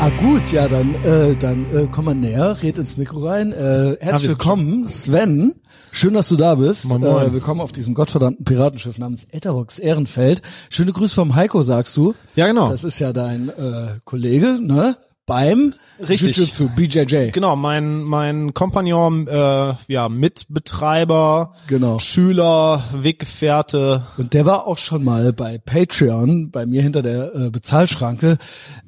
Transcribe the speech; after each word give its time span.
Ah 0.00 0.10
gut, 0.10 0.52
ja, 0.52 0.68
dann, 0.68 0.94
äh, 1.02 1.34
dann 1.34 1.66
äh, 1.74 1.88
komm 1.90 2.04
mal 2.04 2.14
näher, 2.14 2.56
red 2.62 2.78
ins 2.78 2.96
Mikro 2.96 3.26
rein. 3.26 3.52
Äh, 3.52 3.96
herzlich 4.00 4.28
willkommen, 4.28 4.86
Sven. 4.86 5.56
Schön, 5.90 6.14
dass 6.14 6.28
du 6.28 6.36
da 6.36 6.54
bist. 6.54 6.84
Moin, 6.84 7.00
moin. 7.00 7.26
Äh, 7.26 7.32
willkommen 7.32 7.60
auf 7.60 7.72
diesem 7.72 7.94
gottverdammten 7.94 8.44
Piratenschiff 8.44 8.96
namens 8.98 9.26
Eterox 9.32 9.80
Ehrenfeld. 9.80 10.40
Schöne 10.70 10.92
Grüße 10.92 11.16
vom 11.16 11.34
Heiko, 11.34 11.62
sagst 11.62 11.96
du. 11.96 12.14
Ja, 12.36 12.46
genau. 12.46 12.68
Das 12.70 12.84
ist 12.84 13.00
ja 13.00 13.12
dein 13.12 13.48
äh, 13.48 13.98
Kollege, 14.04 14.60
ne? 14.62 14.96
Beim 15.28 15.74
Richtig. 16.00 16.36
Jiu-Jitsu, 16.36 16.70
BJJ. 16.74 17.30
Genau, 17.32 17.54
mein 17.54 18.02
mein 18.02 18.54
Kompagnon, 18.54 19.26
äh, 19.28 19.74
ja 19.88 20.08
Mitbetreiber, 20.08 21.54
Genau. 21.66 21.98
Schüler, 21.98 22.82
Weggefährte. 22.92 24.04
Und 24.16 24.32
der 24.34 24.46
war 24.46 24.66
auch 24.66 24.78
schon 24.78 25.04
mal 25.04 25.32
bei 25.32 25.58
Patreon, 25.58 26.50
bei 26.50 26.66
mir 26.66 26.82
hinter 26.82 27.02
der 27.02 27.34
äh, 27.34 27.50
Bezahlschranke, 27.50 28.38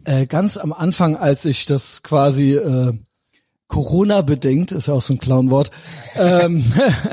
äh, 0.05 0.27
ganz 0.27 0.56
am 0.56 0.73
Anfang, 0.73 1.16
als 1.16 1.45
ich 1.45 1.64
das 1.66 2.02
quasi 2.02 2.55
äh, 2.55 2.92
Corona-bedingt, 3.70 4.73
ist 4.73 4.88
ja 4.88 4.95
auch 4.95 5.02
so 5.02 5.15
ein 5.15 5.19
Clownwort, 5.19 5.70
ähm, 6.16 6.65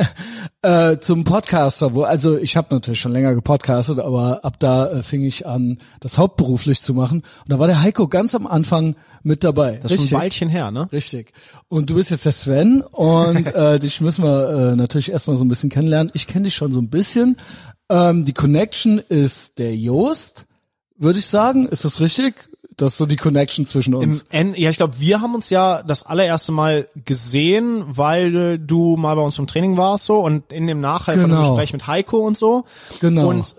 äh, 0.63 0.97
zum 0.97 1.23
Podcaster, 1.23 1.93
wo, 1.93 2.01
also 2.01 2.37
ich 2.37 2.57
habe 2.57 2.73
natürlich 2.73 2.99
schon 2.99 3.13
länger 3.13 3.35
gepodcastet, 3.35 3.99
aber 3.99 4.43
ab 4.43 4.59
da 4.59 4.91
äh, 4.91 5.03
fing 5.03 5.23
ich 5.23 5.45
an, 5.45 5.77
das 5.99 6.17
hauptberuflich 6.17 6.81
zu 6.81 6.93
machen. 6.93 7.19
Und 7.19 7.49
da 7.49 7.59
war 7.59 7.67
der 7.67 7.81
Heiko 7.81 8.07
ganz 8.07 8.35
am 8.35 8.47
Anfang 8.47 8.95
mit 9.21 9.43
dabei. 9.43 9.79
Das 9.83 9.91
ist 9.91 10.09
schon 10.09 10.17
ein 10.17 10.21
Weilchen 10.23 10.49
her, 10.49 10.71
ne? 10.71 10.89
Richtig. 10.91 11.31
Und 11.67 11.89
du 11.91 11.95
bist 11.95 12.09
jetzt 12.09 12.25
der 12.25 12.31
Sven 12.31 12.81
und 12.81 13.47
äh, 13.55 13.79
dich 13.79 14.01
müssen 14.01 14.23
wir 14.23 14.49
äh, 14.49 14.75
natürlich 14.75 15.11
erstmal 15.11 15.37
so 15.37 15.45
ein 15.45 15.49
bisschen 15.49 15.69
kennenlernen. 15.69 16.11
Ich 16.15 16.25
kenne 16.25 16.45
dich 16.45 16.55
schon 16.55 16.73
so 16.73 16.81
ein 16.81 16.89
bisschen. 16.89 17.37
Ähm, 17.89 18.25
die 18.25 18.33
Connection 18.33 18.97
ist 18.97 19.59
der 19.59 19.75
Joost, 19.75 20.47
würde 20.97 21.19
ich 21.19 21.27
sagen. 21.27 21.67
Ist 21.67 21.85
das 21.85 21.99
richtig? 21.99 22.49
Das 22.77 22.93
ist 22.93 22.97
so 22.99 23.05
die 23.07 23.15
Connection 23.15 23.65
zwischen 23.65 23.95
uns. 23.95 24.21
Im 24.29 24.51
N 24.51 24.55
ja, 24.55 24.69
ich 24.69 24.77
glaube, 24.77 24.99
wir 24.99 25.19
haben 25.19 25.33
uns 25.33 25.49
ja 25.49 25.81
das 25.81 26.03
allererste 26.03 26.51
Mal 26.51 26.87
gesehen, 27.05 27.83
weil 27.87 28.59
du 28.59 28.95
mal 28.97 29.15
bei 29.15 29.21
uns 29.23 29.39
im 29.39 29.47
Training 29.47 29.77
warst 29.77 30.05
so 30.05 30.19
und 30.19 30.51
in 30.53 30.67
dem 30.67 30.79
Nachhall 30.79 31.15
von 31.17 31.29
dem 31.29 31.37
Genau. 31.37 31.49
Gespräch 31.55 31.73
mit 31.73 31.87
Heiko 31.87 32.19
und 32.19 32.37
so. 32.37 32.65
Genau. 33.01 33.29
Und 33.29 33.55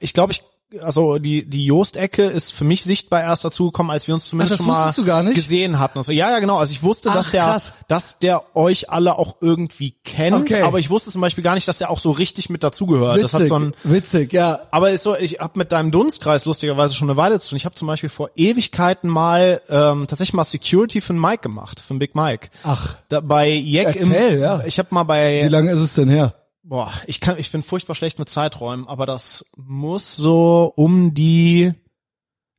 ich 0.00 0.12
glaube, 0.14 0.32
ich 0.32 0.42
also 0.80 1.18
die 1.18 1.44
die 1.48 1.64
Jost-Ecke 1.66 2.24
ist 2.24 2.52
für 2.52 2.64
mich 2.64 2.84
sichtbar 2.84 3.22
erst 3.22 3.44
dazugekommen, 3.44 3.90
als 3.90 4.06
wir 4.06 4.14
uns 4.14 4.28
zumindest 4.28 4.60
das 4.60 4.66
schon 4.66 5.24
mal 5.24 5.34
gesehen 5.34 5.78
hatten. 5.78 5.98
Und 5.98 6.04
so. 6.04 6.12
Ja, 6.12 6.30
ja, 6.30 6.38
genau. 6.38 6.58
Also 6.58 6.72
ich 6.72 6.82
wusste, 6.82 7.10
Ach, 7.10 7.14
dass 7.14 7.30
der, 7.30 7.44
krass. 7.44 7.72
dass 7.88 8.18
der 8.18 8.56
euch 8.56 8.90
alle 8.90 9.18
auch 9.18 9.36
irgendwie 9.40 9.94
kennt, 10.04 10.36
Okay. 10.36 10.62
aber 10.62 10.78
ich 10.78 10.90
wusste 10.90 11.10
zum 11.10 11.20
Beispiel 11.20 11.42
gar 11.42 11.54
nicht, 11.54 11.66
dass 11.66 11.80
er 11.80 11.90
auch 11.90 11.98
so 11.98 12.10
richtig 12.10 12.50
mit 12.50 12.62
dazugehört. 12.62 13.22
Das 13.22 13.34
hat 13.34 13.40
witzig, 13.40 13.48
so 13.48 13.58
ein, 13.58 13.74
witzig, 13.84 14.32
ja. 14.32 14.60
aber 14.70 14.90
ist 14.90 15.02
so, 15.02 15.16
ich 15.16 15.40
habe 15.40 15.58
mit 15.58 15.72
deinem 15.72 15.90
Dunstkreis 15.90 16.44
lustigerweise 16.44 16.94
schon 16.94 17.08
eine 17.10 17.16
Weile 17.16 17.40
zu 17.40 17.50
tun. 17.50 17.56
Ich 17.56 17.64
habe 17.64 17.74
zum 17.74 17.88
Beispiel 17.88 18.08
vor 18.08 18.30
Ewigkeiten 18.36 19.10
mal 19.10 19.60
ähm, 19.68 20.06
tatsächlich 20.08 20.34
mal 20.34 20.44
Security 20.44 21.00
für 21.00 21.12
den 21.12 21.20
Mike 21.20 21.42
gemacht, 21.42 21.80
für 21.80 21.94
den 21.94 21.98
Big 21.98 22.14
Mike. 22.14 22.48
Ach. 22.64 22.96
Da, 23.08 23.20
bei 23.20 23.50
Jack 23.50 23.96
Erzähl, 23.96 24.34
im, 24.34 24.40
ja. 24.40 24.62
ich 24.64 24.78
habe 24.78 24.88
mal 24.92 25.04
bei 25.04 25.42
Wie 25.44 25.48
lange 25.48 25.72
ist 25.72 25.80
es 25.80 25.94
denn 25.94 26.08
her? 26.08 26.34
Boah, 26.62 26.92
ich 27.06 27.20
kann, 27.20 27.38
ich 27.38 27.50
bin 27.50 27.62
furchtbar 27.62 27.94
schlecht 27.94 28.18
mit 28.18 28.28
Zeiträumen, 28.28 28.86
aber 28.86 29.06
das 29.06 29.46
muss 29.56 30.14
so 30.14 30.72
um 30.76 31.14
die, 31.14 31.72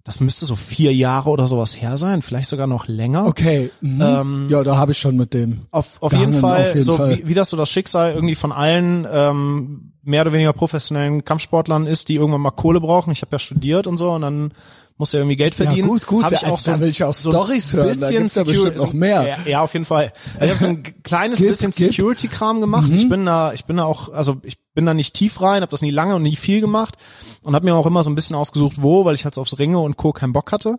das 0.03 0.19
müsste 0.19 0.45
so 0.45 0.55
vier 0.55 0.93
Jahre 0.93 1.29
oder 1.29 1.45
sowas 1.47 1.79
her 1.79 1.97
sein, 1.97 2.23
vielleicht 2.23 2.49
sogar 2.49 2.65
noch 2.65 2.87
länger. 2.87 3.27
Okay. 3.27 3.69
Mhm. 3.81 4.01
Ähm, 4.01 4.47
ja, 4.49 4.63
da 4.63 4.77
habe 4.77 4.93
ich 4.93 4.97
schon 4.97 5.17
mit 5.17 5.35
dem. 5.35 5.67
Auf, 5.69 6.01
auf 6.01 6.11
gehangen, 6.11 6.29
jeden 6.33 6.41
Fall, 6.41 6.61
auf 6.61 6.73
jeden 6.73 6.83
so 6.83 6.97
Fall. 6.97 7.17
Wie, 7.19 7.27
wie 7.27 7.33
das 7.35 7.51
so 7.51 7.57
das 7.57 7.69
Schicksal 7.69 8.13
irgendwie 8.13 8.35
von 8.35 8.51
allen 8.51 9.07
ähm, 9.09 9.93
mehr 10.01 10.23
oder 10.23 10.33
weniger 10.33 10.53
professionellen 10.53 11.23
Kampfsportlern 11.23 11.85
ist, 11.85 12.09
die 12.09 12.15
irgendwann 12.15 12.41
mal 12.41 12.51
Kohle 12.51 12.81
brauchen. 12.81 13.11
Ich 13.11 13.21
habe 13.21 13.33
ja 13.33 13.39
studiert 13.39 13.85
und 13.85 13.97
so 13.97 14.11
und 14.11 14.21
dann 14.21 14.53
muss 15.01 15.11
ja 15.13 15.19
irgendwie 15.19 15.35
Geld 15.35 15.57
Ja, 15.57 15.65
verdienen. 15.65 15.87
gut, 15.87 16.05
gut. 16.07 16.23
Hab 16.23 16.31
ich 16.31 16.43
Also 16.43 16.53
auch 16.53 16.59
so, 16.59 16.71
da 16.71 16.79
will 16.79 16.89
ich 16.89 17.03
auch 17.03 17.13
so 17.13 17.29
ein 17.29 17.33
Storys 17.33 17.73
hören. 17.73 17.87
Da 17.87 17.93
bisschen 17.93 18.09
gibt's 18.19 18.35
ja 18.35 18.43
Security- 18.45 18.69
bestimmt 18.71 18.77
noch 18.77 18.93
mehr. 18.93 19.27
Ja, 19.27 19.37
ja, 19.49 19.61
auf 19.61 19.73
jeden 19.73 19.85
Fall. 19.85 20.13
Also 20.39 20.45
ich 20.45 20.49
habe 20.51 20.59
so 20.59 20.65
ein 20.67 20.83
kleines 21.03 21.39
Gib, 21.39 21.49
bisschen 21.49 21.71
gib. 21.71 21.87
Mhm. 21.87 21.91
Security-Kram 21.91 22.61
gemacht. 22.61 22.89
Ich 22.93 23.09
bin 23.09 23.25
da, 23.25 23.51
ich 23.53 23.65
bin 23.65 23.77
da 23.77 23.83
auch, 23.85 24.09
also 24.13 24.37
ich 24.43 24.57
bin 24.73 24.85
da 24.85 24.93
nicht 24.93 25.13
tief 25.15 25.41
rein, 25.41 25.61
habe 25.63 25.71
das 25.71 25.81
nie 25.81 25.91
lange 25.91 26.15
und 26.15 26.21
nie 26.21 26.35
viel 26.37 26.61
gemacht 26.61 26.95
und 27.41 27.55
habe 27.55 27.65
mir 27.65 27.75
auch 27.75 27.85
immer 27.87 28.03
so 28.03 28.09
ein 28.09 28.15
bisschen 28.15 28.35
ausgesucht, 28.37 28.77
wo, 28.79 29.03
weil 29.03 29.15
ich 29.15 29.25
halt 29.25 29.35
so 29.35 29.41
aufs 29.41 29.57
Ringe 29.59 29.79
und 29.79 29.97
Co. 29.97 30.13
keinen 30.13 30.31
Bock 30.31 30.51
hatte. 30.53 30.77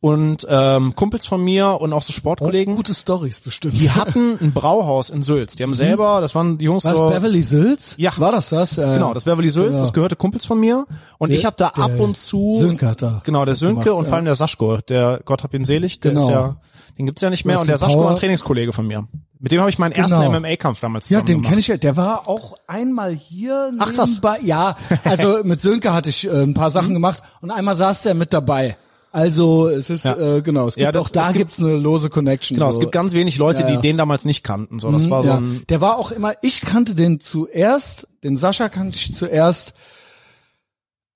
Und 0.00 0.46
ähm, 0.48 0.94
Kumpels 0.94 1.26
von 1.26 1.42
mir 1.42 1.78
und 1.80 1.92
auch 1.92 2.02
so 2.02 2.12
Sportkollegen, 2.12 2.76
Gute 2.76 2.94
Stories 2.94 3.40
bestimmt. 3.40 3.76
die 3.78 3.90
hatten 3.90 4.38
ein 4.40 4.52
Brauhaus 4.52 5.10
in 5.10 5.22
Sülz. 5.22 5.56
Die 5.56 5.64
haben 5.64 5.74
selber, 5.74 6.20
das 6.20 6.36
waren 6.36 6.56
die 6.56 6.66
Jungs 6.66 6.84
Was, 6.84 6.94
so. 6.94 7.08
Beverly 7.08 7.42
Sills? 7.42 7.94
Ja. 7.98 8.12
War 8.16 8.30
das 8.30 8.50
das? 8.50 8.76
Ja, 8.76 8.94
Genau, 8.94 9.12
das 9.12 9.24
Beverly 9.24 9.48
Sülz, 9.48 9.70
Genau. 9.72 9.80
das 9.80 9.92
gehörte 9.92 10.14
Kumpels 10.14 10.44
von 10.44 10.60
mir. 10.60 10.86
Und 11.18 11.32
ich 11.32 11.44
habe 11.44 11.56
da 11.58 11.70
der 11.70 11.82
ab 11.84 11.98
und 11.98 12.16
zu. 12.16 12.52
Sönke 12.52 12.86
hat 12.86 13.02
da 13.02 13.22
Genau, 13.24 13.44
der 13.44 13.56
Sönke 13.56 13.84
gemacht, 13.84 13.98
und 13.98 14.06
vor 14.06 14.14
allem 14.14 14.24
der 14.26 14.36
Saschko, 14.36 14.76
der 14.88 15.20
Gott 15.24 15.42
hab 15.42 15.52
ihn 15.52 15.64
selig, 15.64 15.98
der 15.98 16.12
Genau. 16.12 16.22
ist 16.22 16.30
ja, 16.30 16.56
den 16.96 17.06
gibt's 17.06 17.22
ja 17.22 17.30
nicht 17.30 17.44
mehr. 17.44 17.58
Und 17.60 17.66
der 17.68 17.78
Saschko 17.78 18.00
war 18.04 18.10
ein 18.10 18.16
Trainingskollege 18.16 18.72
von 18.72 18.86
mir. 18.86 19.04
Mit 19.40 19.50
dem 19.50 19.58
habe 19.60 19.70
ich 19.70 19.80
meinen 19.80 19.94
Genau. 19.94 20.20
ersten 20.20 20.32
MMA-Kampf 20.32 20.78
damals 20.80 21.08
Ja, 21.10 21.22
den 21.22 21.42
kenne 21.42 21.58
ich 21.58 21.66
ja. 21.66 21.76
Der 21.76 21.96
war 21.96 22.28
auch 22.28 22.54
einmal 22.68 23.14
hier 23.16 23.72
Ach, 23.80 23.90
nebenbei. 23.90 24.38
Ja, 24.44 24.76
also 25.02 25.38
mit 25.42 25.60
Sönke 25.60 25.92
hatte 25.92 26.10
ich 26.10 26.24
äh, 26.24 26.30
ein 26.44 26.54
paar 26.54 26.68
Mhm. 26.68 26.72
Sachen 26.74 26.94
gemacht 26.94 27.22
und 27.40 27.50
einmal 27.50 27.74
saß 27.74 28.02
der 28.02 28.14
mit 28.14 28.32
dabei. 28.32 28.76
Also 29.10 29.68
es 29.68 29.88
ist 29.90 30.04
Ja. 30.04 30.16
äh, 30.36 30.42
genau, 30.42 30.68
es 30.68 30.74
gibt 30.74 30.84
Ja, 30.84 30.92
das- 30.92 31.04
auch 31.04 31.08
da 31.08 31.26
gibt- 31.28 31.38
gibt's 31.38 31.58
eine 31.60 31.74
lose 31.76 32.10
Connection. 32.10 32.56
Genau, 32.56 32.70
so. 32.70 32.76
es 32.76 32.80
gibt 32.80 32.92
ganz 32.92 33.12
wenig 33.14 33.38
Leute, 33.38 33.62
Ja, 33.62 33.70
die 33.70 33.78
den 33.80 33.96
damals 33.96 34.24
nicht 34.24 34.44
kannten. 34.44 34.80
So, 34.80 34.90
das 34.92 35.08
war 35.10 35.22
so 35.22 35.32
ein, 35.32 35.62
Der 35.68 35.80
war 35.80 35.96
auch 35.96 36.12
immer, 36.12 36.34
ich 36.42 36.60
kannte 36.60 36.94
den 36.94 37.18
zuerst, 37.20 38.06
den 38.22 38.36
Sascha 38.36 38.68
kannte 38.68 38.96
ich 38.96 39.14
zuerst, 39.14 39.74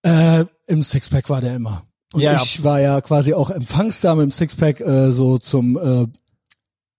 äh, 0.03 0.45
im 0.67 0.83
Sixpack 0.83 1.29
war 1.31 1.41
der 1.41 1.55
immer. 1.57 1.83
Und 2.15 2.21
Ja, 2.21 2.43
ich 2.43 2.63
war 2.65 2.81
ja 2.81 3.01
quasi 3.01 3.35
auch 3.35 3.51
Empfangsdame 3.51 4.23
im 4.23 4.31
Sixpack, 4.31 4.81
äh, 4.81 5.11
so 5.11 5.39
zum, 5.39 5.79
äh, 5.79 6.07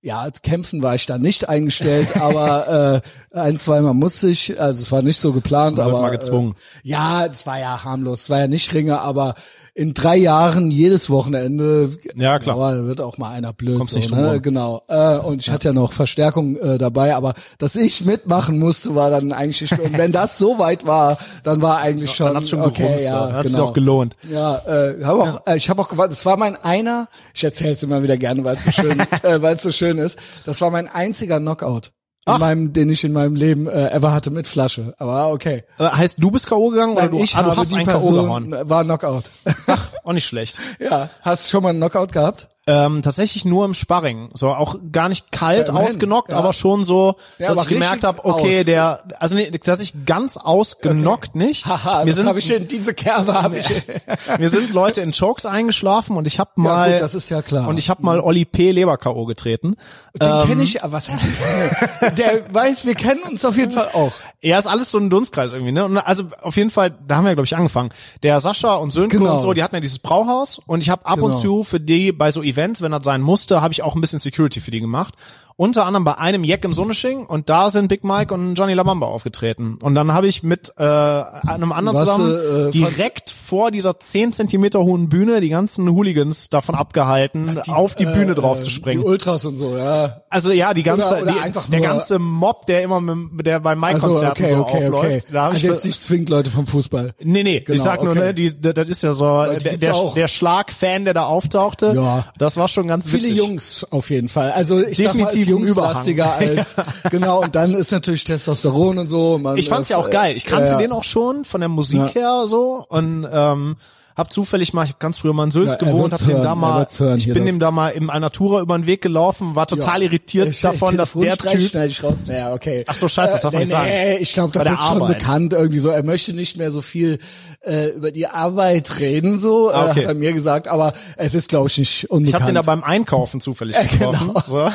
ja, 0.01 0.29
kämpfen 0.31 0.81
war 0.81 0.95
ich 0.95 1.05
da 1.05 1.17
nicht 1.17 1.47
eingestellt, 1.49 2.15
aber 2.21 3.01
äh, 3.31 3.37
ein, 3.37 3.57
zweimal 3.57 3.93
musste 3.93 4.29
ich, 4.29 4.59
also 4.59 4.81
es 4.81 4.91
war 4.91 5.01
nicht 5.01 5.19
so 5.19 5.31
geplant, 5.33 5.79
aber 5.79 6.01
mal 6.01 6.09
gezwungen. 6.09 6.55
Äh, 6.83 6.89
ja, 6.89 7.25
es 7.25 7.45
war 7.45 7.59
ja 7.59 7.83
harmlos, 7.83 8.23
es 8.23 8.29
war 8.29 8.39
ja 8.39 8.47
nicht 8.47 8.73
Ringe, 8.73 8.99
aber 8.99 9.35
in 9.75 9.93
drei 9.93 10.17
Jahren 10.17 10.69
jedes 10.69 11.09
Wochenende 11.09 11.89
Ja, 12.15 12.37
klar. 12.37 12.57
ja, 12.57 12.77
da 12.77 12.85
wird 12.85 13.01
auch 13.01 13.17
mal 13.17 13.31
einer 13.31 13.53
blöd. 13.53 13.77
Kommst 13.77 13.93
so, 13.93 13.99
nicht 13.99 14.11
ne? 14.11 14.39
Genau. 14.39 14.83
Äh, 14.87 15.17
und 15.17 15.41
ich 15.41 15.49
hatte 15.49 15.69
ja 15.69 15.73
noch 15.73 15.93
Verstärkung 15.93 16.57
äh, 16.57 16.77
dabei, 16.77 17.15
aber 17.15 17.33
dass 17.57 17.75
ich 17.75 18.05
mitmachen 18.05 18.59
musste, 18.59 18.93
war 18.93 19.09
dann 19.09 19.31
eigentlich. 19.31 19.71
Und 19.71 19.97
wenn 19.97 20.11
das 20.11 20.37
so 20.37 20.59
weit 20.59 20.85
war, 20.85 21.17
dann 21.43 21.61
war 21.63 21.79
eigentlich 21.79 22.11
schon. 22.11 22.27
dann 22.27 22.37
hat's 22.37 22.49
schon 22.49 22.61
okay, 22.61 22.83
gerumst, 22.83 23.05
ja, 23.05 23.31
hat's 23.33 23.47
genau. 23.47 23.49
sich 23.49 23.59
auch 23.59 23.73
gelohnt. 23.73 24.15
Ja, 24.31 24.57
äh, 24.57 25.03
hab 25.03 25.19
auch, 25.19 25.47
äh, 25.47 25.57
ich 25.57 25.69
habe 25.69 25.81
auch 25.81 25.89
gewartet. 25.89 26.17
Das 26.17 26.25
war 26.25 26.37
mein 26.37 26.55
einer. 26.55 27.07
Ich 27.33 27.43
erzähle 27.43 27.73
es 27.73 27.81
immer 27.81 28.03
wieder 28.03 28.17
gerne, 28.17 28.43
weil 28.43 28.55
es 28.55 28.65
so 28.65 28.71
schön, 28.71 28.99
äh, 29.23 29.41
weil 29.41 29.55
es 29.55 29.63
so 29.63 29.71
schön 29.71 29.97
ist. 29.97 30.19
Das 30.45 30.61
war 30.61 30.69
mein 30.69 30.87
einziger 30.87 31.39
Knockout. 31.39 31.91
In 32.25 32.33
Ach. 32.33 32.39
meinem, 32.39 32.71
den 32.71 32.89
ich 32.89 33.03
in 33.03 33.11
meinem 33.11 33.35
Leben 33.35 33.67
äh, 33.67 33.89
ever 33.89 34.13
hatte 34.13 34.31
mit 34.31 34.47
Flasche. 34.47 34.93
Aber 34.97 35.33
okay. 35.33 35.65
Äh, 35.77 35.89
heißt, 35.89 36.23
du 36.23 36.31
bist 36.31 36.47
K.O. 36.47 36.69
gegangen 36.69 36.93
oder 36.93 37.01
Nein, 37.01 37.11
du, 37.11 37.19
ich 37.19 37.35
ah, 37.35 37.43
du 37.43 37.49
habe 37.49 37.59
hast 37.59 37.71
die 37.71 37.75
einen 37.75 37.85
K.O. 37.85 37.99
Person, 37.99 38.49
gehauen? 38.49 38.69
war 38.69 38.85
Knockout. 38.85 39.23
Ach, 39.67 39.91
auch 40.05 40.13
nicht 40.13 40.25
schlecht. 40.25 40.57
ja. 40.79 41.09
Hast 41.21 41.45
du 41.45 41.49
schon 41.49 41.63
mal 41.63 41.69
einen 41.69 41.79
Knockout 41.79 42.13
gehabt? 42.13 42.47
Ähm, 42.65 43.01
tatsächlich 43.01 43.43
nur 43.43 43.65
im 43.65 43.73
Sparring. 43.73 44.29
So 44.33 44.49
auch 44.53 44.75
gar 44.91 45.09
nicht 45.09 45.33
kalt 45.33 45.67
Ja, 45.67 45.73
ausgenockt, 45.73 46.29
ja. 46.29 46.37
aber 46.37 46.53
schon 46.53 46.85
so, 46.85 47.15
Ja, 47.37 47.49
dass 47.49 47.63
ich 47.63 47.67
gemerkt 47.67 48.05
habe, 48.05 48.23
okay, 48.23 48.59
aus. 48.59 48.65
der, 48.65 49.03
also 49.19 49.35
nee, 49.35 49.51
dass 49.51 49.81
ich 49.81 50.05
ganz 50.05 50.37
ausgenockt 50.37 51.35
nicht. 51.35 51.65
Haha, 51.67 52.05
mir 52.05 52.13
sind, 52.13 52.25
habe 52.27 52.39
ich 52.39 52.49
in 52.49 52.67
diese 52.69 52.93
Kerbe 52.93 53.33
habe 53.33 53.57
ich. 53.57 53.67
mir 54.39 54.49
sind 54.49 54.71
Leute 54.71 55.01
in 55.01 55.11
Chokes 55.11 55.45
eingeschlafen 55.45 56.15
und 56.15 56.25
ich 56.25 56.39
habe 56.39 56.51
mal, 56.55 56.93
gut, 56.93 57.01
das 57.01 57.15
ist 57.15 57.29
ja 57.29 57.41
klar. 57.41 57.67
und 57.67 57.77
ich 57.77 57.89
habe 57.89 58.01
mal 58.01 58.21
Olli 58.21 58.45
P. 58.45 58.71
Leber 58.71 58.97
K.O. 58.97 59.25
getreten. 59.25 59.75
Den 60.21 60.29
Ähm, 60.29 60.47
kenne 60.47 60.63
ich, 60.63 60.83
aber 60.83 60.93
was 60.93 61.09
heißt? 61.09 62.17
Der 62.17 62.53
weiß, 62.53 62.85
wir 62.85 62.95
kennen 62.95 63.23
uns 63.23 63.43
auf 63.43 63.57
jeden 63.57 63.71
Fall 63.71 63.89
auch. 63.93 64.13
Ja, 64.41 64.57
ist 64.57 64.67
alles 64.67 64.91
so 64.91 64.97
ein 64.99 65.09
Dunstkreis 65.09 65.51
irgendwie, 65.53 65.71
ne? 65.71 65.85
Und 65.85 65.97
also 65.97 66.23
auf 66.41 66.55
jeden 66.57 66.69
Fall, 66.71 66.93
da 67.07 67.17
haben 67.17 67.25
wir 67.25 67.33
glaube 67.33 67.45
ich 67.45 67.55
angefangen. 67.55 67.89
Der 68.23 68.39
Sascha 68.39 68.75
und 68.75 68.91
Sönke 68.91 69.17
Genau. 69.17 69.35
und 69.35 69.39
so, 69.41 69.53
die 69.53 69.63
hatten 69.63 69.75
ja 69.75 69.81
dieses 69.81 69.99
Brauhaus 69.99 70.59
und 70.65 70.81
ich 70.81 70.89
habe 70.89 71.05
ab 71.05 71.19
und 71.21 71.31
Genau. 71.31 71.37
zu 71.41 71.63
für 71.63 71.79
die 71.79 72.11
bei 72.11 72.31
so 72.31 72.41
Events, 72.53 72.81
wenn 72.81 72.91
das 72.91 73.03
sein 73.03 73.21
musste, 73.21 73.61
habe 73.61 73.73
ich 73.73 73.81
auch 73.81 73.95
ein 73.95 74.01
bisschen 74.01 74.19
Security 74.19 74.61
für 74.61 74.71
die 74.71 74.79
gemacht. 74.81 75.15
Unter 75.55 75.85
anderem 75.85 76.03
bei 76.03 76.17
einem 76.17 76.43
Jack 76.43 76.65
im 76.65 76.73
Sonnesching 76.73 77.25
und 77.25 77.49
da 77.49 77.69
sind 77.69 77.87
Big 77.87 78.03
Mike 78.03 78.33
und 78.33 78.55
Johnny 78.55 78.73
Labamba 78.73 79.05
aufgetreten. 79.07 79.77
Und 79.83 79.95
dann 79.95 80.11
habe 80.13 80.27
ich 80.27 80.41
mit 80.43 80.73
äh, 80.77 80.83
einem 80.83 81.71
anderen 81.71 81.97
Was, 81.97 82.05
zusammen 82.05 82.31
äh, 82.31 82.67
äh, 82.67 82.71
direkt 82.71 83.29
vor 83.29 83.69
dieser 83.71 83.99
10 83.99 84.33
Zentimeter 84.33 84.79
hohen 84.79 85.09
Bühne 85.09 85.41
die 85.41 85.49
ganzen 85.49 85.87
Hooligans 85.89 86.49
davon 86.49 86.75
abgehalten, 86.75 87.59
auf 87.69 87.95
die 87.95 88.05
Bühne 88.05 88.33
drauf 88.35 88.59
zu 88.59 88.67
Die 88.67 88.73
springen. 88.73 89.03
Ultras 89.03 89.45
und 89.45 89.57
so, 89.57 89.77
ja. 89.77 90.21
Also 90.29 90.51
ja, 90.51 90.73
die 90.73 90.83
ganze, 90.83 91.05
Oder- 91.07 91.21
oder 91.21 91.33
die, 91.65 91.71
der 91.71 91.81
ganze 91.81 92.19
Mob, 92.19 92.65
der 92.65 92.81
immer 92.83 92.99
mit, 92.99 93.45
der 93.45 93.59
bei 93.59 93.71
Also 93.73 93.81
Mike-Konzerten 93.85 94.43
okay, 94.45 94.53
so 94.53 94.61
okay, 94.61 94.85
aufläuft. 94.87 95.05
okay. 95.05 95.33
Da 95.33 95.45
Also 95.45 95.57
ich 95.57 95.63
jetzt 95.63 95.85
nicht 95.85 96.01
zwingend 96.03 96.29
Leute 96.29 96.49
vom 96.49 96.65
Fußball. 96.65 97.13
Nee, 97.21 97.43
nee, 97.43 97.59
Genau, 97.59 97.75
ich 97.75 97.81
sag 97.81 98.03
nur, 98.03 98.15
ne, 98.15 98.33
die, 98.33 98.59
das 98.59 98.87
ist 98.89 99.03
ja 99.03 99.13
so, 99.13 99.45
die 99.59 99.63
der, 99.63 99.77
der, 99.77 100.11
der 100.15 100.27
Schlagfan, 100.27 101.05
der 101.05 101.13
da 101.13 101.25
auftauchte, 101.25 101.93
Ja. 101.95 102.25
das 102.37 102.57
war 102.57 102.67
schon 102.67 102.87
ganz 102.87 103.07
Viele 103.07 103.23
witzig. 103.23 103.37
Jungs 103.37 103.85
auf 103.91 104.09
jeden 104.09 104.29
Fall. 104.29 104.51
Also 104.51 104.83
ich 104.83 104.97
sag 104.97 105.13
mal, 105.15 105.29
Jungslastiger 105.47 106.33
als 106.37 106.75
genau. 107.11 107.41
Und 107.43 107.55
dann 107.55 107.73
ist 107.73 107.91
natürlich 107.91 108.23
Testosteron 108.23 108.97
und 108.97 109.07
so. 109.07 109.37
Man 109.37 109.57
Ich 109.57 109.69
fand's 109.69 109.83
ist, 109.83 109.89
ja 109.89 109.97
auch 109.97 110.07
äh, 110.07 110.11
geil. 110.11 110.37
Ich 110.37 110.45
kannte 110.45 110.71
ja, 110.73 110.77
den 110.77 110.91
auch 110.91 111.03
schon 111.03 111.45
von 111.45 111.61
der 111.61 111.69
Musik 111.69 111.99
Ja. 111.99 112.07
her 112.07 112.43
so 112.47 112.85
und 112.89 113.27
ähm, 113.31 113.75
hab 114.15 114.31
zufällig 114.31 114.73
mal, 114.73 114.83
ich 114.85 114.91
hab 114.91 114.99
ganz 114.99 115.17
früher 115.19 115.33
mal 115.33 115.45
in 115.45 115.51
Sülz 115.51 115.71
Ja, 115.71 115.77
gewohnt, 115.77 116.13
hab 116.13 116.25
dem 116.25 116.43
da 116.43 116.55
mal, 116.55 116.87
hören, 116.97 117.17
ich 117.17 117.31
bin 117.31 117.45
dem 117.45 117.59
da 117.59 117.71
mal 117.71 117.89
in 117.89 118.09
Alnatura 118.09 118.61
über 118.61 118.77
den 118.77 118.85
Weg 118.85 119.01
gelaufen, 119.01 119.55
war 119.55 119.65
total 119.67 120.03
irritiert 120.03 120.49
Ich- 120.49 120.61
davon, 120.61 120.91
ich- 120.91 120.97
dass 120.97 121.13
der 121.13 121.37
Typ, 121.37 121.69
schneide 121.69 121.87
ich 121.91 122.03
raus. 122.03 122.13
Naja, 122.27 122.53
okay. 122.53 122.83
Ach 122.87 122.95
so, 122.95 123.07
scheiße, 123.07 123.33
das 123.33 123.41
darf 123.41 123.53
äh, 123.53 123.57
man 123.57 123.61
nee, 123.61 123.65
nicht 123.65 123.71
sagen. 123.73 123.89
Nee, 123.89 124.17
ich 124.17 124.33
glaube, 124.33 124.51
das 124.53 124.63
Bei 124.65 124.73
ist 124.73 124.79
schon 124.79 125.01
Arbeit. 125.01 125.17
bekannt 125.19 125.53
irgendwie 125.53 125.79
so. 125.79 125.89
Er 125.89 126.03
möchte 126.03 126.33
nicht 126.33 126.57
mehr 126.57 126.71
so 126.71 126.81
viel 126.81 127.19
äh, 127.61 127.87
über 127.89 128.11
die 128.11 128.27
Arbeit 128.27 128.99
reden, 128.99 129.39
so 129.39 129.71
Ah, 129.71 129.89
okay. 129.89 130.01
äh, 130.01 130.03
hat 130.03 130.09
er 130.09 130.13
mir 130.15 130.33
gesagt. 130.33 130.67
Aber 130.67 130.93
es 131.17 131.33
ist, 131.33 131.49
glaube 131.49 131.67
ich, 131.69 131.77
nicht 131.77 132.03
ich 132.03 132.11
unbekannt. 132.11 132.41
hab 132.43 132.47
den 132.49 132.55
da 132.55 132.61
beim 132.61 132.83
Einkaufen 132.83 133.39
zufällig 133.41 133.77
getroffen. 133.89 134.27
genau. 134.27 134.41
So. 134.45 134.69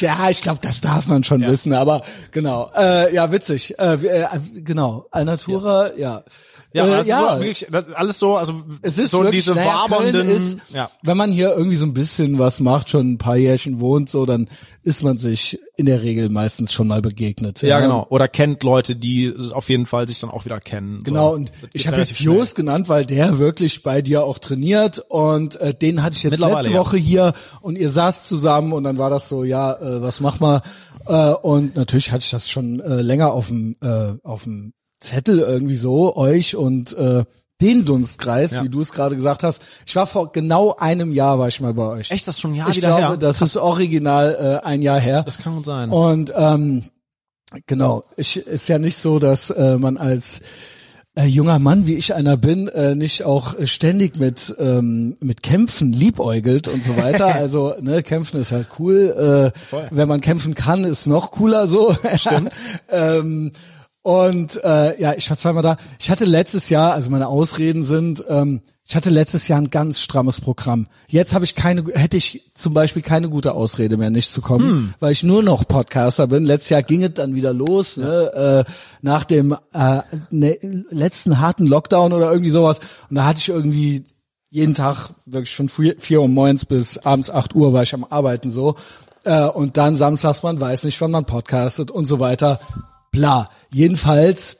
Ja, 0.00 0.28
ich 0.30 0.42
glaube, 0.42 0.58
das 0.62 0.80
darf 0.80 1.06
man 1.06 1.22
schon 1.22 1.42
wissen, 1.46 1.72
aber 1.74 2.02
genau. 2.32 2.70
Äh, 2.76 3.14
ja, 3.14 3.30
witzig. 3.30 3.78
Äh, 3.78 3.94
äh, 3.94 4.26
genau, 4.54 5.06
Alnatura, 5.12 5.90
ja. 5.96 5.96
Ja, 5.96 6.24
äh, 6.74 6.80
also 6.80 7.12
So, 7.12 7.40
wirklich, 7.40 7.66
das, 7.70 7.88
alles 7.90 8.18
so, 8.18 8.36
also 8.36 8.62
es 8.82 8.98
ist 8.98 9.12
so 9.12 9.22
wirklich, 9.22 9.44
diese 9.44 9.54
naja, 9.54 9.84
wabernden, 9.88 10.28
ist, 10.28 10.58
ja. 10.72 10.90
wenn 11.02 11.16
man 11.16 11.30
hier 11.30 11.54
irgendwie 11.56 11.76
so 11.76 11.86
ein 11.86 11.94
bisschen 11.94 12.38
was 12.38 12.60
macht, 12.60 12.90
schon 12.90 13.12
ein 13.12 13.18
paar 13.18 13.36
Jährchen 13.36 13.80
wohnt, 13.80 14.10
so, 14.10 14.26
dann 14.26 14.48
ist 14.82 15.02
man 15.02 15.16
sich 15.16 15.58
in 15.76 15.86
der 15.86 16.02
Regel 16.02 16.28
meistens 16.28 16.72
schon 16.72 16.88
mal 16.88 17.00
begegnet. 17.00 17.62
Ja, 17.62 17.80
genau. 17.80 18.06
Oder 18.10 18.28
kennt 18.28 18.62
Leute, 18.62 18.96
die 18.96 19.32
auf 19.52 19.68
jeden 19.68 19.86
Fall 19.86 20.08
sich 20.08 20.20
dann 20.20 20.30
auch 20.30 20.44
wieder 20.44 20.60
kennen. 20.60 21.02
Genau, 21.04 21.30
so. 21.30 21.36
und 21.36 21.52
Das 21.62 21.70
ich 21.72 21.86
habe 21.86 21.98
jetzt 21.98 22.20
Jos 22.20 22.54
genannt, 22.54 22.88
weil 22.88 23.06
der 23.06 23.38
wirklich 23.38 23.82
bei 23.82 24.02
dir 24.02 24.24
auch 24.24 24.38
trainiert 24.38 25.04
und 25.08 25.56
äh, 25.56 25.74
den 25.74 26.02
hatte 26.02 26.16
ich 26.16 26.22
jetzt 26.24 26.38
letzte 26.38 26.70
ja. 26.70 26.78
Woche 26.78 26.96
hier 26.96 27.34
und 27.60 27.78
ihr 27.78 27.88
saßt 27.88 28.26
zusammen 28.26 28.72
und 28.72 28.84
dann 28.84 28.98
war 28.98 29.10
das 29.10 29.28
so, 29.28 29.44
ja, 29.44 29.72
äh, 29.74 30.02
was 30.02 30.20
mach 30.20 30.40
mal? 30.40 30.60
Äh, 31.06 31.30
und 31.30 31.76
natürlich 31.76 32.12
hatte 32.12 32.24
ich 32.24 32.30
das 32.30 32.48
schon 32.48 32.80
äh, 32.80 33.00
länger 33.00 33.32
auf 33.32 33.48
dem 33.48 33.76
äh, 33.80 34.14
auf 34.22 34.44
dem 34.44 34.74
Zettel 35.00 35.40
irgendwie 35.40 35.74
so, 35.76 36.16
euch 36.16 36.56
und 36.56 36.92
äh, 36.96 37.24
den 37.60 37.84
Dunstkreis, 37.84 38.52
Ja. 38.52 38.64
wie 38.64 38.68
du 38.68 38.80
es 38.80 38.92
gerade 38.92 39.14
gesagt 39.14 39.42
hast. 39.42 39.62
Ich 39.86 39.94
war 39.96 40.06
vor 40.06 40.32
genau 40.32 40.74
einem 40.76 41.12
Jahr 41.12 41.38
war 41.38 41.48
ich 41.48 41.60
mal 41.60 41.74
bei 41.74 41.86
euch. 41.86 42.10
Echt, 42.10 42.26
das 42.26 42.34
ist 42.36 42.40
schon 42.40 42.52
ein 42.52 42.56
Jahr 42.56 42.68
ich 42.68 42.76
wieder 42.76 42.88
glaube, 42.88 43.02
her? 43.02 43.16
das 43.16 43.42
ist 43.42 43.56
original 43.56 44.60
äh, 44.62 44.66
ein 44.66 44.82
Jahr 44.82 45.00
her. 45.00 45.22
Das 45.22 45.38
kann 45.38 45.54
gut 45.54 45.66
sein. 45.66 45.90
Und 45.90 46.32
ähm, 46.36 46.84
genau, 47.66 48.04
ich, 48.16 48.36
ist 48.36 48.68
ja 48.68 48.78
nicht 48.78 48.96
so, 48.96 49.18
dass 49.18 49.50
äh, 49.50 49.76
man 49.78 49.96
als 49.96 50.40
äh, 51.16 51.26
junger 51.26 51.60
Mann, 51.60 51.86
wie 51.86 51.94
ich 51.94 52.12
einer 52.12 52.36
bin, 52.36 52.66
äh, 52.66 52.96
nicht 52.96 53.22
auch 53.22 53.54
äh, 53.56 53.68
ständig 53.68 54.16
mit 54.16 54.52
ähm, 54.58 55.16
mit 55.20 55.44
Kämpfen 55.44 55.92
liebäugelt 55.92 56.66
und 56.66 56.82
so 56.82 56.96
weiter. 56.96 57.26
Also 57.34 57.74
ne, 57.80 58.02
Kämpfen 58.02 58.40
ist 58.40 58.50
halt 58.50 58.66
cool. 58.80 59.52
Äh, 59.54 59.58
Voll. 59.70 59.88
wenn 59.92 60.08
man 60.08 60.20
kämpfen 60.20 60.56
kann, 60.56 60.82
ist 60.82 61.06
noch 61.06 61.30
cooler 61.30 61.68
so. 61.68 61.94
Stimmt. 62.16 62.50
ähm, 62.90 63.52
und 64.04 64.62
äh, 64.62 65.00
ja, 65.00 65.14
ich 65.14 65.30
war 65.30 65.38
zweimal 65.38 65.62
da. 65.62 65.78
Ich 65.98 66.10
hatte 66.10 66.26
letztes 66.26 66.68
Jahr, 66.68 66.92
also 66.92 67.08
meine 67.08 67.26
Ausreden 67.26 67.84
sind, 67.84 68.22
ähm, 68.28 68.60
ich 68.84 68.94
hatte 68.94 69.08
letztes 69.08 69.48
Jahr 69.48 69.58
ein 69.58 69.70
ganz 69.70 69.98
strammes 70.02 70.42
Programm. 70.42 70.86
Jetzt 71.08 71.32
habe 71.32 71.46
ich 71.46 71.54
keine, 71.54 71.82
hätte 71.94 72.18
ich 72.18 72.50
zum 72.52 72.74
Beispiel 72.74 73.00
keine 73.00 73.30
gute 73.30 73.54
Ausrede 73.54 73.96
mehr, 73.96 74.10
nicht 74.10 74.30
zu 74.30 74.42
kommen, 74.42 74.68
Hm. 74.68 74.94
weil 75.00 75.12
ich 75.12 75.22
nur 75.22 75.42
noch 75.42 75.66
Podcaster 75.66 76.26
bin. 76.26 76.44
Letztes 76.44 76.68
Jahr 76.68 76.82
ging 76.82 77.02
es 77.02 77.14
dann 77.14 77.34
wieder 77.34 77.54
los, 77.54 77.96
ne, 77.96 78.66
äh, 78.66 78.70
nach 79.00 79.24
dem 79.24 79.56
äh, 79.72 80.02
ne, 80.28 80.58
letzten 80.90 81.40
harten 81.40 81.66
Lockdown 81.66 82.12
oder 82.12 82.30
irgendwie 82.30 82.50
sowas. 82.50 82.80
Und 83.08 83.16
da 83.16 83.24
hatte 83.24 83.38
ich 83.40 83.48
irgendwie 83.48 84.04
jeden 84.50 84.74
Tag 84.74 85.14
wirklich 85.24 85.56
von 85.56 85.70
vier, 85.70 85.94
vier 85.98 86.20
Uhr 86.20 86.28
morgens 86.28 86.66
bis 86.66 86.98
abends 86.98 87.30
acht 87.30 87.54
Uhr 87.54 87.72
war 87.72 87.84
ich 87.84 87.94
am 87.94 88.04
Arbeiten 88.04 88.50
so. 88.50 88.74
Äh, 89.24 89.46
und 89.46 89.78
dann 89.78 89.96
samstags, 89.96 90.42
man 90.42 90.60
weiß 90.60 90.84
nicht, 90.84 91.00
wann 91.00 91.10
man 91.10 91.24
podcastet 91.24 91.90
und 91.90 92.04
so 92.04 92.20
weiter. 92.20 92.60
Bla. 93.14 93.48
Jedenfalls 93.70 94.58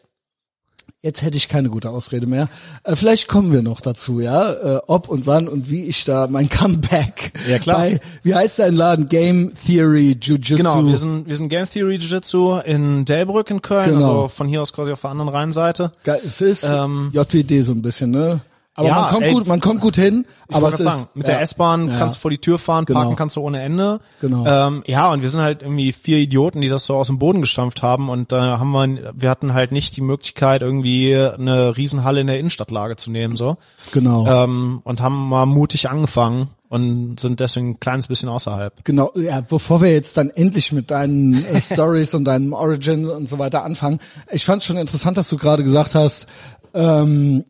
Jetzt 1.02 1.20
hätte 1.20 1.36
ich 1.36 1.48
keine 1.48 1.68
gute 1.68 1.90
Ausrede 1.90 2.26
mehr. 2.26 2.48
Äh, 2.82 2.96
vielleicht 2.96 3.28
kommen 3.28 3.52
wir 3.52 3.60
noch 3.60 3.82
dazu, 3.82 4.20
ja, 4.20 4.52
äh, 4.76 4.80
ob 4.86 5.10
und 5.10 5.26
wann 5.26 5.48
und 5.48 5.68
wie 5.68 5.84
ich 5.84 6.04
da 6.04 6.28
mein 6.28 6.48
Comeback 6.48 7.34
Ja, 7.46 7.58
klar. 7.58 7.76
bei, 7.80 8.00
wie 8.22 8.34
heißt 8.34 8.58
dein 8.60 8.74
Laden? 8.74 9.10
Game 9.10 9.52
Theory 9.66 10.16
Jiu-Jitsu. 10.18 10.56
Genau, 10.56 10.82
wir 10.86 10.96
sind, 10.96 11.26
wir 11.28 11.36
sind 11.36 11.50
Game 11.50 11.68
Theory 11.68 11.96
Jiu-Jitsu 11.96 12.60
in 12.64 13.04
Delbrück 13.04 13.50
in 13.50 13.60
Köln, 13.60 13.90
Genau. 13.90 13.96
also 14.22 14.28
von 14.28 14.48
hier 14.48 14.62
aus 14.62 14.72
quasi 14.72 14.92
auf 14.92 15.02
der 15.02 15.10
anderen 15.10 15.28
Rheinseite. 15.28 15.92
Es 16.24 16.40
ist 16.40 16.64
Ähm, 16.64 17.10
JWD 17.12 17.62
so 17.62 17.72
ein 17.72 17.82
bisschen, 17.82 18.10
ne? 18.10 18.40
Aber 18.76 18.88
Ja, 18.88 19.00
man 19.02 19.10
kommt 19.10 19.22
ey, 19.24 19.32
gut, 19.32 19.46
man 19.46 19.60
kommt 19.60 19.80
gut 19.80 19.94
hin. 19.94 20.26
Ich 20.48 20.56
aber 20.56 20.68
es 20.68 20.80
ist, 20.80 20.84
sagen, 20.84 21.08
mit 21.14 21.28
ja. 21.28 21.34
der 21.34 21.42
S-Bahn 21.42 21.88
Ja. 21.88 21.96
kannst 21.98 22.16
du 22.16 22.20
vor 22.20 22.30
die 22.30 22.38
Tür 22.38 22.58
fahren, 22.58 22.84
Genau. 22.86 23.00
parken 23.00 23.16
kannst 23.16 23.36
du 23.36 23.40
ohne 23.40 23.62
Ende. 23.62 24.00
Genau. 24.20 24.44
Ähm, 24.46 24.82
ja, 24.86 25.12
und 25.12 25.22
wir 25.22 25.28
sind 25.30 25.40
halt 25.42 25.62
irgendwie 25.62 25.92
vier 25.92 26.18
Idioten, 26.18 26.60
die 26.60 26.68
das 26.68 26.84
so 26.84 26.96
aus 26.96 27.06
dem 27.06 27.18
Boden 27.20 27.40
gestampft 27.40 27.82
haben 27.82 28.08
und 28.08 28.32
da 28.32 28.58
haben 28.58 28.70
wir, 28.72 29.12
wir 29.14 29.30
hatten 29.30 29.54
halt 29.54 29.70
nicht 29.70 29.96
die 29.96 30.00
Möglichkeit, 30.00 30.62
irgendwie 30.62 31.14
eine 31.14 31.76
Riesenhalle 31.76 32.20
in 32.20 32.26
der 32.26 32.38
Innenstadtlage 32.40 32.96
zu 32.96 33.10
nehmen, 33.12 33.36
so. 33.36 33.56
Genau. 33.92 34.26
Ähm, 34.26 34.80
und 34.82 35.00
haben 35.00 35.28
mal 35.28 35.46
mutig 35.46 35.88
angefangen 35.88 36.48
und 36.68 37.20
sind 37.20 37.38
deswegen 37.38 37.70
ein 37.70 37.80
kleines 37.80 38.08
bisschen 38.08 38.28
außerhalb. 38.28 38.84
Genau, 38.84 39.12
ja, 39.14 39.40
bevor 39.40 39.82
wir 39.82 39.92
jetzt 39.92 40.16
dann 40.16 40.30
endlich 40.30 40.72
mit 40.72 40.90
deinen 40.90 41.44
äh, 41.46 41.60
Stories 41.60 42.12
und 42.14 42.24
deinem 42.24 42.52
Origin 42.52 43.06
und 43.08 43.28
so 43.28 43.38
weiter 43.38 43.62
anfangen, 43.64 44.00
ich 44.32 44.44
fand 44.44 44.64
schon 44.64 44.76
interessant, 44.78 45.16
dass 45.16 45.28
du 45.28 45.36
gerade 45.36 45.62
gesagt 45.62 45.94
hast, 45.94 46.26
ähm, 46.74 47.44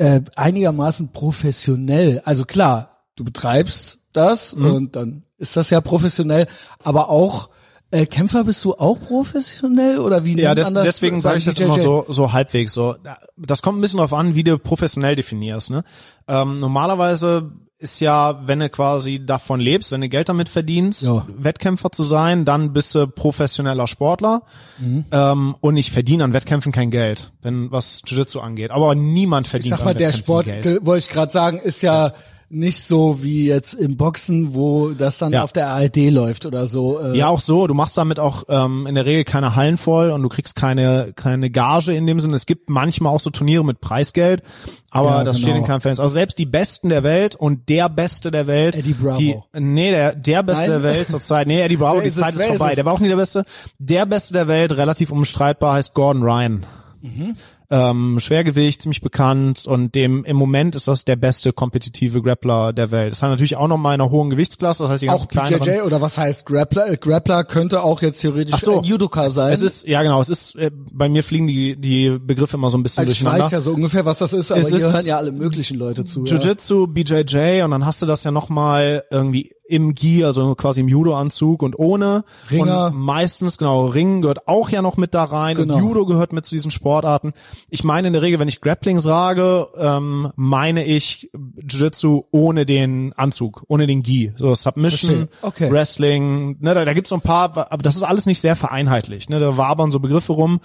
äh, 0.00 0.22
einigermaßen 0.34 1.12
professionell. 1.12 2.22
Also 2.24 2.44
klar, 2.44 3.04
du 3.16 3.24
betreibst 3.24 3.98
das 4.14 4.56
Mhm. 4.56 4.72
und 4.72 4.96
dann 4.96 5.24
ist 5.36 5.56
das 5.56 5.68
ja 5.70 5.80
professionell, 5.82 6.46
aber 6.82 7.10
auch 7.10 7.50
äh, 7.92 8.06
Kämpfer 8.06 8.44
bist 8.44 8.64
du 8.64 8.74
auch 8.74 8.98
professionell 9.00 9.98
oder 9.98 10.24
wie 10.24 10.40
Ja, 10.40 10.54
des, 10.54 10.72
deswegen 10.72 11.20
sage 11.20 11.38
ich 11.38 11.44
das 11.44 11.58
immer 11.58 11.78
so, 11.78 12.06
so 12.08 12.32
halbwegs 12.32 12.72
so. 12.72 12.94
Das 13.36 13.62
kommt 13.62 13.78
ein 13.78 13.80
bisschen 13.80 13.98
darauf 13.98 14.14
an, 14.14 14.34
wie 14.34 14.44
du 14.44 14.58
professionell 14.58 15.16
definierst. 15.16 15.70
Ne? 15.70 15.82
Ähm, 16.28 16.60
normalerweise 16.60 17.50
ist 17.80 17.98
ja, 18.00 18.46
wenn 18.46 18.58
du 18.60 18.68
quasi 18.68 19.24
davon 19.24 19.58
lebst, 19.58 19.90
wenn 19.90 20.02
du 20.02 20.08
Geld 20.08 20.28
damit 20.28 20.48
verdienst, 20.50 21.02
Ja. 21.02 21.26
Wettkämpfer 21.36 21.90
zu 21.90 22.02
sein, 22.02 22.44
dann 22.44 22.72
bist 22.74 22.94
du 22.94 23.06
professioneller 23.08 23.86
Sportler. 23.86 24.42
Mhm. 24.78 25.06
Ähm, 25.10 25.56
und 25.60 25.76
ich 25.78 25.90
verdiene 25.90 26.24
an 26.24 26.32
Wettkämpfen 26.34 26.72
kein 26.72 26.90
Geld, 26.90 27.32
wenn 27.42 27.70
was 27.72 28.02
Jiu-Jitsu 28.06 28.38
angeht. 28.40 28.70
Aber 28.70 28.94
niemand 28.94 29.46
Ich 29.46 29.50
verdient 29.50 29.76
sag 29.76 29.84
mal, 29.84 29.92
an 29.92 29.96
der 29.96 30.12
Sport, 30.12 30.44
Geld. 30.46 30.84
wollte 30.84 31.06
ich 31.06 31.10
gerade 31.10 31.32
sagen, 31.32 31.58
ist 31.58 31.80
ja 31.82 32.12
nicht 32.52 32.82
so 32.82 33.22
wie 33.22 33.46
jetzt 33.46 33.74
im 33.74 33.96
Boxen, 33.96 34.54
wo 34.54 34.88
das 34.90 35.18
dann 35.18 35.32
Ja. 35.32 35.44
auf 35.44 35.52
der 35.52 35.68
ARD 35.68 36.10
läuft 36.10 36.46
oder 36.46 36.66
so. 36.66 36.98
Äh, 37.00 37.16
Ja, 37.16 37.28
auch 37.28 37.38
so. 37.38 37.68
Du 37.68 37.74
machst 37.74 37.96
damit 37.96 38.18
auch 38.18 38.42
ähm, 38.48 38.88
in 38.88 38.96
der 38.96 39.06
Regel 39.06 39.22
keine 39.24 39.54
Hallen 39.54 39.78
voll 39.78 40.10
und 40.10 40.20
du 40.22 40.28
kriegst 40.28 40.56
keine 40.56 41.12
keine 41.14 41.48
Gage 41.50 41.92
in 41.94 42.08
dem 42.08 42.18
Sinne. 42.18 42.34
Es 42.34 42.46
gibt 42.46 42.68
manchmal 42.68 43.14
auch 43.14 43.20
so 43.20 43.30
Turniere 43.30 43.64
mit 43.64 43.80
Preisgeld, 43.80 44.42
aber 44.90 45.10
Ja, 45.10 45.24
das 45.24 45.36
genau. 45.36 45.46
steht 45.48 45.58
in 45.60 45.64
keinem 45.64 45.80
Fans. 45.80 46.00
Also 46.00 46.12
selbst 46.12 46.38
die 46.40 46.46
Besten 46.46 46.88
der 46.88 47.04
Welt 47.04 47.36
und 47.36 47.68
der 47.68 47.88
Beste 47.88 48.32
der 48.32 48.48
Welt, 48.48 48.74
Eddie 48.74 48.94
Bravo. 48.94 49.18
die 49.18 49.36
nee, 49.60 49.90
der 49.92 50.16
der 50.16 50.42
Beste 50.42 50.62
Nein? 50.70 50.82
der 50.82 50.82
Welt 50.82 51.08
zur 51.08 51.20
Zeit. 51.20 51.46
Nee, 51.46 51.60
Eddie 51.62 51.76
Bravo, 51.76 52.00
die 52.00 52.08
ist 52.08 52.18
Zeit 52.18 52.34
ist 52.34 52.40
ist 52.40 52.46
vorbei. 52.48 52.70
es? 52.70 52.74
Der 52.74 52.84
war 52.84 52.94
auch 52.94 53.00
nie 53.00 53.08
der 53.08 53.16
Beste. 53.16 53.44
Der 53.78 54.06
Beste 54.06 54.32
der 54.32 54.48
Welt, 54.48 54.72
relativ 54.76 55.12
unstreitbar, 55.12 55.74
heißt 55.74 55.94
Gordon 55.94 56.24
Ryan. 56.24 56.66
Mhm. 57.00 57.36
Ähm, 57.72 58.18
Schwergewicht, 58.18 58.82
ziemlich 58.82 59.00
bekannt 59.00 59.64
und 59.64 59.94
dem 59.94 60.24
im 60.24 60.36
Moment 60.36 60.74
ist 60.74 60.88
das 60.88 61.04
der 61.04 61.14
beste 61.14 61.52
kompetitive 61.52 62.20
Grappler 62.20 62.72
der 62.72 62.90
Welt. 62.90 63.12
Das 63.12 63.22
hat 63.22 63.30
natürlich 63.30 63.56
auch 63.56 63.68
noch 63.68 63.78
mal 63.78 63.94
in 63.94 64.00
einer 64.00 64.10
hohen 64.10 64.28
Gewichtsklasse, 64.28 64.82
das 64.82 64.90
heißt 64.92 65.02
die 65.02 65.06
ganzen 65.06 65.26
auch 65.26 65.30
kleineren. 65.30 65.60
BJJ 65.60 65.82
oder 65.82 66.00
was 66.00 66.18
heißt 66.18 66.46
Grappler? 66.46 66.96
Grappler 66.96 67.44
könnte 67.44 67.84
auch 67.84 68.02
jetzt 68.02 68.20
theoretisch 68.20 68.54
Ach 68.56 68.60
so. 68.60 68.78
ein 68.78 68.84
Judoka 68.84 69.30
sein. 69.30 69.52
Es 69.52 69.62
ist, 69.62 69.86
ja 69.86 70.02
genau, 70.02 70.20
es 70.20 70.30
ist, 70.30 70.56
äh, 70.56 70.72
bei 70.74 71.08
mir 71.08 71.22
fliegen 71.22 71.46
die, 71.46 71.76
die 71.76 72.18
Begriffe 72.18 72.56
immer 72.56 72.70
so 72.70 72.78
ein 72.78 72.82
bisschen 72.82 73.02
also 73.02 73.12
ich 73.12 73.18
durcheinander. 73.18 73.44
weiß 73.44 73.52
ja 73.52 73.60
so 73.60 73.70
ungefähr, 73.72 74.04
was 74.04 74.18
das 74.18 74.32
ist, 74.32 74.50
aber 74.50 74.60
Es 74.60 74.68
hier 74.68 74.78
ist 74.78 74.92
hören 74.92 75.06
ja 75.06 75.16
alle 75.18 75.30
möglichen 75.30 75.78
Leute 75.78 76.04
zu. 76.04 76.24
Ja. 76.24 76.34
Jiu-Jitsu, 76.36 76.88
BJJ 76.88 77.62
und 77.62 77.70
dann 77.70 77.86
hast 77.86 78.02
du 78.02 78.06
das 78.06 78.24
ja 78.24 78.32
nochmal 78.32 79.04
irgendwie 79.12 79.52
im 79.70 79.94
Gi, 79.94 80.24
also 80.24 80.54
quasi 80.54 80.80
im 80.80 80.88
Judo-Anzug 80.88 81.62
und 81.62 81.78
ohne. 81.78 82.24
Ringer. 82.50 82.86
Und 82.88 82.96
meistens, 82.98 83.56
genau, 83.58 83.86
Ringen 83.86 84.20
gehört 84.22 84.46
auch 84.48 84.70
ja 84.70 84.82
noch 84.82 84.96
mit 84.96 85.14
da 85.14 85.24
rein 85.24 85.56
Genau. 85.56 85.74
und 85.76 85.82
Judo 85.82 86.06
gehört 86.06 86.32
mit 86.32 86.44
zu 86.44 86.54
diesen 86.54 86.70
Sportarten. 86.70 87.32
Ich 87.70 87.84
meine 87.84 88.08
in 88.08 88.12
der 88.12 88.22
Regel, 88.22 88.38
wenn 88.38 88.48
ich 88.48 88.60
Grappling 88.60 89.00
sage, 89.00 89.68
ähm, 89.78 90.30
meine 90.36 90.84
ich 90.84 91.30
Jiu-Jitsu 91.32 92.24
ohne 92.30 92.66
den 92.66 93.12
Anzug, 93.14 93.64
ohne 93.68 93.86
den 93.86 94.02
Gi. 94.02 94.32
So 94.36 94.54
Submission. 94.54 95.28
Okay. 95.42 95.70
Wrestling, 95.70 96.56
ne, 96.60 96.74
da, 96.74 96.84
da 96.84 96.92
gibt's 96.92 97.10
so 97.10 97.16
ein 97.16 97.20
paar, 97.20 97.56
aber 97.70 97.82
das 97.82 97.96
ist 97.96 98.02
alles 98.02 98.26
nicht 98.26 98.40
sehr 98.40 98.56
vereinheitlich. 98.56 99.28
Ne, 99.28 99.38
da 99.40 99.56
wabern 99.56 99.90
so 99.90 100.00
Begriffe 100.00 100.32
rum. 100.32 100.60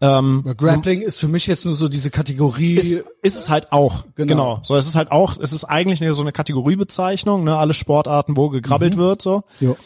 Ähm, 0.00 0.44
Grappling 0.56 1.00
ist 1.00 1.18
für 1.18 1.28
mich 1.28 1.46
jetzt 1.46 1.64
nur 1.64 1.74
so 1.74 1.88
diese 1.88 2.10
Kategorie. 2.10 2.74
ist, 2.74 3.04
ist 3.22 3.36
es 3.36 3.50
halt 3.50 3.72
auch. 3.72 4.04
Genau. 4.14 4.34
Genau. 4.34 4.60
So, 4.62 4.76
es 4.76 4.86
ist 4.86 4.94
halt 4.96 5.10
auch, 5.10 5.38
es 5.40 5.52
ist 5.52 5.64
eigentlich 5.64 6.02
so 6.14 6.20
eine 6.22 6.32
Kategoriebezeichnung, 6.32 7.44
ne, 7.44 7.56
alle 7.56 7.74
Sportarten, 7.74 8.36
wo 8.36 8.43
gekrabbelt 8.50 8.96
wird, 8.96 9.22
so. 9.22 9.42
jo. 9.60 9.76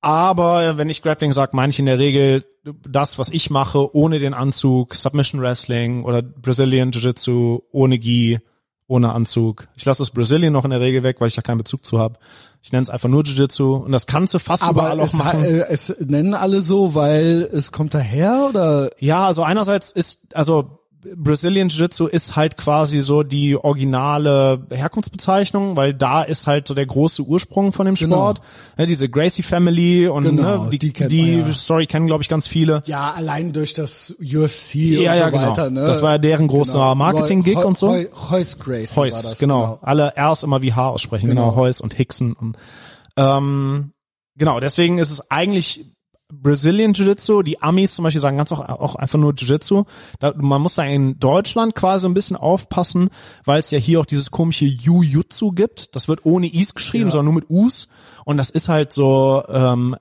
Aber 0.00 0.78
wenn 0.78 0.88
ich 0.88 1.02
Grappling 1.02 1.32
sage, 1.32 1.54
meine 1.54 1.70
ich 1.70 1.78
in 1.78 1.86
der 1.86 1.98
Regel 1.98 2.44
das, 2.88 3.18
was 3.18 3.30
ich 3.30 3.50
mache, 3.50 3.94
ohne 3.94 4.18
den 4.18 4.34
Anzug, 4.34 4.94
Submission 4.94 5.40
Wrestling 5.40 6.04
oder 6.04 6.22
Brazilian 6.22 6.90
Jiu-Jitsu, 6.90 7.60
ohne 7.70 7.98
Gi, 7.98 8.38
ohne 8.86 9.12
Anzug. 9.12 9.68
Ich 9.76 9.84
lasse 9.84 10.02
das 10.02 10.10
Brazilian 10.10 10.52
noch 10.52 10.64
in 10.64 10.70
der 10.70 10.80
Regel 10.80 11.02
weg, 11.02 11.20
weil 11.20 11.28
ich 11.28 11.34
da 11.34 11.42
keinen 11.42 11.58
Bezug 11.58 11.84
zu 11.84 11.98
habe. 11.98 12.18
Ich 12.62 12.72
nenne 12.72 12.82
es 12.82 12.90
einfach 12.90 13.08
nur 13.08 13.22
Jiu-Jitsu 13.24 13.76
und 13.76 13.92
das 13.92 14.06
kannst 14.06 14.34
du 14.34 14.38
fast 14.38 14.62
Aber 14.62 14.82
überall 14.82 15.00
auch 15.00 15.04
es, 15.04 15.12
machen. 15.14 15.44
äh, 15.44 15.66
es 15.68 15.94
nennen 16.00 16.34
alle 16.34 16.60
so, 16.60 16.94
weil 16.94 17.48
es 17.52 17.70
kommt 17.72 17.94
daher 17.94 18.46
oder? 18.48 18.90
Ja, 18.98 19.26
also 19.26 19.42
einerseits 19.42 19.92
ist, 19.92 20.34
also 20.34 20.79
Brazilian 21.16 21.68
Jiu-Jitsu 21.68 22.06
ist 22.06 22.36
halt 22.36 22.56
quasi 22.58 23.00
so 23.00 23.22
die 23.22 23.56
originale 23.56 24.66
Herkunftsbezeichnung, 24.70 25.74
weil 25.76 25.94
da 25.94 26.22
ist 26.22 26.46
halt 26.46 26.68
so 26.68 26.74
der 26.74 26.84
große 26.84 27.22
Ursprung 27.22 27.72
von 27.72 27.86
dem 27.86 27.94
Genau. 27.94 28.16
Sport. 28.16 28.40
Ne, 28.76 28.86
diese 28.86 29.08
Gracie 29.08 29.42
Family 29.42 30.08
und 30.08 30.24
Genau, 30.24 30.64
ne, 30.64 30.70
die, 30.70 30.78
die 30.78 30.92
die, 30.92 31.36
man 31.38 31.46
ja. 31.48 31.52
Story 31.54 31.86
kennen, 31.86 32.06
glaube 32.06 32.22
ich, 32.22 32.28
ganz 32.28 32.46
viele. 32.46 32.82
Ja, 32.84 33.12
allein 33.16 33.52
durch 33.52 33.72
das 33.72 34.14
UFC 34.20 34.74
Ja, 34.74 35.12
und 35.12 35.18
ja, 35.18 35.24
so 35.26 35.30
genau. 35.30 35.50
weiter. 35.50 35.70
Ne? 35.70 35.84
Das 35.84 36.02
war 36.02 36.12
ja 36.12 36.18
deren 36.18 36.48
großer 36.48 36.94
Marketing-Gig 36.94 37.56
Roy- 37.56 37.64
und 37.64 37.78
so. 37.78 37.88
Roy- 37.88 38.08
Royce 38.30 38.58
Grace 38.58 38.96
war 38.96 39.04
Heus, 39.04 39.22
das. 39.22 39.38
genau. 39.38 39.78
Alle 39.82 40.12
R's 40.16 40.42
immer 40.42 40.60
wie 40.60 40.74
H 40.74 40.88
aussprechen, 40.90 41.28
genau, 41.28 41.50
Genau. 41.50 41.56
Heus 41.56 41.80
und 41.80 41.94
Hickson 41.94 42.34
und 42.34 42.56
ähm, 43.16 43.92
genau, 44.36 44.60
deswegen 44.60 44.98
ist 44.98 45.10
es 45.10 45.30
eigentlich 45.30 45.86
Brazilian 46.32 46.92
Jiu-Jitsu, 46.92 47.42
die 47.42 47.60
Amis 47.62 47.94
zum 47.94 48.04
Beispiel 48.04 48.20
sagen 48.20 48.36
ganz 48.36 48.52
auch, 48.52 48.60
auch 48.60 48.94
einfach 48.96 49.18
nur 49.18 49.32
Jiu-Jitsu. 49.34 49.84
Da, 50.18 50.32
man 50.36 50.62
muss 50.62 50.76
da 50.76 50.84
in 50.84 51.18
Deutschland 51.18 51.74
quasi 51.74 52.06
ein 52.06 52.14
bisschen 52.14 52.36
aufpassen, 52.36 53.10
weil 53.44 53.60
es 53.60 53.70
ja 53.70 53.78
hier 53.78 54.00
auch 54.00 54.06
dieses 54.06 54.30
komische 54.30 54.64
Jiu-Jitsu 54.64 55.52
gibt. 55.52 55.94
Das 55.96 56.08
wird 56.08 56.24
ohne 56.24 56.52
Is 56.52 56.74
geschrieben, 56.74 57.06
Ja. 57.06 57.10
sondern 57.12 57.26
nur 57.34 57.42
mit 57.42 57.50
Us. 57.50 57.88
Und 58.24 58.36
das 58.36 58.50
ist 58.50 58.68
halt 58.68 58.92
so 58.92 59.42
ähm, 59.48 59.96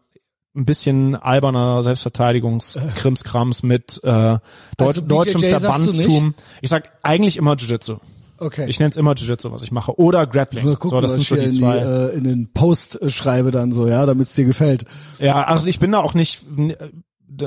ein 0.56 0.66
bisschen 0.66 1.16
alberner 1.16 1.84
Selbstverteidigungskrimskrams 1.84 3.64
mit 3.64 4.00
äh, 4.04 4.10
Deutsch, 4.10 4.40
Also 4.80 5.02
deutschem 5.02 5.42
BJJ 5.42 5.50
Verbandstum. 5.60 6.36
Ich 6.62 6.70
sag 6.70 6.90
eigentlich 7.04 7.38
immer 7.38 7.56
Jiu-Jitsu. 7.56 7.98
Okay. 8.40 8.66
Ich 8.70 8.80
nenne 8.80 8.90
es 8.92 8.98
immer 8.98 9.14
Jiu-Jitsu, 9.14 9.52
was 9.52 9.62
ich 9.64 9.72
mache. 9.72 9.98
Oder 10.00 10.26
Grappling. 10.28 10.66
Mal 10.66 10.76
gucken, 10.78 10.98
so, 10.98 11.02
das 11.02 11.14
sind 11.14 11.28
so 11.28 11.36
die 11.36 11.46
in, 11.46 11.52
zwei. 11.54 11.78
äh, 11.78 12.16
in 12.18 12.24
den 12.24 12.52
Post 12.54 13.02
äh, 13.02 13.10
schreibe 13.10 13.52
dann 13.52 13.72
so, 13.72 13.88
ja, 13.88 14.06
damit 14.06 14.28
es 14.30 14.36
dir 14.36 14.46
gefällt. 14.46 14.86
ja, 15.20 15.44
also 15.44 15.68
ich 15.68 15.80
bin 15.80 15.92
da 15.92 16.00
auch 16.00 16.14
nicht, 16.14 16.42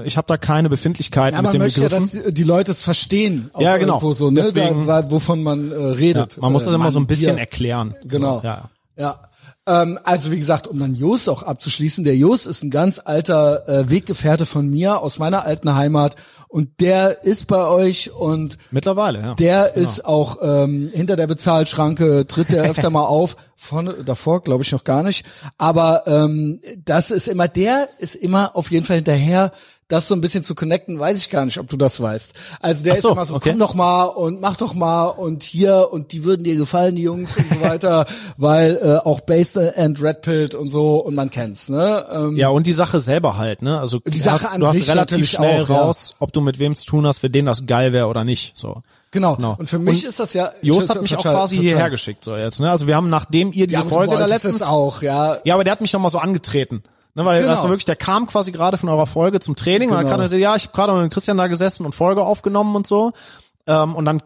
ich 0.04 0.16
habe 0.16 0.26
da 0.28 0.36
keine 0.36 0.68
Befindlichkeiten 0.68 1.34
Ja, 1.36 1.42
mit 1.42 1.44
man 1.48 1.52
den 1.52 1.62
möchte 1.62 1.82
ja, 1.82 1.88
dass 1.88 2.16
die 2.28 2.44
Leute 2.44 2.70
es 2.72 2.82
verstehen. 2.82 3.50
Ja, 3.58 3.76
genau. 3.76 3.94
Irgendwo 3.94 4.12
so, 4.12 4.30
ne? 4.30 4.40
Deswegen- 4.42 4.86
da, 4.86 5.10
wovon 5.10 5.42
man 5.42 5.70
äh, 5.72 5.74
redet. 5.74 6.38
man 6.40 6.52
muss 6.52 6.64
das 6.64 6.72
Äh, 6.72 6.76
immer 6.76 6.90
so 6.90 7.00
ein 7.00 7.06
bisschen 7.06 7.34
Bier. 7.36 7.40
erklären. 7.40 7.94
Genau. 8.04 8.38
So, 8.40 8.44
ja. 8.46 8.70
Ja. 8.96 9.20
Ähm, 9.66 9.98
also 10.02 10.32
wie 10.32 10.38
gesagt, 10.38 10.66
um 10.66 10.78
dann 10.80 10.94
Jos 10.96 11.28
auch 11.28 11.44
abzuschließen, 11.44 12.02
der 12.02 12.16
Jos 12.16 12.46
ist 12.46 12.64
ein 12.64 12.70
ganz 12.70 13.00
alter 13.04 13.68
äh, 13.68 13.90
Weggefährte 13.90 14.44
von 14.44 14.68
mir 14.68 14.98
aus 15.00 15.18
meiner 15.18 15.46
alten 15.46 15.74
Heimat 15.74 16.16
und 16.48 16.80
der 16.80 17.22
ist 17.24 17.46
bei 17.46 17.66
euch 17.68 18.10
und 18.12 18.58
Mittlerweile, 18.72 19.20
ja. 19.20 19.34
der 19.34 19.70
Genau. 19.72 19.88
ist 19.88 20.04
auch 20.04 20.38
ähm, 20.42 20.90
hinter 20.92 21.14
der 21.16 21.28
Bezahlschranke, 21.28 22.26
tritt 22.26 22.50
der 22.50 22.64
öfter 22.64 22.90
mal 22.90 23.04
auf. 23.04 23.36
Vorne, 23.56 24.02
davor 24.04 24.42
glaube 24.42 24.64
ich 24.64 24.72
noch 24.72 24.82
gar 24.82 25.04
nicht. 25.04 25.24
Aber 25.56 26.02
ähm, 26.06 26.60
das 26.84 27.12
ist 27.12 27.28
immer, 27.28 27.46
der 27.46 27.88
ist 28.00 28.16
immer 28.16 28.56
auf 28.56 28.72
jeden 28.72 28.84
Fall 28.84 28.96
hinterher, 28.96 29.52
das 29.92 30.08
so 30.08 30.14
ein 30.14 30.22
bisschen 30.22 30.42
zu 30.42 30.54
connecten, 30.54 30.98
weiß 30.98 31.18
ich 31.18 31.28
gar 31.28 31.44
nicht, 31.44 31.58
ob 31.58 31.68
du 31.68 31.76
das 31.76 32.00
weißt. 32.00 32.32
Also 32.60 32.82
der 32.82 32.96
so, 32.96 33.08
ist 33.10 33.12
immer 33.12 33.24
so, 33.26 33.34
okay. 33.34 33.50
komm 33.50 33.58
doch 33.58 33.74
mal 33.74 34.04
und 34.04 34.40
mach 34.40 34.56
doch 34.56 34.72
mal 34.72 35.08
und 35.08 35.42
hier 35.42 35.88
und 35.92 36.12
die 36.12 36.24
würden 36.24 36.44
dir 36.44 36.56
gefallen, 36.56 36.96
die 36.96 37.02
Jungs 37.02 37.36
und 37.36 37.48
so 37.48 37.60
weiter, 37.60 38.06
weil 38.38 38.78
äh, 38.82 39.06
auch 39.06 39.20
Based 39.20 39.58
and 39.58 40.00
Red 40.02 40.22
Pilled 40.22 40.54
und 40.54 40.68
so 40.68 40.96
und 40.96 41.14
man 41.14 41.30
kennt's, 41.30 41.68
ne? 41.68 42.06
Ähm, 42.10 42.36
Ja, 42.38 42.48
und 42.48 42.66
die 42.66 42.72
Sache 42.72 43.00
selber 43.00 43.36
halt, 43.36 43.60
ne? 43.60 43.78
Also 43.78 43.98
Die 43.98 44.10
du 44.12 44.18
Sache 44.18 44.44
hast, 44.44 44.54
an 44.54 44.60
du 44.60 44.66
hast 44.66 44.78
sich 44.78 44.88
relativ 44.88 45.28
schnell 45.28 45.62
auch, 45.64 45.68
ja. 45.68 45.76
raus, 45.82 46.14
ob 46.20 46.32
du 46.32 46.40
mit 46.40 46.58
wem 46.58 46.74
zu 46.74 46.86
tun 46.86 47.06
hast, 47.06 47.18
für 47.18 47.28
den 47.30 47.44
das 47.44 47.66
geil 47.66 47.92
wäre 47.92 48.06
oder 48.06 48.24
nicht. 48.24 48.52
So. 48.56 48.82
genau. 49.10 49.36
Genau. 49.36 49.56
Und 49.58 49.68
für 49.68 49.78
mich 49.78 50.04
Und 50.04 50.08
ist 50.08 50.20
das 50.20 50.32
ja. 50.32 50.50
Jost 50.62 50.88
hat 50.88 51.02
mich 51.02 51.14
auch 51.16 51.22
quasi 51.22 51.56
verzeih. 51.56 51.68
hierher 51.68 51.90
geschickt, 51.90 52.24
so 52.24 52.34
jetzt, 52.34 52.60
ne? 52.60 52.70
Also 52.70 52.86
wir 52.86 52.96
haben, 52.96 53.10
nachdem 53.10 53.52
ihr 53.52 53.66
diese 53.66 53.80
Ja, 53.80 53.84
Folge 53.86 54.16
da 54.16 54.24
letztens 54.24 54.62
auch, 54.62 55.02
ja. 55.02 55.38
Ja, 55.44 55.52
aber 55.54 55.64
der 55.64 55.72
hat 55.72 55.82
mich 55.82 55.92
noch 55.92 56.00
mal 56.00 56.08
so 56.08 56.18
angetreten. 56.18 56.82
Ne, 57.14 57.24
weil 57.26 57.40
Genau. 57.42 57.52
das 57.52 57.62
war 57.62 57.68
wirklich, 57.70 57.84
der 57.84 57.96
kam 57.96 58.26
quasi 58.26 58.52
gerade 58.52 58.78
von 58.78 58.88
eurer 58.88 59.06
Folge 59.06 59.38
zum 59.40 59.54
Training 59.54 59.90
und 59.90 59.94
dann 59.96 60.04
Genau. 60.04 60.12
kam 60.14 60.20
er 60.22 60.28
so, 60.28 60.36
ja, 60.36 60.56
ich 60.56 60.64
habe 60.68 60.74
gerade 60.74 60.92
mit 60.94 61.12
Christian 61.12 61.36
da 61.36 61.46
gesessen 61.46 61.84
und 61.84 61.94
Folge 61.94 62.22
aufgenommen 62.24 62.74
und 62.74 62.86
so. 62.86 63.12
Ähm, 63.64 63.94
und 63.94 64.04
dann 64.06 64.20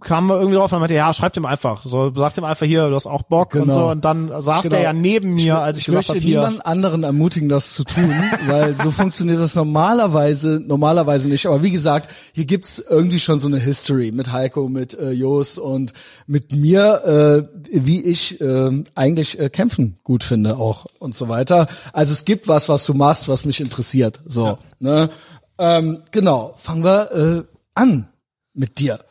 kamen 0.00 0.28
wir 0.28 0.36
irgendwie 0.36 0.56
drauf 0.58 0.72
und 0.72 0.78
meinte, 0.78 0.94
ja, 0.94 1.12
schreibt 1.12 1.36
ihm 1.36 1.44
einfach. 1.44 1.82
So, 1.82 2.14
sagt 2.14 2.38
ihm 2.38 2.44
einfach 2.44 2.66
hier, 2.66 2.88
du 2.88 2.94
hast 2.94 3.08
auch 3.08 3.24
Bock 3.24 3.54
und 3.56 3.62
Genau. 3.62 3.74
so. 3.74 3.86
Und 3.88 4.04
dann 4.04 4.28
saß 4.28 4.62
Genau. 4.62 4.76
der 4.76 4.80
ja 4.82 4.92
neben 4.92 5.34
mir, 5.34 5.58
als 5.58 5.78
ich, 5.78 5.82
ich 5.82 5.86
gesagt 5.86 6.10
habe, 6.10 6.20
hier. 6.20 6.36
niemand 6.38 6.64
anderen 6.64 7.02
ermutigen, 7.02 7.48
das 7.48 7.72
zu 7.74 7.82
tun, 7.82 8.08
weil 8.46 8.76
so 8.76 8.92
funktioniert 8.92 9.40
das 9.40 9.56
normalerweise 9.56 10.62
normalerweise 10.64 11.28
nicht. 11.28 11.46
Aber 11.46 11.64
wie 11.64 11.72
gesagt, 11.72 12.08
hier 12.32 12.44
gibt's 12.44 12.78
irgendwie 12.78 13.18
schon 13.18 13.40
so 13.40 13.48
eine 13.48 13.58
History 13.58 14.12
mit 14.12 14.30
Heiko, 14.30 14.68
mit 14.68 14.94
äh, 14.94 15.10
Jos 15.10 15.58
und 15.58 15.92
mit 16.28 16.52
mir, 16.52 17.48
äh, 17.52 17.58
wie 17.72 18.04
ich 18.04 18.40
äh, 18.40 18.84
eigentlich 18.94 19.36
äh, 19.40 19.50
kämpfen 19.50 19.96
gut 20.04 20.22
finde 20.22 20.58
auch 20.58 20.86
und 21.00 21.16
so 21.16 21.28
weiter. 21.28 21.66
Also 21.92 22.12
es 22.12 22.24
gibt 22.24 22.46
was, 22.46 22.68
was 22.68 22.86
du 22.86 22.94
machst, 22.94 23.28
was 23.28 23.44
mich 23.44 23.60
interessiert. 23.60 24.20
So, 24.26 24.58
ne? 24.78 25.10
Ähm, 25.58 26.02
genau. 26.12 26.54
Fangen 26.56 26.84
wir 26.84 27.10
äh, 27.12 27.42
an 27.74 28.06
mit 28.56 28.78
dir. 28.78 29.04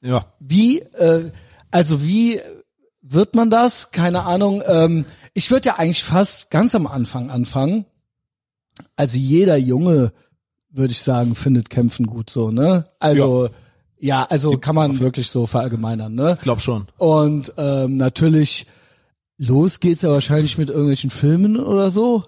Ja. 0.00 0.26
Wie, 0.38 0.80
äh, 0.80 1.30
also 1.70 2.02
wie 2.02 2.40
wird 3.02 3.34
man 3.34 3.50
das? 3.50 3.90
Keine 3.90 4.24
Ahnung. 4.24 4.62
Ähm, 4.66 5.04
ich 5.34 5.50
würde 5.50 5.68
ja 5.68 5.76
eigentlich 5.76 6.04
fast 6.04 6.50
ganz 6.50 6.74
am 6.74 6.86
Anfang 6.86 7.30
anfangen. 7.30 7.86
Also 8.96 9.18
jeder 9.18 9.56
Junge, 9.56 10.12
würde 10.70 10.92
ich 10.92 11.00
sagen, 11.00 11.34
findet 11.34 11.70
Kämpfen 11.70 12.06
gut 12.06 12.30
so, 12.30 12.50
ne? 12.50 12.86
Also 12.98 13.50
ja, 13.98 14.24
also 14.24 14.56
kann 14.56 14.74
man 14.74 14.98
wirklich 15.00 15.28
so 15.28 15.46
verallgemeinern, 15.46 16.14
ne? 16.14 16.34
Ich 16.38 16.42
glaube 16.42 16.62
schon. 16.62 16.86
Und 16.96 17.52
ähm, 17.58 17.98
natürlich 17.98 18.66
los 19.36 19.80
geht's 19.80 20.02
ja 20.02 20.10
wahrscheinlich 20.10 20.56
mit 20.58 20.70
irgendwelchen 20.70 21.10
Filmen 21.10 21.58
oder 21.58 21.90
so. 21.90 22.24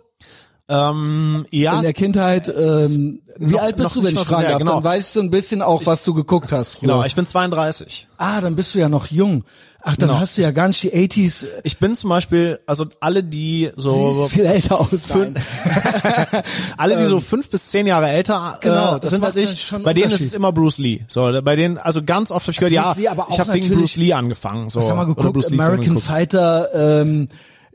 Ähm, 0.73 1.47
ja, 1.50 1.76
In 1.76 1.83
der 1.83 1.93
Kindheit, 1.93 2.49
ähm, 2.49 3.21
wie 3.38 3.52
noch- 3.52 3.61
alt 3.62 3.76
bist 3.76 3.95
du, 3.97 4.02
wenn 4.02 4.11
ich 4.11 4.14
mal 4.14 4.25
fragen 4.25 4.49
darf? 4.49 4.59
genau. 4.59 4.75
Dann 4.75 4.85
weißt 4.85 5.17
du 5.17 5.21
ein 5.21 5.31
bisschen 5.31 5.61
auch, 5.62 5.85
was 5.87 6.05
du 6.05 6.14
geguckt 6.14 6.50
hast. 6.52 6.75
Früher. 6.75 6.88
genau, 6.88 7.05
ich 7.05 7.14
bin 7.14 7.26
32. 7.26 8.09
Ah, 8.17 8.41
dann 8.41 8.57
bist 8.57 8.75
du 8.75 8.79
ja 8.79 8.88
noch 8.88 9.07
jung. 9.09 9.45
Ach, 9.85 9.97
dann 9.97 10.11
Genau. 10.11 10.21
hast 10.21 10.38
du 10.38 10.43
ja 10.43 10.52
gar 10.52 10.69
nicht 10.69 10.81
die 10.85 10.93
80s. 10.93 11.45
Ich 11.64 11.79
bin 11.79 11.97
zum 11.97 12.09
Beispiel, 12.11 12.61
also 12.67 12.87
alle, 13.00 13.25
die 13.25 13.71
so 13.75 14.12
siehst 14.29 14.31
viel 14.35 14.45
älter 14.47 14.81
aus. 14.81 14.88
Alle, 16.76 16.99
die 16.99 17.05
so 17.05 17.21
fünf 17.21 17.50
bis 17.50 17.69
zehn 17.71 17.87
Jahre 17.87 18.09
älter 18.09 18.59
äh, 18.62 18.67
Ähm, 18.69 18.73
Genau, 18.75 18.99
das 18.99 19.11
sind 19.11 19.25
als 19.25 19.37
ich, 19.37 19.61
schon 19.62 19.83
bei 19.83 19.93
denen 19.95 20.12
ist 20.12 20.21
es 20.21 20.33
immer 20.35 20.52
Bruce 20.52 20.79
Lee. 20.79 21.00
So, 21.09 21.33
bei 21.43 21.57
denen, 21.57 21.79
also 21.79 22.02
ganz 22.02 22.31
oft 22.31 22.45
habe 22.47 22.52
ich 22.52 22.59
gehört, 22.59 22.73
ja, 22.73 22.83
Bruce 22.85 22.97
Lee, 22.99 23.09
aber 23.09 23.25
auch 23.29 23.31
ich 23.33 23.41
habe 23.41 23.52
wegen 23.55 23.75
Bruce 23.75 23.97
Lee 23.97 24.12
angefangen. 24.12 24.69
So, 24.69 24.79
Was 24.81 24.88
haben 24.88 24.99
wir 24.99 25.02
oder 25.19 25.33
geguckt? 25.33 25.50
Lee 25.50 25.55
American 25.57 25.81
geguckt. 25.95 26.05
Fighter. 26.07 27.00
Ähm, 27.00 27.29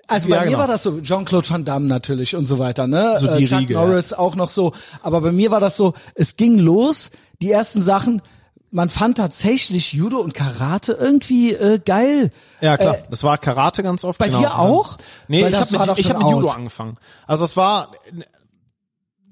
also 0.07 0.29
bei 0.29 0.35
Ja, 0.35 0.41
mir 0.41 0.47
genau. 0.47 0.59
war 0.59 0.67
das 0.67 0.83
so 0.83 1.01
Jean-Claude 1.01 1.49
Van 1.49 1.65
Damme 1.65 1.87
natürlich 1.87 2.35
und 2.35 2.45
so 2.45 2.59
weiter, 2.59 2.87
ne? 2.87 3.15
So 3.19 3.27
die 3.35 3.43
äh, 3.43 3.47
Chuck 3.47 3.59
Riege, 3.59 3.73
ja. 3.73 3.85
Norris 3.85 4.13
auch 4.13 4.35
noch 4.35 4.49
so. 4.49 4.73
Aber 5.01 5.21
bei 5.21 5.31
mir 5.31 5.51
war 5.51 5.59
das 5.59 5.77
so, 5.77 5.93
es 6.15 6.35
ging 6.35 6.57
los, 6.59 7.11
die 7.41 7.51
ersten 7.51 7.81
Sachen, 7.81 8.21
man 8.69 8.89
fand 8.89 9.17
tatsächlich 9.17 9.93
Judo 9.93 10.17
und 10.19 10.33
Karate 10.33 10.91
irgendwie 10.93 11.53
äh, 11.53 11.79
geil. 11.79 12.31
Ja, 12.61 12.77
klar. 12.77 12.95
Äh, 12.97 13.03
das 13.09 13.23
war 13.23 13.37
Karate 13.37 13.81
ganz 13.83 14.03
oft. 14.03 14.19
bei 14.19 14.27
genau. 14.27 14.39
dir 14.39 14.59
auch? 14.59 14.97
Nee, 15.27 15.43
Weil 15.43 15.51
ich 15.53 15.57
das 15.59 15.73
habe 15.73 15.91
mit, 15.91 15.99
ich 15.99 16.09
hab 16.09 16.17
mit 16.17 16.27
Judo 16.27 16.49
angefangen. 16.49 16.95
Also 17.25 17.45
es 17.45 17.55
war, 17.55 17.91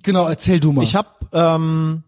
Genau, 0.03 0.27
erzähl 0.27 0.59
du 0.59 0.71
mal. 0.71 0.83
ich 0.83 0.95
habe, 0.95 1.09
ähm, 1.33 2.03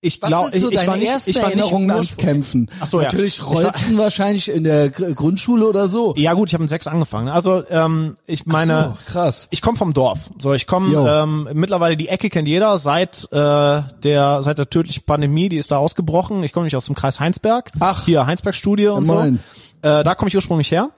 ich 0.00 0.20
glaube, 0.20 0.56
so 0.58 0.70
ich, 0.70 0.80
ich 0.80 0.86
war 0.86 0.96
nicht, 0.96 1.26
ich 1.26 1.34
war 1.36 1.48
nicht 1.48 1.58
Erinnerungen 1.58 1.90
ans 1.90 2.16
Kämpfen? 2.16 2.70
Ach 2.78 2.86
so, 2.86 2.98
ja. 3.00 3.06
Natürlich 3.06 3.38
Ich 3.38 3.44
war- 3.44 3.64
Rolzen 3.64 3.98
wahrscheinlich 3.98 4.48
in 4.48 4.62
der 4.64 4.90
Gr- 4.90 5.12
Grundschule 5.12 5.66
oder 5.66 5.88
so. 5.88 6.14
Ja 6.16 6.34
gut, 6.34 6.48
ich 6.48 6.54
habe 6.54 6.62
mit 6.62 6.68
sechs 6.70 6.86
angefangen. 6.86 7.28
Also 7.28 7.64
ähm, 7.68 8.16
ich 8.26 8.46
meine, 8.46 8.94
so, 9.06 9.12
krass. 9.12 9.48
ich 9.50 9.60
komme 9.60 9.76
vom 9.76 9.92
Dorf. 9.94 10.30
So, 10.38 10.54
ich 10.54 10.66
komme 10.68 10.96
ähm, 10.96 11.48
mittlerweile 11.52 11.96
die 11.96 12.08
Ecke 12.08 12.28
kennt 12.30 12.46
jeder 12.46 12.78
seit 12.78 13.24
äh, 13.32 13.82
der 14.04 14.42
seit 14.42 14.58
der 14.58 14.70
tödlichen 14.70 15.04
Pandemie, 15.04 15.48
die 15.48 15.56
ist 15.56 15.70
da 15.72 15.78
ausgebrochen. 15.78 16.44
Ich 16.44 16.52
komme 16.52 16.62
nämlich 16.64 16.76
aus 16.76 16.86
dem 16.86 16.94
Kreis 16.94 17.18
Heinsberg. 17.18 17.70
Ach. 17.80 18.04
hier 18.04 18.24
Heinsberg 18.26 18.54
Studie 18.54 18.86
und 18.86 19.06
so. 19.06 19.14
moin. 19.14 19.40
Äh, 19.82 20.04
da 20.04 20.14
komme 20.14 20.28
ich 20.28 20.36
ursprünglich 20.36 20.70
her. 20.70 20.90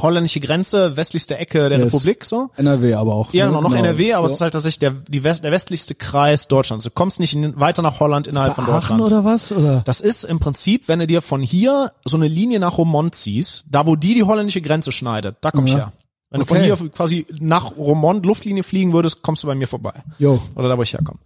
Holländische 0.00 0.40
Grenze, 0.40 0.96
westlichste 0.96 1.36
Ecke 1.38 1.68
der 1.68 1.78
Yes. 1.78 1.86
Republik 1.94 2.24
so. 2.24 2.50
NRW 2.56 2.94
aber 2.94 3.14
auch. 3.14 3.32
Ja, 3.32 3.44
ne? 3.46 3.50
genau, 3.52 3.60
noch 3.68 3.74
NRW, 3.74 4.12
aber 4.14 4.26
es 4.26 4.32
Ja. 4.32 4.34
ist 4.36 4.40
halt 4.42 4.52
tatsächlich 4.54 4.78
der, 4.80 4.90
die 4.90 5.22
West, 5.24 5.44
der 5.44 5.52
westlichste 5.52 5.94
Kreis 5.94 6.48
Deutschlands. 6.48 6.84
Du 6.84 6.90
kommst 6.90 7.20
nicht 7.20 7.34
in, 7.34 7.58
weiter 7.58 7.82
nach 7.82 8.00
Holland 8.00 8.26
innerhalb 8.26 8.54
von 8.54 8.66
Deutschland. 8.66 9.00
oder 9.02 9.24
was? 9.24 9.52
Oder? 9.52 9.82
Das 9.84 10.00
ist 10.00 10.24
im 10.24 10.40
Prinzip, 10.40 10.88
wenn 10.88 10.98
du 10.98 11.06
dir 11.06 11.22
von 11.22 11.40
hier 11.42 11.92
so 12.04 12.16
eine 12.16 12.28
Linie 12.28 12.58
nach 12.60 12.76
Romont 12.78 13.14
ziehst, 13.14 13.64
da 13.70 13.86
wo 13.86 13.96
die 13.96 14.14
die 14.14 14.22
holländische 14.24 14.60
Grenze 14.60 14.92
schneidet, 14.92 15.36
da 15.40 15.50
komm 15.50 15.66
ich 15.66 15.72
Ja. 15.72 15.78
her. 15.78 15.92
Wenn 16.30 16.40
du 16.40 16.46
von 16.46 16.56
Okay. 16.56 16.66
hier 16.76 16.88
quasi 16.90 17.26
nach 17.38 17.76
Romont 17.76 18.26
Luftlinie 18.26 18.64
fliegen 18.64 18.92
würdest, 18.92 19.22
kommst 19.22 19.44
du 19.44 19.46
bei 19.46 19.54
mir 19.54 19.68
vorbei. 19.68 19.92
Jo. 20.18 20.40
Oder 20.56 20.68
da, 20.68 20.76
wo 20.76 20.82
ich 20.82 20.92
herkomme. 20.92 21.20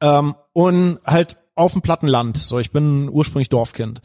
Ähm, 0.00 0.34
und 0.54 0.98
halt 1.04 1.36
auf 1.54 1.72
dem 1.72 1.82
platten 1.82 2.06
Land. 2.08 2.36
So, 2.38 2.58
ich 2.58 2.70
bin 2.72 3.08
ursprünglich 3.08 3.48
Dorfkind. 3.48 4.00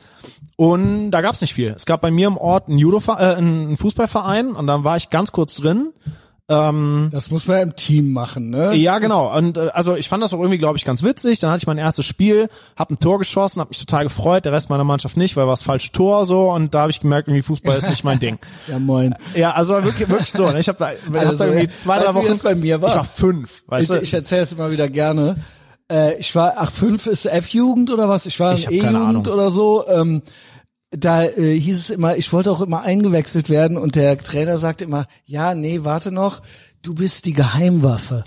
Und 0.56 1.12
da 1.12 1.22
gab's 1.22 1.42
nicht 1.42 1.54
viel. 1.54 1.74
Es 1.76 1.86
gab 1.86 2.02
bei 2.02 2.12
mir 2.12 2.28
im 2.28 2.38
Ort 2.38 2.68
einen 2.68 2.78
Judo, 2.78 3.02
äh, 3.08 3.36
einen 3.36 3.78
Fußballverein 3.78 4.52
und 4.52 4.68
dann 4.68 4.84
war 4.84 4.98
ich 4.98 5.10
ganz 5.10 5.32
kurz 5.32 5.56
drin. 5.56 5.92
Das 6.52 7.30
muss 7.30 7.46
man 7.46 7.58
ja 7.58 7.62
im 7.62 7.76
Team 7.76 8.12
machen, 8.12 8.50
ne? 8.50 8.74
Ja, 8.74 8.98
genau. 8.98 9.38
Und 9.38 9.60
äh, 9.60 9.70
also 9.72 9.96
ich 9.96 10.10
fand 10.10 10.24
das 10.24 10.34
auch 10.34 10.40
irgendwie, 10.40 10.58
glaube 10.58 10.80
ich, 10.80 10.84
ganz 10.84 11.04
witzig. 11.04 11.38
Dann 11.38 11.52
hatte 11.52 11.60
ich 11.60 11.68
mein 11.68 11.78
erstes 11.78 12.08
Spiel, 12.08 12.50
hab 12.76 12.90
ein 12.90 12.98
Tor 12.98 13.20
geschossen, 13.20 13.62
hab 13.62 13.70
mich 13.70 13.78
total 13.78 14.06
gefreut. 14.06 14.46
Der 14.46 14.52
Rest 14.52 14.68
meiner 14.72 14.84
Mannschaft 14.84 15.16
nicht, 15.16 15.38
weil 15.38 15.46
war 15.46 15.54
das 15.54 15.62
falsche 15.62 15.92
Tor 15.92 16.26
so. 16.26 16.50
Und 16.52 16.74
da 16.74 16.80
habe 16.82 16.90
ich 16.90 17.02
gemerkt, 17.02 17.28
irgendwie 17.28 17.44
Fußball 17.44 17.78
ist 17.78 17.88
nicht 17.88 18.04
mein 18.04 18.18
Ding. 18.20 18.40
Ja, 18.68 18.80
moin. 18.80 19.14
Ja, 19.36 19.52
also 19.52 19.84
wirklich, 19.84 20.10
wirklich 20.10 20.32
so. 20.32 20.50
ne? 20.50 20.60
Ich 20.60 20.68
habe 20.70 20.80
da, 20.80 20.94
ich 20.94 21.00
hab 21.06 21.16
Also, 21.18 21.38
da 21.38 21.46
irgendwie 21.52 21.70
zwei, 21.70 22.00
drei 22.00 22.10
wie 22.10 22.16
Wochen. 22.16 22.28
das 22.30 22.40
bei 22.40 22.56
mir 22.56 22.82
war? 22.82 22.90
Ich 22.90 22.96
war 22.96 23.06
fünf, 23.06 23.64
weißt 23.68 23.92
Ich, 23.92 23.96
du? 23.98 24.04
ich 24.04 24.14
erzähle 24.16 24.42
es 24.42 24.52
immer 24.52 24.72
wieder 24.72 24.90
gerne. 24.90 25.36
Äh, 25.92 26.16
ich 26.16 26.34
war, 26.36 26.54
ach, 26.58 26.72
fünf 26.72 27.08
ist 27.08 27.26
F-Jugend 27.26 27.92
oder 27.92 28.10
was? 28.10 28.26
Ich 28.26 28.40
war 28.40 28.54
in 28.54 28.72
E-Jugend 28.72 29.28
oder 29.28 29.50
so. 29.50 29.88
Ähm, 29.88 30.22
da 30.92 31.24
äh, 31.24 31.60
hieß 31.60 31.78
es 31.78 31.90
immer, 31.90 32.18
ich 32.18 32.32
wollte 32.34 32.52
auch 32.52 32.62
immer 32.62 32.82
eingewechselt 32.82 33.50
werden 33.50 33.78
und 33.78 33.96
der 33.96 34.18
Trainer 34.18 34.58
sagte 34.58 34.86
immer, 34.86 35.06
ja, 35.26 35.54
nee, 35.54 35.82
warte 35.84 36.12
noch, 36.12 36.42
du 36.82 36.96
bist 36.96 37.26
die 37.26 37.34
Geheimwaffe. 37.34 38.24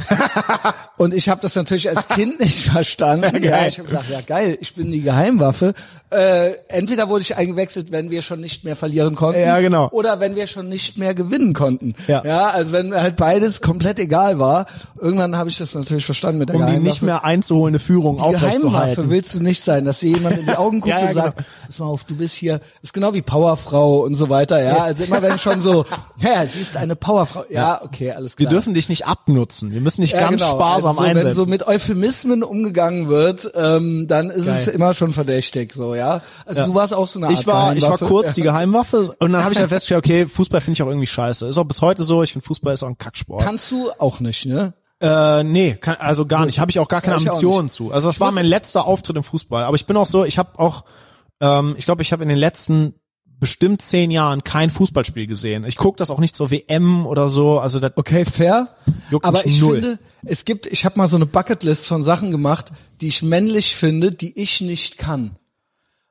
und 0.97 1.15
ich 1.15 1.29
habe 1.29 1.41
das 1.41 1.55
natürlich 1.55 1.89
als 1.89 2.09
Kind 2.09 2.41
nicht 2.41 2.61
verstanden. 2.61 3.43
ja, 3.43 3.51
Geil. 3.51 3.69
ich 3.69 3.79
habe 3.79 3.89
gedacht, 3.89 4.11
ja 4.11 4.21
geil, 4.21 4.59
ich 4.61 4.75
bin 4.75 4.91
die 4.93 5.03
Geheimwaffe. 5.03 5.75
Äh, 6.13 6.57
entweder 6.69 7.09
wurde 7.09 7.23
ich 7.23 7.37
eingewechselt, 7.37 7.91
wenn 7.91 8.11
wir 8.11 8.23
schon 8.23 8.41
nicht 8.41 8.65
mehr 8.65 8.77
verlieren 8.77 9.15
konnten, 9.15 9.41
Ja, 9.41 9.61
genau. 9.61 9.89
oder 9.93 10.21
wenn 10.21 10.37
wir 10.37 10.47
schon 10.47 10.69
nicht 10.69 10.99
mehr 10.99 11.15
gewinnen 11.15 11.55
konnten. 11.55 11.95
Ja. 12.07 12.23
ja 12.25 12.49
also 12.49 12.73
wenn 12.73 12.95
halt 12.95 13.17
beides 13.17 13.61
komplett 13.61 13.99
egal 13.99 14.39
war. 14.39 14.67
Irgendwann 15.01 15.37
habe 15.37 15.49
ich 15.49 15.59
das 15.59 15.75
natürlich 15.75 16.05
verstanden 16.05 16.39
mit 16.39 16.49
der 16.51 16.57
Um 16.57 16.67
die 16.67 16.79
nicht 16.79 17.03
mehr 17.03 17.25
einzuholende 17.25 17.79
Führung 17.79 18.21
aufrechtzuerhalten. 18.21 19.11
willst 19.11 19.35
du 19.35 19.43
nicht 19.43 19.63
sein, 19.65 19.85
dass 19.85 20.01
dir 20.01 20.11
jemand 20.11 20.39
in 20.39 20.47
die 20.47 20.53
Augen 20.57 20.81
guckt 20.81 20.91
Ja, 20.95 21.01
ja, 21.03 21.09
und 21.09 21.15
sagt, 21.15 21.45
pass 21.67 21.79
mal 21.79 21.87
auf, 21.87 22.05
du 22.05 22.15
bist 22.17 22.35
hier, 22.35 22.61
ist 22.83 22.93
genau 22.93 23.15
wie 23.15 23.23
Powerfrau 23.23 24.01
und 24.01 24.15
so 24.15 24.29
weiter, 24.29 24.63
ja. 24.63 24.79
Also 24.83 25.05
immer 25.05 25.23
wenn 25.23 25.39
schon 25.39 25.61
so, 25.61 25.85
ja, 26.19 26.45
sie 26.47 26.61
ist 26.61 26.77
eine 26.77 26.95
Powerfrau. 26.97 27.45
Ja, 27.51 27.81
okay, 27.83 28.13
alles 28.13 28.39
Wir 28.39 28.47
klar. 28.47 28.53
dürfen 28.53 28.75
dich 28.75 28.89
nicht 28.89 29.07
abnutzen. 29.07 29.73
Wir 29.73 29.81
müssen 29.81 30.03
dich 30.03 30.13
ganz 30.13 30.43
genau. 30.43 30.55
sparsam 30.55 30.91
also 30.91 31.01
so, 31.01 31.05
Wenn 31.09 31.17
einsetzen. 31.17 31.45
so 31.45 31.47
mit 31.47 31.67
Euphemismen 31.67 32.43
umgegangen 32.43 33.09
wird, 33.09 33.51
ähm, 33.55 34.07
dann 34.09 34.31
ist 34.31 34.47
es 34.47 34.67
Geil. 34.67 34.75
immer 34.75 34.95
schon 34.95 35.13
verdächtig, 35.13 35.73
so, 35.73 35.95
ja. 35.95 36.02
Also 36.47 36.61
Ja. 36.61 36.67
du 36.67 36.75
warst 36.75 36.95
auch 36.95 37.07
so 37.07 37.19
eine 37.19 37.29
Art 37.29 37.39
ich 37.39 37.47
war, 37.47 37.75
ich 37.77 37.83
war 37.83 37.99
kurz 37.99 38.35
die 38.35 38.43
Geheimwaffe 38.43 39.15
und 39.19 39.33
dann 39.33 39.43
habe 39.43 39.53
ich 39.53 39.59
dann 39.59 39.69
festgestellt, 39.69 40.05
okay, 40.05 40.27
Fußball 40.27 40.61
finde 40.61 40.75
ich 40.79 40.83
auch 40.83 40.89
irgendwie 40.89 41.07
scheiße. 41.07 41.47
Ist 41.49 41.59
auch 41.59 41.65
bis 41.65 41.81
heute 41.83 42.05
so. 42.05 42.23
Ich 42.23 42.33
finde 42.33 42.47
Fußball 42.47 42.75
ist 42.75 42.83
auch 42.83 42.89
ein 42.89 42.99
Kacksport. 42.99 43.43
Kannst 43.43 43.71
du 43.71 43.91
auch 43.99 44.21
nicht, 44.21 44.47
ne? 44.47 44.75
Äh, 45.01 45.43
nee, 45.43 45.75
kann, 45.75 45.97
also 45.99 46.27
gar 46.27 46.47
nicht. 46.47 46.61
Habe 46.61 46.71
ich 46.71 46.79
auch 46.79 46.87
gar 46.89 47.01
keine 47.01 47.21
Ja, 47.21 47.31
Ambitionen 47.31 47.69
zu. 47.69 47.91
Also 47.93 48.09
das 48.09 48.17
Ich 48.17 48.21
war 48.21 48.31
mein 48.31 48.47
letzter 48.47 48.87
Auftritt 48.87 49.17
im 49.17 49.25
Fußball. 49.25 49.65
Aber 49.65 49.75
ich 49.75 49.87
bin 49.87 49.97
auch 49.97 50.07
so, 50.07 50.25
ich 50.25 50.39
habe 50.39 50.59
auch, 50.61 50.85
ähm, 51.41 51.75
ich 51.77 51.85
glaube, 51.87 52.03
ich 52.03 52.13
habe 52.13 52.23
in 52.23 52.29
den 52.29 52.39
letzten 52.39 52.95
bestimmt 53.41 53.83
zehn 53.83 54.13
Jahren 54.13 54.45
kein 54.45 54.71
Fußballspiel 54.71 55.27
gesehen. 55.27 55.65
Ich 55.65 55.77
gucke 55.77 55.97
das 55.99 56.11
auch 56.11 56.21
nicht 56.21 56.37
zur 56.37 56.53
WM 56.53 57.05
oder 57.07 57.29
so. 57.29 57.59
Also 57.59 57.81
das, 57.81 57.91
Okay, 57.97 58.25
fair. 58.25 58.69
Aber 59.23 59.45
ich 59.45 59.61
null. 59.61 59.81
finde, 59.81 59.99
es 60.25 60.45
gibt, 60.45 60.69
ich 60.69 60.85
habe 60.85 60.97
mal 60.97 61.09
so 61.09 61.17
eine 61.17 61.27
Bucketlist 61.27 61.89
von 61.89 62.05
Sachen 62.05 62.31
gemacht, 62.31 62.71
die 63.01 63.09
ich 63.09 63.25
männlich 63.25 63.75
finde, 63.75 64.13
die 64.13 64.41
ich 64.41 64.61
nicht 64.61 64.97
kann. 64.99 65.33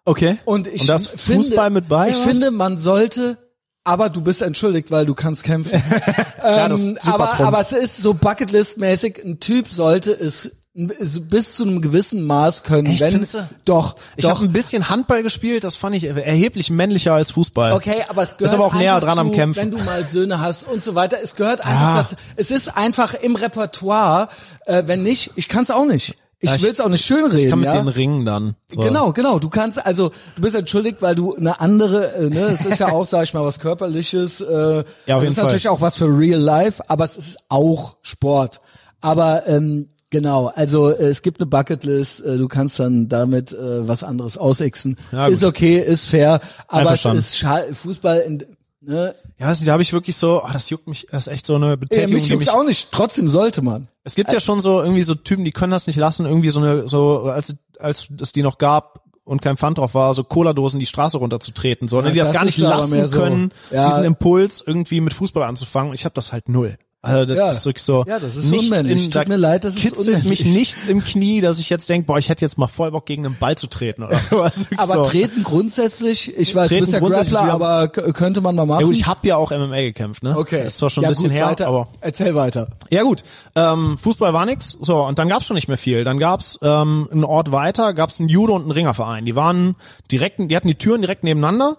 Okay. 0.06 0.38
Und 0.46 0.68
ich 0.68 0.86
das 0.88 1.08
finde, 1.08 1.44
Fußball 1.48 1.70
mit 1.70 1.88
bei? 1.88 2.10
Ich 2.10 2.16
was? 2.18 2.24
finde, 2.24 2.52
man 2.52 2.78
sollte, 2.78 3.38
aber 3.84 4.10
du 4.10 4.22
bist 4.22 4.42
entschuldigt, 4.42 4.92
weil 4.92 5.06
du 5.06 5.14
kannst 5.16 5.44
kämpfen. 5.44 5.82
ja, 6.44 6.70
das 6.70 6.86
ähm, 6.86 6.96
ist 6.96 7.04
super 7.04 7.16
aber, 7.16 7.30
Trumpf. 7.30 7.48
aber 7.48 7.62
es 7.62 7.72
ist 7.72 7.98
so 7.98 8.14
Bucketlist-mäßig, 8.14 9.24
ein 9.24 9.40
Typ 9.40 9.68
sollte 9.70 10.12
es 10.12 10.52
bis 10.74 11.56
zu 11.58 11.64
einem 11.64 11.82
gewissen 11.82 12.26
Maß 12.26 12.64
können, 12.64 12.88
Echt, 12.88 13.02
wenn 13.02 13.12
findest 13.12 13.34
du? 13.34 13.50
doch, 13.66 13.96
Ich 14.16 14.26
habe 14.26 14.42
ein 14.46 14.54
bisschen 14.54 14.88
Handball 14.88 15.22
gespielt, 15.22 15.66
das 15.66 15.76
fand 15.76 15.98
ich 15.98 16.06
erheblich 16.06 16.70
männlicher 16.70 17.14
als 17.14 17.32
Fußball. 17.32 17.74
Okay, 17.74 18.06
aber 18.08 18.24
es 18.24 18.38
gehört 18.38 18.54
aber 18.56 18.66
auch 18.68 18.74
näher 18.74 19.02
dran 19.02 19.20
am 19.20 19.32
zu, 19.32 19.36
Kämpfen. 19.36 19.60
Wenn 19.60 19.72
du 19.72 19.80
mal 19.80 20.02
Söhne 20.06 20.40
hast 20.40 20.64
und 20.64 20.82
so 20.82 20.96
weiter, 20.96 21.18
es 21.22 21.36
gehört 21.36 21.60
einfach 21.60 21.82
Ja. 21.96 22.04
dazu. 22.04 22.16
Es 22.38 22.52
ist 22.52 22.70
einfach 22.78 23.14
im 23.16 23.36
Repertoire. 23.36 24.30
Äh, 24.66 24.84
wenn 24.86 25.04
nicht, 25.04 25.32
ich 25.36 25.50
kann 25.50 25.64
es 25.64 25.72
auch 25.72 25.86
nicht. 25.86 26.16
Ich, 26.42 26.64
will 26.64 26.72
es 26.72 26.80
auch 26.80 26.90
nicht 26.90 27.06
schönreden. 27.06 27.38
Ich 27.38 27.50
kann 27.50 27.60
mit 27.60 27.68
ja? 27.68 27.76
den 27.76 27.88
Ringen 27.88 28.26
dann. 28.26 28.56
So. 28.68 28.82
Genau, 28.82 29.14
genau. 29.14 29.38
Du 29.38 29.50
kannst 29.50 29.84
also, 29.86 30.10
du 30.36 30.42
bist 30.42 30.56
entschuldigt, 30.56 31.02
weil 31.02 31.14
du 31.14 31.36
eine 31.36 31.60
andere, 31.62 32.16
äh, 32.16 32.30
ne, 32.30 32.42
es 32.46 32.66
ist 32.66 32.80
ja 32.80 32.92
auch, 32.92 33.06
sag 33.06 33.24
ich 33.24 33.34
mal, 33.34 33.46
was 33.46 33.60
körperliches. 33.60 34.42
Äh, 34.42 34.46
Ja, 34.48 34.74
auf 34.74 34.84
es 34.84 35.08
jeden 35.08 35.24
ist 35.26 35.36
Fall. 35.36 35.44
natürlich 35.46 35.70
auch 35.70 35.82
was 35.82 35.96
für 35.98 36.06
Real 36.06 36.40
Life, 36.40 36.82
aber 36.88 37.06
es 37.06 37.16
ist 37.16 37.38
auch 37.50 37.98
Sport. 38.02 38.60
Aber 39.02 39.48
ähm, 39.48 39.90
genau, 40.10 40.52
also 40.56 40.90
äh, 40.90 41.10
es 41.10 41.22
gibt 41.22 41.40
eine 41.40 41.46
Bucketlist. 41.48 42.22
Äh, 42.26 42.38
du 42.38 42.48
kannst 42.48 42.80
dann 42.80 43.08
damit 43.08 43.52
äh, 43.54 43.88
was 43.88 44.04
anderes 44.04 44.38
ausixen. 44.40 44.98
Ja, 45.12 45.28
ist 45.28 45.44
okay, 45.44 45.78
ist 45.78 46.08
fair, 46.08 46.40
aber 46.68 46.94
es 46.94 47.06
ist 47.06 47.46
Fußball. 47.74 48.20
In, 48.20 48.46
ne, 48.82 49.16
Ja, 49.40 49.48
also, 49.48 49.66
da 49.66 49.72
habe 49.74 49.82
ich 49.84 49.94
wirklich 49.94 50.16
so, 50.18 50.42
ah, 50.44 50.52
das 50.54 50.70
juckt 50.70 50.88
mich, 50.88 51.08
das 51.12 51.28
ist 51.28 51.34
echt 51.34 51.46
so 51.46 51.56
eine 51.56 51.74
äh, 51.74 51.78
Betätigung, 51.78 52.14
mich 52.16 52.28
juckt's 52.28 52.48
mich, 52.48 52.54
auch 52.56 52.64
nicht. 52.64 52.90
Trotzdem 52.92 53.30
sollte 53.30 53.62
man. 53.62 53.88
es 54.04 54.16
gibt 54.16 54.32
ja 54.34 54.40
schon 54.40 54.60
so 54.62 54.82
irgendwie 54.82 55.04
so 55.04 55.16
Typen, 55.16 55.46
die 55.46 55.52
können 55.52 55.72
das 55.72 55.88
nicht 55.88 55.96
lassen, 55.98 56.26
irgendwie 56.26 56.50
so 56.50 56.60
eine, 56.60 56.88
so, 56.88 57.24
als, 57.24 57.56
als 57.80 58.10
es 58.20 58.32
die 58.32 58.44
noch 58.44 58.58
gab 58.58 59.02
und 59.24 59.42
kein 59.42 59.56
Pfand 59.58 59.78
drauf 59.78 59.94
war, 59.94 60.14
so 60.14 60.24
Cola-Dosen 60.24 60.80
die 60.80 60.86
Straße 60.86 61.18
runterzutreten, 61.18 61.88
so, 61.88 62.02
ne, 62.02 62.08
Ja, 62.08 62.12
die 62.14 62.20
das, 62.20 62.28
das 62.30 62.36
gar 62.38 62.46
nicht 62.46 62.58
lassen 62.58 63.06
so. 63.08 63.18
können, 63.18 63.52
Ja. 63.72 63.88
diesen 63.90 64.04
Impuls 64.04 64.64
irgendwie 64.66 65.00
mit 65.02 65.14
Fußball 65.14 65.44
anzufangen 65.44 65.90
und 65.90 65.96
ich 65.96 66.06
habe 66.06 66.14
das 66.16 66.32
halt 66.32 66.50
null. 66.50 66.78
Also 67.04 67.26
das 67.26 67.36
Ja. 67.38 67.50
ist 67.50 67.66
wirklich 67.66 67.84
so. 67.84 68.04
Ja, 68.08 68.20
das 68.20 68.36
ist 68.36 68.52
nichts 68.52 68.72
unmännlich. 68.72 69.06
In, 69.06 69.12
Tut 69.12 69.28
mir 69.28 69.36
leid, 69.38 69.64
das 69.64 69.74
ist 69.76 69.82
kitzelt 69.82 70.24
mich 70.24 70.42
unmännlich. 70.42 70.54
nichts 70.56 70.88
im 70.88 71.04
Knie, 71.04 71.42
dass 71.42 71.58
ich 71.58 71.68
jetzt 71.72 71.90
denke, 71.90 72.06
boah, 72.06 72.20
ich 72.20 72.30
hätte 72.30 72.46
jetzt 72.46 72.60
mal 72.60 72.68
voll 72.68 72.92
Bock 72.92 73.08
gegen 73.08 73.26
einen 73.26 73.38
Ball 73.40 73.58
zu 73.58 73.66
treten 73.66 74.04
oder 74.04 74.20
sowas. 74.30 74.68
Aber 74.78 74.94
so. 74.94 75.04
treten 75.06 75.42
grundsätzlich, 75.44 76.38
ich 76.38 76.54
weiß, 76.54 76.68
Treten 76.68 76.86
du 76.86 76.92
bist 76.92 76.94
ja 76.94 77.22
Grappler, 77.22 77.54
aber 77.54 77.88
könnte 77.88 78.42
man 78.42 78.56
mal 78.56 78.68
machen. 78.68 78.82
Ja 78.82 78.86
gut, 78.86 78.96
ich 78.96 79.08
habe 79.08 79.28
ja 79.28 79.38
auch 79.38 79.50
MMA 79.50 79.82
gekämpft, 79.82 80.22
ne? 80.22 80.38
okay. 80.38 80.58
Das 80.64 80.74
ist 80.74 80.78
zwar 80.78 80.92
schon 80.92 81.04
ein 81.04 81.06
ja, 81.06 81.10
bisschen 81.10 81.30
gut, 81.30 81.34
her, 81.38 81.46
weiter. 81.48 81.68
aber 81.68 81.88
Erzähl 82.02 82.36
weiter. 82.36 82.68
Ja 82.92 83.02
gut, 83.02 83.24
ähm, 83.56 83.98
Fußball 83.98 84.34
war 84.34 84.46
nix. 84.46 84.78
So, 84.80 85.02
und 85.04 85.18
dann 85.18 85.28
gab's 85.28 85.48
schon 85.48 85.56
nicht 85.56 85.68
mehr 85.70 85.80
viel. 85.80 86.04
Dann 86.04 86.20
gab's 86.20 86.60
ähm, 86.62 87.08
einen 87.12 87.24
Ort 87.24 87.52
weiter, 87.52 87.96
gab's 87.96 88.20
einen 88.20 88.30
Judo- 88.30 88.54
und 88.56 88.62
einen 88.62 88.72
Ringerverein. 88.72 89.26
Die 89.26 89.36
waren 89.36 89.76
direkt, 90.12 90.40
die 90.40 90.56
hatten 90.56 90.68
die 90.68 90.76
Türen 90.76 91.02
direkt 91.02 91.24
nebeneinander. 91.24 91.78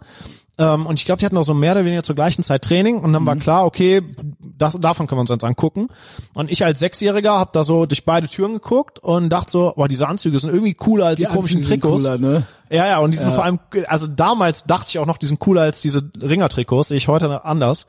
Ähm, 0.62 0.86
und 0.86 0.94
ich 0.94 1.04
glaube, 1.04 1.18
die 1.18 1.26
hatten 1.26 1.36
auch 1.36 1.44
so 1.44 1.54
mehr 1.54 1.72
oder 1.72 1.84
weniger 1.84 2.04
zur 2.04 2.14
gleichen 2.14 2.42
Zeit 2.44 2.62
Training. 2.62 3.00
Und 3.00 3.12
dann 3.12 3.26
war 3.26 3.34
klar, 3.36 3.64
okay, 3.64 4.00
das, 4.40 4.78
davon 4.78 5.08
können 5.08 5.18
wir 5.18 5.22
uns 5.22 5.30
jetzt 5.30 5.44
angucken. 5.44 5.88
Und 6.34 6.50
ich 6.50 6.64
als 6.64 6.78
Sechsjähriger 6.78 7.32
habe 7.32 7.50
da 7.52 7.64
so 7.64 7.84
durch 7.86 8.04
beide 8.04 8.28
Türen 8.28 8.54
geguckt 8.54 9.00
und 9.00 9.28
dachte 9.28 9.50
so, 9.50 9.72
boah, 9.74 9.88
diese 9.88 10.06
Anzüge 10.06 10.38
sind 10.38 10.50
irgendwie 10.50 10.74
cooler 10.74 11.06
als 11.06 11.20
die, 11.20 11.26
komischen 11.26 11.58
Anzüge 11.58 11.68
sind 11.68 11.82
Trikots. 11.82 12.02
Cooler, 12.04 12.18
ne? 12.18 12.42
Ja, 12.70 12.86
ja, 12.86 12.98
und 13.00 13.10
die 13.10 13.18
sind 13.18 13.34
vor 13.34 13.44
allem, 13.44 13.58
also 13.86 14.06
damals 14.06 14.64
dachte 14.64 14.86
ich 14.88 14.98
auch 14.98 15.06
noch, 15.06 15.18
die 15.18 15.26
sind 15.26 15.40
cooler 15.40 15.62
als 15.62 15.80
diese 15.80 16.10
Ringertrikots, 16.22 16.88
sehe 16.88 16.96
ich 16.96 17.08
heute 17.08 17.44
anders. 17.44 17.86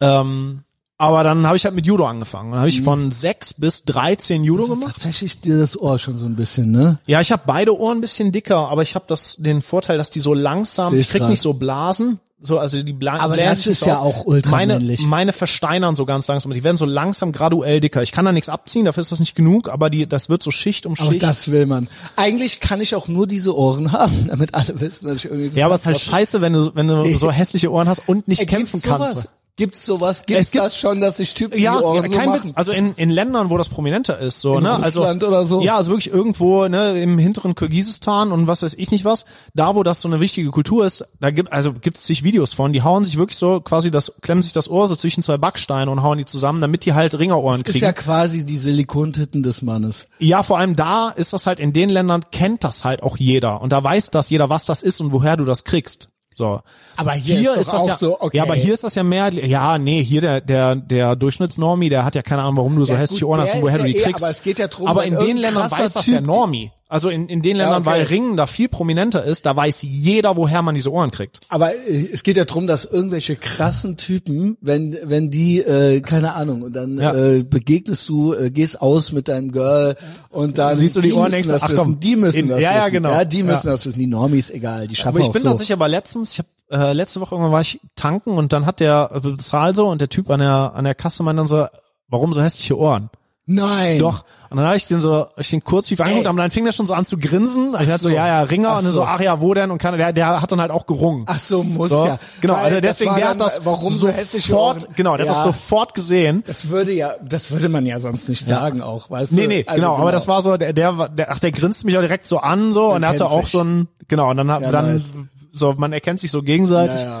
Ähm, 0.00 0.64
aber 0.98 1.22
dann 1.24 1.46
habe 1.46 1.56
ich 1.56 1.64
halt 1.64 1.74
mit 1.74 1.86
Judo 1.86 2.06
angefangen. 2.06 2.52
Dann 2.52 2.60
habe 2.60 2.70
ich 2.70 2.82
von 2.82 3.10
sechs 3.10 3.52
bis 3.52 3.84
13 3.84 4.44
Judo 4.44 4.66
gemacht. 4.66 4.94
Tatsächlich 4.94 5.40
dir 5.40 5.58
das 5.58 5.78
Ohr 5.78 5.98
schon 5.98 6.16
so 6.16 6.24
ein 6.26 6.36
bisschen, 6.36 6.70
ne? 6.70 6.98
Ja, 7.06 7.20
ich 7.20 7.32
habe 7.32 7.42
beide 7.46 7.78
Ohren 7.78 7.98
ein 7.98 8.00
bisschen 8.00 8.32
dicker, 8.32 8.68
aber 8.68 8.82
ich 8.82 8.94
habe 8.94 9.04
das 9.08 9.36
den 9.38 9.60
Vorteil, 9.60 9.98
dass 9.98 10.10
die 10.10 10.20
so 10.20 10.32
langsam, 10.32 10.96
ich 10.98 11.10
krieg 11.10 11.20
grad. 11.20 11.30
nicht 11.30 11.42
so 11.42 11.52
Blasen, 11.52 12.18
so 12.40 12.58
also 12.58 12.82
die 12.82 12.92
Bla 12.92 13.18
Aber 13.18 13.36
das 13.36 13.66
ist 13.66 13.84
ja 13.86 13.98
auch 13.98 14.26
ultramännlich. 14.26 15.00
Meine 15.00 15.10
meine 15.10 15.32
versteinern 15.32 15.96
so 15.96 16.04
ganz 16.04 16.28
langsam, 16.28 16.52
die 16.52 16.62
werden 16.62 16.76
so 16.76 16.84
langsam 16.84 17.32
graduell 17.32 17.80
dicker. 17.80 18.02
Ich 18.02 18.12
kann 18.12 18.24
da 18.26 18.32
nichts 18.32 18.48
abziehen, 18.50 18.84
dafür 18.84 19.00
ist 19.00 19.10
das 19.10 19.20
nicht 19.20 19.34
genug, 19.34 19.68
aber 19.70 19.88
die 19.88 20.06
das 20.06 20.28
wird 20.28 20.42
so 20.42 20.50
Schicht 20.50 20.84
um 20.84 20.94
Aber 20.98 21.12
Schicht. 21.12 21.22
das 21.22 21.50
will 21.50 21.64
man. 21.66 21.88
Eigentlich 22.14 22.60
kann 22.60 22.80
ich 22.80 22.94
auch 22.94 23.08
nur 23.08 23.26
diese 23.26 23.56
Ohren 23.56 23.92
haben, 23.92 24.26
damit 24.28 24.54
alle 24.54 24.80
wissen, 24.80 25.08
dass 25.08 25.16
ich 25.16 25.24
irgendwie. 25.26 25.58
ja, 25.58 25.66
aber 25.66 25.74
es 25.74 25.82
ist 25.82 25.86
halt 25.86 25.98
scheiße, 25.98 26.40
wenn 26.42 26.52
du 26.52 26.74
wenn 26.74 26.88
du 26.88 27.16
so 27.16 27.30
hässliche 27.30 27.72
Ohren 27.72 27.88
hast 27.88 28.02
und 28.06 28.28
nicht 28.28 28.40
Ey, 28.40 28.46
kämpfen 28.46 28.82
gibt's 28.82 28.88
kannst. 28.88 29.12
Sowas? 29.14 29.28
Gibt's 29.58 29.86
sowas? 29.86 30.22
Gibt's 30.26 30.46
Es 30.46 30.50
gibt- 30.50 30.64
das 30.64 30.76
schon, 30.76 31.00
dass 31.00 31.16
sich 31.16 31.32
Typen 31.32 31.58
Ja, 31.58 31.78
die 31.78 31.84
Ohren 31.84 32.04
ja 32.04 32.10
so 32.10 32.14
kein 32.16 32.28
machen? 32.28 32.44
Witz. 32.44 32.52
Also 32.56 32.72
in, 32.72 32.94
in 32.96 33.08
Ländern, 33.08 33.48
wo 33.48 33.56
das 33.56 33.70
prominenter 33.70 34.18
ist, 34.18 34.42
so, 34.42 34.58
In 34.58 34.64
ne? 34.64 34.68
Russland 34.84 35.24
also, 35.24 35.28
oder 35.28 35.46
so? 35.46 35.62
Ja, 35.62 35.76
also 35.78 35.90
wirklich 35.92 36.12
irgendwo, 36.12 36.68
ne, 36.68 37.00
im 37.02 37.18
hinteren 37.18 37.54
Kirgisistan 37.54 38.32
und 38.32 38.46
was 38.46 38.62
weiß 38.62 38.74
ich 38.74 38.90
nicht 38.90 39.06
was, 39.06 39.24
da 39.54 39.74
wo 39.74 39.82
das 39.82 40.02
so 40.02 40.08
eine 40.08 40.20
wichtige 40.20 40.50
Kultur 40.50 40.84
ist, 40.84 41.06
da 41.20 41.30
gibt, 41.30 41.50
also 41.52 41.72
gibt 41.72 41.96
es 41.96 42.06
sich 42.06 42.22
Videos 42.22 42.52
von, 42.52 42.74
die 42.74 42.82
hauen 42.82 43.02
sich 43.04 43.16
wirklich 43.16 43.38
so 43.38 43.60
quasi 43.60 43.90
das, 43.90 44.12
klemmen 44.20 44.42
sich 44.42 44.52
das 44.52 44.68
Ohr 44.68 44.88
so 44.88 44.94
zwischen 44.94 45.22
zwei 45.22 45.38
Backsteine 45.38 45.90
und 45.90 46.02
hauen 46.02 46.18
die 46.18 46.26
zusammen, 46.26 46.60
damit 46.60 46.84
die 46.84 46.92
halt 46.92 47.18
Ringerohren 47.18 47.60
Das 47.62 47.68
ist 47.68 47.72
kriegen. 47.72 47.84
ja 47.86 47.92
quasi 47.94 48.44
die 48.44 48.58
Silikontitten 48.58 49.42
des 49.42 49.62
Mannes. 49.62 50.06
Ja, 50.18 50.42
vor 50.42 50.58
allem 50.58 50.76
da 50.76 51.08
ist 51.08 51.32
das 51.32 51.46
halt 51.46 51.60
in 51.60 51.72
den 51.72 51.88
Ländern 51.88 52.24
kennt 52.30 52.62
das 52.62 52.84
halt 52.84 53.02
auch 53.02 53.16
jeder 53.16 53.62
und 53.62 53.72
da 53.72 53.82
weiß 53.82 54.10
das 54.10 54.28
jeder, 54.28 54.50
was 54.50 54.66
das 54.66 54.82
ist 54.82 55.00
und 55.00 55.12
woher 55.12 55.38
du 55.38 55.46
das 55.46 55.64
kriegst. 55.64 56.10
So. 56.36 56.60
Aber 56.98 57.12
hier 57.12 57.56
ist 57.56 57.68
doch 57.72 57.78
das 57.78 57.86
ja, 57.86 57.96
so, 57.96 58.20
okay. 58.20 58.36
Ja, 58.36 58.42
aber 58.42 58.54
hier 58.54 58.74
ist 58.74 58.84
das 58.84 58.94
ja 58.94 59.02
mehr, 59.02 59.32
ja, 59.32 59.78
nee, 59.78 60.02
hier 60.04 60.20
der, 60.20 60.42
der, 60.42 60.76
der 60.76 61.16
Durchschnittsnormi, 61.16 61.88
der 61.88 62.04
hat 62.04 62.14
ja 62.14 62.20
keine 62.22 62.42
Ahnung, 62.42 62.58
warum 62.58 62.76
du 62.76 62.84
so 62.84 62.92
Ja, 62.92 62.98
hässliche 62.98 63.26
Ohren 63.26 63.40
hast 63.40 63.54
und 63.54 63.62
woher 63.62 63.76
ist 63.76 63.82
du 63.86 63.86
die 63.92 63.96
eh, 63.96 64.02
kriegst. 64.02 64.22
aber 64.22 64.30
es 64.30 64.42
geht 64.42 64.58
ja 64.58 64.68
drum, 64.68 64.86
Aber 64.86 65.04
in 65.04 65.18
den 65.18 65.38
Ländern 65.38 65.70
weiß 65.70 65.94
das 65.94 66.04
Typ- 66.04 66.12
der 66.12 66.20
Normi. 66.20 66.70
Also 66.88 67.08
in, 67.08 67.28
in 67.28 67.42
den 67.42 67.56
Ländern, 67.56 67.82
okay. 67.82 67.86
weil 67.90 68.02
Ringen 68.04 68.36
da 68.36 68.46
viel 68.46 68.68
prominenter 68.68 69.24
ist, 69.24 69.44
da 69.44 69.56
weiß 69.56 69.82
jeder, 69.82 70.36
woher 70.36 70.62
man 70.62 70.76
diese 70.76 70.92
Ohren 70.92 71.10
kriegt. 71.10 71.40
Aber 71.48 71.74
äh, 71.74 72.08
es 72.12 72.22
geht 72.22 72.36
ja 72.36 72.44
drum, 72.44 72.68
dass 72.68 72.84
irgendwelche 72.84 73.34
krassen 73.34 73.96
Typen, 73.96 74.56
wenn 74.60 74.96
wenn 75.02 75.30
die 75.32 75.58
äh, 75.58 76.00
keine 76.00 76.34
Ahnung, 76.34 76.62
und 76.62 76.76
dann 76.76 76.98
Ja. 76.98 77.12
äh, 77.12 77.42
begegnest 77.42 78.08
du, 78.08 78.34
äh, 78.34 78.50
gehst 78.50 78.80
aus 78.80 79.10
mit 79.10 79.26
deinem 79.26 79.50
Girl 79.50 79.96
und 80.30 80.58
dann 80.58 80.76
Siehst 80.76 80.94
du 80.94 81.00
die 81.00 81.12
Ohren, 81.12 81.22
müssen 81.24 81.32
denkst 81.32 81.48
das 81.48 81.62
ach 81.64 81.68
wissen, 81.70 81.76
komm, 81.78 82.00
die 82.00 82.14
müssen 82.14 82.38
in- 82.38 82.48
das 82.48 82.60
ja, 82.60 82.72
ja, 82.72 82.80
wissen. 82.82 82.92
genau. 82.92 83.10
Ja, 83.10 83.24
die 83.24 83.42
müssen 83.42 83.66
Ja. 83.66 83.72
das 83.72 83.84
wissen. 83.84 83.98
Die 83.98 84.06
Normis 84.06 84.50
egal, 84.50 84.86
die 84.86 84.94
schaffen 84.94 85.08
Aber 85.16 85.20
ich 85.26 85.32
bin 85.32 85.42
so. 85.42 85.48
tatsächlich 85.48 85.72
aber 85.72 85.88
letztens, 85.88 86.34
ich 86.34 86.38
hab, 86.38 86.46
äh, 86.70 86.92
letzte 86.92 87.20
Woche 87.20 87.34
irgendwann 87.34 87.52
war 87.52 87.60
ich 87.62 87.80
tanken 87.96 88.30
und 88.30 88.52
dann 88.52 88.64
hat 88.64 88.78
der 88.78 89.10
äh, 89.12 89.18
bezahlt 89.20 89.74
so 89.74 89.88
und 89.88 90.00
der 90.00 90.08
Typ 90.08 90.30
an 90.30 90.38
der 90.38 90.72
an 90.76 90.84
der 90.84 90.94
Kasse 90.94 91.24
meinte 91.24 91.40
dann 91.40 91.46
so, 91.48 91.66
warum 92.08 92.32
so 92.32 92.40
hässliche 92.40 92.78
Ohren? 92.78 93.10
Nein. 93.48 93.98
Doch. 93.98 94.24
Und 94.50 94.56
dann 94.58 94.66
habe 94.66 94.76
ich 94.76 94.86
den 94.86 95.00
so, 95.00 95.26
ich 95.36 95.50
den 95.50 95.62
kurz 95.64 95.88
schief 95.88 96.00
angeguckt, 96.00 96.26
aber 96.26 96.38
dann 96.42 96.50
fing 96.50 96.64
der 96.64 96.72
schon 96.72 96.86
so 96.86 96.94
an 96.94 97.04
zu 97.04 97.18
grinsen. 97.18 97.74
Ich 97.74 97.88
hatte 97.88 98.04
so, 98.04 98.08
so. 98.08 98.10
ja, 98.10 98.26
ja, 98.26 98.42
Ringer 98.42 98.68
Ach 98.70 98.78
und 98.78 98.84
dann 98.84 98.92
so, 98.92 99.00
so. 99.00 99.06
ach 99.06 99.20
ja, 99.20 99.40
wo 99.40 99.54
denn? 99.54 99.70
Und 99.70 99.78
kann, 99.78 99.96
der, 99.96 100.12
der 100.12 100.40
hat 100.40 100.52
dann 100.52 100.60
halt 100.60 100.70
auch 100.70 100.86
gerungen. 100.86 101.24
Ach 101.28 101.38
so, 101.38 101.62
muss 101.62 101.88
So, 101.88 102.06
ja. 102.06 102.18
Genau, 102.40 102.54
Weil 102.54 102.64
also 102.64 102.80
deswegen, 102.80 103.10
war 103.10 103.18
der 103.18 103.34
dann, 103.34 103.40
hat 103.40 103.46
das 103.56 103.64
warum 103.64 103.92
so 103.92 104.08
sofort, 104.24 104.84
Ohren? 104.84 104.94
genau, 104.96 105.16
der 105.16 105.26
hat 105.28 105.36
das 105.36 105.44
Ja. 105.44 105.52
sofort 105.52 105.94
gesehen. 105.94 106.44
Das 106.46 106.68
würde 106.68 106.92
ja, 106.92 107.12
das 107.24 107.50
würde 107.50 107.68
man 107.68 107.86
ja 107.86 107.98
sonst 108.00 108.28
nicht 108.28 108.44
sagen 108.44 108.82
auch, 108.82 109.10
weißt 109.10 109.32
du? 109.32 109.36
Nee, 109.36 109.46
nee, 109.46 109.64
Also 109.66 109.80
genau, 109.80 109.96
aber 109.96 110.12
das 110.12 110.28
war 110.28 110.42
so, 110.42 110.56
der, 110.56 110.72
der, 110.72 111.08
der, 111.08 111.32
ach, 111.32 111.38
der 111.40 111.52
grinst 111.52 111.84
mich 111.84 111.96
auch 111.96 112.02
direkt 112.02 112.26
so 112.26 112.38
an, 112.38 112.72
so, 112.72 112.92
und 112.92 113.02
er 113.02 113.08
hatte 113.10 113.26
auch 113.28 113.42
sich. 113.42 113.50
so 113.52 113.60
ein, 113.62 113.88
genau, 114.08 114.30
und 114.30 114.36
dann, 114.36 114.50
hat 114.50 114.62
Ja, 114.62 114.70
dann, 114.72 114.92
nice. 114.92 115.12
so, 115.52 115.74
man 115.76 115.92
erkennt 115.92 116.20
sich 116.20 116.30
so 116.30 116.42
gegenseitig. 116.42 117.00
Ja, 117.00 117.20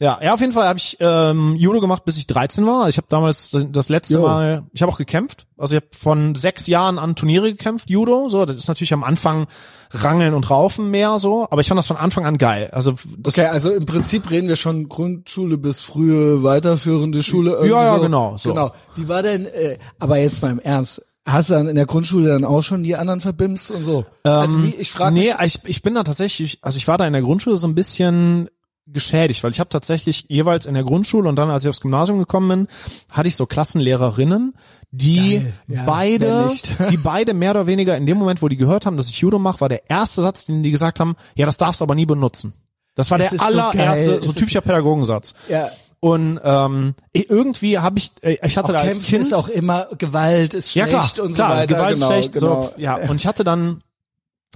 Ja, 0.00 0.18
ja, 0.20 0.34
auf 0.34 0.40
jeden 0.40 0.52
Fall 0.52 0.66
habe 0.66 0.78
ich 0.78 0.96
ähm, 0.98 1.54
Judo 1.54 1.80
gemacht, 1.80 2.04
bis 2.04 2.16
ich 2.16 2.26
13 2.26 2.66
war. 2.66 2.88
Ich 2.88 2.96
habe 2.96 3.06
damals 3.08 3.50
das, 3.50 3.88
letzte 3.88 4.14
Jo. 4.14 4.22
Mal, 4.22 4.64
ich 4.72 4.82
habe 4.82 4.90
auch 4.90 4.98
gekämpft. 4.98 5.46
Also 5.56 5.76
ich 5.76 5.82
habe 5.82 5.96
von 5.96 6.34
sechs 6.34 6.66
Jahren 6.66 6.98
an 6.98 7.14
Turniere 7.14 7.52
gekämpft, 7.52 7.88
Judo. 7.88 8.28
So, 8.28 8.44
das 8.44 8.56
ist 8.56 8.66
natürlich 8.66 8.92
am 8.92 9.04
Anfang 9.04 9.46
Rangeln 9.92 10.34
und 10.34 10.50
Raufen 10.50 10.90
mehr 10.90 11.20
so, 11.20 11.46
aber 11.48 11.60
ich 11.60 11.68
fand 11.68 11.78
das 11.78 11.86
von 11.86 11.96
Anfang 11.96 12.26
an 12.26 12.38
geil. 12.38 12.70
Also 12.72 12.96
das, 13.18 13.34
Okay, 13.38 13.46
also 13.46 13.72
im 13.72 13.86
Prinzip 13.86 14.30
reden 14.30 14.48
wir 14.48 14.56
schon 14.56 14.88
Grundschule 14.88 15.58
bis 15.58 15.80
frühe 15.80 16.42
weiterführende 16.42 17.22
Schule. 17.22 17.60
Ja, 17.62 17.84
ja, 17.84 17.96
so. 17.96 18.02
genau, 18.02 18.36
so. 18.36 18.48
Genau. 18.48 18.72
Wie 18.96 19.08
war 19.08 19.22
denn, 19.22 19.46
äh, 19.46 19.78
aber 20.00 20.18
jetzt 20.18 20.42
mal 20.42 20.50
im 20.50 20.58
Ernst, 20.58 21.04
hast 21.24 21.50
du 21.50 21.54
dann 21.54 21.68
in 21.68 21.76
der 21.76 21.86
Grundschule 21.86 22.28
dann 22.28 22.44
auch 22.44 22.62
schon 22.62 22.82
die 22.82 22.96
anderen 22.96 23.20
verbimst 23.20 23.70
und 23.70 23.84
so? 23.84 24.04
also 24.24 24.62
wie, 24.62 24.74
ich 24.74 24.90
frage 24.90 25.16
Ähm, 25.16 25.22
nee, 25.22 25.44
ich, 25.44 25.60
ich 25.64 25.82
bin 25.82 25.94
da 25.94 26.02
tatsächlich, 26.02 26.58
also 26.62 26.76
ich 26.76 26.88
war 26.88 26.98
da 26.98 27.06
in 27.06 27.12
der 27.12 27.22
Grundschule 27.22 27.56
so 27.56 27.68
ein 27.68 27.74
bisschen 27.74 28.48
geschädigt, 28.86 29.42
weil 29.42 29.50
ich 29.50 29.60
habe 29.60 29.70
tatsächlich 29.70 30.26
jeweils 30.28 30.66
in 30.66 30.74
der 30.74 30.84
Grundschule 30.84 31.28
und 31.28 31.36
dann, 31.36 31.50
als 31.50 31.64
ich 31.64 31.70
aufs 31.70 31.80
Gymnasium 31.80 32.18
gekommen 32.18 32.48
bin, 32.48 32.68
hatte 33.12 33.28
ich 33.28 33.36
so 33.36 33.46
Klassenlehrerinnen, 33.46 34.54
die. 34.90 35.46
Ja, 35.66 35.84
beide, 35.84 36.50
die 36.90 36.96
beide 36.96 37.34
mehr 37.34 37.52
oder 37.52 37.66
weniger 37.66 37.96
in 37.96 38.06
dem 38.06 38.18
Moment, 38.18 38.42
wo 38.42 38.48
die 38.48 38.56
gehört 38.56 38.86
haben, 38.86 38.96
dass 38.96 39.08
ich 39.08 39.18
Judo 39.18 39.38
mache, 39.38 39.60
war 39.60 39.68
der 39.68 39.90
erste 39.90 40.22
Satz, 40.22 40.44
den 40.44 40.62
die 40.62 40.70
gesagt 40.70 41.00
haben, 41.00 41.16
ja, 41.34 41.46
das 41.46 41.56
darfst 41.56 41.80
du 41.80 41.84
aber 41.84 41.94
nie 41.94 42.06
benutzen. 42.06 42.52
Das 42.94 43.10
war 43.10 43.18
Es 43.18 43.30
der 43.30 43.38
so 43.38 43.44
allererste, 43.44 44.22
so, 44.22 44.30
Es 44.30 44.36
typischer 44.36 44.60
Pädagogensatz. 44.60 45.34
ja, 45.48 45.68
Und 46.00 46.40
ähm, 46.44 46.94
irgendwie 47.12 47.78
habe 47.78 47.98
ich, 47.98 48.12
äh, 48.22 48.36
ich 48.44 48.56
hatte 48.56 48.68
auch 48.68 48.72
da 48.72 48.78
als 48.80 48.96
Kämpfen 48.98 49.06
Kind 49.06 49.22
ist 49.22 49.34
auch 49.34 49.48
immer, 49.48 49.88
Gewalt 49.98 50.54
ist 50.54 50.74
ja 50.74 50.86
schlecht 50.86 51.14
klar, 51.14 51.26
und 51.26 51.34
klar, 51.34 51.50
so 51.50 51.56
weiter. 51.56 51.74
Gewalt 51.74 51.94
genau, 51.94 52.06
schlecht, 52.06 52.32
genau. 52.32 52.62
so, 52.64 52.80
ja. 52.80 52.96
Und 53.08 53.16
ich 53.16 53.26
hatte 53.26 53.42
dann, 53.42 53.82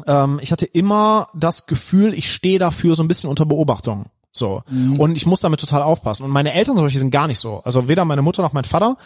ähm, 0.07 0.39
ich 0.41 0.53
hatte 0.53 0.67
immer 0.67 1.29
das 1.35 1.67
Gefühl, 1.67 2.15
ich 2.15 2.31
stehe 2.31 2.59
dafür 2.59 2.95
so 2.95 3.03
ein 3.03 3.09
bisschen 3.09 3.31
unter 3.31 3.47
Beobachtung. 3.47 4.07
So. 4.39 4.63
Mhm. 4.71 4.99
Und 5.01 5.17
ich 5.17 5.27
muss 5.27 5.41
damit 5.41 5.61
total 5.61 5.83
aufpassen. 5.83 6.25
Und 6.25 6.31
meine 6.31 6.53
Eltern 6.55 6.77
zum 6.77 6.85
Beispiel 6.85 7.01
sind 7.01 7.11
gar 7.11 7.27
nicht 7.27 7.39
so. 7.39 7.61
Also 7.65 7.89
weder 7.89 8.05
meine 8.05 8.23
Mutter 8.23 8.43
noch 8.43 8.53
mein 8.53 8.65
Vater, 8.65 8.97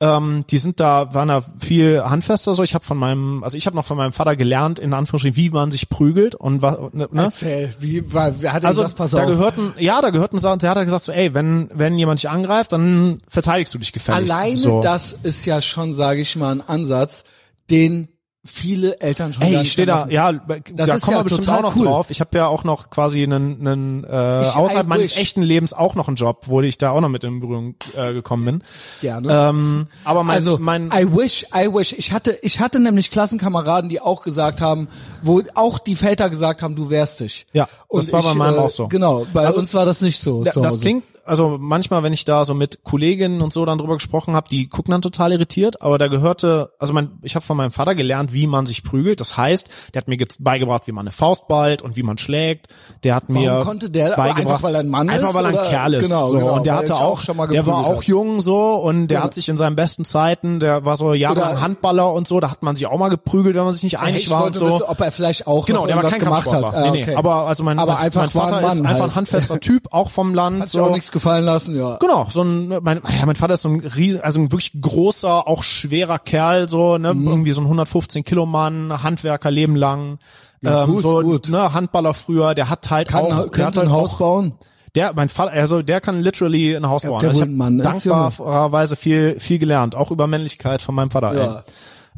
ähm, 0.00 0.44
die 0.50 0.58
sind 0.58 0.80
da, 0.80 1.14
waren 1.14 1.28
da 1.28 1.42
viel 1.58 2.02
handfester 2.04 2.54
so. 2.54 2.62
Ich 2.62 2.74
habe 2.74 2.84
von 2.84 2.96
meinem, 2.98 3.44
also 3.44 3.56
ich 3.56 3.66
habe 3.66 3.76
noch 3.76 3.84
von 3.84 3.96
meinem 3.96 4.12
Vater 4.12 4.36
gelernt, 4.36 4.78
in 4.78 4.92
Anführungsstrichen, 4.92 5.36
wie 5.36 5.50
man 5.50 5.70
sich 5.70 5.88
prügelt 5.88 6.34
und 6.34 6.60
was, 6.62 6.76
ne? 6.92 7.08
ne? 7.10 7.22
Erzähl, 7.22 7.72
wie, 7.78 8.12
war, 8.12 8.26
hat 8.26 8.62
denn 8.62 8.66
Also 8.66 8.82
gesagt, 8.82 8.96
pass 8.96 9.10
da 9.12 9.22
auf. 9.22 9.26
gehörten, 9.26 9.72
ja, 9.78 10.00
da 10.00 10.10
gehörten 10.10 10.38
Sachen, 10.38 10.58
der 10.58 10.70
hat 10.70 10.84
gesagt 10.84 11.04
so, 11.04 11.12
ey, 11.12 11.34
wenn 11.34 11.70
wenn 11.74 11.98
jemand 11.98 12.22
dich 12.22 12.28
angreift, 12.30 12.72
dann 12.72 13.20
verteidigst 13.28 13.72
du 13.74 13.78
dich 13.78 13.92
gefälligst. 13.92 14.32
Alleine 14.32 14.56
so. 14.56 14.80
das 14.80 15.12
ist 15.12 15.46
ja 15.46 15.62
schon, 15.62 15.94
sage 15.94 16.20
ich 16.20 16.36
mal, 16.36 16.52
ein 16.56 16.60
Ansatz, 16.66 17.24
den 17.70 18.08
viele 18.44 19.00
Eltern 19.00 19.32
schon 19.32 19.42
Ey, 19.44 19.60
ich 19.62 19.70
stehe 19.72 19.86
da, 19.86 19.98
machen. 20.00 20.10
ja, 20.10 20.32
Das 20.32 20.88
da 20.88 20.98
kommen 20.98 21.12
ja 21.12 21.20
wir 21.20 21.22
bestimmt 21.24 21.44
total 21.46 21.58
auch 21.58 21.62
noch 21.62 21.76
cool. 21.76 21.86
drauf. 21.86 22.10
Ich 22.10 22.20
habe 22.20 22.36
ja 22.36 22.48
auch 22.48 22.64
noch 22.64 22.90
quasi 22.90 23.22
einen, 23.22 23.60
einen 23.66 24.04
äh, 24.04 24.42
Ich- 24.42 24.56
außerhalb 24.56 24.86
meines 24.88 25.16
echten 25.16 25.42
Lebens 25.42 25.72
auch 25.72 25.94
noch 25.94 26.08
einen 26.08 26.16
Job, 26.16 26.44
wo 26.46 26.60
ich 26.60 26.76
da 26.76 26.90
auch 26.90 27.00
noch 27.00 27.08
mit 27.08 27.22
in 27.22 27.38
Berührung 27.38 27.76
äh, 27.96 28.12
gekommen 28.12 28.44
bin. 28.44 28.62
Gerne. 29.00 29.28
Ähm, 29.50 29.86
aber 30.04 30.24
mein, 30.24 30.36
also, 30.36 30.58
mein 30.60 30.90
I 30.92 31.06
wish, 31.16 31.46
I 31.54 31.68
wish. 31.72 31.92
Ich 31.92 32.10
hatte, 32.12 32.36
ich 32.42 32.58
hatte 32.58 32.80
nämlich 32.80 33.12
Klassenkameraden, 33.12 33.88
die 33.88 34.00
auch 34.00 34.22
gesagt 34.22 34.60
haben, 34.60 34.88
wo 35.22 35.40
auch 35.54 35.78
die 35.78 35.96
Väter 35.96 36.28
gesagt 36.30 36.62
haben, 36.62 36.76
du 36.76 36.90
wehrst 36.90 37.20
dich. 37.20 37.46
Ja, 37.52 37.68
das 37.90 38.12
war 38.12 38.22
bei 38.22 38.34
meinem 38.34 38.58
auch 38.58 38.70
so. 38.70 38.88
Genau, 38.88 39.26
bei 39.32 39.46
Also, 39.46 39.58
uns 39.60 39.72
war 39.74 39.84
das 39.86 40.00
nicht 40.00 40.20
so. 40.20 40.44
Da- 40.44 40.52
das 40.52 40.80
klingt, 40.80 41.04
also 41.24 41.56
manchmal, 41.60 42.02
wenn 42.02 42.12
ich 42.12 42.24
da 42.24 42.44
so 42.44 42.52
mit 42.52 42.82
Kolleginnen 42.82 43.42
und 43.42 43.52
so 43.52 43.64
dann 43.64 43.78
drüber 43.78 43.94
gesprochen 43.94 44.34
habe, 44.34 44.48
die 44.48 44.66
gucken 44.68 44.90
dann 44.90 45.02
total 45.02 45.30
irritiert, 45.30 45.80
aber 45.80 45.96
da 45.96 46.08
gehörte, 46.08 46.72
also 46.80 46.92
mein, 46.92 47.10
ich 47.22 47.36
habe 47.36 47.44
von 47.44 47.56
meinem 47.56 47.70
Vater 47.70 47.94
gelernt, 47.94 48.32
wie 48.32 48.48
man 48.48 48.66
sich 48.66 48.82
prügelt. 48.82 49.20
Das 49.20 49.36
heißt, 49.36 49.68
der 49.94 50.00
hat 50.02 50.08
mir 50.08 50.16
jetzt 50.18 50.42
beigebracht, 50.42 50.86
wie 50.86 50.92
man 50.92 51.04
eine 51.06 51.12
Faust 51.12 51.46
ballt 51.46 51.80
und 51.80 51.96
wie 51.96 52.02
man 52.02 52.18
schlägt. 52.18 52.66
Der 53.04 53.14
hat 53.14 53.28
mir 53.28 53.52
Warum 53.52 53.64
konnte 53.64 53.88
der? 53.90 54.16
beigebracht, 54.16 54.38
Einfach, 54.40 54.62
weil 54.64 54.74
er 54.74 54.80
ein 54.80 54.88
Mann 54.88 55.08
einfach 55.10 55.28
ist, 55.28 55.34
weil 55.34 55.44
er 55.54 55.62
ein? 55.62 55.68
Kerl 55.68 55.94
ist. 55.94 56.02
Genau, 56.02 56.24
so. 56.24 56.38
genau, 56.38 56.56
und 56.56 56.66
der 56.66 56.74
hatte 56.74 56.92
er 56.92 57.00
auch, 57.04 57.20
schon 57.20 57.36
mal 57.36 57.46
der 57.46 57.66
war 57.68 57.86
auch 57.86 57.98
hat. 57.98 58.04
jung 58.04 58.40
so 58.40 58.74
und 58.82 59.06
der 59.06 59.18
Ja. 59.18 59.24
hat 59.24 59.34
sich 59.34 59.48
in 59.48 59.56
seinen 59.56 59.76
besten 59.76 60.04
Zeiten, 60.04 60.58
der 60.58 60.84
war 60.84 60.96
so 60.96 61.14
jahrelang 61.14 61.60
Handballer 61.60 62.12
und 62.12 62.26
so, 62.26 62.40
da 62.40 62.50
hat 62.50 62.64
man 62.64 62.74
sich 62.74 62.86
auch 62.88 62.98
mal 62.98 63.10
geprügelt, 63.10 63.54
wenn 63.54 63.64
man 63.64 63.74
sich 63.74 63.84
nicht 63.84 64.00
einig 64.00 64.24
ich 64.24 64.30
war 64.30 64.38
und 64.38 64.54
wollte 64.54 64.58
so. 64.58 64.64
wissen, 64.74 64.82
ob 64.88 65.00
er 65.00 65.11
vielleicht 65.12 65.46
auch 65.46 65.66
Genau, 65.66 65.86
der 65.86 65.96
war 65.96 66.04
kein 66.04 66.18
gemacht 66.20 66.44
Kampfsportler. 66.44 66.68
hat. 66.80 66.86
Ah, 66.88 66.90
nee, 66.90 66.98
nee. 66.98 67.02
okay. 67.02 67.14
Aber 67.16 67.46
also 67.46 67.62
mein, 67.64 67.78
Aber 67.78 67.92
mein, 67.94 68.02
einfach 68.02 68.22
mein 68.22 68.30
Vater 68.30 68.56
ein 68.56 68.62
Mann 68.62 68.72
ist 68.72 68.80
einfach 68.80 69.00
halt. 69.00 69.02
ein 69.12 69.14
handfester 69.14 69.60
Typ, 69.60 69.88
auch 69.92 70.10
vom 70.10 70.34
Land. 70.34 70.60
Hat 70.62 70.68
sich 70.70 70.80
so. 70.80 70.84
auch 70.86 70.92
nichts 70.92 71.12
gefallen 71.12 71.44
lassen, 71.44 71.76
ja. 71.76 71.96
Genau, 72.00 72.26
so 72.30 72.42
ein, 72.42 72.68
mein, 72.82 73.00
ja, 73.18 73.26
mein 73.26 73.36
Vater 73.36 73.54
ist 73.54 73.62
so 73.62 73.68
ein 73.68 73.80
riesen, 73.80 74.20
also 74.22 74.40
ein 74.40 74.50
wirklich 74.52 74.72
großer, 74.80 75.46
auch 75.46 75.62
schwerer 75.62 76.18
Kerl, 76.18 76.68
so, 76.68 76.98
ne, 76.98 77.14
Mhm. 77.14 77.26
irgendwie 77.28 77.52
so 77.52 77.60
ein 77.60 77.64
115 77.66 78.24
Kilo 78.24 78.46
Mann, 78.46 79.02
Handwerker 79.02 79.50
Leben 79.50 79.76
lang, 79.76 80.18
Ja, 80.62 80.84
ähm, 80.84 80.90
gut, 80.90 81.02
so, 81.02 81.20
gut. 81.20 81.48
ne, 81.48 81.72
Handballer 81.74 82.14
früher, 82.14 82.54
der 82.54 82.68
hat 82.68 82.90
halt 82.90 83.08
Kann, 83.08 83.24
auch, 83.26 83.48
der 83.50 83.66
hat 83.66 83.76
halt 83.76 83.86
ein 83.88 83.92
Haus 83.92 84.14
auch, 84.14 84.18
bauen. 84.18 84.52
der, 84.94 85.12
mein 85.14 85.28
Vater, 85.28 85.52
also 85.52 85.82
der 85.82 86.00
kann 86.00 86.20
literally 86.22 86.74
ein 86.76 86.88
Haus 86.88 87.02
Ja, 87.02 87.10
bauen. 87.10 87.20
der 87.20 87.30
Also 87.30 87.44
ich 87.44 87.48
habe 87.58 87.76
dankbarerweise 87.78 88.96
viel, 88.96 89.38
viel 89.40 89.58
gelernt, 89.58 89.94
auch 89.96 90.10
über 90.10 90.26
Männlichkeit 90.26 90.82
von 90.82 90.94
meinem 90.94 91.10
Vater. 91.10 91.34
Ja. 91.34 91.54
Ey. 91.56 91.62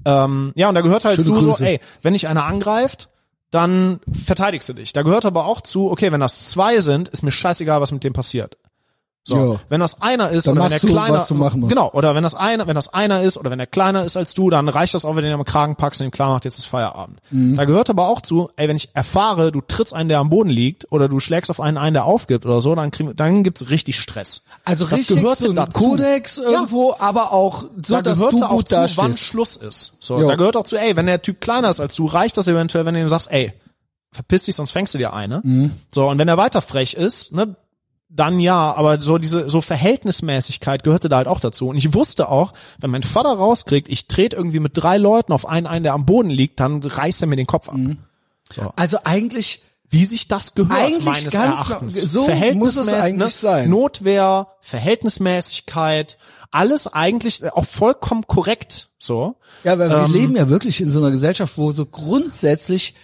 Ähm, 0.05 0.53
ja, 0.55 0.69
und 0.69 0.75
da 0.75 0.81
gehört 0.81 1.05
halt 1.05 1.17
Schöne 1.17 1.27
zu, 1.27 1.37
so, 1.37 1.51
Grüße. 1.51 1.67
ey, 1.67 1.81
wenn 2.03 2.13
dich 2.13 2.29
einer 2.29 2.45
angreift, 2.45 3.09
dann 3.51 4.01
verteidigst 4.27 4.69
du 4.69 4.73
dich. 4.73 4.93
Da 4.93 5.03
gehört 5.03 5.25
aber 5.25 5.47
auch 5.47 5.61
zu, 5.61 5.91
okay, 5.91 6.11
wenn 6.11 6.21
das 6.21 6.51
zwei 6.51 6.81
sind, 6.81 7.09
ist 7.09 7.23
mir 7.23 7.31
scheißegal, 7.31 7.81
was 7.81 7.93
mit 7.93 8.03
dem 8.03 8.13
passiert. 8.13 8.59
So, 9.27 9.55
Ja. 9.55 9.61
wenn 9.71 9.81
das 9.81 10.03
einer 10.03 10.29
ist 10.29 10.47
Dann 10.47 10.59
oder 10.59 10.71
wenn 10.71 10.79
du, 10.79 10.87
kleiner, 10.87 11.25
du 11.27 11.67
genau, 11.67 11.91
oder 11.95 12.15
wenn 12.15 12.23
das 12.25 12.35
einer, 12.35 12.67
wenn 12.67 12.75
das 12.75 12.93
einer 12.93 13.23
ist 13.23 13.39
oder 13.39 13.51
wenn 13.51 13.59
er 13.59 13.67
kleiner 13.67 14.05
ist 14.05 14.19
als 14.19 14.35
du, 14.35 14.51
dann 14.51 14.69
reicht 14.69 14.93
das 14.93 15.07
auch, 15.07 15.17
wenn 15.17 15.23
du 15.25 15.31
ihn 15.31 15.35
am 15.35 15.47
Kragen 15.47 15.77
packst 15.77 16.03
und 16.03 16.09
ihm 16.09 16.11
klar 16.11 16.29
macht, 16.29 16.45
jetzt 16.45 16.59
ist 16.59 16.67
Feierabend. 16.67 17.21
Mhm. 17.31 17.57
Da 17.57 17.65
gehört 17.65 17.89
aber 17.89 18.07
auch 18.09 18.21
zu, 18.21 18.51
ey, 18.57 18.69
wenn 18.69 18.77
ich 18.77 18.91
erfahre, 18.95 19.51
du 19.51 19.63
trittst 19.63 19.95
einen, 19.95 20.11
der 20.11 20.19
am 20.19 20.29
Boden 20.29 20.51
liegt, 20.51 20.93
oder 20.93 21.09
du 21.09 21.21
schlägst 21.21 21.51
auf 21.51 21.59
einen 21.59 21.79
ein, 21.79 21.95
der 21.95 22.05
aufgibt 22.05 22.45
oder 22.45 22.61
so, 22.61 22.75
dann 22.75 22.91
krieg, 22.91 23.17
dann 23.17 23.45
gibt's 23.45 23.71
richtig 23.71 23.99
Stress. 23.99 24.43
Also 24.67 24.85
das 24.85 24.99
richtig 25.01 25.17
gehörte 25.23 25.45
so 25.45 25.51
ein 25.51 25.57
dazu. 25.57 25.79
Kodex 25.91 26.37
irgendwo, 26.37 26.95
aber 26.99 27.33
auch 27.33 27.63
so, 27.63 27.69
da 27.95 28.03
dass 28.03 28.19
gehörte 28.19 28.37
du 28.37 28.45
auch 28.45 28.51
gut 28.57 28.69
zu, 28.69 28.75
wann 28.77 28.83
dastehst. 28.83 29.21
Schluss 29.21 29.57
ist. 29.57 29.93
So, 30.01 30.21
Jo. 30.21 30.29
da 30.29 30.37
gehört 30.37 30.57
auch 30.59 30.65
zu, 30.65 30.77
ey, 30.77 30.97
wenn 30.97 31.07
der 31.07 31.23
Typ 31.23 31.41
kleiner 31.41 31.71
ist 31.71 31.81
als 31.81 31.95
du, 31.97 32.05
reicht 32.05 32.37
das 32.37 32.47
eventuell, 32.47 32.85
wenn 32.85 32.93
du 32.93 33.01
ihm 33.01 33.09
sagst, 33.09 33.33
ey, 33.33 33.55
verpiss 34.13 34.43
dich, 34.45 34.55
sonst 34.55 34.73
fängst 34.73 34.93
du 34.93 34.99
dir 34.99 35.15
eine. 35.15 35.41
Mhm. 35.43 35.71
So, 35.95 36.09
und 36.11 36.19
wenn 36.19 36.29
er 36.29 36.37
weiter 36.37 36.61
frech 36.61 36.93
ist, 36.93 37.33
ne, 37.33 37.57
dann 38.09 38.39
ja, 38.39 38.73
aber 38.75 39.01
so 39.01 39.19
diese, 39.19 39.51
so 39.51 39.61
Verhältnismäßigkeit 39.61 40.85
gehörte 40.85 41.09
da 41.09 41.17
halt 41.17 41.27
auch 41.29 41.41
dazu. 41.41 41.69
Und 41.69 41.77
ich 41.77 41.95
wusste 41.95 42.29
auch, 42.29 42.53
wenn 42.79 42.91
mein 42.91 43.03
Vater 43.03 43.31
rauskriegt, 43.31 43.89
ich 43.89 44.07
trete 44.07 44.37
irgendwie 44.37 44.61
mit 44.61 44.73
drei 44.75 44.99
Leuten 44.99 45.33
auf 45.33 45.47
einen 45.47 45.67
ein, 45.67 45.83
der 45.83 45.95
am 45.95 46.07
Boden 46.07 46.31
liegt, 46.31 46.61
dann 46.61 46.83
reißt 46.83 47.23
er 47.23 47.29
mir 47.29 47.37
den 47.37 47.47
Kopf 47.47 47.69
ab. 47.69 47.77
Mhm. 47.77 47.99
So. 48.51 48.73
Also 48.77 48.99
eigentlich, 49.05 49.63
Wie 49.91 50.05
sich 50.07 50.29
das 50.29 50.55
gehört, 50.55 50.79
Eigentlich 50.79 51.05
meines 51.05 51.33
ganz 51.33 51.69
Erachtens. 51.69 51.95
so 51.95 52.29
muss 52.55 52.77
es 52.77 52.89
eigentlich 52.89 53.19
ne? 53.19 53.31
sein. 53.31 53.71
Notwehr, 53.71 54.49
Verhältnismäßigkeit, 54.61 56.19
alles 56.51 56.87
eigentlich 56.87 57.43
auch 57.53 57.65
vollkommen 57.65 58.27
korrekt, 58.27 58.91
so. 58.99 59.37
ja, 59.65 59.79
weil 59.79 59.91
wir 59.91 60.05
Ähm, 60.05 60.13
leben 60.13 60.37
ja 60.37 60.49
wirklich 60.49 60.81
in 60.81 60.91
so 60.91 61.01
einer 61.01 61.11
Gesellschaft, 61.11 61.59
wo 61.59 61.73
so 61.73 61.85
grundsätzlich 61.87 62.95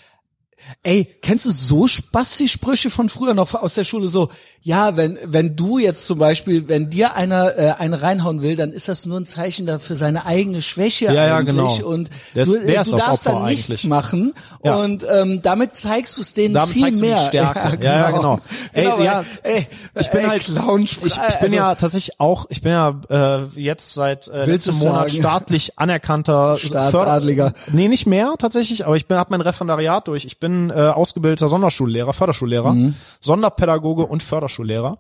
Ey, 0.83 1.05
kennst 1.23 1.45
du 1.47 1.51
so 1.51 1.87
Spasti-Sprüche 1.87 2.91
von 2.91 3.09
früher 3.09 3.35
noch 3.35 3.55
aus 3.55 3.75
der 3.75 3.85
Schule 3.85 4.07
so? 4.09 4.29
Ja, 4.63 4.95
wenn 4.97 5.19
wenn 5.25 5.57
du 5.57 5.79
jetzt 5.79 6.07
zum 6.07 6.19
Beispiel, 6.19 6.69
wenn 6.69 6.91
dir 6.91 7.15
einer 7.17 7.57
äh, 7.59 7.75
eine 7.79 8.03
reinhauen 8.03 8.43
will, 8.43 8.57
dann 8.57 8.73
ist 8.73 8.89
das 8.89 9.07
nur 9.07 9.19
ein 9.19 9.25
Zeichen 9.25 9.65
dafür 9.65 9.97
seine 9.97 10.27
eigene 10.27 10.61
Schwäche 10.61 11.07
Ja, 11.07 11.13
ja, 11.29 11.37
eigentlich 11.39 11.57
genau. 11.57 11.87
und 11.89 12.11
ist- 12.35 12.53
du, 12.53 12.57
äh, 12.57 12.67
du 12.67 12.73
das 12.75 12.91
darfst 12.91 13.27
dann 13.27 13.47
nichts 13.47 13.71
eigentlich. 13.71 13.85
machen 13.85 14.35
Ja. 14.63 14.75
und 14.77 15.07
ähm, 15.11 15.41
damit 15.41 15.77
zeigst 15.77 16.19
du 16.19 16.21
es 16.21 16.35
denen 16.35 16.53
Damit 16.55 16.75
viel 16.75 16.83
zeigst 16.83 17.01
du 17.01 17.05
die 17.05 17.11
mehr. 17.11 17.27
Stärke. 17.29 17.79
Ja, 17.85 17.97
ja, 17.97 18.11
genau. 18.11 18.41
Ey, 18.75 18.83
Genau, 18.85 19.01
ja, 19.03 19.25
ey, 19.43 19.67
ich 19.99 20.11
bin 20.11 20.21
ey, 20.21 20.27
halt 20.27 20.43
Clown 20.45 20.83
ich, 20.83 20.99
ich 21.07 21.15
bin 21.15 21.15
also, 21.41 21.57
ja 21.57 21.75
tatsächlich 21.77 22.21
auch, 22.21 22.45
ich 22.51 22.61
bin 22.61 22.73
ja 22.73 23.01
äh, 23.09 23.45
jetzt 23.59 23.95
seit 23.95 24.29
äh, 24.29 24.45
letztem 24.45 24.75
Monat 24.77 25.11
staatlich 25.11 25.79
anerkannter 25.79 26.59
Staatsadliger. 26.63 27.55
Nee, 27.73 27.89
nicht 27.89 28.07
mehr 28.07 28.35
tatsächlich, 28.39 28.85
aber 28.85 28.97
ich 28.97 29.07
bin 29.07 29.17
habe 29.17 29.31
mein 29.31 29.41
Referendariat 29.41 30.07
durch. 30.07 30.27
Ich 30.27 30.39
bin 30.39 30.50
äh, 30.71 30.73
ausgebildeter 30.73 31.49
Sonderschullehrer, 31.49 32.13
Förderschullehrer, 32.13 32.73
Mhm. 32.73 32.95
Sonderpädagoge 33.21 34.05
und 34.07 34.23
Förderschullehrer. 34.23 34.99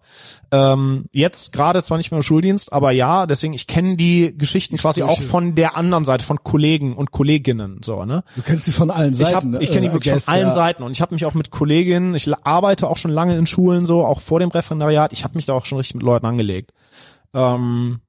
Ähm, 0.52 1.06
jetzt 1.12 1.52
gerade 1.52 1.82
zwar 1.82 1.98
nicht 1.98 2.10
mehr 2.10 2.18
im 2.18 2.22
Schuldienst, 2.22 2.72
aber 2.72 2.90
ja, 2.92 3.26
deswegen 3.26 3.52
ich 3.54 3.66
kenne 3.66 3.96
die 3.96 4.36
Geschichten 4.36 4.76
quasi 4.76 5.02
auch 5.02 5.20
von 5.20 5.54
der 5.54 5.76
anderen 5.76 6.04
Seite 6.04 6.24
von 6.24 6.42
Kollegen 6.44 6.96
und 6.96 7.10
Kolleginnen 7.10 7.80
so, 7.84 8.04
ne? 8.04 8.22
Du 8.36 8.42
kennst 8.42 8.64
sie 8.64 8.72
von 8.72 8.90
allen 8.90 9.12
Ich, 9.12 9.18
Seiten. 9.18 9.54
hab, 9.54 9.62
ich 9.62 9.70
kenne 9.70 9.82
die 9.82 9.86
äh, 9.88 9.92
wirklich 9.92 10.12
guess, 10.14 10.24
von 10.26 10.34
allen 10.34 10.48
ja. 10.48 10.54
Seiten 10.54 10.82
und 10.82 10.92
ich 10.92 11.00
habe 11.00 11.14
mich 11.14 11.24
auch 11.24 11.34
mit 11.34 11.50
Kolleginnen, 11.50 12.14
ich 12.14 12.30
arbeite 12.44 12.88
auch 12.88 12.96
schon 12.96 13.10
lange 13.10 13.36
in 13.36 13.46
Schulen 13.46 13.84
so, 13.84 14.04
auch 14.04 14.20
vor 14.20 14.38
dem 14.40 14.50
Referendariat, 14.50 15.12
ich 15.12 15.24
habe 15.24 15.36
mich 15.36 15.46
da 15.46 15.54
auch 15.54 15.64
schon 15.66 15.78
richtig 15.78 15.94
mit 15.94 16.02
Leuten 16.04 16.26
angelegt. 16.26 16.72
Ähm, 17.34 18.00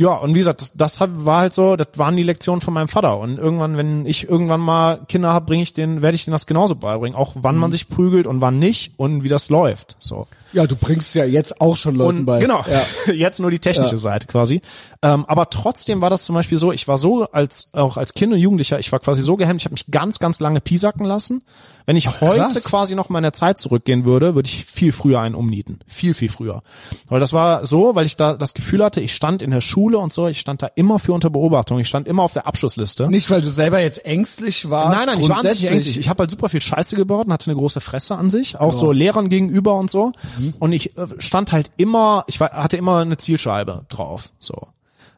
Ja, 0.00 0.14
und 0.14 0.34
wie 0.34 0.38
gesagt, 0.38 0.62
das, 0.62 0.72
das 0.72 0.98
war 0.98 1.40
halt 1.40 1.52
so, 1.52 1.76
das 1.76 1.88
waren 1.96 2.16
die 2.16 2.22
Lektionen 2.22 2.62
von 2.62 2.72
meinem 2.72 2.88
Vater. 2.88 3.18
Und 3.18 3.36
irgendwann, 3.36 3.76
wenn 3.76 4.06
ich 4.06 4.26
irgendwann 4.26 4.60
mal 4.60 5.00
Kinder 5.08 5.30
habe, 5.30 5.44
bringe 5.44 5.62
ich 5.62 5.74
den, 5.74 6.00
werde 6.00 6.14
ich 6.14 6.24
denen 6.24 6.32
das 6.32 6.46
genauso 6.46 6.74
beibringen. 6.74 7.14
Auch 7.14 7.34
wann 7.36 7.56
Mhm. 7.56 7.60
man 7.60 7.70
sich 7.70 7.86
prügelt 7.90 8.26
und 8.26 8.40
wann 8.40 8.58
nicht 8.58 8.94
und 8.96 9.24
wie 9.24 9.28
das 9.28 9.50
läuft. 9.50 9.96
So. 9.98 10.26
Ja, 10.54 10.66
du 10.66 10.74
bringst 10.74 11.14
ja 11.14 11.26
jetzt 11.26 11.60
auch 11.60 11.76
schon 11.76 11.96
Leuten 11.96 12.20
Und 12.20 12.24
bei. 12.24 12.38
genau, 12.40 12.64
Ja. 12.68 13.12
jetzt 13.12 13.40
nur 13.40 13.50
die 13.50 13.58
technische 13.58 13.90
Ja. 13.90 13.96
Seite 13.98 14.26
quasi. 14.26 14.62
Ähm, 15.02 15.26
aber 15.28 15.50
trotzdem 15.50 16.00
war 16.00 16.08
das 16.08 16.24
zum 16.24 16.34
Beispiel 16.34 16.56
so, 16.56 16.72
ich 16.72 16.88
war 16.88 16.96
so 16.96 17.24
als 17.30 17.68
auch 17.72 17.98
als 17.98 18.14
Kind 18.14 18.32
und 18.32 18.38
Jugendlicher, 18.38 18.78
ich 18.78 18.90
war 18.92 19.00
quasi 19.00 19.20
so 19.20 19.36
gehemmt, 19.36 19.60
ich 19.60 19.66
habe 19.66 19.74
mich 19.74 19.86
ganz, 19.90 20.18
ganz 20.18 20.40
lange 20.40 20.62
piesacken 20.62 21.04
lassen. 21.04 21.42
Wenn 21.90 21.96
ich 21.96 22.20
heute 22.20 22.38
krass. 22.38 22.62
quasi 22.62 22.94
noch 22.94 23.08
mal 23.08 23.18
in 23.18 23.24
der 23.24 23.32
Zeit 23.32 23.58
zurückgehen 23.58 24.04
würde, 24.04 24.36
würde 24.36 24.48
ich 24.48 24.64
viel 24.64 24.92
früher 24.92 25.18
einen 25.18 25.34
umnieten. 25.34 25.80
Viel, 25.88 26.14
viel 26.14 26.28
früher. 26.28 26.62
Weil 27.08 27.18
das 27.18 27.32
war 27.32 27.66
so, 27.66 27.96
weil 27.96 28.06
ich 28.06 28.16
da 28.16 28.34
das 28.34 28.54
Gefühl 28.54 28.84
hatte, 28.84 29.00
ich 29.00 29.12
stand 29.12 29.42
in 29.42 29.50
der 29.50 29.60
Schule 29.60 29.98
und 29.98 30.12
so, 30.12 30.28
ich 30.28 30.38
stand 30.38 30.62
da 30.62 30.68
immer 30.76 31.00
für 31.00 31.12
unter 31.12 31.30
Beobachtung, 31.30 31.80
ich 31.80 31.88
stand 31.88 32.06
immer 32.06 32.22
auf 32.22 32.32
der 32.32 32.46
Abschlussliste. 32.46 33.08
Nicht, 33.08 33.28
weil 33.28 33.40
du 33.40 33.50
selber 33.50 33.80
jetzt 33.80 34.06
ängstlich 34.06 34.70
warst. 34.70 34.98
Nein, 34.98 35.06
nein, 35.06 35.20
ich 35.20 35.28
war 35.28 35.38
grundsätzlich. 35.38 35.68
ängstlich. 35.68 35.98
Ich 35.98 36.08
habe 36.08 36.20
halt 36.20 36.30
super 36.30 36.48
viel 36.48 36.60
Scheiße 36.60 36.94
gebaut 36.94 37.26
und 37.26 37.32
hatte 37.32 37.50
eine 37.50 37.58
große 37.58 37.80
Fresse 37.80 38.14
an 38.14 38.30
sich, 38.30 38.60
auch 38.60 38.72
so 38.72 38.92
Lehrern 38.92 39.28
gegenüber 39.28 39.74
und 39.74 39.90
so. 39.90 40.12
Mhm. 40.38 40.54
Und 40.60 40.70
ich 40.70 40.96
äh, 40.96 41.08
stand 41.18 41.50
halt 41.50 41.72
immer, 41.76 42.22
ich 42.28 42.38
war, 42.38 42.52
hatte 42.52 42.76
immer 42.76 42.98
eine 42.98 43.16
Zielscheibe 43.16 43.84
drauf, 43.88 44.28
so. 44.38 44.68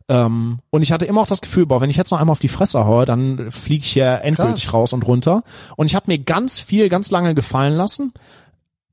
Ähm, 0.08 0.58
und 0.70 0.82
ich 0.82 0.92
hatte 0.92 1.04
immer 1.06 1.20
auch 1.20 1.26
das 1.26 1.40
Gefühl, 1.40 1.66
boah, 1.66 1.80
wenn 1.80 1.90
ich 1.90 1.96
jetzt 1.96 2.10
noch 2.10 2.20
einmal 2.20 2.32
auf 2.32 2.38
die 2.38 2.48
Fresse 2.48 2.84
haue, 2.84 3.04
dann 3.04 3.50
fliege 3.50 3.84
ich 3.84 3.92
hier 3.92 4.20
endgültig 4.22 4.64
Krass. 4.64 4.74
raus 4.74 4.92
und 4.92 5.06
runter. 5.06 5.42
Und 5.76 5.86
ich 5.86 5.94
habe 5.94 6.10
mir 6.10 6.18
ganz 6.18 6.58
viel, 6.58 6.88
ganz 6.88 7.10
lange 7.10 7.34
gefallen 7.34 7.74
lassen. 7.74 8.12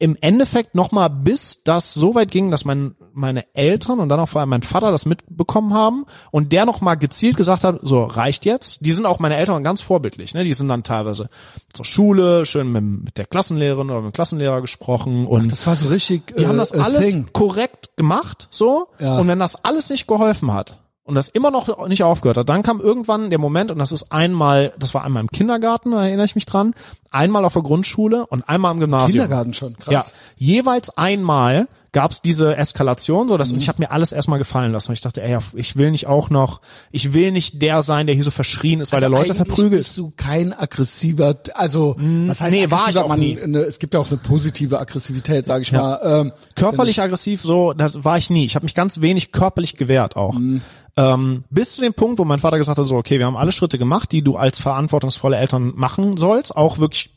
Im 0.02 0.16
Endeffekt 0.22 0.76
nochmal, 0.76 1.10
bis 1.10 1.62
das 1.66 1.94
so 1.94 2.16
weit 2.16 2.32
ging, 2.32 2.52
dass 2.52 2.64
mein, 2.64 2.96
meine 3.12 3.44
Eltern 3.54 4.00
und 4.00 4.08
dann 4.08 4.22
auch 4.22 4.30
vor 4.30 4.40
allem 4.40 4.50
mein 4.50 4.62
Vater 4.62 4.92
das 4.92 5.06
mitbekommen 5.06 5.74
haben 5.74 6.06
und 6.32 6.54
der 6.54 6.66
nochmal 6.66 6.96
gezielt 6.96 7.36
gesagt 7.36 7.66
hat, 7.66 7.80
so 7.82 8.06
reicht 8.06 8.46
jetzt. 8.46 8.86
Die 8.86 8.94
sind 8.94 9.06
auch 9.06 9.20
meine 9.20 9.36
Eltern 9.36 9.62
ganz 9.62 9.82
vorbildlich, 9.82 10.34
ne? 10.34 10.46
Die 10.46 10.54
sind 10.54 10.70
dann 10.70 10.84
teilweise 10.84 11.30
zur 11.74 11.84
Schule, 11.84 12.46
schön 12.46 12.72
mit, 12.72 12.82
mit 12.82 13.18
der 13.18 13.26
Klassenlehrerin 13.26 13.90
oder 13.90 14.00
mit 14.02 14.14
dem 14.14 14.16
Klassenlehrer 14.16 14.62
gesprochen 14.62 15.28
und 15.28 15.52
Das 15.52 15.68
war 15.68 15.76
so 15.76 15.90
richtig. 15.90 16.28
die 16.28 16.44
äh, 16.44 16.48
haben 16.48 16.58
das 16.58 16.72
a 16.72 16.82
alles 16.82 17.06
Thing. 17.06 17.26
korrekt 17.34 17.90
gemacht, 17.98 18.48
so. 18.52 18.88
Ja. 19.00 19.18
Und 19.18 19.28
wenn 19.28 19.40
das 19.40 19.66
alles 19.66 19.90
nicht 19.90 20.08
geholfen 20.08 20.54
hat 20.54 20.80
und 21.10 21.16
das 21.16 21.28
immer 21.28 21.50
noch 21.50 21.88
nicht 21.88 22.04
aufgehört 22.04 22.38
hat, 22.38 22.50
dann 22.50 22.62
kam 22.62 22.80
irgendwann 22.80 23.32
der 23.32 23.40
Moment, 23.40 23.72
und 23.72 23.80
das 23.80 23.92
ist 23.92 24.12
einmal, 24.12 24.74
das 24.78 24.94
war 24.94 25.04
einmal 25.04 25.24
im 25.24 25.32
Kindergarten, 25.32 25.92
da 25.92 26.06
erinnere 26.06 26.26
ich 26.26 26.36
mich 26.36 26.46
dran, 26.46 26.76
einmal 27.10 27.44
auf 27.46 27.54
der 27.54 27.64
Grundschule 27.64 28.28
und 28.28 28.48
einmal 28.48 28.72
im 28.74 28.80
Gymnasium. 28.80 29.24
Kindergarten 29.24 29.54
schon, 29.54 29.76
krass. 29.78 29.92
Ja, 29.92 30.06
jeweils 30.38 30.96
einmal 30.98 31.68
gab's 31.92 32.22
diese 32.22 32.56
Eskalation, 32.56 33.28
so 33.28 33.34
Mhm. 33.36 33.38
dass 33.40 33.52
und 33.52 33.58
ich 33.58 33.68
habe 33.68 33.82
mir 33.82 33.92
alles 33.92 34.12
erstmal 34.12 34.38
gefallen 34.40 34.72
lassen. 34.72 34.90
Und 34.90 34.94
ich 34.94 35.02
dachte, 35.02 35.22
ey, 35.24 35.38
ich 35.56 35.76
will 35.76 35.92
nicht 35.92 36.08
auch 36.08 36.30
noch, 36.30 36.62
ich 36.92 37.14
will 37.14 37.32
nicht 37.32 37.62
der 37.62 37.82
sein, 37.82 38.06
der 38.06 38.14
hier 38.16 38.24
so 38.24 38.32
verschrien 38.32 38.80
ist, 38.80 38.92
weil 38.94 39.00
der 39.00 39.10
Leute 39.10 39.32
Also 39.32 39.44
verprügelt. 39.46 39.82
bist 39.84 39.98
du 39.98 40.12
kein 40.16 40.54
aggressiver, 40.54 41.36
also 41.56 41.96
was 41.98 42.42
heißt 42.42 42.52
nee, 42.52 42.70
war 42.70 42.90
ich 42.90 42.98
auch 42.98 43.08
Man, 43.08 43.20
nie. 43.20 43.40
Eine, 43.42 43.60
es 43.60 43.80
gibt 43.80 43.94
ja 43.94 44.00
auch 44.00 44.08
eine 44.10 44.18
positive 44.18 44.80
Aggressivität, 44.80 45.46
sage 45.48 45.64
ich 45.64 45.72
Ja. 45.72 45.82
mal. 45.82 46.00
Ähm, 46.22 46.32
körperlich 46.56 47.02
aggressiv, 47.02 47.42
so, 47.42 47.74
das 47.74 48.04
war 48.04 48.18
ich 48.18 48.30
nie. 48.30 48.46
Ich 48.46 48.56
habe 48.56 48.66
mich 48.66 48.76
ganz 48.76 49.02
wenig 49.02 49.32
körperlich 49.32 49.76
gewehrt 49.76 50.16
auch. 50.16 50.34
Mhm. 50.36 50.62
Ähm, 50.98 51.44
bis 51.50 51.76
zu 51.76 51.82
dem 51.82 51.94
Punkt, 51.94 52.20
wo 52.20 52.26
mein 52.26 52.40
Vater 52.40 52.58
gesagt 52.58 52.78
hat, 52.78 52.86
so, 52.86 52.98
okay, 52.98 53.20
wir 53.20 53.26
haben 53.26 53.38
alle 53.38 53.52
Schritte 53.52 53.78
gemacht, 53.78 54.12
die 54.12 54.22
du 54.22 54.36
als 54.36 54.60
verantwortungsvolle 54.60 55.38
Eltern 55.38 55.72
machen 55.76 56.18
sollst, 56.18 56.56
auch 56.56 56.78
wirklich 56.78 57.16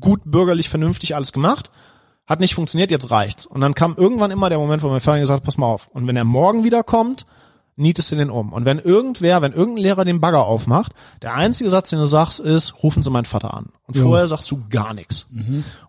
gut 0.00 0.20
bürgerlich, 0.24 0.68
vernünftig 0.68 1.14
alles 1.14 1.32
gemacht. 1.32 1.70
Hat 2.28 2.40
nicht 2.40 2.54
funktioniert, 2.54 2.90
jetzt 2.90 3.10
reicht's. 3.10 3.46
Und 3.46 3.60
dann 3.62 3.74
kam 3.74 3.96
irgendwann 3.96 4.30
immer 4.30 4.48
der 4.50 4.58
Moment, 4.58 4.82
wo 4.82 4.88
mein 4.88 5.00
Vater 5.00 5.20
gesagt 5.20 5.40
hat, 5.40 5.44
pass 5.44 5.56
mal 5.58 5.66
auf. 5.66 5.88
Und 5.88 6.06
wenn 6.06 6.16
er 6.16 6.24
morgen 6.24 6.62
wiederkommt, 6.62 7.24
nietest 7.76 8.12
du 8.12 8.16
den 8.16 8.28
um. 8.28 8.52
Und 8.52 8.64
wenn 8.64 8.78
irgendwer, 8.78 9.40
wenn 9.40 9.52
irgendein 9.52 9.82
Lehrer 9.82 10.04
den 10.04 10.20
Bagger 10.20 10.44
aufmacht, 10.44 10.92
der 11.22 11.34
einzige 11.34 11.70
Satz, 11.70 11.90
den 11.90 12.00
du 12.00 12.06
sagst, 12.06 12.40
ist, 12.40 12.82
rufen 12.82 13.02
Sie 13.02 13.10
meinen 13.10 13.24
Vater 13.24 13.54
an. 13.54 13.70
Und 13.86 13.96
vorher 13.96 14.28
sagst 14.28 14.50
du 14.50 14.62
gar 14.68 14.92
nichts. 14.94 15.26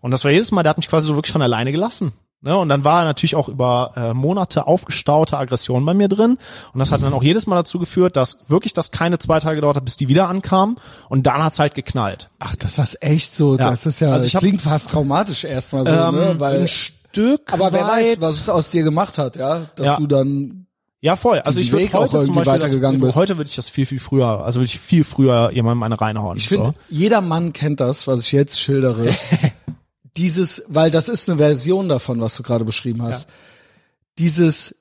Und 0.00 0.10
das 0.12 0.24
war 0.24 0.30
jedes 0.30 0.50
Mal, 0.50 0.62
der 0.62 0.70
hat 0.70 0.78
mich 0.78 0.88
quasi 0.88 1.06
so 1.08 1.14
wirklich 1.14 1.32
von 1.32 1.42
alleine 1.42 1.72
gelassen. 1.72 2.12
Ne? 2.42 2.56
Und 2.56 2.70
dann 2.70 2.84
war 2.84 3.04
natürlich 3.04 3.34
auch 3.36 3.48
über 3.48 3.92
äh, 3.96 4.14
Monate 4.14 4.66
aufgestaute 4.66 5.36
Aggression 5.36 5.84
bei 5.84 5.92
mir 5.92 6.08
drin. 6.08 6.38
Und 6.72 6.78
das 6.78 6.90
hat 6.90 7.02
dann 7.02 7.12
auch 7.12 7.22
jedes 7.22 7.46
Mal 7.46 7.56
dazu 7.56 7.78
geführt, 7.78 8.16
dass 8.16 8.44
wirklich 8.48 8.72
das 8.72 8.90
keine 8.90 9.18
zwei 9.18 9.40
Tage 9.40 9.56
gedauert 9.56 9.76
hat, 9.76 9.84
bis 9.84 9.96
die 9.96 10.08
wieder 10.08 10.28
ankamen. 10.28 10.76
Und 11.10 11.26
dann 11.26 11.42
hat's 11.44 11.58
halt 11.58 11.74
geknallt. 11.74 12.28
ach, 12.38 12.56
das 12.56 12.78
ist 12.78 13.02
echt 13.02 13.34
so, 13.34 13.58
Ja. 13.58 13.68
das 13.70 13.84
ist 13.84 14.00
ja, 14.00 14.12
Also 14.12 14.26
ich 14.26 14.34
hab- 14.34 14.40
klingt 14.40 14.62
fast 14.62 14.90
traumatisch 14.90 15.44
erstmal 15.44 15.84
so, 15.84 15.90
Ähm, 15.92 16.14
ne? 16.14 16.34
Weil, 16.38 16.60
ein 16.62 16.68
Stück 16.68 17.52
aber 17.52 17.72
wer 17.72 17.82
weit, 17.86 18.04
weiß, 18.12 18.20
was 18.20 18.30
es 18.40 18.48
aus 18.48 18.70
dir 18.70 18.84
gemacht 18.84 19.18
hat, 19.18 19.36
ja? 19.36 19.66
Dass 19.76 19.86
Ja. 19.86 19.96
du 19.96 20.06
dann, 20.06 20.66
Ja, 21.02 21.16
voll. 21.16 21.40
Also 21.40 21.60
ich 21.60 21.72
würde 21.72 21.90
heute 21.94 22.10
zum 22.22 22.34
Beispiel, 22.34 22.44
das, 22.44 22.46
weitergegangen 22.46 23.00
bist. 23.00 23.16
heute 23.16 23.36
würde 23.38 23.48
ich 23.48 23.56
das 23.56 23.68
viel, 23.70 23.86
viel 23.86 23.98
früher, 23.98 24.44
also 24.44 24.60
würde 24.60 24.66
ich 24.66 24.78
viel 24.78 25.02
früher 25.04 25.50
jemandem 25.50 25.82
eine 25.82 26.00
reinhauen. 26.00 26.36
ich 26.36 26.48
finde, 26.48 26.66
so. 26.66 26.74
jeder 26.90 27.20
Mann 27.22 27.52
kennt 27.54 27.80
das, 27.80 28.06
was 28.06 28.20
ich 28.20 28.32
jetzt 28.32 28.60
schildere. 28.60 29.08
Dieses, 30.20 30.62
weil 30.68 30.90
das 30.90 31.08
ist 31.08 31.30
eine 31.30 31.38
Version 31.38 31.88
davon, 31.88 32.20
was 32.20 32.36
du 32.36 32.42
gerade 32.42 32.66
beschrieben 32.66 33.02
hast. 33.02 33.26
Dieses, 34.18 34.74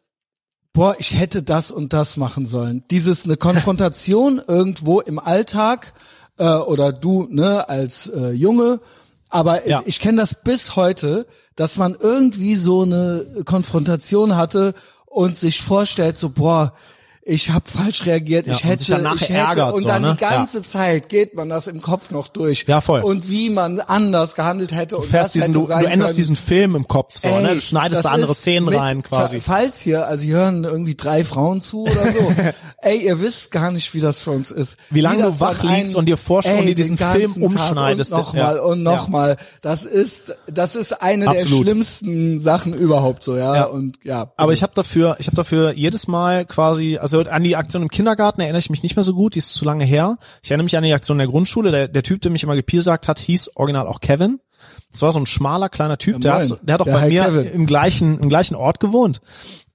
boah, 0.74 0.98
ich 1.00 1.18
hätte 1.18 1.44
das 1.44 1.72
und 1.72 1.94
das 1.94 2.18
machen 2.18 2.46
sollen. 2.46 2.84
Dieses, 2.92 3.24
eine 3.24 3.38
Konfrontation 3.38 4.42
irgendwo 4.48 5.00
im 5.00 5.18
Alltag, 5.18 5.94
äh, 6.38 6.44
oder 6.44 6.92
du, 6.92 7.26
ne, 7.32 7.70
als 7.70 8.08
äh, 8.08 8.32
Junge, 8.32 8.82
aber 9.30 9.66
Ja. 9.66 9.82
ich 9.86 10.02
kenne 10.02 10.20
das 10.20 10.36
bis 10.44 10.76
heute, 10.76 11.26
dass 11.56 11.78
man 11.78 11.96
irgendwie 11.98 12.56
so 12.56 12.82
eine 12.82 13.26
Konfrontation 13.46 14.36
hatte 14.36 14.74
und 15.06 15.38
sich 15.38 15.62
vorstellt, 15.62 16.18
so, 16.20 16.32
boah, 16.32 16.74
ich 17.22 17.50
habe 17.52 17.66
falsch 17.70 18.06
reagiert, 18.06 18.48
Ja, 18.48 18.54
ich 18.54 18.64
hätte, 18.64 18.82
ich 18.82 18.90
hätte, 18.90 19.34
ärgert, 19.34 19.74
und 19.74 19.82
so, 19.82 19.88
dann 19.88 20.02
ne? 20.02 20.14
die 20.18 20.20
ganze 20.26 20.62
Zeit 20.64 21.10
geht 21.10 21.36
man 21.36 21.50
das 21.50 21.68
im 21.68 21.82
Kopf 21.82 22.12
noch 22.12 22.28
durch. 22.28 22.66
Ja, 22.68 22.82
voll. 22.82 23.02
Und 23.02 23.30
wie 23.30 23.50
man 23.50 23.80
anders 23.82 24.36
gehandelt 24.36 24.72
hätte 24.74 24.98
und 24.98 25.04
Du 25.06 25.10
fährst 25.10 25.36
diesen, 25.36 25.54
du, 25.54 25.68
du 25.68 25.74
änderst 25.74 26.00
können. 26.00 26.16
diesen 26.16 26.36
Film 26.36 26.76
im 26.76 26.88
Kopf 26.88 27.18
so, 27.18 27.28
Ey, 27.28 27.44
ne? 27.44 27.54
Du 27.56 27.62
schneidest 27.62 28.06
da 28.06 28.10
andere 28.10 28.34
Szenen 28.34 28.66
mit- 28.68 28.78
rein 28.80 29.04
quasi. 29.04 29.42
Falls 29.42 29.82
hier, 29.82 30.08
also 30.08 30.24
hier 30.24 30.36
hören 30.38 30.64
irgendwie 30.64 30.96
drei 30.96 31.24
Frauen 31.24 31.62
zu 31.62 31.84
oder 31.84 32.12
so. 32.12 32.34
ey, 32.82 32.98
ihr 33.06 33.22
wisst 33.22 33.52
gar 33.52 33.72
nicht, 33.72 33.94
wie 33.94 34.00
das 34.00 34.20
für 34.20 34.32
uns 34.32 34.50
ist. 34.52 34.78
Wie 34.90 35.02
lange 35.02 35.22
das 35.24 35.36
du 35.36 35.40
wach 35.42 35.60
dann 35.60 35.76
liegst 35.76 35.96
und 35.96 36.06
dir 36.06 36.18
vorstellst 36.18 36.62
und 36.62 36.68
dir 36.68 36.76
diesen 36.76 36.98
Film 36.98 37.12
ganzen 37.22 37.42
Tag 37.42 37.44
umschneidest. 37.44 38.12
Und 38.14 38.18
nochmal 38.20 38.56
Ja. 38.56 38.62
und 38.64 38.82
nochmal. 38.84 39.38
Das 39.62 39.84
ist, 39.84 40.36
das 40.48 40.76
ist 40.76 41.02
eine 41.02 41.28
Absolut. 41.28 41.52
der 41.52 41.56
schlimmsten 41.64 42.40
Sachen 42.42 42.74
überhaupt 42.74 43.24
so, 43.24 43.36
ja. 43.38 43.56
Ja. 43.56 43.64
Und 43.66 44.00
ja. 44.04 44.32
Aber 44.38 44.54
ich 44.54 44.64
habe 44.64 44.72
dafür, 44.74 45.18
ich 45.20 45.28
habe 45.28 45.36
dafür 45.36 45.74
jedes 45.74 46.08
Mal 46.08 46.46
quasi, 46.46 46.98
also 47.14 47.30
an 47.30 47.44
die 47.44 47.56
Aktion 47.56 47.82
im 47.82 47.90
Kindergarten 47.90 48.42
erinnere 48.42 48.60
ich 48.60 48.70
mich 48.70 48.84
nicht 48.84 48.96
mehr 48.96 49.04
so 49.04 49.14
gut, 49.14 49.36
die 49.36 49.40
ist 49.40 49.54
zu 49.54 49.66
lange 49.66 49.86
her. 49.86 50.18
Ich 50.44 50.52
erinnere 50.52 50.64
mich 50.66 50.78
an 50.78 50.84
die 50.84 50.94
Aktion 50.94 51.16
in 51.16 51.20
der 51.20 51.28
Grundschule. 51.28 51.72
Der, 51.72 51.88
der 51.88 52.04
Typ, 52.04 52.22
der 52.22 52.32
mich 52.32 52.44
immer 52.44 52.56
gepiersagt 52.56 53.08
hat, 53.08 53.20
hieß 53.20 53.52
original 53.56 53.88
auch 53.88 54.00
Kevin. 54.00 54.40
Das 54.92 55.02
war 55.02 55.12
so 55.12 55.20
ein 55.20 55.26
schmaler 55.26 55.70
kleiner 55.70 55.98
Typ, 55.98 56.20
der, 56.22 56.36
moin. 56.36 56.50
hat, 56.50 56.60
der 56.64 56.74
hat 56.74 56.82
auch 56.82 56.86
Der 56.86 56.94
bei 56.94 57.00
Herr 57.02 57.08
mir 57.08 57.24
Kevin. 57.26 57.54
im 57.54 57.66
gleichen 57.66 58.20
im 58.20 58.30
gleichen 58.30 58.56
Ort 58.56 58.80
gewohnt. 58.80 59.22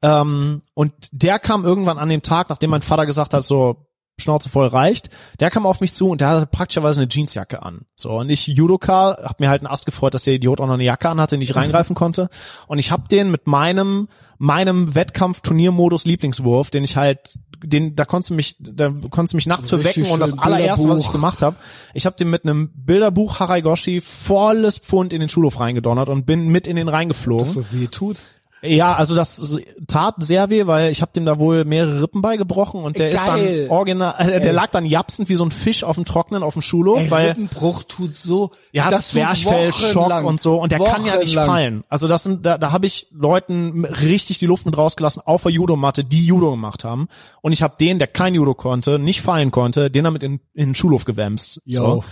Ähm, 0.02 0.62
und 0.74 0.92
der 1.12 1.38
kam 1.38 1.64
irgendwann 1.64 1.98
an 1.98 2.08
dem 2.08 2.22
Tag, 2.22 2.48
nachdem 2.50 2.70
mein 2.70 2.82
Vater 2.82 3.06
gesagt 3.06 3.32
hat, 3.32 3.44
so 3.44 3.86
Schnauze 4.18 4.48
voll 4.48 4.68
reicht. 4.68 5.10
Der 5.40 5.50
kam 5.50 5.66
auf 5.66 5.80
mich 5.80 5.92
zu 5.92 6.08
und 6.08 6.20
der 6.20 6.28
hatte 6.28 6.46
praktischerweise 6.46 7.00
eine 7.00 7.10
Jeansjacke 7.10 7.62
an. 7.62 7.82
So 7.96 8.10
und 8.10 8.30
ich 8.30 8.46
Judoka, 8.46 9.18
hab 9.22 9.40
mir 9.40 9.48
halt 9.48 9.62
einen 9.62 9.72
Ast 9.72 9.86
gefreut, 9.86 10.14
dass 10.14 10.24
der 10.24 10.34
Idiot 10.34 10.60
auch 10.60 10.66
noch 10.66 10.74
eine 10.74 10.84
Jacke 10.84 11.08
anhatte, 11.08 11.34
in 11.34 11.40
die 11.40 11.44
ich 11.44 11.56
reingreifen 11.56 11.96
konnte. 11.96 12.28
Und 12.68 12.78
ich 12.78 12.92
hab 12.92 13.08
den 13.08 13.30
mit 13.30 13.46
meinem 13.46 14.08
meinem 14.38 14.94
Wettkampf-Turniermodus 14.94 16.04
Lieblingswurf, 16.04 16.70
den 16.70 16.84
ich 16.84 16.96
halt, 16.96 17.38
den 17.62 17.96
da 17.96 18.04
konntest 18.04 18.30
du 18.30 18.34
mich, 18.34 18.56
da 18.58 18.92
konntest 19.10 19.32
du 19.32 19.36
mich 19.36 19.46
nachts 19.46 19.70
für 19.70 19.82
wecken 19.84 20.06
und 20.06 20.20
das 20.20 20.38
allererste, 20.38 20.88
was 20.88 21.00
ich 21.00 21.10
gemacht 21.10 21.42
habe, 21.42 21.56
ich 21.94 22.06
habe 22.06 22.16
den 22.16 22.30
mit 22.30 22.44
einem 22.44 22.70
Bilderbuch 22.74 23.40
Haraigoshi 23.40 24.00
volles 24.00 24.78
Pfund 24.78 25.12
in 25.12 25.20
den 25.20 25.28
Schulhof 25.28 25.60
reingedonnert 25.60 26.08
und 26.08 26.26
bin 26.26 26.48
mit 26.48 26.66
in 26.66 26.76
den 26.76 26.88
reingeflogen. 26.88 27.52
so 27.52 27.64
weh 27.70 27.86
tut. 27.86 28.18
Ja, 28.64 28.94
also 28.94 29.14
das 29.14 29.58
tat 29.86 30.16
sehr 30.18 30.50
weh, 30.50 30.66
weil 30.66 30.90
ich 30.90 31.02
habe 31.02 31.12
dem 31.12 31.24
da 31.24 31.38
wohl 31.38 31.64
mehrere 31.64 32.02
Rippen 32.02 32.22
beigebrochen 32.22 32.82
und 32.82 32.98
der 32.98 33.10
ist 33.10 33.26
Geil. 33.26 33.62
dann 33.68 33.70
original, 33.70 34.14
äh, 34.18 34.40
der 34.40 34.52
lag 34.52 34.70
dann 34.70 34.86
japsend 34.86 35.28
wie 35.28 35.36
so 35.36 35.44
ein 35.44 35.50
Fisch 35.50 35.84
auf 35.84 35.96
dem 35.96 36.04
Trocknen 36.04 36.42
auf 36.42 36.54
dem 36.54 36.62
Schulhof, 36.62 37.00
Ey, 37.00 37.10
weil 37.10 37.28
Rippenbruch 37.28 37.84
tut 37.84 38.16
so. 38.16 38.50
ja, 38.72 38.90
das 38.90 39.08
Zwerchfell, 39.08 39.72
Schock 39.72 40.24
und 40.24 40.40
so 40.40 40.60
und 40.60 40.72
der 40.72 40.78
kann 40.78 41.04
ja 41.04 41.18
nicht 41.18 41.34
fallen. 41.34 41.84
Also 41.88 42.08
das 42.08 42.22
sind 42.22 42.46
da, 42.46 42.58
da 42.58 42.72
habe 42.72 42.86
ich 42.86 43.08
Leuten 43.12 43.84
richtig 43.84 44.38
die 44.38 44.46
Luft 44.46 44.66
mit 44.66 44.76
rausgelassen 44.76 45.22
auf 45.24 45.42
der 45.42 45.52
Judomatte, 45.52 46.04
die 46.04 46.24
Judo 46.26 46.50
gemacht 46.50 46.84
haben 46.84 47.08
und 47.42 47.52
ich 47.52 47.62
habe 47.62 47.74
den, 47.78 47.98
der 47.98 48.08
kein 48.08 48.34
Judo 48.34 48.54
konnte, 48.54 48.98
nicht 48.98 49.22
fallen 49.22 49.50
konnte, 49.50 49.90
den 49.90 50.04
damit 50.04 50.22
in, 50.22 50.40
in 50.54 50.70
den 50.70 50.74
Schulhof 50.74 51.04
gewämst. 51.04 51.60
So. 51.66 52.04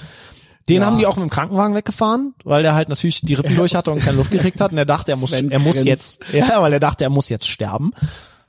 Den 0.69 0.81
Ja. 0.81 0.87
haben 0.87 0.99
die 0.99 1.07
auch 1.07 1.17
mit 1.17 1.23
dem 1.23 1.31
Krankenwagen 1.31 1.75
weggefahren, 1.75 2.35
weil 2.45 2.63
der 2.63 2.75
halt 2.75 2.89
natürlich 2.89 3.21
die 3.23 3.35
Rippen 3.35 3.57
durch 3.57 3.75
hatte 3.75 3.91
und 3.91 4.01
keine 4.01 4.17
Luft 4.17 4.31
gekriegt 4.31 4.61
hat 4.61 4.73
und 4.73 4.79
er 4.79 4.85
dachte, 4.87 5.11
er 5.13 5.17
muss, 5.17 5.31
Sven 5.31 5.51
er 5.51 5.59
muss 5.59 5.83
jetzt, 5.83 6.21
ja, 6.33 6.61
weil 6.63 6.73
er 6.73 6.81
dachte, 6.81 7.05
er 7.05 7.11
muss 7.11 7.29
jetzt 7.29 7.49
sterben. 7.49 7.93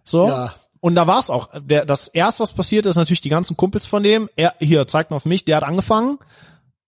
So. 0.03 0.27
Ja. 0.27 0.53
Und 0.79 0.95
da 0.95 1.07
war's 1.07 1.29
auch. 1.29 1.49
Der, 1.59 1.85
das 1.85 2.09
erste, 2.09 2.43
was 2.43 2.51
passiert 2.53 2.85
ist, 2.85 2.97
natürlich 2.97 3.21
die 3.21 3.29
ganzen 3.29 3.55
Kumpels 3.55 3.85
von 3.85 4.03
dem. 4.03 4.29
Er, 4.35 4.53
hier, 4.59 4.85
zeigt 4.85 5.11
mal 5.11 5.15
auf 5.17 5.25
mich, 5.25 5.45
der 5.45 5.57
hat 5.57 5.63
angefangen. 5.63 6.19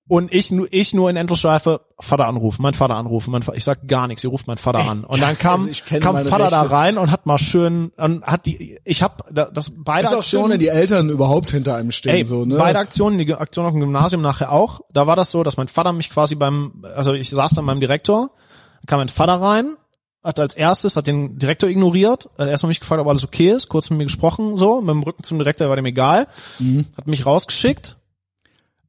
Und 0.07 0.31
ich 0.31 0.51
nur, 0.51 0.67
ich 0.69 0.93
nur 0.93 1.09
in 1.09 1.15
Endlosschleife 1.15 1.81
Vater 1.99 2.27
anrufen, 2.27 2.61
mein 2.61 2.75
Vater 2.75 2.95
anrufen, 2.95 3.31
mein 3.31 3.41
Vater, 3.41 3.57
ich 3.57 3.63
sag 3.63 3.87
gar 3.87 4.07
nichts, 4.07 4.23
ihr 4.23 4.29
ruft 4.29 4.45
meinen 4.45 4.57
Vater 4.59 4.87
an. 4.87 5.03
Und 5.03 5.19
dann 5.19 5.35
kam, 5.35 5.61
also 5.67 5.99
kam 5.99 6.15
Vater 6.27 6.51
da 6.51 6.61
Rechte. 6.61 6.75
rein 6.75 6.97
und 6.99 7.09
hat 7.09 7.25
mal 7.25 7.39
schön, 7.39 7.91
und 7.97 8.23
hat 8.23 8.45
die, 8.45 8.77
ich 8.85 9.01
hab 9.01 9.27
da- 9.33 9.49
das 9.51 9.71
beide 9.75 10.05
Ist 10.07 10.13
auch 10.13 10.23
schön, 10.23 10.47
wenn 10.49 10.59
die 10.59 10.67
Eltern 10.67 11.09
überhaupt 11.09 11.49
hinter 11.49 11.75
einem 11.75 11.91
stehen, 11.91 12.13
Ey, 12.13 12.23
so, 12.23 12.45
ne? 12.45 12.55
beide 12.57 12.77
Aktionen, 12.77 13.17
die 13.17 13.33
Aktion 13.33 13.65
auf 13.65 13.71
dem 13.71 13.79
Gymnasium 13.79 14.21
nachher 14.21 14.51
auch, 14.51 14.81
da 14.93 15.07
war 15.07 15.15
das 15.15 15.31
so, 15.31 15.41
dass 15.43 15.57
mein 15.57 15.69
Vater 15.69 15.91
mich 15.91 16.11
quasi 16.11 16.35
beim, 16.35 16.85
also 16.95 17.13
ich 17.13 17.31
saß 17.31 17.53
dann 17.53 17.65
beim 17.65 17.79
Direktor, 17.79 18.29
kam 18.85 18.99
mein 18.99 19.09
Vater 19.09 19.41
rein, 19.41 19.75
hat 20.23 20.39
als 20.39 20.53
erstes, 20.53 20.95
hat 20.97 21.07
den 21.07 21.39
Direktor 21.39 21.67
ignoriert, 21.67 22.29
hat 22.37 22.47
erstmal 22.47 22.67
mich 22.69 22.79
gefragt, 22.79 23.01
ob 23.01 23.07
alles 23.07 23.23
okay 23.23 23.49
ist, 23.49 23.69
kurz 23.69 23.89
mit 23.89 23.97
mir 23.97 24.05
gesprochen, 24.05 24.55
so, 24.55 24.81
mit 24.81 24.89
dem 24.91 25.01
Rücken 25.01 25.23
zum 25.23 25.39
Direktor 25.39 25.67
war 25.69 25.75
dem 25.77 25.85
egal, 25.85 26.27
hat 26.95 27.07
mich 27.07 27.25
rausgeschickt, 27.25 27.97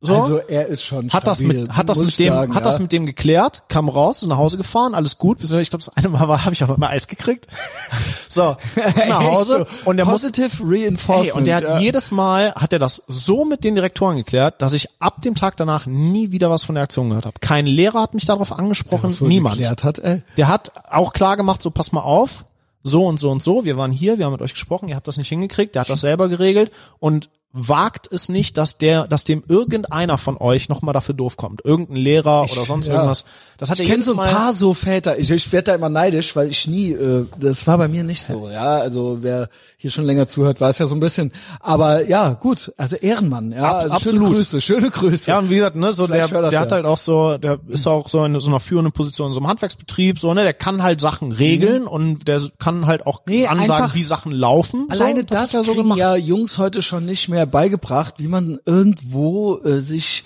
so. 0.06 0.22
Also 0.22 0.38
er 0.38 0.66
ist 0.66 0.82
schon 0.82 1.10
hat 1.10 1.26
das 1.26 1.38
stabil, 1.38 1.62
mit 1.62 1.76
hat 1.76 1.88
das 1.88 1.98
muss 1.98 2.06
mit 2.06 2.18
dem 2.18 2.34
sagen, 2.34 2.54
hat 2.54 2.64
ja. 2.64 2.70
das 2.70 2.78
mit 2.78 2.92
dem 2.92 3.06
geklärt 3.06 3.62
kam 3.68 3.88
raus 3.88 4.22
ist 4.22 4.28
nach 4.28 4.38
Hause 4.38 4.56
gefahren 4.56 4.94
alles 4.94 5.18
gut 5.18 5.42
ich 5.42 5.48
glaube 5.48 5.84
das 5.84 5.88
eine 5.90 6.08
Mal 6.08 6.28
war 6.28 6.44
habe 6.44 6.54
ich 6.54 6.62
aber 6.62 6.78
mal 6.78 6.88
Eis 6.88 7.08
gekriegt 7.08 7.46
so 8.28 8.56
ist 8.74 9.08
nach 9.08 9.22
Hause 9.22 9.66
so 9.68 9.90
und 9.90 9.96
der 9.96 10.06
muss 10.06 10.22
Positive 10.22 10.62
Reinforcement. 10.62 11.24
Hey, 11.24 11.32
und 11.32 11.46
der 11.46 11.56
hat 11.56 11.64
ja. 11.64 11.78
jedes 11.78 12.10
Mal 12.10 12.54
hat 12.54 12.72
er 12.72 12.78
das 12.78 13.02
so 13.06 13.44
mit 13.44 13.64
den 13.64 13.74
Direktoren 13.74 14.16
geklärt, 14.16 14.62
dass 14.62 14.72
ich 14.72 14.88
ab 15.00 15.22
dem 15.22 15.34
Tag 15.34 15.56
danach 15.56 15.86
nie 15.86 16.32
wieder 16.32 16.50
was 16.50 16.64
von 16.64 16.74
der 16.74 16.84
Aktion 16.84 17.08
gehört 17.08 17.26
habe. 17.26 17.38
Kein 17.40 17.66
Lehrer 17.66 18.00
hat 18.02 18.14
mich 18.14 18.24
darauf 18.24 18.52
angesprochen, 18.52 19.16
niemand. 19.20 19.56
hat. 19.84 20.00
Der 20.36 20.48
hat 20.48 20.72
auch 20.90 21.12
klar 21.12 21.36
gemacht, 21.36 21.62
so 21.62 21.70
pass 21.70 21.92
mal 21.92 22.00
auf, 22.00 22.44
so 22.82 23.06
und 23.06 23.18
so 23.18 23.30
und 23.30 23.42
so, 23.42 23.64
wir 23.64 23.76
waren 23.76 23.90
hier, 23.90 24.18
wir 24.18 24.26
haben 24.26 24.32
mit 24.32 24.42
euch 24.42 24.54
gesprochen, 24.54 24.88
ihr 24.88 24.96
habt 24.96 25.08
das 25.08 25.16
nicht 25.16 25.28
hingekriegt, 25.28 25.74
der 25.74 25.80
hat 25.82 25.90
das 25.90 26.00
selber 26.00 26.28
geregelt 26.28 26.70
und 26.98 27.28
wagt 27.52 28.12
es 28.12 28.28
nicht, 28.28 28.58
dass 28.58 28.76
der, 28.76 29.06
dass 29.06 29.24
dem 29.24 29.42
irgendeiner 29.48 30.18
von 30.18 30.36
euch 30.36 30.68
nochmal 30.68 30.92
dafür 30.92 31.14
doof 31.14 31.36
kommt. 31.38 31.64
Irgendein 31.64 31.96
Lehrer 31.96 32.42
oder 32.52 32.64
sonst 32.66 32.86
ja. 32.86 32.94
irgendwas. 32.94 33.24
Das 33.56 33.70
hat 33.70 33.80
Ich 33.80 33.88
kenne 33.88 34.02
so 34.04 34.12
ein 34.18 34.30
paar 34.30 34.52
so 34.52 34.74
Väter. 34.74 35.18
Ich, 35.18 35.30
ich 35.30 35.50
werde 35.52 35.70
da 35.70 35.74
immer 35.74 35.88
neidisch, 35.88 36.36
weil 36.36 36.50
ich 36.50 36.66
nie, 36.66 36.92
äh, 36.92 37.24
das 37.40 37.66
war 37.66 37.78
bei 37.78 37.88
mir 37.88 38.04
nicht 38.04 38.22
so. 38.24 38.50
Ja, 38.50 38.76
also 38.78 39.18
wer 39.22 39.48
hier 39.78 39.90
schon 39.90 40.04
länger 40.04 40.26
zuhört, 40.28 40.60
weiß 40.60 40.78
ja 40.78 40.86
so 40.86 40.94
ein 40.94 41.00
bisschen. 41.00 41.32
Aber 41.60 42.06
ja, 42.06 42.34
gut, 42.34 42.72
also 42.76 42.96
Ehrenmann. 42.96 43.52
Ja, 43.52 43.62
Ab- 43.70 43.76
also 43.84 43.94
absolut. 43.94 44.20
Schöne 44.22 44.34
Grüße, 44.34 44.60
schöne 44.60 44.90
Grüße. 44.90 45.30
Ja, 45.30 45.38
und 45.38 45.48
wie 45.48 45.54
gesagt, 45.56 45.76
ne, 45.76 45.92
so 45.92 46.06
der, 46.06 46.28
Vielleicht 46.28 46.34
das 46.44 46.50
der 46.50 46.60
hat 46.60 46.70
ja. 46.70 46.76
halt 46.76 46.84
auch 46.86 46.98
so, 46.98 47.38
der 47.38 47.58
ist 47.68 47.86
auch 47.86 48.08
so 48.10 48.22
in 48.24 48.38
so 48.38 48.50
einer 48.50 48.60
führenden 48.60 48.92
Position 48.92 49.28
in 49.28 49.32
so 49.32 49.40
einem 49.40 49.48
Handwerksbetrieb, 49.48 50.18
so, 50.18 50.34
ne, 50.34 50.42
der 50.42 50.52
kann 50.54 50.82
halt 50.82 51.00
Sachen 51.00 51.32
regeln 51.32 51.86
und 51.86 52.28
der 52.28 52.42
kann 52.58 52.86
halt 52.86 53.06
auch 53.06 53.20
Mhm. 53.26 53.32
Nee, 53.32 53.46
ansagen, 53.46 53.94
wie 53.94 54.02
Sachen 54.02 54.30
laufen. 54.32 54.86
Alleine 54.90 55.20
so, 55.20 55.26
das, 55.26 55.40
hat 55.48 55.54
er 55.54 55.64
so 55.64 55.72
kriegen 55.72 55.82
gemacht. 55.84 55.98
ja 55.98 56.16
Jungs 56.16 56.58
heute 56.58 56.82
schon 56.82 57.04
nicht 57.06 57.28
mehr 57.28 57.35
beigebracht, 57.44 58.14
wie 58.18 58.28
man 58.28 58.58
irgendwo 58.64 59.58
äh, 59.58 59.80
sich 59.80 60.24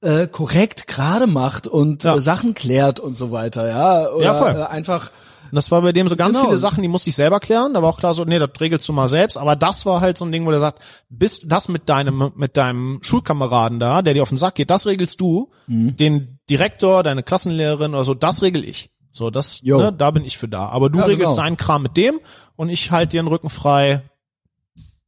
äh, 0.00 0.26
korrekt 0.26 0.86
gerade 0.86 1.26
macht 1.26 1.66
und 1.66 2.04
Ja. 2.04 2.16
äh, 2.16 2.20
Sachen 2.20 2.54
klärt 2.54 3.00
und 3.00 3.16
so 3.16 3.30
weiter. 3.32 3.68
Ja, 3.68 4.10
oder 4.12 4.24
Ja, 4.24 4.34
voll. 4.34 4.50
Äh, 4.62 4.64
einfach 4.66 5.10
Und 5.50 5.54
das 5.54 5.70
war 5.70 5.80
bei 5.80 5.92
dem 5.92 6.08
so 6.08 6.16
ganz 6.16 6.32
Genau. 6.36 6.46
viele 6.46 6.58
Sachen, 6.58 6.82
die 6.82 6.88
musste 6.88 7.08
ich 7.08 7.14
selber 7.16 7.38
klären. 7.38 7.72
Da 7.74 7.80
war 7.80 7.88
auch 7.90 7.98
klar 8.00 8.14
so, 8.14 8.24
nee, 8.24 8.38
das 8.38 8.50
regelst 8.60 8.88
du 8.88 8.92
mal 8.92 9.06
selbst. 9.08 9.36
Aber 9.38 9.54
das 9.54 9.86
war 9.86 10.00
halt 10.00 10.18
so 10.18 10.24
ein 10.24 10.32
Ding, 10.32 10.44
wo 10.44 10.50
der 10.50 10.58
sagt, 10.58 10.82
bist 11.08 11.44
das 11.46 11.68
mit 11.68 11.88
deinem, 11.88 12.32
mit 12.34 12.56
deinem 12.56 12.98
Schulkameraden 13.02 13.78
da, 13.78 14.02
der 14.02 14.14
dir 14.14 14.22
auf 14.22 14.28
den 14.30 14.38
Sack 14.38 14.56
geht, 14.56 14.70
das 14.70 14.86
regelst 14.86 15.20
du. 15.20 15.50
Mhm. 15.68 15.96
Den 15.96 16.38
Direktor, 16.50 17.02
deine 17.04 17.22
Klassenlehrerin 17.22 17.94
oder 17.94 18.04
so, 18.04 18.14
das 18.14 18.42
regel 18.42 18.64
ich. 18.64 18.90
So, 19.12 19.30
das, 19.30 19.60
Jo. 19.62 19.78
ne, 19.78 19.92
da 19.92 20.10
bin 20.10 20.24
ich 20.24 20.36
für 20.36 20.48
da. 20.48 20.66
Aber 20.68 20.90
du 20.90 20.98
Ja, 20.98 21.04
regelst 21.06 21.30
genau. 21.36 21.42
deinen 21.42 21.56
Kram 21.56 21.82
mit 21.82 21.96
dem 21.96 22.18
und 22.56 22.68
ich 22.68 22.90
halte 22.90 23.12
dir 23.12 23.22
den 23.22 23.28
Rücken 23.28 23.48
frei, 23.48 24.02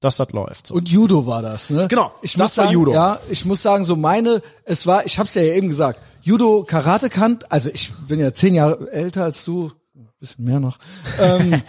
dass 0.01 0.17
das 0.17 0.31
läuft. 0.33 0.69
So. 0.69 0.75
Und 0.75 0.89
Judo 0.89 1.27
war 1.27 1.43
das, 1.43 1.71
ne? 1.71 1.89
Genau, 1.89 2.13
Ich 2.23 2.33
das 2.35 2.39
muss 2.39 2.59
war 2.59 2.65
sagen, 2.65 2.73
Judo. 2.73 2.93
Ja, 2.93 3.19
ich 3.31 3.45
muss 3.45 3.63
sagen, 3.63 3.85
so 3.85 3.97
meine, 3.97 4.43
es 4.65 4.87
war, 4.87 5.07
ich 5.07 5.19
hab's 5.19 5.35
ja 5.35 5.43
eben 5.43 5.69
gesagt, 5.69 6.01
Judo, 6.23 6.65
Karate 6.67 7.09
kann, 7.09 7.39
also 7.49 7.71
ich 7.73 7.93
bin 8.09 8.21
ja 8.21 8.33
zehn 8.33 8.55
Jahre 8.55 8.91
älter 8.93 9.25
als 9.25 9.45
du, 9.45 9.73
ein 9.97 10.09
bisschen 10.21 10.45
mehr 10.45 10.61
noch. 10.61 10.79
ähm, 11.21 11.63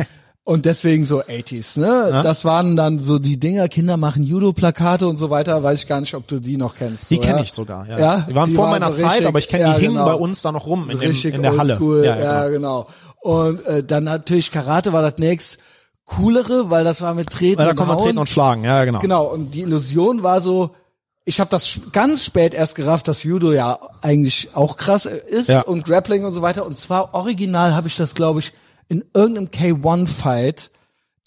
und 0.44 0.66
deswegen 0.66 1.06
so 1.06 1.22
80s, 1.22 1.80
ne? 1.80 2.22
Das 2.24 2.44
waren 2.44 2.76
dann 2.76 3.00
so 3.00 3.20
die 3.20 3.40
Dinger, 3.40 3.68
Kinder 3.68 3.98
machen 3.98 4.24
Judo-Plakate 4.24 5.08
und 5.08 5.18
so 5.18 5.30
weiter, 5.30 5.62
weiß 5.62 5.82
ich 5.84 5.88
gar 5.88 6.02
nicht, 6.02 6.16
ob 6.16 6.28
du 6.28 6.40
die 6.40 6.58
noch 6.58 6.76
kennst. 6.76 7.10
Die 7.12 7.16
so, 7.16 7.22
kenne 7.22 7.38
ja? 7.38 7.44
ich 7.44 7.52
sogar, 7.54 7.88
ja. 7.88 8.00
Ja, 8.00 8.26
die 8.28 8.34
waren 8.36 8.50
die 8.50 8.56
vor 8.56 8.66
waren 8.66 8.80
meiner 8.80 8.94
so 8.94 9.00
Zeit, 9.00 9.12
richtig- 9.12 9.28
aber 9.28 9.40
ich 9.40 9.48
kenne 9.48 9.64
ja, 9.64 9.74
die 9.76 9.82
hingen 9.82 9.94
genau. 9.94 10.06
bei 10.06 10.14
uns 10.16 10.42
da 10.42 10.52
noch 10.52 10.66
rum 10.66 10.88
So 10.88 10.94
in, 10.94 11.00
dem, 11.00 11.10
richtig 11.10 11.36
in 11.36 11.44
der 11.44 11.56
Halle. 11.58 11.78
Ja, 12.04 12.18
ja, 12.18 12.48
genau. 12.50 12.86
genau. 12.86 12.88
Und 13.22 13.66
äh, 13.66 13.84
dann 13.84 14.06
natürlich 14.06 14.50
Karate 14.52 14.92
war 14.92 15.02
das 15.04 15.18
nächst 15.18 15.60
coolere, 16.18 16.70
weil 16.70 16.84
das 16.84 17.02
war 17.02 17.14
mit 17.14 17.30
Treten 17.30 17.60
Weil 17.60 17.66
da 17.66 17.72
und 17.72 17.78
kann 17.78 17.88
man 17.88 17.98
Hauen. 17.98 18.06
treten 18.06 18.18
und 18.20 18.30
schlagen, 18.30 18.64
ja, 18.64 18.84
genau. 18.86 19.00
Genau, 19.00 19.26
und 19.26 19.54
die 19.56 19.62
Illusion 19.62 20.24
war 20.24 20.42
so, 20.42 20.72
ich 21.26 21.40
habe 21.40 21.50
das 21.52 21.80
ganz 21.92 22.24
spät 22.26 22.54
erst 22.54 22.76
gerafft, 22.76 23.08
dass 23.08 23.24
Judo 23.24 23.52
ja 23.54 23.78
eigentlich 24.02 24.50
auch 24.56 24.78
krass 24.78 25.06
ist 25.06 25.50
Ja. 25.50 25.62
und 25.62 25.86
Grappling 25.86 26.26
und 26.26 26.34
so 26.34 26.42
weiter. 26.42 26.66
Und 26.66 26.78
zwar 26.78 27.14
original 27.14 27.76
habe 27.76 27.88
ich 27.88 27.96
das, 27.96 28.16
glaube 28.16 28.40
ich, 28.40 28.52
in 28.88 29.04
irgendeinem 29.14 29.50
K1-Fight, 29.50 30.72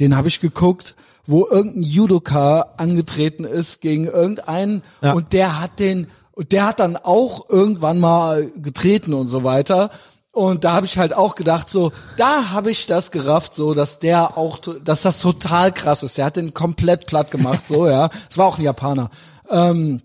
den 0.00 0.16
habe 0.16 0.28
ich 0.28 0.40
geguckt, 0.40 0.94
wo 1.26 1.46
irgendein 1.46 1.84
Judoka 1.84 2.72
angetreten 2.76 3.44
ist 3.44 3.80
gegen 3.80 4.06
irgendeinen 4.06 4.82
Ja. 5.02 5.12
und 5.12 5.32
der 5.32 5.60
hat 5.60 5.78
den, 5.78 6.08
und 6.32 6.50
der 6.50 6.66
hat 6.66 6.80
dann 6.80 6.96
auch 6.96 7.48
irgendwann 7.48 8.00
mal 8.00 8.50
getreten 8.56 9.14
und 9.14 9.28
so 9.28 9.44
weiter. 9.44 9.90
Und 10.34 10.64
da 10.64 10.72
habe 10.72 10.86
ich 10.86 10.96
halt 10.96 11.14
auch 11.14 11.34
gedacht, 11.34 11.68
so, 11.68 11.92
da 12.16 12.50
habe 12.50 12.70
ich 12.70 12.86
das 12.86 13.10
gerafft, 13.10 13.54
so, 13.54 13.74
dass 13.74 13.98
der 13.98 14.38
auch, 14.38 14.58
dass 14.82 15.02
das 15.02 15.18
total 15.20 15.72
krass 15.72 16.02
ist. 16.02 16.16
Der 16.16 16.24
hat 16.24 16.36
den 16.36 16.54
komplett 16.54 17.06
platt 17.06 17.30
gemacht, 17.30 17.64
so, 17.68 17.86
ja. 17.86 18.08
Es 18.30 18.38
war 18.38 18.46
auch 18.46 18.56
ein 18.58 18.64
Japaner. 18.64 19.10
Ähm, 19.50 20.00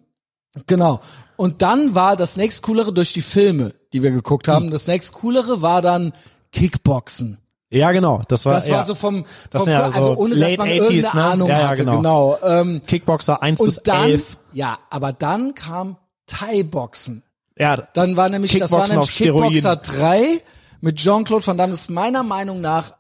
genau. 0.66 1.00
Und 1.38 1.62
dann 1.62 1.96
war 1.96 2.18
das 2.18 2.36
nächst 2.36 2.62
coolere 2.64 2.92
durch 2.92 3.14
die 3.14 3.22
Filme, 3.22 3.74
die 3.94 4.04
wir 4.04 4.12
geguckt 4.12 4.48
Hm. 4.48 4.54
haben. 4.54 4.72
Das 4.72 4.88
nächst 4.88 5.14
coolere 5.14 5.62
war 5.62 5.82
dann 5.82 6.12
Kickboxen. 6.52 7.38
Ja, 7.70 7.92
genau. 7.92 8.22
Das 8.28 8.46
war, 8.46 8.54
Das 8.54 8.68
ja. 8.68 8.78
war 8.78 8.84
so 8.86 8.96
vom, 8.96 9.24
Das 9.50 9.60
vom 9.62 9.66
sind 9.66 9.74
ja 9.74 9.84
also 9.84 10.02
so 10.02 10.16
ohne 10.18 10.36
late 10.36 10.58
dass 10.58 10.66
man 10.66 10.68
80s, 10.70 10.84
irgendeine 10.90 11.16
ne? 11.22 11.26
Ahnung 11.32 11.50
Ja, 11.50 11.60
ja, 11.60 11.68
hatte. 11.70 11.86
genau. 11.86 11.98
genau. 11.98 12.38
Ähm, 12.44 12.82
Kickboxer 12.86 13.42
1 13.42 13.60
bis 13.62 13.82
dann, 13.84 14.10
11. 14.10 14.38
ja, 14.54 14.78
aber 14.90 15.14
dann 15.14 15.54
kam 15.56 15.98
Thai-Boxen. 16.28 17.24
Ja, 17.60 17.76
Dann 17.94 18.16
war 18.18 18.30
nämlich, 18.30 18.58
das 18.58 18.72
war 18.72 18.86
Kickboxen 18.86 19.26
nämlich. 19.36 19.62
Kickboxer 19.62 19.76
3 19.78 20.42
mit 20.82 20.98
Jean-Claude 20.98 21.46
Van 21.46 21.58
Damme. 21.58 21.72
Das 21.72 21.82
ist 21.82 21.90
meiner 21.90 22.24
Meinung 22.24 22.62
nach 22.62 22.96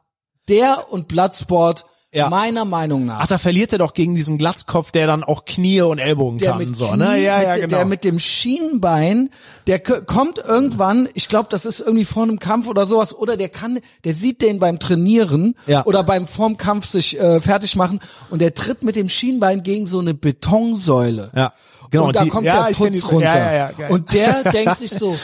der 0.49 0.91
und 0.91 1.07
Bloodsport 1.07 1.85
Ja. 2.13 2.29
meiner 2.29 2.63
Meinung 2.65 3.05
nach. 3.05 3.19
Ach, 3.19 3.27
da 3.27 3.37
verliert 3.37 3.73
er 3.73 3.79
doch 3.79 3.93
gegen 3.93 4.15
diesen 4.15 4.37
Glatzkopf, 4.37 4.91
der 4.91 5.05
dann 5.07 5.23
auch 5.25 5.43
Knie 5.45 5.81
und 5.81 5.99
Ellbogen 5.99 6.39
der 6.39 6.51
kann, 6.51 6.57
mit 6.59 6.75
so, 6.75 6.87
Knie, 6.87 6.97
ne? 6.97 7.21
Ja, 7.21 7.41
ja, 7.43 7.55
genau. 7.57 7.67
der 7.67 7.85
mit 7.85 8.03
dem 8.05 8.17
Schienbein, 8.17 9.29
der 9.67 9.79
kommt 9.79 10.37
irgendwann, 10.39 11.09
ich 11.13 11.27
glaube, 11.27 11.49
das 11.51 11.65
ist 11.65 11.81
irgendwie 11.81 12.05
vor 12.05 12.23
einem 12.23 12.39
Kampf 12.39 12.67
oder 12.67 12.87
sowas, 12.87 13.13
oder 13.13 13.35
der 13.37 13.49
kann, 13.49 13.79
der 14.05 14.13
sieht 14.13 14.41
den 14.41 14.57
beim 14.57 14.79
Trainieren 14.79 15.55
Ja. 15.67 15.85
oder 15.85 16.01
beim 16.01 16.27
vorm 16.27 16.55
Kampf 16.57 16.87
sich 16.87 17.19
äh, 17.19 17.41
fertig 17.41 17.75
machen 17.75 17.99
und 18.29 18.39
der 18.41 18.53
tritt 18.55 18.83
mit 18.83 18.95
dem 18.95 19.09
Schienbein 19.09 19.61
gegen 19.61 19.85
so 19.85 19.99
eine 19.99 20.13
Betonsäule. 20.13 21.31
ja, 21.35 21.53
genau. 21.91 22.07
und 22.07 22.15
da 22.15 22.23
die, 22.23 22.29
kommt 22.29 22.45
ja, 22.45 22.67
der 22.67 22.75
Putz 22.75 23.11
runter. 23.11 23.53
Ja, 23.53 23.87
und 23.89 24.13
der 24.13 24.43
denkt 24.51 24.77
sich 24.79 24.91
so, 24.91 25.17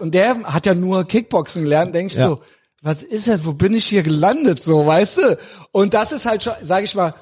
und 0.00 0.14
der 0.14 0.42
hat 0.44 0.66
ja 0.66 0.74
nur 0.74 1.04
Kickboxen 1.04 1.62
gelernt, 1.62 1.94
denkt 1.94 2.12
sich 2.12 2.22
so, 2.22 2.40
was 2.82 3.02
ist 3.02 3.28
das, 3.28 3.46
wo 3.46 3.54
bin 3.54 3.74
ich 3.74 3.86
hier 3.86 4.02
gelandet, 4.02 4.62
so, 4.62 4.86
weißt 4.86 5.18
du? 5.18 5.38
Und 5.72 5.94
das 5.94 6.12
ist 6.12 6.26
halt 6.26 6.42
schon, 6.42 6.52
sag 6.62 6.84
ich 6.84 6.94
mal, 6.94 7.14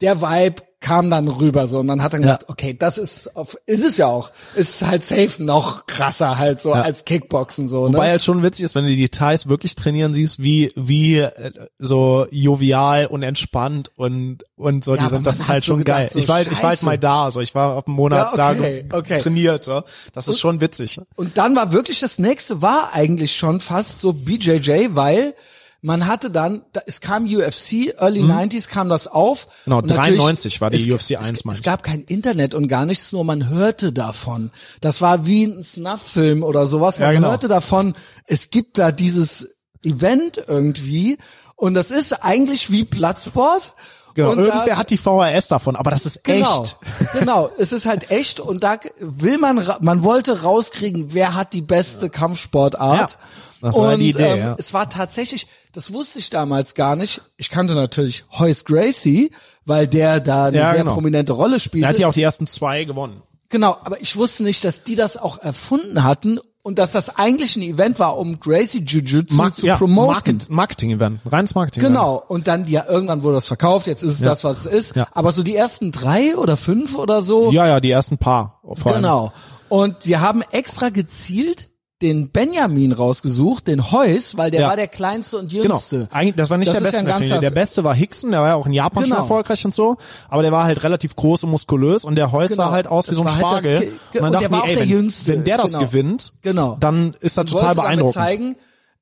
der 0.00 0.22
Vibe 0.22 0.62
kam 0.80 1.10
dann 1.10 1.26
rüber 1.26 1.66
so 1.66 1.80
und 1.80 1.88
dann 1.88 2.02
hat 2.02 2.12
er 2.12 2.20
gedacht, 2.20 2.44
okay, 2.48 2.72
das 2.78 2.98
ist 2.98 3.34
auf, 3.36 3.56
ist 3.66 3.84
es 3.84 3.96
ja 3.96 4.06
auch, 4.06 4.30
ist 4.54 4.86
halt 4.86 5.02
safe 5.02 5.42
noch 5.42 5.86
krasser 5.86 6.38
halt 6.38 6.60
so 6.60 6.72
als 6.72 7.04
Kickboxen 7.04 7.68
so, 7.68 7.88
Wobei 7.88 8.04
ne? 8.06 8.10
halt 8.12 8.22
schon 8.22 8.44
witzig 8.44 8.64
ist, 8.64 8.74
wenn 8.76 8.84
du 8.84 8.90
die 8.90 8.96
Details 8.96 9.48
wirklich 9.48 9.74
trainieren 9.74 10.14
siehst, 10.14 10.40
wie 10.42 10.70
wie 10.76 11.18
äh, 11.18 11.50
so 11.80 12.26
jovial 12.30 13.06
und 13.06 13.22
entspannt 13.24 13.90
und 13.96 14.44
und 14.56 14.84
so 14.84 14.94
Ja, 14.94 15.02
diese, 15.02 15.16
aber 15.16 15.24
das 15.24 15.38
man 15.38 15.42
ist 15.42 15.48
halt 15.48 15.64
so 15.64 15.72
schon 15.72 15.78
gedacht, 15.80 15.98
geil. 15.98 16.10
so, 16.12 16.18
ich 16.20 16.28
war 16.28 16.36
halt, 16.36 16.52
ich 16.52 16.62
war 16.62 16.68
halt 16.70 16.82
mal 16.84 16.98
da, 16.98 17.30
so 17.32 17.40
ich 17.40 17.54
war 17.56 17.74
auf 17.74 17.86
einen 17.88 17.96
Monat 17.96 18.30
Ja, 18.32 18.36
da 18.36 18.50
okay, 18.52 18.82
ge- 18.88 18.98
okay. 18.98 19.20
trainiert, 19.20 19.64
so. 19.64 19.82
Das 20.12 20.28
ist 20.28 20.38
schon 20.38 20.60
witzig. 20.60 21.00
Und 21.16 21.38
dann 21.38 21.56
war 21.56 21.72
wirklich 21.72 21.98
das 22.00 22.18
nächste 22.20 22.62
war 22.62 22.90
eigentlich 22.92 23.36
schon 23.36 23.60
fast 23.60 24.00
so 24.00 24.12
BJJ, 24.12 24.90
weil 24.90 25.34
man 25.80 26.06
hatte 26.06 26.30
dann, 26.30 26.62
da, 26.72 26.80
es 26.86 27.00
kam 27.00 27.24
UFC, 27.26 27.94
Early 28.00 28.22
90s 28.22 28.68
kam 28.68 28.88
das 28.88 29.06
auf. 29.06 29.46
Mhm. 29.46 29.50
Genau, 29.64 29.78
Und 29.78 29.90
natürlich- 29.90 30.18
93 30.18 30.60
war 30.60 30.70
die 30.70 30.90
es, 30.90 30.94
UFC 30.94 31.16
1, 31.16 31.30
es, 31.30 31.44
meine 31.44 31.52
es 31.54 31.60
ich. 31.60 31.64
gab 31.64 31.82
kein 31.82 32.02
Internet 32.02 32.54
und 32.54 32.66
gar 32.68 32.84
nichts, 32.84 33.12
nur 33.12 33.24
man 33.24 33.48
hörte 33.48 33.92
davon. 33.92 34.50
Das 34.80 35.00
war 35.00 35.24
wie 35.26 35.44
ein 35.44 35.62
Snuff-Film 35.62 36.42
oder 36.42 36.66
sowas. 36.66 36.98
Man 36.98 37.08
Ja, 37.08 37.12
genau. 37.14 37.28
hörte 37.30 37.46
davon, 37.48 37.94
es 38.24 38.50
gibt 38.50 38.78
da 38.78 38.90
dieses 38.90 39.48
Event 39.84 40.42
irgendwie 40.48 41.18
und 41.54 41.74
das 41.74 41.90
ist 41.92 42.24
eigentlich 42.24 42.70
wie 42.72 42.84
Platzsport. 42.84 43.72
Genau, 44.14 44.32
und 44.32 44.38
irgendwer 44.38 44.66
da, 44.66 44.76
hat 44.78 44.90
die 44.90 44.96
VHS 44.98 45.46
davon, 45.46 45.76
aber 45.76 45.92
das 45.92 46.04
ist 46.04 46.24
Genau, 46.24 46.62
echt. 46.64 46.76
genau. 47.20 47.50
Es 47.56 47.70
ist 47.70 47.86
halt 47.86 48.10
echt 48.10 48.40
und 48.40 48.64
da 48.64 48.78
will 48.98 49.38
man, 49.38 49.64
man 49.80 50.02
wollte 50.02 50.42
rauskriegen, 50.42 51.14
wer 51.14 51.36
hat 51.36 51.52
die 51.52 51.62
beste 51.62 52.10
Kampfsportart. 52.10 53.12
Ja, 53.12 53.18
das 53.60 53.76
war 53.76 53.92
und 53.94 54.00
die 54.00 54.10
Idee, 54.10 54.22
ähm, 54.24 54.38
ja. 54.38 54.56
es 54.58 54.72
war 54.74 54.88
tatsächlich, 54.88 55.46
das 55.72 55.92
wusste 55.92 56.18
ich 56.18 56.30
damals 56.30 56.74
gar 56.74 56.96
nicht. 56.96 57.22
Ich 57.36 57.50
kannte 57.50 57.74
natürlich 57.74 58.24
Hoist 58.38 58.66
Gracie, 58.66 59.30
weil 59.64 59.86
der 59.86 60.20
da 60.20 60.46
eine 60.46 60.56
Ja, 60.58 60.70
sehr 60.70 60.80
genau. 60.80 60.94
prominente 60.94 61.32
Rolle 61.32 61.60
spielte. 61.60 61.86
Er 61.86 61.90
hat 61.90 61.98
ja 61.98 62.08
auch 62.08 62.14
die 62.14 62.22
ersten 62.22 62.46
zwei 62.46 62.84
gewonnen. 62.84 63.22
Genau, 63.50 63.76
aber 63.82 64.00
ich 64.00 64.16
wusste 64.16 64.42
nicht, 64.44 64.64
dass 64.64 64.82
die 64.82 64.94
das 64.94 65.16
auch 65.16 65.38
erfunden 65.38 66.04
hatten 66.04 66.38
und 66.62 66.78
dass 66.78 66.92
das 66.92 67.16
eigentlich 67.16 67.56
ein 67.56 67.62
Event 67.62 67.98
war, 67.98 68.18
um 68.18 68.40
Gracie 68.40 68.80
Jiu-Jitsu 68.80 69.34
Mark 69.36 69.54
zu 69.56 69.66
ja, 69.66 69.76
promoten. 69.76 70.12
Market 70.12 70.50
Marketing-Event, 70.50 71.20
reines 71.24 71.54
marketing 71.54 71.82
Genau. 71.82 72.22
Und 72.28 72.46
dann 72.46 72.66
ja 72.66 72.84
irgendwann 72.86 73.22
wurde 73.22 73.36
das 73.36 73.46
verkauft. 73.46 73.86
Jetzt 73.86 74.02
ist 74.02 74.12
es 74.12 74.20
Ja. 74.20 74.26
das, 74.26 74.44
was 74.44 74.60
es 74.60 74.66
ist. 74.66 74.96
Ja. 74.96 75.08
Aber 75.12 75.32
so 75.32 75.42
die 75.42 75.56
ersten 75.56 75.92
drei 75.92 76.36
oder 76.36 76.58
fünf 76.58 76.94
oder 76.94 77.22
so. 77.22 77.50
Ja, 77.52 77.66
ja, 77.66 77.80
die 77.80 77.90
ersten 77.90 78.18
paar. 78.18 78.60
Vor 78.74 78.92
allem. 78.92 79.02
Genau. 79.02 79.32
Und 79.70 80.02
sie 80.02 80.18
haben 80.18 80.42
extra 80.50 80.90
gezielt 80.90 81.70
den 82.00 82.28
Benjamin 82.30 82.92
rausgesucht, 82.92 83.66
den 83.66 83.90
Heus, 83.90 84.36
weil 84.36 84.52
der 84.52 84.60
Ja. 84.60 84.68
war 84.68 84.76
der 84.76 84.86
kleinste 84.86 85.36
und 85.38 85.50
Genau. 85.50 85.74
jüngste. 85.74 86.06
Eigentlich, 86.12 86.36
das 86.36 86.48
war 86.48 86.56
nicht 86.56 86.68
Das 86.68 86.78
der 86.78 86.86
ist 86.88 86.94
ja 86.94 87.02
beste. 87.18 87.34
ein 87.34 87.40
der, 87.40 87.50
beste 87.50 87.82
war 87.82 87.94
Hickson, 87.94 88.30
der 88.30 88.40
war 88.40 88.48
ja 88.48 88.54
auch 88.54 88.66
in 88.66 88.72
Japan 88.72 89.02
schon 89.02 89.10
Genau. 89.10 89.22
erfolgreich 89.22 89.64
und 89.64 89.74
so, 89.74 89.96
aber 90.28 90.42
der 90.42 90.52
war 90.52 90.64
halt 90.64 90.84
relativ 90.84 91.16
groß 91.16 91.42
und 91.44 91.50
muskulös 91.50 92.04
und 92.04 92.14
der 92.14 92.30
Heus 92.30 92.50
sah 92.50 92.64
Genau. 92.64 92.70
halt 92.74 92.86
aus 92.86 93.10
wie 93.10 93.14
so 93.14 93.22
ein 93.22 93.26
halt 93.34 93.42
das 93.42 93.48
Spargel. 93.50 93.78
Ge- 93.80 93.88
Ge- 93.88 93.90
und 93.90 93.98
dann 94.14 94.24
und 94.26 94.32
dachte 94.34 94.44
der 94.44 94.50
war 94.52 94.62
mir, 94.62 94.68
ey, 94.68 94.74
der 94.74 94.82
wenn, 94.84 94.88
Jüngste. 94.90 95.32
wenn 95.32 95.44
der 95.44 95.56
das 95.56 95.72
Genau. 95.72 95.84
gewinnt, 95.84 96.32
Genau. 96.42 96.76
dann 96.78 97.16
ist 97.20 97.36
das 97.36 97.46
total 97.46 97.74
beeindruckend. 97.74 98.14
zeigen, 98.14 98.56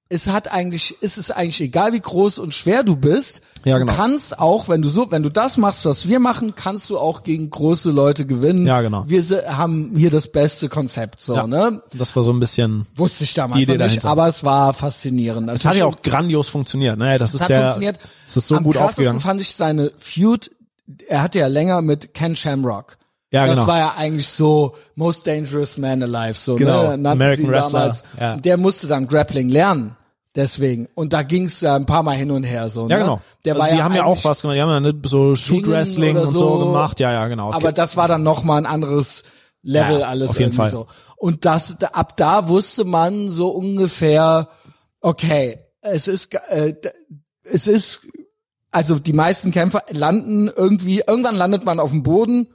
es 0.08 0.28
hat 0.28 0.52
eigentlich, 0.52 1.02
ist 1.02 1.18
es 1.18 1.32
eigentlich 1.32 1.60
egal, 1.60 1.92
wie 1.92 1.98
groß 1.98 2.38
und 2.38 2.54
schwer 2.54 2.84
du 2.84 2.94
bist. 2.94 3.40
Ja, 3.64 3.78
genau. 3.78 3.90
Du 3.90 3.98
kannst 3.98 4.38
auch, 4.38 4.68
wenn 4.68 4.80
du 4.80 4.88
so, 4.88 5.10
wenn 5.10 5.24
du 5.24 5.30
das 5.30 5.56
machst, 5.56 5.84
was 5.84 6.06
wir 6.06 6.20
machen, 6.20 6.54
kannst 6.54 6.88
du 6.90 6.98
auch 6.98 7.24
gegen 7.24 7.50
große 7.50 7.90
Leute 7.90 8.24
gewinnen. 8.24 8.66
Ja, 8.66 8.82
genau. 8.82 9.02
Wir 9.08 9.20
haben 9.56 9.90
hier 9.96 10.10
das 10.10 10.28
beste 10.30 10.68
Konzept, 10.68 11.20
so, 11.20 11.34
Ja. 11.34 11.48
ne? 11.48 11.82
Das 11.92 12.14
war 12.14 12.22
so 12.22 12.32
ein 12.32 12.38
bisschen, 12.38 12.86
Wusste 12.94 13.24
ich 13.24 13.34
damals 13.34 13.56
Die 13.56 13.62
Idee 13.64 13.72
nicht, 13.72 13.80
dahinter. 13.82 14.08
aber 14.10 14.28
es 14.28 14.44
war 14.44 14.72
faszinierend. 14.74 15.50
es 15.50 15.64
hat 15.64 15.74
ja 15.74 15.86
auch 15.86 16.00
grandios 16.02 16.48
funktioniert, 16.48 16.96
ne? 16.98 17.18
Das 17.18 17.30
es 17.30 17.36
ist 17.36 17.40
hat 17.42 17.50
der, 17.50 17.60
funktioniert. 17.62 17.98
es 18.26 18.36
ist 18.36 18.46
so 18.46 18.56
Am 18.56 18.62
gut 18.62 18.74
krassesten 18.76 18.92
aufgegangen. 19.06 19.20
fand 19.20 19.40
ich 19.40 19.56
seine 19.56 19.90
Feud, 19.98 20.52
er 21.08 21.22
hatte 21.22 21.40
ja 21.40 21.48
länger 21.48 21.82
mit 21.82 22.14
Ken 22.14 22.36
Shamrock. 22.36 22.96
Ja, 23.32 23.46
das 23.46 23.56
genau. 23.56 23.66
war 23.66 23.78
ja 23.78 23.94
eigentlich 23.96 24.28
so 24.28 24.74
Most 24.94 25.26
Dangerous 25.26 25.78
Man 25.78 26.02
Alive, 26.02 26.34
so 26.38 26.54
Genau, 26.56 26.82
ne? 26.82 26.88
nannten 26.98 27.06
American 27.06 27.48
Wrestler, 27.48 27.78
damals. 27.80 28.04
ja. 28.20 28.36
Der 28.36 28.56
musste 28.56 28.86
dann 28.86 29.06
Grappling 29.08 29.48
lernen. 29.48 29.96
Deswegen. 30.36 30.86
Und 30.94 31.14
da 31.14 31.22
ging's 31.22 31.62
ja 31.62 31.74
ein 31.76 31.86
paar 31.86 32.02
Mal 32.02 32.14
hin 32.14 32.30
und 32.30 32.44
her 32.44 32.68
so. 32.68 32.82
Ja, 32.82 32.98
ne? 32.98 33.02
genau. 33.04 33.20
Der 33.46 33.54
also 33.54 33.62
war 33.64 33.70
die 33.72 33.78
ja 33.78 33.84
haben 33.84 33.94
ja 33.94 34.04
auch 34.04 34.22
was 34.22 34.42
gemacht, 34.42 34.56
die 34.56 34.60
haben 34.60 34.68
ja 34.68 34.80
ne, 34.80 34.94
so 35.06 35.34
Shoot 35.34 35.66
Wrestling 35.66 36.14
oder 36.16 36.28
und 36.28 36.34
so 36.34 36.58
gemacht. 36.58 37.00
Ja, 37.00 37.10
ja, 37.10 37.26
genau. 37.26 37.52
Aber 37.52 37.72
das 37.72 37.96
war 37.96 38.06
dann 38.06 38.22
noch 38.22 38.44
mal 38.44 38.58
ein 38.58 38.66
anderes 38.66 39.22
Level 39.62 40.00
Ja, 40.00 40.08
alles 40.08 40.30
auf 40.30 40.38
jeden 40.38 40.50
irgendwie 40.52 40.56
Fall. 40.62 40.70
so. 40.70 40.86
Und 41.16 41.46
das 41.46 41.76
da- 41.78 41.88
ab 41.88 42.18
da 42.18 42.48
wusste 42.48 42.84
man 42.84 43.30
so 43.30 43.48
ungefähr, 43.48 44.48
okay, 45.00 45.58
es 45.80 46.06
ist 46.06 46.34
äh, 46.50 46.74
es 47.44 47.66
ist 47.66 48.00
also 48.70 48.98
die 48.98 49.14
meisten 49.14 49.52
Kämpfer 49.52 49.82
landen 49.90 50.50
irgendwie 50.54 51.02
irgendwann 51.06 51.36
landet 51.36 51.64
man 51.64 51.80
auf 51.80 51.90
dem 51.92 52.02
Boden 52.02 52.48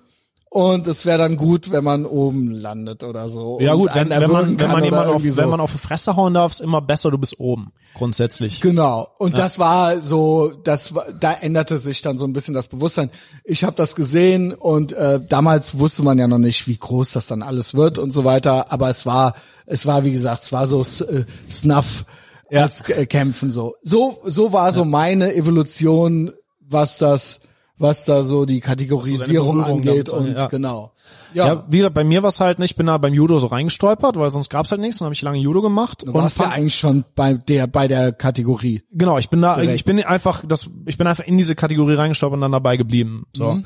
und 0.53 0.85
es 0.85 1.05
wäre 1.05 1.17
dann 1.17 1.37
gut, 1.37 1.71
wenn 1.71 1.83
man 1.85 2.05
oben 2.05 2.51
landet 2.51 3.05
oder 3.05 3.29
so. 3.29 3.57
ja 3.61 3.73
gut, 3.73 3.89
wenn, 3.95 4.09
wenn 4.09 4.29
man 4.29 4.59
wenn 4.59 4.71
man 4.71 4.83
jemanden 4.83 5.13
auf, 5.13 5.23
so. 5.23 5.37
wenn 5.37 5.49
man 5.49 5.61
auf 5.61 5.71
die 5.71 5.77
Fresse 5.77 6.17
hauen 6.17 6.33
darf, 6.33 6.51
ist 6.51 6.59
immer 6.59 6.81
besser, 6.81 7.09
du 7.09 7.17
bist 7.17 7.39
oben 7.39 7.71
grundsätzlich. 7.93 8.59
Genau. 8.59 9.07
Und 9.17 9.37
das 9.37 9.59
war 9.59 10.01
so, 10.01 10.51
das 10.63 10.93
war, 10.93 11.05
da 11.17 11.31
änderte 11.31 11.77
sich 11.77 12.01
dann 12.01 12.17
so 12.17 12.25
ein 12.25 12.33
bisschen 12.33 12.53
das 12.53 12.67
Bewusstsein. 12.67 13.09
Ich 13.45 13.63
habe 13.63 13.77
das 13.77 13.95
gesehen 13.95 14.53
und 14.53 14.91
äh, 14.91 15.21
damals 15.25 15.79
wusste 15.79 16.03
man 16.03 16.17
ja 16.19 16.27
noch 16.27 16.37
nicht, 16.37 16.67
wie 16.67 16.77
groß 16.77 17.13
das 17.13 17.27
dann 17.27 17.43
alles 17.43 17.73
wird 17.73 17.97
und 17.97 18.11
so 18.11 18.25
weiter. 18.25 18.73
Aber 18.73 18.89
es 18.89 19.05
war, 19.05 19.35
es 19.65 19.85
war 19.85 20.03
wie 20.03 20.11
gesagt, 20.11 20.43
es 20.43 20.51
war 20.51 20.67
so 20.67 20.81
äh, 20.81 21.23
Snuff 21.49 22.03
Ja. 22.49 22.63
als 22.63 22.81
äh, 22.89 23.05
Kämpfen 23.05 23.53
so. 23.53 23.75
So, 23.81 24.19
so 24.25 24.51
war 24.51 24.73
so 24.73 24.83
meine 24.83 25.33
Evolution, 25.33 26.33
was 26.59 26.97
das, 26.97 27.39
was 27.81 28.05
da 28.05 28.23
so 28.23 28.45
die 28.45 28.59
Kategorisierung 28.59 29.57
Berührung 29.57 29.63
angeht 29.63 30.09
und 30.09 30.37
ja. 30.37 30.47
genau. 30.47 30.91
Ja. 31.33 31.47
Ja, 31.47 31.63
wie 31.69 31.77
gesagt, 31.77 31.95
bei 31.95 32.03
mir 32.03 32.23
war 32.23 32.29
es 32.29 32.39
halt 32.39 32.59
nicht, 32.59 32.71
ich 32.71 32.75
bin 32.77 32.87
da 32.87 32.97
beim 32.97 33.13
Judo 33.13 33.39
so 33.39 33.47
reingestolpert, 33.47 34.17
weil 34.17 34.31
sonst 34.31 34.49
gab's 34.49 34.71
halt 34.71 34.81
nichts, 34.81 34.99
dann 34.99 35.05
habe 35.05 35.13
ich 35.13 35.21
lange 35.21 35.39
Judo 35.39 35.61
gemacht 35.61 36.03
du 36.05 36.13
warst 36.13 36.37
ja 36.37 36.43
fand- 36.43 36.55
eigentlich 36.57 36.75
schon 36.75 37.05
bei 37.15 37.33
der 37.35 37.67
bei 37.67 37.87
der 37.87 38.11
Kategorie. 38.11 38.83
Genau, 38.91 39.17
ich 39.17 39.29
bin 39.29 39.41
da, 39.41 39.55
Direkt. 39.55 39.75
ich 39.75 39.85
bin 39.85 40.03
einfach, 40.03 40.43
das, 40.45 40.69
ich 40.85 40.97
bin 40.97 41.07
einfach 41.07 41.23
in 41.25 41.37
diese 41.37 41.55
Kategorie 41.55 41.95
reingestolpert 41.95 42.35
und 42.35 42.41
dann 42.41 42.51
dabei 42.51 42.75
geblieben. 42.77 43.25
So. 43.35 43.59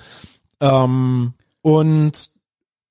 Ähm, 0.59 1.33
und 1.61 2.29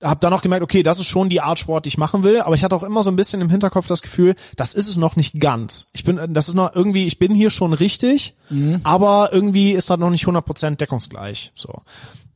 habe 0.04 0.20
dann 0.20 0.32
auch 0.32 0.42
gemerkt, 0.42 0.62
okay, 0.62 0.82
das 0.82 1.00
ist 1.00 1.06
schon 1.06 1.28
die 1.28 1.40
Art 1.40 1.58
Sport, 1.58 1.86
die 1.86 1.88
ich 1.88 1.98
machen 1.98 2.22
will, 2.22 2.40
aber 2.40 2.54
ich 2.54 2.62
hatte 2.62 2.76
auch 2.76 2.82
immer 2.82 3.02
so 3.02 3.10
ein 3.10 3.16
bisschen 3.16 3.40
im 3.40 3.50
Hinterkopf 3.50 3.86
das 3.86 4.02
Gefühl, 4.02 4.34
das 4.56 4.74
ist 4.74 4.88
es 4.88 4.96
noch 4.96 5.16
nicht 5.16 5.40
ganz. 5.40 5.88
Ich 5.92 6.04
bin, 6.04 6.20
das 6.34 6.48
ist 6.48 6.54
noch 6.54 6.74
irgendwie, 6.74 7.06
ich 7.06 7.18
bin 7.18 7.34
hier 7.34 7.50
schon 7.50 7.72
richtig, 7.72 8.34
aber 8.84 9.30
irgendwie 9.32 9.72
ist 9.72 9.90
das 9.90 9.98
noch 9.98 10.10
nicht 10.10 10.26
100% 10.26 10.76
deckungsgleich. 10.76 11.52
So. 11.54 11.82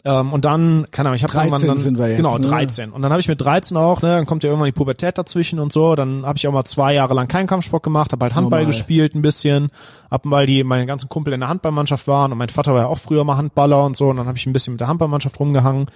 Ähm, 0.04 0.32
und 0.32 0.44
dann, 0.44 0.86
keine 0.90 1.08
Ahnung, 1.08 1.16
ich 1.16 1.22
habe 1.24 1.32
13 1.32 1.52
irgendwann 1.52 1.68
dann, 1.68 1.78
sind 1.78 1.98
wir 1.98 2.08
jetzt, 2.08 2.16
genau, 2.16 2.38
ne? 2.38 2.46
13. 2.46 2.92
Und 2.92 3.02
dann 3.02 3.10
habe 3.10 3.20
ich 3.20 3.28
mit 3.28 3.40
13 3.40 3.76
auch, 3.76 4.00
ne, 4.00 4.10
dann 4.10 4.26
kommt 4.26 4.44
ja 4.44 4.48
irgendwann 4.48 4.68
die 4.68 4.72
Pubertät 4.72 5.18
dazwischen 5.18 5.58
und 5.58 5.72
so, 5.72 5.96
dann 5.96 6.24
habe 6.24 6.38
ich 6.38 6.46
auch 6.46 6.52
mal 6.52 6.64
zwei 6.64 6.94
Jahre 6.94 7.14
lang 7.14 7.26
keinen 7.26 7.48
Kampfsport 7.48 7.82
gemacht, 7.82 8.12
habe 8.12 8.24
halt 8.24 8.34
Handball 8.34 8.60
Normal. 8.60 8.72
gespielt 8.72 9.14
ein 9.14 9.22
bisschen, 9.22 9.70
ab 10.08 10.22
weil 10.24 10.46
die 10.46 10.62
meine 10.62 10.86
ganzen 10.86 11.08
Kumpel 11.08 11.34
in 11.34 11.40
der 11.40 11.48
Handballmannschaft 11.48 12.06
waren 12.06 12.30
und 12.30 12.38
mein 12.38 12.48
Vater 12.48 12.74
war 12.74 12.82
ja 12.82 12.86
auch 12.86 12.98
früher 12.98 13.24
mal 13.24 13.36
Handballer 13.36 13.84
und 13.84 13.96
so 13.96 14.08
und 14.08 14.16
dann 14.16 14.26
habe 14.26 14.38
ich 14.38 14.46
ein 14.46 14.52
bisschen 14.52 14.74
mit 14.74 14.80
der 14.80 14.88
Handballmannschaft 14.88 15.38
rumgehangen 15.40 15.86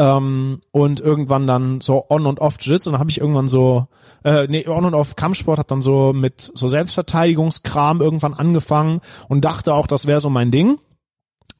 ähm, 0.00 0.60
und 0.72 1.00
irgendwann 1.00 1.46
dann 1.46 1.80
so 1.82 2.06
on 2.08 2.24
und 2.24 2.40
off 2.40 2.56
Jiu-Jitsu 2.58 2.88
und 2.88 2.94
dann 2.94 3.00
habe 3.00 3.10
ich 3.10 3.20
irgendwann 3.20 3.48
so 3.48 3.86
äh, 4.24 4.46
nee, 4.48 4.66
on 4.66 4.86
und 4.86 4.94
off 4.94 5.14
Kampfsport 5.14 5.58
habe 5.58 5.68
dann 5.68 5.82
so 5.82 6.14
mit 6.14 6.50
so 6.54 6.68
Selbstverteidigungskram 6.68 8.00
irgendwann 8.00 8.32
angefangen 8.32 9.02
und 9.28 9.44
dachte 9.44 9.74
auch, 9.74 9.86
das 9.86 10.06
wäre 10.06 10.20
so 10.20 10.30
mein 10.30 10.50
Ding. 10.50 10.78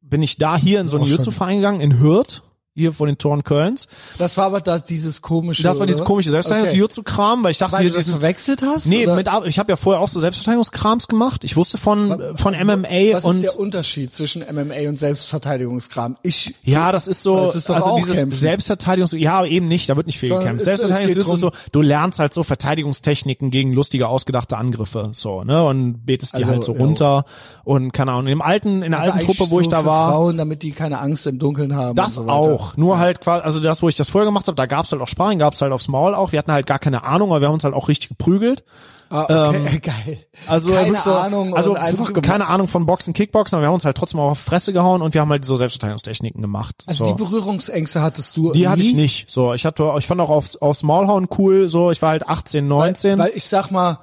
bin 0.00 0.22
ich 0.22 0.36
da 0.36 0.56
hier 0.56 0.80
in 0.80 0.88
so 0.88 0.96
einen. 0.96 1.06
Jiu-Jitsu-Verein 1.06 1.56
gegangen, 1.56 1.80
in 1.80 1.98
Hürth, 1.98 2.42
hier 2.80 2.92
vor 2.92 3.06
den 3.06 3.18
Toren 3.18 3.44
Kölns. 3.44 3.86
Das 4.18 4.36
war 4.36 4.46
aber 4.46 4.60
das 4.60 4.84
dieses 4.84 5.22
komische. 5.22 5.62
Das 5.62 5.78
war 5.78 5.86
dieses 5.86 6.02
komische 6.04 6.30
Okay. 6.30 6.36
Selbstverteidigungs-Jiu-Jitsu-Kram, 6.42 7.44
weil 7.44 7.50
ich 7.52 7.58
dachte, 7.58 7.72
Weil 7.74 7.80
hier 7.82 7.90
du 7.90 7.96
das 7.96 8.04
diesen, 8.06 8.18
verwechselt 8.18 8.62
hast? 8.62 8.86
Nee, 8.86 9.06
oder? 9.06 9.14
mit, 9.16 9.28
ich 9.46 9.58
habe 9.58 9.70
ja 9.72 9.76
vorher 9.76 10.00
auch 10.02 10.08
so 10.08 10.18
Selbstverteidigungskrams 10.20 11.06
gemacht. 11.08 11.44
Ich 11.44 11.56
wusste 11.56 11.78
von 11.78 12.20
von 12.36 12.54
MMA 12.54 12.88
Was 13.14 13.24
und 13.24 13.36
ist 13.44 13.54
der 13.54 13.60
Unterschied 13.60 14.12
zwischen 14.12 14.42
MMA 14.42 14.88
und 14.88 14.98
Selbstverteidigungskram? 14.98 16.16
Ich 16.22 16.54
ja, 16.62 16.92
das 16.92 17.06
ist 17.06 17.22
so, 17.22 17.46
Das 17.46 17.56
ist 17.56 17.70
also 17.70 17.86
auch 17.92 17.96
dieses 17.96 18.16
Kämpfen. 18.16 18.36
Selbstverteidigungs, 18.38 19.12
ja, 19.12 19.38
aber 19.38 19.48
eben 19.48 19.68
nicht, 19.68 19.88
da 19.88 19.96
wird 19.96 20.06
nicht 20.06 20.18
viel 20.18 20.28
Sondern 20.28 20.44
gekämpft. 20.56 20.62
es- 20.62 20.68
es 20.68 20.76
Selbstverteidigungs 20.78 21.24
geht 21.26 21.34
ist 21.34 21.40
so, 21.40 21.50
du 21.72 21.82
lernst 21.82 22.18
halt 22.18 22.34
so 22.34 22.42
Verteidigungstechniken 22.42 23.50
gegen 23.50 23.72
lustige, 23.72 24.08
ausgedachte 24.08 24.56
Angriffe, 24.56 25.10
so, 25.12 25.44
ne, 25.44 25.64
und 25.64 26.04
betest 26.06 26.32
die 26.36 26.42
Also, 26.42 26.50
halt 26.52 26.64
so 26.64 26.72
ja. 26.74 26.78
runter 26.78 27.24
und 27.64 27.92
keine 27.92 28.12
Ahnung, 28.12 28.26
im 28.32 28.42
alten, 28.42 28.82
in 28.82 28.90
der 28.92 29.00
also 29.00 29.12
alten 29.12 29.26
Truppe, 29.26 29.50
wo 29.50 29.56
so 29.56 29.60
ich 29.60 29.68
da 29.68 29.84
war, 29.84 30.10
Frauen, 30.12 30.36
damit 30.38 30.62
die 30.62 30.72
keine 30.72 31.00
Angst 31.00 31.26
im 31.26 31.38
Dunkeln 31.38 31.74
haben. 31.74 31.94
das 31.96 32.14
so 32.16 32.26
weiter. 32.26 32.34
Auch, 32.72 32.76
nur 32.76 32.98
halt 32.98 33.20
quasi, 33.20 33.42
also 33.42 33.60
das, 33.60 33.82
wo 33.82 33.88
ich 33.88 33.96
das 33.96 34.08
vorher 34.08 34.26
gemacht 34.26 34.46
habe, 34.46 34.56
da 34.56 34.66
gab's 34.66 34.92
halt 34.92 35.02
auch 35.02 35.08
Sparring, 35.08 35.38
gab's 35.38 35.60
halt 35.60 35.72
aufs 35.72 35.88
Maul 35.88 36.14
auch, 36.14 36.32
wir 36.32 36.38
hatten 36.38 36.52
halt 36.52 36.66
gar 36.66 36.78
keine 36.78 37.04
Ahnung, 37.04 37.30
aber 37.30 37.40
wir 37.40 37.48
haben 37.48 37.54
uns 37.54 37.64
halt 37.64 37.74
auch 37.74 37.88
richtig 37.88 38.08
geprügelt. 38.10 38.64
Ah, 39.12 39.48
okay, 39.48 39.78
geil. 39.82 40.18
Also 40.46 40.70
keine 40.70 41.00
so, 41.00 41.14
Ahnung 41.14 41.56
also 41.56 41.72
und 41.72 41.78
einfach 41.78 42.12
keine 42.22 42.46
Ahnung 42.46 42.68
von 42.68 42.86
Boxen, 42.86 43.12
Kickboxen, 43.12 43.56
aber 43.56 43.64
wir 43.64 43.66
haben 43.66 43.74
uns 43.74 43.84
halt 43.84 43.96
trotzdem 43.96 44.20
auch 44.20 44.30
auf 44.30 44.38
Fresse 44.38 44.72
gehauen 44.72 45.02
und 45.02 45.14
wir 45.14 45.20
haben 45.20 45.30
halt 45.30 45.44
so 45.44 45.56
Selbstverteidigungstechniken 45.56 46.40
gemacht. 46.40 46.84
Also 46.86 47.06
so. 47.06 47.12
die 47.12 47.18
Berührungsängste 47.18 48.02
hattest 48.02 48.36
du 48.36 48.52
Die 48.52 48.60
nie? 48.60 48.66
hatte 48.68 48.82
ich 48.82 48.94
nicht. 48.94 49.28
So, 49.28 49.52
ich 49.52 49.66
hatte, 49.66 49.92
ich 49.98 50.06
fand 50.06 50.20
auch 50.20 50.30
aufs, 50.30 50.54
aufs 50.56 50.84
Maulhauen 50.84 51.26
cool. 51.38 51.68
So, 51.68 51.90
ich 51.90 52.00
war 52.02 52.10
halt 52.10 52.28
18, 52.28 52.68
19. 52.68 53.18
Weil, 53.18 53.26
weil 53.26 53.32
ich 53.36 53.46
sag 53.46 53.72
mal, 53.72 53.98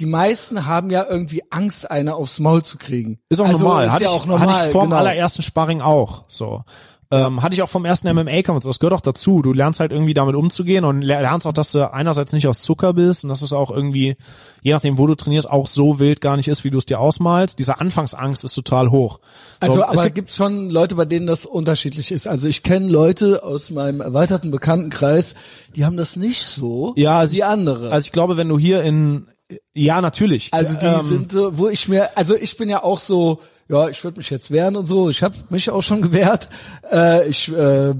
die 0.00 0.06
meisten 0.06 0.66
haben 0.66 0.90
ja 0.90 1.06
irgendwie 1.08 1.42
Angst, 1.50 1.90
eine 1.90 2.16
aufs 2.16 2.40
Maul 2.40 2.62
zu 2.62 2.78
kriegen. 2.78 3.20
ist 3.28 3.40
auch 3.40 3.46
also 3.46 3.64
normal. 3.64 3.86
Ist 3.86 3.92
hatte, 3.92 4.04
ja 4.04 4.10
ich, 4.10 4.16
auch 4.16 4.26
normal. 4.26 4.48
hatte 4.48 4.66
ich 4.66 4.72
vor 4.72 4.82
dem 4.82 4.90
genau. 4.90 5.00
allerersten 5.02 5.42
Sparring 5.42 5.80
auch. 5.80 6.24
So. 6.28 6.62
Ähm, 7.10 7.42
hatte 7.42 7.54
ich 7.54 7.62
auch 7.62 7.70
vom 7.70 7.86
ersten 7.86 8.06
MMA-Kampf. 8.14 8.64
Das 8.64 8.78
gehört 8.80 8.92
auch 8.92 9.00
dazu. 9.00 9.40
Du 9.40 9.54
lernst 9.54 9.80
halt 9.80 9.92
irgendwie 9.92 10.12
damit 10.12 10.34
umzugehen 10.34 10.84
und 10.84 11.00
ler- 11.00 11.22
lernst 11.22 11.46
auch, 11.46 11.54
dass 11.54 11.72
du 11.72 11.90
einerseits 11.90 12.34
nicht 12.34 12.46
aus 12.46 12.60
Zucker 12.60 12.92
bist 12.92 13.24
und 13.24 13.30
dass 13.30 13.40
es 13.40 13.54
auch 13.54 13.70
irgendwie, 13.70 14.16
je 14.60 14.72
nachdem, 14.72 14.98
wo 14.98 15.06
du 15.06 15.14
trainierst, 15.14 15.48
auch 15.48 15.66
so 15.68 15.98
wild 16.00 16.20
gar 16.20 16.36
nicht 16.36 16.48
ist, 16.48 16.64
wie 16.64 16.70
du 16.70 16.76
es 16.76 16.84
dir 16.84 17.00
ausmalst. 17.00 17.58
Diese 17.58 17.80
Anfangsangst 17.80 18.44
ist 18.44 18.52
total 18.52 18.90
hoch. 18.90 19.20
So, 19.62 19.68
Also, 19.70 19.78
es 19.80 19.82
aber 19.88 20.02
gibt- 20.04 20.14
gibt's 20.16 20.36
schon 20.36 20.68
Leute, 20.68 20.96
bei 20.96 21.06
denen 21.06 21.26
das 21.26 21.46
unterschiedlich 21.46 22.12
ist. 22.12 22.28
Also 22.28 22.46
ich 22.46 22.62
kenne 22.62 22.88
Leute 22.88 23.42
aus 23.42 23.70
meinem 23.70 24.02
erweiterten 24.02 24.50
Bekanntenkreis, 24.50 25.34
die 25.76 25.86
haben 25.86 25.96
das 25.96 26.16
nicht 26.16 26.42
so 26.44 26.92
Ja, 26.96 27.18
also 27.20 27.32
wie 27.32 27.36
ich- 27.38 27.44
andere. 27.46 27.90
Also 27.90 28.04
ich 28.04 28.12
glaube, 28.12 28.36
wenn 28.36 28.48
du 28.50 28.58
hier 28.58 28.82
in, 28.82 29.28
ja, 29.72 30.02
natürlich. 30.02 30.52
Also 30.52 30.78
die 30.78 30.84
Ähm, 30.84 31.06
sind 31.08 31.32
so, 31.32 31.56
wo 31.56 31.68
ich 31.68 31.88
mir, 31.88 32.10
also 32.18 32.34
ich 32.36 32.58
bin 32.58 32.68
ja 32.68 32.84
auch 32.84 32.98
so, 32.98 33.40
ja, 33.68 33.88
ich 33.88 34.02
würde 34.02 34.18
mich 34.18 34.30
jetzt 34.30 34.50
wehren 34.50 34.76
und 34.76 34.86
so. 34.86 35.10
Ich 35.10 35.22
habe 35.22 35.34
mich 35.50 35.70
auch 35.70 35.82
schon 35.82 36.02
gewehrt. 36.08 36.48
Äh, 36.90 37.28
ich 37.28 37.48
äh, 37.48 37.90
äh, 37.90 37.94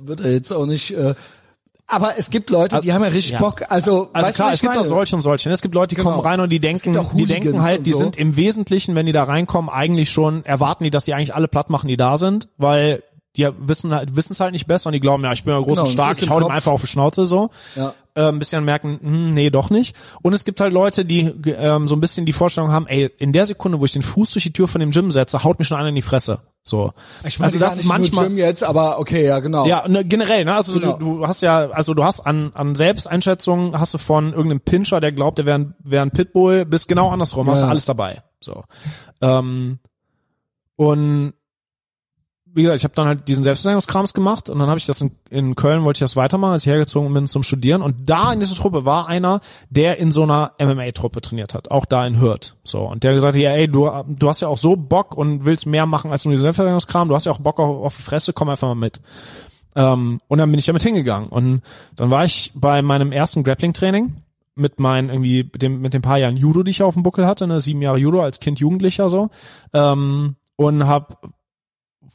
würde 0.00 0.30
jetzt 0.32 0.52
auch 0.52 0.66
nicht. 0.66 0.92
Äh, 0.96 1.14
Aber 1.88 2.18
es 2.18 2.30
gibt 2.30 2.48
Leute, 2.50 2.80
die 2.80 2.92
haben 2.92 3.02
ja 3.02 3.08
richtig 3.08 3.32
Ja. 3.32 3.38
Bock. 3.38 3.62
Also, 3.68 4.08
Also 4.12 4.32
klar, 4.32 4.52
es 4.52 4.60
gibt 4.60 4.72
meine? 4.74 4.80
auch 4.86 4.88
solche 4.88 5.14
und 5.16 5.22
solche. 5.22 5.50
Es 5.50 5.60
gibt 5.60 5.74
Leute, 5.74 5.88
die 5.94 5.96
Genau. 5.96 6.12
kommen 6.12 6.22
rein 6.26 6.40
und 6.40 6.48
die 6.50 6.60
denken, 6.60 6.98
die 7.14 7.26
denken 7.26 7.60
halt, 7.62 7.84
die 7.84 7.92
so. 7.92 7.98
sind 7.98 8.16
im 8.16 8.36
Wesentlichen, 8.36 8.94
wenn 8.94 9.04
die 9.06 9.12
da 9.12 9.24
reinkommen, 9.24 9.68
eigentlich 9.68 10.10
schon, 10.10 10.44
erwarten 10.44 10.84
die, 10.84 10.90
dass 10.90 11.04
sie 11.04 11.12
eigentlich 11.14 11.34
alle 11.34 11.48
platt 11.48 11.68
machen, 11.68 11.88
die 11.88 11.96
da 11.98 12.16
sind, 12.16 12.48
weil 12.56 13.02
die 13.36 13.48
wissen 13.60 13.94
halt, 13.94 14.14
wissen 14.14 14.32
es 14.32 14.40
halt 14.40 14.52
nicht 14.52 14.66
besser 14.66 14.88
und 14.88 14.92
die 14.92 15.00
glauben, 15.00 15.24
ja, 15.24 15.32
ich 15.32 15.44
bin 15.44 15.54
ja 15.54 15.60
groß 15.60 15.68
Genau, 15.68 15.82
und 15.82 15.92
stark, 15.92 16.20
ich 16.20 16.28
hau 16.28 16.38
dem 16.38 16.50
einfach 16.50 16.72
auf 16.72 16.82
die 16.82 16.86
Schnauze 16.86 17.24
so. 17.24 17.50
Ja. 17.76 17.94
Äh, 18.14 18.28
ein 18.28 18.38
bisschen 18.38 18.62
merken, 18.64 18.98
hm, 19.02 19.30
nee, 19.30 19.48
doch 19.48 19.70
nicht. 19.70 19.96
Und 20.20 20.34
es 20.34 20.44
gibt 20.44 20.60
halt 20.60 20.72
Leute, 20.72 21.06
die 21.06 21.32
ähm, 21.46 21.88
so 21.88 21.96
ein 21.96 22.00
bisschen 22.00 22.26
die 22.26 22.34
Vorstellung 22.34 22.70
haben, 22.70 22.86
ey, 22.86 23.10
in 23.18 23.32
der 23.32 23.46
Sekunde, 23.46 23.80
wo 23.80 23.86
ich 23.86 23.92
den 23.92 24.02
Fuß 24.02 24.32
durch 24.32 24.42
die 24.44 24.52
Tür 24.52 24.68
von 24.68 24.80
dem 24.80 24.90
Gym 24.90 25.10
setze, 25.10 25.44
haut 25.44 25.58
mich 25.58 25.66
schon 25.68 25.78
einer 25.78 25.88
in 25.88 25.94
die 25.94 26.02
Fresse. 26.02 26.40
So. 26.62 26.92
Ich 27.26 27.38
meine, 27.38 27.46
also 27.48 27.58
das 27.58 27.72
ist 27.72 27.78
nicht 27.78 27.88
manchmal 27.88 28.26
Gym 28.28 28.36
jetzt, 28.36 28.62
aber 28.62 28.98
okay, 29.00 29.24
ja, 29.26 29.40
genau. 29.40 29.66
ja, 29.66 29.88
ne, 29.88 30.04
generell, 30.04 30.44
ne? 30.44 30.54
Also 30.54 30.78
Genau. 30.78 30.98
du, 30.98 31.16
du 31.18 31.26
hast 31.26 31.40
ja, 31.40 31.70
also 31.70 31.94
du 31.94 32.04
hast 32.04 32.20
an, 32.20 32.52
an 32.54 32.74
Selbsteinschätzungen 32.76 33.80
hast 33.80 33.94
du 33.94 33.98
von 33.98 34.32
irgendeinem 34.32 34.60
Pinscher, 34.60 35.00
der 35.00 35.10
glaubt, 35.10 35.38
der 35.38 35.46
wäre 35.46 35.58
ein, 35.58 35.74
wär 35.82 36.02
ein 36.02 36.10
Pitbull, 36.10 36.66
bis 36.66 36.86
genau 36.86 37.08
andersrum, 37.10 37.48
hast 37.50 37.60
du 37.60 37.64
Ja. 37.64 37.70
alles 37.70 37.86
dabei. 37.86 38.22
So. 38.40 38.62
Ähm, 39.22 39.78
und 40.76 41.32
wie 42.54 42.62
gesagt, 42.62 42.78
ich 42.78 42.84
habe 42.84 42.94
dann 42.94 43.06
halt 43.06 43.28
diesen 43.28 43.42
Selbstverteidigungskrams 43.44 44.12
gemacht 44.12 44.50
und 44.50 44.58
dann 44.58 44.68
habe 44.68 44.78
ich 44.78 44.84
das 44.84 45.00
in, 45.00 45.12
in 45.30 45.54
Köln, 45.54 45.84
wollte 45.84 45.98
ich 45.98 46.00
das 46.00 46.16
weitermachen, 46.16 46.52
als 46.52 46.66
ich 46.66 46.70
hergezogen 46.70 47.12
bin 47.14 47.26
zum 47.26 47.42
Studieren. 47.42 47.80
Und 47.80 48.10
da 48.10 48.32
in 48.32 48.40
dieser 48.40 48.54
Truppe 48.54 48.84
war 48.84 49.08
einer, 49.08 49.40
der 49.70 49.98
in 49.98 50.12
so 50.12 50.22
einer 50.24 50.52
MMA-Truppe 50.60 51.20
trainiert 51.22 51.54
hat, 51.54 51.70
auch 51.70 51.86
da 51.86 52.06
in 52.06 52.20
Hürth. 52.20 52.54
So. 52.64 52.80
Und 52.82 53.04
der 53.04 53.14
gesagt 53.14 53.34
hat, 53.34 53.40
ja, 53.40 53.52
ey, 53.52 53.68
du, 53.68 53.90
du 54.06 54.28
hast 54.28 54.40
ja 54.40 54.48
auch 54.48 54.58
so 54.58 54.76
Bock 54.76 55.16
und 55.16 55.44
willst 55.44 55.66
mehr 55.66 55.86
machen 55.86 56.10
als 56.10 56.24
nur 56.24 56.32
diesen 56.32 56.42
Selbstverteidigungskram, 56.42 57.08
du 57.08 57.14
hast 57.14 57.24
ja 57.24 57.32
auch 57.32 57.40
Bock 57.40 57.58
auf, 57.58 57.84
auf 57.84 57.96
die 57.96 58.02
Fresse, 58.02 58.32
komm 58.32 58.50
einfach 58.50 58.68
mal 58.68 58.74
mit. 58.74 59.00
Ähm, 59.74 60.20
und 60.28 60.38
dann 60.38 60.50
bin 60.50 60.58
ich 60.58 60.66
damit 60.66 60.82
hingegangen. 60.82 61.28
Und 61.30 61.62
dann 61.96 62.10
war 62.10 62.24
ich 62.24 62.52
bei 62.54 62.82
meinem 62.82 63.12
ersten 63.12 63.44
Grappling-Training 63.44 64.12
mit 64.54 64.78
meinen 64.78 65.08
irgendwie, 65.08 65.44
mit 65.44 65.62
dem, 65.62 65.80
mit 65.80 65.94
den 65.94 66.02
paar 66.02 66.18
Jahren 66.18 66.36
Judo, 66.36 66.62
die 66.62 66.70
ich 66.70 66.82
auf 66.82 66.94
dem 66.94 67.02
Buckel 67.02 67.26
hatte, 67.26 67.46
ne, 67.46 67.60
sieben 67.60 67.80
Jahre 67.80 67.96
Judo 67.96 68.20
als 68.20 68.40
Kind 68.40 68.60
Jugendlicher 68.60 69.08
so. 69.08 69.30
Ähm, 69.72 70.36
und 70.56 70.86
habe 70.86 71.16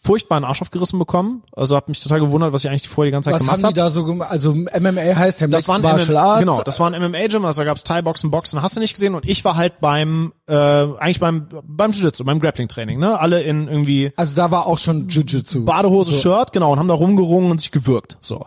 furchtbaren 0.08 0.44
Arsch 0.44 0.62
aufgerissen 0.62 0.98
bekommen. 0.98 1.44
Also 1.56 1.76
habe 1.76 1.86
mich 1.90 2.02
total 2.02 2.20
gewundert, 2.20 2.54
was 2.54 2.64
ich 2.64 2.70
eigentlich 2.70 2.88
vorher 2.88 3.10
die 3.10 3.12
ganze 3.12 3.28
Zeit 3.30 3.36
Was 3.36 3.42
gemacht 3.42 3.54
haben 3.64 3.74
die 3.74 3.82
habe. 3.82 3.90
da 3.90 3.90
so 3.92 4.04
gemacht? 4.06 4.32
Also 4.32 4.56
MMA 4.56 5.16
heißt 5.16 5.42
ja 5.42 5.48
Das 5.48 5.68
waren 5.68 5.82
Martial 5.82 6.08
MMA, 6.16 6.22
Arts. 6.22 6.40
genau, 6.40 6.62
das 6.64 6.80
war 6.80 6.90
ein 6.92 7.00
MMA-Gym, 7.12 7.46
also 7.46 7.62
da 7.62 7.66
gab's 7.66 7.84
Thai-Boxen, 7.84 8.32
Boxen, 8.32 8.62
hast 8.62 8.76
du 8.76 8.80
nicht 8.80 8.94
gesehen. 8.94 9.14
Und 9.14 9.28
ich 9.28 9.44
war 9.46 9.56
halt 9.58 9.80
beim, 9.82 10.34
äh, 10.48 10.54
eigentlich 10.56 11.20
beim, 11.20 11.48
beim 11.64 11.92
Jiu-Jitsu, 11.92 12.24
beim 12.24 12.40
Grappling-Training, 12.40 12.98
ne? 13.00 13.20
Alle 13.20 13.42
in 13.44 13.68
irgendwie 13.68 14.12
Also 14.16 14.36
da 14.36 14.50
war 14.50 14.66
auch 14.66 14.78
schon 14.78 15.10
Jiu-Jitsu. 15.10 15.66
Badehose, 15.66 16.14
So. 16.14 16.20
Shirt, 16.20 16.54
genau, 16.54 16.72
und 16.72 16.80
haben 16.80 16.88
da 16.88 16.94
rumgerungen 16.96 17.52
und 17.52 17.60
sich 17.60 17.72
gewürgt. 17.72 18.18
So. 18.20 18.46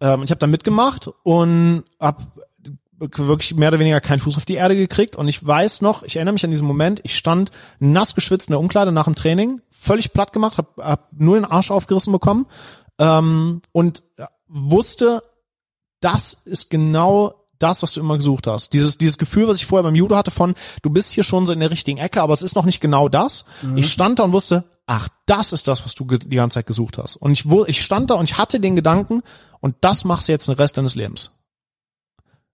Ähm, 0.00 0.22
ich 0.24 0.30
habe 0.30 0.38
da 0.40 0.46
mitgemacht 0.46 1.08
und 1.22 1.84
hab 2.00 2.22
wirklich 2.98 3.54
mehr 3.54 3.68
oder 3.68 3.78
weniger 3.78 4.00
keinen 4.00 4.20
Fuß 4.20 4.38
auf 4.38 4.46
die 4.46 4.54
Erde 4.54 4.74
gekriegt. 4.74 5.16
Und 5.16 5.28
ich 5.28 5.46
weiß 5.46 5.82
noch, 5.82 6.02
ich 6.02 6.16
erinnere 6.16 6.32
mich 6.32 6.44
an 6.44 6.50
diesen 6.50 6.66
Moment, 6.66 7.00
ich 7.04 7.14
stand 7.16 7.50
nass 7.78 8.14
geschwitzt 8.14 8.48
in 8.48 8.52
der 8.52 8.60
Umkleide 8.60 8.90
nach 8.90 9.04
dem 9.04 9.14
Training, 9.14 9.60
völlig 9.86 10.12
platt 10.12 10.32
gemacht, 10.32 10.58
hab, 10.58 10.76
hab 10.78 11.12
nur 11.12 11.36
den 11.36 11.44
Arsch 11.44 11.70
aufgerissen 11.70 12.12
bekommen 12.12 12.46
ähm, 12.98 13.62
und 13.72 14.02
wusste, 14.48 15.22
das 16.00 16.34
ist 16.44 16.70
genau 16.70 17.46
das, 17.58 17.82
was 17.82 17.92
du 17.92 18.00
immer 18.00 18.16
gesucht 18.16 18.46
hast. 18.46 18.72
Dieses, 18.74 18.98
dieses 18.98 19.16
Gefühl, 19.16 19.48
was 19.48 19.56
ich 19.56 19.66
vorher 19.66 19.84
beim 19.84 19.94
Judo 19.94 20.14
hatte 20.14 20.30
von, 20.30 20.54
du 20.82 20.90
bist 20.90 21.12
hier 21.12 21.24
schon 21.24 21.46
so 21.46 21.52
in 21.52 21.60
der 21.60 21.70
richtigen 21.70 21.98
Ecke, 21.98 22.20
aber 22.20 22.34
es 22.34 22.42
ist 22.42 22.54
noch 22.54 22.66
nicht 22.66 22.80
genau 22.80 23.08
das. 23.08 23.46
Ich 23.76 23.90
stand 23.90 24.18
da 24.18 24.24
und 24.24 24.32
wusste, 24.32 24.64
ach, 24.86 25.08
das 25.24 25.52
ist 25.52 25.66
das, 25.66 25.84
was 25.84 25.94
du 25.94 26.04
die 26.04 26.36
ganze 26.36 26.56
Zeit 26.56 26.66
gesucht 26.66 26.98
hast. 26.98 27.16
Und 27.16 27.32
ich, 27.32 27.46
ich 27.66 27.82
stand 27.82 28.10
da 28.10 28.14
und 28.14 28.30
ich 28.30 28.36
hatte 28.36 28.60
den 28.60 28.76
Gedanken, 28.76 29.22
und 29.60 29.74
das 29.80 30.04
machst 30.04 30.28
du 30.28 30.32
jetzt 30.32 30.48
den 30.48 30.54
Rest 30.54 30.76
deines 30.76 30.94
Lebens. 30.94 31.30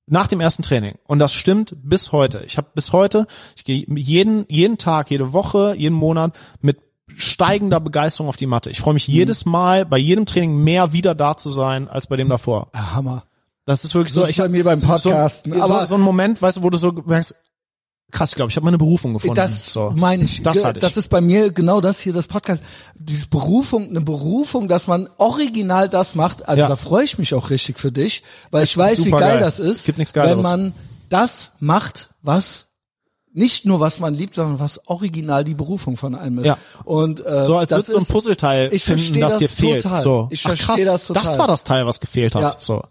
Nach 0.07 0.27
dem 0.29 0.41
ersten 0.41 0.63
Training. 0.63 0.99
Und 1.05 1.19
das 1.19 1.33
stimmt 1.33 1.77
bis 1.83 2.13
heute. 2.13 2.43
Ich 2.45 2.57
habe 2.57 2.69
bis 2.75 2.93
heute, 2.93 3.27
ich 3.57 3.65
gehe 3.65 3.85
jeden, 3.89 4.47
jeden 4.49 4.79
Tag, 4.79 5.11
jede 5.11 5.33
Woche, 5.33 5.75
jeden 5.77 5.95
Monat 5.95 6.35
mit 6.61 6.79
steigender 7.17 7.81
Begeisterung 7.81 8.29
auf 8.29 8.37
die 8.37 8.47
Matte. 8.47 8.71
Ich 8.71 8.81
freue 8.81 8.95
mich 8.95 9.07
jedes 9.07 9.45
Mal 9.45 9.85
bei 9.87 9.99
jedem 9.99 10.27
Training 10.27 10.63
mehr 10.63 10.93
wieder 10.93 11.15
da 11.15 11.37
zu 11.37 11.51
sein 11.51 11.89
als 11.89 12.07
bei 12.07 12.17
dem 12.17 12.29
davor. 12.29 12.69
Ah, 12.73 12.95
Hammer. 12.95 13.25
Das 13.67 13.85
ist 13.85 13.95
wirklich 13.95 14.13
So 14.13 14.23
so. 14.23 14.27
ist 14.27 14.37
bei 14.39 14.49
mir 14.49 14.65
beim 14.65 14.81
Podcasten, 14.81 15.53
So, 15.53 15.63
aber- 15.63 15.87
so, 15.87 15.95
ein 15.95 16.01
Moment, 16.01 16.43
weißt 16.43 16.59
du, 16.59 16.63
wo 16.63 16.71
du 16.71 16.79
so 16.79 16.91
merkst, 16.93 17.35
krass, 18.11 18.31
ich 18.31 18.37
glaube, 18.37 18.51
ich 18.51 18.57
habe 18.57 18.65
meine 18.65 18.77
Berufung 18.79 19.15
gefunden. 19.15 19.37
Das 19.37 19.73
so. 19.73 19.93
meine 19.97 20.25
ich. 20.25 20.43
Das 20.43 20.65
hatte 20.65 20.79
ich. 20.79 20.83
Das 20.83 20.97
ist 20.97 21.09
bei 21.09 21.21
mir 21.21 21.51
genau 21.53 21.81
das 21.81 22.01
hier, 22.01 22.13
das 22.13 22.27
Podcast. 22.27 22.63
Diese 22.95 23.27
Berufung, 23.29 23.89
eine 23.89 24.01
Berufung, 24.01 24.69
dass 24.69 24.87
man 24.87 25.09
original 25.19 25.89
das 25.89 26.15
macht. 26.15 26.49
Also 26.49 26.61
Ja. 26.61 26.69
da 26.69 26.77
freue 26.77 27.05
ich 27.05 27.19
mich 27.19 27.35
auch 27.35 27.51
richtig 27.51 27.79
für 27.79 27.93
dich, 27.93 28.23
weil 28.51 28.65
ich 28.65 28.73
ist 28.73 28.77
weiß, 28.79 29.05
wie 29.05 29.11
geil 29.11 29.21
geil. 29.21 29.41
das 29.41 29.61
ist, 29.61 29.85
Gibt 29.87 29.99
nichts 29.99 30.15
wenn 30.15 30.41
man 30.41 30.75
das 31.09 31.53
macht, 31.61 32.11
was 32.23 32.67
nicht 33.33 33.65
nur 33.65 33.81
was 33.81 33.99
man 33.99 34.15
liebt, 34.15 34.35
sondern 34.35 34.59
was 34.61 34.87
original 34.89 35.45
die 35.45 35.55
Berufung 35.55 35.97
von 35.97 36.15
einem 36.15 36.41
ist. 36.41 36.47
Ja. 36.47 36.59
Und 36.85 37.25
äh, 37.25 37.45
so 37.45 37.57
als 37.57 37.71
das 37.71 37.79
würdest 37.89 37.93
du 37.93 37.97
ein 37.97 38.03
ist- 38.03 38.13
Puzzleteil 38.13 38.73
ich 38.73 38.85
finden, 38.85 39.01
verstehe 39.01 39.21
das 39.23 39.37
dir 39.39 39.49
das 39.49 39.57
fehlt. 39.57 39.83
total. 39.83 40.03
So. 40.03 40.29
Ich 40.31 40.43
verstehe 40.43 40.85
das 40.85 41.07
total. 41.07 41.23
Das 41.25 41.39
war 41.39 41.47
das 41.47 41.65
Teil, 41.65 41.87
was 41.87 42.01
gefehlt 42.01 42.35
hat. 42.35 42.43
Ja. 42.43 42.57
So. 42.59 42.83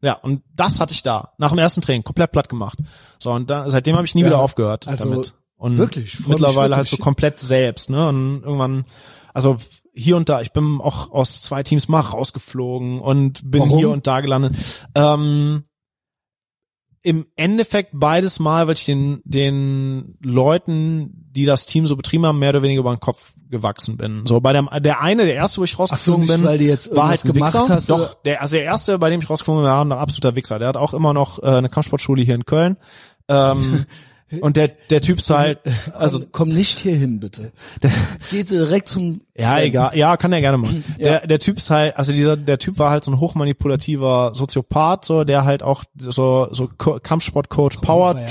Ja, 0.00 0.14
und 0.14 0.42
das 0.56 0.80
hatte 0.80 0.92
ich 0.94 1.02
da. 1.02 1.32
Nach 1.38 1.50
dem 1.50 1.58
ersten 1.58 1.80
Training 1.80 2.02
komplett 2.02 2.32
platt 2.32 2.48
gemacht. 2.48 2.78
So, 3.18 3.30
und 3.30 3.48
da, 3.50 3.70
seitdem 3.70 3.94
habe 3.96 4.04
ich 4.06 4.14
nie 4.14 4.22
Ja, 4.22 4.28
wieder 4.28 4.40
aufgehört 4.40 4.88
also 4.88 5.08
damit. 5.08 5.34
Und 5.56 5.78
wirklich, 5.78 6.06
ich 6.06 6.16
freu 6.16 6.30
mich 6.32 6.40
mittlerweile 6.40 6.74
halt 6.76 6.88
so 6.88 6.92
wirklich. 6.94 7.04
komplett 7.04 7.38
selbst, 7.38 7.88
ne? 7.88 8.08
Und 8.08 8.42
irgendwann, 8.42 8.84
also 9.32 9.58
hier 9.94 10.16
und 10.16 10.28
da, 10.28 10.40
ich 10.40 10.52
bin 10.52 10.80
auch 10.80 11.12
aus 11.12 11.40
zwei 11.42 11.62
Teams 11.62 11.86
mal 11.86 12.00
rausgeflogen 12.00 12.98
und 12.98 13.48
bin 13.48 13.60
Warum? 13.60 13.78
hier 13.78 13.90
und 13.90 14.06
da 14.08 14.20
gelandet. 14.22 14.56
Ähm, 14.96 15.62
im 17.02 17.26
Endeffekt 17.36 17.90
beides 17.92 18.38
Mal, 18.38 18.66
weil 18.66 18.74
ich 18.74 18.84
den, 18.84 19.20
den 19.24 20.16
Leuten, 20.22 21.28
die 21.32 21.44
das 21.44 21.66
Team 21.66 21.86
so 21.86 21.96
betrieben 21.96 22.26
haben, 22.26 22.38
mehr 22.38 22.50
oder 22.50 22.62
weniger 22.62 22.80
über 22.80 22.94
den 22.94 23.00
Kopf 23.00 23.32
gewachsen 23.50 23.96
bin. 23.96 24.24
So 24.26 24.40
bei 24.40 24.52
der, 24.52 24.80
der 24.80 25.00
eine, 25.00 25.24
der 25.24 25.34
erste, 25.34 25.60
wo 25.60 25.64
ich 25.64 25.78
rausgeflogen 25.78 26.22
nicht, 26.22 26.32
bin, 26.32 26.44
weil 26.44 26.58
die 26.58 26.66
jetzt 26.66 26.94
war 26.94 27.08
halt 27.08 27.24
ein 27.24 27.34
Wichser. 27.34 27.68
hast, 27.68 27.90
Doch, 27.90 28.14
der, 28.22 28.40
also 28.40 28.56
der 28.56 28.64
erste, 28.64 28.98
bei 28.98 29.10
dem 29.10 29.20
ich 29.20 29.28
rausgeflogen 29.28 29.62
bin, 29.62 29.70
war 29.70 29.84
ein 29.84 29.92
absoluter 29.92 30.36
Wichser. 30.36 30.58
Der 30.58 30.68
hat 30.68 30.76
auch 30.76 30.94
immer 30.94 31.12
noch 31.12 31.42
äh, 31.42 31.46
eine 31.46 31.68
Kampfsportschule 31.68 32.22
hier 32.22 32.36
in 32.36 32.46
Köln. 32.46 32.76
Ähm, 33.28 33.84
und 34.40 34.56
der, 34.56 34.68
der 34.68 35.00
Typ 35.00 35.18
ist 35.18 35.30
halt, 35.30 35.58
also 35.94 36.20
komm, 36.20 36.28
komm 36.32 36.48
nicht 36.50 36.78
hier 36.78 36.94
hin, 36.96 37.20
bitte. 37.20 37.52
Geh 38.30 38.42
direkt 38.44 38.88
zum 38.88 39.20
ja, 39.36 39.54
Sven. 39.56 39.64
egal. 39.64 39.96
Ja, 39.96 40.16
kann 40.16 40.32
er 40.32 40.40
gerne 40.40 40.58
machen. 40.58 40.84
Der, 40.98 41.26
der 41.26 41.38
Typ 41.38 41.58
ist 41.58 41.70
halt, 41.70 41.96
also 41.96 42.12
dieser, 42.12 42.36
der 42.36 42.58
Typ 42.58 42.78
war 42.78 42.90
halt 42.90 43.04
so 43.04 43.10
ein 43.10 43.20
hochmanipulativer 43.20 44.32
Soziopath, 44.34 45.04
so, 45.04 45.24
der 45.24 45.44
halt 45.44 45.62
auch 45.62 45.84
so, 45.98 46.48
so 46.50 46.68
Co- 46.78 46.98
Kampfsportcoach, 47.02 47.80
Power 47.80 48.18
ja. 48.18 48.26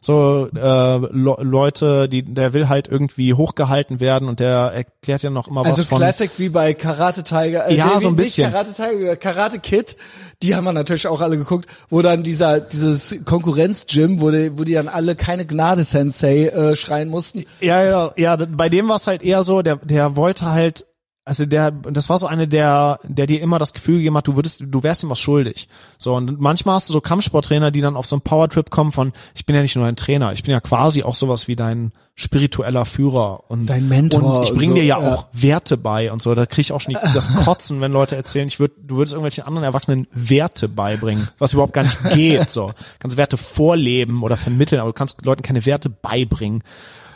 So, 0.00 0.48
äh, 0.54 0.58
Le 0.58 1.36
Leute, 1.40 2.08
die, 2.08 2.22
der 2.22 2.52
will 2.52 2.68
halt 2.68 2.88
irgendwie 2.88 3.34
hochgehalten 3.34 4.00
werden 4.00 4.28
und 4.28 4.40
der 4.40 4.72
erklärt 4.74 5.22
ja 5.22 5.30
noch 5.30 5.48
immer 5.48 5.64
Also 5.64 5.78
was 5.78 5.84
von. 5.86 5.98
Classic 5.98 6.30
wie 6.38 6.48
bei 6.48 6.74
Karate 6.74 7.22
Tiger. 7.22 7.66
Äh, 7.68 7.76
Ja, 7.76 7.92
nee, 7.94 8.00
so 8.00 8.08
ein 8.08 8.16
bisschen. 8.16 8.50
Karate 8.50 8.72
Tiger, 8.72 9.16
Karate 9.16 9.58
Kid. 9.58 9.96
Die 10.42 10.54
haben 10.54 10.64
wir 10.64 10.72
natürlich 10.72 11.08
auch 11.08 11.20
alle 11.20 11.36
geguckt, 11.36 11.66
wo 11.90 12.00
dann 12.00 12.22
dieser 12.22 12.60
dieses 12.60 13.16
Konkurrenz-Gym, 13.24 14.20
wo 14.20 14.30
die, 14.30 14.56
wo 14.56 14.64
die 14.64 14.74
dann 14.74 14.88
alle 14.88 15.16
keine 15.16 15.44
Gnade 15.46 15.82
Sensei 15.84 16.46
äh, 16.46 16.76
schreien 16.76 17.08
mussten. 17.08 17.44
Ja, 17.60 17.82
ja, 17.82 18.12
ja, 18.16 18.36
bei 18.36 18.68
dem 18.68 18.88
war 18.88 18.96
es 18.96 19.06
halt 19.06 19.22
eher 19.22 19.42
so, 19.42 19.62
der, 19.62 19.76
der 19.76 20.14
wollte 20.14 20.46
halt, 20.52 20.86
also 21.28 21.44
der, 21.44 21.70
das 21.70 22.08
war 22.08 22.18
so 22.18 22.26
eine, 22.26 22.48
der, 22.48 23.00
der 23.04 23.26
dir 23.26 23.42
immer 23.42 23.58
das 23.58 23.74
Gefühl 23.74 23.98
gegeben 23.98 24.16
hat, 24.16 24.26
du 24.26 24.34
würdest, 24.34 24.64
du 24.64 24.82
wärst 24.82 25.02
ihm 25.02 25.10
was 25.10 25.18
schuldig. 25.18 25.68
So, 25.98 26.14
und 26.14 26.40
manchmal 26.40 26.76
hast 26.76 26.88
du 26.88 26.94
so 26.94 27.02
Kampfsporttrainer, 27.02 27.70
die 27.70 27.82
dann 27.82 27.96
auf 27.96 28.06
so 28.06 28.16
einen 28.16 28.22
Powertrip 28.22 28.70
kommen 28.70 28.92
von, 28.92 29.12
ich 29.34 29.44
bin 29.44 29.54
ja 29.54 29.60
nicht 29.60 29.76
nur 29.76 29.84
ein 29.84 29.96
Trainer, 29.96 30.32
ich 30.32 30.42
bin 30.42 30.52
ja 30.52 30.60
quasi 30.60 31.02
auch 31.02 31.14
sowas 31.14 31.46
wie 31.46 31.54
dein 31.54 31.92
spiritueller 32.14 32.86
Führer 32.86 33.50
und 33.50 33.66
Dein 33.66 33.88
Mentor 33.88 34.38
Und 34.38 34.42
ich 34.42 34.54
bringe 34.54 34.68
so, 34.68 34.74
dir 34.76 34.84
ja, 34.84 34.98
ja. 34.98 35.14
auch 35.14 35.26
Werte 35.32 35.76
bei 35.76 36.10
und 36.10 36.22
so. 36.22 36.34
Da 36.34 36.46
krieg 36.46 36.60
ich 36.60 36.72
auch 36.72 36.80
schon 36.80 36.94
die, 36.94 37.00
das 37.12 37.32
Kotzen, 37.44 37.82
wenn 37.82 37.92
Leute 37.92 38.16
erzählen, 38.16 38.48
ich 38.48 38.58
würd, 38.58 38.72
du 38.82 38.96
würdest 38.96 39.12
irgendwelchen 39.12 39.44
anderen 39.44 39.64
Erwachsenen 39.64 40.08
Werte 40.12 40.66
beibringen, 40.66 41.28
was 41.38 41.52
überhaupt 41.52 41.74
gar 41.74 41.82
nicht 41.82 42.02
geht. 42.14 42.48
So, 42.48 42.72
kannst 43.00 43.18
Werte 43.18 43.36
vorleben 43.36 44.22
oder 44.22 44.38
vermitteln, 44.38 44.80
aber 44.80 44.88
du 44.90 44.94
kannst 44.94 45.22
Leuten 45.26 45.42
keine 45.42 45.66
Werte 45.66 45.90
beibringen. 45.90 46.62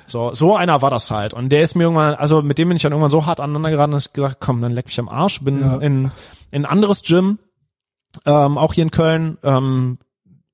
So, 0.07 0.33
so 0.35 0.57
einer 0.57 0.83
war 0.83 0.91
das 0.91 1.11
halt. 1.11 1.35
Und 1.35 1.51
der 1.51 1.63
ist 1.63 1.75
mir 1.75 1.85
irgendwann, 1.85 2.15
also 2.15 2.43
mit 2.43 2.59
dem 2.59 2.69
bin 2.69 2.77
ich 2.77 2.83
dann 2.83 2.93
irgendwann 2.93 3.11
so 3.11 3.27
hart 3.27 3.41
aneinander 3.41 3.71
geraten, 3.71 3.93
dass 3.93 4.07
ich 4.07 4.13
gesagt, 4.13 4.37
komm, 4.41 4.61
dann 4.61 4.73
leck 4.73 4.87
mich 4.87 4.99
am 5.01 5.09
Arsch. 5.09 5.41
Bin 5.41 5.61
Ja. 5.61 5.77
in, 5.79 6.11
in 6.51 6.65
ein 6.65 6.67
anderes 6.67 7.03
Gym, 7.03 7.39
ähm, 8.27 8.59
auch 8.59 8.75
hier 8.75 8.83
in 8.85 8.91
Köln, 8.91 9.39
ähm, 9.43 9.99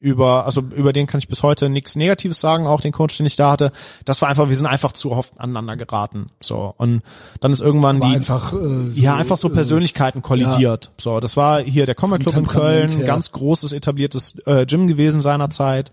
über, 0.00 0.44
also 0.46 0.60
über 0.60 0.92
den 0.92 1.08
kann 1.08 1.18
ich 1.18 1.26
bis 1.26 1.42
heute 1.42 1.68
nichts 1.68 1.96
Negatives 1.96 2.40
sagen, 2.40 2.68
auch 2.68 2.80
den 2.80 2.92
Coach, 2.92 3.16
den 3.16 3.26
ich 3.26 3.34
da 3.34 3.50
hatte. 3.50 3.72
Das 4.04 4.22
war 4.22 4.28
einfach, 4.28 4.48
wir 4.48 4.54
sind 4.56 4.66
einfach 4.66 4.92
zu 4.92 5.10
oft 5.10 5.40
aneinander 5.40 5.76
geraten. 5.76 6.28
So. 6.40 6.72
Und 6.76 7.02
dann 7.40 7.52
ist 7.52 7.60
irgendwann 7.60 7.98
War 7.98 8.10
die, 8.10 8.14
einfach 8.14 8.52
äh, 8.52 8.56
so, 8.56 8.90
ja, 8.94 9.16
einfach 9.16 9.36
so 9.36 9.48
äh, 9.48 9.52
Persönlichkeiten 9.52 10.22
kollidiert. 10.22 10.92
So, 11.00 11.18
das 11.18 11.36
war 11.36 11.60
hier 11.60 11.84
der 11.84 11.96
Combat 11.96 12.20
Club 12.20 12.36
in 12.36 12.46
Köln, 12.46 12.88
her. 12.90 13.06
ganz 13.06 13.32
großes 13.32 13.72
etabliertes 13.72 14.38
äh, 14.46 14.66
Gym 14.66 14.86
gewesen 14.86 15.20
seinerzeit. 15.20 15.90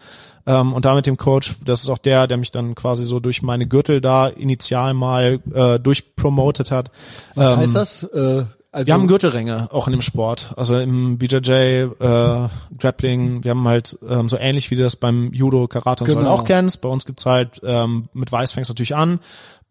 Ähm, 0.47 0.73
und 0.73 0.85
da 0.85 0.93
mit 0.95 1.05
dem 1.07 1.17
Coach, 1.17 1.55
das 1.65 1.81
ist 1.83 1.89
auch 1.89 1.97
der, 1.97 2.27
der 2.27 2.37
mich 2.37 2.51
dann 2.51 2.75
quasi 2.75 3.03
so 3.05 3.19
durch 3.19 3.41
meine 3.41 3.65
Gürtel 3.67 3.99
da 4.01 4.27
initial 4.27 4.93
mal 4.93 5.39
äh, 5.53 5.79
durchpromotet 5.79 6.71
hat. 6.71 6.91
Was 7.33 7.51
ähm, 7.51 7.57
heißt 7.57 7.75
das? 7.75 8.03
Äh, 8.03 8.45
Also, 8.71 8.87
Wir 8.87 8.93
haben 8.93 9.07
Gürtelränge 9.07 9.69
auch 9.71 9.87
in 9.87 9.91
dem 9.93 10.01
Sport. 10.01 10.51
Also 10.57 10.77
im 10.77 11.17
BJJ, 11.17 11.51
äh, 11.51 12.49
Grappling, 12.77 13.43
wir 13.45 13.51
haben 13.51 13.65
halt 13.67 13.97
ähm, 14.07 14.27
so 14.27 14.37
ähnlich 14.37 14.69
wie 14.69 14.75
du 14.75 14.83
das 14.83 14.97
beim 14.97 15.31
Judo, 15.33 15.67
Karate 15.67 16.03
und 16.03 16.09
so 16.09 16.15
Genau. 16.17 16.29
halt 16.29 16.39
auch 16.41 16.43
kennst. 16.43 16.81
Bei 16.81 16.89
uns 16.89 17.05
gibt's 17.05 17.25
halt, 17.25 17.61
ähm, 17.63 18.09
mit 18.13 18.31
Weiß 18.33 18.51
fängst 18.51 18.69
du 18.69 18.73
natürlich 18.73 18.95
an. 18.95 19.19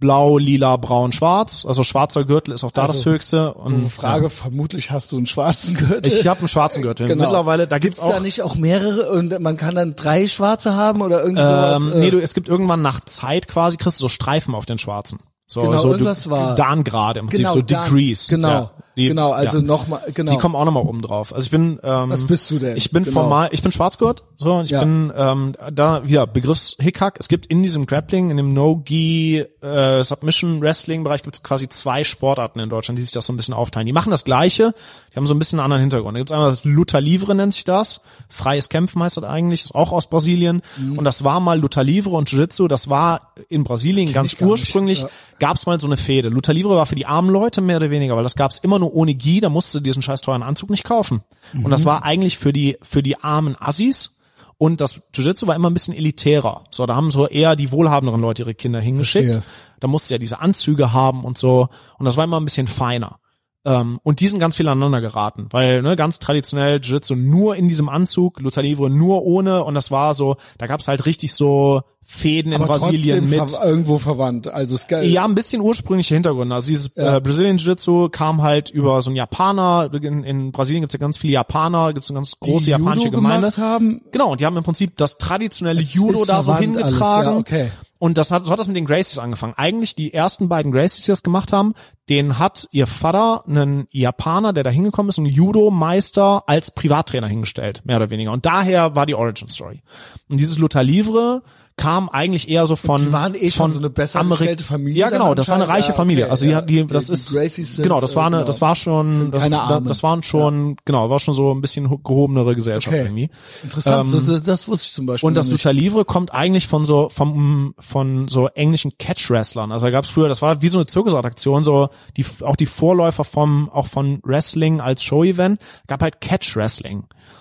Blau, 0.04 0.36
lila, 0.36 0.76
braun, 0.76 1.12
schwarz. 1.12 1.64
Also 1.66 1.82
schwarzer 1.82 2.24
Gürtel 2.26 2.52
ist 2.52 2.62
auch 2.62 2.70
da 2.72 2.82
Also, 2.82 2.92
das 2.92 3.06
höchste. 3.06 3.54
Und 3.54 3.88
Frage, 3.90 4.28
vermutlich 4.28 4.90
hast 4.90 5.12
du 5.12 5.16
einen 5.16 5.26
schwarzen 5.26 5.74
Gürtel. 5.74 6.06
Ich 6.12 6.26
habe 6.26 6.40
einen 6.40 6.48
schwarzen 6.48 6.82
Gürtel. 6.82 7.08
Genau. 7.08 7.22
Mittlerweile, 7.24 7.66
da 7.66 7.78
gibt's, 7.78 7.96
Gibt's 8.00 8.10
auch. 8.10 8.16
da 8.16 8.20
nicht 8.20 8.42
auch 8.42 8.54
mehrere 8.54 9.10
und 9.12 9.40
man 9.40 9.56
kann 9.56 9.74
dann 9.74 9.96
drei 9.96 10.26
schwarze 10.26 10.74
haben 10.74 11.00
oder 11.00 11.22
irgendwie 11.22 11.40
sowas? 11.42 11.82
ähm, 11.82 11.92
äh, 11.94 11.98
nee, 12.00 12.10
du, 12.10 12.18
es 12.20 12.34
gibt 12.34 12.48
irgendwann 12.50 12.82
nach 12.82 13.00
Zeit 13.00 13.48
quasi 13.48 13.78
kriegst 13.78 13.98
du 13.98 14.02
so 14.02 14.08
Streifen 14.10 14.54
auf 14.54 14.66
den 14.66 14.76
schwarzen. 14.76 15.20
So, 15.46 15.62
Genau, 15.62 15.78
so 15.78 15.92
irgendwas 15.92 16.28
war- 16.28 16.54
Darngrade 16.54 17.20
im 17.20 17.26
Prinzip, 17.28 17.46
genau, 17.46 17.54
so 17.54 17.62
dann- 17.62 17.84
Degrees. 17.84 18.28
Genau, 18.28 18.48
Ja, 18.48 18.70
die- 18.96 19.08
genau, 19.08 19.32
also 19.32 19.58
ja. 19.58 19.64
nochmal, 19.64 20.00
genau. 20.14 20.32
Die 20.32 20.38
kommen 20.38 20.54
auch 20.54 20.64
nochmal 20.64 20.84
oben 20.84 21.02
drauf. 21.02 21.32
Also 21.34 21.44
ich 21.46 21.50
bin, 21.50 21.80
ähm, 21.82 22.10
Was 22.10 22.24
bist 22.24 22.50
du 22.50 22.58
denn? 22.58 22.76
Ich 22.76 22.90
bin 22.90 23.04
Genau. 23.04 23.22
formal, 23.22 23.48
ich 23.52 23.62
bin 23.62 23.72
Schwarzgurt, 23.72 24.24
so, 24.36 24.52
und 24.54 24.64
ich 24.64 24.70
Ja. 24.70 24.80
bin 24.80 25.12
ähm, 25.16 25.54
da 25.72 26.06
wieder 26.06 26.26
Begriffshickhack. 26.26 27.16
Es 27.18 27.28
gibt 27.28 27.46
in 27.46 27.62
diesem 27.62 27.86
Grappling, 27.86 28.30
in 28.30 28.36
dem 28.36 28.52
No-Gi 28.54 29.44
äh, 29.62 30.04
Submission 30.04 30.60
Wrestling 30.60 31.04
Bereich 31.04 31.22
gibt 31.22 31.34
es 31.36 31.42
quasi 31.42 31.68
zwei 31.68 32.04
Sportarten 32.04 32.60
in 32.60 32.68
Deutschland, 32.68 32.98
die 32.98 33.02
sich 33.02 33.12
das 33.12 33.26
so 33.26 33.32
ein 33.32 33.36
bisschen 33.36 33.54
aufteilen. 33.54 33.86
Die 33.86 33.92
machen 33.92 34.10
das 34.10 34.24
Gleiche, 34.24 34.74
die 35.12 35.16
haben 35.16 35.26
so 35.26 35.34
ein 35.34 35.38
bisschen 35.38 35.58
einen 35.58 35.64
anderen 35.64 35.80
Hintergrund. 35.80 36.14
Da 36.14 36.20
gibt's 36.20 36.32
einmal 36.32 36.50
das 36.50 36.64
Luta 36.64 36.98
Livre 36.98 37.34
nennt 37.34 37.52
sich 37.54 37.64
das, 37.64 38.00
freies 38.28 38.68
Kämpfen 38.68 39.02
heißt 39.02 39.16
das 39.16 39.24
eigentlich, 39.24 39.64
ist 39.64 39.74
auch 39.74 39.92
aus 39.92 40.08
Brasilien. 40.08 40.62
Mhm. 40.76 40.98
Und 40.98 41.04
das 41.04 41.24
war 41.24 41.40
mal 41.40 41.58
Luta 41.58 41.80
Livre 41.80 42.10
und 42.16 42.30
Jiu-Jitsu, 42.30 42.68
das 42.68 42.88
war 42.90 43.32
in 43.48 43.64
Brasilien 43.64 44.12
ganz 44.12 44.36
ursprünglich 44.40 45.00
Ja. 45.02 45.08
gab's 45.38 45.66
mal 45.66 45.80
so 45.80 45.86
eine 45.86 45.96
Fehde. 45.96 46.28
Luta 46.28 46.52
Livre 46.52 46.76
war 46.76 46.86
für 46.86 46.94
die 46.96 47.06
armen 47.06 47.30
Leute 47.30 47.60
mehr 47.60 47.78
oder 47.78 47.90
weniger, 47.90 48.16
weil 48.16 48.22
das 48.22 48.36
gab's 48.36 48.58
immer 48.58 48.78
nur 48.78 48.83
ohne 48.92 49.14
Gi, 49.14 49.40
da 49.40 49.48
musste 49.48 49.80
diesen 49.82 50.02
scheiß 50.02 50.20
teuren 50.20 50.42
Anzug 50.42 50.70
nicht 50.70 50.84
kaufen. 50.84 51.22
Und 51.52 51.64
Mhm. 51.64 51.70
das 51.70 51.84
war 51.84 52.02
eigentlich 52.04 52.38
für 52.38 52.52
die, 52.52 52.76
für 52.82 53.02
die 53.02 53.18
armen 53.22 53.56
Assis. 53.58 54.18
Und 54.56 54.80
das 54.80 55.00
Jiu-Jitsu 55.12 55.46
war 55.46 55.56
immer 55.56 55.68
ein 55.68 55.74
bisschen 55.74 55.94
elitärer. 55.94 56.64
So, 56.70 56.86
da 56.86 56.94
haben 56.94 57.10
so 57.10 57.26
eher 57.26 57.56
die 57.56 57.72
wohlhabenderen 57.72 58.20
Leute 58.20 58.42
ihre 58.42 58.54
Kinder 58.54 58.80
hingeschickt. 58.80 59.26
Verstehe. 59.26 59.50
Da 59.80 59.88
musste 59.88 60.14
ja 60.14 60.18
diese 60.18 60.38
Anzüge 60.40 60.92
haben 60.92 61.24
und 61.24 61.36
so. 61.36 61.68
Und 61.98 62.04
das 62.06 62.16
war 62.16 62.24
immer 62.24 62.38
ein 62.40 62.44
bisschen 62.44 62.68
feiner. 62.68 63.18
Ähm, 63.64 63.98
und 64.02 64.20
die 64.20 64.28
sind 64.28 64.38
ganz 64.40 64.56
viel 64.56 64.68
aneinander 64.68 65.00
geraten, 65.00 65.46
weil 65.50 65.80
ne, 65.82 65.96
ganz 65.96 66.18
traditionell 66.18 66.80
Jiu-Jitsu 66.82 67.14
nur 67.14 67.56
in 67.56 67.68
diesem 67.68 67.88
Anzug, 67.88 68.40
Luther 68.40 68.62
Livre 68.62 68.90
nur 68.90 69.22
ohne 69.24 69.64
und 69.64 69.74
das 69.74 69.90
war 69.90 70.12
so, 70.14 70.36
da 70.58 70.66
gab's 70.66 70.86
halt 70.86 71.06
richtig 71.06 71.32
so 71.32 71.82
Fäden 72.06 72.52
in 72.52 72.60
aber 72.60 72.78
Brasilien 72.78 73.30
mit. 73.30 73.50
ver 73.50 73.64
irgendwo 73.64 73.96
verwandt. 73.96 74.48
Also 74.48 74.74
es 74.74 74.86
geil. 74.86 75.08
Ja, 75.08 75.24
ein 75.24 75.34
bisschen 75.34 75.62
ursprüngliche 75.62 76.12
Hintergründe. 76.12 76.54
Also 76.54 76.68
dieses 76.68 76.94
äh, 76.96 77.20
Brazilian 77.22 77.56
Jiu-Jitsu 77.56 78.10
kam 78.10 78.42
halt 78.42 78.68
über 78.68 79.00
so 79.00 79.08
einen 79.08 79.16
Japaner. 79.16 79.88
In, 79.94 80.22
in 80.22 80.52
Brasilien 80.52 80.82
gibt's 80.82 80.92
ja 80.92 80.98
ganz 80.98 81.16
viele 81.16 81.32
Japaner, 81.32 81.94
gibt's 81.94 82.10
eine 82.10 82.18
ganz 82.18 82.34
große 82.38 82.66
die 82.66 82.70
japanische 82.72 83.06
Judo 83.06 83.16
Gemeinde. 83.16 83.56
haben. 83.56 84.02
Genau, 84.12 84.32
und 84.32 84.40
die 84.42 84.46
haben 84.46 84.56
im 84.58 84.64
Prinzip 84.64 84.98
das 84.98 85.16
traditionelle 85.16 85.80
Judo 85.80 86.20
ist 86.20 86.28
da 86.28 86.42
so 86.42 86.54
hingetragen. 86.54 87.36
alles, 87.36 87.50
ja, 87.50 87.60
okay. 87.60 87.70
Und 88.04 88.18
das 88.18 88.30
hat, 88.30 88.44
so 88.44 88.52
hat 88.52 88.58
das 88.58 88.66
mit 88.66 88.76
den 88.76 88.84
Gracies 88.84 89.18
angefangen. 89.18 89.54
Eigentlich 89.56 89.94
die 89.94 90.12
ersten 90.12 90.50
beiden 90.50 90.72
Gracies, 90.72 91.06
die 91.06 91.10
das 91.10 91.22
gemacht 91.22 91.54
haben, 91.54 91.72
den 92.10 92.38
hat 92.38 92.68
ihr 92.70 92.86
Vater 92.86 93.48
einen 93.48 93.86
Japaner, 93.92 94.52
der 94.52 94.62
da 94.62 94.68
hingekommen 94.68 95.08
ist, 95.08 95.16
einen 95.16 95.28
Judo-Meister 95.28 96.42
als 96.46 96.70
Privattrainer 96.70 97.28
hingestellt, 97.28 97.80
mehr 97.86 97.96
oder 97.96 98.10
weniger. 98.10 98.32
Und 98.32 98.44
daher 98.44 98.94
war 98.94 99.06
die 99.06 99.14
Origin 99.14 99.48
Story. 99.48 99.80
Und 100.28 100.38
dieses 100.38 100.58
Luther 100.58 100.82
Livre 100.82 101.44
kam 101.76 102.08
eigentlich 102.08 102.48
eher 102.48 102.66
so 102.66 102.76
von 102.76 103.00
Die 103.00 103.12
waren 103.12 103.34
eh 103.34 103.50
schon 103.50 103.64
von 103.66 103.72
so 103.72 103.78
eine 103.80 103.90
besser 103.90 104.20
Ameri- 104.20 104.38
gestellte 104.38 104.62
Familie 104.64 105.00
Ja, 105.00 105.10
genau, 105.10 105.34
das 105.34 105.48
war 105.48 105.56
eine 105.56 105.66
reiche 105.66 105.88
Ja, 105.88 105.94
Familie. 105.94 106.24
okay, 106.24 106.30
also 106.30 106.44
die, 106.44 106.50
ja. 106.52 106.56
hat 106.58 106.70
die, 106.70 106.74
Die- 106.82 106.86
das 106.86 107.06
die 107.06 107.12
ist 107.14 107.32
Gracies 107.32 107.74
sind, 107.74 107.82
genau, 107.82 108.00
das 108.00 108.14
war 108.14 108.22
äh, 108.24 108.26
eine, 108.26 108.36
genau. 108.36 108.46
das 108.46 108.60
war 108.60 108.76
schon, 108.76 109.30
das, 109.32 109.42
keine 109.42 109.82
das, 109.84 110.02
waren 110.04 110.22
schon, 110.22 110.76
genau, 110.84 111.10
war 111.10 111.18
schon 111.18 111.34
so 111.34 111.52
ein 111.52 111.60
bisschen 111.60 111.88
gehobenere 112.04 112.54
Gesellschaft 112.54 112.94
Okay. 112.94 113.04
irgendwie. 113.06 113.28
Interessant, 113.64 114.14
das, 114.14 114.24
das, 114.26 114.42
das 114.44 114.68
wusste 114.68 114.86
ich 114.86 114.92
zum 114.92 115.06
Beispiel 115.06 115.26
Und 115.26 115.34
das. 115.34 115.48
Lucha 115.50 115.70
Livre 115.70 116.04
kommt 116.04 116.32
eigentlich 116.32 116.68
von 116.68 116.84
so 116.84 117.08
vom 117.08 117.74
von 117.80 118.28
so 118.28 118.46
englischen 118.48 118.92
Catch-Wrestlern. 118.98 119.72
Also 119.72 119.86
da 119.86 119.90
gab's 119.90 120.10
früher, 120.10 120.28
das 120.28 120.42
war 120.42 120.62
wie 120.62 120.68
so 120.68 120.78
eine 120.78 120.86
Zirkusattraktion, 120.86 121.64
so 121.64 121.88
die 122.16 122.24
auch 122.42 122.56
die 122.56 122.66
Vorläufer 122.66 123.24
vom 123.24 123.68
auch 123.70 123.88
von 123.88 124.20
Wrestling 124.22 124.80
als 124.80 125.02
Show-Event 125.02 125.60
gab 125.88 126.02
halt 126.02 126.20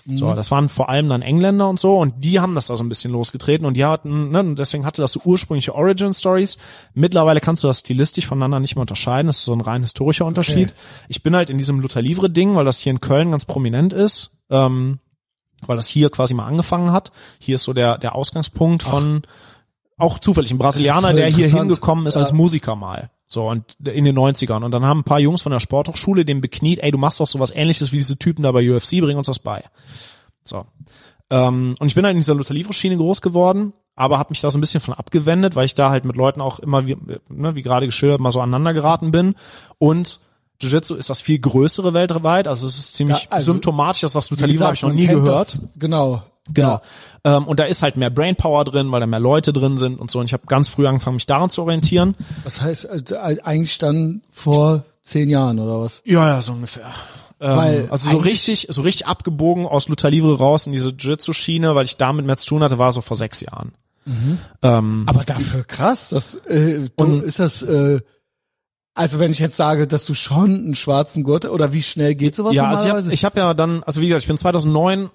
So, 0.05 0.33
das 0.33 0.51
waren 0.51 0.67
vor 0.67 0.89
allem 0.89 1.07
dann 1.07 1.21
Engländer 1.21 1.69
und 1.69 1.79
so 1.79 1.97
und 1.97 2.23
die 2.23 2.41
haben 2.41 2.55
das 2.55 2.67
da 2.67 2.75
so 2.75 2.83
ein 2.83 2.89
bisschen 2.89 3.13
losgetreten 3.13 3.65
und 3.65 3.75
die 3.75 3.85
hatten, 3.85 4.31
ne, 4.31 4.39
und 4.39 4.59
deswegen 4.59 4.85
hatte 4.85 5.01
das 5.01 5.13
so 5.13 5.21
ursprüngliche 5.23 5.73
Origin-Stories. 5.73 6.57
Mittlerweile 6.93 7.39
kannst 7.39 7.63
du 7.63 7.67
das 7.67 7.79
stilistisch 7.79 8.27
voneinander 8.27 8.59
nicht 8.59 8.75
mehr 8.75 8.81
unterscheiden. 8.81 9.27
Das 9.27 9.37
ist 9.37 9.45
so 9.45 9.53
ein 9.53 9.61
rein 9.61 9.81
historischer 9.81 10.25
Unterschied. 10.25 10.73
Ich 11.07 11.23
bin 11.23 11.35
halt 11.35 11.49
in 11.49 11.57
diesem 11.57 11.79
Lucha 11.79 12.01
Livre-Ding, 12.01 12.55
weil 12.55 12.65
das 12.65 12.79
hier 12.79 12.91
in 12.91 12.99
Köln 12.99 13.31
ganz 13.31 13.45
prominent 13.45 13.93
ist. 13.93 14.31
Ähm, 14.49 14.99
weil 15.67 15.77
das 15.77 15.87
hier 15.87 16.09
quasi 16.09 16.33
mal 16.33 16.45
angefangen 16.45 16.91
hat. 16.91 17.11
Hier 17.39 17.55
ist 17.55 17.63
so 17.63 17.71
der, 17.71 17.97
der 17.97 18.15
Ausgangspunkt 18.15 18.83
von 18.83 19.23
auch 19.97 20.19
zufällig 20.19 20.51
ein 20.51 20.57
Brasilianer, 20.57 21.09
voll 21.09 21.15
der 21.15 21.27
hier 21.27 21.47
hingekommen 21.47 22.07
ist 22.07 22.17
als 22.17 22.31
Ja. 22.31 22.35
Musiker 22.35 22.75
mal. 22.75 23.09
So, 23.27 23.49
und 23.49 23.77
in 23.83 24.05
den 24.05 24.17
90ern. 24.17 24.63
Und 24.63 24.71
dann 24.71 24.85
haben 24.85 24.99
ein 24.99 25.05
paar 25.05 25.19
Jungs 25.19 25.41
von 25.41 25.51
der 25.51 25.59
Sporthochschule 25.59 26.25
den 26.25 26.41
bekniet, 26.41 26.79
ey, 26.79 26.91
du 26.91 26.97
machst 26.97 27.19
doch 27.19 27.27
sowas 27.27 27.51
ähnliches 27.53 27.91
wie 27.91 27.97
diese 27.97 28.17
Typen 28.17 28.43
da 28.43 28.51
bei 28.51 28.69
UFC, 28.69 28.99
bring 29.01 29.17
uns 29.17 29.27
das 29.27 29.39
bei. 29.39 29.63
So. 30.43 30.65
Ähm, 31.29 31.75
und 31.79 31.87
ich 31.87 31.95
bin 31.95 32.05
halt 32.05 32.13
in 32.13 32.19
dieser 32.19 32.35
Luther 32.35 32.53
Livre 32.53 32.73
Schiene 32.73 32.97
groß 32.97 33.21
geworden, 33.21 33.73
aber 33.95 34.19
habe 34.19 34.31
mich 34.31 34.41
da 34.41 34.51
so 34.51 34.57
ein 34.57 34.61
bisschen 34.61 34.81
von 34.81 34.93
abgewendet, 34.93 35.55
weil 35.55 35.65
ich 35.65 35.75
da 35.75 35.89
halt 35.89 36.05
mit 36.05 36.15
Leuten 36.15 36.41
auch 36.41 36.59
immer, 36.59 36.85
wie, 36.85 36.97
ne, 37.29 37.55
wie 37.55 37.63
gerade 37.63 37.85
geschildert, 37.85 38.19
mal 38.19 38.31
so 38.31 38.41
aneinander 38.41 38.73
geraten 38.73 39.11
bin. 39.11 39.35
Und 39.79 40.19
Jiu-Jitsu 40.63 40.95
ist 40.95 41.09
das 41.09 41.21
viel 41.21 41.39
größere 41.39 41.93
weltweit, 41.93 42.47
also 42.47 42.67
es 42.67 42.77
ist 42.77 42.95
ziemlich 42.95 43.23
Ja, 43.23 43.27
also, 43.31 43.51
symptomatisch, 43.51 44.01
dass 44.01 44.13
das 44.13 44.29
Luther 44.29 44.47
Wie 44.47 44.51
Livre 44.51 44.65
habe 44.65 44.75
ich 44.75 44.81
noch 44.81 44.93
nie 44.93 45.07
gehört. 45.07 45.53
Das, 45.53 45.61
genau. 45.77 46.23
Genau. 46.53 46.81
Ähm, 47.23 47.47
und 47.47 47.59
da 47.59 47.63
ist 47.63 47.83
halt 47.83 47.95
mehr 47.95 48.09
Brainpower 48.09 48.65
drin, 48.65 48.91
weil 48.91 48.99
da 48.99 49.07
mehr 49.07 49.19
Leute 49.19 49.53
drin 49.53 49.77
sind 49.77 49.97
und 49.99 50.11
so. 50.11 50.19
Und 50.19 50.25
ich 50.25 50.33
habe 50.33 50.43
ganz 50.47 50.67
früh 50.67 50.85
angefangen, 50.85 51.15
mich 51.15 51.25
daran 51.25 51.49
zu 51.49 51.61
orientieren. 51.61 52.15
Das 52.43 52.61
heißt, 52.61 52.89
also, 52.89 53.17
eigentlich 53.17 53.77
dann 53.77 54.21
vor 54.29 54.83
zehn 55.03 55.29
Jahren 55.29 55.59
oder 55.59 55.79
was? 55.79 56.01
Ja, 56.03 56.27
ja, 56.27 56.41
so 56.41 56.51
ungefähr. 56.51 56.91
Ähm, 57.39 57.57
Weil 57.57 57.87
also 57.89 58.09
so 58.09 58.17
richtig, 58.17 58.67
so 58.69 58.81
richtig 58.81 59.07
abgebogen 59.07 59.65
aus 59.65 59.87
Luther 59.87 60.09
Livre 60.09 60.37
raus 60.37 60.65
in 60.65 60.73
diese 60.73 60.89
Jiu-Jitsu-Schiene, 60.89 61.75
weil 61.75 61.85
ich 61.85 61.95
damit 61.95 62.25
mehr 62.25 62.37
zu 62.37 62.47
tun 62.47 62.63
hatte, 62.63 62.77
war 62.77 62.91
so 62.91 63.01
vor 63.01 63.15
sechs 63.15 63.39
Jahren. 63.39 63.73
Ähm, 64.61 65.03
Aber 65.07 65.23
dafür 65.23 65.63
krass, 65.63 66.09
das 66.09 66.35
äh, 66.47 66.89
du, 66.97 67.19
ist 67.19 67.39
das 67.39 67.63
äh, 67.63 68.01
also 68.95 69.19
wenn 69.19 69.31
ich 69.31 69.39
jetzt 69.39 69.57
sage, 69.57 69.87
dass 69.87 70.05
du 70.05 70.13
schon 70.13 70.55
einen 70.55 70.75
schwarzen 70.75 71.23
Gurt 71.23 71.45
oder 71.45 71.73
wie 71.73 71.81
schnell 71.83 72.15
geht 72.15 72.35
sowas 72.35 72.53
ja, 72.55 72.63
also 72.65 72.73
ich 72.73 72.87
normalerweise? 72.87 73.05
habe 73.07 73.13
ich 73.13 73.25
hab 73.25 73.37
ja 73.37 73.53
dann, 73.53 73.83
also 73.83 74.01
wie 74.01 74.07
gesagt, 74.07 74.23
ich 74.23 74.27
bin 74.27 74.37
2009 74.37 75.09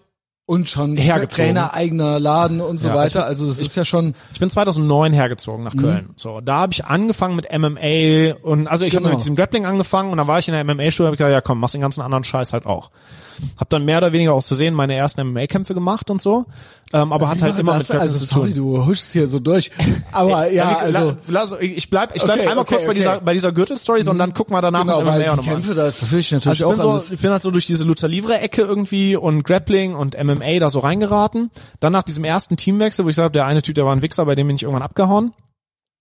und 0.46 0.68
schon 0.70 0.96
hergezogen. 0.96 1.44
Trainer 1.46 1.74
eigener 1.74 2.18
Laden 2.18 2.60
und 2.62 2.80
so 2.80 2.88
Ja, 2.88 2.94
weiter. 2.94 3.26
also 3.26 3.46
das 3.46 3.58
ist 3.58 3.76
ja 3.76 3.84
schon 3.84 4.14
Ich 4.32 4.40
bin 4.40 4.48
2009 4.48 5.12
hergezogen 5.12 5.60
Mhm. 5.62 5.64
nach 5.64 5.76
Köln. 5.76 6.10
So, 6.16 6.40
da 6.40 6.60
habe 6.60 6.72
ich 6.72 6.86
angefangen 6.86 7.36
mit 7.36 7.52
MMA 7.52 8.34
und 8.42 8.66
also 8.66 8.84
ich 8.86 8.94
habe 8.94 9.02
Genau. 9.02 9.14
mit 9.14 9.20
diesem 9.20 9.36
Grappling 9.36 9.66
angefangen 9.66 10.10
und 10.10 10.16
dann 10.16 10.26
war 10.26 10.38
ich 10.38 10.48
in 10.48 10.54
der 10.54 10.64
MMA-Schule 10.64 11.06
und 11.08 11.10
habe 11.12 11.16
gesagt, 11.18 11.32
ja 11.32 11.40
komm, 11.42 11.60
mach 11.60 11.70
den 11.70 11.82
ganzen 11.82 12.00
anderen 12.00 12.24
Scheiß 12.24 12.52
halt 12.54 12.64
auch. 12.66 12.90
Hab 13.56 13.68
dann 13.70 13.84
mehr 13.84 13.98
oder 13.98 14.12
weniger 14.12 14.32
aus 14.34 14.48
Versehen 14.48 14.74
meine 14.74 14.94
ersten 14.94 15.20
MMA-Kämpfe 15.32 15.74
gemacht 15.74 16.10
und 16.10 16.20
so, 16.22 16.46
ähm, 16.92 17.12
aber 17.12 17.28
hat 17.28 17.38
Wie 17.38 17.42
halt 17.42 17.58
immer 17.58 17.72
das? 17.72 17.78
mit 17.80 17.86
Grappling 17.88 18.08
also 18.12 18.18
zu 18.24 18.26
tun. 18.32 18.40
sorry, 18.42 18.54
du 18.54 18.86
huschst 18.86 19.12
hier 19.12 19.26
so 19.28 19.38
durch. 19.40 19.70
Aber 20.12 20.50
ja, 20.50 20.70
wir- 20.70 20.78
also 20.78 20.98
la- 21.10 21.16
lass, 21.28 21.56
ich 21.60 21.90
bleib, 21.90 22.16
ich 22.16 22.22
bleib 22.22 22.38
Okay, 22.38 22.48
einmal 22.48 22.62
okay, 22.64 22.74
kurz 22.74 22.82
bei 22.84 22.88
okay. 22.90 22.98
dieser 22.98 23.20
bei 23.20 23.32
dieser 23.34 23.52
Gürtel-Story 23.52 24.08
und 24.08 24.18
dann 24.18 24.34
gucken 24.34 24.54
wir 24.56 24.62
danach 24.62 24.80
genau, 24.82 25.00
ins 25.00 25.04
MMA 25.08 25.36
nochmal. 25.36 25.44
Kämpfe, 25.44 25.74
das 25.74 26.10
will 26.10 26.20
ich 26.20 26.32
natürlich 26.32 26.64
Also 26.64 26.70
ich 26.72 26.76
bin, 26.78 26.86
auch 26.86 26.90
alles. 26.92 27.08
so, 27.08 27.14
ich 27.14 27.20
bin 27.20 27.30
halt 27.30 27.42
so 27.42 27.50
durch 27.50 27.66
diese 27.66 27.84
Luther 27.84 28.08
Livre 28.08 28.38
Ecke 28.40 28.62
irgendwie 28.62 29.16
und 29.16 29.42
Grappling 29.44 29.94
und 29.94 30.16
MMA 30.22 30.58
da 30.58 30.70
so 30.70 30.78
reingeraten. 30.80 31.50
Dann 31.80 31.92
nach 31.92 32.02
diesem 32.04 32.24
ersten 32.24 32.56
Teamwechsel, 32.56 33.04
wo 33.04 33.08
ich 33.08 33.16
sage, 33.16 33.32
der 33.32 33.46
eine 33.46 33.62
Typ, 33.62 33.74
der 33.74 33.84
war 33.84 33.94
ein 33.94 34.02
Wichser, 34.02 34.24
bei 34.26 34.34
dem 34.34 34.46
bin 34.46 34.56
ich 34.56 34.62
irgendwann 34.62 34.82
abgehauen. 34.82 35.32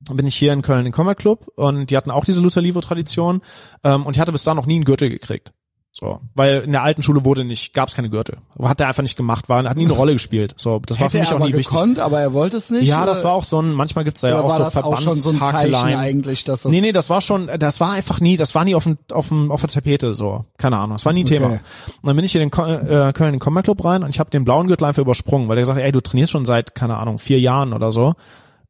Dann 0.01 0.15
bin 0.15 0.27
ich 0.27 0.35
hier 0.35 0.53
in 0.53 0.61
Köln 0.61 0.79
in 0.79 0.85
den 0.85 0.93
Combat 0.93 1.17
Club 1.17 1.47
und 1.55 1.89
die 1.89 1.97
hatten 1.97 2.11
auch 2.11 2.23
diese 2.23 2.39
Luther 2.39 2.61
Livre 2.61 2.81
Tradition 2.81 3.41
ähm, 3.83 4.05
und 4.05 4.15
ich 4.15 4.19
hatte 4.21 4.31
bis 4.31 4.43
dahin 4.43 4.55
noch 4.57 4.67
nie 4.67 4.75
einen 4.75 4.85
Gürtel 4.85 5.09
gekriegt. 5.09 5.53
So, 5.99 6.19
weil 6.35 6.59
in 6.61 6.73
der 6.73 6.83
alten 6.83 7.01
Schule 7.01 7.25
wurde 7.25 7.43
nicht, 7.43 7.73
gab's 7.73 7.95
keine 7.95 8.11
Gürtel. 8.11 8.37
Hat 8.61 8.79
er 8.79 8.87
einfach 8.87 9.01
nicht 9.01 9.17
gemacht, 9.17 9.49
war, 9.49 9.63
hat 9.63 9.77
nie 9.77 9.85
eine 9.85 9.93
Rolle 9.93 10.13
gespielt. 10.13 10.53
So, 10.55 10.79
das 10.85 10.99
war 10.99 11.09
für 11.09 11.17
Hätte 11.17 11.23
mich 11.25 11.29
auch 11.29 11.35
aber 11.37 11.45
nie 11.47 11.53
wichtig. 11.53 11.69
gekonnt, 11.69 11.97
aber 11.97 12.19
er 12.19 12.33
wollte 12.33 12.57
es 12.57 12.69
nicht. 12.69 12.85
Ja, 12.87 13.07
das 13.07 13.17
oder- 13.21 13.29
war 13.29 13.33
auch 13.33 13.43
so 13.43 13.59
ein, 13.59 13.71
manchmal 13.71 14.05
gibt's 14.05 14.21
da 14.21 14.29
ja 14.29 14.39
auch 14.39 14.51
so 14.55 14.63
das 14.63 14.77
auch 14.77 15.01
schon 15.01 15.15
so 15.15 15.33
eigentlich, 15.41 16.43
dass 16.43 16.61
das 16.61 16.71
Nee, 16.71 16.81
nee, 16.81 16.91
das 16.91 17.09
war 17.09 17.21
schon, 17.21 17.49
das 17.57 17.79
war 17.79 17.93
einfach 17.93 18.19
nie, 18.19 18.37
das 18.37 18.53
war 18.53 18.63
nie 18.63 18.75
auf 18.75 18.83
dem, 18.83 18.99
auf 19.11 19.29
dem, 19.29 19.49
auf 19.49 19.61
der 19.61 19.71
Tapete, 19.71 20.13
so. 20.13 20.45
Keine 20.59 20.77
Ahnung, 20.77 20.91
das 20.97 21.05
war 21.05 21.13
nie 21.13 21.21
ein 21.23 21.25
Okay. 21.25 21.33
Thema. 21.39 21.47
Und 21.47 21.61
dann 22.03 22.15
bin 22.15 22.25
ich 22.25 22.35
in 22.35 22.41
den 22.47 22.51
äh, 22.51 23.11
Köln 23.13 23.29
in 23.29 23.33
den 23.33 23.39
Combat 23.39 23.63
Club 23.63 23.83
rein 23.83 24.03
und 24.03 24.11
ich 24.11 24.19
habe 24.19 24.29
den 24.29 24.43
blauen 24.45 24.67
Gürtel 24.67 24.85
einfach 24.85 25.01
übersprungen, 25.01 25.47
weil 25.49 25.55
der 25.55 25.63
gesagt 25.63 25.79
hat, 25.79 25.83
ey, 25.85 25.91
du 25.91 26.01
trainierst 26.01 26.31
schon 26.31 26.45
seit, 26.45 26.75
keine 26.75 26.97
Ahnung, 26.97 27.17
vier 27.17 27.39
Jahren 27.39 27.73
oder 27.73 27.91
so. 27.91 28.13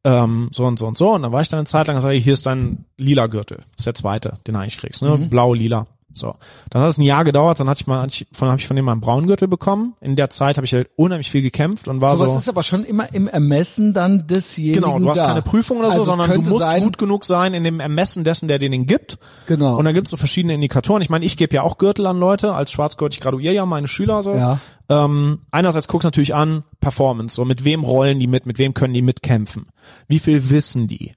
Ähm, 0.02 0.48
so 0.50 0.64
und 0.64 0.78
so 0.78 0.86
und 0.86 0.96
so. 0.96 1.10
Und 1.10 1.22
dann 1.24 1.32
war 1.32 1.42
ich 1.42 1.50
dann 1.50 1.58
eine 1.58 1.66
Zeit 1.66 1.88
lang 1.88 1.96
und 1.96 2.02
sage, 2.02 2.14
hier 2.16 2.32
ist 2.32 2.46
dein 2.46 2.86
lila 2.96 3.26
Gürtel. 3.26 3.58
Das 3.58 3.80
ist 3.80 3.86
der 3.86 3.94
zweite, 3.94 4.38
den 4.46 4.54
du 4.54 4.60
eigentlich 4.60 4.78
kriegst, 4.78 5.02
ne? 5.02 5.10
Mhm. 5.18 5.28
Blau, 5.28 5.52
lila. 5.52 5.86
So, 6.12 6.34
dann 6.70 6.82
hat 6.82 6.88
es 6.90 6.98
ein 6.98 7.02
Jahr 7.02 7.22
gedauert, 7.22 7.60
dann 7.60 7.68
hatte 7.68 7.82
ich 7.82 7.86
mal, 7.86 8.00
hatte 8.00 8.12
ich, 8.12 8.26
von 8.32 8.48
habe 8.48 8.58
ich 8.58 8.66
von 8.66 8.74
dem 8.76 8.86
mal 8.86 8.92
einen 8.92 9.00
Braungürtel 9.02 9.46
bekommen. 9.46 9.94
In 10.00 10.16
der 10.16 10.30
Zeit 10.30 10.56
habe 10.56 10.64
ich 10.64 10.72
halt 10.72 10.88
unheimlich 10.96 11.30
viel 11.30 11.42
gekämpft 11.42 11.86
und 11.86 12.00
war 12.00 12.16
So 12.16 12.24
so. 12.24 12.32
was 12.32 12.38
ist 12.42 12.48
aber 12.48 12.62
schon 12.62 12.84
immer 12.84 13.12
im 13.14 13.28
Ermessen 13.28 13.92
dann 13.92 14.26
desjenigen 14.26 14.82
Genau, 14.82 14.98
du 14.98 15.10
hast 15.10 15.18
da. 15.18 15.26
keine 15.26 15.42
Prüfung 15.42 15.76
oder 15.78 15.88
so, 15.90 15.98
Also 16.00 16.04
sondern 16.12 16.42
du 16.42 16.50
musst 16.50 16.64
sein, 16.64 16.82
gut 16.82 16.96
genug 16.98 17.24
sein 17.26 17.52
in 17.52 17.62
dem 17.62 17.78
Ermessen 17.78 18.24
dessen, 18.24 18.48
der 18.48 18.58
dir 18.58 18.70
den 18.70 18.86
gibt. 18.86 19.18
Genau. 19.46 19.76
Und 19.76 19.84
dann 19.84 19.94
gibt's 19.94 20.10
so 20.10 20.16
verschiedene 20.16 20.54
Indikatoren. 20.54 21.02
Ich 21.02 21.10
meine, 21.10 21.26
ich 21.26 21.36
gebe 21.36 21.54
ja 21.54 21.62
auch 21.62 21.76
Gürtel 21.78 22.06
an 22.06 22.18
Leute. 22.18 22.54
Als 22.54 22.72
Schwarzgurt, 22.72 23.14
ich 23.14 23.20
graduiere 23.20 23.52
ja 23.54 23.66
meine 23.66 23.86
Schüler 23.86 24.22
so. 24.22 24.34
Ja. 24.34 24.58
Ähm, 24.88 25.40
einerseits 25.50 25.88
guckst 25.88 26.04
du 26.04 26.08
natürlich 26.08 26.34
an, 26.34 26.64
Performance, 26.80 27.36
so 27.36 27.44
mit 27.44 27.64
wem 27.64 27.84
rollen 27.84 28.18
die 28.18 28.26
mit, 28.26 28.46
mit 28.46 28.58
wem 28.58 28.72
können 28.72 28.94
die 28.94 29.02
mitkämpfen, 29.02 29.66
wie 30.08 30.18
viel 30.18 30.48
wissen 30.48 30.88
die. 30.88 31.12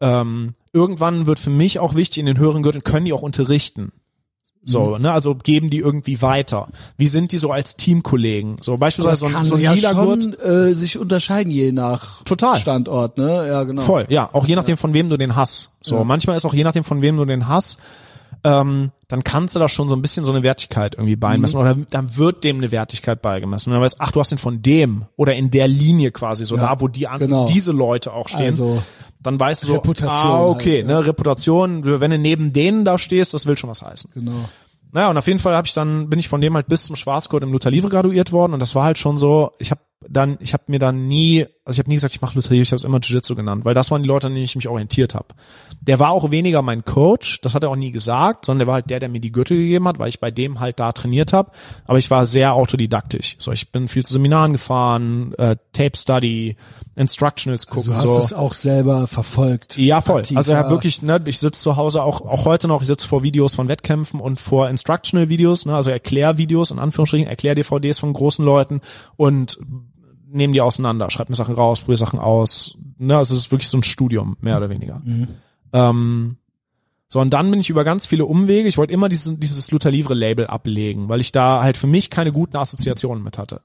Ähm, 0.00 0.54
irgendwann 0.72 1.26
wird 1.26 1.40
für 1.40 1.50
mich 1.50 1.80
auch 1.80 1.94
wichtig, 1.96 2.18
in 2.18 2.26
den 2.26 2.38
höheren 2.38 2.62
Gürteln 2.62 2.84
können 2.84 3.06
die 3.06 3.12
auch 3.12 3.22
unterrichten. 3.22 3.90
So, 4.68 4.98
ne, 4.98 5.12
also 5.12 5.36
geben 5.36 5.70
die 5.70 5.78
irgendwie 5.78 6.20
weiter. 6.22 6.68
Wie 6.96 7.06
sind 7.06 7.30
die 7.30 7.38
so 7.38 7.52
als 7.52 7.76
Teamkollegen? 7.76 8.56
So 8.60 8.76
beispielsweise 8.76 9.20
so 9.20 9.26
ein, 9.26 9.44
so 9.44 9.54
ein 9.54 9.60
ja 9.60 9.72
lila 9.72 9.92
Gurt. 9.92 10.22
schon 10.24 10.34
äh, 10.40 10.74
sich 10.74 10.98
unterscheiden 10.98 11.52
je 11.52 11.70
nach 11.70 12.24
Total. 12.24 12.58
Standort, 12.58 13.16
ne? 13.16 13.46
Ja, 13.48 13.62
genau. 13.62 13.82
Voll, 13.82 14.06
ja, 14.08 14.28
auch 14.32 14.44
je 14.46 14.56
nachdem, 14.56 14.76
von 14.76 14.92
wem 14.92 15.08
du 15.08 15.16
den 15.16 15.36
hast. 15.36 15.70
So, 15.82 15.96
Ja. 15.98 16.04
manchmal 16.04 16.36
ist 16.36 16.44
auch 16.44 16.52
je 16.54 16.64
nachdem, 16.64 16.82
von 16.82 17.00
wem 17.00 17.16
du 17.16 17.24
den 17.24 17.46
hast, 17.46 17.78
ähm, 18.42 18.90
dann 19.08 19.22
kannst 19.24 19.54
du 19.54 19.60
da 19.60 19.68
schon 19.68 19.88
so 19.88 19.94
ein 19.94 20.02
bisschen 20.02 20.24
so 20.24 20.32
eine 20.32 20.42
Wertigkeit 20.42 20.94
irgendwie 20.96 21.14
beimessen 21.16 21.58
Mhm. 21.58 21.64
oder 21.64 21.76
dann 21.90 22.16
wird 22.16 22.42
dem 22.44 22.58
eine 22.58 22.72
Wertigkeit 22.72 23.22
beigemessen. 23.22 23.70
Und 23.70 23.74
dann 23.74 23.82
weißt, 23.82 23.96
ach, 24.00 24.10
du 24.10 24.18
hast 24.20 24.30
den 24.32 24.38
von 24.38 24.62
dem 24.62 25.04
oder 25.16 25.34
in 25.36 25.50
der 25.52 25.68
Linie 25.68 26.10
quasi, 26.10 26.44
so 26.44 26.56
Ja, 26.56 26.74
da, 26.74 26.80
wo 26.80 26.88
die 26.88 27.06
an, 27.06 27.18
genau. 27.20 27.46
diese 27.46 27.70
Leute 27.72 28.12
auch 28.12 28.28
stehen. 28.28 28.46
Also 28.46 28.82
dann 29.26 29.38
weißt 29.38 29.62
du 29.62 29.66
so, 29.68 29.74
Reputation 29.74 30.32
ah, 30.32 30.46
okay, 30.46 30.78
halt, 30.78 30.88
ja. 30.88 31.00
ne, 31.00 31.06
Reputation, 31.06 32.00
wenn 32.00 32.10
du 32.10 32.18
neben 32.18 32.52
denen 32.52 32.84
da 32.84 32.98
stehst, 32.98 33.34
das 33.34 33.46
will 33.46 33.56
schon 33.56 33.70
was 33.70 33.82
heißen. 33.82 34.10
genau. 34.14 34.48
Naja, 34.92 35.10
und 35.10 35.18
auf 35.18 35.26
jeden 35.26 35.40
Fall 35.40 35.54
habe 35.54 35.66
ich 35.66 35.74
dann, 35.74 36.08
bin 36.08 36.18
ich 36.18 36.28
von 36.28 36.40
dem 36.40 36.54
halt 36.54 36.68
bis 36.68 36.84
zum 36.84 36.96
Schwarzgurt 36.96 37.42
im 37.42 37.52
Luther 37.52 37.70
Livre 37.70 37.90
graduiert 37.90 38.32
worden 38.32 38.54
und 38.54 38.60
das 38.60 38.74
war 38.74 38.84
halt 38.84 38.96
schon 38.96 39.18
so, 39.18 39.52
ich 39.58 39.70
habe 39.70 39.80
dann, 40.08 40.38
ich 40.40 40.52
habe 40.52 40.64
mir 40.68 40.78
dann 40.78 41.08
nie, 41.08 41.46
also 41.64 41.76
ich 41.76 41.78
habe 41.80 41.88
nie 41.88 41.96
gesagt, 41.96 42.14
ich 42.14 42.20
mache 42.20 42.34
Luther 42.34 42.50
Livre, 42.50 42.62
ich 42.62 42.70
habe 42.70 42.76
es 42.76 42.84
immer 42.84 42.98
Jiu-Jitsu 42.98 43.34
genannt, 43.34 43.64
weil 43.64 43.74
das 43.74 43.90
waren 43.90 44.02
die 44.02 44.08
Leute, 44.08 44.28
an 44.28 44.34
denen 44.34 44.44
ich 44.44 44.56
mich 44.56 44.68
orientiert 44.68 45.14
habe. 45.14 45.26
Der 45.80 45.98
war 45.98 46.10
auch 46.10 46.30
weniger 46.30 46.62
mein 46.62 46.84
Coach, 46.84 47.40
das 47.40 47.54
hat 47.54 47.62
er 47.62 47.70
auch 47.70 47.76
nie 47.76 47.90
gesagt, 47.90 48.44
sondern 48.44 48.60
der 48.60 48.66
war 48.68 48.74
halt 48.74 48.90
der, 48.90 49.00
der 49.00 49.08
mir 49.08 49.20
die 49.20 49.32
Gürtel 49.32 49.56
gegeben 49.56 49.88
hat, 49.88 49.98
weil 49.98 50.08
ich 50.08 50.20
bei 50.20 50.30
dem 50.30 50.60
halt 50.60 50.80
da 50.80 50.92
trainiert 50.92 51.32
habe. 51.32 51.50
Aber 51.86 51.98
ich 51.98 52.10
war 52.10 52.26
sehr 52.26 52.54
autodidaktisch. 52.54 53.36
So, 53.38 53.52
ich 53.52 53.72
bin 53.72 53.88
viel 53.88 54.04
zu 54.04 54.12
Seminaren 54.12 54.52
gefahren, 54.52 55.34
äh, 55.34 55.56
Tape 55.72 55.96
Study, 55.96 56.56
Instructionals 56.96 57.66
gucken, 57.66 57.90
Du 57.90 57.94
hast 57.94 58.02
so. 58.04 58.18
es 58.18 58.32
auch 58.32 58.54
selber 58.54 59.06
verfolgt. 59.06 59.76
Ja, 59.76 60.00
voll. 60.00 60.20
Aktiv, 60.20 60.36
also 60.38 60.52
ja. 60.52 60.70
wirklich, 60.70 61.02
ne, 61.02 61.20
ich 61.26 61.38
sitze 61.38 61.60
zu 61.60 61.76
Hause 61.76 62.02
auch, 62.02 62.22
auch 62.22 62.46
heute 62.46 62.68
noch, 62.68 62.80
ich 62.80 62.86
sitze 62.86 63.06
vor 63.06 63.22
Videos 63.22 63.54
von 63.54 63.68
Wettkämpfen 63.68 64.18
und 64.18 64.40
vor 64.40 64.70
Instructional-Videos, 64.70 65.66
ne, 65.66 65.76
also 65.76 65.90
Erklärvideos, 65.90 66.70
in 66.70 66.78
Anführungsstrichen, 66.78 67.28
Erklär-DVDs 67.28 67.98
von 67.98 68.14
großen 68.14 68.42
Leuten 68.42 68.80
und 69.16 69.58
nehme 70.26 70.54
die 70.54 70.62
auseinander, 70.62 71.10
schreib 71.10 71.28
mir 71.28 71.34
Sachen 71.34 71.54
raus, 71.54 71.80
probiere 71.80 71.98
Sachen 71.98 72.18
aus. 72.18 72.78
Ne, 72.96 73.14
also 73.14 73.34
es 73.34 73.40
ist 73.40 73.52
wirklich 73.52 73.68
so 73.68 73.76
ein 73.76 73.82
Studium, 73.82 74.38
mehr 74.40 74.56
oder 74.56 74.70
weniger. 74.70 75.02
Ähm, 75.74 76.38
so, 77.08 77.20
und 77.20 77.28
dann 77.28 77.50
bin 77.50 77.60
ich 77.60 77.68
über 77.68 77.84
ganz 77.84 78.06
viele 78.06 78.24
Umwege, 78.24 78.68
ich 78.68 78.78
wollte 78.78 78.94
immer 78.94 79.10
dieses, 79.10 79.38
dieses 79.38 79.70
Luther 79.70 79.90
Livre 79.90 80.14
Label 80.14 80.46
ablegen, 80.46 81.10
weil 81.10 81.20
ich 81.20 81.30
da 81.30 81.62
halt 81.62 81.76
für 81.76 81.86
mich 81.86 82.08
keine 82.08 82.32
guten 82.32 82.56
Assoziationen 82.56 83.22
mit 83.22 83.36
hatte 83.36 83.60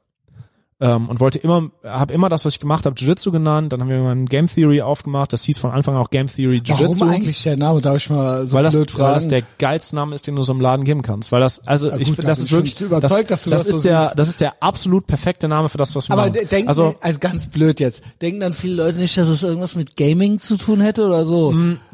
ähm, 0.81 1.07
und 1.09 1.19
wollte 1.19 1.37
immer, 1.39 1.69
habe 1.85 2.13
immer 2.13 2.27
das, 2.27 2.43
was 2.43 2.53
ich 2.53 2.59
gemacht 2.59 2.85
habe, 2.85 2.95
Jiu-Jitsu 2.97 3.31
genannt. 3.31 3.71
Dann 3.71 3.79
haben 3.81 3.87
wir 3.87 3.95
irgendwann 3.97 4.25
Game 4.25 4.47
Theory 4.47 4.81
aufgemacht. 4.81 5.31
Das 5.31 5.43
hieß 5.43 5.57
von 5.59 5.71
Anfang 5.71 5.95
an 5.95 6.01
auch 6.01 6.09
Game 6.09 6.27
Theory 6.27 6.57
Jiu-Jitsu. 6.65 6.99
Warum 7.01 7.09
eigentlich 7.13 7.43
der 7.43 7.55
Name? 7.55 7.81
Darf 7.81 7.97
ich 7.97 8.09
mal 8.09 8.45
so 8.47 8.53
Weil 8.57 8.63
das, 8.63 8.75
blöd 8.75 8.93
weil 8.95 8.99
fragen? 8.99 9.13
das 9.15 9.27
der 9.27 9.43
geilste 9.59 9.95
Name 9.95 10.15
ist, 10.15 10.25
den 10.27 10.35
du 10.35 10.43
so 10.43 10.51
im 10.53 10.59
Laden 10.59 10.83
geben 10.83 11.03
kannst. 11.03 11.31
Weil 11.31 11.39
das, 11.41 11.65
also 11.67 11.89
Ja, 11.89 11.97
ich 11.97 12.07
gut, 12.07 12.15
finde, 12.15 12.21
da 12.23 12.27
das 12.29 12.39
ist 12.39 12.45
ich 12.47 12.51
wirklich, 12.51 12.81
überzeugt, 12.81 13.29
das, 13.31 13.43
dass 13.43 13.43
du 13.43 13.49
das 13.51 13.61
das 13.63 13.67
ist 13.69 13.75
so 13.77 13.81
der, 13.83 14.13
das 14.15 14.27
ist 14.27 14.41
der 14.41 14.61
absolut 14.63 15.05
perfekte 15.07 15.47
Name 15.47 15.69
für 15.69 15.77
das, 15.77 15.95
was 15.95 16.09
wir 16.09 16.13
aber 16.13 16.23
machen. 16.23 16.33
de- 16.33 16.45
denken, 16.45 16.67
also 16.67 16.95
also 16.99 17.19
ganz 17.19 17.47
blöd 17.47 17.79
jetzt, 17.79 18.03
denken 18.21 18.39
dann 18.39 18.53
viele 18.53 18.75
Leute 18.75 18.97
nicht, 18.97 19.15
dass 19.17 19.27
es 19.27 19.43
irgendwas 19.43 19.75
mit 19.75 19.95
Gaming 19.95 20.39
zu 20.39 20.57
tun 20.57 20.81
hätte 20.81 21.05
oder 21.05 21.25
so? 21.25 21.53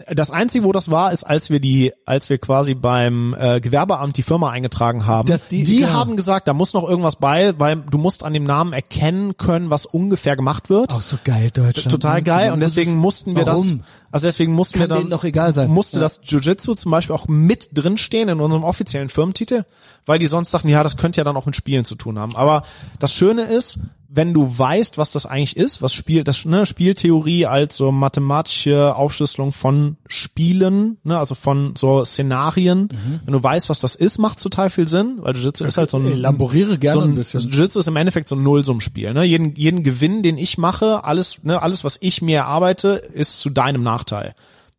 das 0.09 0.31
einzige, 0.31 0.63
wo 0.63 0.71
das 0.71 0.89
war, 0.89 1.11
ist, 1.11 1.25
als 1.25 1.49
wir 1.49 1.59
die, 1.59 1.91
als 2.05 2.29
wir 2.29 2.37
quasi 2.37 2.73
beim 2.73 3.35
äh, 3.37 3.59
Gewerbeamt 3.59 4.15
die 4.15 4.23
Firma 4.23 4.49
eingetragen 4.51 5.05
haben. 5.05 5.27
Dass 5.27 5.47
die- 5.49 5.63
die 5.63 5.77
genau. 5.81 5.89
haben 5.93 6.15
gesagt, 6.15 6.47
da 6.47 6.53
muss 6.53 6.73
noch 6.73 6.87
irgendwas 6.87 7.17
bei, 7.17 7.53
weil 7.59 7.75
du 7.77 7.97
musst 7.97 8.23
an 8.23 8.33
dem 8.33 8.45
Namen 8.45 8.73
erkennen 8.77 9.35
können, 9.37 9.71
was 9.71 9.87
ungefähr 9.87 10.35
gemacht 10.35 10.69
wird. 10.69 10.93
Auch 10.93 11.01
so 11.01 11.17
geil, 11.23 11.49
Deutschland. 11.51 11.89
total 11.89 12.17
ne? 12.17 12.23
geil 12.23 12.51
und 12.51 12.59
deswegen 12.59 12.91
es- 12.91 12.97
mussten 12.97 13.35
wir 13.35 13.43
das, 13.43 13.55
Warum? 13.59 13.83
also 14.11 14.27
deswegen 14.27 14.53
mussten 14.53 14.77
Kann 14.79 14.89
wir 14.89 14.95
dann, 14.97 15.09
doch 15.09 15.23
egal 15.23 15.53
sein. 15.55 15.69
musste 15.71 15.97
Ja. 15.97 16.01
das 16.03 16.21
Jiu-Jitsu 16.23 16.75
zum 16.75 16.91
Beispiel 16.91 17.15
auch 17.15 17.27
mit 17.27 17.69
drinstehen 17.73 18.29
in 18.29 18.39
unserem 18.39 18.63
offiziellen 18.63 19.09
Firmentitel, 19.09 19.65
weil 20.05 20.19
die 20.19 20.27
sonst 20.27 20.53
dachten, 20.53 20.67
ja, 20.69 20.83
das 20.83 20.95
könnte 20.95 21.19
ja 21.19 21.23
dann 21.23 21.35
auch 21.35 21.47
mit 21.47 21.55
Spielen 21.55 21.85
zu 21.85 21.95
tun 21.95 22.19
haben. 22.19 22.35
Aber 22.35 22.61
das 22.99 23.11
Schöne 23.13 23.43
ist, 23.45 23.79
wenn 24.09 24.33
du 24.33 24.57
weißt, 24.57 24.97
was 24.97 25.11
das 25.11 25.25
eigentlich 25.25 25.57
ist, 25.57 25.81
was 25.81 25.93
Spiel, 25.93 26.23
das 26.23 26.45
ne, 26.45 26.65
Spieltheorie 26.65 27.45
als 27.45 27.75
so 27.77 27.91
mathematische 27.91 28.95
Aufschlüsselung 28.95 29.51
von 29.51 29.97
Spielen, 30.07 30.97
ne, 31.03 31.17
also 31.19 31.35
von 31.35 31.75
so 31.75 32.03
Szenarien, 32.05 32.89
Mhm. 32.91 33.19
wenn 33.25 33.33
du 33.33 33.41
weißt, 33.43 33.69
was 33.69 33.79
das 33.79 33.95
ist, 33.95 34.17
macht 34.17 34.41
total 34.41 34.69
viel 34.69 34.87
Sinn, 34.87 35.17
weil 35.19 35.35
Jiu-Jitsu 35.35 35.65
ist 35.65 35.77
halt 35.77 35.89
so 35.91 35.97
ein 35.97 36.05
Elaboriere 36.05 36.77
gerne 36.77 36.99
so 36.99 37.05
ein, 37.05 37.11
ein 37.11 37.15
bisschen. 37.15 37.41
Jiu-Jitsu 37.41 37.79
ist 37.79 37.87
im 37.87 37.95
Endeffekt 37.95 38.27
so 38.27 38.35
ein 38.35 38.43
Nullsummspiel. 38.43 39.13
Ne? 39.13 39.23
Jeden, 39.23 39.55
jeden 39.55 39.83
Gewinn, 39.83 40.23
den 40.23 40.37
ich 40.37 40.57
mache, 40.57 41.03
alles, 41.03 41.43
ne, 41.43 41.61
alles, 41.61 41.83
was 41.83 41.97
ich 42.01 42.21
mir 42.21 42.37
erarbeite, 42.37 42.89
ist 43.13 43.39
zu 43.39 43.49
deinem 43.49 43.83
Nachteil. 43.83 44.35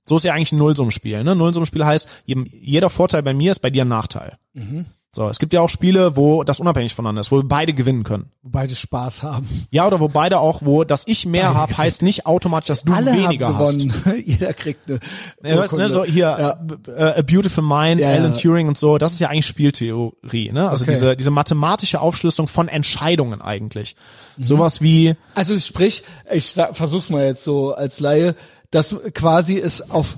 So 0.07 0.17
ist 0.17 0.25
ja 0.25 0.33
eigentlich 0.33 0.53
ein 0.53 0.59
Nullsummspiel. 0.59 1.23
Ne? 1.23 1.35
Nullsummspiel 1.37 1.85
heißt, 1.85 2.09
jeder 2.25 2.89
Vorteil 2.89 3.23
bei 3.23 3.35
mir 3.35 3.51
ist 3.51 3.59
bei 3.61 3.69
dir 3.71 3.83
ein 3.85 3.89
Nachteil. 3.89 4.39
Mhm. 4.55 4.87
So, 5.19 5.29
es 5.29 5.41
gibt 5.41 5.53
ja 5.53 5.61
auch 5.63 5.69
Spiele, 5.69 6.17
wo 6.17 6.45
das 6.45 6.61
unabhängig 6.61 6.95
voneinander 6.95 7.23
ist, 7.23 7.33
wo 7.33 7.39
wir 7.39 7.43
beide 7.49 7.73
gewinnen 7.73 8.05
können. 8.05 8.31
Wo 8.43 8.51
beide 8.51 8.77
Spaß 8.77 9.25
haben. 9.25 9.67
Ja, 9.69 9.85
oder 9.85 9.99
wo 9.99 10.07
beide 10.07 10.39
auch, 10.39 10.63
wo 10.65 10.85
dass 10.85 11.09
ich 11.09 11.27
mehr 11.27 11.55
habe, 11.55 11.77
heißt 11.77 12.03
nicht 12.03 12.25
automatisch, 12.25 12.69
dass 12.69 12.85
du 12.85 12.93
Alle 12.93 13.13
weniger 13.13 13.49
haben 13.49 13.59
hast. 13.59 13.79
gewonnen. 13.81 14.23
Jeder 14.25 14.55
kriegt 14.55 14.89
eine 14.89 15.01
Ja, 15.43 15.59
weißt, 15.59 15.73
ne, 15.73 15.91
so 15.91 16.05
hier 16.05 16.21
Ja. 16.39 16.61
äh, 17.15 17.19
A 17.19 17.23
Beautiful 17.23 17.65
Mind, 17.65 18.01
Ja, 18.01 18.11
Alan. 18.11 18.35
Turing 18.35 18.69
und 18.69 18.79
so, 18.79 18.97
das 18.97 19.13
ist 19.13 19.19
ja 19.19 19.29
eigentlich 19.29 19.47
Spieltheorie, 19.47 20.53
ne? 20.53 20.71
Also 20.71 20.85
Okay. 20.85 20.93
diese 20.93 21.17
diese 21.17 21.33
mathematische 21.33 22.01
Aufschlüsselung 22.01 22.47
von 22.47 22.69
Entscheidungen 22.69 23.43
eigentlich. 23.43 23.97
Mhm. 24.37 24.45
Sowas 24.45 24.81
wie 24.81 25.17
Also 25.35 25.59
sprich, 25.59 26.05
ich 26.33 26.53
sag, 26.53 26.77
versuch's 26.77 27.11
mal 27.11 27.25
jetzt 27.25 27.43
so 27.43 27.75
als 27.75 27.99
Laie, 27.99 28.37
dass 28.71 28.95
quasi 29.15 29.59
es 29.59 29.91
auf 29.91 30.17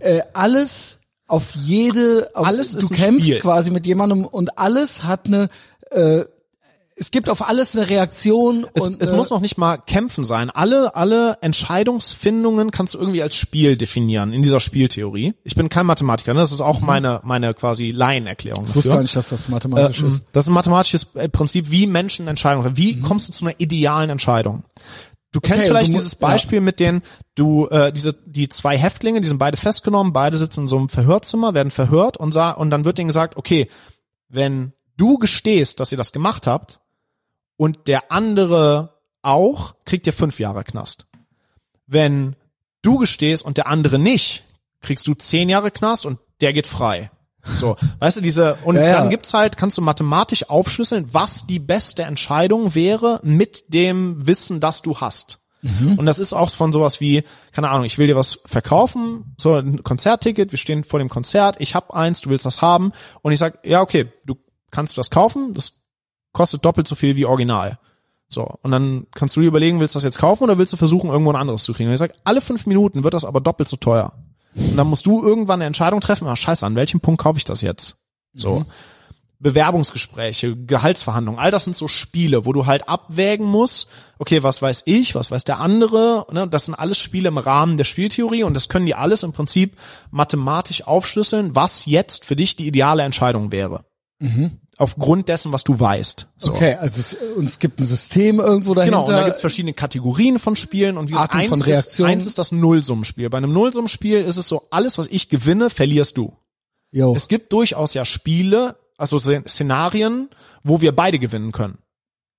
äh, 0.00 0.22
alles, 0.32 0.98
auf 1.30 1.54
jede, 1.54 2.30
auf, 2.34 2.46
Alles 2.46 2.72
du 2.72 2.88
kämpfst 2.88 3.26
Spiel. 3.28 3.40
quasi 3.40 3.70
mit 3.70 3.86
jemandem 3.86 4.24
und 4.24 4.58
alles 4.58 5.04
hat 5.04 5.26
eine, 5.26 5.48
äh, 5.90 6.24
es 6.96 7.10
gibt 7.10 7.30
auf 7.30 7.48
alles 7.48 7.74
eine 7.74 7.88
Reaktion 7.88 8.66
es, 8.74 8.82
und 8.82 9.00
es 9.02 9.08
äh, 9.08 9.16
muss 9.16 9.30
noch 9.30 9.40
nicht 9.40 9.56
mal 9.56 9.78
kämpfen 9.78 10.22
sein. 10.22 10.50
Alle, 10.50 10.94
alle 10.96 11.38
Entscheidungsfindungen 11.40 12.70
kannst 12.72 12.92
du 12.94 12.98
irgendwie 12.98 13.22
als 13.22 13.34
Spiel 13.34 13.76
definieren 13.78 14.32
in 14.34 14.42
dieser 14.42 14.60
Spieltheorie. 14.60 15.32
Ich 15.42 15.54
bin 15.54 15.68
kein 15.70 15.86
Mathematiker, 15.86 16.34
ne? 16.34 16.40
das 16.40 16.52
ist 16.52 16.60
auch 16.60 16.80
meine, 16.80 17.20
meine 17.24 17.54
quasi 17.54 17.90
Laienerklärung 17.90 18.64
Mhm. 18.64 18.70
ich 18.70 18.76
wusste 18.76 18.90
gar 18.90 19.02
nicht, 19.02 19.16
dass 19.16 19.30
das 19.30 19.48
mathematisch 19.48 20.00
Ähm, 20.00 20.08
ist. 20.08 20.24
Das 20.32 20.44
ist 20.44 20.50
ein 20.50 20.54
mathematisches 20.54 21.06
äh, 21.14 21.28
Prinzip, 21.28 21.70
wie 21.70 21.86
Menschen 21.86 22.28
Entscheidungen 22.28 22.64
treffen. 22.64 22.76
Wie 22.76 23.00
kommst 23.00 23.28
du 23.28 23.32
zu 23.32 23.46
einer 23.46 23.54
idealen 23.58 24.10
Entscheidung? 24.10 24.62
Du 25.32 25.40
kennst 25.40 25.60
Okay, 25.60 25.68
vielleicht 25.68 25.88
du 25.90 25.92
mu- 25.92 25.98
dieses 25.98 26.16
Beispiel 26.16 26.60
mit 26.60 26.80
den, 26.80 27.02
du, 27.36 27.68
äh, 27.68 27.92
diese, 27.92 28.12
die 28.12 28.48
zwei 28.48 28.76
Häftlinge, 28.76 29.20
die 29.20 29.28
sind 29.28 29.38
beide 29.38 29.56
festgenommen, 29.56 30.12
beide 30.12 30.36
sitzen 30.36 30.62
in 30.62 30.68
so 30.68 30.76
einem 30.76 30.88
Verhörzimmer, 30.88 31.54
werden 31.54 31.70
verhört 31.70 32.16
und, 32.16 32.32
sa 32.32 32.50
und 32.50 32.70
dann 32.70 32.84
wird 32.84 32.98
denen 32.98 33.08
gesagt, 33.08 33.36
okay, 33.36 33.68
wenn 34.28 34.72
du 34.96 35.18
gestehst, 35.18 35.78
dass 35.80 35.92
ihr 35.92 35.98
das 35.98 36.12
gemacht 36.12 36.46
habt 36.48 36.80
und 37.56 37.86
der 37.86 38.10
andere 38.10 38.94
auch, 39.22 39.74
kriegt 39.84 40.06
ihr 40.06 40.12
fünf 40.12 40.40
Jahre 40.40 40.64
Knast. 40.64 41.06
Wenn 41.86 42.34
du 42.82 42.98
gestehst 42.98 43.44
und 43.44 43.56
der 43.56 43.66
andere 43.68 43.98
nicht, 43.98 44.44
kriegst 44.80 45.06
du 45.06 45.14
zehn 45.14 45.48
Jahre 45.48 45.70
Knast 45.70 46.06
und 46.06 46.18
der 46.40 46.52
geht 46.52 46.66
frei. 46.66 47.10
So, 47.42 47.76
weißt 47.98 48.18
du, 48.18 48.20
diese, 48.20 48.56
und 48.64 48.76
Ja, 48.76 48.82
ja. 48.82 49.00
dann 49.00 49.10
gibt's 49.10 49.32
halt, 49.32 49.56
kannst 49.56 49.78
du 49.78 49.82
mathematisch 49.82 50.48
aufschlüsseln, 50.48 51.08
was 51.12 51.46
die 51.46 51.58
beste 51.58 52.02
Entscheidung 52.02 52.74
wäre 52.74 53.20
mit 53.22 53.72
dem 53.72 54.26
Wissen, 54.26 54.60
das 54.60 54.82
du 54.82 54.98
hast. 54.98 55.38
Und 55.98 56.06
das 56.06 56.18
ist 56.18 56.32
auch 56.32 56.48
von 56.50 56.72
sowas 56.72 57.02
wie, 57.02 57.22
keine 57.52 57.68
Ahnung, 57.68 57.84
ich 57.84 57.98
will 57.98 58.06
dir 58.06 58.16
was 58.16 58.40
verkaufen, 58.46 59.34
so 59.36 59.56
ein 59.56 59.82
Konzertticket, 59.82 60.52
wir 60.52 60.58
stehen 60.58 60.84
vor 60.84 60.98
dem 60.98 61.10
Konzert, 61.10 61.56
ich 61.58 61.74
hab 61.74 61.92
eins, 61.92 62.22
du 62.22 62.30
willst 62.30 62.46
das 62.46 62.62
haben 62.62 62.92
und 63.20 63.32
ich 63.32 63.38
sag, 63.38 63.58
ja, 63.66 63.82
okay, 63.82 64.10
du 64.24 64.36
kannst 64.70 64.96
das 64.96 65.10
kaufen, 65.10 65.52
das 65.52 65.82
kostet 66.32 66.64
doppelt 66.64 66.88
so 66.88 66.94
viel 66.94 67.14
wie 67.14 67.26
original. 67.26 67.78
So, 68.28 68.54
und 68.62 68.70
dann 68.70 69.06
kannst 69.14 69.36
du 69.36 69.40
dir 69.42 69.48
überlegen, 69.48 69.80
willst 69.80 69.94
du 69.94 69.98
das 69.98 70.04
jetzt 70.04 70.18
kaufen 70.18 70.44
oder 70.44 70.56
willst 70.56 70.72
du 70.72 70.78
versuchen, 70.78 71.10
irgendwo 71.10 71.32
ein 71.32 71.36
anderes 71.36 71.64
zu 71.64 71.74
kriegen? 71.74 71.88
Und 71.88 71.94
ich 71.94 71.98
sag, 71.98 72.14
alle 72.24 72.40
fünf 72.40 72.64
Minuten 72.64 73.04
wird 73.04 73.12
das 73.12 73.26
aber 73.26 73.40
doppelt 73.40 73.68
so 73.68 73.76
teuer. 73.76 74.14
Und 74.54 74.76
dann 74.76 74.86
musst 74.86 75.06
du 75.06 75.22
irgendwann 75.22 75.60
eine 75.60 75.66
Entscheidung 75.66 76.00
treffen, 76.00 76.26
ah, 76.26 76.36
scheiße, 76.36 76.66
an 76.66 76.74
welchem 76.74 77.00
Punkt 77.00 77.20
kaufe 77.20 77.38
ich 77.38 77.44
das 77.44 77.62
jetzt? 77.62 77.96
So. 78.32 78.64
Bewerbungsgespräche, 79.38 80.54
Gehaltsverhandlungen, 80.54 81.40
all 81.40 81.50
das 81.50 81.64
sind 81.64 81.74
so 81.74 81.88
Spiele, 81.88 82.44
wo 82.44 82.52
du 82.52 82.66
halt 82.66 82.88
abwägen 82.90 83.46
musst, 83.46 83.88
okay, 84.18 84.42
was 84.42 84.60
weiß 84.60 84.82
ich, 84.84 85.14
was 85.14 85.30
weiß 85.30 85.44
der 85.44 85.60
andere, 85.60 86.26
ne? 86.30 86.46
das 86.46 86.66
sind 86.66 86.74
alles 86.74 86.98
Spiele 86.98 87.28
im 87.28 87.38
Rahmen 87.38 87.78
der 87.78 87.84
Spieltheorie 87.84 88.44
und 88.44 88.52
das 88.52 88.68
können 88.68 88.84
die 88.84 88.94
alles 88.94 89.22
im 89.22 89.32
Prinzip 89.32 89.78
mathematisch 90.10 90.86
aufschlüsseln, 90.86 91.54
was 91.56 91.86
jetzt 91.86 92.26
für 92.26 92.36
dich 92.36 92.54
die 92.56 92.66
ideale 92.66 93.02
Entscheidung 93.02 93.50
wäre. 93.50 93.86
Aufgrund 94.80 95.28
dessen, 95.28 95.52
was 95.52 95.62
du 95.62 95.78
weißt. 95.78 96.26
So. 96.38 96.52
Okay, 96.52 96.74
also 96.74 96.98
es, 97.00 97.14
und 97.36 97.46
es 97.46 97.58
gibt 97.58 97.80
ein 97.80 97.84
System 97.84 98.40
irgendwo 98.40 98.74
dahinter. 98.74 98.98
Genau, 98.98 99.06
und 99.08 99.12
da 99.14 99.24
gibt's 99.26 99.40
verschiedene 99.40 99.74
Kategorien 99.74 100.38
von 100.38 100.56
Spielen 100.56 100.96
und 100.96 101.10
wie 101.10 101.14
Arten 101.14 101.36
eins, 101.36 101.48
von 101.50 101.60
Reaktionen. 101.60 102.10
Ist, 102.10 102.14
eins 102.16 102.26
ist 102.26 102.38
das 102.38 102.50
Nullsummenspiel. 102.50 103.28
Bei 103.28 103.38
einem 103.38 103.52
Nullsummenspiel 103.52 104.22
ist 104.22 104.38
es 104.38 104.48
so, 104.48 104.66
alles, 104.70 104.96
was 104.96 105.06
ich 105.08 105.28
gewinne, 105.28 105.68
verlierst 105.68 106.16
du. 106.16 106.32
Jo. 106.92 107.14
Es 107.14 107.28
gibt 107.28 107.52
durchaus 107.52 107.92
ja 107.92 108.04
Spiele, 108.06 108.76
also 108.96 109.18
Szen- 109.18 109.46
Szenarien, 109.46 110.30
wo 110.64 110.80
wir 110.80 110.96
beide 110.96 111.18
gewinnen 111.18 111.52
können. 111.52 111.78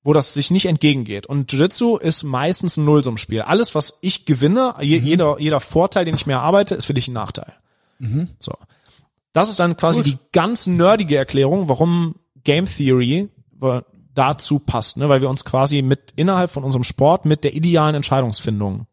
Wo 0.04 0.14
das 0.14 0.34
sich 0.34 0.50
nicht 0.50 0.66
entgegengeht. 0.66 1.28
Und 1.28 1.52
Jiu-Jitsu 1.52 1.98
ist 1.98 2.24
meistens 2.24 2.76
ein 2.76 2.86
Nullsummenspiel. 2.86 3.42
Alles, 3.42 3.76
was 3.76 4.00
ich 4.02 4.26
gewinne, 4.26 4.74
je, 4.82 4.98
jeder, 4.98 5.40
jeder 5.40 5.60
Vorteil, 5.60 6.06
den 6.06 6.16
ich 6.16 6.26
mir 6.26 6.34
erarbeite, 6.34 6.74
ist 6.74 6.86
für 6.86 6.96
dich 6.96 7.08
ein 7.08 7.14
Nachteil. 7.14 7.54
So. 8.40 8.54
Das 9.32 9.48
ist 9.48 9.60
dann 9.60 9.78
quasi 9.78 10.02
Gut. 10.02 10.08
die 10.12 10.18
ganz 10.34 10.66
nerdige 10.66 11.18
Erklärung, 11.18 11.70
warum 11.70 12.16
Game 12.44 12.66
Theory 12.66 13.30
dazu 14.14 14.60
passt, 14.60 14.98
ne? 14.98 15.10
weil 15.10 15.22
wir 15.22 15.30
uns 15.30 15.46
quasi 15.46 15.82
mit 15.82 16.14
innerhalb 16.16 16.52
von 16.52 16.64
unserem 16.64 16.84
Sport 16.84 17.26
mit 17.26 17.44
der 17.44 17.54
idealen 17.54 17.96
Entscheidungsfindung 17.96 18.88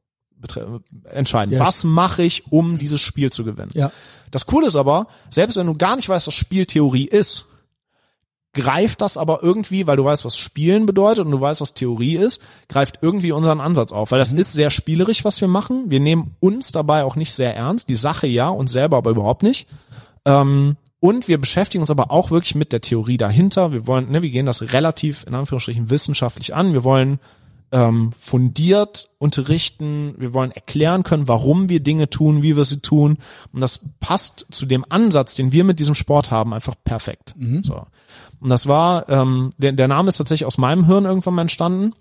entscheiden. 1.11 1.53
Yes. 1.53 1.61
Was 1.61 1.84
mache 1.84 2.22
ich, 2.22 2.53
um 2.53 2.78
dieses 2.78 3.01
Spiel 3.01 3.32
zu 3.32 3.44
gewinnen? 3.44 3.70
Ja. 3.74 3.90
Das 4.30 4.46
Coole 4.46 4.66
ist 4.66 4.76
aber, 4.76 5.09
selbst 5.30 5.57
wenn 5.57 5.66
du 5.66 5.74
gar 5.74 5.96
nicht 5.96 6.09
weißt, 6.09 6.26
was 6.26 6.34
Spieltheorie 6.34 7.07
ist, 7.07 7.46
greift 8.55 9.01
das 9.01 9.16
aber 9.16 9.42
irgendwie, 9.42 9.86
weil 9.86 9.96
du 9.96 10.05
weißt, 10.05 10.24
was 10.24 10.36
Spielen 10.36 10.86
bedeutet 10.86 11.24
und 11.24 11.30
du 11.32 11.40
weißt, 11.40 11.61
was 11.61 11.74
Theorie 11.74 12.16
ist, 12.16 12.40
greift 12.68 12.99
irgendwie 13.03 13.32
unseren 13.32 13.61
Ansatz 13.61 13.92
auf, 13.92 14.11
weil 14.11 14.18
das 14.18 14.32
ist 14.32 14.53
sehr 14.53 14.70
spielerisch, 14.70 15.24
was 15.24 15.40
wir 15.40 15.49
machen. 15.49 15.84
Wir 15.88 16.01
nehmen 16.01 16.34
uns 16.40 16.72
dabei 16.72 17.05
auch 17.05 17.16
nicht 17.16 17.32
sehr 17.32 17.55
ernst, 17.57 17.88
die 17.88 17.94
Sache 17.94 18.26
ja, 18.26 18.49
uns 18.49 18.72
selber 18.72 18.96
aber 18.96 19.11
überhaupt 19.11 19.42
nicht. 19.42 19.68
Ähm, 20.24 20.76
und 21.01 21.28
wir 21.28 21.38
beschäftigen 21.38 21.82
uns 21.82 21.90
aber 21.90 22.11
auch 22.11 22.30
wirklich 22.30 22.55
mit 22.55 22.72
der 22.72 22.80
Theorie 22.80 23.16
dahinter. 23.16 23.72
Wir 23.72 23.86
wollen, 23.86 24.11
ne, 24.11 24.22
wir 24.22 24.30
gehen 24.30 24.46
das 24.46 24.72
relativ 24.72 25.24
in 25.26 25.34
Anführungsstrichen 25.34 25.90
wissenschaftlich 25.90 26.55
an. 26.55 26.72
Wir 26.72 26.82
wollen 26.82 27.20
ähm, 27.70 28.12
fundiert 28.18 29.11
unterrichten. 29.18 30.14
Wir 30.18 30.34
wollen 30.34 30.51
erklären 30.51 31.05
können, 31.05 31.28
warum 31.28 31.68
wir 31.68 31.80
Dinge 31.80 32.11
tun, 32.11 32.42
wie 32.42 32.57
wir 32.57 32.64
sie 32.64 32.80
tun. 32.80 33.18
Und 33.53 33.61
das 33.61 33.80
passt 34.01 34.46
zu 34.51 34.66
dem 34.66 34.84
Ansatz, 34.88 35.34
den 35.34 35.53
wir 35.53 35.64
mit 35.64 35.78
diesem 35.78 35.94
Sport 35.94 36.30
haben, 36.30 36.53
einfach 36.53 36.74
perfekt. 36.82 37.34
So. 37.62 37.86
Und 38.40 38.49
das 38.49 38.66
war, 38.66 39.09
ähm, 39.09 39.53
der, 39.59 39.72
der 39.72 39.88
Name 39.88 40.09
ist 40.09 40.16
tatsächlich 40.16 40.46
aus 40.46 40.59
meinem 40.59 40.86
Hirn 40.86 41.05
irgendwann 41.05 41.34
mal 41.34 41.42
entstanden. 41.42 41.92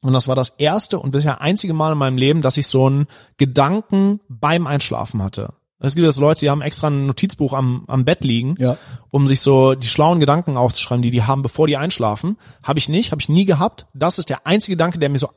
Und 0.00 0.12
das 0.12 0.28
war 0.28 0.36
das 0.36 0.50
erste 0.50 0.98
und 0.98 1.12
bisher 1.12 1.40
einzige 1.40 1.72
Mal 1.72 1.92
in 1.92 1.98
meinem 1.98 2.18
Leben, 2.18 2.42
dass 2.42 2.56
ich 2.56 2.66
so 2.66 2.86
einen 2.86 3.06
Gedanken 3.36 4.20
beim 4.28 4.66
Einschlafen 4.66 5.22
hatte. 5.22 5.54
Es 5.80 5.94
gibt 5.94 6.06
jetzt 6.06 6.18
Leute, 6.18 6.40
die 6.40 6.50
haben 6.50 6.62
extra 6.62 6.88
ein 6.88 7.06
Notizbuch 7.06 7.52
am, 7.52 7.84
am 7.88 8.04
Bett 8.04 8.24
liegen, 8.24 8.54
Ja. 8.58 8.76
um 9.10 9.26
sich 9.26 9.40
so 9.40 9.74
die 9.74 9.86
schlauen 9.86 10.20
Gedanken 10.20 10.56
aufzuschreiben, 10.56 11.02
die 11.02 11.10
die 11.10 11.22
haben, 11.24 11.42
bevor 11.42 11.66
die 11.66 11.76
einschlafen. 11.76 12.38
Habe 12.62 12.78
ich 12.78 12.88
nicht, 12.88 13.10
habe 13.10 13.20
ich 13.20 13.28
nie 13.28 13.44
gehabt. 13.44 13.86
Das 13.92 14.18
ist 14.18 14.28
der 14.30 14.46
einzige 14.46 14.76
Gedanke, 14.76 14.98
der 14.98 15.08
mir 15.10 15.18
so 15.18 15.28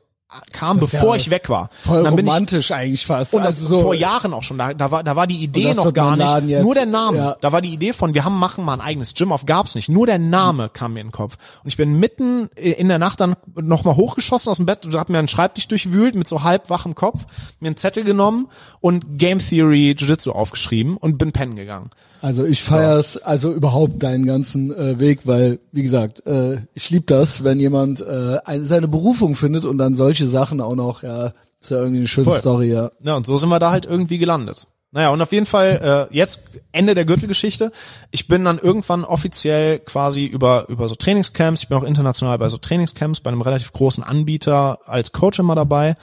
kam, 0.52 0.78
Das 0.78 0.90
bevor 0.90 1.14
ja 1.14 1.20
ich 1.20 1.30
weg 1.30 1.48
war. 1.48 1.70
Voll 1.82 2.02
dann 2.02 2.14
bin 2.14 2.26
ich, 2.26 2.30
romantisch 2.32 2.70
eigentlich 2.70 3.06
fast. 3.06 3.32
und 3.32 3.40
das 3.40 3.56
also 3.56 3.66
so, 3.68 3.82
vor 3.82 3.94
Jahren 3.94 4.34
auch 4.34 4.42
schon. 4.42 4.58
Da, 4.58 4.74
da 4.74 4.90
war, 4.90 5.02
da 5.02 5.16
war 5.16 5.26
die 5.26 5.42
Idee 5.42 5.72
noch 5.72 5.92
gar 5.94 6.16
nicht. 6.16 6.50
Jetzt. 6.50 6.62
Nur 6.62 6.74
der 6.74 6.86
Name. 6.86 7.16
Ja. 7.16 7.36
Da 7.40 7.52
war 7.52 7.62
die 7.62 7.72
Idee 7.72 7.94
von, 7.94 8.12
wir 8.12 8.24
haben 8.24 8.38
machen 8.38 8.64
mal 8.64 8.74
ein 8.74 8.80
eigenes 8.82 9.14
Gym 9.14 9.32
auf 9.32 9.46
gab's 9.46 9.74
nicht. 9.74 9.88
Nur 9.88 10.06
der 10.06 10.18
Name 10.18 10.68
kam 10.68 10.92
mir 10.92 11.00
in 11.00 11.08
den 11.08 11.12
Kopf. 11.12 11.38
Und 11.64 11.68
ich 11.68 11.78
bin 11.78 11.98
mitten 11.98 12.48
in 12.48 12.88
der 12.88 12.98
Nacht 12.98 13.20
dann 13.20 13.36
nochmal 13.54 13.96
hochgeschossen 13.96 14.50
aus 14.50 14.58
dem 14.58 14.66
Bett 14.66 14.84
und 14.84 14.94
hab 14.94 15.08
mir 15.08 15.18
einen 15.18 15.28
Schreibtisch 15.28 15.66
durchwühlt 15.68 16.14
mit 16.14 16.28
so 16.28 16.42
halb 16.42 16.68
wachem 16.68 16.94
Kopf, 16.94 17.24
mir 17.60 17.68
einen 17.68 17.76
Zettel 17.76 18.04
genommen 18.04 18.48
und 18.80 19.18
Game 19.18 19.38
Theory 19.38 19.96
Jiu-Jitsu 19.98 20.32
aufgeschrieben 20.32 20.98
und 20.98 21.16
bin 21.16 21.32
pennen 21.32 21.56
gegangen. 21.56 21.90
Also 22.20 22.44
ich 22.44 22.62
feier's 22.62 23.16
also 23.16 23.52
überhaupt 23.52 24.02
deinen 24.02 24.26
ganzen 24.26 24.74
äh, 24.74 24.98
Weg, 24.98 25.26
weil 25.26 25.60
wie 25.72 25.82
gesagt, 25.82 26.26
äh, 26.26 26.58
ich 26.74 26.90
lieb 26.90 27.06
das, 27.06 27.44
wenn 27.44 27.60
jemand 27.60 28.00
äh, 28.00 28.38
eine, 28.44 28.64
seine 28.64 28.88
Berufung 28.88 29.34
findet 29.34 29.64
und 29.64 29.78
dann 29.78 29.94
solche 29.94 30.26
Sachen 30.26 30.60
auch 30.60 30.74
noch, 30.74 31.02
ja, 31.02 31.32
ist 31.60 31.70
ja 31.70 31.78
irgendwie 31.78 31.98
eine 31.98 32.08
schöne 32.08 32.30
Voll. 32.30 32.40
Story, 32.40 32.72
ja. 32.72 32.90
Ja, 33.02 33.16
und 33.16 33.26
so 33.26 33.36
sind 33.36 33.48
wir 33.48 33.58
da 33.58 33.70
halt 33.70 33.86
irgendwie 33.86 34.18
gelandet. 34.18 34.66
Naja, 34.90 35.10
und 35.10 35.20
auf 35.20 35.32
jeden 35.32 35.46
Fall 35.46 36.08
äh, 36.10 36.14
jetzt 36.16 36.40
Ende 36.72 36.94
der 36.94 37.04
Gürtelgeschichte. 37.04 37.72
Ich 38.10 38.26
bin 38.26 38.44
dann 38.44 38.58
irgendwann 38.58 39.04
offiziell 39.04 39.80
quasi 39.80 40.24
über 40.24 40.66
über 40.68 40.88
so 40.88 40.94
Trainingscamps, 40.94 41.62
ich 41.62 41.68
bin 41.68 41.76
auch 41.76 41.82
international 41.82 42.38
bei 42.38 42.48
so 42.48 42.56
Trainingscamps, 42.56 43.20
bei 43.20 43.30
einem 43.30 43.42
relativ 43.42 43.72
großen 43.72 44.02
Anbieter 44.02 44.78
als 44.86 45.12
Coach 45.12 45.38
immer 45.40 45.54
dabei 45.54 45.96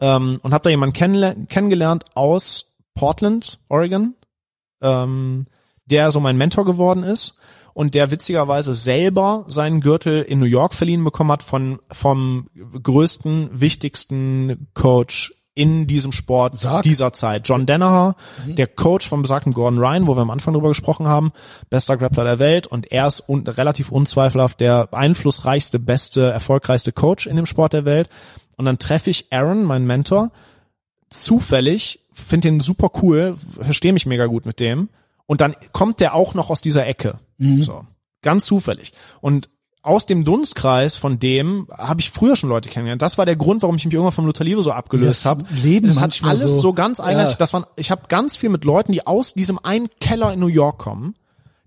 ähm, 0.00 0.40
und 0.42 0.54
habe 0.54 0.64
da 0.64 0.70
jemanden 0.70 0.94
kennengelernt 1.48 2.04
aus 2.14 2.72
Portland, 2.94 3.58
Oregon, 3.68 4.14
ähm, 4.80 5.46
der 5.90 6.10
so 6.10 6.20
mein 6.20 6.36
Mentor 6.36 6.64
geworden 6.64 7.02
ist 7.02 7.38
und 7.74 7.94
der 7.94 8.10
witzigerweise 8.10 8.74
selber 8.74 9.44
seinen 9.48 9.80
Gürtel 9.80 10.22
in 10.22 10.38
New 10.38 10.46
York 10.46 10.74
verliehen 10.74 11.04
bekommen 11.04 11.32
hat 11.32 11.42
von 11.42 11.78
vom 11.90 12.48
größten, 12.82 13.60
wichtigsten 13.60 14.68
Coach 14.74 15.32
in 15.54 15.86
diesem 15.86 16.12
Sport 16.12 16.58
Sag. 16.58 16.82
dieser 16.82 17.12
Zeit. 17.12 17.46
John 17.48 17.66
Danaher, 17.66 18.14
der 18.46 18.66
Coach 18.66 19.08
vom 19.08 19.22
besagten 19.22 19.52
Gordon 19.52 19.78
Ryan, 19.78 20.06
wo 20.06 20.16
wir 20.16 20.22
am 20.22 20.30
Anfang 20.30 20.54
drüber 20.54 20.68
gesprochen 20.68 21.08
haben, 21.08 21.32
bester 21.68 21.96
Grappler 21.96 22.24
der 22.24 22.38
Welt 22.38 22.66
und 22.66 22.90
er 22.92 23.06
ist 23.08 23.28
un 23.28 23.46
relativ 23.46 23.90
unzweifelhaft 23.90 24.60
der 24.60 24.88
einflussreichste, 24.92 25.78
beste, 25.78 26.30
erfolgreichste 26.30 26.92
Coach 26.92 27.26
in 27.26 27.36
dem 27.36 27.46
Sport 27.46 27.72
der 27.72 27.84
Welt. 27.84 28.08
Und 28.56 28.64
dann 28.66 28.78
treffe 28.78 29.10
ich 29.10 29.32
Aaron, 29.32 29.64
meinen 29.64 29.86
Mentor, 29.86 30.30
zufällig, 31.10 32.06
finde 32.12 32.48
den 32.48 32.60
super 32.60 32.90
cool, 33.02 33.36
verstehe 33.60 33.92
mich 33.92 34.06
mega 34.06 34.26
gut 34.26 34.46
mit 34.46 34.60
dem. 34.60 34.88
Und 35.30 35.40
dann 35.40 35.54
kommt 35.70 36.00
der 36.00 36.14
auch 36.16 36.34
noch 36.34 36.50
aus 36.50 36.60
dieser 36.60 36.88
Ecke. 36.88 37.20
So. 37.38 37.84
Ganz 38.20 38.46
zufällig. 38.46 38.92
Und 39.20 39.48
aus 39.80 40.04
dem 40.04 40.24
Dunstkreis 40.24 40.96
von 40.96 41.20
dem 41.20 41.68
habe 41.70 42.00
ich 42.00 42.10
früher 42.10 42.34
schon 42.34 42.48
Leute 42.48 42.68
kennengelernt. 42.68 43.00
Das 43.00 43.16
war 43.16 43.26
der 43.26 43.36
Grund, 43.36 43.62
warum 43.62 43.76
ich 43.76 43.84
mich 43.84 43.94
irgendwann 43.94 44.12
vom 44.12 44.26
Luther 44.26 44.42
Livre 44.42 44.64
so 44.64 44.72
abgelöst 44.72 45.24
Das 45.24 45.26
habe. 45.26 45.44
Leben 45.62 45.86
das 45.86 46.00
hat 46.00 46.20
alles 46.24 46.50
so- 46.50 46.60
so, 46.60 46.72
ganz 46.72 46.98
einheitlich. 46.98 47.34
Ja. 47.34 47.38
Das 47.38 47.52
waren, 47.52 47.64
ich 47.76 47.92
habe 47.92 48.02
ganz 48.08 48.34
viel 48.34 48.48
mit 48.48 48.64
Leuten, 48.64 48.90
die 48.90 49.06
aus 49.06 49.32
diesem 49.32 49.60
einen 49.62 49.86
Keller 50.00 50.32
in 50.32 50.40
New 50.40 50.48
York 50.48 50.78
kommen. 50.78 51.14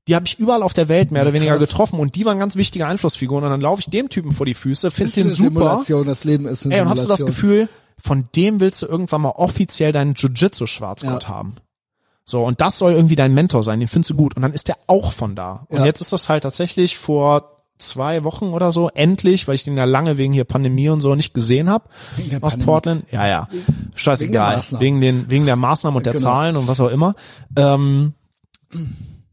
Die 0.10 0.16
habe 0.16 0.26
ich 0.26 0.38
überall 0.40 0.62
auf 0.62 0.74
der 0.74 0.90
Welt 0.90 1.12
mehr 1.12 1.22
oder 1.22 1.32
weniger 1.32 1.56
krass. 1.56 1.70
getroffen 1.70 2.02
und 2.02 2.18
die 2.18 2.26
waren 2.26 2.40
ganz 2.40 2.58
wichtige 2.58 2.86
Einflussfiguren. 2.86 3.46
Und 3.46 3.50
dann 3.50 3.62
laufe 3.62 3.80
ich 3.80 3.86
dem 3.90 4.10
Typen 4.10 4.34
vor 4.34 4.46
die 4.46 4.56
Füße, 4.56 4.92
finde 4.92 5.14
den 5.14 5.30
super. 5.30 5.46
Simulation, 5.52 6.06
das 6.06 6.26
Leben 6.26 6.46
ist 6.48 6.66
eine 6.66 6.76
Ey, 6.76 6.82
und 6.82 6.90
hast 6.90 7.06
du 7.06 7.08
das. 7.08 7.26
Gefühl, 7.26 7.70
von 7.98 8.28
dem 8.36 8.60
willst 8.60 8.82
du 8.82 8.88
irgendwann 8.88 9.22
mal 9.22 9.30
offiziell 9.30 9.94
deinen 9.94 10.16
Jiu-Jitsu-Schwarzgurt 10.16 11.24
Ja. 11.24 11.30
haben. 11.30 11.56
So, 12.26 12.44
und 12.44 12.62
das 12.62 12.78
soll 12.80 12.94
irgendwie 12.94 13.16
dein 13.18 13.34
Mentor 13.34 13.64
sein, 13.64 13.80
den 13.80 13.90
findest 13.90 14.12
du 14.12 14.16
gut. 14.16 14.36
Und 14.36 14.42
dann 14.44 14.54
ist 14.54 14.68
der 14.70 14.78
auch 14.88 15.12
von 15.12 15.36
da. 15.36 15.66
Und 15.70 15.80
Ja. 15.80 15.86
jetzt 15.86 16.00
ist 16.02 16.14
das 16.14 16.30
halt 16.30 16.44
tatsächlich 16.44 16.98
vor 16.98 17.50
zwei 17.80 18.24
Wochen 18.24 18.50
oder 18.54 18.72
so, 18.72 18.90
endlich, 18.90 19.48
weil 19.48 19.56
ich 19.56 19.64
den 19.66 19.76
ja 19.76 19.84
lange 19.84 20.18
wegen 20.18 20.32
hier 20.32 20.46
Pandemie 20.46 20.88
und 20.88 21.02
so 21.02 21.16
nicht 21.16 21.34
gesehen 21.34 21.70
habe, 21.70 21.90
Wegen 22.16 22.36
aus 22.38 22.52
Pandemie. 22.52 22.64
Portland. 22.66 23.06
Ja, 23.12 23.28
ja. 23.28 23.50
Scheißegal. 23.96 24.56
Maßnahmen. 24.56 24.82
Wegen, 24.86 25.02
den, 25.02 25.30
wegen 25.30 25.46
der 25.46 25.58
Maßnahmen 25.58 25.98
und 25.98 26.06
der 26.06 26.14
Genau. 26.14 26.24
Zahlen 26.24 26.56
und 26.56 26.68
was 26.68 26.80
auch 26.80 26.88
immer. 26.90 27.16
Ähm, 27.58 28.14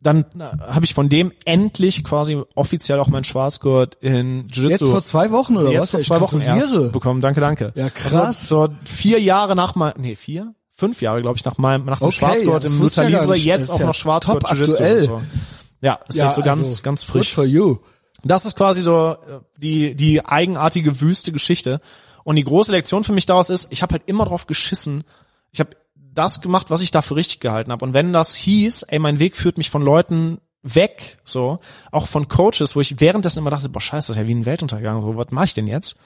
dann 0.02 0.24
habe 0.66 0.84
ich 0.84 0.94
von 0.94 1.08
dem 1.10 1.30
endlich 1.44 2.02
quasi 2.02 2.42
offiziell 2.56 2.98
auch 2.98 3.08
meinen 3.08 3.24
Schwarzgurt 3.24 3.96
in 4.00 4.48
Jiu-Jitsu. 4.48 4.68
Jetzt 4.68 4.82
vor 4.90 5.02
zwei 5.02 5.30
Wochen 5.30 5.56
oder 5.58 5.70
Jetzt 5.70 5.80
was? 5.82 5.90
vor 5.90 6.00
zwei 6.00 6.20
Wochen 6.22 6.40
erst 6.40 6.90
bekommen. 6.92 7.20
Danke, 7.20 7.40
danke. 7.40 7.72
Ja, 7.76 7.90
krass. 7.90 8.16
Also, 8.16 8.66
so 8.66 8.72
vier 8.84 9.20
Jahre 9.20 9.54
nach 9.54 9.74
meinem, 9.76 9.94
nee, 10.00 10.16
vier? 10.16 10.54
Fünf 10.80 11.02
Jahre, 11.02 11.20
glaube 11.20 11.36
ich, 11.36 11.44
nach 11.44 11.58
meinem, 11.58 11.84
nach 11.84 11.98
dem 11.98 12.06
Okay, 12.08 12.16
Schwarzgurt 12.16 12.64
im 12.64 12.80
ja 12.82 12.88
gar 12.88 13.08
Livre, 13.10 13.32
nicht. 13.34 13.44
jetzt 13.44 13.70
auch 13.70 13.80
ja 13.80 13.86
noch 13.86 13.94
Schwarzgurt 13.94 14.42
top 14.44 14.50
Jiu-Jitsu 14.50 14.72
aktuell. 14.72 14.98
und 15.02 15.08
so. 15.08 15.22
Ja, 15.82 15.98
ist 16.08 16.16
jetzt 16.16 16.36
so 16.36 16.42
ganz, 16.42 16.66
also, 16.68 16.82
ganz 16.82 17.02
Good 17.02 17.10
frisch. 17.12 17.34
for 17.34 17.44
you. 17.44 17.76
Das 18.24 18.46
ist 18.46 18.56
quasi 18.56 18.80
so 18.80 19.12
äh, 19.12 19.40
die, 19.58 19.94
die 19.94 20.24
eigenartige 20.24 21.02
wüste 21.02 21.32
Geschichte. 21.32 21.80
Und 22.24 22.36
die 22.36 22.44
große 22.44 22.72
Lektion 22.72 23.04
für 23.04 23.12
mich 23.12 23.26
daraus 23.26 23.50
ist, 23.50 23.68
ich 23.70 23.82
habe 23.82 23.92
halt 23.92 24.02
immer 24.06 24.24
drauf 24.24 24.46
geschissen. 24.46 25.04
Ich 25.52 25.60
habe 25.60 25.70
das 25.94 26.40
gemacht, 26.40 26.70
was 26.70 26.80
ich 26.80 26.90
dafür 26.90 27.18
richtig 27.18 27.40
gehalten 27.40 27.72
habe. 27.72 27.84
Und 27.84 27.92
wenn 27.92 28.14
das 28.14 28.34
hieß, 28.34 28.84
ey, 28.84 28.98
mein 28.98 29.18
Weg 29.18 29.36
führt 29.36 29.58
mich 29.58 29.68
von 29.68 29.82
Leuten 29.82 30.38
weg, 30.62 31.18
so, 31.24 31.60
auch 31.92 32.06
von 32.06 32.28
Coaches, 32.28 32.74
wo 32.74 32.80
ich 32.80 33.00
währenddessen 33.00 33.38
immer 33.38 33.50
dachte, 33.50 33.68
boah, 33.68 33.80
scheiße, 33.80 34.08
das 34.08 34.16
ist 34.16 34.22
ja 34.22 34.26
wie 34.28 34.34
ein 34.34 34.46
Weltuntergang, 34.46 35.02
so, 35.02 35.16
was 35.16 35.30
mache 35.30 35.46
ich 35.46 35.54
denn 35.54 35.66
jetzt? 35.66 35.96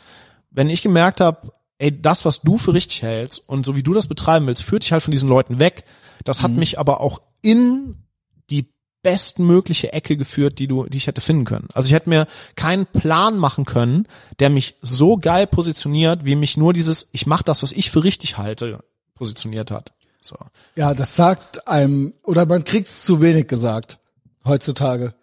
Wenn 0.51 0.69
ich 0.69 0.83
gemerkt 0.83 1.21
habe, 1.21 1.53
ey, 1.79 2.01
das, 2.01 2.25
was 2.25 2.43
du 2.43 2.59
für 2.59 2.75
richtig 2.75 3.03
hältst 3.03 3.43
und 3.49 3.67
so 3.67 3.77
wie 3.77 3.83
du 3.83 3.93
das 3.93 4.07
betreiben 4.07 4.47
willst, 4.47 4.63
führt 4.63 4.83
dich 4.83 4.93
halt 4.93 5.03
von 5.03 5.11
diesen 5.11 5.29
Leuten 5.29 5.59
weg. 5.59 5.85
Das 6.25 6.43
hat 6.43 6.53
mich 6.53 6.79
aber 6.79 7.01
auch 7.01 7.21
in 7.43 7.97
die 8.51 8.73
bestmögliche 9.03 9.93
Ecke 9.93 10.17
geführt, 10.17 10.59
die 10.59 10.67
du, 10.67 10.87
die 10.87 10.97
ich 10.97 11.07
hätte 11.07 11.21
finden 11.21 11.45
können. 11.45 11.69
Also 11.75 11.87
ich 11.87 11.93
hätte 11.93 12.09
mir 12.09 12.27
keinen 12.57 12.87
Plan 12.87 13.37
machen 13.37 13.65
können, 13.65 14.09
der 14.39 14.51
mich 14.51 14.77
so 14.81 15.17
geil 15.17 15.47
positioniert, 15.47 16.25
wie 16.25 16.37
mich 16.37 16.57
nur 16.57 16.73
dieses, 16.73 17.11
ich 17.13 17.27
mache 17.27 17.45
das, 17.45 17.63
was 17.63 17.73
ich 17.73 17.91
für 17.91 18.03
richtig 18.03 18.39
halte, 18.39 18.83
positioniert 19.15 19.71
hat. 19.71 19.93
So. 20.23 20.37
Ja, 20.75 20.95
das 20.95 21.17
sagt 21.17 21.69
einem, 21.69 22.15
oder 22.23 22.47
man 22.47 22.65
kriegt's 22.65 23.05
zu 23.05 23.21
wenig 23.21 23.47
gesagt, 23.47 23.99
heutzutage. 24.45 25.15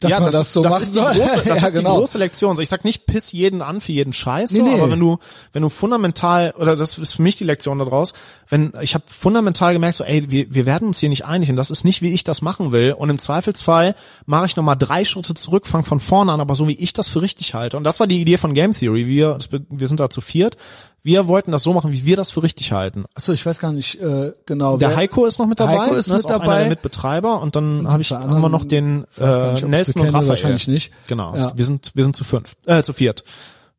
Dass 0.00 0.18
man 0.20 0.32
das, 0.32 0.52
so 0.52 0.62
das 0.62 0.72
machen 0.72 0.82
ist 0.82 0.94
soll. 0.94 1.12
große, 1.12 1.42
das 1.46 1.60
Ja, 1.60 1.66
ist 1.68 1.74
genau. 1.74 1.94
die 1.94 1.98
große 2.00 2.18
Lektion. 2.18 2.56
So, 2.56 2.62
ich 2.62 2.68
sag 2.68 2.84
nicht, 2.84 3.06
piss 3.06 3.32
jeden 3.32 3.60
an 3.62 3.80
für 3.80 3.92
jeden 3.92 4.12
Scheiß, 4.12 4.50
Nee, 4.52 4.62
nee. 4.62 4.74
aber 4.74 4.90
wenn 4.90 4.98
du, 5.00 5.18
wenn 5.52 5.62
du 5.62 5.68
fundamental, 5.68 6.52
oder 6.58 6.74
das 6.76 6.96
ist 6.98 7.14
für 7.14 7.22
mich 7.22 7.36
die 7.36 7.44
Lektion 7.44 7.78
daraus, 7.78 8.14
wenn, 8.48 8.72
ich 8.80 8.94
habe 8.94 9.04
fundamental 9.06 9.72
gemerkt, 9.74 9.96
so, 9.96 10.04
ey, 10.04 10.30
wir, 10.30 10.52
wir 10.54 10.66
werden 10.66 10.88
uns 10.88 11.00
hier 11.00 11.08
nicht 11.10 11.26
einig 11.26 11.50
und 11.50 11.56
das 11.56 11.70
ist 11.70 11.84
nicht, 11.84 12.02
wie 12.02 12.12
ich 12.14 12.24
das 12.24 12.40
machen 12.42 12.72
will 12.72 12.92
und 12.98 13.10
im 13.10 13.18
Zweifelsfall 13.18 13.94
mache 14.26 14.46
ich 14.46 14.56
nochmal 14.56 14.76
drei 14.76 15.04
Schritte 15.04 15.34
zurück, 15.34 15.66
fang 15.66 15.84
von 15.84 16.00
vorne 16.00 16.32
an, 16.32 16.40
aber 16.40 16.54
so 16.54 16.66
wie 16.66 16.72
ich 16.74 16.92
das 16.92 17.08
für 17.08 17.20
richtig 17.22 17.54
halte. 17.54 17.76
Und 17.76 17.84
das 17.84 18.00
war 18.00 18.06
die 18.06 18.20
Idee 18.20 18.38
von 18.38 18.54
Game 18.54 18.72
Theory. 18.74 19.06
Wir, 19.06 19.38
wir 19.68 19.86
sind 19.86 20.00
da 20.00 20.08
zu 20.10 20.20
viert. 20.20 20.56
Wir 21.02 21.26
wollten 21.26 21.50
das 21.50 21.62
so 21.62 21.72
machen, 21.72 21.92
wie 21.92 22.04
wir 22.04 22.16
das 22.16 22.30
für 22.30 22.42
richtig 22.42 22.72
halten. 22.72 23.04
Achso, 23.14 23.32
ich 23.32 23.44
weiß 23.46 23.58
gar 23.58 23.72
nicht 23.72 24.00
äh, 24.02 24.32
genau. 24.44 24.76
Der 24.76 24.90
wer- 24.90 24.96
Heiko 24.96 25.24
ist 25.24 25.38
noch 25.38 25.46
mit 25.46 25.58
dabei, 25.58 25.78
Heiko 25.78 25.94
ist 25.94 26.08
ne, 26.08 26.14
mit 26.16 26.26
auch 26.26 26.30
einer 26.30 26.38
dabei. 26.40 26.58
der 26.60 26.68
Mitbetreiber 26.68 27.40
und 27.40 27.56
dann 27.56 27.88
habe 27.90 28.02
ich 28.02 28.08
zwei 28.08 28.16
haben 28.16 28.28
wir 28.28 28.34
anderen, 28.36 28.52
noch 28.52 28.64
den 28.64 29.06
äh, 29.18 29.52
nicht, 29.52 29.66
Nelson 29.66 30.02
und 30.02 30.08
Raphael. 30.08 30.28
wahrscheinlich 30.28 30.68
nicht. 30.68 30.92
Genau. 31.08 31.34
Ja. 31.34 31.52
Wir 31.56 31.64
sind 31.64 31.92
wir 31.94 32.04
sind 32.04 32.16
zu 32.16 32.24
fünf, 32.24 32.54
äh, 32.66 32.82
zu 32.82 32.92
viert. 32.92 33.24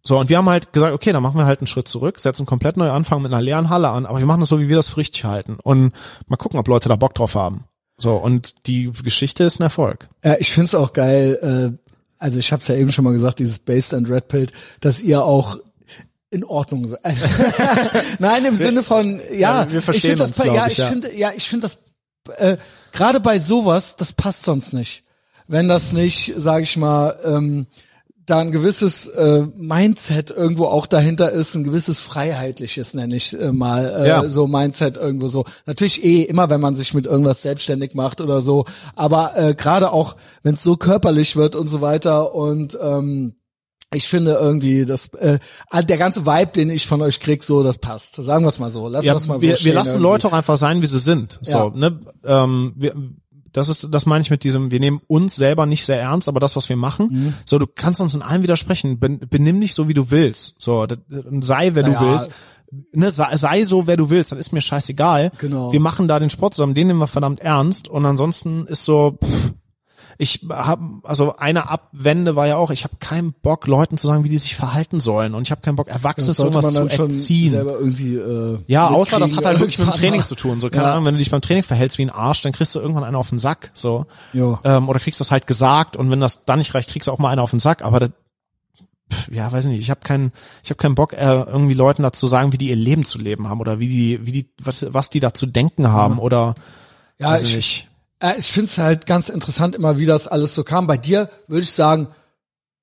So 0.03 0.17
und 0.19 0.29
wir 0.29 0.37
haben 0.37 0.49
halt 0.49 0.73
gesagt, 0.73 0.93
okay, 0.93 1.11
dann 1.11 1.21
machen 1.21 1.37
wir 1.37 1.45
halt 1.45 1.59
einen 1.59 1.67
Schritt 1.67 1.87
zurück, 1.87 2.17
setzen 2.17 2.47
komplett 2.47 2.75
neu 2.75 2.89
anfangen 2.89 3.21
mit 3.21 3.31
einer 3.31 3.41
leeren 3.41 3.69
Halle 3.69 3.89
an, 3.89 4.07
aber 4.07 4.17
wir 4.17 4.25
machen 4.25 4.39
das 4.39 4.49
so, 4.49 4.59
wie 4.59 4.67
wir 4.67 4.75
das 4.75 4.87
für 4.87 4.97
richtig 4.97 5.25
halten 5.25 5.57
und 5.61 5.93
mal 6.27 6.37
gucken, 6.37 6.59
ob 6.59 6.67
Leute 6.67 6.89
da 6.89 6.95
Bock 6.95 7.13
drauf 7.13 7.35
haben. 7.35 7.65
So 7.99 8.15
und 8.15 8.55
die 8.65 8.91
Geschichte 9.03 9.43
ist 9.43 9.59
ein 9.59 9.63
Erfolg. 9.63 10.09
Äh, 10.21 10.37
ich 10.39 10.51
find's 10.51 10.73
auch 10.73 10.93
geil, 10.93 11.77
äh, 11.77 11.87
also 12.17 12.39
ich 12.39 12.51
habe 12.51 12.63
es 12.63 12.67
ja 12.67 12.73
eben 12.75 12.91
schon 12.91 13.03
mal 13.05 13.13
gesagt, 13.13 13.37
dieses 13.37 13.59
Based 13.59 13.93
and 13.93 14.09
Red 14.09 14.27
Pill, 14.27 14.47
dass 14.79 15.01
ihr 15.03 15.23
auch 15.23 15.57
in 16.31 16.43
Ordnung 16.43 16.87
seid. 16.87 17.01
Nein, 18.19 18.45
im 18.45 18.57
Sinne 18.57 18.81
von, 18.83 19.19
ja, 19.31 19.63
Ja, 19.65 19.71
wir 19.71 19.81
verstehen 19.81 20.13
ich 20.13 20.17
find 20.17 20.27
uns, 20.27 20.37
das, 20.37 20.45
glaub 20.45 20.55
ja, 20.55 20.65
ich, 20.65 20.71
ich 20.73 20.77
ja. 20.79 20.87
finde, 20.87 21.15
ja, 21.15 21.31
ich 21.35 21.47
finde 21.47 21.67
das 21.67 21.77
äh, 22.37 22.57
gerade 22.91 23.19
bei 23.19 23.37
sowas, 23.39 23.95
das 23.97 24.13
passt 24.13 24.43
sonst 24.43 24.73
nicht. 24.73 25.03
Wenn 25.47 25.67
das 25.67 25.91
nicht, 25.91 26.33
sage 26.37 26.63
ich 26.63 26.77
mal, 26.77 27.19
ähm, 27.25 27.67
da 28.25 28.39
ein 28.39 28.51
gewisses 28.51 29.07
äh, 29.07 29.45
Mindset 29.57 30.29
irgendwo 30.29 30.65
auch 30.65 30.85
dahinter 30.85 31.31
ist, 31.31 31.55
ein 31.55 31.63
gewisses 31.65 31.99
freiheitliches, 31.99 32.93
nenne 32.93 33.15
ich 33.15 33.37
äh, 33.37 33.51
mal, 33.51 33.89
äh, 34.03 34.07
Ja. 34.07 34.29
so 34.29 34.47
Mindset 34.47 34.95
irgendwo 34.97 35.27
so. 35.27 35.43
Natürlich 35.65 36.03
eh 36.05 36.21
immer, 36.21 36.49
wenn 36.49 36.61
man 36.61 36.75
sich 36.75 36.93
mit 36.93 37.05
irgendwas 37.05 37.41
selbstständig 37.41 37.93
macht 37.93 38.21
oder 38.21 38.39
so, 38.41 38.65
aber 38.95 39.37
äh, 39.37 39.55
gerade 39.55 39.91
auch, 39.91 40.15
wenn 40.43 40.53
es 40.53 40.63
so 40.63 40.77
körperlich 40.77 41.35
wird 41.35 41.55
und 41.55 41.67
so 41.67 41.81
weiter 41.81 42.33
und 42.33 42.77
ähm, 42.81 43.33
ich 43.93 44.07
finde 44.07 44.33
irgendwie, 44.33 44.85
dass 44.85 45.07
äh, 45.15 45.39
der 45.83 45.97
ganze 45.97 46.25
Vibe, 46.25 46.51
den 46.53 46.69
ich 46.69 46.87
von 46.87 47.01
euch 47.01 47.19
krieg, 47.19 47.43
so 47.43 47.61
das 47.63 47.77
passt. 47.77 48.15
Sagen 48.15 48.43
wir 48.45 48.49
es 48.49 48.59
mal 48.59 48.69
so. 48.69 48.87
Lassen 48.87 49.05
Ja, 49.05 49.13
wir's 49.13 49.27
mal 49.27 49.35
so 49.35 49.41
wir, 49.41 49.57
wir 49.59 49.73
lassen 49.73 49.89
irgendwie. 49.95 50.03
Leute 50.03 50.27
auch 50.27 50.33
einfach 50.33 50.57
sein, 50.57 50.81
wie 50.81 50.85
sie 50.87 50.99
sind. 50.99 51.39
So, 51.41 51.51
Ja. 51.51 51.71
ne? 51.75 51.99
Ähm, 52.23 52.73
wir, 52.75 52.95
das 53.53 53.67
ist, 53.67 53.89
das 53.91 54.05
meine 54.05 54.21
ich 54.21 54.29
mit 54.29 54.45
diesem, 54.45 54.71
wir 54.71 54.79
nehmen 54.79 55.01
uns 55.07 55.35
selber 55.35 55.65
nicht 55.65 55.85
sehr 55.85 55.99
ernst, 55.99 56.29
aber 56.29 56.39
das, 56.39 56.55
was 56.55 56.69
wir 56.69 56.77
machen, 56.77 57.07
Mhm. 57.11 57.33
so, 57.45 57.59
du 57.59 57.67
kannst 57.67 57.99
uns 57.99 58.13
in 58.13 58.21
allem 58.21 58.43
widersprechen, 58.43 58.97
ben, 58.97 59.19
benimm 59.29 59.59
dich 59.59 59.73
so, 59.73 59.89
wie 59.89 59.93
du 59.93 60.09
willst, 60.09 60.55
so, 60.59 60.87
sei, 61.41 61.71
wer 61.75 61.83
Naja. 61.83 61.99
du 61.99 62.05
willst, 62.05 62.29
ne, 62.93 63.11
sei, 63.11 63.35
sei 63.35 63.65
so, 63.65 63.87
wer 63.87 63.97
du 63.97 64.09
willst, 64.09 64.31
dann 64.31 64.39
ist 64.39 64.53
mir 64.53 64.61
scheißegal. 64.61 65.33
Genau. 65.37 65.73
Wir 65.73 65.81
machen 65.81 66.07
da 66.07 66.17
den 66.19 66.29
Sport 66.29 66.53
zusammen, 66.53 66.75
den 66.75 66.87
nehmen 66.87 66.99
wir 66.99 67.07
verdammt 67.07 67.41
ernst 67.41 67.89
und 67.89 68.05
ansonsten 68.05 68.67
ist 68.67 68.85
so, 68.85 69.17
pff, 69.21 69.51
ich 70.21 70.45
habe 70.51 70.99
also 71.03 71.35
eine 71.37 71.67
Abwende 71.67 72.35
war 72.35 72.45
ja 72.45 72.55
auch, 72.55 72.69
ich 72.69 72.83
habe 72.83 72.97
keinen 72.99 73.33
Bock 73.33 73.65
Leuten 73.65 73.97
zu 73.97 74.05
sagen, 74.05 74.23
wie 74.23 74.29
die 74.29 74.37
sich 74.37 74.55
verhalten 74.55 74.99
sollen 74.99 75.33
und 75.33 75.41
ich 75.47 75.49
habe 75.51 75.61
keinen 75.61 75.77
Bock 75.77 75.87
Erwachsene 75.87 76.35
zu 76.35 76.43
irgendwas 76.43 76.73
zu 76.75 76.87
erziehen. 76.87 77.53
äh, 78.17 78.63
Ja, 78.67 78.87
außer 78.87 79.17
das 79.19 79.35
hat 79.35 79.45
halt 79.45 79.59
wirklich 79.59 79.79
mit 79.79 79.87
dem 79.87 79.93
Training 79.93 80.23
zu 80.23 80.35
tun. 80.35 80.61
So, 80.61 80.69
keine 80.69 80.83
Ja. 80.83 80.91
Ahnung, 80.93 81.05
wenn 81.05 81.15
du 81.15 81.17
dich 81.17 81.31
beim 81.31 81.41
Training 81.41 81.63
verhältst 81.63 81.97
wie 81.97 82.03
ein 82.03 82.11
Arsch, 82.11 82.43
dann 82.43 82.51
kriegst 82.51 82.75
du 82.75 82.79
irgendwann 82.79 83.03
einen 83.03 83.15
auf 83.15 83.29
den 83.29 83.39
Sack. 83.39 83.71
So. 83.73 84.05
Jo. 84.31 84.59
Ähm, 84.63 84.89
oder 84.89 84.99
kriegst 84.99 85.19
das 85.19 85.31
halt 85.31 85.47
gesagt 85.47 85.97
und 85.97 86.11
wenn 86.11 86.19
das 86.19 86.45
dann 86.45 86.59
nicht 86.59 86.75
reicht, 86.75 86.89
kriegst 86.89 87.07
du 87.07 87.11
auch 87.11 87.17
mal 87.17 87.29
einen 87.29 87.39
auf 87.39 87.49
den 87.49 87.59
Sack. 87.59 87.81
Aber 87.81 87.99
das, 87.99 88.11
ja, 89.31 89.51
weiß 89.51 89.65
nicht, 89.65 89.81
ich 89.81 89.89
habe 89.89 90.01
keinen, 90.01 90.31
ich 90.63 90.69
habe 90.69 90.77
keinen 90.77 90.93
Bock, 90.95 91.13
äh, 91.13 91.17
irgendwie 91.41 91.73
Leuten 91.73 92.03
dazu 92.03 92.27
sagen, 92.27 92.53
wie 92.53 92.59
die 92.59 92.69
ihr 92.69 92.75
Leben 92.75 93.05
zu 93.05 93.17
leben 93.17 93.49
haben 93.49 93.59
oder 93.59 93.79
wie 93.79 93.87
die, 93.87 94.23
wie 94.25 94.31
die, 94.31 94.49
was, 94.61 94.85
was 94.93 95.09
die 95.09 95.19
da 95.19 95.33
zu 95.33 95.47
denken 95.47 95.87
haben 95.87 96.19
oder 96.19 96.53
Ja, 97.17 97.29
weiß 97.31 97.41
ich, 97.43 97.49
ich 97.49 97.55
nicht. 97.55 97.87
Äh, 98.21 98.33
ich 98.37 98.47
finde 98.47 98.67
es 98.67 98.77
halt 98.77 99.05
ganz 99.05 99.29
interessant 99.29 99.75
immer, 99.75 99.97
wie 99.97 100.05
das 100.05 100.27
alles 100.27 100.55
so 100.55 100.63
kam. 100.63 100.87
Bei 100.87 100.97
dir 100.97 101.29
würde 101.47 101.63
ich 101.63 101.71
sagen, 101.71 102.07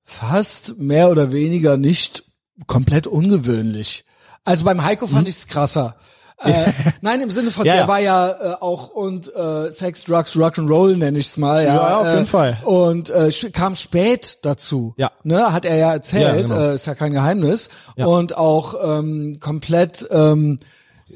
fast 0.03 0.77
mehr 0.77 1.09
oder 1.09 1.31
weniger 1.31 1.77
nicht 1.77 2.23
komplett 2.67 3.07
ungewöhnlich. 3.07 4.05
Also 4.43 4.65
beim 4.65 4.83
Heiko 4.83 5.07
fand 5.07 5.27
ich's 5.27 5.47
krasser. 5.47 5.95
Äh, 6.41 6.71
nein, 7.01 7.19
im 7.19 7.31
Sinne 7.31 7.51
von, 7.51 7.63
Mhm. 7.63 7.67
Ja, 7.67 7.73
der 7.73 7.81
ja. 7.81 7.87
war 7.89 7.99
ja 7.99 8.29
äh, 8.29 8.55
auch 8.61 8.91
und 8.91 9.27
äh, 9.35 9.73
Sex, 9.73 10.05
Drugs, 10.05 10.37
Rock'n'Roll 10.37 10.95
nenne 10.95 11.19
ich's 11.19 11.35
mal. 11.35 11.65
Ja, 11.65 11.75
Ja, 11.75 11.97
auf 11.99 12.07
äh, 12.07 12.13
jeden 12.13 12.27
Fall. 12.27 12.57
Und 12.63 13.09
äh, 13.09 13.29
kam 13.51 13.75
spät 13.75 14.37
dazu. 14.43 14.93
Ja. 14.95 15.11
Ne, 15.23 15.51
hat 15.51 15.65
er 15.65 15.75
ja 15.75 15.91
erzählt, 15.91 16.47
Ja, 16.49 16.55
genau. 16.55 16.69
äh, 16.71 16.75
ist 16.75 16.85
ja 16.85 16.95
kein 16.95 17.11
Geheimnis. 17.11 17.67
Ja. 17.97 18.05
Und 18.05 18.37
auch 18.37 18.73
ähm, 18.81 19.41
komplett 19.41 20.07
ähm, 20.11 20.59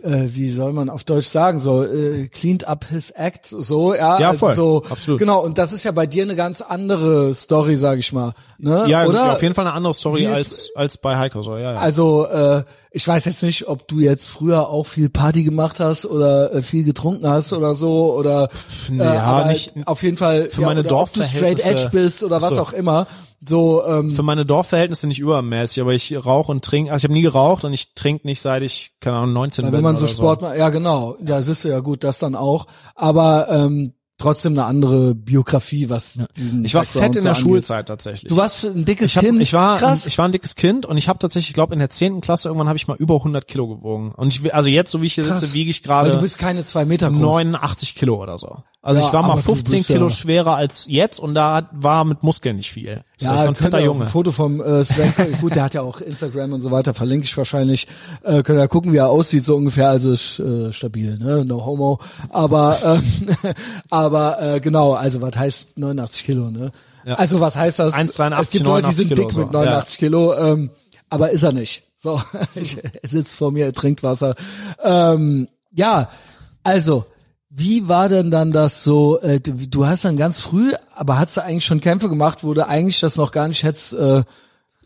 äh, 0.03 0.23
wie 0.35 0.49
soll 0.49 0.73
man 0.73 0.89
auf 0.89 1.03
Deutsch 1.03 1.27
sagen, 1.27 1.59
so 1.59 1.83
äh, 1.83 2.27
cleaned 2.27 2.65
up 2.67 2.85
his 2.89 3.11
act, 3.11 3.45
so, 3.45 3.93
ja, 3.93 4.19
Ja, 4.19 4.27
also 4.29 4.39
voll. 4.39 4.55
so, 4.55 4.83
Absolut. 4.89 5.19
genau, 5.19 5.41
und 5.43 5.57
das 5.57 5.73
ist 5.73 5.83
ja 5.83 5.91
bei 5.91 6.07
dir 6.07 6.23
eine 6.23 6.35
ganz 6.35 6.61
andere 6.61 7.33
Story, 7.33 7.75
sag 7.75 7.99
ich 7.99 8.11
mal, 8.13 8.33
ne, 8.57 8.85
Ja, 8.87 9.05
oder? 9.05 9.33
auf 9.33 9.41
jeden 9.41 9.53
Fall 9.55 9.65
eine 9.67 9.75
andere 9.75 9.93
Story 9.93 10.23
ist- 10.23 10.29
als, 10.35 10.69
als 10.75 10.97
bei 10.97 11.17
Heiko. 11.17 11.41
So, 11.43 11.57
ja, 11.57 11.73
ja. 11.73 11.79
Also, 11.79 12.25
äh, 12.27 12.63
ich 12.95 13.07
weiß 13.07 13.25
jetzt 13.25 13.41
nicht, 13.43 13.67
ob 13.67 13.87
du 13.87 13.99
jetzt 13.99 14.27
früher 14.27 14.69
auch 14.69 14.85
viel 14.85 15.09
Party 15.09 15.43
gemacht 15.43 15.79
hast 15.79 16.05
oder 16.05 16.53
äh, 16.53 16.61
viel 16.61 16.83
getrunken 16.83 17.27
hast 17.27 17.51
oder 17.53 17.73
so 17.75 18.13
oder 18.15 18.49
äh, 18.91 18.97
ja, 18.97 19.23
aber 19.23 19.45
nicht- 19.47 19.71
auf 19.85 20.03
jeden 20.03 20.17
Fall 20.17 20.49
für 20.51 20.61
meine 20.61 20.81
oder 20.81 20.97
ob 20.99 21.11
du 21.13 21.21
straight 21.23 21.59
Dorfverhältnisse- 21.59 21.85
edge 21.85 21.89
bist 21.91 22.23
oder 22.23 22.41
was 22.41 22.53
so. 22.55 22.61
auch 22.61 22.73
immer. 22.73 23.07
So, 23.45 23.83
ähm, 23.85 24.11
für 24.11 24.23
meine 24.23 24.45
Dorfverhältnisse 24.45 25.07
nicht 25.07 25.19
übermäßig, 25.19 25.81
aber 25.81 25.93
ich 25.93 26.15
rauche 26.25 26.51
und 26.51 26.63
trinke, 26.63 26.91
also 26.91 27.01
ich 27.01 27.09
habe 27.09 27.13
nie 27.13 27.21
geraucht 27.23 27.63
und 27.65 27.73
ich 27.73 27.93
trinke 27.93 28.25
nicht 28.27 28.41
seit 28.41 28.63
ich, 28.63 28.93
keine 28.99 29.17
Ahnung, 29.17 29.33
19 29.33 29.63
Weil 29.65 29.71
bin 29.71 29.77
wenn 29.77 29.83
man 29.83 29.97
so 29.97 30.07
Sport 30.07 30.41
macht, 30.41 30.57
ja 30.57 30.69
genau, 30.69 31.17
ja, 31.25 31.41
siehst 31.41 31.65
du 31.65 31.69
ja 31.69 31.79
gut, 31.79 32.03
das 32.03 32.19
dann 32.19 32.35
auch. 32.35 32.67
Aber 32.95 33.47
ähm, 33.49 33.93
trotzdem 34.17 34.53
eine 34.53 34.65
andere 34.65 35.15
Biografie, 35.15 35.89
was 35.89 36.19
diesen 36.37 36.63
Ich 36.63 36.73
war 36.73 36.83
Background 36.83 37.05
fett 37.05 37.15
in 37.15 37.21
so 37.21 37.27
der 37.27 37.31
angeht. 37.35 37.43
Schulzeit 37.43 37.87
tatsächlich. 37.87 38.29
Du 38.29 38.37
warst 38.37 38.63
ein 38.63 38.85
dickes 38.85 39.07
ich, 39.07 39.17
hab, 39.17 39.25
Kind. 39.25 39.41
ich 39.41 39.53
war 39.53 39.79
krass. 39.79 40.07
ich 40.07 40.17
war 40.17 40.25
ein 40.25 40.31
dickes 40.31 40.55
Kind 40.55 40.85
und 40.85 40.97
ich 40.97 41.09
habe 41.09 41.19
tatsächlich, 41.19 41.49
ich 41.49 41.53
glaube 41.53 41.73
in 41.73 41.79
der 41.79 41.89
zehnten 41.89 42.21
Klasse 42.21 42.47
irgendwann 42.47 42.67
habe 42.67 42.77
ich 42.77 42.87
mal 42.87 42.97
über 42.97 43.15
100 43.15 43.47
Kilo 43.47 43.67
gewogen 43.67 44.13
und 44.15 44.33
ich 44.33 44.53
also 44.53 44.69
jetzt 44.69 44.91
so 44.91 45.01
wie 45.01 45.07
ich 45.07 45.15
hier 45.15 45.25
Krass. 45.25 45.41
sitze 45.41 45.53
wiege 45.53 45.71
ich 45.71 45.83
gerade 45.83 46.11
du 46.11 46.19
bist 46.19 46.37
keine 46.37 46.63
zwei 46.63 46.85
Meter 46.85 47.09
groß. 47.09 47.19
89 47.19 47.95
Kilo 47.95 48.21
oder 48.21 48.37
so. 48.37 48.63
Also 48.85 48.99
Ja, 48.99 49.07
ich 49.07 49.13
war 49.13 49.21
mal 49.21 49.31
aber 49.31 49.41
du 49.41 49.47
15 49.55 49.71
bist 49.77 49.87
Kilo 49.87 50.07
ja- 50.07 50.09
schwerer 50.09 50.55
als 50.55 50.87
jetzt 50.89 51.17
und 51.17 51.35
da 51.35 51.69
war 51.71 52.03
mit 52.03 52.21
Muskeln 52.21 52.57
nicht 52.57 52.69
viel. 52.69 53.01
So, 53.15 53.27
ich 53.27 53.33
war 53.33 53.47
ein 53.47 53.55
fetter 53.55 53.79
Junge. 53.79 54.03
Ein 54.03 54.09
Foto 54.09 54.31
vom 54.33 54.59
äh, 54.61 54.83
Sven, 54.83 55.13
gut, 55.41 55.55
der 55.55 55.63
hat 55.63 55.73
ja 55.73 55.81
auch 55.81 56.01
Instagram 56.01 56.51
und 56.51 56.61
so 56.61 56.69
weiter, 56.69 56.93
verlinke 56.93 57.23
ich 57.23 57.35
wahrscheinlich. 57.37 57.87
Äh, 58.23 58.43
könnt 58.43 58.59
ihr 58.59 58.67
gucken, 58.67 58.91
wie 58.91 58.97
er 58.97 59.07
aussieht, 59.09 59.45
so 59.45 59.55
ungefähr, 59.55 59.87
also 59.89 60.11
ist 60.11 60.37
äh, 60.39 60.73
stabil, 60.73 61.17
ne? 61.17 61.45
No 61.45 61.65
homo. 61.65 61.99
Aber 62.29 62.77
ähm, 62.83 63.29
aber 63.89 64.41
äh, 64.55 64.59
genau, 64.59 64.91
also 64.93 65.21
was 65.21 65.35
heißt 65.37 65.77
89 65.77 66.25
Kilo, 66.25 66.51
ne? 66.51 66.71
Ja. 67.05 67.15
Also 67.15 67.39
was 67.39 67.55
heißt 67.55 67.79
das? 67.79 67.93
1,83, 67.93 68.41
es 68.41 68.49
gibt 68.49 68.65
Leute, 68.65 68.89
die 68.89 68.95
sind 68.95 69.09
89 69.11 69.15
dick 69.15 69.29
Kilo, 69.29 69.45
mit 69.45 69.53
so. 69.53 69.59
89 69.59 69.97
Kilo, 69.97 70.35
ähm, 70.35 70.69
aber 71.09 71.31
ist 71.31 71.43
er 71.43 71.53
nicht. 71.53 71.83
So, 71.97 72.21
er 73.01 73.07
sitzt 73.09 73.35
vor 73.35 73.53
mir, 73.53 73.63
er 73.67 73.73
trinkt 73.73 74.03
Wasser. 74.03 74.35
Ähm, 74.83 75.47
ja, 75.71 76.09
also 76.63 77.05
wie 77.55 77.87
war 77.87 78.09
denn 78.09 78.31
dann 78.31 78.51
das 78.51 78.83
so, 78.83 79.19
äh, 79.21 79.39
du, 79.39 79.85
hast 79.85 80.05
dann 80.05 80.17
ganz 80.17 80.41
früh, 80.41 80.71
aber 80.95 81.19
hast 81.19 81.37
du 81.37 81.43
eigentlich 81.43 81.65
schon 81.65 81.81
Kämpfe 81.81 82.09
gemacht, 82.09 82.43
wo 82.43 82.53
du 82.53 82.67
eigentlich 82.67 82.99
das 82.99 83.15
noch 83.15 83.31
gar 83.31 83.47
nicht 83.47 83.63
hättest, 83.63 83.93
äh, 83.93 84.23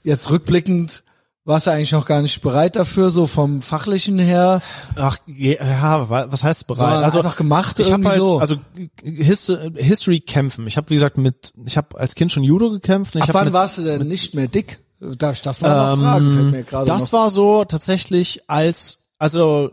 jetzt 0.04 0.30
rückblickend, 0.30 1.04
warst 1.46 1.66
du 1.68 1.72
eigentlich 1.72 1.94
noch 1.94 2.06
gar 2.06 2.22
nicht 2.22 2.42
bereit 2.42 2.76
dafür, 2.76 3.10
so 3.10 3.26
vom 3.26 3.62
Fachlichen 3.62 4.20
her? 4.20 4.62
Ach 4.98 5.18
ja, 5.28 6.10
wa- 6.10 6.28
was 6.30 6.44
heißt 6.44 6.68
bereit? 6.68 6.80
Sondern 6.80 7.04
einfach 7.06 7.38
gemacht 7.38 7.80
ich 7.80 7.88
hab 7.88 8.00
irgendwie 8.02 8.10
halt, 8.10 8.20
so. 8.20 8.40
also 8.40 8.56
Hist 9.02 9.54
History 9.76 10.20
kämpfen. 10.20 10.68
Ich 10.68 10.76
habe 10.76 10.90
wie 10.90 10.96
gesagt 10.96 11.18
mit, 11.18 11.54
ich 11.66 11.78
habe 11.78 11.98
als 11.98 12.16
Kind 12.16 12.34
schon 12.34 12.44
Judo 12.44 12.70
gekämpft. 12.70 13.16
Ich 13.16 13.24
Ab 13.24 13.30
wann 13.32 13.46
mit, 13.46 13.54
warst 13.54 13.78
du 13.78 13.84
denn 13.84 14.08
nicht 14.08 14.36
mehr 14.36 14.50
dick? 14.50 14.80
Darf 15.00 15.36
ich 15.36 15.42
das 15.42 15.62
mal 15.62 15.96
noch 15.96 16.02
fragen? 16.04 16.32
Fällt 16.34 16.52
mir 16.52 16.64
gerade 16.64 16.86
Das 16.86 17.04
noch. 17.04 17.14
war 17.14 17.30
so 17.30 17.64
tatsächlich 17.64 18.42
als, 18.50 19.08
also 19.18 19.72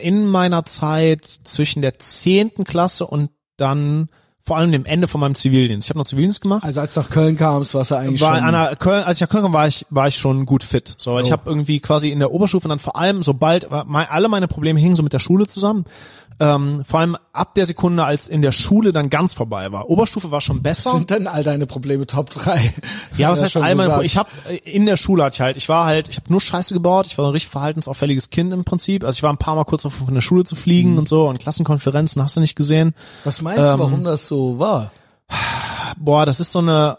in 0.00 0.26
meiner 0.26 0.64
Zeit 0.64 1.24
zwischen 1.44 1.82
der 1.82 1.98
zehnten 1.98 2.64
Klasse 2.64 3.06
und 3.06 3.30
dann 3.56 4.08
vor 4.46 4.58
allem 4.58 4.72
dem 4.72 4.84
Ende 4.84 5.08
von 5.08 5.22
meinem 5.22 5.34
Zivildienst. 5.34 5.86
Ich 5.86 5.90
habe 5.90 5.98
noch 6.00 6.06
Zivildienst 6.06 6.42
gemacht. 6.42 6.64
also 6.64 6.80
als 6.82 6.92
du 6.92 7.00
nach 7.00 7.08
Köln 7.08 7.34
kamst, 7.38 7.72
warst 7.74 7.92
du 7.92 7.94
eigentlich 7.94 8.20
war 8.20 8.38
schon... 8.38 8.52
der 8.52 8.76
Köln, 8.76 9.02
als 9.02 9.16
ich 9.16 9.22
nach 9.22 9.30
Köln 9.30 9.42
kam, 9.44 9.54
war 9.54 9.66
ich, 9.66 9.86
war 9.88 10.06
ich 10.08 10.16
schon 10.16 10.44
gut 10.44 10.62
fit. 10.62 10.94
So, 10.98 11.18
ich 11.18 11.28
Oh. 11.28 11.32
habe 11.32 11.48
irgendwie 11.48 11.80
quasi 11.80 12.10
in 12.10 12.18
der 12.18 12.30
Oberstufe 12.30 12.68
dann 12.68 12.78
vor 12.78 12.96
allem, 12.96 13.22
sobald 13.22 13.70
alle 13.72 14.28
meine 14.28 14.46
Probleme 14.46 14.78
hingen 14.78 14.96
so 14.96 15.02
mit 15.02 15.14
der 15.14 15.18
Schule 15.18 15.46
zusammen. 15.46 15.86
Ähm, 16.40 16.82
vor 16.84 17.00
allem 17.00 17.16
ab 17.32 17.54
der 17.54 17.64
Sekunde, 17.64 18.04
als 18.04 18.26
in 18.26 18.42
der 18.42 18.50
Schule 18.52 18.92
dann 18.92 19.08
ganz 19.08 19.34
vorbei 19.34 19.70
war. 19.70 19.88
Oberstufe 19.88 20.30
war 20.32 20.40
schon 20.40 20.62
besser. 20.62 20.90
sind 20.92 21.10
denn 21.10 21.26
all 21.28 21.44
deine 21.44 21.66
Probleme 21.66 22.06
Top 22.06 22.30
3? 22.30 22.74
Ja, 23.16 23.30
was 23.30 23.40
heißt 23.40 23.56
all 23.56 23.74
meine 23.76 23.94
Pro- 23.94 24.00
Ich 24.02 24.16
habe 24.16 24.28
in 24.64 24.84
der 24.86 24.96
Schule 24.96 25.22
hatte 25.24 25.34
ich 25.34 25.40
halt, 25.40 25.56
ich 25.56 25.68
war 25.68 25.84
halt, 25.86 26.08
ich 26.08 26.16
habe 26.16 26.30
nur 26.30 26.40
Scheiße 26.40 26.74
gebaut, 26.74 27.06
ich 27.06 27.16
war 27.18 27.26
ein 27.26 27.30
richtig 27.32 27.50
verhaltensauffälliges 27.50 28.30
Kind 28.30 28.52
im 28.52 28.64
Prinzip. 28.64 29.04
Also 29.04 29.16
ich 29.18 29.22
war 29.22 29.32
ein 29.32 29.38
paar 29.38 29.54
Mal 29.54 29.64
kurz 29.64 29.82
davor, 29.84 30.06
von 30.06 30.14
der 30.14 30.20
Schule 30.22 30.42
zu 30.44 30.56
fliegen 30.56 30.98
und 30.98 31.08
so 31.08 31.28
und 31.28 31.38
Klassenkonferenzen 31.38 32.20
hast 32.22 32.36
du 32.36 32.40
nicht 32.40 32.56
gesehen. 32.56 32.94
Was 33.22 33.40
meinst 33.40 33.60
du, 33.60 33.64
Ähm, 33.64 33.78
warum 33.78 34.02
das 34.04 34.26
so 34.26 34.58
war? 34.58 34.90
boah, 35.98 36.26
das 36.26 36.40
ist 36.40 36.50
so 36.52 36.58
eine, 36.58 36.98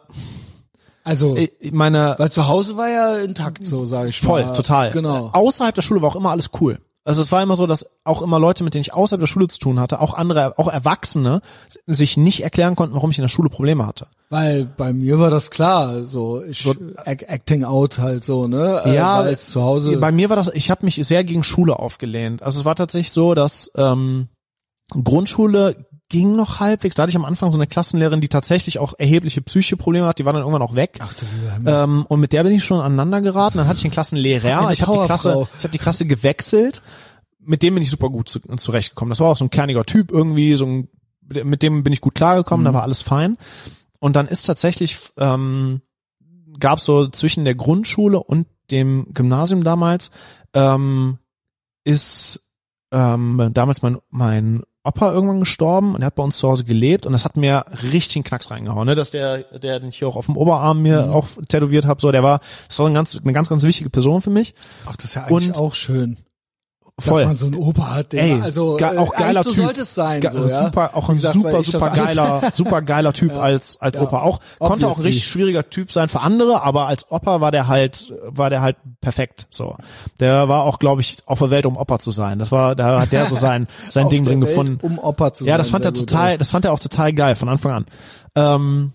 Also, 1.04 1.36
ich 1.38 1.72
meine, 1.72 2.16
weil 2.18 2.32
zu 2.32 2.48
Hause 2.48 2.78
war 2.78 2.90
ja 2.90 3.18
intakt, 3.18 3.64
so 3.66 3.86
sage 3.86 4.10
ich 4.10 4.20
voll, 4.22 4.46
mal. 4.46 4.54
total. 4.54 4.92
Genau. 4.92 5.30
Außerhalb 5.34 5.76
der 5.76 5.82
Schule 5.82 6.02
war 6.02 6.10
auch 6.10 6.16
immer 6.16 6.32
alles 6.32 6.50
cool. 6.62 6.80
Also 7.08 7.22
es 7.22 7.32
war 7.32 7.42
immer 7.44 7.56
so, 7.56 7.68
dass 7.68 7.86
auch 8.04 8.22
immer 8.24 8.40
Leute, 8.40 8.64
mit 8.64 8.74
denen 8.74 8.82
ich 8.82 8.94
außerhalb 8.94 9.22
der 9.22 9.28
Schule 9.28 9.48
zu 9.48 9.60
tun 9.60 9.80
hatte, 9.80 10.02
auch 10.02 10.16
andere, 10.16 10.58
auch 10.58 10.68
Erwachsene, 10.68 11.42
sich 11.86 12.18
nicht 12.18 12.44
erklären 12.44 12.76
konnten, 12.76 12.96
warum 12.96 13.12
ich 13.12 13.20
in 13.20 13.24
der 13.24 13.30
Schule 13.30 13.50
Probleme 13.50 13.86
hatte. 13.86 14.08
Weil 14.32 14.66
bei 14.66 14.92
mir 14.92 15.20
war 15.20 15.30
das 15.30 15.52
klar, 15.52 16.02
so 16.04 16.42
ich 16.44 16.66
Act- 17.06 17.30
Acting 17.30 17.64
out 17.64 18.00
halt 18.00 18.26
so, 18.26 18.48
ne? 18.48 18.82
Äh, 18.86 18.96
Ja, 18.96 19.24
es 19.28 19.52
zu 19.52 19.62
Hause. 19.62 19.96
Bei 19.98 20.12
mir 20.12 20.30
war 20.30 20.36
das, 20.36 20.50
ich 20.56 20.72
habe 20.72 20.84
mich 20.84 20.96
sehr 20.96 21.24
gegen 21.24 21.44
Schule 21.44 21.78
aufgelehnt. 21.78 22.42
Also 22.42 22.60
es 22.60 22.66
war 22.66 22.76
tatsächlich 22.76 23.12
so, 23.12 23.36
dass 23.36 23.70
ähm, 23.76 24.28
Grundschule 24.90 25.76
ging 26.10 26.36
noch 26.36 26.60
halbwegs. 26.60 26.96
Da 26.96 27.04
hatte 27.04 27.10
ich 27.10 27.16
am 27.16 27.26
Anfang 27.26 27.52
so 27.52 27.58
eine 27.58 27.68
Klassenlehrerin, 27.68 28.22
die 28.22 28.28
tatsächlich 28.28 28.80
auch 28.80 28.94
erhebliche 28.98 29.42
psychische 29.42 29.78
Probleme 29.78 30.06
hat. 30.06 30.20
Die 30.20 30.26
war 30.26 30.34
dann 30.34 30.44
irgendwann 30.44 30.62
auch 30.62 30.76
weg. 30.76 31.00
Ach 31.00 31.14
du. 31.14 31.26
Ähm, 31.70 32.06
und 32.08 32.20
mit 32.20 32.32
der 32.32 32.44
bin 32.44 32.54
ich 32.54 32.64
schon 32.64 32.80
aneinander 32.80 33.22
geraten. 33.22 33.58
Dann 33.58 33.68
hatte 33.68 33.80
ich 33.80 33.86
einen 33.86 33.94
Klassenlehrer. 33.94 34.72
Ich 34.72 34.82
habe 34.82 35.00
die 35.00 35.06
Klasse, 35.06 35.48
ich 35.58 35.64
habe 35.64 35.72
die 35.72 35.78
Klasse 35.78 36.06
gewechselt. 36.06 36.82
Mit 37.40 37.64
dem 37.64 37.76
bin 37.76 37.84
ich 37.84 37.90
super 37.90 38.10
gut 38.10 38.30
zu, 38.30 38.40
zurechtgekommen. 38.40 39.10
Das 39.10 39.20
war 39.20 39.30
auch 39.30 39.38
so 39.38 39.46
ein 39.46 39.50
kerniger 39.50 39.86
Typ 39.86 40.12
irgendwie. 40.12 40.56
So 40.56 40.66
ein, 40.66 40.88
mit 41.22 41.62
dem 41.64 41.84
bin 41.84 41.94
ich 41.94 42.02
gut 42.02 42.16
klargekommen. 42.16 42.64
Mhm. 42.64 42.68
Da 42.68 42.74
war 42.74 42.84
alles 42.84 43.02
fein. 43.02 43.38
Und 44.00 44.16
dann 44.16 44.28
ist 44.28 44.44
tatsächlich 44.44 44.98
ähm, 45.18 45.82
gab 46.60 46.80
so 46.80 47.08
zwischen 47.08 47.46
der 47.46 47.56
Grundschule 47.56 48.22
und 48.22 48.48
dem 48.72 49.08
Gymnasium 49.14 49.64
damals 49.64 50.12
ähm, 50.54 51.18
ist 51.84 52.52
ähm, 52.92 53.52
damals 53.54 53.82
mein 53.82 53.98
mein 54.10 54.64
Opa 54.86 55.12
irgendwann 55.12 55.40
gestorben 55.40 55.96
und 55.96 56.02
er 56.02 56.08
hat 56.08 56.16
bei 56.16 56.24
uns 56.24 56.38
zu 56.38 56.48
Hause 56.48 56.64
gelebt 56.64 57.06
und 57.06 57.12
das 57.14 57.26
hat 57.26 57.36
mir 57.38 57.66
richtig 57.84 58.18
einen 58.18 58.24
Knacks 58.24 58.52
reingehauen, 58.52 58.86
ne? 58.86 58.96
Dass 58.96 59.12
der, 59.12 59.40
der 59.58 59.80
den 59.80 59.90
ich 59.90 59.98
hier 59.98 60.08
auch 60.08 60.16
auf 60.16 60.28
dem 60.28 60.38
Oberarm 60.38 60.82
mir 60.82 61.08
Mhm. 61.08 61.14
auch 61.14 61.28
tätowiert 61.48 61.86
habe, 61.86 62.00
so 62.02 62.12
der 62.12 62.24
war, 62.24 62.40
das 62.68 62.78
war 62.80 62.88
ein 62.88 62.94
ganz, 62.94 63.18
eine 63.22 63.34
ganz, 63.34 63.50
ganz 63.50 63.64
wichtige 63.64 63.90
Person 63.90 64.22
für 64.22 64.30
mich. 64.30 64.54
Ach, 64.86 64.96
das 64.96 65.06
ist 65.06 65.16
ja 65.16 65.24
eigentlich 65.26 65.48
und- 65.50 65.58
auch 65.58 65.74
schön, 65.74 66.18
Voll. 66.98 67.22
dass 67.24 67.28
man 67.28 67.36
so 67.36 67.46
einen 67.48 67.56
Opa 67.56 67.94
hat, 67.94 68.14
der 68.14 68.24
Ey, 68.24 68.42
also 68.42 68.78
ge- 68.78 68.88
äh, 68.88 68.98
auch 68.98 69.12
geiler 69.14 69.42
eigentlich 69.42 69.44
so 69.44 69.50
Typ. 69.52 69.64
sollte 69.66 69.82
es 69.82 69.96
sein, 69.96 70.22
Ge- 70.22 70.32
so, 70.32 70.46
ja? 70.48 70.66
super, 70.66 70.92
auch 70.96 71.10
ein 71.10 71.16
gesagt, 71.16 71.34
super, 71.34 71.62
super 71.62 71.90
geiler, 71.90 72.42
super 72.54 72.82
geiler 72.82 73.12
Typ 73.12 73.36
als, 73.38 73.82
als 73.82 73.98
Ja. 73.98 74.02
Opa 74.04 74.22
auch. 74.22 74.40
Konnte 74.60 74.62
auch 74.62 74.70
ein 74.70 74.76
Obviously. 74.92 75.06
richtig 75.08 75.26
schwieriger 75.26 75.70
Typ 75.70 75.92
sein 75.92 76.08
für 76.08 76.22
andere, 76.22 76.64
aber 76.64 76.88
als 76.88 77.12
Opa 77.12 77.42
war 77.42 77.52
der 77.52 77.68
halt, 77.68 78.14
war 78.28 78.50
der 78.50 78.62
halt 78.62 78.78
perfekt, 79.02 79.46
so. 79.50 79.76
Der 80.22 80.48
war 80.48 80.64
auch, 80.64 80.80
glaube 80.80 81.02
ich, 81.02 81.18
auf 81.26 81.40
der 81.40 81.50
Welt, 81.50 81.66
um 81.66 81.76
Opa 81.76 82.00
zu 82.00 82.12
sein. 82.12 82.40
Das 82.40 82.54
war, 82.54 82.76
da 82.78 83.02
hat 83.02 83.12
der 83.12 83.26
so 83.26 83.36
sein, 83.36 83.68
sein 83.90 84.08
Ding 84.08 84.24
drin 84.24 84.40
Welt, 84.40 84.50
gefunden. 84.52 84.80
um 84.82 84.98
Opa 84.98 85.34
zu 85.34 85.44
Ja, 85.44 85.52
sein. 85.54 85.58
das 85.58 85.70
fand 85.72 85.84
sehr 85.84 85.92
er 85.92 86.00
gut, 86.00 86.10
total, 86.10 86.32
ey. 86.32 86.38
das 86.38 86.50
fand 86.52 86.64
er 86.64 86.72
auch 86.72 86.80
total 86.80 87.12
geil 87.12 87.36
von 87.36 87.50
Anfang 87.50 87.72
an. 87.74 87.86
Ähm, 88.36 88.94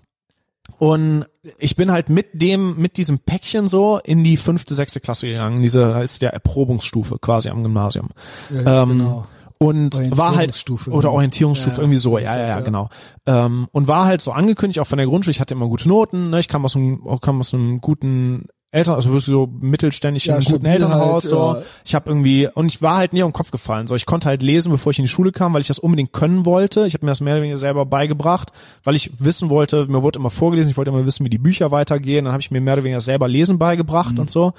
und 0.79 1.27
ich 1.59 1.77
bin 1.77 1.91
halt 1.91 2.09
mit 2.09 2.29
dem, 2.33 2.77
mit 2.77 2.97
diesem 2.97 3.19
Päckchen 3.19 3.69
so 3.69 3.99
in 4.05 4.25
die 4.25 4.37
fünfte, 4.37 4.75
sechste 4.75 5.01
Klasse 5.01 5.27
gegangen. 5.27 5.63
Diese, 5.63 5.81
da 5.81 6.03
ist 6.03 6.23
der 6.23 6.33
Erprobungsstufe 6.33 7.19
quasi 7.19 7.49
am 7.49 7.63
Gymnasium. 7.63 8.09
Ja, 8.51 8.83
ähm, 8.83 8.89
genau. 8.91 9.27
Und 9.63 9.95
war 10.17 10.29
halt, 10.29 10.37
Orientierungsstufe, 10.39 10.91
oder. 10.91 11.13
Orientierungsstufe, 11.13 11.77
Ja, 11.77 11.83
irgendwie 11.83 11.99
so, 11.99 12.17
ja, 12.17 12.35
ja, 12.39 12.49
ja. 12.49 12.61
genau. 12.61 12.89
Ähm, 13.27 13.69
und 13.73 13.89
war 13.89 14.07
halt 14.07 14.23
so 14.23 14.33
angekündigt, 14.33 14.81
auch 14.81 14.87
von 14.87 14.97
der 14.97 15.07
Grundschule, 15.07 15.33
ich 15.33 15.41
hatte 15.41 15.53
immer 15.53 15.69
gute 15.69 15.87
Noten, 15.87 16.31
ne? 16.31 16.41
ich 16.41 16.49
kam 16.49 16.65
aus 16.65 16.77
einem, 16.77 17.03
kam 17.21 17.41
aus 17.41 17.53
einem 17.53 17.83
guten 17.83 18.47
Eltern, 18.73 18.95
also 18.95 19.09
wirklich 19.11 19.25
so 19.25 19.49
mittelständig 19.61 20.27
in 20.27 20.31
Ja, 20.31 20.37
einem 20.37 20.45
guten 20.45 20.65
Elternhaus, 20.67 21.25
halt, 21.25 21.31
so. 21.31 21.37
ja. 21.37 21.63
Ich 21.85 21.95
habe 21.97 22.09
irgendwie, 22.09 22.47
und 22.55 22.67
ich 22.67 22.81
war 22.81 22.99
halt 22.99 23.13
nie 23.13 23.23
auf 23.25 23.29
den 23.31 23.35
Kopf 23.35 23.51
gefallen, 23.51 23.89
so. 23.89 23.97
Ich 23.97 24.07
konnte 24.07 24.29
halt 24.29 24.43
lesen, 24.43 24.71
bevor 24.71 24.93
ich 24.93 24.99
in 25.01 25.05
die 25.07 25.09
Schule 25.11 25.33
kam, 25.33 25.53
weil 25.55 25.61
ich 25.61 25.67
das 25.67 25.81
unbedingt 25.81 26.13
können 26.13 26.47
wollte. 26.47 26.87
Ich 26.87 26.95
habe 26.95 27.05
mir 27.05 27.11
das 27.11 27.21
mehr 27.21 27.35
oder 27.35 27.43
weniger 27.43 27.59
selber 27.59 27.85
beigebracht, 27.85 28.53
weil 28.85 28.95
ich 28.95 29.11
wissen 29.19 29.51
wollte, 29.51 29.87
mir 29.87 30.03
wurde 30.03 30.21
immer 30.21 30.31
vorgelesen, 30.31 30.71
ich 30.71 30.77
wollte 30.77 30.91
immer 30.93 31.05
wissen, 31.05 31.25
wie 31.27 31.31
die 31.31 31.39
Bücher 31.39 31.73
weitergehen, 31.73 32.27
dann 32.27 32.33
habe 32.33 32.43
ich 32.43 32.53
mir 32.53 32.61
mehr 32.61 32.75
oder 32.75 32.85
weniger 32.85 33.01
selber 33.01 33.27
lesen 33.27 33.59
beigebracht 33.59 34.13
Mhm. 34.15 34.21
und 34.21 34.31
so. 34.31 34.53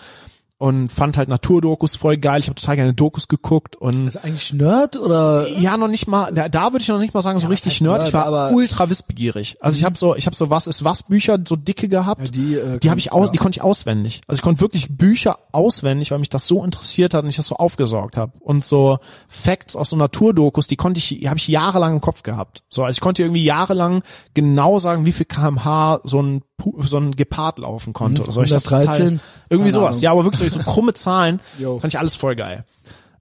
Und 0.61 0.91
fand 0.91 1.17
halt 1.17 1.27
Naturdokus 1.27 1.95
voll 1.95 2.17
geil. 2.17 2.39
Ich 2.39 2.45
habe 2.47 2.53
total 2.53 2.75
gerne 2.75 2.93
Dokus 2.93 3.27
geguckt 3.27 3.75
und 3.77 4.09
Ist 4.09 4.23
eigentlich 4.23 4.53
Nerd 4.53 4.95
oder 4.95 5.47
ja, 5.47 5.75
noch 5.75 5.87
nicht 5.87 6.05
mal, 6.05 6.31
da, 6.31 6.49
da 6.49 6.71
würde 6.71 6.83
ich 6.83 6.87
noch 6.87 6.99
nicht 6.99 7.15
mal 7.15 7.23
sagen, 7.23 7.39
so 7.39 7.47
richtig 7.47 7.81
Nerd. 7.81 7.97
Nerd, 7.97 8.07
Ich 8.09 8.13
war 8.13 8.27
aber- 8.27 8.51
ultra 8.51 8.87
wissbegierig. 8.87 9.57
Also 9.59 9.79
ich 9.79 9.83
habe 9.83 9.97
so, 9.97 10.15
ich 10.15 10.27
habe 10.27 10.35
so 10.35 10.51
was 10.51 10.67
ist 10.67 10.83
was 10.83 11.01
Bücher, 11.01 11.39
so 11.47 11.55
dicke 11.55 11.87
gehabt. 11.89 12.21
Ja, 12.25 12.29
die, 12.29 12.55
äh, 12.57 12.77
die 12.77 12.91
habe 12.91 12.99
ich 12.99 13.11
aus, 13.11 13.25
ja. 13.25 13.31
die 13.31 13.39
konnte 13.39 13.57
ich 13.57 13.63
auswendig. 13.63 14.21
Also 14.27 14.37
ich 14.37 14.43
konnte 14.43 14.61
wirklich 14.61 14.95
Bücher 14.95 15.39
auswendig, 15.51 16.11
weil 16.11 16.19
mich 16.19 16.29
das 16.29 16.45
so 16.45 16.63
interessiert 16.63 17.15
hat 17.15 17.23
und 17.23 17.31
ich 17.31 17.37
das 17.37 17.47
so 17.47 17.55
aufgesaugt 17.55 18.15
habe. 18.17 18.33
Und 18.39 18.63
so 18.63 18.99
Facts 19.29 19.75
aus 19.75 19.89
so 19.89 19.95
Naturdokus, 19.95 20.67
die 20.67 20.75
konnte 20.75 20.99
ich, 20.99 21.07
die 21.07 21.27
habe 21.27 21.39
ich 21.39 21.47
jahrelang 21.47 21.93
im 21.93 22.01
Kopf 22.01 22.21
gehabt. 22.21 22.61
So, 22.69 22.83
also 22.83 22.95
ich 22.95 23.01
konnte 23.01 23.23
irgendwie 23.23 23.43
jahrelang 23.43 24.03
genau 24.35 24.77
sagen, 24.77 25.07
wie 25.07 25.11
viel 25.11 25.25
kmh 25.25 26.01
so 26.03 26.21
ein 26.21 26.43
so 26.81 26.97
ein 26.97 27.15
Gepard 27.15 27.59
laufen 27.59 27.93
konnte. 27.93 28.21
oder 28.23 28.31
so. 28.31 28.41
Ich 28.43 28.49
das 28.51 28.65
113? 28.65 29.05
total- 29.07 29.19
irgendwie 29.49 29.71
sowas. 29.71 29.95
Ahnung. 29.95 30.01
Ja, 30.03 30.11
aber 30.11 30.23
wirklich 30.25 30.51
so, 30.51 30.59
so 30.59 30.63
krumme 30.65 30.93
Zahlen. 30.93 31.39
Fand 31.59 31.85
ich 31.93 31.99
alles 31.99 32.15
voll 32.15 32.35
geil. 32.35 32.65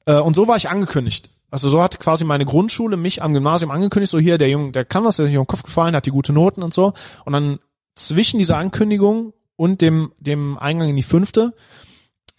Äh, 0.06 0.18
und 0.20 0.34
so 0.34 0.48
war 0.48 0.56
ich 0.56 0.68
angekündigt. 0.68 1.30
Also 1.50 1.68
so 1.68 1.82
hat 1.82 1.98
quasi 1.98 2.24
meine 2.24 2.44
Grundschule 2.44 2.96
mich 2.96 3.22
am 3.22 3.34
Gymnasium 3.34 3.70
angekündigt, 3.72 4.10
so 4.10 4.18
hier, 4.18 4.38
der 4.38 4.48
Junge, 4.48 4.70
der 4.72 4.84
kann 4.84 5.04
was, 5.04 5.16
der 5.16 5.26
ist 5.26 5.30
nicht 5.30 5.38
auf 5.38 5.46
den 5.46 5.50
Kopf 5.50 5.62
gefallen, 5.64 5.96
hat 5.96 6.06
die 6.06 6.10
gute 6.10 6.32
Noten 6.32 6.62
und 6.62 6.72
so. 6.72 6.92
Und 7.24 7.32
dann 7.32 7.58
zwischen 7.96 8.38
dieser 8.38 8.56
Ankündigung 8.56 9.32
und 9.56 9.80
dem, 9.80 10.12
dem 10.18 10.56
Eingang 10.58 10.88
in 10.90 10.96
die 10.96 11.02
fünfte, 11.02 11.52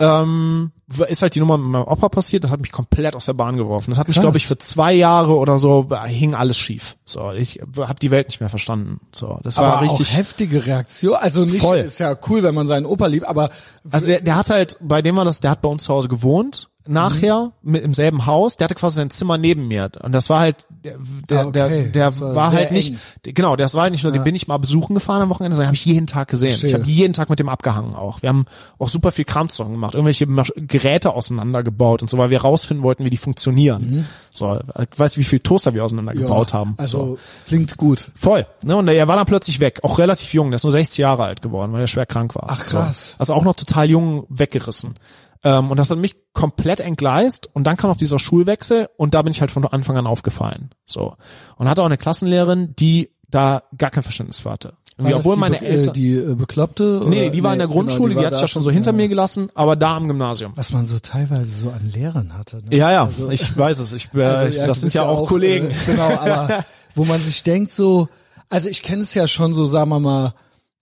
ähm, 0.02 0.72
ist 1.08 1.22
halt 1.22 1.36
die 1.36 1.40
Nummer 1.40 1.58
mit 1.58 1.70
meinem 1.70 1.86
Opa 1.86 2.10
passiert, 2.10 2.44
das 2.44 2.52
hat 2.52 2.60
mich 2.60 2.72
komplett 2.72 3.16
aus 3.16 3.26
der 3.26 3.34
Bahn 3.34 3.56
geworfen. 3.56 3.92
Das 3.92 4.00
hat 4.00 4.08
mich, 4.08 4.20
glaube 4.20 4.38
ich, 4.38 4.48
für 4.48 4.58
zwei 4.58 4.94
Jahre 4.94 5.36
oder 5.38 5.60
so, 5.60 5.88
hing 6.06 6.34
alles 6.34 6.58
schief. 6.58 6.98
So, 7.06 7.32
ich 7.32 7.62
habe 7.78 8.00
die 8.00 8.12
Welt 8.12 8.28
nicht 8.28 8.40
mehr 8.40 8.50
verstanden. 8.50 9.00
So, 9.14 9.40
das 9.44 9.58
war 9.58 9.78
aber 9.78 9.82
richtig 9.84 10.10
auch 10.10 10.18
heftige 10.18 10.66
Reaktion. 10.66 11.16
Also 11.16 11.46
nicht 11.46 11.62
Voll. 11.62 11.78
ist 11.78 12.00
ja 12.00 12.18
cool, 12.30 12.44
wenn 12.44 12.56
man 12.56 12.68
seinen 12.68 12.86
Opa 12.86 13.06
liebt, 13.08 13.28
aber 13.28 13.50
Also 13.90 14.08
der, 14.08 14.22
der 14.22 14.36
hat 14.36 14.50
halt, 14.50 14.78
bei 14.82 15.02
dem 15.02 15.16
war 15.16 15.26
das, 15.26 15.40
der 15.40 15.52
hat 15.52 15.62
bei 15.62 15.70
uns 15.70 15.84
zu 15.84 15.94
Hause 15.94 16.10
gewohnt, 16.10 16.71
nachher, 16.88 17.52
Mhm. 17.62 17.72
mit 17.72 17.84
im 17.84 17.94
selben 17.94 18.26
Haus, 18.26 18.58
der 18.58 18.66
hatte 18.66 18.76
quasi 18.76 18.96
sein 18.98 19.10
Zimmer 19.10 19.38
neben 19.38 19.68
mir. 19.68 19.90
Und 20.02 20.12
das 20.14 20.30
war 20.30 20.40
halt, 20.40 20.66
der, 20.84 20.96
der, 21.30 21.40
Ah, 21.42 21.46
okay. 21.48 21.52
der, 21.54 21.80
der 22.12 22.20
war, 22.22 22.36
war 22.36 22.52
halt 22.52 22.72
nicht, 22.72 22.92
eng. 22.94 23.00
der- 23.26 23.34
genau, 23.34 23.56
das 23.56 23.74
war 23.76 23.84
halt 23.84 23.92
nicht 23.92 24.04
nur, 24.04 24.12
den 24.12 24.24
bin 24.24 24.34
ich 24.36 24.48
mal 24.48 24.58
besuchen 24.58 24.94
gefahren 24.94 25.22
am 25.22 25.30
Wochenende, 25.30 25.56
sondern 25.56 25.68
habe 25.68 25.76
ich 25.76 25.86
jeden 25.86 26.08
Tag 26.08 26.28
gesehen. 26.28 26.50
Verstehe. 26.52 26.70
Ich 26.70 26.74
habe 26.76 26.86
jeden 26.86 27.14
Tag 27.14 27.30
mit 27.30 27.40
dem 27.40 27.50
abgehangen 27.50 27.96
auch. 27.96 28.22
Wir 28.22 28.30
haben 28.30 28.46
auch 28.80 28.90
super 28.90 29.12
viel 29.12 29.26
Kram 29.26 29.50
zusammen 29.50 29.74
gemacht, 29.74 29.94
irgendwelche 29.94 30.26
Geräte 30.28 31.14
auseinandergebaut 31.14 32.02
und 32.02 32.10
so, 32.10 32.18
weil 32.18 32.30
wir 32.30 32.42
rausfinden 32.42 32.84
wollten, 32.84 33.06
wie 33.06 33.10
die 33.10 33.18
funktionieren. 33.18 34.08
So, 34.32 34.60
ich 34.80 35.00
weiß, 35.00 35.18
wie 35.18 35.24
viel 35.24 35.40
Toaster 35.40 35.74
wir 35.74 35.84
auseinandergebaut 35.86 36.54
haben. 36.54 36.72
Mhm. 36.72 36.76
Also 36.78 36.98
so. 37.00 37.20
klingt 37.48 37.78
gut. 37.78 38.12
Voll. 38.16 38.46
Ne? 38.64 38.76
Und 38.76 38.88
er 38.88 39.08
war 39.08 39.16
dann 39.18 39.26
plötzlich 39.26 39.60
weg. 39.60 39.80
Auch 39.84 40.00
relativ 40.00 40.34
jung. 40.34 40.52
Der 40.52 40.56
ist 40.56 40.64
nur 40.64 40.72
60 40.72 40.98
Jahre 40.98 41.24
alt 41.26 41.42
geworden, 41.42 41.74
weil 41.74 41.82
er 41.82 41.88
schwer 41.88 42.06
krank 42.06 42.34
war. 42.36 42.46
Ach, 42.48 42.64
krass. 42.64 43.12
So. 43.12 43.16
Also 43.20 43.34
auch 43.34 43.44
noch 43.44 43.56
total 43.56 43.90
jung 43.90 44.26
weggerissen. 44.30 44.96
Ähm, 45.44 45.72
und 45.72 45.78
das 45.78 45.90
hat 45.90 45.98
mich 45.98 46.16
komplett 46.34 46.80
entgleist. 46.80 47.50
Und 47.54 47.66
dann 47.66 47.78
kam 47.78 47.90
noch 47.90 47.98
dieser 47.98 48.20
Schulwechsel 48.20 48.90
und 48.98 49.14
da 49.14 49.22
bin 49.22 49.32
ich 49.32 49.42
halt 49.42 49.52
von 49.52 49.66
Anfang 49.66 49.98
an 49.98 50.08
aufgefallen. 50.08 50.70
So. 50.86 51.16
Und 51.58 51.70
hatte 51.70 51.82
auch 51.82 51.88
eine 51.88 51.98
Klassenlehrerin, 51.98 52.76
die 52.78 53.10
da 53.30 53.64
gar 53.78 53.90
kein 53.90 54.04
Verständnis 54.04 54.40
für 54.40 54.52
hatte. 54.52 54.74
Irgendwie, 54.98 55.16
obwohl 55.16 55.36
die, 55.36 55.40
meine 55.40 55.58
Be- 55.58 55.66
Eltern. 55.66 55.90
äh, 55.90 55.94
die 55.94 56.14
äh, 56.16 56.36
Bekloppte? 56.36 57.02
nee, 57.08 57.24
oder? 57.24 57.30
die 57.32 57.44
war 57.44 57.54
in 57.54 57.60
der 57.60 57.68
genau, 57.68 57.80
Grundschule, 57.80 58.10
die, 58.10 58.16
war 58.18 58.26
hatte 58.26 58.36
ich 58.36 58.42
da 58.42 58.44
ja 58.44 58.48
schon 58.48 58.62
so 58.62 58.70
hinter 58.70 58.92
ja. 58.92 58.98
mir 58.98 59.08
gelassen, 59.08 59.50
aber 59.56 59.76
da 59.76 59.96
am 59.96 60.08
Gymnasium. 60.08 60.52
Was 60.56 60.72
man 60.72 60.86
so 60.86 61.00
teilweise 61.00 61.46
so 61.46 61.70
an 61.70 61.90
Lehrern 61.92 62.38
hatte. 62.38 62.58
Ne? 62.58 62.76
Ja, 62.76 62.92
ja, 62.92 63.10
ich 63.30 63.58
weiß 63.58 63.80
es. 63.80 63.94
Ich, 63.94 64.10
äh, 64.14 64.22
Also, 64.24 64.60
ja, 64.60 64.68
das 64.68 64.82
sind 64.82 64.94
ja 64.94 65.06
auch 65.06 65.28
Kollegen. 65.28 65.72
Äh, 65.72 65.76
genau, 65.88 66.10
aber 66.18 66.66
wo 66.96 67.06
man 67.06 67.22
sich 67.22 67.42
denkt 67.42 67.72
so, 67.72 68.10
also 68.50 68.70
ich 68.70 68.84
kenne 68.84 69.04
es 69.04 69.14
ja 69.14 69.28
schon 69.28 69.56
so, 69.56 69.66
sagen 69.66 69.90
wir 69.90 70.00
mal, 70.00 70.34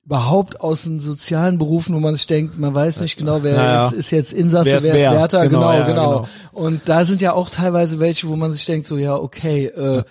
überhaupt 0.10 0.60
aus 0.60 0.84
den 0.84 1.00
sozialen 1.00 1.60
Berufen, 1.60 1.94
wo 1.94 2.00
man 2.00 2.16
sich 2.16 2.26
denkt, 2.26 2.58
man 2.58 2.74
weiß 2.74 3.02
nicht 3.02 3.16
genau, 3.16 3.44
wer 3.44 3.54
Ja, 3.54 3.64
ja. 3.64 3.84
jetzt 3.84 3.94
ist 3.94 4.10
jetzt 4.10 4.34
Insasse, 4.34 4.66
Wer 4.66 4.82
wer 4.82 4.96
ist? 4.96 5.18
Wärter, 5.18 5.48
Genau, 5.48 5.60
genau, 5.60 5.74
ja, 5.74 5.86
genau, 5.86 6.10
genau. 6.10 6.28
Und 6.52 6.82
da 6.90 7.06
sind 7.06 7.22
ja 7.22 7.34
auch 7.34 7.52
teilweise 7.52 8.00
welche, 8.00 8.28
wo 8.28 8.36
man 8.36 8.52
sich 8.52 8.66
denkt, 8.66 8.88
so 8.88 8.98
ja, 8.98 9.16
okay, 9.16 9.68
äh, 9.68 10.02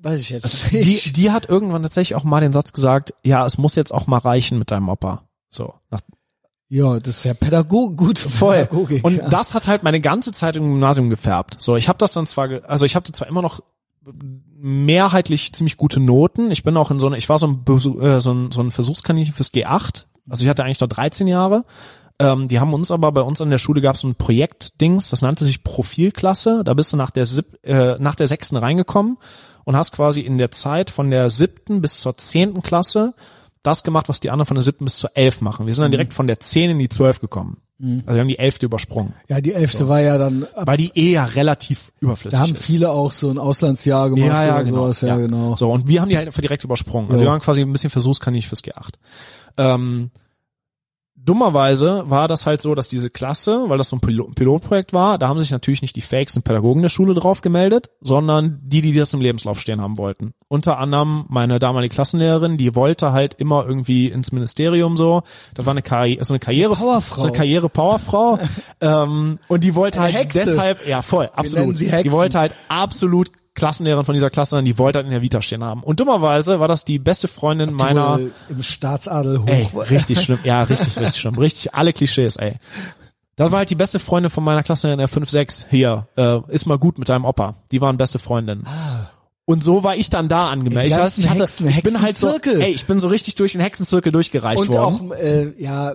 weiß 0.00 0.20
ich 0.20 0.30
jetzt 0.30 0.72
nicht. 0.72 1.06
Die, 1.06 1.12
die 1.12 1.32
hat 1.32 1.48
irgendwann 1.48 1.82
tatsächlich 1.82 2.14
auch 2.14 2.22
mal 2.22 2.40
den 2.40 2.52
Satz 2.52 2.72
gesagt, 2.72 3.14
ja, 3.24 3.44
es 3.44 3.58
muss 3.58 3.74
jetzt 3.74 3.92
auch 3.92 4.06
mal 4.06 4.18
reichen 4.18 4.60
mit 4.60 4.70
deinem 4.70 4.88
Opa. 4.88 5.24
So. 5.50 5.74
Nach, 5.90 6.02
ja, 6.68 7.00
das 7.00 7.16
ist 7.16 7.24
ja 7.24 7.34
Pädagog, 7.34 7.96
gut. 7.96 8.20
voll. 8.20 8.66
Pädagogik, 8.66 9.04
Und 9.04 9.16
ja. 9.16 9.28
das 9.28 9.54
hat 9.54 9.66
halt 9.66 9.82
meine 9.82 10.00
ganze 10.00 10.30
Zeit 10.30 10.54
im 10.54 10.62
Gymnasium 10.62 11.10
gefärbt. 11.10 11.56
So, 11.58 11.74
ich 11.74 11.88
habe 11.88 11.98
das 11.98 12.12
dann 12.12 12.28
zwar, 12.28 12.48
also 12.68 12.84
ich 12.84 12.94
hatte 12.94 13.10
zwar 13.10 13.26
immer 13.26 13.42
noch 13.42 13.58
mehrheitlich 14.62 15.52
ziemlich 15.52 15.76
gute 15.76 15.98
Noten. 15.98 16.50
Ich 16.52 16.62
bin 16.62 16.76
auch 16.76 16.90
in 16.90 17.00
so 17.00 17.08
eine, 17.08 17.18
ich 17.18 17.28
war 17.28 17.38
so 17.38 17.46
ein, 17.48 17.64
Besu- 17.64 18.00
äh, 18.00 18.20
so 18.20 18.32
ein, 18.32 18.52
so 18.52 18.60
ein 18.60 18.70
Versuchskaninchen 18.70 19.34
fürs 19.34 19.52
G8. 19.52 20.06
Also 20.30 20.44
ich 20.44 20.48
hatte 20.48 20.62
eigentlich 20.62 20.80
noch 20.80 20.88
13 20.88 21.26
Jahre. 21.26 21.64
Ähm, 22.20 22.46
die 22.46 22.60
haben 22.60 22.72
uns 22.72 22.90
aber 22.92 23.10
bei 23.10 23.22
uns 23.22 23.40
an 23.40 23.50
der 23.50 23.58
Schule 23.58 23.80
gab 23.80 23.96
es 23.96 24.02
so 24.02 24.08
ein 24.08 24.14
Projektdings, 24.14 25.10
das 25.10 25.22
nannte 25.22 25.44
sich 25.44 25.64
Profilklasse. 25.64 26.62
Da 26.64 26.74
bist 26.74 26.92
du 26.92 26.96
nach 26.96 27.10
der 27.10 27.26
sieb, 27.26 27.46
äh, 27.64 27.96
nach 27.98 28.14
der 28.14 28.28
sechsten 28.28 28.56
reingekommen 28.56 29.18
und 29.64 29.76
hast 29.76 29.92
quasi 29.92 30.20
in 30.20 30.38
der 30.38 30.52
Zeit 30.52 30.90
von 30.90 31.10
der 31.10 31.28
siebten 31.30 31.80
bis 31.80 32.00
zur 32.00 32.16
zehnten 32.16 32.62
Klasse 32.62 33.14
das 33.64 33.82
gemacht, 33.82 34.08
was 34.08 34.20
die 34.20 34.30
anderen 34.30 34.46
von 34.46 34.54
der 34.56 34.62
siebten 34.62 34.84
bis 34.84 34.98
zur 34.98 35.10
elf 35.16 35.40
machen. 35.40 35.66
Wir 35.66 35.74
sind 35.74 35.82
dann 35.82 35.90
direkt 35.90 36.14
von 36.14 36.26
der 36.28 36.38
zehn 36.40 36.70
in 36.70 36.78
die 36.78 36.88
zwölf 36.88 37.18
gekommen. 37.20 37.58
Also 37.82 38.14
wir 38.14 38.20
haben 38.20 38.28
die 38.28 38.38
elfte 38.38 38.66
übersprungen. 38.66 39.12
Ja, 39.28 39.40
die 39.40 39.52
elfte 39.52 39.88
war 39.88 40.00
ja 40.00 40.16
dann, 40.16 40.46
ab, 40.54 40.68
Weil 40.68 40.76
die 40.76 40.92
eh 40.94 41.12
ja 41.12 41.24
relativ 41.24 41.90
überflüssig 42.00 42.38
da 42.38 42.44
haben 42.44 42.54
ist. 42.54 42.64
viele 42.64 42.90
auch 42.90 43.10
so 43.10 43.28
ein 43.28 43.38
Auslandsjahr 43.38 44.08
gemacht 44.10 44.26
ja, 44.28 44.44
ja, 44.44 44.54
oder 44.54 44.64
genau. 44.64 44.76
sowas, 44.84 45.00
ja, 45.00 45.16
genau. 45.16 45.56
So, 45.56 45.70
und 45.70 45.88
wir 45.88 46.00
haben 46.00 46.08
die 46.08 46.16
halt 46.16 46.28
einfach 46.28 46.40
direkt 46.40 46.62
übersprungen. 46.62 47.10
Also 47.10 47.24
Jo. 47.24 47.28
wir 47.28 47.32
waren 47.32 47.40
quasi 47.40 47.60
ein 47.62 47.72
bisschen 47.72 47.90
Versuchskaninchen 47.90 48.48
fürs 48.48 48.62
G8. 48.62 48.92
Ähm, 49.56 50.10
dummerweise 51.24 52.04
war 52.06 52.28
das 52.28 52.46
halt 52.46 52.60
so, 52.62 52.74
dass 52.74 52.88
diese 52.88 53.10
Klasse, 53.10 53.64
weil 53.68 53.78
das 53.78 53.88
so 53.88 53.96
ein 53.96 54.00
Pilo- 54.00 54.32
Pilotprojekt 54.34 54.92
war, 54.92 55.18
da 55.18 55.28
haben 55.28 55.38
sich 55.38 55.50
natürlich 55.50 55.82
nicht 55.82 55.96
die 55.96 56.00
Fakes 56.00 56.36
und 56.36 56.42
Pädagogen 56.42 56.82
der 56.82 56.88
Schule 56.88 57.14
drauf 57.14 57.40
gemeldet, 57.40 57.90
sondern 58.00 58.60
die, 58.62 58.80
die 58.82 58.92
das 58.92 59.14
im 59.14 59.20
Lebenslauf 59.20 59.60
stehen 59.60 59.80
haben 59.80 59.98
wollten. 59.98 60.34
Unter 60.48 60.78
anderem 60.78 61.24
meine 61.28 61.58
damalige 61.58 61.94
Klassenlehrerin, 61.94 62.56
die 62.56 62.74
wollte 62.74 63.12
halt 63.12 63.34
immer 63.34 63.64
irgendwie 63.66 64.08
ins 64.08 64.32
Ministerium 64.32 64.96
so. 64.96 65.22
Das 65.54 65.64
war 65.66 65.70
eine, 65.72 65.82
Karri 65.82 66.18
so 66.22 66.32
eine 66.34 66.40
Karriere, 66.40 66.74
Powerfrau. 66.74 67.20
so 67.20 67.28
eine 67.28 67.32
Karriere-Powerfrau. 67.36 68.38
ähm, 68.80 69.38
und 69.48 69.64
die 69.64 69.74
wollte 69.74 70.00
Eine 70.00 70.12
halt 70.12 70.24
Hexe. 70.24 70.44
deshalb, 70.44 70.86
ja 70.86 71.02
voll, 71.02 71.30
absolut. 71.34 71.78
sie 71.78 71.90
Die 72.02 72.12
wollte 72.12 72.38
halt 72.38 72.52
absolut 72.68 73.30
Klassenlehrerin 73.54 74.04
von 74.04 74.14
dieser 74.14 74.30
Klasse 74.30 74.62
die 74.62 74.78
wollte 74.78 74.98
halt 74.98 75.06
in 75.06 75.12
der 75.12 75.22
Vita 75.22 75.40
stehen 75.42 75.62
haben. 75.62 75.82
Und 75.82 76.00
dummerweise 76.00 76.58
war 76.60 76.68
das 76.68 76.84
die 76.84 76.98
beste 76.98 77.28
Freundin 77.28 77.74
meiner, 77.74 78.18
Im 78.48 78.62
Staatsadel 78.62 79.40
hoch. 79.42 79.46
ey, 79.48 79.68
richtig 79.90 80.20
schlimm, 80.22 80.38
ja, 80.44 80.62
richtig, 80.64 80.96
richtig 80.98 81.20
schlimm, 81.20 81.34
richtig, 81.38 81.74
alle 81.74 81.92
Klischees, 81.92 82.36
ey. 82.36 82.54
Das 83.36 83.50
war 83.50 83.58
halt 83.58 83.70
die 83.70 83.74
beste 83.74 83.98
Freundin 83.98 84.30
von 84.30 84.44
meiner 84.44 84.62
Klassenlehrerin 84.62 85.06
der 85.10 85.22
5-6, 85.22 85.64
hier, 85.70 86.06
äh, 86.16 86.38
ist 86.48 86.66
mal 86.66 86.78
gut 86.78 86.98
mit 86.98 87.08
deinem 87.08 87.24
Opa. 87.24 87.54
Die 87.70 87.80
waren 87.80 87.96
beste 87.96 88.18
Freundin. 88.18 88.64
Und 89.44 89.64
so 89.64 89.82
war 89.82 89.96
ich 89.96 90.08
dann 90.10 90.28
da 90.28 90.48
angemeldet. 90.50 90.92
Ich, 91.18 91.28
hatte, 91.28 91.44
Hexen- 91.44 91.66
ich 91.68 91.82
bin 91.82 92.00
halt 92.00 92.16
so, 92.16 92.36
ey, 92.44 92.70
ich 92.72 92.86
bin 92.86 93.00
so 93.00 93.08
richtig 93.08 93.34
durch 93.34 93.52
den 93.52 93.60
Hexenzirkel 93.60 94.12
durchgereicht 94.12 94.60
Und 94.62 94.68
worden. 94.72 95.10
auch, 95.12 95.16
äh, 95.16 95.52
ja, 95.58 95.94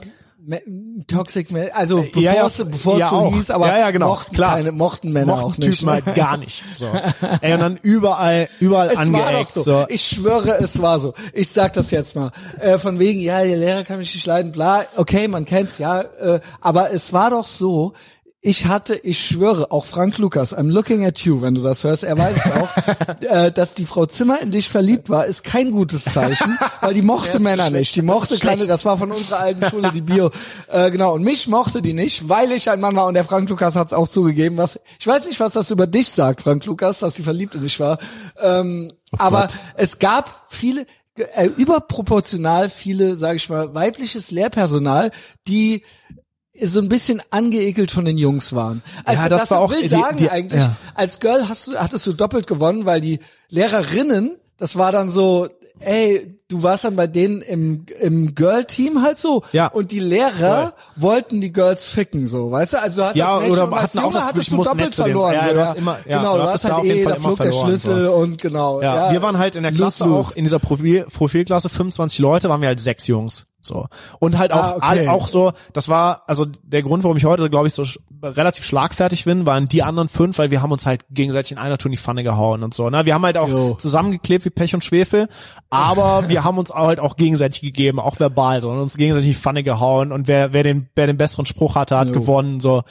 Toxic 1.07 1.51
Men, 1.51 1.69
also 1.73 2.01
bevor 2.01 2.21
ja, 2.21 2.33
ja, 2.35 2.47
es, 2.47 2.57
bevor 2.57 2.93
es 2.93 2.99
ja, 3.01 3.09
so 3.09 3.15
auch. 3.17 3.33
hieß, 3.35 3.51
aber 3.51 3.67
Ja, 3.67 3.79
ja, 3.79 3.91
genau, 3.91 4.07
mochten 4.09 4.35
klar. 4.35 4.55
keine, 4.55 4.71
mochten 4.71 5.11
Männer 5.11 5.35
Mochten 5.37 5.43
auch 5.45 5.57
nicht. 5.57 5.79
Typen 5.79 5.89
halt 5.89 6.15
gar 6.15 6.37
nicht. 6.37 6.63
So. 6.73 6.87
Ey, 7.41 7.53
und 7.53 7.59
dann 7.59 7.79
überall, 7.81 8.49
überall 8.59 8.89
Es 8.89 8.97
war 8.97 9.05
doch 9.05 9.13
angeeckt. 9.25 9.47
so. 9.51 9.61
so. 9.63 9.85
Ich 9.89 10.03
schwöre, 10.07 10.57
es 10.59 10.81
war 10.81 10.99
so. 10.99 11.13
Ich 11.33 11.49
sag 11.49 11.73
das 11.73 11.91
jetzt 11.91 12.15
mal. 12.15 12.31
Äh, 12.59 12.77
von 12.77 12.99
wegen, 12.99 13.19
ja, 13.19 13.43
der 13.43 13.57
Lehrer 13.57 13.83
kann 13.83 13.97
mich 13.97 14.13
nicht 14.13 14.25
leiden, 14.25 14.51
bla. 14.51 14.85
Okay, 14.95 15.27
man 15.27 15.45
kennt's, 15.45 15.77
ja. 15.79 16.01
Äh, 16.01 16.39
aber 16.61 16.91
es 16.93 17.11
war 17.13 17.29
doch 17.31 17.45
so. 17.45 17.93
Ich 18.47 18.65
hatte, 18.65 18.95
ich 18.95 19.27
schwöre, 19.27 19.73
auch 19.73 19.83
Frank 19.83 20.19
Lukas, 20.19 20.55
I'm 20.55 20.71
looking 20.71 21.05
at 21.05 21.19
you, 21.19 21.41
wenn 21.41 21.53
du 21.53 21.61
das 21.61 21.83
hörst, 21.83 22.05
er 22.05 22.17
weiß 22.17 22.45
es 22.45 22.51
auch, 22.53 22.69
äh, 23.29 23.51
dass 23.51 23.73
die 23.73 23.83
Frau 23.83 24.05
Zimmer 24.05 24.41
in 24.41 24.51
dich 24.51 24.69
verliebt 24.69 25.09
war, 25.09 25.25
ist 25.25 25.43
kein 25.43 25.69
gutes 25.69 26.05
Zeichen, 26.05 26.57
weil 26.79 26.93
die 26.93 27.01
mochte 27.01 27.39
Männer 27.41 27.69
nicht. 27.71 27.97
Die 27.97 28.01
mochte 28.01 28.39
keine, 28.39 28.65
das 28.65 28.85
war 28.85 28.97
von 28.97 29.11
unserer 29.11 29.41
alten 29.41 29.65
Schule, 29.65 29.91
die 29.91 29.99
Bio. 29.99 30.31
Äh, 30.71 30.91
genau, 30.91 31.15
und 31.15 31.25
mich 31.25 31.49
mochte 31.49 31.81
die 31.81 31.91
nicht, 31.91 32.29
weil 32.29 32.53
ich 32.53 32.69
ein 32.69 32.79
Mann 32.79 32.95
war 32.95 33.07
und 33.07 33.15
der 33.15 33.25
Frank 33.25 33.49
Lukas 33.49 33.75
hat's 33.75 33.91
auch 33.91 34.07
zugegeben, 34.07 34.55
was, 34.55 34.79
ich 34.97 35.05
weiß 35.05 35.27
nicht, 35.27 35.41
was 35.41 35.51
das 35.51 35.69
über 35.69 35.85
dich 35.85 36.07
sagt, 36.07 36.43
Frank 36.43 36.65
Lukas, 36.65 36.99
dass 36.99 37.15
sie 37.15 37.23
verliebt 37.23 37.53
in 37.53 37.63
dich 37.63 37.81
war. 37.81 37.97
Ähm, 38.41 38.93
aber 39.17 39.41
Gott. 39.41 39.59
es 39.75 39.99
gab 39.99 40.45
viele, 40.47 40.85
äh, 41.35 41.47
überproportional 41.47 42.69
viele, 42.69 43.17
sage 43.17 43.35
ich 43.35 43.49
mal, 43.49 43.75
weibliches 43.75 44.31
Lehrpersonal, 44.31 45.11
die 45.49 45.83
so 46.63 46.79
ein 46.79 46.89
bisschen 46.89 47.21
angeekelt 47.31 47.91
von 47.91 48.05
den 48.05 48.17
Jungs 48.17 48.53
waren. 48.53 48.81
Also 49.05 49.21
Ja, 49.21 49.29
das 49.29 49.51
war 49.51 49.59
auch 49.59 49.71
will 49.71 49.81
die- 49.81 49.87
sagen 49.87 50.17
die- 50.17 50.29
eigentlich, 50.29 50.59
ja. 50.61 50.75
als 50.95 51.19
Girl 51.19 51.47
hast 51.49 51.67
du, 51.67 51.75
hattest 51.77 52.05
du 52.07 52.13
doppelt 52.13 52.47
gewonnen, 52.47 52.85
weil 52.85 53.01
die 53.01 53.19
Lehrerinnen, 53.49 54.37
das 54.57 54.75
war 54.77 54.91
dann 54.91 55.09
so, 55.09 55.47
ey, 55.79 56.35
du 56.47 56.63
warst 56.63 56.85
dann 56.85 56.95
bei 56.95 57.07
denen 57.07 57.41
im, 57.41 57.85
im 57.99 58.33
Girl-Team 58.33 59.01
halt 59.03 59.19
so. 59.19 59.43
Ja. 59.51 59.67
Und 59.67 59.91
die 59.91 59.99
Lehrer 59.99 60.73
wollten 60.95 61.41
die 61.41 61.51
Girls 61.51 61.85
ficken, 61.85 62.25
so, 62.25 62.49
weißt 62.51 62.73
du? 62.73 62.81
Also 62.81 63.01
du 63.01 63.07
hast 63.09 63.15
Ja, 63.15 63.33
als 63.35 63.43
Mädchen 63.43 63.51
oder 63.51 63.73
als 63.73 63.83
hatten 63.83 63.97
auch 63.99 64.03
Junge 64.03 64.13
das 64.13 64.27
Gefühl, 64.27 64.29
hattest 64.29 64.51
du 64.51 64.63
doppelt 64.63 64.95
verloren. 64.95 65.33
Ja, 65.33 65.47
so, 65.47 65.53
du 65.53 65.59
hast 65.65 65.77
immer- 65.77 65.97
ja, 66.07 66.17
genau, 66.19 66.37
du 66.37 66.43
du 66.43 66.49
hast 66.49 66.63
halt 66.71 66.85
eh, 66.85 67.03
da 67.03 67.15
flog 67.15 67.39
der 67.39 67.51
Schlüssel 67.51 68.05
so. 68.05 68.13
und 68.13 68.41
genau. 68.41 68.81
Ja, 68.81 69.11
wir 69.11 69.21
waren 69.21 69.37
halt 69.37 69.55
in 69.55 69.63
der 69.63 69.71
Klasse 69.73 70.05
Lose, 70.05 70.15
auch, 70.15 70.35
in 70.35 70.43
dieser 70.45 70.59
Profil, 70.59 71.05
Profilklasse 71.13 71.69
25 71.69 72.19
Leute, 72.19 72.49
waren 72.49 72.61
wir 72.61 72.69
halt 72.69 72.79
sechs 72.79 73.05
Jungs. 73.07 73.45
So. 73.67 73.85
Und 74.19 74.37
halt 74.37 74.51
auch, 74.53 74.81
Ah, 74.81 74.91
okay. 74.93 75.07
auch 75.09 75.27
so, 75.27 75.51
das 75.73 75.87
war, 75.89 76.23
also 76.27 76.45
der 76.63 76.81
Grund, 76.83 77.03
warum 77.03 77.17
ich 77.17 77.25
heute, 77.25 77.49
glaube 77.49 77.67
ich, 77.67 77.73
so 77.73 77.85
sch 77.85 77.99
relativ 78.23 78.63
schlagfertig 78.65 79.25
bin, 79.25 79.45
waren 79.45 79.67
die 79.67 79.83
anderen 79.83 80.09
fünf, 80.09 80.39
weil 80.39 80.49
wir 80.49 80.63
haben 80.63 80.71
uns 80.71 80.87
halt 80.87 81.01
gegenseitig 81.11 81.51
in 81.51 81.57
einer 81.59 81.77
Tour 81.77 81.89
in 81.89 81.91
die 81.91 81.97
Pfanne 81.97 82.23
gehauen 82.23 82.63
und 82.63 82.73
so. 82.73 82.89
Ne? 82.89 83.05
Wir 83.05 83.13
haben 83.13 83.23
halt 83.25 83.37
auch 83.37 83.47
Jo. 83.49 83.77
zusammengeklebt 83.79 84.43
wie 84.45 84.49
Pech 84.49 84.73
und 84.73 84.83
Schwefel, 84.83 85.27
aber 85.69 86.23
wir 86.29 86.43
haben 86.43 86.57
uns 86.57 86.71
halt 86.71 86.99
auch 86.99 87.15
gegenseitig 87.15 87.61
gegeben, 87.61 87.99
auch 87.99 88.19
verbal, 88.19 88.61
so, 88.61 88.69
und 88.71 88.79
uns 88.79 88.97
gegenseitig 88.97 89.27
in 89.27 89.33
die 89.33 89.39
Pfanne 89.39 89.63
gehauen 89.63 90.11
und 90.11 90.27
wer, 90.27 90.53
wer 90.53 90.63
den, 90.63 90.89
wer 90.95 91.05
den 91.05 91.17
besseren 91.17 91.45
Spruch 91.45 91.75
hatte, 91.75 91.97
hat 91.97 92.07
Jo. 92.07 92.13
gewonnen, 92.13 92.59
so. 92.59 92.83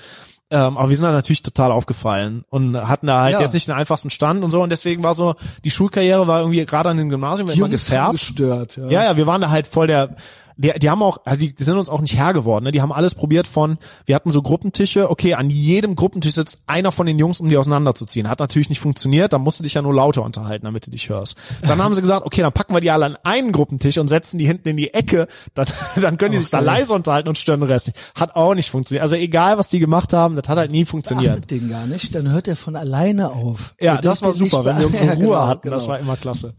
Ähm, 0.49 0.77
aber 0.79 0.89
wir 0.91 0.97
sind 0.97 1.05
da 1.05 1.11
natürlich 1.11 1.43
total 1.43 1.73
aufgefallen 1.73 2.45
und 2.51 2.77
hatten 2.77 3.09
da 3.09 3.23
halt 3.23 3.33
Ja. 3.33 3.41
jetzt 3.41 3.53
nicht 3.53 3.67
den 3.67 3.75
einfachsten 3.75 4.11
Stand 4.11 4.45
und 4.45 4.53
so 4.53 4.63
und 4.63 4.71
deswegen 4.71 5.03
war 5.03 5.13
so, 5.15 5.35
die 5.65 5.71
Schulkarriere 5.71 6.29
war 6.29 6.39
irgendwie 6.39 6.65
gerade 6.65 6.89
an 6.89 6.99
dem 6.99 7.09
Gymnasium 7.09 7.49
immer 7.49 7.59
Jungs 7.59 7.73
gefärbt. 7.73 8.13
gestört, 8.13 8.77
ja. 8.77 8.87
Ja, 8.87 9.03
ja, 9.05 9.17
wir 9.17 9.27
waren 9.27 9.41
da 9.41 9.51
halt 9.51 9.67
voll 9.67 9.89
der, 9.89 10.11
die, 10.57 10.73
die 10.79 10.91
haben 10.91 11.03
auch, 11.03 11.19
also 11.25 11.39
die, 11.39 11.55
die 11.55 11.65
sind 11.65 11.77
uns 11.77 11.89
auch 11.89 12.01
nicht 12.01 12.17
Herr 12.17 12.33
geworden, 12.33 12.65
ne? 12.65 12.73
Die 12.73 12.81
haben 12.81 12.93
alles 12.93 13.15
probiert 13.15 13.47
von, 13.47 13.77
wir 14.07 14.15
hatten 14.15 14.31
so 14.31 14.43
Gruppentische, 14.43 15.11
okay, 15.11 15.35
an 15.35 15.51
jedem 15.51 15.97
Gruppentisch 15.97 16.35
sitzt 16.35 16.59
einer 16.67 16.93
von 16.93 17.07
den 17.07 17.19
Jungs, 17.19 17.41
um 17.41 17.49
die 17.49 17.57
auseinanderzuziehen. 17.59 18.29
Hat 18.29 18.41
natürlich 18.41 18.71
nicht 18.71 18.81
funktioniert, 18.81 19.33
da 19.33 19.39
musst 19.39 19.59
du 19.59 19.65
dich 19.65 19.75
ja 19.75 19.83
nur 19.83 19.95
lauter 19.95 20.23
unterhalten, 20.23 20.65
damit 20.65 20.87
du 20.87 20.91
dich 20.91 21.11
hörst. 21.11 21.37
Dann 21.63 21.83
haben 21.83 21.95
sie 21.95 22.01
gesagt, 22.01 22.25
okay, 22.25 22.41
dann 22.41 22.53
packen 22.53 22.75
wir 22.75 22.81
die 22.81 22.91
alle 22.91 23.07
an 23.07 23.19
einen 23.23 23.53
Gruppentisch 23.53 23.99
und 23.99 24.09
setzen 24.09 24.39
die 24.39 24.47
hinten 24.47 24.71
in 24.71 24.77
die 24.77 24.95
Ecke, 24.95 25.29
dann, 25.55 25.67
dann 26.01 26.17
können 26.17 26.33
die 26.33 26.39
sich 26.39 26.51
da 26.51 26.61
leise 26.61 26.95
unterhalten 26.95 27.29
und 27.29 27.37
stören 27.37 27.61
den 27.61 27.69
Rest 27.69 27.89
nicht. 27.89 27.99
Hat 28.15 28.35
auch 28.35 28.55
nicht 28.55 28.71
funktioniert. 28.71 29.03
Also 29.03 29.17
egal, 29.17 29.59
was 29.59 29.69
die 29.69 29.79
gemacht 29.79 30.13
haben, 30.13 30.37
das 30.37 30.49
hat 30.49 30.57
halt 30.57 30.71
nie 30.71 30.87
funktioniert. 30.87 31.51
Den 31.51 31.69
gar 31.69 31.87
nicht, 31.87 32.15
dann 32.15 32.31
hört 32.31 32.49
er 32.49 32.57
von 32.57 32.77
alleine 32.77 33.31
auf. 33.31 33.75
Ja, 33.81 33.99
das 33.99 34.23
war 34.23 34.33
super, 34.33 34.65
wenn 34.65 34.79
wir 34.79 34.87
unsere 34.87 35.05
Ja, 35.07 35.13
Ruhe 35.13 35.27
genau, 35.27 35.47
hatten, 35.47 35.63
genau. 35.63 35.75
das 35.75 35.87
war 35.87 35.99
immer 35.99 36.17
klasse. 36.17 36.55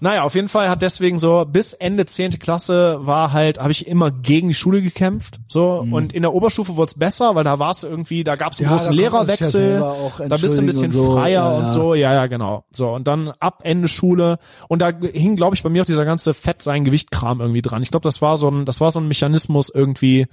Naja, 0.00 0.22
auf 0.22 0.34
jeden 0.34 0.48
Fall 0.48 0.68
hat 0.68 0.82
deswegen 0.82 1.18
so, 1.18 1.44
bis 1.46 1.72
Ende 1.72 2.06
zehnte 2.06 2.38
Klasse 2.38 2.98
war 3.02 3.32
halt, 3.32 3.58
habe 3.60 3.72
ich 3.72 3.86
immer 3.86 4.10
gegen 4.10 4.48
die 4.48 4.54
Schule 4.54 4.82
gekämpft. 4.82 5.40
So, 5.48 5.84
und 5.90 6.12
in 6.12 6.22
der 6.22 6.34
Oberstufe 6.34 6.76
wurde 6.76 6.90
es 6.90 6.98
besser, 6.98 7.34
weil 7.34 7.44
da 7.44 7.58
war 7.58 7.70
es 7.70 7.82
irgendwie, 7.82 8.24
da 8.24 8.36
gab 8.36 8.52
es 8.52 8.60
einen 8.60 8.68
Mhm. 8.68 8.72
Ja, 8.72 8.76
großen 8.78 8.92
ja 8.92 8.96
Lehrerwechsel, 9.00 9.82
auch 9.82 10.20
da 10.28 10.36
bist 10.36 10.56
du 10.56 10.60
ein 10.62 10.66
bisschen 10.66 10.92
so, 10.92 11.12
freier 11.12 11.32
ja, 11.32 11.48
und 11.56 11.62
ja. 11.64 11.72
so, 11.72 11.94
ja, 11.94 12.12
ja, 12.14 12.26
genau. 12.26 12.64
So, 12.72 12.90
und 12.90 13.06
dann 13.06 13.32
ab 13.38 13.60
Ende 13.62 13.88
Schule, 13.88 14.38
und 14.68 14.82
da 14.82 14.90
hing, 15.12 15.36
glaube 15.36 15.54
ich, 15.56 15.62
bei 15.62 15.68
mir 15.70 15.82
auch 15.82 15.86
dieser 15.86 16.04
ganze 16.04 16.34
Fett 16.34 16.62
sein 16.62 16.84
Gewichtkram 16.84 17.40
irgendwie 17.40 17.62
dran. 17.62 17.82
Ich 17.82 17.90
glaube, 17.90 18.04
das 18.04 18.22
war 18.22 18.36
so 18.36 18.48
ein, 18.48 18.64
das 18.64 18.80
war 18.80 18.90
so 18.90 19.00
ein 19.00 19.08
Mechanismus 19.08 19.70
irgendwie, 19.70 20.26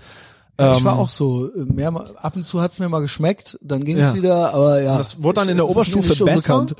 ich 0.57 0.83
war 0.83 0.93
ähm, 0.93 0.99
auch 0.99 1.09
so, 1.09 1.49
mehr, 1.55 1.91
ab 2.17 2.35
und 2.35 2.45
zu 2.45 2.61
hat's 2.61 2.77
mir 2.77 2.87
mal 2.87 2.99
geschmeckt, 2.99 3.57
dann 3.61 3.83
ging's 3.83 4.01
Ja. 4.01 4.13
wieder, 4.13 4.53
aber 4.53 4.81
ja. 4.81 4.97
Das 4.97 5.23
wurde 5.23 5.39
dann 5.39 5.49
in 5.49 5.57
der 5.57 5.67
Oberstufe 5.67 6.23
besser. 6.23 6.57
unbekannt. 6.57 6.75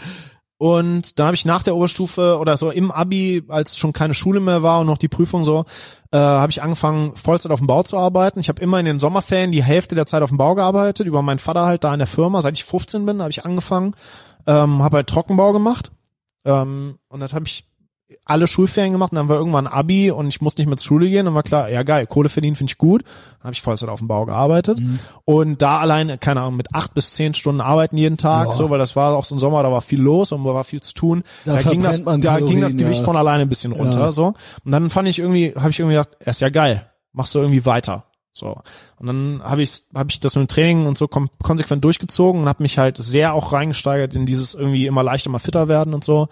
Und 0.62 1.18
dann 1.18 1.26
habe 1.26 1.36
ich 1.36 1.44
nach 1.44 1.64
der 1.64 1.76
Oberstufe 1.76 2.38
oder 2.38 2.56
so 2.56 2.70
im 2.70 2.92
Abi, 2.92 3.44
als 3.48 3.80
schon 3.80 3.94
keine 3.94 4.14
Schule 4.14 4.40
mehr 4.40 4.62
war 4.62 4.82
und 4.82 4.86
noch 4.86 5.00
die 5.00 5.08
Prüfung 5.08 5.44
so, 5.44 5.66
äh, 6.12 6.20
habe 6.20 6.52
ich 6.52 6.62
angefangen, 6.62 7.16
Vollzeit 7.16 7.52
auf 7.52 7.62
dem 7.62 7.66
Bau 7.66 7.82
zu 7.82 7.98
arbeiten. 7.98 8.40
Ich 8.40 8.48
habe 8.48 8.62
immer 8.62 8.80
in 8.80 8.86
den 8.86 9.00
Sommerferien 9.00 9.52
die 9.52 9.64
Hälfte 9.64 9.96
der 9.96 10.06
Zeit 10.06 10.22
auf 10.22 10.30
dem 10.30 10.38
Bau 10.38 10.54
gearbeitet, 10.54 11.08
über 11.08 11.24
meinen 11.24 11.40
Vater 11.40 11.66
halt 11.66 11.84
da 11.84 11.92
in 11.92 11.98
der 11.98 12.06
Firma. 12.06 12.44
Seit 12.44 12.54
ich 12.54 12.64
15 12.64 13.08
bin, 13.08 13.22
habe 13.22 13.32
ich 13.32 13.44
angefangen, 13.44 13.96
ähm, 14.46 14.84
habe 14.84 14.98
halt 14.98 15.08
Trockenbau 15.08 15.52
gemacht. 15.52 15.92
Ähm, 16.46 17.00
und 17.08 17.22
das 17.22 17.34
habe 17.34 17.48
ich 17.48 17.66
alle 18.26 18.48
Schulferien 18.48 18.92
gemacht 18.94 19.12
und 19.12 19.18
dann 19.18 19.30
war 19.30 19.38
irgendwann 19.38 19.68
Abi 19.68 20.12
und 20.12 20.28
ich 20.28 20.42
musste 20.42 20.62
nicht 20.62 20.68
mehr 20.68 20.78
zur 20.78 20.88
Schule 20.88 21.10
gehen. 21.10 21.26
Dann 21.26 21.34
war 21.36 21.44
klar, 21.44 21.70
ja 21.70 21.84
geil, 21.84 22.08
Kohle 22.08 22.30
verdienen 22.30 22.56
finde 22.56 22.72
ich 22.72 22.78
gut. 22.78 23.04
Dann 23.04 23.44
habe 23.46 23.54
ich 23.54 23.62
Vollzeit 23.62 23.90
auf 23.90 24.00
dem 24.00 24.08
Bau 24.08 24.26
gearbeitet 24.26 24.80
und 25.26 25.62
da 25.62 25.80
allein, 25.80 26.20
keine 26.20 26.42
Ahnung, 26.42 26.58
mit 26.58 26.74
acht 26.74 26.94
bis 26.94 27.12
zehn 27.14 27.34
Stunden 27.34 27.62
arbeiten 27.62 27.98
jeden 27.98 28.18
Tag, 28.18 28.48
Ja. 28.50 28.56
so, 28.56 28.70
weil 28.70 28.80
das 28.80 28.96
war 28.96 29.16
auch 29.16 29.26
so 29.26 29.36
ein 29.36 29.40
Sommer, 29.40 29.64
da 29.64 29.72
war 29.72 29.82
viel 29.82 30.02
los 30.02 30.32
und 30.32 30.44
da 30.44 30.54
war 30.54 30.64
viel 30.64 30.82
zu 30.82 30.94
tun. 30.94 31.24
Da 31.46 31.56
Da, 31.56 31.70
ging 31.70 31.82
das, 31.84 32.02
man 32.04 32.22
da 32.22 32.38
ging 32.38 32.62
das 32.62 32.72
Kalorien, 32.72 32.78
Gewicht 32.78 33.00
ja. 33.00 33.06
von 33.06 33.18
alleine 33.18 33.44
ein 33.44 33.50
bisschen 33.50 33.72
runter, 33.72 34.00
Ja. 34.00 34.12
so. 34.12 34.34
Und 34.66 34.72
dann 34.72 34.90
fand 34.90 35.08
ich 35.08 35.20
irgendwie, 35.20 35.54
habe 35.58 35.70
ich 35.70 35.80
irgendwie 35.80 35.96
gedacht, 35.98 36.10
er 36.20 36.32
ist 36.32 36.42
ja 36.42 36.50
geil, 36.50 36.86
machst 37.14 37.34
du 37.36 37.40
irgendwie 37.40 37.66
weiter. 37.66 38.06
So. 38.34 38.58
Und 38.98 39.08
dann 39.08 39.42
habe 39.44 39.62
ich, 39.62 39.82
hab 39.94 40.10
ich 40.10 40.22
das 40.22 40.36
mit 40.38 40.48
dem 40.48 40.48
Training 40.48 40.86
und 40.86 40.98
so 40.98 41.10
konsequent 41.10 41.84
durchgezogen 41.84 42.42
und 42.42 42.48
habe 42.48 42.64
mich 42.64 42.78
halt 42.78 42.96
sehr 42.98 43.34
auch 43.34 43.52
reingesteigert 43.52 44.16
in 44.16 44.26
dieses 44.26 44.54
irgendwie 44.54 44.86
immer 44.88 45.04
leichter, 45.04 45.30
mal 45.30 45.40
fitter 45.40 45.68
werden 45.68 45.94
und 45.94 46.06
so. 46.06 46.30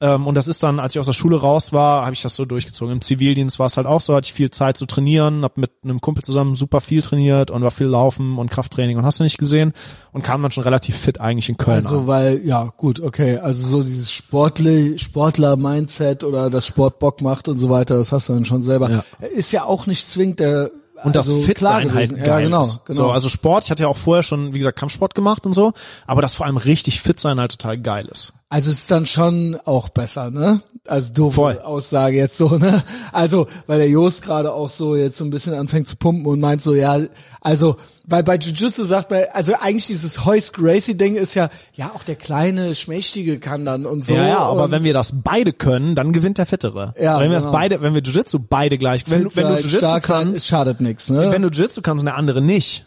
Ähm, 0.00 0.28
und 0.28 0.36
das 0.36 0.46
ist 0.46 0.62
dann, 0.62 0.78
als 0.78 0.94
ich 0.94 1.00
aus 1.00 1.06
der 1.06 1.12
Schule 1.12 1.40
raus 1.40 1.72
war, 1.72 2.04
habe 2.04 2.14
ich 2.14 2.22
das 2.22 2.36
so 2.36 2.44
durchgezogen. 2.44 2.92
Im 2.92 3.00
Zivildienst 3.00 3.58
war 3.58 3.66
es 3.66 3.76
halt 3.76 3.88
auch 3.88 4.00
so, 4.00 4.14
hatte 4.14 4.26
ich 4.26 4.32
viel 4.32 4.50
Zeit 4.50 4.76
zu 4.76 4.86
trainieren, 4.86 5.42
habe 5.42 5.54
mit 5.60 5.72
einem 5.82 6.00
Kumpel 6.00 6.22
zusammen 6.22 6.54
super 6.54 6.80
viel 6.80 7.02
trainiert 7.02 7.50
und 7.50 7.62
war 7.62 7.72
viel 7.72 7.88
Laufen 7.88 8.38
und 8.38 8.48
Krafttraining 8.48 8.96
und 8.96 9.04
hast 9.04 9.18
du 9.18 9.24
nicht 9.24 9.38
gesehen 9.38 9.72
und 10.12 10.22
kam 10.22 10.40
dann 10.42 10.52
schon 10.52 10.62
relativ 10.62 10.96
fit 10.96 11.20
eigentlich 11.20 11.48
in 11.48 11.56
Köln 11.56 11.84
Also 11.84 11.98
an. 12.00 12.06
weil, 12.06 12.40
ja, 12.46 12.72
gut, 12.76 13.00
okay, 13.00 13.38
also 13.38 13.66
so 13.66 13.82
dieses 13.82 14.12
Sportler, 14.12 14.96
Sportler-Mindset 14.98 16.22
oder 16.24 16.50
das 16.50 16.66
Sport 16.66 16.98
Bock 16.98 17.20
macht 17.20 17.48
und 17.48 17.58
so 17.58 17.70
weiter, 17.70 17.96
das 17.96 18.12
hast 18.12 18.28
du 18.28 18.34
dann 18.34 18.44
schon 18.44 18.62
selber. 18.62 18.90
Ja. 18.90 19.04
Ist 19.34 19.52
ja 19.52 19.64
auch 19.64 19.86
nicht 19.86 20.06
zwingend 20.08 20.40
der 20.40 20.70
Und 21.02 21.16
das 21.16 21.28
also 21.28 21.42
Fit-Sein 21.42 21.88
klar 21.88 21.94
halt 21.94 22.10
geil 22.16 22.26
Ja, 22.26 22.38
genau, 22.40 22.60
ist. 22.60 22.84
genau. 22.84 22.96
So, 22.96 23.10
also 23.10 23.28
Sport, 23.28 23.64
ich 23.64 23.70
hatte 23.70 23.82
ja 23.84 23.88
auch 23.88 23.96
vorher 23.96 24.22
schon, 24.22 24.54
wie 24.54 24.58
gesagt, 24.58 24.78
Kampfsport 24.78 25.14
gemacht 25.14 25.44
und 25.44 25.54
so, 25.54 25.72
aber 26.06 26.22
das 26.22 26.34
vor 26.36 26.46
allem 26.46 26.56
richtig 26.56 27.00
fit 27.00 27.18
sein 27.18 27.40
halt 27.40 27.50
total 27.52 27.78
geil 27.78 28.06
ist. 28.06 28.32
Also 28.50 28.70
es 28.70 28.78
ist 28.78 28.90
dann 28.90 29.04
schon 29.04 29.58
auch 29.66 29.90
besser, 29.90 30.30
ne? 30.30 30.62
Also 30.86 31.12
doofe 31.12 31.34
Voll. 31.34 31.58
Aussage 31.58 32.16
jetzt 32.16 32.38
so, 32.38 32.48
ne? 32.56 32.82
Also, 33.12 33.46
weil 33.66 33.78
der 33.78 33.90
Jost 33.90 34.22
gerade 34.22 34.54
auch 34.54 34.70
so 34.70 34.96
jetzt 34.96 35.18
so 35.18 35.24
ein 35.24 35.28
bisschen 35.30 35.52
anfängt 35.52 35.86
zu 35.86 35.96
pumpen 35.96 36.24
und 36.24 36.40
meint 36.40 36.62
so, 36.62 36.74
ja, 36.74 36.98
also, 37.42 37.76
weil 38.06 38.22
bei 38.22 38.36
Jiu-Jitsu 38.36 38.84
sagt 38.84 39.10
man, 39.10 39.24
also 39.34 39.52
eigentlich 39.60 39.86
dieses 39.86 40.24
Hoist 40.24 40.54
Gracie 40.54 40.94
Ding 40.96 41.14
ist 41.14 41.34
ja, 41.34 41.50
ja, 41.74 41.90
auch 41.94 42.02
der 42.04 42.16
kleine, 42.16 42.74
schmächtige 42.74 43.38
kann 43.38 43.66
dann 43.66 43.84
und 43.84 44.06
so. 44.06 44.14
ja, 44.14 44.26
ja, 44.26 44.38
aber 44.38 44.70
wenn 44.70 44.82
wir 44.82 44.94
das 44.94 45.12
beide 45.22 45.52
können, 45.52 45.94
dann 45.94 46.14
gewinnt 46.14 46.38
der 46.38 46.46
Fittere. 46.46 46.94
Ja, 46.98 47.20
wenn 47.20 47.28
wir 47.28 47.34
das 47.34 47.42
genau. 47.44 47.52
beide, 47.52 47.82
wenn 47.82 47.92
wir 47.92 48.00
Jiu-Jitsu 48.00 48.38
beide 48.48 48.78
gleich, 48.78 49.02
wenn, 49.10 49.24
du- 49.24 49.36
wenn 49.36 49.48
du 49.48 49.54
Jiu-Jitsu 49.58 49.80
sein, 49.80 50.00
kannst, 50.00 50.36
es 50.38 50.46
schadet 50.46 50.80
nichts, 50.80 51.10
ne? 51.10 51.30
wenn 51.30 51.42
du 51.42 51.48
Jiu-Jitsu 51.48 51.82
kannst 51.82 52.00
und 52.00 52.06
der 52.06 52.16
andere 52.16 52.40
nicht, 52.40 52.86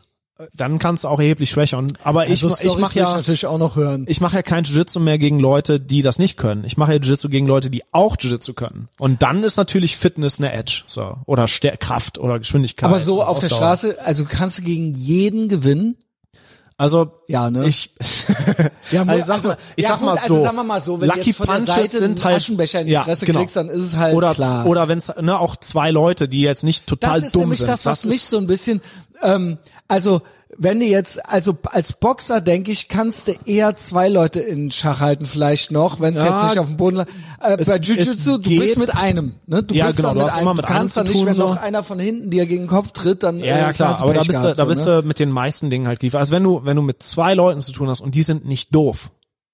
dann 0.53 0.79
kannst 0.79 1.03
du 1.03 1.07
auch 1.07 1.19
erheblich 1.19 1.49
schwächern. 1.49 1.93
Aber 2.03 2.27
ich, 2.27 2.39
so 2.39 2.49
ich 2.49 2.55
Storys 2.55 2.77
mache 2.77 2.91
ich 2.91 2.95
ja, 3.05 3.15
natürlich 3.15 3.45
auch 3.45 3.57
noch 3.57 3.75
hören. 3.75 4.05
ich 4.07 4.21
mache 4.21 4.35
ja 4.35 4.41
kein 4.43 4.63
Jiu-Jitsu 4.63 4.99
mehr 4.99 5.17
gegen 5.17 5.39
Leute, 5.39 5.79
die 5.79 6.01
das 6.01 6.19
nicht 6.19 6.37
können. 6.37 6.63
Ich 6.63 6.77
mache 6.77 6.93
ja 6.93 6.99
Jiu-Jitsu 6.99 7.29
gegen 7.29 7.47
Leute, 7.47 7.69
die 7.69 7.83
auch 7.91 8.17
Jiu-Jitsu 8.17 8.53
können. 8.53 8.89
Und 8.99 9.21
dann 9.21 9.43
ist 9.43 9.57
natürlich 9.57 9.97
Fitness 9.97 10.39
eine 10.39 10.53
Edge, 10.53 10.83
so 10.87 11.17
oder 11.25 11.47
Stär 11.47 11.77
Kraft 11.77 12.17
oder 12.17 12.39
Geschwindigkeit. 12.39 12.89
aber 12.89 12.99
so 12.99 13.23
auf 13.23 13.39
der 13.39 13.47
Ausdauer. 13.47 13.57
Straße, 13.57 13.97
also 14.03 14.25
kannst 14.25 14.59
du 14.59 14.63
gegen 14.63 14.93
jeden 14.93 15.49
gewinnen? 15.49 15.97
Also 16.81 17.11
Ja, 17.27 17.51
ne? 17.51 17.67
ich 17.67 17.91
Ja, 18.91 19.03
Also 19.03 19.19
ich 19.19 19.25
sag 19.25 19.43
mal- 19.43 19.57
ich 19.75 19.83
ja, 19.83 19.89
sag 19.89 19.99
gut, 19.99 20.05
mal 20.07 20.17
also 20.17 20.35
so, 20.37 20.43
sagen 20.43 20.55
wir 20.57 20.63
mal 20.63 20.81
so, 20.81 20.99
wenn 20.99 21.09
du 21.09 21.15
Lucky 21.15 21.31
der 21.33 21.43
Punches 21.45 21.65
Seite 21.65 21.97
sind 21.97 22.23
halt- 22.23 22.37
Aschenbecher 22.37 22.81
in 22.81 22.87
die 22.87 22.93
ja, 22.93 23.03
Fresse 23.03 23.25
genau. 23.25 23.39
kriegst, 23.39 23.55
dann 23.55 23.69
ist 23.69 23.81
es 23.81 23.95
halt 23.95 24.15
oder 24.15 24.33
klar. 24.33 24.65
oder 24.65 24.87
wenn's 24.87 25.11
ne 25.21 25.37
auch 25.39 25.55
zwei 25.57 25.91
Leute, 25.91 26.27
die 26.27 26.41
jetzt 26.41 26.63
nicht 26.63 26.87
total 26.87 27.19
das 27.19 27.27
ist 27.27 27.35
dumm 27.35 27.41
nämlich 27.43 27.59
sind. 27.59 27.67
das, 27.69 27.85
was 27.85 28.03
mich 28.05 28.15
ist- 28.15 28.29
so 28.31 28.37
ein 28.39 28.47
bisschen, 28.47 28.81
ähm, 29.21 29.59
also 29.87 30.21
wenn 30.63 30.79
du 30.79 30.85
jetzt, 30.85 31.25
also 31.27 31.57
als 31.65 31.93
Boxer 31.93 32.39
denke 32.39 32.71
ich, 32.71 32.87
kannst 32.87 33.27
du 33.27 33.31
eher 33.45 33.75
zwei 33.75 34.07
Leute 34.09 34.39
in 34.39 34.69
Schach 34.71 34.99
halten 34.99 35.25
vielleicht 35.25 35.71
noch, 35.71 35.99
wenn 35.99 36.15
es 36.15 36.23
Ja, 36.23 36.29
jetzt 36.41 36.49
nicht 36.49 36.59
auf 36.59 36.67
dem 36.67 36.77
Boden 36.77 36.97
lag. 36.97 37.07
Äh, 37.41 37.57
es- 37.59 37.67
bei 37.67 37.77
Jiu-Jitsu, 37.77 38.37
du 38.37 38.49
bist 38.59 38.77
mit 38.77 38.95
einem, 38.95 39.33
ne? 39.47 39.63
Du 39.63 39.73
Ja, 39.73 39.87
bist 39.87 39.97
genau, 39.97 40.09
du 40.09 40.15
mit 40.19 40.23
hast 40.27 40.33
einem. 40.33 40.41
immer 40.43 40.53
mit 40.53 40.63
du 40.63 40.67
kannst 40.67 40.97
einem 40.97 41.05
dann 41.07 41.11
nicht, 41.11 41.19
tun, 41.19 41.27
wenn 41.27 41.33
so. 41.33 41.43
noch 41.49 41.57
einer 41.57 41.83
von 41.83 41.99
hinten 41.99 42.29
dir 42.29 42.45
gegen 42.45 42.63
den 42.63 42.67
Kopf 42.69 42.91
tritt, 42.91 43.23
dann 43.23 43.39
Ja, 43.39 43.45
äh, 43.45 43.59
ja 43.59 43.73
klar, 43.73 43.97
du 43.97 44.03
aber 44.03 44.13
da 44.13 44.19
bist 44.19 44.29
du, 44.29 44.41
gehabt, 44.43 44.59
da 44.59 44.63
so, 44.63 44.69
bist 44.69 44.85
ne? 44.85 45.01
du 45.01 45.07
mit 45.07 45.19
den 45.19 45.31
meisten 45.31 45.69
Dingen 45.71 45.87
halt 45.87 45.99
geliefert. 45.99 46.19
Also 46.19 46.31
wenn 46.31 46.43
du, 46.43 46.61
wenn 46.63 46.75
du 46.75 46.83
mit 46.83 47.01
zwei 47.01 47.33
Leuten 47.33 47.59
zu 47.61 47.71
tun 47.71 47.89
hast 47.89 48.01
und 48.01 48.13
die 48.13 48.23
sind 48.23 48.45
nicht 48.45 48.73
doof, 48.75 49.09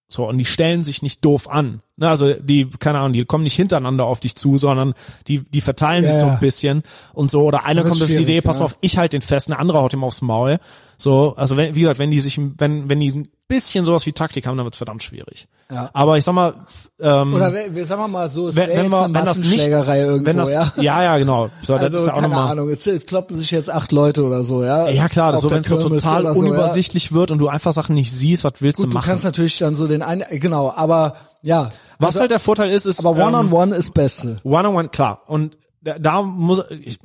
so 0.10 0.28
und 0.28 0.38
die 0.38 0.46
stellen 0.46 0.84
sich 0.84 1.02
nicht 1.02 1.24
doof 1.24 1.50
an, 1.50 1.82
ne, 1.98 2.08
also 2.10 2.34
die, 2.34 2.70
keine 2.80 3.00
Ahnung, 3.00 3.14
die 3.14 3.26
kommen 3.26 3.44
nicht 3.44 3.56
hintereinander 3.56 4.06
auf 4.06 4.20
dich 4.20 4.36
zu, 4.36 4.58
sondern 4.58 4.94
die, 5.28 5.40
die 5.40 5.62
verteilen 5.62 6.04
sich 6.06 6.14
Ja, 6.14 6.20
so 6.22 6.26
ja. 6.28 6.34
ein 6.34 6.40
bisschen 6.40 6.84
und 7.14 7.30
so 7.32 7.42
oder 7.44 7.66
einer 7.66 7.82
Das 7.84 7.90
kommt 7.92 8.02
auf 8.04 8.08
die 8.08 8.16
Idee, 8.16 8.42
pass 8.42 8.60
ja. 8.60 8.66
auf, 8.66 8.78
ich 8.82 8.98
halt 8.98 9.14
den 9.14 9.22
fest, 9.22 9.50
eine 9.50 9.60
andere 9.60 9.80
haut 9.80 9.94
ihm 9.94 10.04
aufs 10.04 10.22
Maul, 10.22 10.60
so, 11.00 11.36
also 11.38 11.58
wenn, 11.58 11.76
wie 11.76 11.82
gesagt, 11.82 12.00
wenn 12.00 12.10
die 12.10 12.20
sich, 12.20 12.40
wenn, 12.58 12.90
wenn 12.90 13.00
die 13.00 13.12
ein 13.12 13.28
bisschen 13.48 13.86
sowas 13.86 14.06
wie 14.08 14.14
Taktik 14.14 14.48
haben, 14.48 14.58
dann 14.58 14.66
wird's 14.66 14.78
verdammt 14.78 15.04
schwierig. 15.04 15.48
Ja. 15.72 15.90
Aber 15.94 16.18
ich 16.18 16.24
sag 16.24 16.34
mal, 16.34 16.56
ähm, 17.00 17.34
Oder 17.36 17.54
wenn- 17.54 17.76
wir 17.76 17.86
sagen 17.86 18.02
wir 18.02 18.08
mal 18.08 18.30
so, 18.30 18.48
es 18.48 18.56
wenn, 18.56 18.70
wenn 18.70 18.90
wir, 18.90 19.04
eine 19.04 19.14
wenn 19.14 19.26
das 19.26 19.38
nicht, 19.38 19.68
irgendwo, 19.68 20.26
wenn 20.26 20.38
das, 20.38 20.52
ja. 20.52 20.74
ja, 20.78 21.04
ja, 21.04 21.18
genau, 21.20 21.50
so, 21.62 21.74
das 21.74 21.84
Also 21.84 21.98
ist 22.00 22.06
ja 22.08 22.14
auch 22.14 22.16
keine 22.22 22.30
nochmal. 22.30 22.52
Ahnung, 22.52 22.70
es, 22.70 22.88
es 22.88 23.06
kloppen 23.06 23.38
sich 23.38 23.52
jetzt 23.52 23.70
acht 23.70 23.92
Leute 23.92 24.24
oder 24.24 24.44
so, 24.44 24.64
ja. 24.64 24.90
Ja 24.90 25.08
klar, 25.08 25.36
Auf 25.36 25.42
so 25.42 25.50
wenn 25.52 25.60
es 25.62 25.68
so 25.68 25.78
total 25.88 26.24
so, 26.24 26.28
ja. 26.30 26.32
unübersichtlich 26.32 27.12
wird 27.12 27.30
und 27.30 27.38
du 27.38 27.48
einfach 27.48 27.74
Sachen 27.74 27.94
nicht 27.96 28.12
siehst, 28.12 28.44
was 28.44 28.54
willst 28.60 28.78
Gut, 28.78 28.86
du 28.88 28.90
du 28.90 28.94
machen? 28.96 29.06
kannst 29.08 29.24
natürlich 29.26 29.60
dann 29.60 29.76
so 29.76 29.88
den 29.88 30.02
einen, 30.02 30.24
genau, 30.40 30.74
aber 30.76 31.14
ja. 31.48 31.70
Was 32.00 32.08
Also, 32.08 32.20
halt 32.22 32.32
der 32.32 32.40
Vorteil 32.40 32.70
ist, 32.70 32.86
ist 32.86 33.04
aber 33.04 33.18
ähm, 33.18 33.28
One-on-One 33.28 33.76
ist 33.76 33.94
Beste. 33.94 34.38
One-on-one, 34.44 34.90
klar. 34.90 35.24
Und 35.28 35.58
da, 35.82 35.98
da 35.98 36.22
muss 36.22 36.62
ich, 36.70 37.00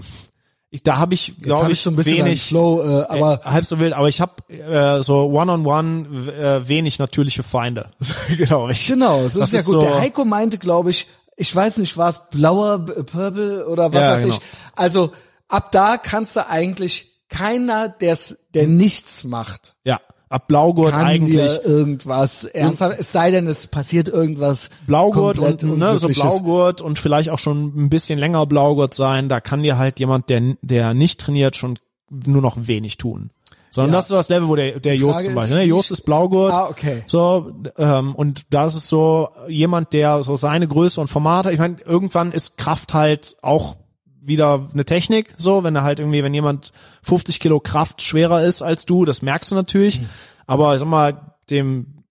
ich 0.70 0.82
da 0.82 0.98
habe 0.98 1.14
ich, 1.14 1.40
glaube 1.40 1.62
habe 1.62 1.72
ich, 1.72 1.78
ich 1.78 1.82
so 1.84 1.90
ein 1.90 1.96
bisschen 1.96 2.24
wenig 2.24 2.42
Flow, 2.42 2.82
äh, 2.82 3.04
aber 3.04 3.40
äh, 3.44 3.48
halb 3.48 3.64
so 3.64 3.78
wild, 3.78 3.92
aber 3.92 4.08
ich 4.08 4.20
habe 4.20 4.32
äh, 4.52 5.02
so 5.02 5.26
One-on-one 5.30 6.32
äh, 6.32 6.68
wenig 6.68 6.98
natürliche 6.98 7.42
Feinde. 7.42 7.90
genau, 8.36 8.68
ich, 8.68 8.86
genau, 8.86 9.28
so 9.28 9.40
das 9.40 9.52
ist 9.52 9.54
ja 9.54 9.62
gut. 9.62 9.80
So, 9.80 9.80
Der 9.80 10.00
Heiko 10.00 10.24
meinte, 10.24 10.58
glaube 10.58 10.90
ich, 10.90 11.06
ich 11.36 11.54
weiß 11.54 11.78
nicht, 11.78 11.96
war 11.96 12.10
es 12.10 12.20
blauer, 12.30 12.84
purple 12.84 13.66
oder 13.66 13.92
was 13.92 14.00
Ja, 14.00 14.10
weiß 14.12 14.22
genau. 14.24 14.34
ich. 14.34 14.40
Also 14.74 15.12
ab 15.48 15.70
da 15.72 15.96
kannst 15.98 16.36
du 16.36 16.48
eigentlich 16.48 17.12
keiner, 17.28 17.88
der's, 17.88 18.36
der 18.52 18.66
nichts 18.66 19.24
macht, 19.24 19.74
ja, 19.84 20.00
ab 20.32 20.48
Blaugurt 20.48 20.92
kann 20.92 21.04
eigentlich 21.04 21.50
irgendwas 21.64 22.44
ernsthaft, 22.44 22.98
es 22.98 23.12
sei 23.12 23.30
denn, 23.30 23.46
es 23.46 23.66
passiert 23.66 24.08
irgendwas 24.08 24.70
Blaugurt 24.86 25.38
und 25.38 25.62
ne, 25.62 25.98
so. 25.98 26.08
Blaugurt 26.08 26.80
und 26.80 26.98
vielleicht 26.98 27.30
auch 27.30 27.38
schon 27.38 27.66
ein 27.76 27.90
bisschen 27.90 28.18
länger 28.18 28.46
Blaugurt 28.46 28.94
sein, 28.94 29.28
da 29.28 29.40
kann 29.40 29.62
dir 29.62 29.78
halt 29.78 30.00
jemand, 30.00 30.28
der 30.28 30.56
der 30.62 30.94
nicht 30.94 31.20
trainiert, 31.20 31.56
schon 31.56 31.78
nur 32.10 32.42
noch 32.42 32.56
wenig 32.60 32.96
tun. 32.98 33.30
Sondern 33.70 33.92
Ja. 33.92 33.98
das 33.98 34.04
ist 34.04 34.08
so 34.08 34.16
das 34.16 34.28
Level, 34.28 34.48
wo 34.48 34.56
der, 34.56 34.80
der 34.80 34.96
Jost 34.96 35.20
zum 35.20 35.30
ist, 35.30 35.34
Beispiel, 35.34 35.56
ne? 35.56 35.64
Jost 35.64 35.90
ist 35.92 36.02
Blaugurt. 36.02 36.52
Ah, 36.52 36.68
okay. 36.68 37.02
So, 37.06 37.52
ähm, 37.78 38.14
und 38.14 38.42
das 38.50 38.74
ist 38.74 38.88
so 38.88 39.30
jemand, 39.48 39.94
der 39.94 40.22
so 40.22 40.36
seine 40.36 40.68
Größe 40.68 41.00
und 41.00 41.08
Formate, 41.08 41.52
ich 41.52 41.58
meine, 41.58 41.76
irgendwann 41.86 42.32
ist 42.32 42.58
Kraft 42.58 42.92
halt 42.92 43.36
auch 43.40 43.76
wieder 44.24 44.68
eine 44.72 44.84
Technik, 44.84 45.34
so, 45.36 45.64
wenn 45.64 45.74
er 45.74 45.82
halt 45.82 45.98
irgendwie, 45.98 46.22
wenn 46.22 46.34
jemand 46.34 46.72
50 47.02 47.40
Kilo 47.40 47.60
Kraft 47.60 48.02
schwerer 48.02 48.42
ist 48.42 48.62
als 48.62 48.86
du, 48.86 49.04
das 49.04 49.22
merkst 49.22 49.50
du 49.50 49.54
natürlich. 49.54 50.00
Mhm. 50.00 50.08
Aber 50.46 50.74
ich 50.74 50.80
sag 50.80 50.88
mal, 50.88 51.34
dem 51.50 52.04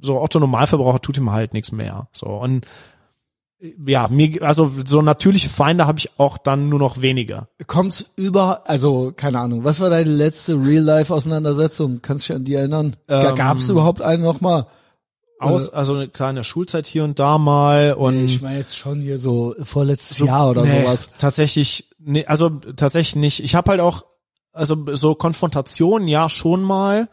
so 0.00 0.20
Otto 0.20 0.38
Normalverbraucher 0.38 1.00
tut 1.00 1.16
ihm 1.16 1.32
halt 1.32 1.54
nichts 1.54 1.72
mehr. 1.72 2.08
So 2.12 2.26
und 2.26 2.66
ja, 3.86 4.06
mir 4.08 4.42
also 4.42 4.70
so 4.84 5.02
natürliche 5.02 5.48
Feinde 5.48 5.86
habe 5.86 5.98
ich 5.98 6.18
auch 6.18 6.38
dann 6.38 6.68
nur 6.68 6.78
noch 6.78 7.00
weniger. 7.00 7.48
Kommt's 7.66 8.12
über, 8.16 8.68
also 8.68 9.12
keine 9.14 9.40
Ahnung, 9.40 9.64
was 9.64 9.80
war 9.80 9.90
deine 9.90 10.10
letzte 10.10 10.54
Real-Life-Auseinandersetzung? 10.54 12.00
Kannst 12.00 12.28
du 12.28 12.32
dich 12.32 12.36
an 12.36 12.44
die 12.44 12.54
erinnern? 12.54 12.96
da 13.08 13.30
Ähm, 13.30 13.34
gab's 13.34 13.68
überhaupt 13.68 14.00
eine 14.00 14.22
nochmal? 14.22 14.66
Aus 15.40 15.68
also 15.72 15.94
eine 15.94 16.08
kleine 16.08 16.42
Schulzeit 16.44 16.86
hier 16.86 17.04
und 17.04 17.18
da 17.18 17.38
mal 17.38 17.92
und 17.94 18.24
Ich 18.26 18.42
meine 18.42 18.58
jetzt 18.58 18.76
schon 18.76 19.00
hier 19.00 19.18
so 19.18 19.54
vorletztes 19.62 20.18
Jahr 20.18 20.50
oder 20.50 20.64
nee, 20.64 20.82
sowas. 20.82 21.10
Tatsächlich, 21.18 21.88
nee, 21.98 22.24
also 22.26 22.50
tatsächlich 22.50 23.16
nicht. 23.16 23.44
Ich 23.44 23.54
habe 23.54 23.70
halt 23.70 23.80
auch, 23.80 24.04
also 24.52 24.76
so 24.94 25.14
Konfrontationen 25.14 26.08
ja 26.08 26.28
schon 26.28 26.62
mal, 26.62 27.08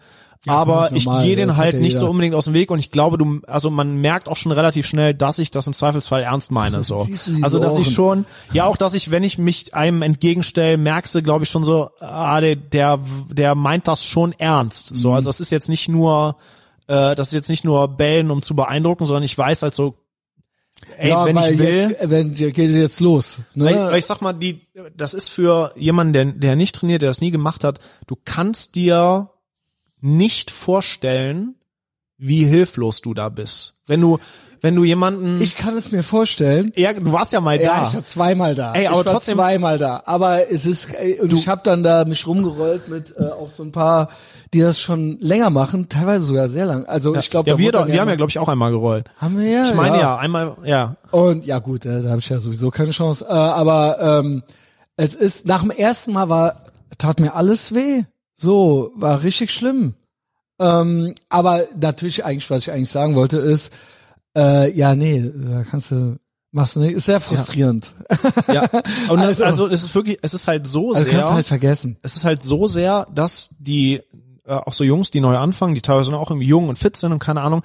aber 0.47 0.89
gut, 0.89 0.97
ich 0.99 1.05
gehe 1.05 1.35
den 1.35 1.51
hat 1.51 1.57
halt 1.57 1.73
ja 1.75 1.79
nicht 1.79 1.93
jeder. 1.93 2.01
so 2.01 2.09
unbedingt 2.09 2.35
aus 2.35 2.45
dem 2.45 2.53
Weg 2.53 2.69
und 2.71 2.77
ich 2.79 2.91
glaube, 2.91 3.17
du, 3.17 3.41
also 3.47 3.69
man 3.71 3.97
merkt 4.01 4.27
auch 4.27 4.37
schon 4.37 4.51
relativ 4.51 4.85
schnell, 4.85 5.13
dass 5.13 5.39
ich 5.39 5.49
das 5.51 5.65
im 5.67 5.73
Zweifelsfall 5.73 6.21
ernst 6.23 6.51
meine. 6.51 6.83
So, 6.83 7.07
also 7.41 7.59
dass 7.59 7.77
ich 7.79 7.91
schon, 7.91 8.25
ja 8.53 8.65
auch, 8.65 8.77
dass 8.77 8.93
ich, 8.93 9.09
wenn 9.11 9.23
ich 9.23 9.37
mich 9.37 9.73
einem 9.73 10.01
entgegenstelle, 10.03 10.77
merkst 10.77 11.15
du, 11.15 11.21
glaube 11.23 11.43
ich 11.45 11.49
schon 11.49 11.63
so, 11.63 11.89
ah, 11.99 12.39
der, 12.41 12.55
der, 12.55 12.99
der 13.31 13.55
meint 13.55 13.87
das 13.87 14.03
schon 14.03 14.33
ernst. 14.33 14.91
So, 14.95 15.09
Mhm. 15.09 15.15
also 15.15 15.29
das 15.29 15.39
ist 15.39 15.51
jetzt 15.51 15.69
nicht 15.69 15.89
nur, 15.89 16.35
äh, 16.87 17.15
das 17.15 17.27
ist 17.27 17.33
jetzt 17.33 17.49
nicht 17.49 17.63
nur 17.63 17.87
bellen, 17.87 18.31
um 18.31 18.41
zu 18.41 18.55
beeindrucken, 18.55 19.05
sondern 19.05 19.23
ich 19.23 19.37
weiß 19.37 19.61
halt 19.63 19.73
so, 19.73 19.95
ey, 20.97 21.09
ja, 21.09 21.25
wenn 21.25 21.37
ich 21.37 21.59
will. 21.59 21.89
jetzt, 21.89 22.09
wenn 22.09 22.33
geht 22.33 22.57
jetzt 22.57 22.99
los. 22.99 23.39
Ne? 23.53 23.65
Weil, 23.65 23.75
weil 23.91 23.99
ich 23.99 24.05
sag 24.05 24.21
mal, 24.21 24.33
die, 24.33 24.61
das 24.95 25.13
ist 25.13 25.29
für 25.29 25.73
jemanden, 25.75 26.13
der, 26.13 26.25
der 26.25 26.55
nicht 26.55 26.75
trainiert, 26.75 27.01
der 27.01 27.09
das 27.09 27.21
nie 27.21 27.31
gemacht 27.31 27.63
hat, 27.63 27.79
du 28.07 28.15
kannst 28.23 28.75
dir 28.75 29.29
nicht 30.01 30.51
vorstellen, 30.51 31.55
wie 32.17 32.45
hilflos 32.45 33.01
du 33.01 33.13
da 33.13 33.29
bist. 33.29 33.75
Wenn 33.87 34.01
du, 34.01 34.19
wenn 34.65 34.75
du 34.75 34.83
jemanden, 34.83 35.39
ich 35.41 35.55
kann 35.55 35.75
es 35.77 35.91
mir 35.91 36.01
vorstellen. 36.03 36.71
ja, 36.75 36.91
du 36.91 37.11
warst 37.13 37.31
ja 37.31 37.39
mal 37.39 37.61
Ja, 37.61 37.77
da. 37.81 37.87
ich 37.87 37.93
war 37.93 38.03
zweimal 38.03 38.55
da. 38.55 38.73
Ey, 38.73 38.87
aber 38.87 38.99
ich 38.99 39.05
war 39.05 39.13
trotzdem- 39.13 39.35
zweimal 39.35 39.77
da. 39.77 40.01
Aber 40.05 40.51
es 40.51 40.65
ist 40.65 40.89
und 41.21 41.31
ich 41.33 41.47
habe 41.47 41.61
dann 41.63 41.83
da 41.83 42.03
mich 42.05 42.25
rumgerollt 42.25 42.89
mit 42.89 43.13
äh, 43.17 43.25
auch 43.25 43.51
so 43.51 43.63
ein 43.63 43.71
paar, 43.71 44.09
die 44.53 44.61
das 44.61 44.79
schon 44.79 45.17
länger 45.21 45.51
machen, 45.51 45.87
teilweise 45.87 46.25
sogar 46.25 46.49
sehr 46.49 46.65
lang. 46.65 46.85
Also 46.85 47.15
ich 47.15 47.29
glaube, 47.29 47.49
ja, 47.49 47.57
wir, 47.57 47.71
dann 47.71 47.91
wir 47.91 48.01
haben 48.01 48.09
ja, 48.09 48.15
glaube 48.15 48.31
ich, 48.31 48.39
auch 48.39 48.49
einmal 48.49 48.71
gerollt. 48.71 49.05
haben 49.17 49.37
wir 49.39 49.47
ja. 49.49 49.65
Ich 49.65 49.75
meine 49.75 49.97
ja. 49.97 50.01
ja, 50.01 50.17
einmal, 50.17 50.57
ja. 50.65 50.95
Und 51.11 51.45
ja 51.45 51.59
gut, 51.59 51.85
äh, 51.85 52.01
da 52.01 52.09
habe 52.09 52.19
ich 52.19 52.29
ja 52.29 52.39
sowieso 52.39 52.71
keine 52.71 52.91
Chance. 52.91 53.23
Äh, 53.25 53.31
aber 53.31 54.21
ähm, 54.25 54.43
es 54.97 55.13
ist 55.13 55.45
nach 55.45 55.61
dem 55.61 55.71
ersten 55.71 56.11
Mal 56.11 56.27
war 56.29 56.55
tat 56.97 57.19
mir 57.19 57.35
alles 57.35 57.73
weh. 57.75 58.03
So 58.35 58.91
war 58.95 59.21
richtig 59.23 59.51
schlimm. 59.51 59.93
Ähm, 60.59 61.13
aber 61.29 61.63
natürlich 61.79 62.25
eigentlich, 62.25 62.49
was 62.49 62.59
ich 62.63 62.71
eigentlich 62.71 62.89
sagen 62.91 63.15
wollte, 63.15 63.37
ist 63.37 63.71
äh, 64.35 64.71
ja 64.77 64.95
nee, 64.95 65.31
da 65.35 65.63
kannst 65.63 65.91
du 65.91 66.17
machst 66.51 66.75
du 66.75 66.79
nicht. 66.79 66.93
Ist 66.93 67.05
sehr 67.07 67.19
frustrierend. 67.19 67.93
ja. 68.47 68.63
Und 69.09 69.19
Also- 69.19 69.43
also, 69.43 69.67
es 69.67 69.83
ist 69.83 69.93
wirklich, 69.95 70.19
es 70.21 70.33
ist 70.33 70.47
halt 70.47 70.65
so 70.67 70.93
Also 70.93 71.03
sehr. 71.03 71.11
kannst 71.11 71.29
du 71.31 71.35
halt 71.35 71.47
vergessen. 71.47 71.97
es 72.01 72.15
ist 72.15 72.23
halt 72.25 72.43
so 72.43 72.67
sehr, 72.67 73.05
dass 73.13 73.49
die 73.59 74.01
äh, 74.45 74.53
auch 74.53 74.73
so 74.73 74.83
Jungs, 74.83 75.11
die 75.11 75.19
neu 75.19 75.35
anfangen, 75.37 75.75
die 75.75 75.81
teilweise 75.81 76.15
auch 76.17 76.29
irgendwie 76.29 76.47
jung 76.47 76.69
und 76.69 76.77
fit 76.79 76.95
sind 76.95 77.11
und 77.11 77.19
keine 77.19 77.41
Ahnung, 77.41 77.61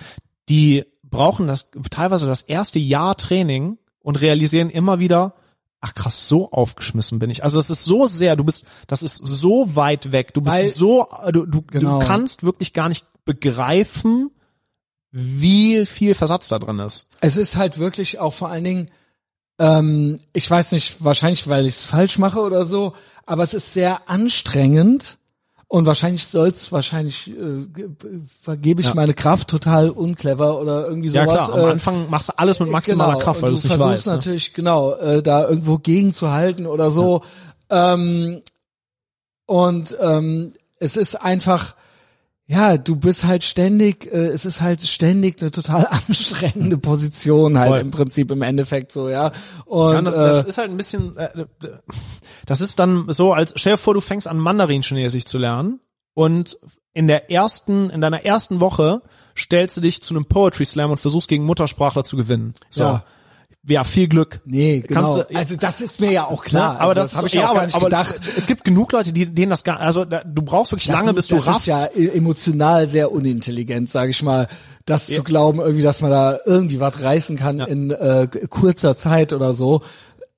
die 0.49 0.85
brauchen 1.05 1.47
das 1.47 1.71
teilweise 1.91 2.27
das 2.27 2.43
erste 2.43 2.79
Jahr 2.79 3.17
Training 3.17 3.79
und 4.01 4.21
realisieren 4.21 4.71
immer 4.71 4.99
wieder, 4.99 5.35
ach 5.81 5.95
krass, 5.95 6.27
so 6.29 6.51
aufgeschmissen 6.51 7.19
bin 7.19 7.31
ich. 7.31 7.45
Also 7.45 7.61
es 7.61 7.69
ist 7.71 7.85
so 7.85 8.07
sehr, 8.07 8.35
du 8.35 8.45
bist, 8.45 8.65
das 8.87 9.03
ist 9.03 9.17
so 9.17 9.77
weit 9.77 10.11
weg, 10.13 10.35
du 10.35 10.41
bist 10.41 10.57
Weil- 10.57 10.69
so, 10.69 11.07
du, 11.33 11.47
du, 11.47 11.63
Genau. 11.63 12.01
du 12.01 12.07
kannst 12.07 12.43
wirklich 12.45 12.73
gar 12.73 12.89
nicht 12.89 13.05
begreifen, 13.25 14.31
wie 15.13 15.85
viel 15.87 16.15
Versatz 16.15 16.49
da 16.49 16.59
drin 16.59 16.79
ist. 16.79 17.09
Es 17.21 17.37
ist 17.37 17.57
halt 17.57 17.79
wirklich 17.79 18.19
auch 18.19 18.33
vor 18.33 18.49
allen 18.51 18.65
Dingen, 18.65 18.91
ähm, 19.59 20.21
ich 20.33 20.51
weiß 20.51 20.73
nicht, 20.73 21.05
wahrscheinlich, 21.05 21.49
weil 21.49 21.67
ich 21.67 21.75
es 21.77 21.85
falsch 21.85 22.19
mache 22.19 22.41
oder 22.41 22.65
so, 22.65 22.95
aber 23.27 23.43
es 23.43 23.55
ist 23.55 23.73
sehr 23.73 24.09
anstrengend 24.09 25.17
Und 25.73 25.87
wahrscheinlich 25.87 26.27
soll's, 26.27 26.73
wahrscheinlich 26.73 27.29
äh, 27.29 27.65
ge- 27.73 27.91
vergebe 28.43 28.81
ich 28.81 28.89
Ja. 28.89 28.95
meine 28.95 29.15
Kraft 29.15 29.47
total 29.49 29.91
unclever 29.91 30.61
oder 30.61 30.87
irgendwie 30.89 31.11
Ja 31.11 31.23
sowas. 31.25 31.47
klar, 31.47 31.53
am 31.55 31.61
äh, 31.69 31.71
Anfang 31.73 32.11
machst 32.11 32.29
du 32.31 32.33
alles 32.39 32.59
mit 32.59 32.71
maximaler 32.71 33.13
genau, 33.13 33.25
Kraft, 33.25 33.43
weil 33.43 33.51
du 33.51 33.55
es 33.55 33.63
du 33.63 33.69
nicht 33.69 33.77
versuchst 33.77 33.99
weißt. 33.99 34.07
Ne? 34.09 34.13
natürlich 34.15 34.53
genau 34.53 34.95
äh, 34.95 35.23
da 35.23 35.49
irgendwo 35.49 35.79
gegenzuhalten 35.79 36.67
oder 36.67 36.91
so. 36.91 37.23
Ähm, 37.69 38.43
und 39.47 39.97
ähm, 40.01 40.53
es 40.79 40.97
ist 40.97 41.15
einfach, 41.17 41.75
ja, 42.51 42.79
du 42.79 42.97
bist 42.97 43.25
halt 43.25 43.45
ständig, 43.45 44.13
äh, 44.13 44.27
es 44.27 44.45
ist 44.45 44.61
halt 44.61 44.83
ständig 44.83 45.41
eine 45.41 45.53
total 45.53 45.87
anstrengende 46.09 46.79
Position 46.79 47.57
halt 47.57 47.71
Voll. 47.71 47.79
im 47.79 47.91
Prinzip 47.93 48.33
im 48.33 48.43
Endeffekt 48.43 48.91
so, 48.91 49.09
ja. 49.09 49.31
Und 49.67 49.95
Ja, 49.95 50.03
das, 50.03 50.15
das 50.15 50.45
äh, 50.45 50.49
ist 50.49 50.59
halt 50.59 50.71
ein 50.71 50.77
bisschen, 50.77 51.17
äh, 51.17 51.29
das 52.47 52.61
ist 52.61 52.81
dann 52.81 53.07
so, 53.13 53.33
als 53.33 53.53
stell 53.55 53.75
dir 53.75 53.79
vor, 53.79 53.95
du 53.95 54.01
fängst 54.01 54.27
an 54.27 54.39
Mandarin-Chinesisch 54.39 55.27
zu 55.27 55.39
lernen 55.39 55.79
und 56.15 56.59
in 56.93 57.07
der 57.07 57.31
ersten, 57.31 57.89
in 57.89 58.01
deiner 58.01 58.25
ersten 58.25 58.59
Woche 58.59 59.03
stellst 59.37 59.77
du 59.77 59.81
dich 59.81 60.03
zu 60.03 60.13
einem 60.13 60.25
Poetry 60.25 60.65
Slam 60.65 60.91
und 60.91 61.01
versuchst 61.01 61.29
gegen 61.29 61.45
Muttersprachler 61.45 62.03
zu 62.03 62.17
gewinnen. 62.17 62.55
So. 62.69 62.83
Ja. 62.83 63.05
Ja, 63.69 63.85
viel 63.85 64.09
Glück. 64.09 64.41
nee, 64.47 64.81
genau. 64.87 65.17
Du- 65.19 65.37
also 65.37 65.55
das 65.57 65.81
ist 65.83 66.01
mir 66.01 66.11
ja 66.11 66.25
auch 66.27 66.43
klar. 66.45 66.75
Ne? 66.75 66.81
aber 66.81 66.89
also, 66.91 67.01
das, 67.03 67.17
habe 67.17 67.27
ist- 67.27 67.35
ich 67.35 67.39
ja 67.39 67.43
ja, 67.43 67.51
auch 67.51 67.55
gar 67.57 67.67
nicht 67.67 67.75
aber 67.75 67.85
gedacht. 67.87 68.21
Es 68.37 68.47
gibt 68.47 68.65
genug 68.65 68.91
Leute, 68.93 69.13
die 69.13 69.27
denen 69.27 69.51
das 69.51 69.65
gar, 69.65 69.79
also 69.81 70.05
da, 70.07 70.23
du 70.25 70.41
brauchst 70.43 70.73
wirklich 70.73 70.89
lange, 70.89 71.09
gut, 71.09 71.17
bis 71.17 71.29
du 71.29 71.37
das 71.37 71.47
raffst. 71.47 71.61
ist 71.61 71.67
ja 71.67 71.85
e- 71.95 72.09
emotional 72.17 72.89
sehr 72.89 73.13
unintelligent, 73.13 73.91
sage 73.91 74.11
ich 74.13 74.23
mal, 74.23 74.47
das 74.87 75.07
zu 75.09 75.23
glauben, 75.23 75.61
irgendwie, 75.61 75.83
dass 75.83 76.01
man 76.01 76.11
da 76.11 76.39
irgendwie 76.47 76.81
was 76.81 77.03
reißen 77.03 77.37
kann 77.37 77.61
in 77.61 77.91
äh, 77.91 78.27
kurzer 78.49 78.97
Zeit 78.97 79.33
oder 79.35 79.53
so. 79.53 79.83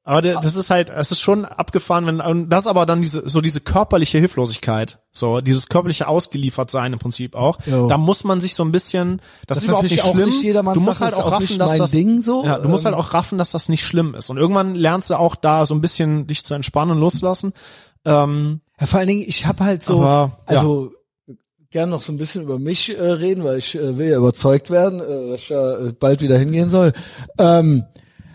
Aber 0.05 0.21
der, 0.21 0.41
das 0.41 0.57
ist 0.57 0.69
halt, 0.71 0.91
es 0.91 1.13
ist 1.13 1.21
schon 1.21 1.45
abgefahren, 1.45 2.07
wenn 2.07 2.21
und 2.21 2.49
das 2.49 2.67
aber 2.67 2.87
dann 2.87 3.03
diese 3.03 3.29
so 3.29 3.41
diese 3.41 3.61
körperliche 3.61 4.19
Hilflosigkeit, 4.19 4.99
so 5.13 5.41
dieses 5.41 5.69
körperliche 5.69 6.09
Ausgeliefertsein 6.09 6.93
im 6.93 6.99
Prinzip 6.99 7.37
auch. 7.37 7.59
Jo. 7.67 7.87
Da 7.87 7.99
muss 7.99 8.25
man 8.25 8.41
sich 8.41 8.57
so 8.57 8.65
ein 8.65 8.73
bisschen, 8.73 9.19
das, 9.47 9.59
Das 9.59 9.59
ist 9.59 9.65
überhaupt 9.69 9.85
nicht 9.89 10.03
auch 10.03 10.15
schlimm. 10.15 10.29
nicht 10.31 10.43
jedermanns 10.43 10.79
du 10.79 10.81
musst 10.85 10.99
Sache, 10.99 11.13
halt 11.13 11.15
auch 11.23 11.27
auch 11.29 11.33
raffen, 11.41 11.57
dass 11.59 11.77
das 11.79 11.91
Ding 11.93 12.21
so. 12.21 12.45
Ja, 12.45 12.59
du 12.59 12.69
musst 12.69 12.85
halt 12.85 12.95
Ähm, 12.97 13.01
auch 13.01 13.15
raffen, 13.15 13.39
dass 13.39 13.53
das 13.53 13.69
nicht 13.69 13.85
schlimm 13.85 14.17
ist. 14.17 14.29
Und 14.29 14.39
irgendwann 14.39 14.75
lernst 14.75 15.11
du 15.11 15.15
auch 15.15 15.37
da 15.37 15.67
so 15.67 15.75
ein 15.77 15.81
bisschen 15.81 16.27
dich 16.27 16.45
zu 16.45 16.55
entspannen 16.55 16.97
und 16.97 16.99
loslassen. 17.01 17.53
Ähm, 18.05 18.61
Ja, 18.81 18.87
vor 18.87 18.99
allen 18.99 19.09
Dingen, 19.09 19.25
ich 19.25 19.47
habe 19.47 19.63
halt 19.65 19.85
so, 19.85 20.01
Aber, 20.01 20.33
ja. 20.51 20.59
also 20.59 20.91
gern 21.71 21.91
noch 21.91 22.03
so 22.03 22.13
ein 22.13 22.19
bisschen 22.19 22.43
über 22.43 22.59
mich 22.59 22.91
äh, 22.99 23.01
reden, 23.01 23.45
weil 23.45 23.59
ich 23.59 23.77
äh, 23.77 23.97
will 23.97 24.09
ja 24.11 24.17
überzeugt 24.19 24.69
werden, 24.71 24.99
äh, 25.01 25.31
dass 25.31 25.43
ich 25.43 25.49
ja 25.51 25.77
äh, 25.79 25.93
bald 25.93 26.21
wieder 26.23 26.37
hingehen 26.39 26.71
soll. 26.71 26.93
Ähm, 27.39 27.85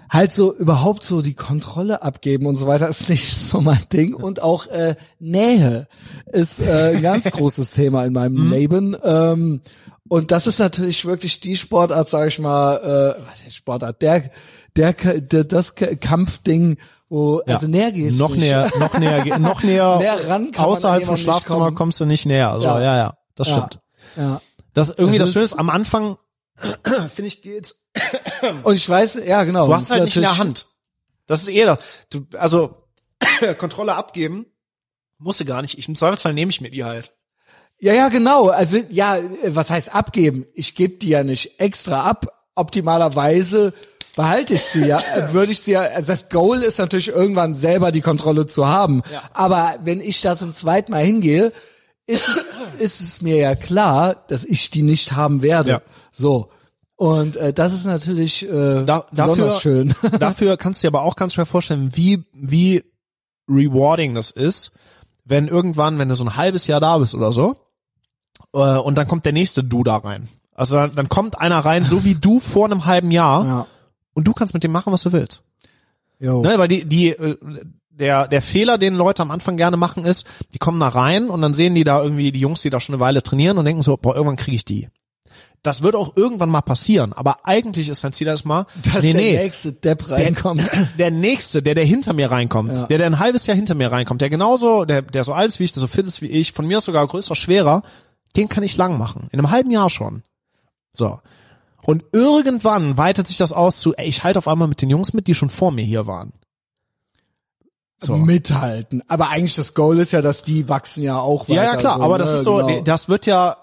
halt 0.10 0.34
so 0.34 0.56
überhaupt 0.56 1.04
so 1.04 1.22
die 1.22 1.34
Kontrolle 1.34 2.02
abgeben 2.02 2.46
und 2.46 2.56
so 2.56 2.68
weiter 2.68 2.88
ist 2.88 3.10
nicht 3.10 3.36
so 3.38 3.62
mein 3.62 3.84
Ding 3.92 4.14
und 4.14 4.42
auch 4.42 4.68
äh, 4.68 4.96
Nähe 5.20 5.88
ist 6.32 6.60
äh, 6.62 6.96
ein 6.96 7.02
ganz 7.02 7.24
großes 7.32 7.72
Thema 7.72 8.06
in 8.06 8.14
meinem 8.14 8.46
Mhm. 8.46 8.52
Leben. 8.52 8.98
Ähm, 9.04 9.62
und 10.10 10.32
das 10.32 10.48
ist 10.48 10.60
natürlich 10.60 11.04
wirklich 11.06 11.42
die 11.42 11.58
Sportart, 11.58 12.10
sage 12.10 12.30
ich 12.30 12.40
mal, 12.40 12.78
äh, 13.18 13.22
was 13.30 13.44
heißt 13.44 13.56
Sportart, 13.56 14.02
der, 14.02 14.30
der, 14.78 14.94
der 14.94 15.44
das 15.44 15.76
Kampfding, 15.76 16.78
wo 17.10 17.42
ja. 17.46 17.56
also 17.56 17.68
näher 17.68 17.92
geht's 17.92 18.16
noch 18.18 18.30
nicht. 18.30 18.40
näher, 18.42 18.72
noch 18.80 18.98
näher, 18.98 19.40
noch 19.40 19.64
näher, 19.64 19.98
Näher 20.00 20.30
ran 20.30 20.52
außerhalb 20.56 21.04
vom 21.04 21.18
Schlafzimmer 21.18 21.66
kommen. 21.66 21.76
kommst 21.76 22.00
du 22.00 22.06
nicht 22.06 22.26
näher. 22.26 22.52
Also, 22.52 22.68
ja, 22.68 22.80
Ja. 22.82 22.98
ja, 22.98 23.18
das 23.36 23.50
Ja. 23.50 23.54
stimmt. 23.56 23.80
Ja. 24.16 24.42
Das 24.74 24.90
irgendwie 24.96 25.18
Das 25.18 25.28
das 25.30 25.34
Schöne 25.34 25.46
ist- 25.46 25.52
ist, 25.54 25.60
am 25.60 25.70
Anfang 25.70 26.18
finde 27.10 27.28
ich 27.28 27.42
geht's 27.42 27.87
Und 28.64 28.76
ich 28.76 28.88
weiß, 28.88 29.22
ja 29.26 29.44
genau. 29.44 29.68
Du 29.68 29.76
hast 29.76 29.92
halt 29.92 30.06
nicht 30.06 30.16
in 30.16 30.24
der 30.24 30.38
Hand. 30.38 30.68
Das 31.26 31.42
ist 31.42 31.50
eher, 31.50 31.78
du, 32.10 32.26
also 32.38 32.84
Kontrolle 33.58 33.96
abgeben 33.96 34.46
musst 35.20 35.40
du 35.40 35.46
gar 35.46 35.62
nicht. 35.62 35.78
Ich, 35.78 35.88
Im 35.88 35.96
Zweifelsfall 35.96 36.34
nehme 36.34 36.52
ich 36.52 36.62
mir 36.62 36.70
die 36.70 36.84
halt. 36.84 37.14
Ja, 37.80 37.94
ja, 37.94 38.10
genau. 38.10 38.48
Also 38.50 38.80
ja, 38.90 39.18
was 39.48 39.70
heißt 39.70 39.94
abgeben? 39.94 40.46
Ich 40.54 40.76
gebe 40.76 40.96
die 40.96 41.10
ja 41.10 41.24
nicht 41.24 41.60
extra 41.60 42.04
ab. 42.04 42.46
Optimalerweise 42.56 43.74
behalte 44.16 44.56
ich 44.56 44.64
sie 44.64 44.86
ja, 44.86 45.00
äh, 45.16 45.34
würde 45.34 45.52
ich 45.52 45.62
sie 45.62 45.74
ja, 45.74 45.82
also 45.82 46.12
das 46.12 46.30
Goal 46.30 46.64
ist 46.64 46.80
natürlich 46.80 47.10
irgendwann 47.10 47.54
selber 47.54 47.92
die 47.92 48.02
Kontrolle 48.02 48.48
zu 48.48 48.68
haben. 48.68 49.04
Ja. 49.12 49.22
Aber 49.34 49.76
wenn 49.84 50.02
ich 50.02 50.22
da 50.22 50.36
zum 50.36 50.54
zweiten 50.54 50.92
Mal 50.92 51.04
hingehe, 51.04 51.52
ist, 52.08 52.32
ist 52.80 53.02
es 53.02 53.22
mir 53.22 53.36
ja 53.36 53.56
klar, 53.56 54.16
dass 54.28 54.44
ich 54.44 54.70
die 54.72 54.82
nicht 54.82 55.12
haben 55.12 55.42
werde. 55.42 55.70
Ja. 55.70 55.82
So. 56.12 56.50
Und 56.98 57.36
äh, 57.36 57.54
das 57.54 57.74
ist 57.74 57.86
natürlich 57.86 58.44
äh, 58.44 58.84
Da, 58.84 59.06
besonders 59.12 59.38
dafür, 59.38 59.60
schön. 59.60 59.96
dafür 60.20 60.58
kannst 60.58 60.82
du 60.82 60.88
dir 60.88 60.98
aber 60.98 61.04
auch 61.04 61.16
ganz 61.16 61.36
schwer 61.36 61.46
vorstellen, 61.46 61.92
wie, 61.94 62.24
wie 62.34 62.84
rewarding 63.48 64.16
das 64.16 64.32
ist, 64.32 64.76
wenn 65.24 65.48
irgendwann, 65.48 66.00
wenn 66.00 66.10
du 66.10 66.16
so 66.16 66.26
ein 66.26 66.36
halbes 66.36 66.66
Jahr 66.66 66.80
da 66.80 66.98
bist 66.98 67.14
oder 67.14 67.32
so, 67.32 67.56
äh, 68.54 68.78
und 68.78 68.96
dann 68.96 69.08
kommt 69.08 69.26
der 69.26 69.34
nächste 69.34 69.64
Du 69.64 69.84
da 69.84 69.98
rein. 69.98 70.28
Also 70.56 70.76
dann, 70.76 70.96
dann 70.96 71.08
kommt 71.08 71.40
einer 71.40 71.60
rein, 71.60 71.86
so 71.86 72.04
wie 72.04 72.16
du 72.16 72.40
vor 72.40 72.66
einem 72.66 72.86
halben 72.88 73.12
Jahr, 73.12 73.46
ja. 73.46 73.68
und 74.16 74.28
du 74.28 74.34
kannst 74.34 74.56
mit 74.56 74.64
dem 74.64 74.72
machen, 74.72 74.92
was 74.92 75.04
du 75.04 75.12
willst. 75.12 75.44
Jo. 76.20 76.42
Ne, 76.42 76.58
weil 76.58 76.68
die, 76.68 76.86
die, 76.86 77.10
äh, 77.10 77.38
der, 77.92 78.28
der 78.28 78.42
Fehler, 78.42 78.80
den 78.80 78.96
Leute 78.96 79.22
am 79.22 79.30
Anfang 79.30 79.56
gerne 79.56 79.78
machen, 79.78 80.04
ist, 80.04 80.26
die 80.54 80.58
kommen 80.58 80.80
da 80.80 80.88
rein 80.88 81.30
und 81.30 81.42
dann 81.44 81.54
sehen 81.54 81.76
die 81.76 81.84
da 81.84 82.02
irgendwie 82.02 82.32
die 82.32 82.40
Jungs, 82.40 82.62
die 82.62 82.72
da 82.72 82.80
schon 82.80 82.96
eine 82.96 83.00
Weile 83.02 83.22
trainieren 83.22 83.60
und 83.60 83.66
denken 83.66 83.84
so, 83.84 83.98
boah, 83.98 84.16
irgendwann 84.16 84.38
kriege 84.38 84.56
ich 84.56 84.66
die. 84.66 84.90
Das 85.68 85.82
wird 85.82 85.96
auch 85.96 86.16
irgendwann 86.16 86.50
mal 86.50 86.62
passieren, 86.62 87.12
aber 87.12 87.46
eigentlich 87.46 87.90
ist 87.90 88.00
sein 88.00 88.14
Ziel 88.14 88.28
erstmal, 88.28 88.68
Dass 88.86 89.04
nee, 89.04 89.12
der 89.12 89.22
nee, 89.22 89.38
nächste 89.38 89.74
Depp 89.74 90.10
reinkommt. 90.10 90.64
der 90.98 91.12
nächste, 91.12 91.62
der, 91.62 91.76
der 91.76 91.84
hinter 91.84 92.14
mir 92.14 92.32
reinkommt, 92.32 92.72
Ja. 92.74 92.86
der, 92.86 92.98
der 93.00 93.08
ein 93.08 93.20
halbes 93.20 93.46
Jahr 93.48 93.58
hinter 93.58 93.76
mir 93.76 93.92
reinkommt, 93.92 94.22
der 94.22 94.30
genauso, 94.30 94.86
der, 94.86 95.02
der 95.02 95.26
so 95.26 95.34
alt 95.34 95.50
ist 95.50 95.60
wie 95.60 95.66
ich, 95.66 95.74
der 95.74 95.82
so 95.82 95.88
fit 95.88 96.08
ist 96.08 96.22
wie 96.22 96.28
ich, 96.28 96.54
von 96.54 96.66
mir 96.66 96.78
aus 96.78 96.86
sogar 96.86 97.06
größer, 97.06 97.36
schwerer, 97.36 97.84
den 98.38 98.48
kann 98.48 98.64
ich 98.64 98.78
lang 98.78 98.98
machen. 98.98 99.28
In 99.34 99.40
einem 99.40 99.52
halben 99.52 99.70
Jahr 99.70 99.90
schon. 99.90 100.24
So. 100.94 101.20
Und 101.82 102.06
irgendwann 102.14 102.96
weitet 102.96 103.28
sich 103.28 103.36
das 103.36 103.52
aus 103.52 103.82
zu, 103.82 103.94
ey, 103.94 104.08
ich 104.08 104.24
halte 104.24 104.40
auf 104.40 104.48
einmal 104.48 104.70
mit 104.70 104.82
den 104.82 104.90
Jungs 104.90 105.12
mit, 105.12 105.28
die 105.28 105.36
schon 105.36 105.50
vor 105.50 105.72
mir 105.74 105.84
hier 105.84 106.08
waren. 106.08 106.32
So. 108.00 108.16
mithalten. 108.16 109.04
Aber 109.10 109.30
eigentlich 109.32 109.56
das 109.56 109.74
Goal 109.74 110.00
ist 110.00 110.14
ja, 110.14 110.22
dass 110.22 110.44
die 110.44 110.70
wachsen 110.70 111.04
ja 111.04 111.20
auch 111.20 111.50
weiter. 111.50 111.56
Ja, 111.56 111.64
ja, 111.74 111.76
klar, 111.76 111.98
so, 111.98 112.04
aber 112.04 112.18
das 112.18 112.30
ne? 112.30 112.36
ist 112.36 112.44
so, 112.46 112.56
Genau. 112.58 112.82
das 112.84 113.10
wird 113.10 113.26
ja, 113.26 113.58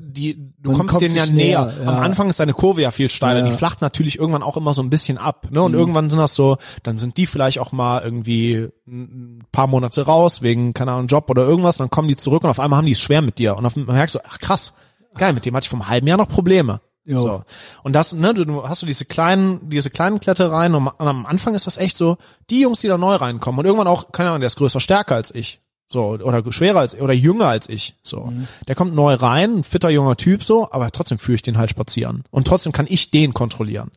die, 0.00 0.52
du 0.58 0.70
Man 0.72 0.86
kommst 0.86 1.00
denen 1.00 1.16
ja 1.16 1.26
näher. 1.26 1.66
näher, 1.66 1.74
ja. 1.84 1.88
Am 1.90 1.98
Anfang 1.98 2.28
ist 2.28 2.38
deine 2.38 2.52
Kurve 2.52 2.82
ja 2.82 2.90
viel 2.90 3.08
steiler, 3.08 3.40
Ja. 3.40 3.46
Mhm. 3.46 3.50
die 3.50 3.56
flacht 3.56 3.80
natürlich 3.80 4.18
irgendwann 4.18 4.42
auch 4.42 4.56
immer 4.56 4.72
so 4.74 4.82
ein 4.82 4.90
bisschen 4.90 5.18
ab, 5.18 5.48
ne? 5.50 5.60
Und 5.62 5.74
irgendwann 5.74 6.08
sind 6.10 6.18
das 6.18 6.34
so, 6.34 6.58
dann 6.84 6.96
sind 6.96 7.16
die 7.16 7.26
vielleicht 7.26 7.58
auch 7.58 7.72
mal 7.72 8.02
irgendwie 8.02 8.68
ein 8.86 9.44
paar 9.52 9.66
Monate 9.66 10.02
raus 10.06 10.42
wegen, 10.42 10.74
keine 10.74 10.92
Ahnung, 10.92 11.08
Job 11.08 11.28
oder 11.30 11.42
irgendwas, 11.46 11.78
dann 11.78 11.90
kommen 11.90 12.08
die 12.08 12.16
zurück 12.16 12.44
und 12.44 12.50
auf 12.50 12.60
einmal 12.60 12.76
haben 12.78 12.86
die 12.86 12.92
es 12.92 13.00
schwer 13.00 13.22
mit 13.22 13.38
dir 13.38 13.56
und 13.56 13.66
auf 13.66 13.76
einmal 13.76 13.96
merkst 13.96 14.14
du, 14.14 14.20
ach 14.28 14.38
krass, 14.38 14.74
geil, 15.16 15.32
mit 15.32 15.44
dem 15.44 15.56
hatte 15.56 15.64
ich 15.64 15.70
vom 15.70 15.88
halben 15.88 16.06
Jahr 16.06 16.18
noch 16.18 16.28
Probleme. 16.28 16.80
Jo. 17.04 17.20
So. 17.22 17.42
Und 17.82 17.94
das, 17.94 18.12
ne, 18.12 18.34
du, 18.34 18.44
du 18.44 18.68
hast 18.68 18.82
du 18.82 18.86
diese 18.86 19.06
kleinen, 19.06 19.70
diese 19.70 19.90
kleinen 19.90 20.20
Klettereien 20.20 20.74
und 20.74 20.88
am 20.98 21.26
Anfang 21.26 21.54
ist 21.54 21.66
das 21.66 21.78
echt 21.78 21.96
so, 21.96 22.18
die 22.50 22.60
Jungs, 22.60 22.80
die 22.80 22.88
da 22.88 22.98
neu 22.98 23.16
reinkommen 23.16 23.58
und 23.58 23.64
irgendwann 23.64 23.88
auch, 23.88 24.12
keine 24.12 24.28
Ahnung, 24.28 24.40
der 24.42 24.48
ist 24.48 24.56
größer, 24.56 24.78
stärker 24.78 25.16
als 25.16 25.34
ich. 25.34 25.60
So, 25.92 26.10
oder 26.10 26.52
schwerer 26.52 26.78
als, 26.80 26.94
oder 26.94 27.12
jünger 27.12 27.46
als 27.46 27.68
ich. 27.68 27.94
So. 28.04 28.26
Mhm. 28.26 28.46
Der 28.68 28.76
kommt 28.76 28.94
neu 28.94 29.14
rein, 29.14 29.56
ein 29.58 29.64
fitter 29.64 29.90
junger 29.90 30.16
Typ, 30.16 30.42
so, 30.44 30.70
aber 30.70 30.92
trotzdem 30.92 31.18
führe 31.18 31.34
ich 31.34 31.42
den 31.42 31.58
halt 31.58 31.68
spazieren. 31.68 32.22
Und 32.30 32.46
trotzdem 32.46 32.70
kann 32.72 32.86
ich 32.88 33.10
den 33.10 33.34
kontrollieren. 33.34 33.90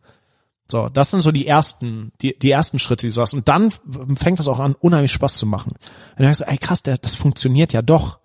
So, 0.71 0.89
das 0.89 1.11
sind 1.11 1.21
so 1.21 1.31
die 1.31 1.45
ersten, 1.45 2.11
die, 2.21 2.37
die 2.39 2.49
ersten 2.49 2.79
Schritte, 2.79 3.05
die 3.07 3.13
du 3.13 3.21
hast. 3.21 3.33
Und 3.35 3.47
dann 3.47 3.71
fängt 4.15 4.39
das 4.39 4.47
auch 4.47 4.59
an, 4.59 4.73
unheimlich 4.79 5.11
Spaß 5.11 5.37
zu 5.37 5.45
machen. 5.45 5.73
Und 5.73 5.79
dann 6.17 6.23
denkst 6.25 6.39
du, 6.39 6.47
ey 6.47 6.57
krass, 6.57 6.81
der, 6.81 6.97
das 6.97 7.13
funktioniert 7.13 7.73
ja 7.73 7.83
doch. 7.83 8.17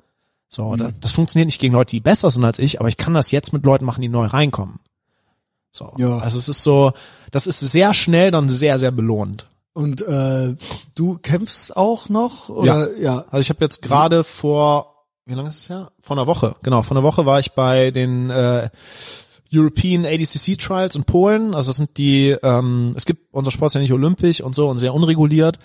So, 0.48 0.70
Mhm. 0.72 0.76
da- 0.78 0.92
das 0.98 1.12
funktioniert 1.12 1.46
nicht 1.48 1.60
gegen 1.60 1.74
Leute, 1.74 1.90
die 1.90 2.00
besser 2.00 2.30
sind 2.30 2.44
als 2.46 2.58
ich, 2.58 2.80
aber 2.80 2.88
ich 2.88 2.96
kann 2.96 3.12
das 3.12 3.30
jetzt 3.32 3.52
mit 3.52 3.66
Leuten 3.66 3.84
machen, 3.84 4.00
die 4.00 4.08
neu 4.08 4.24
reinkommen. 4.24 4.78
So. 5.72 5.92
Ja. 5.98 6.18
Also 6.20 6.38
es 6.38 6.48
ist 6.48 6.62
so, 6.62 6.92
das 7.32 7.46
ist 7.46 7.60
sehr 7.60 7.92
schnell 7.92 8.30
dann 8.30 8.48
sehr, 8.48 8.78
sehr 8.78 8.92
belohnt. 8.92 9.46
Und 9.74 10.02
äh, 10.02 10.54
du 10.94 11.18
kämpfst 11.18 11.76
auch 11.76 12.08
noch? 12.08 12.48
Oder? 12.48 12.96
Ja. 12.98 13.24
Also 13.30 13.38
ich 13.40 13.50
habe 13.50 13.64
jetzt 13.64 13.82
gerade 13.82 14.24
vor, 14.24 15.06
wie 15.26 15.34
lange 15.34 15.48
ist 15.50 15.60
es 15.60 15.68
her? 15.68 15.92
Vor 16.00 16.16
einer 16.16 16.26
Woche, 16.26 16.56
genau, 16.62 16.82
vor 16.82 16.96
einer 16.96 17.04
Woche 17.04 17.26
war 17.26 17.38
ich 17.38 17.52
bei 17.52 17.90
den 17.90 18.30
äh, 18.30 18.70
European 19.52 20.04
ADCC 20.04 20.58
Trials 20.58 20.94
in 20.96 21.04
Polen. 21.04 21.54
Also 21.54 21.70
das 21.70 21.76
sind 21.76 21.96
die, 21.96 22.36
ähm, 22.42 22.92
es 22.96 23.06
gibt, 23.06 23.32
unser 23.32 23.50
Sport 23.50 23.70
ist 23.70 23.74
ja 23.74 23.80
nicht 23.80 23.92
olympisch 23.92 24.40
und 24.40 24.54
so 24.54 24.68
und 24.68 24.78
sehr 24.78 24.94
unreguliert. 24.94 25.58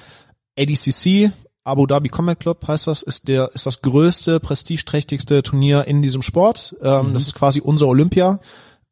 ADCC, 0.57 1.31
Abu 1.63 1.85
Dhabi 1.88 2.09
Combat 2.09 2.39
Club 2.39 2.67
heißt 2.67 2.88
das, 2.88 3.01
ist 3.01 3.27
der, 3.27 3.51
ist 3.53 3.65
das 3.65 3.81
größte, 3.81 4.39
prestigeträchtigste 4.39 5.41
Turnier 5.43 5.85
in 5.88 6.01
diesem 6.01 6.21
Sport. 6.21 6.75
Ähm, 6.81 7.13
Das 7.13 7.23
ist 7.23 7.35
quasi 7.35 7.61
unser 7.61 7.88
Olympia. 7.88 8.39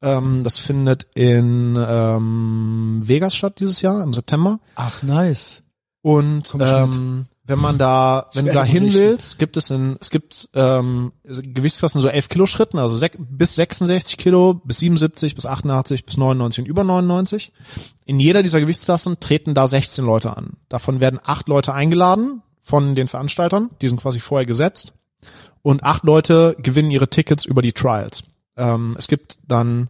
Ähm, 0.02 0.44
das 0.44 0.58
findet 0.58 1.08
in 1.16 1.76
ähm, 1.78 3.02
Vegas 3.04 3.36
statt 3.36 3.60
dieses 3.60 3.82
Jahr, 3.82 4.04
im 4.04 4.14
September. 4.14 4.60
Ach, 4.76 5.04
nice. 5.04 5.62
Und 6.02 6.56
ähm, 6.60 7.26
wenn 7.46 7.60
man 7.60 7.78
da, 7.78 8.30
wenn 8.34 8.46
du 8.46 8.54
da 8.54 8.64
hin 8.64 8.94
willst, 8.94 9.38
gibt 9.38 9.58
es 9.58 9.70
in, 9.70 9.98
es 10.00 10.10
gibt 10.10 10.50
ähm, 10.54 11.12
Gewichtsklassen 11.24 12.00
so 12.00 12.08
11 12.08 12.30
Kilo 12.30 12.46
Schritten, 12.46 12.80
also 12.80 13.06
bis 13.18 13.56
66 13.56 14.18
Kilo, 14.18 14.56
bis 14.64 14.80
77, 14.80 15.36
bis 15.36 15.46
88, 15.46 16.06
bis 16.06 16.18
99 16.18 16.64
und 16.64 16.70
über 16.70 16.84
99. 16.84 17.52
In 18.06 18.20
jeder 18.20 18.42
dieser 18.42 18.62
Gewichtsklassen 18.62 19.20
treten 19.20 19.54
da 19.54 19.68
16 19.68 20.06
Leute 20.06 20.36
an. 20.36 20.54
Davon 20.70 21.00
werden 21.00 21.20
acht 21.24 21.48
Leute 21.48 21.74
eingeladen 21.74 22.42
von 22.62 22.96
den 22.96 23.08
Veranstaltern, 23.08 23.70
die 23.82 23.88
sind 23.88 24.02
quasi 24.02 24.20
vorher 24.20 24.46
gesetzt. 24.46 24.94
und 25.64 25.84
acht 25.84 26.04
Leute 26.04 26.56
gewinnen 26.60 26.90
ihre 26.90 27.10
Tickets 27.10 27.46
über 27.46 27.62
die 27.62 27.74
Trials. 27.74 28.24
Ähm, 28.62 28.96
es 28.98 29.08
gibt 29.08 29.40
dann 29.48 29.90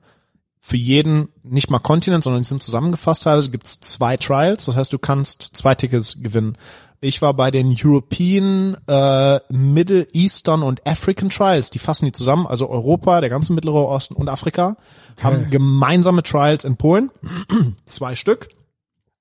für 0.61 0.77
jeden, 0.77 1.29
nicht 1.43 1.69
mal 1.69 1.79
Kontinent, 1.79 2.23
sondern 2.23 2.43
die 2.43 2.47
sind 2.47 2.63
zusammengefasst 2.63 3.23
teilweise, 3.23 3.51
gibt 3.51 3.67
es 3.67 3.79
zwei 3.81 4.15
Trials. 4.15 4.65
Das 4.65 4.75
heißt, 4.75 4.93
du 4.93 4.99
kannst 4.99 5.49
zwei 5.53 5.75
Tickets 5.75 6.17
gewinnen. 6.21 6.57
Ich 7.01 7.21
war 7.21 7.33
bei 7.33 7.49
den 7.49 7.75
European, 7.77 8.77
äh, 8.87 9.39
Middle 9.49 10.07
Eastern 10.13 10.61
und 10.61 10.85
African 10.85 11.31
Trials. 11.31 11.71
Die 11.71 11.79
fassen 11.79 12.05
die 12.05 12.11
zusammen, 12.11 12.45
also 12.45 12.69
Europa, 12.69 13.21
der 13.21 13.31
ganze 13.31 13.53
Mittlere 13.53 13.87
Osten 13.87 14.13
und 14.13 14.29
Afrika, 14.29 14.77
haben 15.21 15.49
gemeinsame 15.49 16.21
Trials 16.23 16.63
in 16.63 16.77
Polen. 16.77 17.09
zwei 17.85 18.15
Stück. 18.15 18.49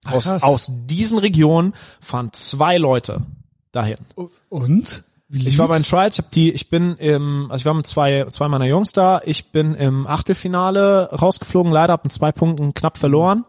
Aus, 0.04 0.24
krass. 0.24 0.42
aus 0.42 0.70
diesen 0.70 1.18
Regionen 1.18 1.74
fahren 2.00 2.30
zwei 2.32 2.78
Leute 2.78 3.22
dahin. 3.72 3.98
Und? 4.48 5.02
Wie 5.32 5.46
Ich 5.46 5.58
war 5.58 5.68
bei 5.68 5.78
den 5.78 5.84
Trials, 5.84 6.18
ich 6.18 6.24
hab 6.24 6.32
die, 6.32 6.50
ich 6.50 6.70
bin 6.70 6.96
im, 6.96 7.46
also 7.50 7.62
ich 7.62 7.66
war 7.66 7.74
mit 7.74 7.86
zwei, 7.86 8.26
zwei 8.30 8.48
meiner 8.48 8.64
Jungs 8.64 8.92
da, 8.92 9.20
ich 9.24 9.52
bin 9.52 9.76
im 9.76 10.06
Achtelfinale 10.08 11.08
rausgeflogen, 11.12 11.70
leider 11.70 11.92
hab 11.92 12.02
mit 12.02 12.12
zwei 12.12 12.32
Punkten 12.32 12.74
knapp 12.74 12.98
verloren. 12.98 13.44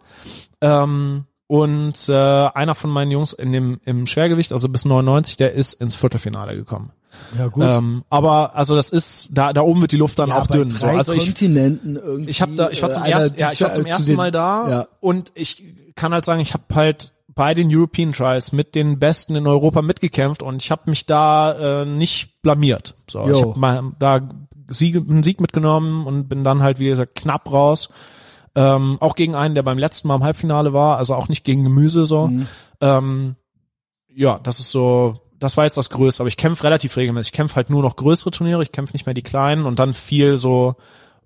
Ähm, 0.62 1.26
und 1.48 2.08
äh, 2.08 2.14
einer 2.14 2.76
von 2.76 2.92
meinen 2.92 3.10
Jungs 3.10 3.34
in 3.34 3.52
dem 3.52 3.82
im 3.84 4.06
Schwergewicht, 4.06 4.54
also 4.54 4.70
bis 4.70 4.86
99, 4.86 5.38
der 5.38 5.54
ist 5.54 5.74
ins 5.74 5.96
Viertelfinale 5.96 6.56
gekommen. 6.56 6.92
Ja, 7.38 7.48
gut. 7.48 7.66
Ähm, 7.66 8.04
aber 8.10 8.56
also 8.56 8.76
das 8.76 8.90
ist, 8.92 9.30
da 9.34 9.52
da 9.52 9.62
oben 9.62 9.82
wird 9.82 9.92
die 9.92 9.98
Luft 9.98 10.20
dann 10.20 10.30
ja, 10.30 10.38
auch 10.38 10.48
dünn. 10.48 10.70
So. 10.70 10.86
Also 10.86 11.14
ich, 11.14 11.26
Kontinenten 11.26 11.96
irgendwie. 11.98 12.30
ich 12.30 12.42
habe 12.42 12.56
da, 12.56 12.70
ich 12.70 12.82
war 12.82 12.92
zum 12.92 13.04
äh, 13.04 13.10
ersten, 13.10 13.40
ja, 13.40 13.52
ich 13.52 13.62
war 13.62 13.72
zum 13.72 13.84
zu 13.84 13.90
ersten 13.90 14.16
Mal 14.16 14.32
da 14.32 14.70
Ja. 14.70 14.88
und 15.00 15.32
ich 15.36 15.64
kann 15.96 16.14
halt 16.14 16.26
sagen, 16.26 16.40
ich 16.40 16.54
habe 16.54 16.64
halt 16.74 17.12
bei 17.34 17.54
den 17.54 17.74
European 17.74 18.14
Trials 18.14 18.52
mit 18.52 18.76
den 18.76 19.00
Besten 19.00 19.36
in 19.36 19.48
Europa 19.48 19.82
mitgekämpft 19.82 20.44
und 20.44 20.62
ich 20.62 20.72
habe 20.72 20.90
mich 20.90 21.06
da 21.06 21.82
äh, 21.82 21.86
nicht 21.86 22.42
blamiert. 22.42 22.96
So, 23.10 23.24
ich 23.24 23.30
Jo. 23.30 23.50
habe 23.50 23.60
mal 23.60 23.92
da 24.00 24.30
Sieg, 24.68 24.96
einen 24.96 25.24
Sieg 25.24 25.42
mitgenommen 25.42 26.06
und 26.06 26.28
bin 26.28 26.44
dann 26.44 26.62
halt 26.62 26.80
wie 26.80 26.90
gesagt 26.90 27.16
knapp 27.16 27.52
raus. 27.52 27.90
Ähm, 28.54 28.98
auch 29.00 29.16
gegen 29.16 29.36
einen, 29.36 29.56
der 29.56 29.64
beim 29.64 29.78
letzten 29.78 30.10
Mal 30.10 30.16
im 30.16 30.24
Halbfinale 30.24 30.74
war, 30.74 30.98
also 30.98 31.16
auch 31.16 31.30
nicht 31.30 31.46
gegen 31.46 31.64
Gemüse 31.64 32.06
so. 32.06 32.28
Mhm. 32.28 32.48
Ähm, 32.82 33.36
ja, 34.14 34.40
das 34.44 34.60
ist 34.60 34.72
so, 34.72 35.16
das 35.40 35.56
war 35.56 35.64
jetzt 35.64 35.78
das 35.78 35.90
Größte, 35.90 36.22
aber 36.22 36.28
ich 36.28 36.38
kämpfe 36.38 36.66
relativ 36.66 36.98
regelmäßig. 36.98 37.32
Ich 37.32 37.38
kämpfe 37.38 37.56
halt 37.56 37.70
nur 37.70 37.82
noch 37.82 37.96
größere 37.96 38.32
Turniere, 38.32 38.62
ich 38.62 38.74
kämpfe 38.74 38.94
nicht 38.94 39.06
mehr 39.06 39.14
die 39.14 39.22
kleinen 39.22 39.66
und 39.66 39.80
dann 39.80 39.94
viel 39.94 40.38
so 40.38 40.76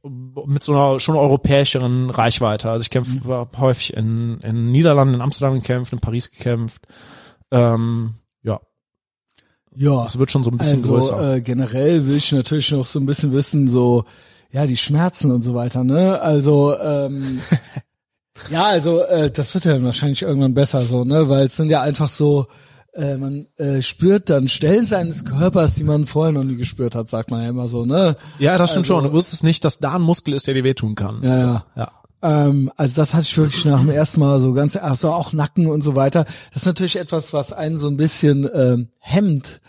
mit 0.10 0.62
so 0.64 0.74
einer 0.74 1.00
schon 1.00 1.16
europäischeren 1.16 2.10
Reichweite. 2.10 2.70
Also 2.70 2.84
ich 2.84 2.90
kämpfe 2.90 3.14
Mhm. 3.28 3.48
häufig 3.60 3.94
in, 3.96 4.40
in 4.42 4.72
Niederlanden, 4.72 5.16
in 5.16 5.22
Amsterdam 5.22 5.56
gekämpft, 5.56 5.94
in 5.94 6.00
Paris 6.00 6.30
gekämpft. 6.32 6.84
Ähm, 7.52 8.16
ja, 8.44 8.60
Ja. 9.76 10.06
es 10.06 10.18
wird 10.20 10.32
schon 10.32 10.44
so 10.44 10.52
ein 10.52 10.58
bisschen 10.58 10.82
also, 10.82 10.94
größer. 10.94 11.36
Äh, 11.36 11.42
generell 11.42 12.06
will 12.08 12.18
ich 12.18 12.32
natürlich 12.32 12.72
noch 12.72 12.86
so 12.86 13.00
ein 13.00 13.06
bisschen 13.06 13.34
wissen, 13.34 13.68
so, 13.68 14.06
ja, 14.52 14.66
die 14.66 14.78
Schmerzen 14.78 15.32
und 15.32 15.42
so 15.42 15.54
weiter, 15.56 15.84
ne? 15.84 16.22
Also, 16.22 16.78
ähm, 16.80 17.42
ja, 18.50 18.66
also, 18.66 19.02
äh, 19.04 19.32
das 19.32 19.54
wird 19.54 19.66
ja 19.66 19.74
dann 19.74 19.84
wahrscheinlich 19.86 20.22
irgendwann 20.22 20.54
besser, 20.54 20.84
so, 20.86 21.04
ne? 21.04 21.30
Weil 21.30 21.46
es 21.48 21.56
sind 21.56 21.70
ja 21.70 21.82
einfach 21.82 22.10
so, 22.10 22.46
äh, 22.96 23.18
man 23.18 23.48
äh, 23.58 23.82
spürt 23.82 24.30
dann 24.30 24.48
Stellen 24.48 24.88
seines 24.88 25.26
Körpers, 25.26 25.76
die 25.76 25.84
man 25.84 26.06
vorher 26.06 26.32
noch 26.32 26.44
nie 26.44 26.56
gespürt 26.56 26.96
hat, 26.96 27.10
sagt 27.10 27.32
man 27.32 27.44
ja 27.44 27.50
immer 27.50 27.68
so, 27.68 27.86
ne? 27.86 28.16
ja, 28.40 28.58
das 28.58 28.72
stimmt 28.72 28.86
also- 28.86 29.02
schon. 29.02 29.04
Du 29.06 29.14
wusstest 29.14 29.44
nicht, 29.44 29.64
dass 29.66 29.80
da 29.80 29.96
ein 29.96 30.02
Muskel 30.02 30.34
ist, 30.34 30.48
der 30.48 30.54
dir 30.54 30.64
wehtun 30.64 30.96
kann. 30.96 31.22
Ja, 31.22 31.38
so, 31.38 31.46
ja. 31.46 31.66
ja. 31.76 31.92
Ähm, 32.22 32.72
also 32.76 32.96
das 33.02 33.14
hatte 33.14 33.24
ich 33.24 33.38
wirklich 33.38 33.66
nach 33.66 33.82
dem 33.82 33.90
ersten 33.90 34.20
Mal 34.20 34.40
so 34.40 34.54
ganz, 34.54 34.76
also 34.76 35.12
auch 35.12 35.34
Nacken 35.34 35.68
und 35.68 35.84
so 35.84 35.96
weiter. 35.96 36.26
Das 36.54 36.64
ist 36.64 36.66
natürlich 36.66 36.96
etwas, 36.96 37.34
was 37.34 37.54
einen 37.54 37.78
so 37.78 37.88
ein 37.88 37.98
bisschen 37.98 38.50
ähm, 38.54 38.88
hemmt, 39.00 39.62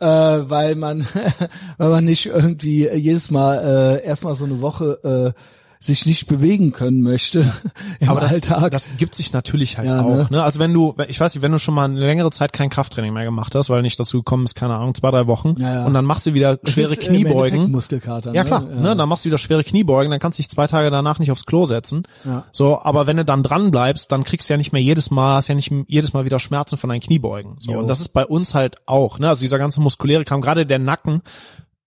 äh, 0.00 0.06
weil 0.06 0.74
man, 0.74 1.06
weil 1.78 1.90
man 1.90 2.04
nicht 2.04 2.26
irgendwie 2.26 2.88
jedes 2.88 3.30
Mal 3.30 4.00
äh, 4.02 4.06
erstmal 4.06 4.34
so 4.34 4.44
eine 4.44 4.60
Woche 4.60 5.34
äh, 5.36 5.40
sich 5.82 6.04
nicht 6.04 6.26
bewegen 6.26 6.72
können 6.72 7.00
möchte 7.00 7.40
im 8.00 8.10
Aber 8.10 8.20
das, 8.20 8.32
Alltag. 8.32 8.70
das 8.70 8.86
gibt 8.98 9.14
sich 9.14 9.32
natürlich 9.32 9.78
halt 9.78 9.88
Ja, 9.88 10.02
auch. 10.02 10.10
ne? 10.14 10.26
Ne? 10.30 10.42
Also 10.42 10.58
wenn 10.60 10.74
du, 10.74 10.94
ich 11.08 11.18
weiß 11.18 11.34
nicht, 11.34 11.40
wenn 11.42 11.52
du 11.52 11.58
schon 11.58 11.72
mal 11.72 11.84
eine 11.86 11.98
längere 11.98 12.30
Zeit 12.30 12.52
kein 12.52 12.68
Krafttraining 12.68 13.14
mehr 13.14 13.24
gemacht 13.24 13.54
hast, 13.54 13.70
weil 13.70 13.80
nicht 13.80 13.98
dazu 13.98 14.18
gekommen 14.18 14.44
ist, 14.44 14.54
keine 14.54 14.74
Ahnung, 14.76 14.94
zwei, 14.94 15.10
drei 15.10 15.26
Wochen, 15.26 15.54
Ja, 15.58 15.76
ja. 15.76 15.86
und 15.86 15.94
dann 15.94 16.04
machst 16.04 16.26
du 16.26 16.34
wieder 16.34 16.58
Das 16.58 16.72
schwere 16.74 16.92
ist, 16.92 17.00
Kniebeugen. 17.00 17.70
Muskelkater. 17.70 18.34
Ja 18.34 18.42
ne? 18.42 18.46
klar, 18.46 18.60
ne, 18.60 18.94
dann 18.94 19.08
machst 19.08 19.24
du 19.24 19.28
wieder 19.28 19.38
schwere 19.38 19.64
Kniebeugen, 19.64 20.10
dann 20.10 20.20
kannst 20.20 20.38
du 20.38 20.42
dich 20.42 20.50
zwei 20.50 20.66
Tage 20.66 20.90
danach 20.90 21.18
nicht 21.18 21.32
aufs 21.32 21.46
Klo 21.46 21.64
setzen. 21.64 22.02
Ja. 22.26 22.44
So, 22.52 22.78
aber 22.82 23.06
wenn 23.06 23.16
du 23.16 23.24
dann 23.24 23.42
dran 23.42 23.70
bleibst, 23.70 24.12
dann 24.12 24.24
kriegst 24.24 24.50
du 24.50 24.52
ja 24.52 24.58
nicht 24.58 24.72
mehr 24.72 24.82
jedes 24.82 25.10
Mal, 25.10 25.36
hast 25.36 25.48
ja 25.48 25.54
nicht 25.54 25.72
jedes 25.88 26.12
Mal 26.12 26.26
wieder 26.26 26.38
Schmerzen 26.40 26.76
von 26.76 26.90
deinen 26.90 27.00
Kniebeugen. 27.00 27.56
So, 27.58 27.72
Jo. 27.72 27.78
und 27.78 27.86
das 27.86 28.00
ist 28.00 28.08
bei 28.08 28.26
uns 28.26 28.54
halt 28.54 28.76
auch, 28.84 29.18
ne, 29.18 29.30
also 29.30 29.40
dieser 29.40 29.58
ganze 29.58 29.80
muskuläre 29.80 30.24
Kram, 30.26 30.42
gerade 30.42 30.66
der 30.66 30.78
Nacken, 30.78 31.22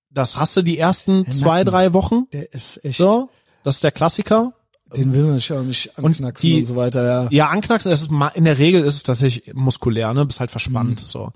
das 0.09 0.35
hast 0.37 0.57
du 0.57 0.63
die 0.63 0.79
ersten 0.79 1.29
zwei, 1.31 1.59
Nacken. 1.59 1.65
drei 1.71 1.93
Wochen. 1.93 2.23
Der 2.33 2.51
ist 2.53 2.83
echt, 2.83 2.97
So, 2.97 3.29
das 3.63 3.75
ist 3.75 3.83
der 3.83 3.91
Klassiker. 3.91 4.53
den 4.95 5.11
will 5.11 5.23
man 5.23 5.37
sich 5.39 5.51
auch 5.51 5.63
nicht 5.63 5.97
anknacksen 5.97 6.51
und, 6.51 6.57
die- 6.59 6.65
so 6.65 6.75
weiter, 6.75 7.03
ja. 7.03 7.27
Ja, 7.31 7.47
anknacksen, 7.49 7.91
ist 7.91 8.11
in 8.35 8.43
der 8.43 8.59
Regel 8.59 8.83
ist 8.83 8.93
es 8.97 9.01
tatsächlich 9.03 9.51
muskulär, 9.55 10.13
ne, 10.13 10.23
bist 10.23 10.39
halt 10.39 10.51
verspannt, 10.51 11.01
Mhm. 11.01 11.05
so. 11.07 11.29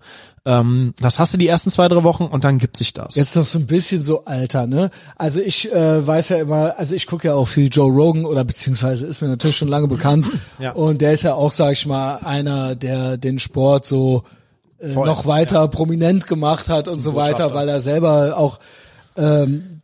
Ähm, 0.45 0.93
das 1.01 1.17
hast 1.17 1.33
du 1.33 1.37
die 1.37 1.47
ersten 1.47 1.71
zwei, 1.71 1.87
drei 1.87 2.03
Wochen 2.03 2.25
und 2.25 2.43
dann 2.43 2.59
gibt 2.59 2.77
sich 2.77 2.93
das. 2.93 3.15
Jetzt 3.15 3.35
noch 3.35 3.47
so 3.47 3.57
ein 3.57 3.65
bisschen 3.65 4.03
so 4.03 4.25
Alter, 4.25 4.67
ne? 4.67 4.91
Also 5.15 5.41
ich 5.41 5.71
äh, 5.73 6.05
weiß 6.05 6.29
ja 6.29 6.37
immer, 6.37 6.75
also 6.77 6.93
ich 6.93 7.07
gucke 7.07 7.29
ja 7.29 7.33
auch 7.33 7.47
viel 7.47 7.67
Joe 7.71 7.91
Rogan 7.91 8.25
oder 8.25 8.43
beziehungsweise 8.45 9.07
ist 9.07 9.21
mir 9.23 9.27
natürlich 9.27 9.57
schon 9.57 9.69
lange 9.69 9.87
bekannt. 9.87 10.27
Ja. 10.59 10.73
Und 10.73 11.01
der 11.01 11.13
ist 11.13 11.23
ja 11.23 11.33
auch, 11.33 11.51
sag 11.51 11.73
ich 11.73 11.87
mal, 11.87 12.17
einer, 12.17 12.75
der 12.75 13.17
den 13.17 13.39
Sport 13.39 13.85
so 13.87 14.21
äh, 14.77 14.93
Voll, 14.93 15.07
noch 15.07 15.25
weiter 15.25 15.67
prominent 15.67 16.27
gemacht 16.27 16.69
hat 16.69 16.87
und 16.87 17.01
so 17.01 17.15
weiter, 17.15 17.55
weil 17.55 17.67
er 17.69 17.79
selber 17.81 18.37
auch 18.37 18.59
ähm, 19.15 19.76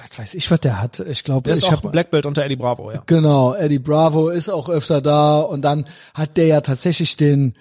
was 0.00 0.18
weiß 0.18 0.34
ich, 0.34 0.50
was 0.50 0.60
der 0.60 0.80
hat. 0.80 1.00
Ich 1.00 1.24
glaube, 1.24 1.42
der 1.44 1.52
ist 1.54 1.62
ich 1.62 1.68
auch 1.68 1.82
hab, 1.82 1.92
Black 1.92 2.10
Belt 2.10 2.26
unter 2.26 2.44
Eddie 2.44 2.56
Bravo, 2.56 2.90
ja. 2.92 3.02
Genau, 3.06 3.54
Eddie 3.54 3.78
Bravo 3.78 4.28
ist 4.28 4.48
auch 4.48 4.68
öfter 4.68 5.00
da 5.00 5.40
und 5.40 5.62
dann 5.62 5.84
hat 6.14 6.36
der 6.36 6.46
ja 6.46 6.60
tatsächlich 6.60 7.16
den, 7.16 7.54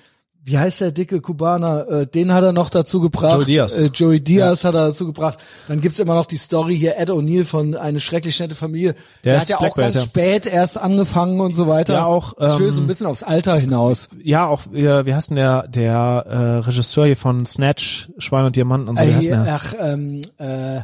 wie 0.44 0.58
heißt 0.58 0.80
der 0.80 0.94
dicke 0.94 1.20
Kubaner, 1.20 1.88
äh, 1.90 2.08
den 2.08 2.34
hat 2.34 2.42
er 2.44 2.54
noch 2.54 2.70
dazu 2.70 3.02
gebracht. 3.02 3.34
Joey 3.34 3.46
Diaz. 3.46 3.78
Äh, 3.78 3.90
Joey 3.94 4.22
Diaz 4.22 4.64
hat 4.64 4.76
er 4.76 4.88
dazu 4.88 5.06
gebracht. 5.06 5.40
Dann 5.68 5.82
gibt's 5.82 6.00
immer 6.00 6.16
noch 6.16 6.26
die 6.26 6.38
Story 6.38 6.78
hier, 6.78 6.98
Ed 6.98 7.10
O'Neill 7.10 7.44
von 7.44 7.76
Eine 7.76 8.00
schrecklich 8.00 8.40
nette 8.40 8.56
Familie. 8.56 8.96
Der, 9.26 9.36
ist 9.36 9.42
hat 9.42 9.50
ja 9.50 9.58
Black 9.58 9.72
auch 9.72 9.76
ganz 9.76 9.96
Belt, 9.96 10.46
ja. 10.46 10.46
spät 10.46 10.54
erst 10.54 10.78
angefangen 10.78 11.42
und 11.42 11.54
so 11.56 11.68
weiter. 11.68 11.96
Ja, 11.96 12.06
auch, 12.06 12.34
ich 12.40 12.60
will 12.60 12.68
ähm, 12.68 12.72
so 12.72 12.82
ein 12.82 12.88
bisschen 12.88 13.08
aufs 13.08 13.24
Alter 13.24 13.60
hinaus. 13.60 14.08
Ja, 14.24 14.48
auch, 14.48 14.68
äh, 14.74 15.06
wie 15.06 15.14
heißt 15.14 15.32
denn 15.32 15.36
der, 15.36 15.68
der 15.68 16.26
äh, 16.30 16.38
Regisseur 16.66 17.06
hier 17.06 17.18
von 17.18 17.46
Snatch, 17.46 18.08
Schwein 18.18 18.46
und 18.46 18.56
Diamanten 18.56 18.88
und 18.88 18.98
so, 18.98 19.06
wie 19.06 19.14
heißt 19.14 19.28
Äh, 19.28 19.32
denn 19.32 19.44
der? 19.44 19.54
ach, 19.54 19.74
ähm, 19.82 20.22
äh, 20.38 20.82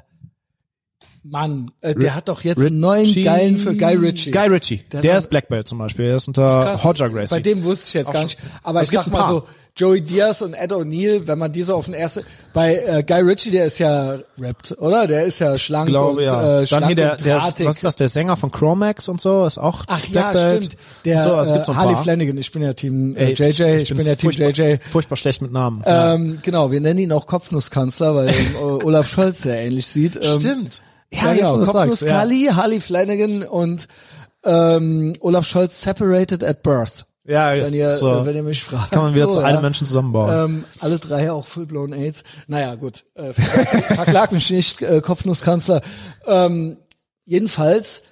Mann, 1.23 1.71
äh, 1.81 1.95
der 1.95 2.15
hat 2.15 2.27
doch 2.27 2.41
jetzt 2.43 2.57
Ritchie- 2.59 2.67
einen 2.67 2.79
neuen 2.81 3.23
geilen 3.23 3.57
für 3.57 3.75
Guy 3.75 3.95
Ritchie. 3.95 4.31
Guy 4.31 4.47
Ritchie. 4.47 4.83
Der 4.91 5.01
Der, 5.01 5.17
ist 5.17 5.29
Black 5.29 5.47
Belt 5.47 5.67
zum 5.67 5.77
Beispiel. 5.77 6.05
Der 6.07 6.17
ist 6.17 6.27
unter 6.27 6.61
Krass. 6.63 6.83
Hodger 6.83 7.09
Gracie. 7.09 7.35
Bei 7.35 7.41
dem 7.41 7.63
wusste 7.63 7.87
ich 7.87 7.93
jetzt 7.93 8.07
Auch 8.07 8.13
gar 8.13 8.23
nicht. 8.23 8.37
Aber 8.61 8.81
Es 8.81 8.87
ich 8.89 8.93
sag 8.93 9.07
mal 9.07 9.27
so, 9.29 9.43
Joey 9.75 10.01
Diaz 10.01 10.41
und 10.43 10.53
Ed 10.53 10.71
O'Neill, 10.71 11.25
wenn 11.25 11.39
man 11.39 11.51
die 11.51 11.63
so 11.63 11.75
auf 11.75 11.85
den 11.85 11.95
ersten, 11.95 12.23
bei 12.53 12.75
äh, 12.75 13.03
Guy 13.07 13.21
Ritchie, 13.21 13.49
der 13.51 13.65
ist 13.65 13.79
ja 13.79 14.17
rappt, 14.39 14.75
oder? 14.79 15.07
Der 15.07 15.23
ist 15.23 15.39
ja 15.39 15.57
schlank 15.57 15.87
Ich 15.87 15.93
glaube, 15.93 16.17
und 16.19 16.23
ja. 16.25 16.59
äh, 16.59 16.67
schlank 16.67 16.81
Dann 16.81 16.87
hier 16.89 16.95
der, 16.95 17.15
der 17.15 17.37
ist, 17.37 17.65
was 17.65 17.75
ist 17.77 17.83
das, 17.83 17.95
der 17.95 18.09
Sänger 18.09 18.37
von 18.37 18.51
Chromax 18.51 19.07
und 19.09 19.19
so, 19.19 19.45
ist 19.45 19.57
auch 19.57 19.83
Ach 19.87 19.99
Black 20.07 20.25
ja, 20.25 20.31
Belt. 20.33 20.65
stimmt. 20.65 20.77
Der 21.05 21.21
so, 21.21 21.33
es 21.39 21.49
äh, 21.49 21.53
gibt 21.53 21.65
so 21.65 21.71
ein 21.71 21.77
Harley 21.79 21.93
paar. 21.95 22.03
Flanagan, 22.03 22.37
ich 22.37 22.51
bin 22.51 22.61
ja 22.61 22.73
Team 22.73 23.15
äh, 23.15 23.27
Ey, 23.27 23.33
JJ, 23.33 23.63
ich, 23.81 23.95
bin 23.95 24.05
ja 24.05 24.15
Team 24.15 24.31
furchtbar, 24.31 24.49
JJ. 24.49 24.77
Furchtbar 24.91 25.15
schlecht 25.15 25.41
mit 25.41 25.51
Namen. 25.51 25.81
Ja. 25.85 26.13
Ähm, 26.15 26.39
genau, 26.43 26.69
wir 26.71 26.79
nennen 26.81 26.99
ihn 26.99 27.11
auch 27.11 27.25
Kopfnusskanzler, 27.25 28.13
weil 28.13 28.29
äh, 28.29 28.33
Olaf 28.59 29.07
Scholz 29.07 29.41
sehr 29.41 29.59
ähnlich 29.59 29.87
sieht. 29.87 30.17
Ähm, 30.21 30.39
Stimmt. 30.39 30.81
Ja, 31.14 31.30
jetzt, 31.30 31.38
genau. 31.38 31.53
wo 31.53 31.57
du's 31.57 31.65
sagst, 31.68 31.76
Kopfnuss 31.76 32.02
ja. 32.02 32.07
Kali, 32.07 32.45
Harley 32.53 32.80
Flanagan 32.80 33.44
und 33.44 33.88
ähm, 34.44 35.14
Olaf 35.19 35.45
Scholz 35.45 35.81
separated 35.81 36.44
at 36.44 36.64
birth. 36.64 37.06
Ja, 37.26 37.56
Wenn 37.56 37.73
ihr, 37.73 37.91
so. 37.91 38.26
wenn 38.26 38.35
ihr 38.35 38.44
mich 38.44 38.64
fragt. 38.64 38.91
Kann 38.91 39.03
man 39.03 39.15
wieder 39.15 39.27
so, 39.27 39.35
zu 39.35 39.40
ja. 39.40 39.45
einem 39.48 39.61
Menschen 39.61 39.88
zusammenbauen. 39.88 40.45
Ähm, 40.45 40.64
alle 40.81 40.99
drei 40.99 41.31
auch 41.31 41.45
full-blown 41.45 41.94
AIDS. 41.94 42.23
Naja, 42.48 42.76
gut. 42.76 43.06
Äh, 43.15 43.31
verklag, 43.34 44.34
mich 44.34 44.49
nicht, 44.49 44.81
äh, 44.81 44.99
Kopfnusskanzler. 44.99 45.81
Ähm, 46.27 46.76
jedenfalls, 47.23 48.03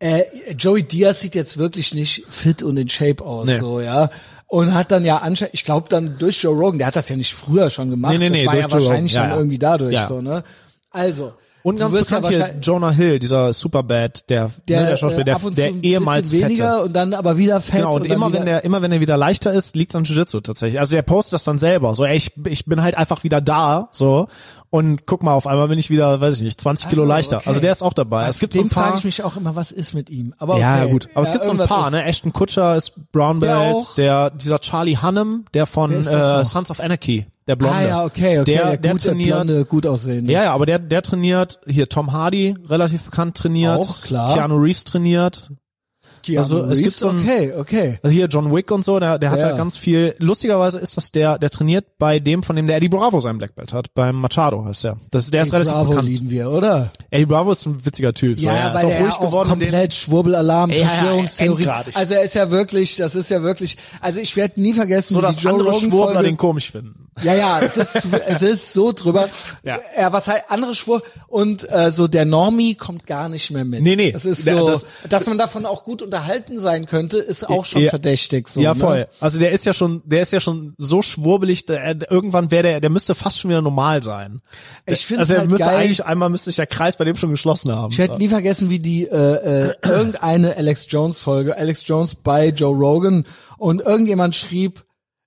äh, 0.00 0.24
Joey 0.58 0.82
Diaz 0.82 1.20
sieht 1.20 1.36
jetzt 1.36 1.58
wirklich 1.58 1.94
nicht 1.94 2.24
fit 2.28 2.64
und 2.64 2.76
in 2.76 2.88
Shape 2.88 3.22
aus, 3.24 3.46
Nee. 3.46 3.58
so, 3.58 3.80
ja. 3.80 4.10
Und 4.48 4.74
hat 4.74 4.90
dann 4.90 5.04
ja 5.04 5.18
anscheinend, 5.18 5.54
ich 5.54 5.62
glaube 5.62 5.88
dann 5.88 6.18
durch 6.18 6.42
Joe 6.42 6.56
Rogan, 6.56 6.78
der 6.78 6.88
hat 6.88 6.96
das 6.96 7.08
ja 7.08 7.16
nicht 7.16 7.34
früher 7.34 7.70
schon 7.70 7.90
gemacht. 7.90 8.14
Nee, 8.14 8.30
nee, 8.30 8.30
nee, 8.30 8.44
das 8.46 8.54
war 8.54 8.60
ja 8.60 8.70
wahrscheinlich 8.72 9.12
ja, 9.12 9.20
dann 9.22 9.30
ja. 9.30 9.36
irgendwie 9.36 9.58
dadurch, 9.58 9.94
Ja. 9.94 10.08
so, 10.08 10.20
ne. 10.22 10.42
Also. 10.90 11.34
Und 11.62 11.76
du 11.76 11.80
ganz 11.80 11.94
wirst 11.94 12.10
ja 12.10 12.16
bekannt 12.18 12.32
hier, 12.34 12.40
wahrscheinlich- 12.40 12.66
Jonah 12.66 12.90
Hill, 12.90 13.18
dieser 13.18 13.52
Superbad, 13.52 14.28
der, 14.30 14.50
der, 14.68 14.80
ne, 14.80 14.86
der 14.88 14.96
Schauspieler, 14.96 15.22
äh, 15.22 15.24
der, 15.24 15.44
und 15.44 15.58
der 15.58 15.72
ehemals 15.82 16.30
weniger 16.32 16.72
Fette. 16.74 16.84
und 16.84 16.92
dann 16.94 17.14
aber 17.14 17.36
wieder 17.36 17.60
fett. 17.60 17.76
Genau, 17.76 17.96
und, 17.96 18.04
dann 18.04 18.12
immer 18.12 18.32
wenn 18.32 18.46
der, 18.46 18.64
immer 18.64 18.80
wenn 18.82 18.92
er 18.92 19.00
wieder 19.00 19.16
leichter 19.16 19.52
ist, 19.52 19.74
liegt's 19.76 19.96
am 19.96 20.04
Jiu-Jitsu 20.04 20.40
tatsächlich. 20.40 20.78
Also 20.80 20.94
der 20.94 21.02
postet 21.02 21.34
das 21.34 21.44
dann 21.44 21.58
selber. 21.58 21.94
So, 21.94 22.04
ey, 22.04 22.16
ich, 22.16 22.32
ich 22.46 22.64
bin 22.64 22.82
halt 22.82 22.96
einfach 22.96 23.24
wieder 23.24 23.40
da, 23.40 23.88
so. 23.92 24.28
Und 24.70 25.06
guck 25.06 25.22
mal, 25.22 25.32
auf 25.32 25.46
einmal 25.46 25.68
bin 25.68 25.78
ich 25.78 25.88
wieder, 25.88 26.20
weiß 26.20 26.36
ich 26.36 26.42
nicht, 26.42 26.60
20 26.60 26.90
Kilo 26.90 27.02
Also, 27.02 27.12
leichter. 27.12 27.36
okay. 27.38 27.48
Also 27.48 27.60
der 27.60 27.72
ist 27.72 27.82
auch 27.82 27.94
dabei. 27.94 28.28
es 28.28 28.38
gibt 28.38 28.52
so 28.52 28.60
ein 28.60 28.68
paar. 28.68 28.84
frage 28.88 28.98
ich 28.98 29.04
mich 29.04 29.22
auch 29.22 29.36
immer, 29.36 29.56
was 29.56 29.72
ist 29.72 29.94
mit 29.94 30.10
ihm. 30.10 30.34
Aber 30.38 30.54
okay. 30.54 30.60
Ja, 30.62 30.84
gut. 30.84 31.08
Aber 31.14 31.22
es 31.22 31.28
Ja, 31.28 31.32
gibt 31.34 31.44
so 31.44 31.50
ein 31.52 31.58
paar, 31.58 31.90
ne? 31.90 32.04
Ashton 32.04 32.32
Kutcher 32.34 32.76
ist 32.76 32.92
Brown 33.12 33.40
Der 33.40 33.46
Belt, 33.56 33.74
auch. 33.76 33.94
der, 33.94 34.30
dieser 34.30 34.58
Charlie 34.60 34.96
Hunnam, 35.00 35.46
der 35.54 35.64
von 35.66 35.92
äh? 35.92 36.44
Sons 36.44 36.70
of 36.70 36.80
Anarchy, 36.80 37.26
der 37.46 37.56
Blonde. 37.56 37.76
Ah 37.76 37.82
ja, 37.82 38.04
okay, 38.04 38.40
okay, 38.40 38.44
Der, 38.52 38.66
der, 38.72 38.76
der 38.76 38.92
gut, 38.92 39.04
der 39.04 39.10
trainiert. 39.10 39.36
Blonde, 39.46 39.64
gut 39.64 39.86
aussehen. 39.86 40.28
Ja, 40.28 40.44
ja, 40.44 40.52
aber 40.52 40.66
der, 40.66 40.78
der 40.78 41.00
trainiert, 41.02 41.58
hier 41.66 41.88
Tom 41.88 42.12
Hardy, 42.12 42.54
relativ 42.68 43.04
bekannt, 43.04 43.38
trainiert. 43.38 43.78
Auch, 43.78 44.02
klar. 44.02 44.34
Keanu 44.34 44.56
Reeves 44.56 44.84
trainiert. 44.84 45.50
Keanu 46.34 46.42
also, 46.42 46.58
es 46.64 46.64
Reeves, 46.78 46.82
gibt 46.82 46.96
so 46.96 47.08
ein- 47.08 47.18
okay, 47.20 47.52
okay. 47.58 47.98
Also 48.02 48.14
hier 48.14 48.26
John 48.26 48.54
Wick 48.54 48.70
und 48.70 48.84
so, 48.84 48.98
der, 49.00 49.18
der 49.18 49.30
hat 49.30 49.38
Ja. 49.40 49.46
halt 49.46 49.56
ganz 49.56 49.76
viel. 49.76 50.14
Lustigerweise 50.18 50.78
ist 50.78 50.96
das 50.96 51.12
der, 51.12 51.38
der 51.38 51.50
trainiert 51.50 51.84
bei 51.98 52.18
dem, 52.20 52.42
von 52.42 52.56
dem 52.56 52.66
der 52.66 52.76
Eddie 52.76 52.88
Bravo 52.88 53.20
sein 53.20 53.38
Black 53.38 53.54
Belt 53.54 53.72
hat, 53.72 53.94
beim 53.94 54.16
Machado 54.16 54.64
heißt 54.64 54.84
der. 54.84 54.96
Das, 55.10 55.30
der 55.30 55.42
ist 55.42 55.52
relativ 55.52 55.72
Bravo 55.74 55.90
bekannt. 55.90 56.08
lieben 56.08 56.30
wir, 56.30 56.50
oder? 56.50 56.90
Eddie 57.10 57.26
Bravo 57.26 57.52
ist 57.52 57.66
ein 57.66 57.84
witziger 57.84 58.14
Typ. 58.14 58.38
so, 58.38 58.46
Ja, 58.46 58.68
ist 58.68 58.74
weil 58.82 58.84
auch 58.86 58.90
er 58.90 59.00
ruhig 59.02 59.12
auch 59.14 59.20
geworden. 59.20 59.48
komplett 59.50 59.94
Schwurbelalarm, 59.94 60.70
Ja, 60.70 60.76
ja, 60.78 60.86
Verschwörungstheorie. 60.88 61.62
endgradig. 61.64 61.96
Also 61.96 62.14
er 62.14 62.22
ist 62.22 62.34
ja 62.34 62.50
wirklich, 62.50 62.96
das 62.96 63.14
ist 63.14 63.28
ja 63.30 63.42
wirklich, 63.42 63.76
also 64.00 64.20
ich 64.20 64.36
werde 64.36 64.60
nie 64.60 64.72
vergessen, 64.72 65.14
so, 65.14 65.20
wie 65.20 65.22
dass 65.22 65.36
die 65.36 65.44
Joe 65.44 65.52
andere 65.54 65.70
Rogan 65.72 65.90
Schwurbler 65.90 66.12
Folge, 66.14 66.28
den 66.28 66.36
komisch 66.36 66.70
finden. 66.70 67.04
Ja, 67.22 67.34
ja, 67.34 67.60
es 67.60 67.76
ist, 67.76 68.06
es 68.28 68.42
ist 68.42 68.72
so 68.72 68.92
drüber. 68.92 69.28
Ja. 69.64 69.78
Ja, 69.98 70.12
was 70.12 70.28
halt 70.28 70.42
andere 70.50 70.76
Schwur 70.76 71.02
und 71.26 71.68
äh, 71.68 71.90
so 71.90 72.06
der 72.06 72.24
Normie 72.24 72.76
kommt 72.76 73.08
gar 73.08 73.28
nicht 73.28 73.50
mehr 73.50 73.64
mit. 73.64 73.82
Nee, 73.82 73.96
nee. 73.96 74.12
Es 74.14 74.24
ist 74.24 74.46
Der- 74.46 74.56
so, 74.58 74.68
das- 74.68 74.86
dass 75.08 75.26
man 75.26 75.36
davon 75.36 75.66
auch 75.66 75.82
gut 75.82 76.00
unterhalten 76.18 76.58
sein 76.60 76.86
könnte, 76.86 77.18
ist 77.18 77.48
auch 77.48 77.64
schon 77.64 77.82
Ja. 77.82 77.90
verdächtig. 77.90 78.48
So, 78.48 78.60
ja, 78.60 78.74
ne? 78.74 78.80
voll. 78.80 79.06
Also 79.20 79.38
der 79.38 79.52
ist 79.52 79.64
ja 79.64 79.72
schon, 79.72 80.02
der 80.04 80.22
ist 80.22 80.32
ja 80.32 80.40
schon 80.40 80.74
so 80.78 81.02
schwurbelig, 81.02 81.66
der, 81.66 81.94
der, 81.94 82.10
irgendwann 82.10 82.50
wäre 82.50 82.62
der, 82.64 82.80
der 82.80 82.90
müsste 82.90 83.14
fast 83.14 83.38
schon 83.38 83.50
wieder 83.50 83.62
normal 83.62 84.02
sein. 84.02 84.40
Ich 84.86 85.06
find's 85.06 85.20
also 85.20 85.34
er 85.34 85.40
halt 85.40 85.50
müsste 85.50 85.66
geil. 85.66 85.76
eigentlich 85.76 86.04
einmal 86.04 86.28
müsste 86.28 86.50
sich 86.50 86.56
der 86.56 86.66
Kreis 86.66 86.96
bei 86.96 87.04
dem 87.04 87.16
schon 87.16 87.30
geschlossen 87.30 87.72
haben. 87.72 87.92
Ich 87.92 87.98
werde 87.98 88.18
nie 88.18 88.28
vergessen, 88.28 88.70
wie 88.70 88.80
die 88.80 89.04
äh, 89.06 89.68
äh, 89.68 89.74
irgendeine 89.84 90.56
Alex 90.56 90.86
Jones 90.88 91.18
Folge, 91.18 91.56
Alex 91.56 91.86
Jones 91.86 92.14
bei 92.14 92.48
Joe 92.48 92.74
Rogan 92.76 93.24
und 93.56 93.80
irgendjemand 93.80 94.34
schrieb, 94.34 94.84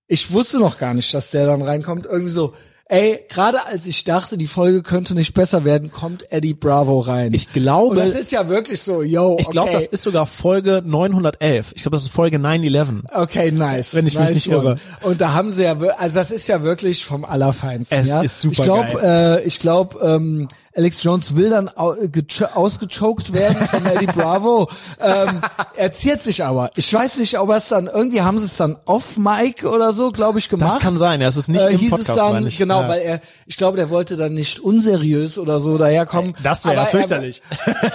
ich 0.07 0.31
wusste 0.31 0.59
noch 0.59 0.77
gar 0.77 0.93
nicht, 0.93 1.13
dass 1.13 1.31
der 1.31 1.45
dann 1.45 1.61
reinkommt, 1.61 2.05
irgendwie 2.05 2.31
so, 2.31 2.53
ey, 2.91 3.23
gerade 3.29 3.65
als 3.67 3.87
ich 3.87 4.03
dachte, 4.03 4.37
die 4.37 4.47
Folge 4.47 4.83
könnte 4.83 5.15
nicht 5.15 5.33
besser 5.33 5.63
werden, 5.63 5.91
kommt 5.91 6.29
Eddie 6.31 6.53
Bravo 6.53 6.99
rein. 6.99 7.33
Ich 7.33 7.53
glaube- 7.53 7.91
und 7.91 7.95
das 7.95 8.13
ist 8.13 8.31
ja 8.33 8.49
wirklich 8.49 8.81
so, 8.81 9.01
yo, 9.01 9.37
Ich 9.39 9.49
glaube, 9.49 9.69
okay. 9.69 9.79
das 9.79 9.87
ist 9.87 10.03
sogar 10.03 10.27
Folge 10.27 10.83
911. 10.85 11.71
Ich 11.73 11.83
glaube, 11.83 11.95
das 11.95 12.03
ist 12.03 12.11
Folge 12.11 12.37
911. 12.37 13.03
Okay, 13.13 13.51
nice. 13.51 13.93
Wenn 13.93 14.07
ich 14.07 14.15
mich 14.15 14.25
nice 14.25 14.33
nicht 14.35 14.49
one. 14.49 14.57
irre. 14.57 14.75
Und 15.03 15.21
da 15.21 15.33
haben 15.33 15.51
sie 15.51 15.63
ja, 15.63 15.77
also 15.97 16.19
das 16.19 16.31
ist 16.31 16.47
ja 16.47 16.63
wirklich 16.63 17.05
vom 17.05 17.23
Allerfeinsten. 17.23 17.97
Es 17.97 18.07
ja? 18.09 18.21
ist 18.21 18.41
super 18.41 18.51
Ich 18.51 18.61
glaube, 18.61 19.01
äh, 19.01 19.47
ich 19.47 19.59
glaube, 19.59 19.99
ähm, 20.03 20.49
Alex 20.75 21.03
Jones 21.03 21.35
will 21.35 21.49
dann 21.49 21.69
gecho- 21.69 22.53
ausgechoked 22.53 23.33
werden 23.33 23.67
von 23.67 23.85
Eddie 23.85 24.05
Bravo. 24.05 24.69
ähm, 25.01 25.41
er 25.75 25.91
ziert 25.91 26.21
sich 26.21 26.43
aber. 26.43 26.71
Ich 26.75 26.93
weiß 26.93 27.17
nicht, 27.17 27.37
ob 27.39 27.49
er 27.49 27.57
es 27.57 27.67
dann, 27.67 27.87
irgendwie 27.87 28.21
haben 28.21 28.39
sie 28.39 28.45
es 28.45 28.55
dann 28.57 28.77
off-Mic 28.85 29.65
oder 29.65 29.91
so, 29.93 30.11
glaube 30.11 30.39
ich, 30.39 30.47
gemacht. 30.49 30.75
Das 30.75 30.81
kann 30.81 30.95
sein, 30.95 31.19
ja, 31.21 31.27
es 31.27 31.35
ist 31.37 31.49
nicht 31.49 31.61
äh, 31.61 31.71
im 31.73 31.89
Podcast, 31.89 32.09
es 32.09 32.15
dann, 32.15 32.49
genau, 32.49 32.81
Ja. 32.83 32.87
weil 32.89 33.01
er, 33.01 33.19
ich 33.47 33.57
glaube, 33.57 33.75
der 33.77 33.89
wollte 33.89 34.15
dann 34.15 34.33
nicht 34.33 34.59
unseriös 34.59 35.37
oder 35.37 35.59
so 35.59 35.77
daherkommen. 35.77 36.33
Das 36.43 36.63
wäre 36.63 36.75
ja 36.75 36.81
Aber 36.81 36.89
er- 36.89 36.91
fürchterlich. 36.91 37.41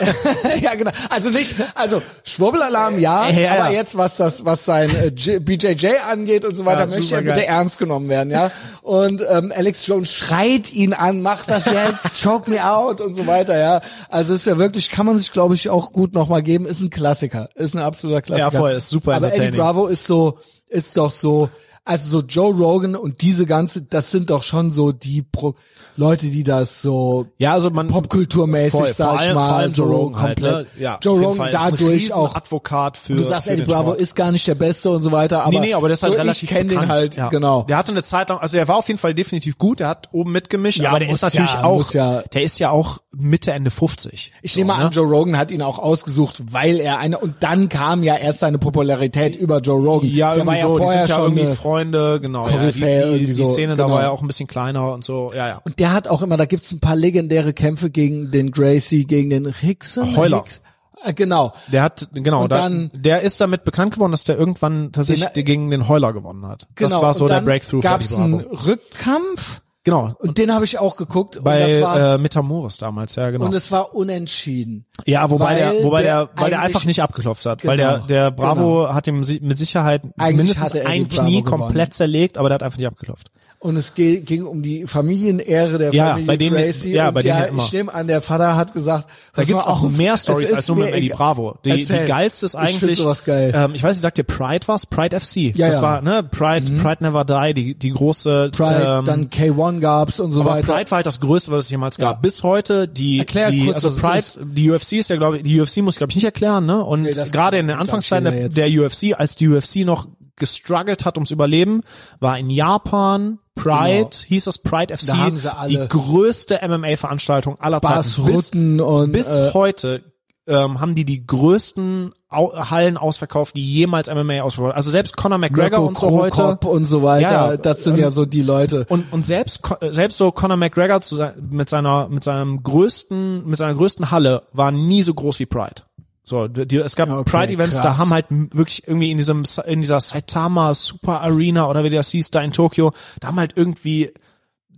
ja, 0.61 0.75
genau. 0.75 0.91
Also 1.11 1.31
nicht, 1.31 1.55
also 1.75 2.03
Schwurbelalarm 2.25 2.99
ja, 2.99 3.29
Ja, 3.29 3.65
aber 3.65 3.71
jetzt 3.73 3.97
was 3.97 4.17
das, 4.17 4.45
was 4.45 4.65
sein 4.65 4.91
äh, 4.91 5.39
BJJ 5.41 5.87
angeht 6.11 6.45
und 6.45 6.57
so 6.57 6.65
weiter, 6.67 6.87
möchte 6.87 7.15
er 7.15 7.23
bitte 7.23 7.47
ernst 7.47 7.79
genommen 7.79 8.09
werden, 8.09 8.31
ja. 8.31 8.51
Und 8.83 9.23
ähm, 9.29 9.53
Alex 9.57 9.87
Jones 9.87 10.13
schreit 10.13 10.73
ihn 10.73 10.93
an, 10.93 11.23
mach 11.23 11.45
das 11.47 11.65
jetzt, 11.67 12.23
choke 12.23 12.51
me 12.51 12.65
out 12.67 13.01
und 13.01 13.15
so 13.15 13.27
weiter, 13.27 13.59
ja. 13.59 13.81
Also 14.09 14.35
ist 14.35 14.47
ja 14.47 14.59
wirklich, 14.59 14.91
kann 14.91 15.07
man 15.07 15.19
sich, 15.19 15.33
glaube 15.33 15.55
ich, 15.55 15.69
auch 15.69 15.93
gut 15.93 16.13
nochmal 16.15 16.43
geben. 16.43 16.67
Ist 16.67 16.81
ein 16.81 16.91
Klassiker, 16.91 17.49
ist 17.55 17.75
ein 17.75 17.83
absoluter 17.83 18.23
Klassiker. 18.23 18.53
Ja, 18.53 18.59
voll, 18.59 18.73
ist 18.73 18.89
super 18.89 19.15
Aber 19.15 19.29
Eddie 19.29 19.37
entertaining. 19.37 19.61
Bravo 19.61 19.87
ist 19.87 20.05
so, 20.05 20.39
ist 20.69 20.97
doch 20.97 21.11
so. 21.11 21.49
Also 21.87 22.21
so 22.21 22.27
Joe 22.27 22.53
Rogan 22.53 22.97
und 22.97 23.23
diese 23.23 23.47
ganze, 23.47 23.81
das 23.83 24.11
sind 24.11 24.29
doch 24.31 24.43
schon 24.43 24.73
so 24.73 24.93
die 24.93 25.23
Pro 25.23 25.55
Leute, 25.99 26.27
die 26.27 26.43
das 26.45 26.83
so 26.83 27.27
Ja, 27.39 27.55
also 27.55 27.71
man 27.71 27.87
popkulturmäßig, 27.87 28.71
voll, 28.73 28.93
sag 28.93 29.19
vor 29.19 29.27
ich 29.27 29.35
mal, 29.35 29.49
vor 29.49 29.57
allem 29.57 29.73
Joe 29.73 29.87
Rogan 29.89 30.21
halt, 30.23 30.41
komplett. 30.43 30.77
ne? 30.77 30.83
Ja, 30.83 30.99
Joe 31.01 31.19
Rogan 31.19 31.37
Fall. 31.37 31.51
Dadurch 31.53 32.13
auch. 32.13 32.35
Advokat 32.35 32.99
für 32.99 33.15
Du 33.15 33.23
sagst, 33.23 33.47
für 33.47 33.53
Eddie 33.55 33.63
Bravo 33.63 33.91
Sport. 33.93 34.01
ist 34.01 34.15
gar 34.15 34.31
nicht 34.33 34.47
der 34.47 34.57
Beste 34.57 34.91
und 34.91 35.03
so 35.05 35.13
weiter, 35.13 35.43
aber, 35.45 35.53
nee, 35.53 35.61
nee, 35.61 35.75
aber 35.75 35.89
der 35.89 35.95
ist 35.95 36.03
halt 36.03 36.13
so, 36.13 36.19
relativ 36.19 36.43
ich 36.43 36.49
kenne 36.51 36.69
den 36.71 36.89
halt, 36.89 37.17
ja. 37.17 37.29
genau. 37.31 37.63
Der 37.63 37.79
hatte 37.79 37.93
eine 37.93 38.03
Zeit 38.03 38.29
lang, 38.29 38.39
also 38.39 38.59
er 38.59 38.69
war 38.69 38.77
auf 38.77 38.89
jeden 38.89 38.99
Fall 38.99 39.15
definitiv 39.15 39.57
gut, 39.57 39.81
der 39.81 39.89
hat 39.89 40.09
oben 40.13 40.33
mitgemischt, 40.33 40.81
Ja, 40.81 40.91
aber 40.91 40.99
der 40.99 41.09
ist 41.09 41.23
natürlich 41.23 41.53
ja, 41.53 41.65
auch, 41.65 41.93
ja. 41.95 42.21
der 42.33 42.43
ist 42.43 42.59
ja 42.59 42.71
auch 42.71 42.99
Mitte, 43.17 43.53
Ende 43.53 43.71
50. 43.71 44.33
Ich 44.43 44.53
So, 44.53 44.59
nehme 44.61 44.77
ne? 44.77 44.85
an, 44.87 44.91
Joe 44.93 45.07
Rogan 45.07 45.39
hat 45.39 45.51
ihn 45.51 45.63
auch 45.63 45.79
ausgesucht, 45.79 46.43
weil 46.51 46.79
er 46.79 46.99
eine, 46.99 47.17
und 47.17 47.37
dann 47.41 47.71
kam 47.71 48.03
ja 48.03 48.17
erst 48.17 48.41
seine 48.41 48.59
Popularität 48.59 49.35
über 49.37 49.61
Joe 49.61 49.81
Rogan. 49.81 50.11
Ja, 50.11 50.35
der 50.35 50.45
war 50.45 50.57
ja 50.57 50.67
so, 50.69 50.77
die 50.77 50.83
vorher 50.85 51.07
ja 51.07 51.15
schon 51.15 51.33
eine, 51.39 51.55
Freunde, 51.77 52.21
genau. 52.21 52.49
Ja, 52.49 52.71
die, 52.71 53.19
die, 53.19 53.27
die 53.27 53.33
so, 53.33 53.45
Szene 53.45 53.77
da 53.77 53.85
genau. 53.85 53.97
war 53.97 54.03
ja 54.03 54.11
auch 54.11 54.23
ein 54.23 54.27
bisschen 54.27 54.47
kleiner 54.47 54.93
und 54.93 55.05
so, 55.05 55.31
ja, 55.35 55.49
ja. 55.49 55.61
und 55.65 55.79
der 55.79 55.93
hat 55.93 56.09
auch 56.09 56.23
immer, 56.23 56.37
da 56.37 56.47
gibt's 56.47 56.73
ein 56.73 56.81
paar 56.81 56.97
legendäre 56.97 57.53
Kämpfe 57.53 57.91
gegen 57.91 58.31
den 58.31 58.51
Gracie, 58.51 59.05
gegen 59.05 59.31
den 59.31 59.53
Hickson. 59.53 60.17
Heuler. 60.17 60.39
Hicks, 60.39 60.63
äh, 61.05 61.13
genau. 61.13 61.53
Der 61.71 61.83
hat, 61.83 62.09
genau, 62.13 62.45
Und 62.45 62.53
da, 62.53 62.63
dann- 62.63 62.91
der 62.95 63.21
ist 63.23 63.41
damit 63.41 63.65
bekannt 63.65 63.95
geworden, 63.95 64.13
dass 64.13 64.25
der 64.25 64.39
irgendwann 64.39 64.93
tatsächlich 64.93 65.29
Den- 65.29 65.45
gegen 65.45 65.71
den 65.71 65.89
Heuler 65.89 66.13
gewonnen 66.13 66.47
hat. 66.47 66.67
Genau. 66.75 66.89
Das 66.91 67.03
war 67.03 67.15
so 67.15 67.29
der 67.29 67.43
Breakthrough 67.43 67.83
für 67.83 67.89
gab's 67.89 68.13
Eddie 68.13 68.23
einen. 68.23 68.41
Rückkampf 68.41 69.61
Genau. 69.87 70.17
und 70.19 70.37
den 70.37 70.53
habe 70.53 70.65
ich 70.65 70.81
auch 70.81 70.97
geguckt 70.97 71.39
Bei 71.45 71.81
war, 71.81 72.15
äh, 72.15 72.19
Metamoris 72.19 72.77
damals, 72.77 73.15
ja, 73.15 73.31
genau. 73.31 73.45
und 73.45 73.55
es 73.55 73.71
war 73.71 73.95
unentschieden. 73.95 74.85
Ja, 75.05 75.31
wobei 75.31 75.55
der, 75.55 75.85
wobei 75.85 76.03
der, 76.03 76.27
der 76.27 76.43
weil 76.43 76.51
der 76.51 76.61
einfach 76.61 76.85
nicht 76.85 77.01
abgeklopft 77.01 77.47
hat, 77.47 77.65
weil 77.65 77.77
der, 77.77 77.93
Genau, 77.95 78.07
der 78.07 78.31
Bravo 78.33 78.93
hat 78.93 79.07
ihm 79.07 79.25
mit 79.43 79.57
Sicherheit 79.57 80.03
Eigentlich 80.19 80.37
mindestens 80.39 80.73
ein 80.73 81.07
Knie 81.07 81.43
gewonnen. 81.43 81.45
komplett 81.45 81.95
zerlegt, 81.95 82.37
aber 82.37 82.49
der 82.49 82.57
hat 82.57 82.63
einfach 82.65 82.79
nicht 82.79 82.89
abgeklopft. 82.89 83.31
Und 83.67 83.77
es 83.77 83.95
ging 83.95 84.45
um 84.45 84.63
die 84.63 84.87
Familienehre 84.87 85.77
der 85.79 85.93
Ja, 85.93 86.11
Familie 86.11 86.27
bei 86.29 86.37
denen- 86.37 86.57
Gracie. 86.57 86.93
ja, 86.93 87.11
bei 87.11 87.23
denen 87.23 87.37
ja, 87.39 87.45
immer. 87.47 87.65
ich 87.65 87.73
nehme 87.73 87.93
an, 87.93 88.07
der 88.07 88.23
Vater 88.23 88.55
hat 88.55 88.75
gesagt, 88.75 89.09
Da 89.35 89.43
gibt's 89.43 89.65
auch 89.67 89.83
auf, 89.83 89.97
mehr 89.97 90.15
es 90.15 90.23
Stories 90.23 90.53
als 90.53 90.69
nur 90.69 90.77
mit 90.77 90.95
Eddie. 90.95 91.09
Bravo. 91.09 91.57
Die, 91.65 91.83
die 91.85 91.93
geilste 92.07 92.47
ist 92.47 92.55
Ich 92.55 92.61
eigentlich, 92.61 92.99
sowas 92.99 93.25
geil. 93.25 93.53
Ähm, 93.57 93.73
ich 93.75 93.83
weiß 93.83 93.97
nicht, 93.97 94.03
sagt 94.03 94.19
dir 94.19 94.23
Pride 94.23 94.69
was? 94.69 94.87
Pride 94.87 95.19
FC. 95.19 95.53
Ja, 95.57 95.67
das 95.67 95.77
ja. 95.77 95.83
war, 95.83 96.01
ne, 96.01 96.23
Pride, 96.23 96.71
Pride 96.81 97.03
Never 97.03 97.25
Die, 97.25 97.55
die, 97.55 97.75
die 97.75 97.91
große, 97.91 98.51
Pride, 98.53 98.99
ähm, 99.01 99.05
dann 99.05 99.31
K1 99.31 99.81
gab's 99.81 100.21
und 100.21 100.31
so 100.31 100.43
aber 100.43 100.51
weiter. 100.51 100.73
Pride 100.75 100.91
war 100.93 100.97
halt 100.97 101.07
das 101.07 101.19
Größte, 101.19 101.51
was 101.51 101.65
es 101.65 101.71
jemals 101.71 101.99
gab. 101.99 102.17
Ja. 102.17 102.21
Bis 102.21 102.45
heute 102.45 102.87
die, 102.87 103.19
Erklär 103.19 103.51
die 103.51 103.65
kurz, 103.65 103.85
also 103.85 104.01
Pride, 104.01 104.19
ist. 104.19 104.39
die 104.45 104.71
UFC 104.71 104.93
ist 104.93 105.11
ja 105.11 105.17
glaube 105.17 105.39
ich, 105.39 105.43
die 105.43 105.61
UFC 105.61 105.79
muss 105.79 105.95
ich 105.95 105.99
glaube 105.99 106.13
ich 106.13 106.17
nicht 106.17 106.25
erklären, 106.25 106.67
ne? 106.67 106.85
Und 106.85 107.03
Nee, 107.03 107.11
gerade 107.33 107.59
in 107.59 107.67
den 107.67 107.77
Anfangszeiten 107.79 108.53
der 108.55 108.69
UFC, 108.69 109.13
als 109.19 109.35
die 109.35 109.49
UFC 109.49 109.85
noch 109.85 110.07
gestruggelt 110.37 111.05
hat 111.05 111.17
ums 111.17 111.31
Überleben, 111.31 111.83
war 112.21 112.39
in 112.39 112.51
Japan 112.51 113.39
Pride, 113.55 114.11
Genau. 114.11 114.27
hieß 114.27 114.45
das 114.45 114.59
Pride 114.59 114.97
FC, 114.97 115.07
Da 115.43 115.67
die 115.67 115.81
größte 115.89 116.61
MMA-Veranstaltung 116.63 117.59
aller 117.59 117.81
Zeiten. 117.81 117.95
Bas 117.95 118.17
Bis, 118.17 118.35
Rutten 118.35 118.81
und 118.81 119.13
bis 119.13 119.39
äh, 119.39 119.53
heute 119.55 120.05
ähm, 120.47 120.81
haben 120.81 120.95
die 120.95 121.05
die 121.05 121.27
größten 121.27 122.13
Hallen 122.31 122.97
ausverkauft, 122.97 123.57
die 123.57 123.73
jemals 123.73 124.13
MMA 124.13 124.41
ausverkauft. 124.43 124.77
Also 124.77 124.91
selbst 124.91 125.17
Conor 125.17 125.39
McGregor 125.39 125.81
Mirko 125.81 125.87
und 125.87 125.99
so 125.99 126.11
heute. 126.11 126.69
Und 126.69 126.87
so 126.87 127.03
weiter. 127.03 127.31
Ja. 127.31 127.57
Das 127.57 127.83
sind 127.85 127.99
ja 127.99 128.11
so 128.11 128.27
die 128.27 128.43
Leute. 128.43 128.85
Und, 128.89 129.13
und 129.13 129.25
selbst, 129.25 129.61
äh, 129.81 129.93
selbst 129.93 130.19
so 130.19 130.33
Conor 130.33 130.57
McGregor 130.57 131.01
zu 131.01 131.33
mit 131.51 131.69
seiner, 131.69 132.09
mit 132.09 132.25
seinem 132.25 132.63
größten, 132.63 133.49
mit 133.49 133.59
seiner 133.59 133.75
größten 133.75 134.11
Halle 134.11 134.43
war 134.53 134.71
nie 134.71 135.03
so 135.03 135.15
groß 135.15 135.39
wie 135.39 135.47
Pride. 135.47 135.83
So, 136.29 136.49
die, 136.49 136.77
es 136.79 136.97
gab 136.97 137.09
Okay, 137.09 137.23
Pride-Events, 137.31 137.81
da 137.83 137.99
haben 137.99 138.11
halt 138.13 138.27
wirklich 138.31 138.83
irgendwie 138.89 139.13
in 139.13 139.17
diesem, 139.17 139.45
in 139.67 139.81
dieser 139.81 140.01
Saitama 140.01 140.75
Super 140.75 141.21
Arena 141.21 141.69
oder 141.71 141.85
wie 141.85 141.91
das 141.91 142.11
hieß, 142.11 142.33
da 142.33 142.43
in 142.43 142.51
Tokio, 142.51 142.93
da 143.21 143.29
haben 143.29 143.39
halt 143.39 143.53
irgendwie 143.55 144.13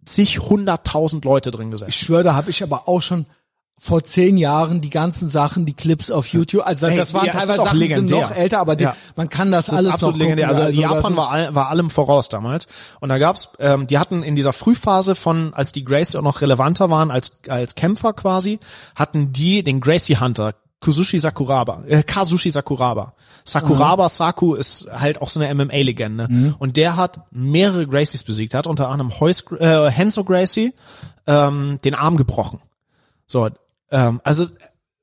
zig 0.04 0.40
hunderttausend 0.40 1.24
Leute 1.24 1.50
drin 1.50 1.70
gesessen. 1.70 1.88
Ich 1.88 1.96
schwöre, 1.96 2.22
da 2.22 2.34
habe 2.34 2.50
ich 2.50 2.62
aber 2.62 2.86
auch 2.86 3.00
schon 3.00 3.24
vor 3.80 4.04
zehn 4.04 4.36
Jahren 4.36 4.82
die 4.82 4.90
ganzen 4.90 5.30
Sachen, 5.30 5.64
die 5.64 5.72
Clips 5.72 6.10
auf 6.10 6.26
YouTube, 6.26 6.66
also 6.66 6.86
Ey, 6.88 6.96
das 6.98 7.14
waren 7.14 7.26
ja, 7.26 7.32
teilweise 7.32 7.62
auch 7.62 7.66
Sachen, 7.66 7.80
die 7.80 7.86
sind 7.86 8.10
legendär. 8.10 8.28
noch 8.28 8.36
älter, 8.36 8.58
aber 8.58 8.76
die, 8.76 8.84
Ja. 8.84 8.96
man 9.16 9.30
kann 9.30 9.50
das, 9.50 9.66
Das 9.66 9.74
ist 9.74 9.78
alles 9.78 9.92
absolut 9.94 10.16
noch 10.16 10.20
legendär. 10.24 10.48
gucken. 10.48 10.62
Also, 10.64 10.82
das 10.82 10.90
Japan 10.92 11.16
war, 11.16 11.30
all, 11.30 11.54
war 11.54 11.68
allem 11.68 11.88
voraus 11.88 12.28
damals. 12.28 12.66
Und 13.00 13.08
da 13.08 13.16
gab's, 13.18 13.50
ähm, 13.58 13.86
die 13.86 13.96
hatten 13.98 14.22
in 14.22 14.34
dieser 14.36 14.52
Frühphase 14.52 15.14
von, 15.14 15.54
als 15.54 15.72
die 15.72 15.84
Gracie 15.84 16.18
auch 16.18 16.22
noch 16.22 16.42
relevanter 16.42 16.90
waren 16.90 17.10
als 17.10 17.38
als 17.48 17.74
Kämpfer 17.74 18.12
quasi, 18.12 18.58
hatten 18.96 19.32
die 19.32 19.62
den 19.62 19.80
Gracie 19.80 20.16
Hunter. 20.18 20.54
Kuzushi 20.80 21.18
Sakuraba, 21.18 21.82
äh, 21.88 22.02
Kazushi 22.02 22.50
Sakuraba. 22.50 23.14
Sakuraba 23.44 24.08
Saku 24.08 24.54
ist 24.54 24.86
halt 24.92 25.20
auch 25.20 25.28
so 25.28 25.40
eine 25.40 25.48
MMA-Legende. 25.52 26.28
Mhm. 26.30 26.54
Und 26.58 26.76
der 26.76 26.96
hat 26.96 27.20
mehrere 27.30 27.86
Gracies 27.86 28.22
besiegt. 28.22 28.54
Er 28.54 28.58
hat 28.58 28.66
unter 28.66 28.88
anderem 28.88 29.18
Heus, 29.18 29.44
äh, 29.58 29.90
Henzo 29.90 30.22
Gracie 30.24 30.72
ähm, 31.26 31.78
den 31.84 31.94
Arm 31.94 32.16
gebrochen. 32.16 32.60
So, 33.26 33.48
ähm, 33.90 34.20
also 34.22 34.46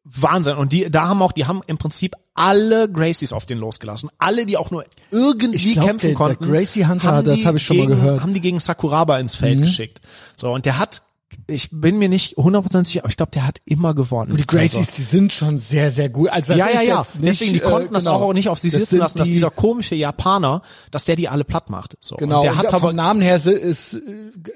Wahnsinn. 0.05 0.57
Und 0.57 0.71
die, 0.71 0.89
da 0.89 1.07
haben 1.07 1.21
auch, 1.21 1.31
die 1.31 1.45
haben 1.45 1.61
im 1.67 1.77
Prinzip 1.77 2.15
alle 2.35 2.89
Gracies 2.89 3.33
auf 3.33 3.45
den 3.45 3.57
losgelassen. 3.57 4.09
Alle, 4.17 4.45
die 4.45 4.55
auch 4.57 4.69
nur 4.71 4.85
irgendwie 5.11 5.73
glaub, 5.73 5.87
kämpfen 5.87 6.01
der- 6.01 6.09
der 6.09 6.15
konnten. 6.35 6.51
Gracie 6.51 6.85
Hunter, 6.87 7.23
das 7.23 7.35
die 7.35 7.45
hab 7.47 7.55
ich 7.55 7.63
schon 7.65 7.77
mal 7.77 7.87
gegen, 7.87 7.99
gehört. 7.99 8.17
Mhm. 8.17 8.23
Haben 8.23 8.33
die 8.33 8.41
gegen 8.41 8.59
Sakuraba 8.59 9.19
ins 9.19 9.35
Feld 9.35 9.59
geschickt. 9.61 9.99
So, 10.37 10.53
und 10.53 10.65
der 10.65 10.77
hat 10.77 11.01
ich 11.47 11.69
bin 11.71 11.97
mir 11.99 12.09
nicht 12.09 12.37
100% 12.37 12.85
sicher, 12.85 13.01
aber 13.01 13.09
ich 13.09 13.17
glaube, 13.17 13.31
der 13.33 13.45
hat 13.45 13.59
immer 13.65 13.93
gewonnen. 13.93 14.31
Und 14.31 14.39
die 14.39 14.47
Gracies, 14.47 14.95
die 14.95 15.03
sind 15.03 15.31
schon 15.33 15.59
sehr, 15.59 15.91
sehr 15.91 16.09
gut. 16.09 16.29
Also 16.29 16.53
ja, 16.53 16.69
ja, 16.69 16.81
ist 16.81 16.87
ja. 16.87 16.97
nicht, 17.21 17.41
Deswegen, 17.41 17.53
die 17.53 17.59
konnten 17.59 17.89
äh, 17.89 17.93
das 17.93 18.05
genau. 18.05 18.15
auch 18.17 18.33
nicht 18.33 18.49
auf 18.49 18.59
sich 18.59 18.71
Das 18.71 18.81
sitzen 18.81 18.97
lassen, 18.99 19.17
dass 19.17 19.27
die- 19.27 19.33
dieser 19.33 19.51
komische 19.51 19.95
Japaner, 19.95 20.61
dass 20.91 21.05
der 21.05 21.15
die 21.15 21.29
alle 21.29 21.43
platt 21.43 21.69
macht. 21.69 21.97
So. 22.01 22.15
Genau, 22.15 22.37
Und 22.37 22.43
der 22.43 22.51
und 22.53 22.57
hat 22.57 22.71
vom 22.71 22.83
aber, 22.83 22.93
Namen 22.93 23.21
her 23.21 23.35
ist, 23.35 23.45
äh, 23.93 23.99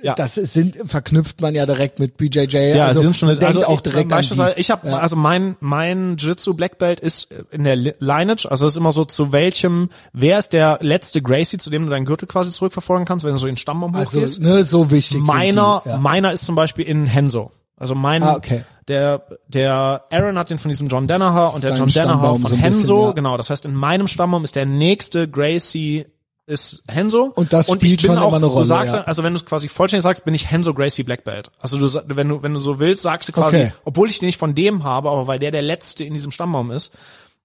Ja. 0.02 0.16
das 0.16 0.38
ist, 0.38 0.54
sind, 0.54 0.78
verknüpft 0.86 1.42
man 1.42 1.54
ja 1.56 1.66
direkt 1.66 2.00
mit 2.00 2.18
BJJ. 2.18 2.58
ja, 2.76 2.88
also 2.88 3.02
sie 3.02 3.06
sind 3.06 3.16
schon, 3.18 3.30
also 3.30 3.66
auch 3.66 3.76
ich, 3.76 3.82
direkt 3.82 4.10
beispielsweise, 4.10 4.56
ich 4.58 4.72
habe, 4.72 4.88
Ja. 4.90 4.98
also 5.00 5.16
mein, 5.16 5.56
mein 5.60 6.18
Jiu-Jitsu 6.18 6.54
Black 6.54 6.78
Belt 6.80 7.00
ist 7.00 7.28
in 7.52 7.64
der 7.66 7.76
Li- 7.76 7.94
Lineage, 8.00 8.48
also 8.50 8.66
es 8.66 8.74
ist 8.74 8.78
immer 8.78 8.92
so 8.92 9.06
zu 9.06 9.32
welchem, 9.32 9.90
wer 10.14 10.40
ist 10.40 10.54
der 10.54 10.80
letzte 10.82 11.22
Gracie, 11.22 11.58
zu 11.58 11.70
dem 11.70 11.84
du 11.86 11.90
deinen 11.92 12.06
Gürtel 12.06 12.28
quasi 12.28 12.52
zurückverfolgen 12.52 13.06
kannst, 13.06 13.26
wenn 13.26 13.32
du 13.34 13.38
so 13.38 13.46
den 13.46 13.58
Stammbaum 13.58 13.94
also, 13.96 14.14
hochgehst. 14.18 14.42
ne, 14.42 14.64
so 14.64 14.90
wichtig 14.92 15.22
Meiner, 15.22 15.82
die, 15.86 15.90
ja. 15.90 15.98
meiner 15.98 16.32
ist 16.34 16.46
zum 16.46 16.56
Beispiel 16.56 16.79
in 16.84 17.06
Henso. 17.06 17.52
Also 17.78 17.96
mein, 17.96 18.24
Ah, 18.24 18.36
okay. 18.36 18.64
der, 18.90 19.22
der 19.48 20.04
Aaron 20.12 20.38
hat 20.38 20.50
den 20.50 20.60
von 20.60 20.70
diesem 20.70 20.88
John 20.90 21.08
Danaher 21.08 21.54
und 21.54 21.64
der 21.64 21.76
John 21.76 21.88
Danaher 21.88 22.32
von 22.32 22.42
so 22.42 22.48
ein 22.48 22.52
bisschen, 22.52 22.58
Henso, 22.60 23.06
ja. 23.08 23.12
genau. 23.14 23.38
Das 23.38 23.50
heißt, 23.50 23.64
in 23.66 23.74
meinem 23.74 24.08
Stammbaum 24.08 24.44
ist 24.44 24.56
der 24.56 24.66
nächste 24.66 25.28
Gracie 25.30 26.06
ist 26.46 26.84
Henso. 26.90 27.32
Und 27.36 27.54
das 27.54 27.68
ich 27.70 27.76
spielt 27.76 28.02
bin 28.02 28.10
schon 28.10 28.18
auch, 28.18 28.30
immer 28.30 28.38
eine 28.38 28.48
Rolle, 28.48 28.64
Du 28.64 28.68
sagst, 28.68 28.96
ja. 28.96 29.02
also 29.04 29.24
wenn 29.24 29.34
du 29.34 29.38
es 29.40 29.46
quasi 29.46 29.68
vollständig 29.70 30.04
sagst, 30.04 30.26
bin 30.26 30.34
ich 30.34 30.50
Henso 30.50 30.74
Gracie 30.74 31.04
Black 31.04 31.24
Belt. 31.24 31.52
Also 31.60 31.78
du, 31.78 32.02
wenn 32.08 32.28
du, 32.28 32.42
wenn 32.44 32.54
du 32.56 32.60
so 32.60 32.80
willst, 32.80 33.04
sagst 33.04 33.30
du 33.30 33.34
quasi, 33.34 33.58
Okay. 33.60 33.72
obwohl 33.86 34.10
ich 34.10 34.18
den 34.20 34.26
nicht 34.26 34.40
von 34.40 34.56
dem 34.56 34.84
habe, 34.84 35.10
aber 35.10 35.28
weil 35.28 35.38
der 35.40 35.52
der 35.52 35.62
letzte 35.62 36.04
in 36.04 36.14
diesem 36.14 36.32
Stammbaum 36.32 36.72
ist, 36.72 36.98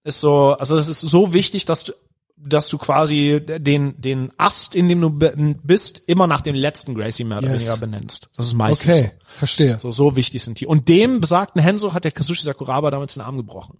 ist 0.04 0.20
so, 0.20 0.56
also 0.58 0.76
es 0.78 0.88
ist 0.88 1.00
so 1.00 1.32
wichtig, 1.34 1.64
dass 1.66 1.84
du, 1.84 1.92
dass 2.46 2.68
du 2.68 2.78
quasi 2.78 3.40
den, 3.44 4.00
den 4.00 4.32
Ast, 4.36 4.74
in 4.74 4.88
dem 4.88 5.00
du 5.00 5.10
bist, 5.62 6.02
immer 6.06 6.26
nach 6.26 6.40
dem 6.42 6.54
letzten 6.54 6.94
Gracie 6.94 7.24
mehr 7.24 7.38
oder 7.38 7.48
Yes. 7.48 7.56
weniger 7.62 7.76
benennst. 7.78 8.28
Das 8.36 8.46
ist 8.46 8.54
meistens 8.54 8.94
Okay, 8.94 9.10
verstehe. 9.24 9.78
so. 9.78 9.90
So, 9.90 10.10
so 10.10 10.16
wichtig 10.16 10.42
sind 10.42 10.60
die. 10.60 10.66
Und 10.66 10.88
dem 10.88 11.20
besagten 11.20 11.60
Henso 11.62 11.94
hat 11.94 12.04
der 12.04 12.12
Kazushi 12.12 12.42
Sakuraba 12.44 12.90
damals 12.90 13.14
den 13.14 13.22
Arm 13.22 13.36
gebrochen. 13.36 13.78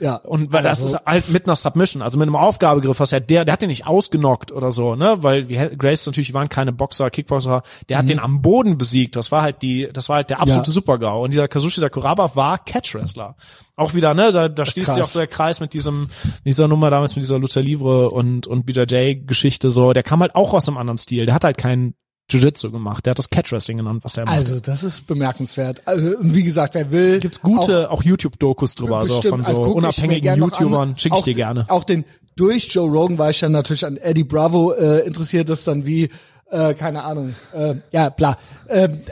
Ja. 0.00 0.16
Und 0.16 0.52
weil 0.52 0.62
das 0.62 0.82
Also- 0.82 0.96
ist 0.96 1.06
halt 1.06 1.28
mit 1.30 1.46
einer 1.46 1.56
Submission, 1.56 2.02
also 2.02 2.18
mit 2.18 2.26
einem 2.26 2.36
Aufgabegriff, 2.36 2.98
was 3.00 3.10
ja 3.10 3.20
der, 3.20 3.44
der 3.44 3.52
hat 3.52 3.62
den 3.62 3.68
nicht 3.68 3.86
ausgenockt 3.86 4.50
oder 4.50 4.70
so, 4.70 4.94
ne, 4.96 5.16
weil 5.20 5.44
Grace 5.44 6.06
natürlich 6.06 6.28
die 6.28 6.34
waren 6.34 6.48
keine 6.48 6.72
Boxer, 6.72 7.10
Kickboxer, 7.10 7.62
der 7.88 7.98
hat 7.98 8.08
den 8.08 8.18
am 8.18 8.42
Boden 8.42 8.78
besiegt. 8.78 9.16
Das 9.16 9.30
war 9.30 9.42
halt 9.42 9.62
die, 9.62 9.88
das 9.92 10.08
war 10.08 10.16
halt 10.16 10.30
der 10.30 10.40
absolute 10.40 10.68
Mhm. 10.68 10.72
Ja. 10.72 10.74
Supergau. 10.74 11.24
Und 11.24 11.32
dieser 11.32 11.48
Kazushi 11.48 11.80
Sakuraba 11.80 12.34
war 12.34 12.58
Catch 12.58 12.94
Wrestler. 12.94 13.36
Auch 13.76 13.94
wieder, 13.94 14.14
ne, 14.14 14.32
da, 14.32 14.48
da 14.48 14.66
schließt 14.66 14.94
sich 14.94 15.02
auch 15.02 15.08
so 15.08 15.18
der 15.18 15.28
Kreis 15.28 15.60
mit 15.60 15.72
diesem, 15.74 16.10
mit 16.24 16.46
dieser 16.46 16.68
Nummer 16.68 16.90
damals 16.90 17.16
mit 17.16 17.24
dieser 17.24 17.38
Luther 17.38 17.62
Livre 17.62 18.10
und 18.10 18.46
und 18.46 18.66
BJJ 18.66 19.24
Geschichte 19.26 19.70
so. 19.70 19.92
Der 19.92 20.02
kam 20.02 20.20
halt 20.20 20.34
auch 20.34 20.52
aus 20.54 20.68
einem 20.68 20.76
anderen 20.78 20.98
Stil. 20.98 21.26
Der 21.26 21.34
hat 21.34 21.44
halt 21.44 21.56
keinen 21.58 21.94
Jiu-Jitsu 22.30 22.70
gemacht. 22.70 23.04
Der 23.06 23.12
hat 23.12 23.18
das 23.18 23.30
Catch 23.30 23.52
Wrestling 23.52 23.78
genannt, 23.78 24.04
was 24.04 24.14
der 24.14 24.24
macht. 24.24 24.36
Also, 24.36 24.60
das 24.60 24.82
ist 24.84 25.06
bemerkenswert. 25.06 25.82
Also, 25.86 26.16
und 26.18 26.34
wie 26.34 26.42
gesagt, 26.44 26.74
wer 26.74 26.90
will. 26.92 27.20
Gibt's 27.20 27.40
gute 27.40 27.90
auch, 27.90 28.02
YouTube-Dokus 28.02 28.74
drüber, 28.74 29.04
so 29.06 29.14
Bestimmt. 29.16 29.44
von 29.44 29.44
so 29.44 29.60
Also 29.62 29.72
unabhängigen 29.72 30.36
YouTubern. 30.38 30.96
Schicke 30.98 31.16
ich 31.16 31.20
Auch- 31.20 31.24
dir 31.24 31.34
gerne. 31.34 31.66
Auch 31.68 31.84
den, 31.84 32.04
durch 32.36 32.68
Joe 32.72 32.88
Rogan 32.90 33.18
war 33.18 33.30
ich 33.30 33.40
dann 33.40 33.52
natürlich 33.52 33.84
an 33.84 33.96
Eddie 33.96 34.24
Bravo 34.24 34.72
äh, 34.72 35.00
interessiert, 35.06 35.48
das 35.48 35.64
dann 35.64 35.84
wie, 35.86 36.08
äh, 36.50 36.74
keine 36.74 37.04
Ahnung, 37.04 37.34
äh, 37.52 37.76
ja, 37.92 38.10
bla. 38.10 38.38
Ähm, 38.68 39.02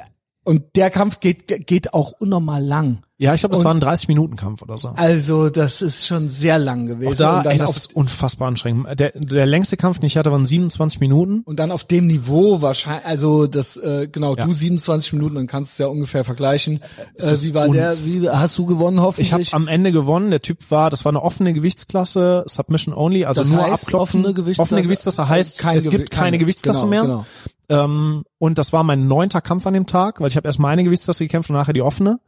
und 0.45 0.77
der 0.77 0.91
Kampf 0.91 1.21
geht, 1.21 1.67
geht 1.67 1.93
auch 1.93 2.13
unnormal 2.13 2.63
lang. 2.65 3.03
Ja, 3.21 3.35
ich 3.35 3.41
glaube, 3.41 3.57
das 3.57 3.65
war 3.65 3.75
ein 3.75 3.81
30-Minuten-Kampf 3.83 4.63
oder 4.63 4.79
so. 4.79 4.91
Also, 4.95 5.51
das 5.51 5.83
ist 5.83 6.07
schon 6.07 6.29
sehr 6.29 6.57
lang 6.57 6.87
gewesen. 6.87 7.15
Auch 7.25 7.43
da, 7.43 7.51
ey, 7.51 7.59
das 7.59 7.77
ist 7.77 7.97
unfassbar 7.97 8.47
anstrengend. 8.47 8.87
Der, 9.01 9.11
der 9.13 9.45
längste 9.45 9.77
Kampf, 9.77 9.99
den 9.99 10.07
ich 10.07 10.17
hatte, 10.17 10.31
waren 10.31 10.47
27 10.47 11.01
Minuten. 11.01 11.43
und 11.45 11.59
dann 11.59 11.73
auf 11.73 11.83
dem 11.83 12.07
Niveau 12.07 12.63
wahrscheinlich, 12.63 13.05
also 13.07 13.49
das, 13.49 13.77
äh, 13.77 14.07
genau, 14.11 14.37
Ja. 14.37 14.45
du 14.47 14.53
27 14.53 15.15
Minuten, 15.15 15.35
dann 15.35 15.47
kannst 15.49 15.71
du 15.71 15.73
es 15.73 15.79
ja 15.79 15.87
ungefähr 15.89 16.23
vergleichen. 16.23 16.81
Äh, 17.17 17.35
wie 17.43 17.55
war 17.55 17.69
der, 17.69 17.97
wie 18.05 18.31
hast 18.31 18.57
du 18.57 18.67
gewonnen 18.67 18.99
Ich 18.99 19.03
hoffentlich? 19.03 19.53
habe 19.53 19.63
am 19.65 19.67
Ende 19.69 19.91
gewonnen. 19.91 20.31
Der 20.31 20.41
Typ 20.41 20.71
war, 20.71 20.89
das 20.89 21.05
war 21.05 21.11
eine 21.11 21.21
offene 21.23 21.53
Gewichtsklasse, 21.55 22.45
Submission 22.47 22.95
only, 22.95 23.25
also 23.25 23.41
Das 23.41 23.51
nur 23.51 23.63
heißt, 23.65 23.83
abklopfen. 23.87 24.21
offene 24.25 24.33
Gewichtsklasse- 24.33 24.61
offene 24.63 24.83
Gewichtsklasse 24.83 25.29
heißt, 25.29 25.57
es 25.59 25.65
Gewi- 25.65 25.91
gibt 25.91 26.11
keine, 26.13 26.25
keine- 26.27 26.39
Gewichtsklasse 26.39 26.81
genau, 26.87 26.91
mehr. 26.91 27.03
genau. 27.03 27.27
Ähm, 27.71 28.23
und 28.39 28.57
das 28.59 28.73
war 28.73 28.83
mein 28.85 29.09
neunter 29.09 29.41
Kampf 29.43 29.67
an 29.67 29.75
dem 29.75 29.87
Tag, 29.87 30.21
weil 30.21 30.29
ich 30.29 30.37
habe 30.37 30.47
erst 30.49 30.59
meine 30.59 30.85
Gewichtsklasse 30.85 31.25
gekämpft 31.25 31.51
und 31.51 31.57
nachher 31.57 31.75
die 31.75 31.83
offene. 31.83 32.19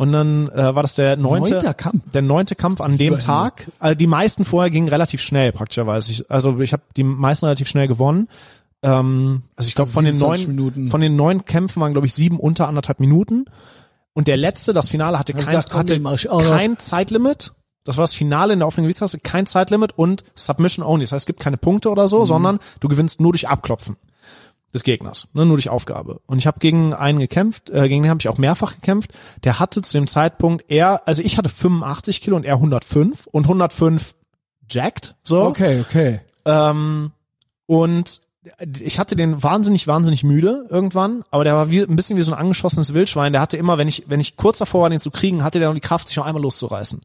Und 0.00 0.12
dann 0.12 0.48
äh, 0.50 0.74
war 0.74 0.82
das 0.82 0.94
der 0.94 1.16
neunte, 1.16 1.50
Neunter 1.54 1.74
Kampf? 1.74 2.02
der 2.14 2.22
neunte 2.22 2.54
Kampf 2.54 2.80
an 2.80 2.96
dem 2.98 3.18
Tag. 3.18 3.66
Also 3.80 3.96
die 3.96 4.06
meisten 4.06 4.44
vorher 4.44 4.70
gingen 4.70 4.88
relativ 4.88 5.20
schnell 5.20 5.50
praktischerweise. 5.50 6.12
Ich, 6.12 6.30
also 6.30 6.60
ich 6.60 6.72
habe 6.72 6.84
die 6.96 7.02
meisten 7.02 7.46
relativ 7.46 7.66
schnell 7.68 7.88
gewonnen. 7.88 8.28
Ähm, 8.82 9.42
also 9.56 9.66
ich 9.66 9.74
glaube 9.74 9.90
von 9.90 10.04
den 10.04 10.14
27 10.14 10.46
neun 10.46 10.56
Minuten. 10.56 10.90
von 10.90 11.00
den 11.00 11.16
neun 11.16 11.44
Kämpfen 11.46 11.80
waren 11.82 11.92
glaube 11.92 12.06
ich 12.06 12.14
sieben 12.14 12.38
unter 12.38 12.68
anderthalb 12.68 13.00
Minuten. 13.00 13.46
Und 14.14 14.28
der 14.28 14.36
letzte, 14.36 14.72
das 14.72 14.88
Finale 14.88 15.18
hatte 15.18 15.34
Hast 15.34 15.48
kein, 15.48 15.64
komm, 15.68 15.80
hatte 15.80 16.00
kein 16.48 16.78
Zeitlimit. 16.78 17.52
Das 17.84 17.96
war 17.96 18.02
das 18.04 18.14
Finale 18.14 18.52
in 18.52 18.60
der 18.60 18.68
offenen 18.68 18.84
Gewichtsklasse, 18.84 19.18
kein 19.18 19.46
Zeitlimit 19.46 19.98
und 19.98 20.22
Submission 20.36 20.84
only. 20.86 21.04
Das 21.04 21.12
heißt, 21.12 21.22
es 21.22 21.26
gibt 21.26 21.40
keine 21.40 21.56
Punkte 21.56 21.90
oder 21.90 22.04
Mhm. 22.04 22.08
so, 22.08 22.24
sondern 22.24 22.60
du 22.78 22.86
gewinnst 22.88 23.20
nur 23.20 23.32
durch 23.32 23.48
Abklopfen 23.48 23.96
des 24.74 24.82
Gegners, 24.82 25.26
ne, 25.32 25.46
nur 25.46 25.56
durch 25.56 25.70
Aufgabe. 25.70 26.20
Und 26.26 26.38
ich 26.38 26.46
habe 26.46 26.58
gegen 26.60 26.92
einen 26.92 27.18
gekämpft, 27.18 27.70
äh, 27.70 27.88
gegen 27.88 28.02
den 28.02 28.10
habe 28.10 28.20
ich 28.20 28.28
auch 28.28 28.38
mehrfach 28.38 28.74
gekämpft. 28.74 29.12
Der 29.44 29.58
hatte 29.58 29.82
zu 29.82 29.92
dem 29.92 30.06
Zeitpunkt 30.06 30.66
er, 30.68 31.06
also 31.06 31.22
ich 31.22 31.38
hatte 31.38 31.48
85 31.48 32.20
Kilo 32.20 32.36
und 32.36 32.44
er 32.44 32.54
105 32.54 33.26
und 33.28 33.44
105 33.44 34.14
jacked, 34.68 35.14
so. 35.24 35.42
okay, 35.44 35.80
okay. 35.80 36.20
Ähm, 36.44 37.12
und 37.66 38.20
ich 38.80 38.98
hatte 38.98 39.16
den 39.16 39.42
wahnsinnig, 39.42 39.86
wahnsinnig 39.86 40.24
müde 40.24 40.66
irgendwann, 40.70 41.22
aber 41.30 41.44
der 41.44 41.54
war 41.54 41.70
wie, 41.70 41.82
ein 41.82 41.96
bisschen 41.96 42.16
wie 42.16 42.22
so 42.22 42.32
ein 42.32 42.38
angeschossenes 42.38 42.94
Wildschwein. 42.94 43.32
Der 43.32 43.42
hatte 43.42 43.56
immer, 43.56 43.78
wenn 43.78 43.88
ich, 43.88 44.04
wenn 44.06 44.20
ich 44.20 44.36
kurz 44.36 44.58
davor 44.58 44.82
war, 44.82 44.90
den 44.90 45.00
zu 45.00 45.10
kriegen, 45.10 45.44
hatte 45.44 45.58
der 45.58 45.68
noch 45.68 45.74
die 45.74 45.80
Kraft, 45.80 46.08
sich 46.08 46.16
noch 46.16 46.26
einmal 46.26 46.42
loszureißen. 46.42 47.00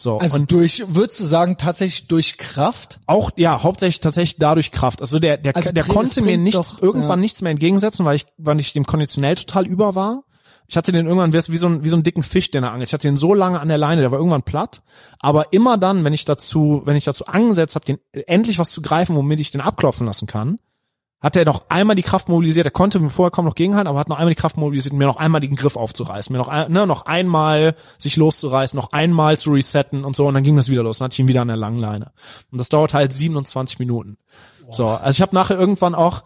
So. 0.00 0.18
Also 0.18 0.36
und 0.36 0.50
durch, 0.50 0.82
würdest 0.88 1.20
du 1.20 1.24
sagen, 1.24 1.58
tatsächlich 1.58 2.08
durch 2.08 2.38
Kraft? 2.38 3.00
auch, 3.06 3.30
ja, 3.36 3.62
hauptsächlich 3.62 4.00
tatsächlich 4.00 4.38
dadurch 4.38 4.70
Kraft. 4.70 5.02
Also 5.02 5.18
der, 5.18 5.36
der, 5.36 5.54
Also 5.54 5.72
der 5.72 5.84
konnte 5.84 6.22
mir 6.22 6.38
nichts, 6.38 6.70
doch, 6.70 6.82
irgendwann 6.82 7.18
ja. 7.18 7.22
nichts 7.22 7.42
mehr 7.42 7.50
entgegensetzen, 7.50 8.06
weil 8.06 8.16
ich, 8.16 8.26
weil 8.38 8.58
ich 8.60 8.72
dem 8.72 8.86
konditionell 8.86 9.34
total 9.34 9.66
über 9.66 9.94
war. 9.94 10.22
Ich 10.68 10.76
hatte 10.76 10.92
den 10.92 11.06
irgendwann 11.06 11.32
wie 11.32 11.56
so, 11.56 11.66
ein, 11.66 11.84
wie 11.84 11.88
so 11.88 11.96
einen 11.96 12.04
dicken 12.04 12.22
Fisch, 12.22 12.50
den 12.50 12.62
er 12.62 12.70
angelt. 12.70 12.88
Ich 12.88 12.94
hatte 12.94 13.08
den 13.08 13.16
so 13.16 13.34
lange 13.34 13.60
an 13.60 13.68
der 13.68 13.76
Leine, 13.76 14.00
der 14.00 14.12
war 14.12 14.18
irgendwann 14.18 14.44
platt. 14.44 14.82
Aber 15.18 15.52
immer 15.52 15.76
dann, 15.76 16.04
wenn 16.04 16.14
ich 16.14 16.24
dazu, 16.24 16.82
wenn 16.84 16.96
ich 16.96 17.04
dazu 17.04 17.26
angesetzt 17.26 17.74
habe, 17.74 17.84
den 17.84 17.98
endlich 18.26 18.58
was 18.58 18.70
zu 18.70 18.80
greifen, 18.80 19.16
womit 19.16 19.40
ich 19.40 19.50
den 19.50 19.60
abklopfen 19.60 20.06
lassen 20.06 20.26
kann, 20.26 20.60
hat 21.20 21.36
er 21.36 21.44
noch 21.44 21.64
einmal 21.68 21.96
die 21.96 22.02
Kraft 22.02 22.28
mobilisiert. 22.28 22.66
Er 22.66 22.70
konnte 22.70 22.98
mir 22.98 23.10
vorher 23.10 23.30
kaum 23.30 23.44
noch 23.44 23.54
gegenhalten, 23.54 23.88
aber 23.88 23.98
hat 23.98 24.08
noch 24.08 24.18
einmal 24.18 24.34
die 24.34 24.40
Kraft 24.40 24.56
mobilisiert, 24.56 24.94
mir 24.94 25.06
noch 25.06 25.16
einmal 25.16 25.40
den 25.40 25.54
Griff 25.54 25.76
aufzureißen, 25.76 26.32
mir 26.32 26.38
noch, 26.38 26.48
ein, 26.48 26.72
ne, 26.72 26.86
noch 26.86 27.06
einmal 27.06 27.74
sich 27.98 28.16
loszureißen, 28.16 28.76
noch 28.76 28.92
einmal 28.92 29.38
zu 29.38 29.52
resetten 29.52 30.04
und 30.04 30.16
so. 30.16 30.26
Und 30.26 30.34
dann 30.34 30.42
ging 30.42 30.56
das 30.56 30.70
wieder 30.70 30.82
los. 30.82 30.98
Dann 30.98 31.06
hatte 31.06 31.14
ich 31.14 31.20
ihn 31.20 31.28
wieder 31.28 31.42
an 31.42 31.48
der 31.48 31.58
langen 31.58 31.78
Leine. 31.78 32.12
Und 32.50 32.58
das 32.58 32.70
dauert 32.70 32.94
halt 32.94 33.12
27 33.12 33.78
Minuten. 33.78 34.16
So, 34.70 34.88
also 34.88 35.16
ich 35.16 35.20
habe 35.20 35.34
nachher 35.34 35.58
irgendwann 35.58 35.94
auch, 35.94 36.22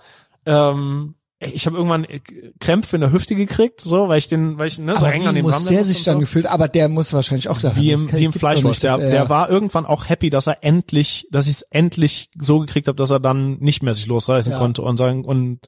ähm, 0.46 1.14
ich 1.52 1.66
habe 1.66 1.76
irgendwann 1.76 2.04
äh, 2.04 2.20
Krämpfe 2.60 2.96
in 2.96 3.00
der 3.00 3.12
Hüfte 3.12 3.34
gekriegt, 3.34 3.80
so, 3.80 4.08
weil 4.08 4.18
ich 4.18 4.28
den, 4.28 4.58
weil 4.58 4.68
ich 4.68 4.78
ne, 4.78 4.92
so 4.94 5.04
aber 5.04 5.14
eng 5.14 5.26
an 5.26 5.34
dem 5.34 5.44
muss 5.44 5.64
der 5.66 5.84
sich 5.84 6.02
dann 6.02 6.14
so 6.16 6.20
gefühlt, 6.20 6.46
aber 6.46 6.68
der 6.68 6.88
muss 6.88 7.12
wahrscheinlich 7.12 7.48
auch 7.48 7.60
daran. 7.60 7.76
wie 7.80 7.90
das 7.92 8.00
im, 8.02 8.12
wie 8.12 8.24
im 8.24 8.32
Fleischwolf. 8.32 8.78
Der, 8.78 8.92
dass 8.96 9.02
er- 9.04 9.10
der 9.10 9.28
war 9.28 9.50
irgendwann 9.50 9.86
auch 9.86 10.08
happy, 10.08 10.30
dass 10.30 10.46
er 10.46 10.62
endlich, 10.62 11.26
dass 11.30 11.46
ich 11.46 11.52
es 11.52 11.62
endlich 11.62 12.30
so 12.38 12.60
gekriegt 12.60 12.88
habe, 12.88 12.96
dass 12.96 13.10
er 13.10 13.20
dann 13.20 13.58
nicht 13.58 13.82
mehr 13.82 13.94
sich 13.94 14.06
losreißen 14.06 14.52
Ja. 14.52 14.58
konnte 14.58 14.82
und 14.82 14.96
sagen 14.96 15.24
und 15.24 15.60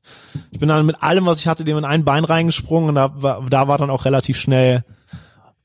ich 0.50 0.58
bin 0.58 0.68
dann 0.68 0.86
mit 0.86 1.02
allem, 1.02 1.26
was 1.26 1.38
ich 1.40 1.46
hatte, 1.48 1.64
dem 1.64 1.78
in 1.78 1.84
ein 1.84 2.04
Bein 2.04 2.24
reingesprungen 2.24 2.88
und 2.90 2.94
da 2.94 3.12
war, 3.16 3.44
da 3.48 3.68
war 3.68 3.78
dann 3.78 3.90
auch 3.90 4.04
relativ 4.04 4.38
schnell 4.38 4.84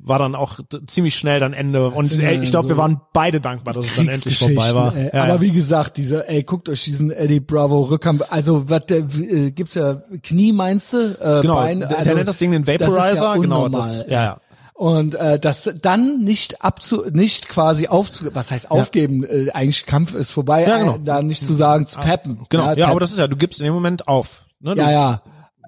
war 0.03 0.19
dann 0.19 0.35
auch 0.35 0.59
ziemlich 0.87 1.15
schnell 1.15 1.39
dann 1.39 1.53
Ende 1.53 1.89
und 1.89 2.07
sind 2.07 2.21
ey, 2.21 2.41
ich 2.41 2.51
glaube, 2.51 2.69
wir 2.69 2.75
so 2.75 2.81
waren 2.81 3.01
beide 3.13 3.41
dankbar, 3.41 3.73
dass 3.73 3.87
es 3.87 3.95
dann 3.95 4.07
endlich 4.07 4.37
vorbei 4.37 4.73
war. 4.73 4.95
Ey. 4.95 5.11
Ja, 5.13 5.23
aber 5.23 5.35
ja. 5.35 5.41
wie 5.41 5.51
gesagt, 5.51 5.97
diese, 5.97 6.27
ey, 6.27 6.43
guckt 6.43 6.69
euch 6.69 6.83
diesen 6.83 7.11
Eddie 7.11 7.39
Bravo 7.39 7.81
Rückkampf, 7.81 8.23
also 8.29 8.69
was 8.69 8.85
der 8.87 8.99
äh, 8.99 9.51
gibt's 9.51 9.75
ja 9.75 10.01
Knie 10.23 10.53
meinst 10.53 10.93
du? 10.93 11.17
Äh, 11.19 11.41
genau, 11.41 11.55
Bein, 11.55 11.79
der, 11.79 11.89
also, 11.89 12.03
der 12.03 12.15
nennt 12.15 12.27
das 12.27 12.37
Ding 12.37 12.51
den 12.51 12.63
ist 12.63 12.69
ja 12.69 12.79
Vaporizer, 12.79 13.39
genau, 13.39 13.69
das, 13.69 14.05
ja, 14.07 14.23
ja. 14.23 14.37
Und 14.73 15.13
äh, 15.13 15.37
das 15.37 15.71
dann 15.79 16.23
nicht 16.23 16.63
abzu, 16.63 17.03
nicht 17.11 17.47
quasi 17.47 17.87
aufzu, 17.87 18.33
was 18.33 18.49
heißt 18.49 18.71
aufgeben? 18.71 19.23
Äh, 19.23 19.51
eigentlich 19.51 19.85
Kampf 19.85 20.15
ist 20.15 20.31
vorbei, 20.31 20.65
Ja, 20.65 20.79
genau. 20.79 20.95
äh, 20.95 20.99
da 21.03 21.21
nicht 21.21 21.45
zu 21.45 21.53
sagen, 21.53 21.85
zu 21.85 21.99
tappen. 21.99 22.39
Genau, 22.49 22.63
ja, 22.63 22.69
tappen. 22.69 22.83
aber 22.85 22.99
das 22.99 23.11
ist 23.11 23.19
ja, 23.19 23.27
du 23.27 23.37
gibst 23.37 23.59
in 23.59 23.65
dem 23.65 23.75
Moment 23.75 24.07
auf. 24.07 24.41
Ne? 24.59 24.73
Du 24.73 24.81
ja, 24.81 24.89
ja, 24.89 25.21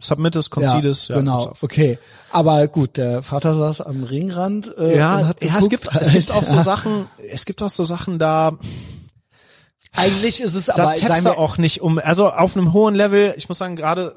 submittest, 0.03 0.49
ja, 0.49 0.61
concedest, 0.61 1.09
ja, 1.09 1.15
genau, 1.17 1.53
okay. 1.61 1.97
Aber 2.31 2.67
gut, 2.67 2.97
der 2.97 3.21
Vater 3.23 3.53
saß 3.55 3.81
am 3.81 4.03
Ringrand. 4.03 4.75
Äh, 4.77 4.97
Ja, 4.97 5.27
hat 5.27 5.43
ja, 5.43 5.59
es 5.59 5.69
gibt, 5.69 5.87
es 5.95 6.11
gibt 6.11 6.31
auch 6.35 6.43
so 6.45 6.55
Ja. 6.55 6.61
Sachen, 6.61 7.07
es 7.31 7.45
gibt 7.45 7.61
auch 7.61 7.69
so 7.69 7.83
Sachen 7.83 8.19
da, 8.19 8.57
Eigentlich 9.95 10.41
ist 10.41 10.55
es 10.55 10.65
da 10.65 10.73
aber, 10.73 10.97
seien 10.97 11.23
wir, 11.23 11.37
auch 11.37 11.59
nicht 11.59 11.81
um, 11.81 11.99
also 11.99 12.31
auf 12.31 12.57
einem 12.57 12.73
hohen 12.73 12.95
Level, 12.95 13.35
ich 13.37 13.47
muss 13.47 13.59
sagen, 13.59 13.75
gerade, 13.75 14.15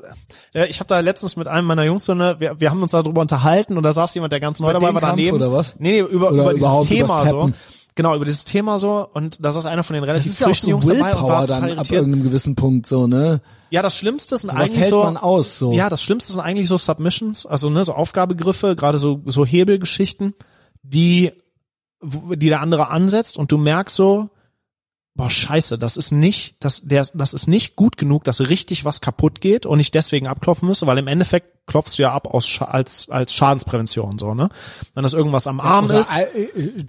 ja, 0.55 0.65
ich 0.65 0.81
habe 0.81 0.89
da 0.89 1.01
letztens 1.01 1.37
mit 1.37 1.49
einem 1.49 1.67
meiner 1.67 1.85
Jungs 1.85 2.07
so 2.07 2.13
eine, 2.13 2.41
wir, 2.41 2.59
wir 2.61 2.71
haben 2.71 2.83
uns 2.83 2.93
darüber 2.93 3.21
unterhalten 3.21 3.77
und 3.77 3.83
da 3.83 3.93
saß 3.93 4.15
jemand, 4.15 4.33
der 4.33 4.41
ganz 4.41 4.59
neu 4.59 4.69
Bei 4.69 4.73
dabei 4.73 4.95
war 4.95 5.01
Kampf 5.03 5.13
daneben. 5.17 5.37
oder 5.37 5.53
was? 5.53 5.75
Nee, 5.79 6.01
nee, 6.01 6.09
über, 6.09 6.33
Oder 6.33 6.53
über 6.53 6.55
dieses 6.55 6.87
Thema 6.87 7.27
so. 7.27 7.51
Genau, 7.95 8.15
über 8.17 8.25
dieses 8.25 8.45
Thema 8.45 8.79
so 8.79 9.07
und 9.13 9.45
das 9.45 9.57
ist 9.57 9.67
einer 9.67 9.83
von 9.85 9.95
den 9.95 10.05
relativ 10.05 10.39
ja 10.41 10.47
frischen 10.47 10.65
so 10.65 10.71
Jungs 10.71 10.87
dabei 10.87 11.15
und 11.15 11.29
war 11.29 11.47
dann 11.47 11.79
ab 11.79 11.91
irgendeinem 11.91 12.25
gewissen 12.25 12.55
Punkt 12.55 12.87
so, 12.87 13.07
ne? 13.07 13.41
Ja, 13.71 13.83
das 13.83 13.97
Schlimmste 13.97 14.37
sind 14.37 14.51
eigentlich 14.51 14.77
hält 14.77 14.91
so, 14.91 15.03
man 15.03 15.17
aus 15.17 15.59
so? 15.59 15.73
ja, 15.73 15.89
das 15.89 16.03
Schlimmste 16.03 16.33
sind 16.33 16.41
eigentlich 16.41 16.69
so 16.69 16.77
Submissions, 16.77 17.47
also 17.47 17.71
ne, 17.71 17.85
so 17.85 17.95
Aufgabegriffe, 17.95 18.77
gerade 18.77 18.99
so 18.99 19.23
so 19.27 19.45
Hebelgeschichten, 19.45 20.35
die 20.83 21.33
die 22.03 22.49
der 22.49 22.61
andere 22.61 22.89
ansetzt 22.89 23.37
und 23.37 23.51
du 23.51 23.59
merkst 23.59 23.97
so, 23.97 24.31
boah, 25.17 25.31
scheiße, 25.31 25.79
das 25.79 25.97
ist 25.97 26.13
nicht, 26.13 26.57
das, 26.61 26.83
der, 26.83 27.07
das 27.15 27.33
ist 27.33 27.49
nicht 27.49 27.75
gut 27.75 27.97
genug, 27.97 28.25
dass 28.25 28.41
richtig 28.41 28.85
was 28.85 29.01
kaputt 29.01 29.41
geht 29.41 29.65
und 29.65 29.81
ich 29.81 29.91
deswegen 29.91 30.27
abklopfen 30.27 30.69
müsste, 30.69 30.87
weil 30.87 30.99
im 30.99 31.07
Endeffekt 31.07 31.67
klopfst 31.67 31.99
du 31.99 32.03
ja 32.03 32.13
ab 32.13 32.33
aus 32.33 32.61
als, 32.61 33.09
als 33.11 33.33
Schadensprävention, 33.33 34.19
so, 34.19 34.35
ne? 34.35 34.51
Wenn 34.95 35.03
das 35.03 35.15
irgendwas 35.15 35.47
am 35.47 35.61
Arm 35.61 35.87
Oder, 35.87 36.01
ist. 36.01 36.15
äh, 36.15 36.27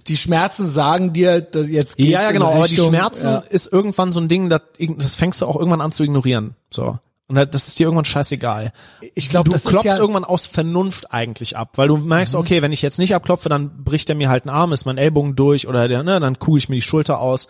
die 0.06 0.16
Schmerzen 0.16 0.68
sagen 0.68 1.12
dir, 1.12 1.40
dass 1.40 1.68
jetzt 1.68 1.96
geht's 1.96 2.10
Ja, 2.10 2.22
ja, 2.22 2.32
genau, 2.32 2.52
aber 2.52 2.68
die 2.68 2.76
Schmerzen 2.76 3.26
ja. 3.26 3.38
ist 3.38 3.72
irgendwann 3.72 4.12
so 4.12 4.20
ein 4.20 4.28
Ding, 4.28 4.50
das, 4.50 4.60
das 4.78 5.16
fängst 5.16 5.40
du 5.40 5.46
auch 5.46 5.56
irgendwann 5.56 5.80
an 5.80 5.92
zu 5.92 6.04
ignorieren, 6.04 6.54
so. 6.70 6.98
Und 7.28 7.36
das 7.36 7.68
ist 7.68 7.78
dir 7.78 7.84
irgendwann 7.84 8.06
scheißegal. 8.06 8.72
Ich 9.14 9.28
glaube, 9.28 9.50
du 9.50 9.52
das 9.52 9.64
klopfst 9.64 9.84
ja, 9.84 9.98
irgendwann 9.98 10.24
aus 10.24 10.46
Vernunft 10.46 11.12
eigentlich 11.12 11.58
ab, 11.58 11.72
weil 11.76 11.88
du 11.88 11.98
merkst, 11.98 12.34
okay, 12.34 12.62
wenn 12.62 12.72
ich 12.72 12.80
jetzt 12.80 12.98
nicht 12.98 13.14
abklopfe, 13.14 13.50
dann 13.50 13.84
bricht 13.84 14.08
er 14.08 14.16
mir 14.16 14.30
halt 14.30 14.46
einen 14.46 14.56
Arm, 14.56 14.72
ist 14.72 14.86
mein 14.86 14.96
Ellbogen 14.96 15.36
durch 15.36 15.68
oder 15.68 15.88
der, 15.88 16.02
ne, 16.02 16.20
dann 16.20 16.38
kugel 16.38 16.58
ich 16.58 16.68
mir 16.70 16.76
die 16.76 16.82
Schulter 16.82 17.20
aus 17.20 17.48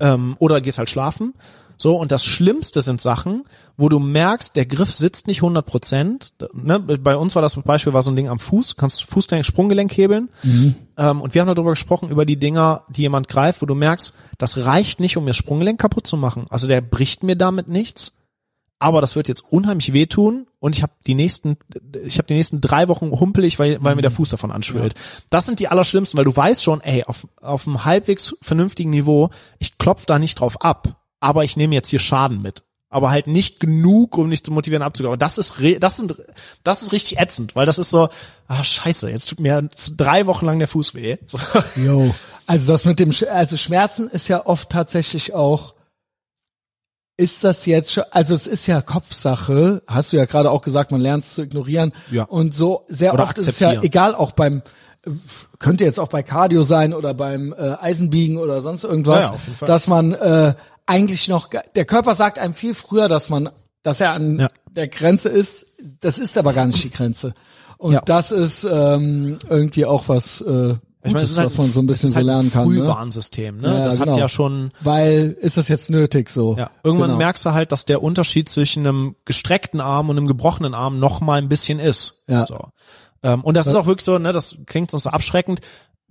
ähm, 0.00 0.36
oder 0.38 0.60
gehst 0.60 0.78
halt 0.78 0.90
schlafen. 0.90 1.34
So, 1.78 1.96
und 1.96 2.10
das 2.10 2.24
Schlimmste 2.24 2.80
sind 2.80 3.02
Sachen, 3.02 3.44
wo 3.76 3.90
du 3.90 3.98
merkst, 3.98 4.56
der 4.56 4.64
Griff 4.64 4.94
sitzt 4.94 5.26
nicht 5.26 5.38
100 5.38 5.66
Prozent. 5.66 6.32
Ne? 6.54 6.80
Bei 6.80 7.16
uns 7.16 7.34
war 7.34 7.42
das 7.42 7.54
Beispiel, 7.56 7.92
war 7.92 8.02
so 8.02 8.10
ein 8.10 8.16
Ding 8.16 8.28
am 8.28 8.38
Fuß, 8.38 8.70
du 8.70 8.74
kannst 8.76 9.04
Fußgelenk, 9.04 9.44
Sprunggelenk 9.44 9.92
hebeln. 9.92 10.30
Ähm, 10.96 11.20
und 11.20 11.34
wir 11.34 11.42
haben 11.42 11.54
darüber 11.54 11.70
gesprochen, 11.70 12.08
über 12.08 12.24
die 12.24 12.38
Dinger, 12.38 12.84
die 12.88 13.02
jemand 13.02 13.28
greift, 13.28 13.60
wo 13.60 13.66
du 13.66 13.74
merkst, 13.74 14.14
das 14.38 14.56
reicht 14.64 15.00
nicht, 15.00 15.18
um 15.18 15.24
mir 15.24 15.34
Sprunggelenk 15.34 15.78
kaputt 15.78 16.06
zu 16.06 16.16
machen. 16.16 16.46
Also 16.48 16.66
der 16.66 16.80
bricht 16.80 17.22
mir 17.22 17.36
damit 17.36 17.68
nichts 17.68 18.12
aber 18.78 19.00
das 19.00 19.16
wird 19.16 19.28
jetzt 19.28 19.44
unheimlich 19.50 19.92
wehtun 19.92 20.46
und 20.58 20.76
ich 20.76 20.82
habe 20.82 20.92
die 21.06 21.14
nächsten 21.14 21.56
ich 22.04 22.18
habe 22.18 22.28
die 22.28 22.34
nächsten 22.34 22.60
drei 22.60 22.88
Wochen 22.88 23.10
humpelig, 23.10 23.58
weil 23.58 23.78
weil 23.80 23.96
mir 23.96 24.02
der 24.02 24.10
Fuß 24.10 24.30
davon 24.30 24.52
anschwillt. 24.52 24.94
Das 25.30 25.46
sind 25.46 25.60
die 25.60 25.68
allerschlimmsten, 25.68 26.18
weil 26.18 26.24
du 26.24 26.36
weißt 26.36 26.62
schon, 26.62 26.80
ey, 26.82 27.04
auf 27.04 27.26
auf 27.40 27.66
einem 27.66 27.84
halbwegs 27.84 28.36
vernünftigen 28.42 28.90
Niveau, 28.90 29.30
ich 29.58 29.78
klopf 29.78 30.06
da 30.06 30.18
nicht 30.18 30.40
drauf 30.40 30.60
ab, 30.60 31.00
aber 31.20 31.44
ich 31.44 31.56
nehme 31.56 31.74
jetzt 31.74 31.88
hier 31.88 31.98
Schaden 32.00 32.42
mit. 32.42 32.62
Aber 32.88 33.10
halt 33.10 33.26
nicht 33.26 33.58
genug, 33.58 34.16
um 34.16 34.28
mich 34.28 34.44
zu 34.44 34.52
motivieren 34.52 34.82
abzugeben. 34.82 35.10
Aber 35.10 35.18
das 35.18 35.38
ist, 35.38 35.56
das 35.80 35.96
sind, 35.96 36.14
das 36.62 36.82
ist 36.82 36.92
richtig 36.92 37.18
ätzend, 37.18 37.56
weil 37.56 37.66
das 37.66 37.80
ist 37.80 37.90
so, 37.90 38.08
ah, 38.46 38.62
scheiße, 38.62 39.10
jetzt 39.10 39.28
tut 39.28 39.40
mir 39.40 39.68
drei 39.96 40.26
Wochen 40.26 40.46
lang 40.46 40.60
der 40.60 40.68
Fuß 40.68 40.94
weh. 40.94 41.16
Yo. 41.76 42.14
Also 42.48 42.70
das 42.70 42.84
mit 42.84 43.00
dem, 43.00 43.12
also 43.32 43.56
Schmerzen 43.56 44.06
ist 44.06 44.28
ja 44.28 44.46
oft 44.46 44.70
tatsächlich 44.70 45.34
auch, 45.34 45.74
ist 47.16 47.44
das 47.44 47.64
jetzt 47.66 47.92
schon, 47.92 48.04
also 48.10 48.34
es 48.34 48.46
ist 48.46 48.66
ja 48.66 48.82
Kopfsache, 48.82 49.82
hast 49.86 50.12
du 50.12 50.16
ja 50.18 50.26
gerade 50.26 50.50
auch 50.50 50.60
gesagt, 50.62 50.90
man 50.92 51.00
lernt 51.00 51.24
es 51.24 51.34
zu 51.34 51.42
ignorieren. 51.42 51.92
Ja. 52.10 52.24
Und 52.24 52.54
so 52.54 52.84
sehr 52.88 53.14
Oder 53.14 53.22
oft 53.24 53.38
ist 53.38 53.48
es 53.48 53.58
ja 53.58 53.80
egal, 53.82 54.14
auch 54.14 54.32
beim, 54.32 54.62
könnte 55.58 55.84
jetzt 55.84 55.98
auch 55.98 56.08
bei 56.08 56.22
Cardio 56.22 56.62
sein 56.62 56.92
oder 56.92 57.14
beim 57.14 57.54
äh, 57.56 57.74
Eisenbiegen 57.80 58.36
oder 58.36 58.60
sonst 58.60 58.84
irgendwas, 58.84 59.24
Ja, 59.24 59.34
ja, 59.60 59.66
dass 59.66 59.86
man 59.86 60.12
äh, 60.12 60.54
eigentlich 60.84 61.28
noch, 61.28 61.48
der 61.74 61.84
Körper 61.84 62.14
sagt 62.14 62.38
einem 62.38 62.54
viel 62.54 62.74
früher, 62.74 63.08
dass 63.08 63.30
man, 63.30 63.48
dass 63.82 64.00
er 64.00 64.12
an 64.12 64.40
Ja. 64.40 64.48
der 64.70 64.88
Grenze 64.88 65.28
ist, 65.30 65.66
das 66.00 66.18
ist 66.18 66.36
aber 66.36 66.52
gar 66.52 66.66
nicht 66.66 66.84
die 66.84 66.90
Grenze. 66.90 67.34
Und 67.78 68.00
das 68.06 68.30
ist 68.32 68.64
ähm, 68.64 69.38
irgendwie 69.48 69.84
auch 69.84 70.08
was 70.08 70.40
äh, 70.40 70.74
Ich 71.06 71.12
meine, 71.12 71.24
ist 71.24 71.38
halt- 71.38 71.46
was 71.46 71.56
man 71.58 71.70
so 71.70 71.80
ein 71.80 71.86
bisschen 71.86 72.06
ist 72.08 72.12
so 72.12 72.16
halt 72.16 72.26
lernen 72.26 72.52
kann. 72.52 72.68
Ne? 72.68 72.74
Frühwarnsystem, 72.80 73.58
ne? 73.58 73.68
Ja, 73.78 73.84
das 73.84 73.98
genau. 73.98 74.12
hat 74.12 74.18
ja 74.18 74.28
schon, 74.28 74.72
Weil 74.80 75.36
ist 75.40 75.56
das 75.56 75.68
jetzt 75.68 75.90
nötig 75.90 76.28
so? 76.30 76.56
Ja, 76.56 76.70
irgendwann 76.82 77.08
Genau. 77.10 77.18
merkst 77.18 77.44
du 77.44 77.52
halt, 77.52 77.72
dass 77.72 77.84
der 77.84 78.02
Unterschied 78.02 78.48
zwischen 78.48 78.86
einem 78.86 79.16
gestreckten 79.24 79.80
Arm 79.80 80.08
und 80.10 80.16
einem 80.16 80.26
gebrochenen 80.26 80.74
Arm 80.74 80.98
noch 80.98 81.20
mal 81.20 81.38
ein 81.38 81.48
bisschen 81.48 81.78
ist. 81.78 82.22
Ja. 82.26 82.46
So. 82.46 82.58
Ähm, 83.22 83.42
und 83.42 83.56
das 83.56 83.66
ist 83.66 83.74
auch 83.74 83.86
wirklich 83.86 84.04
so, 84.04 84.18
ne, 84.18 84.32
das 84.32 84.56
klingt 84.66 84.92
uns 84.94 85.04
so 85.04 85.10
abschreckend. 85.10 85.60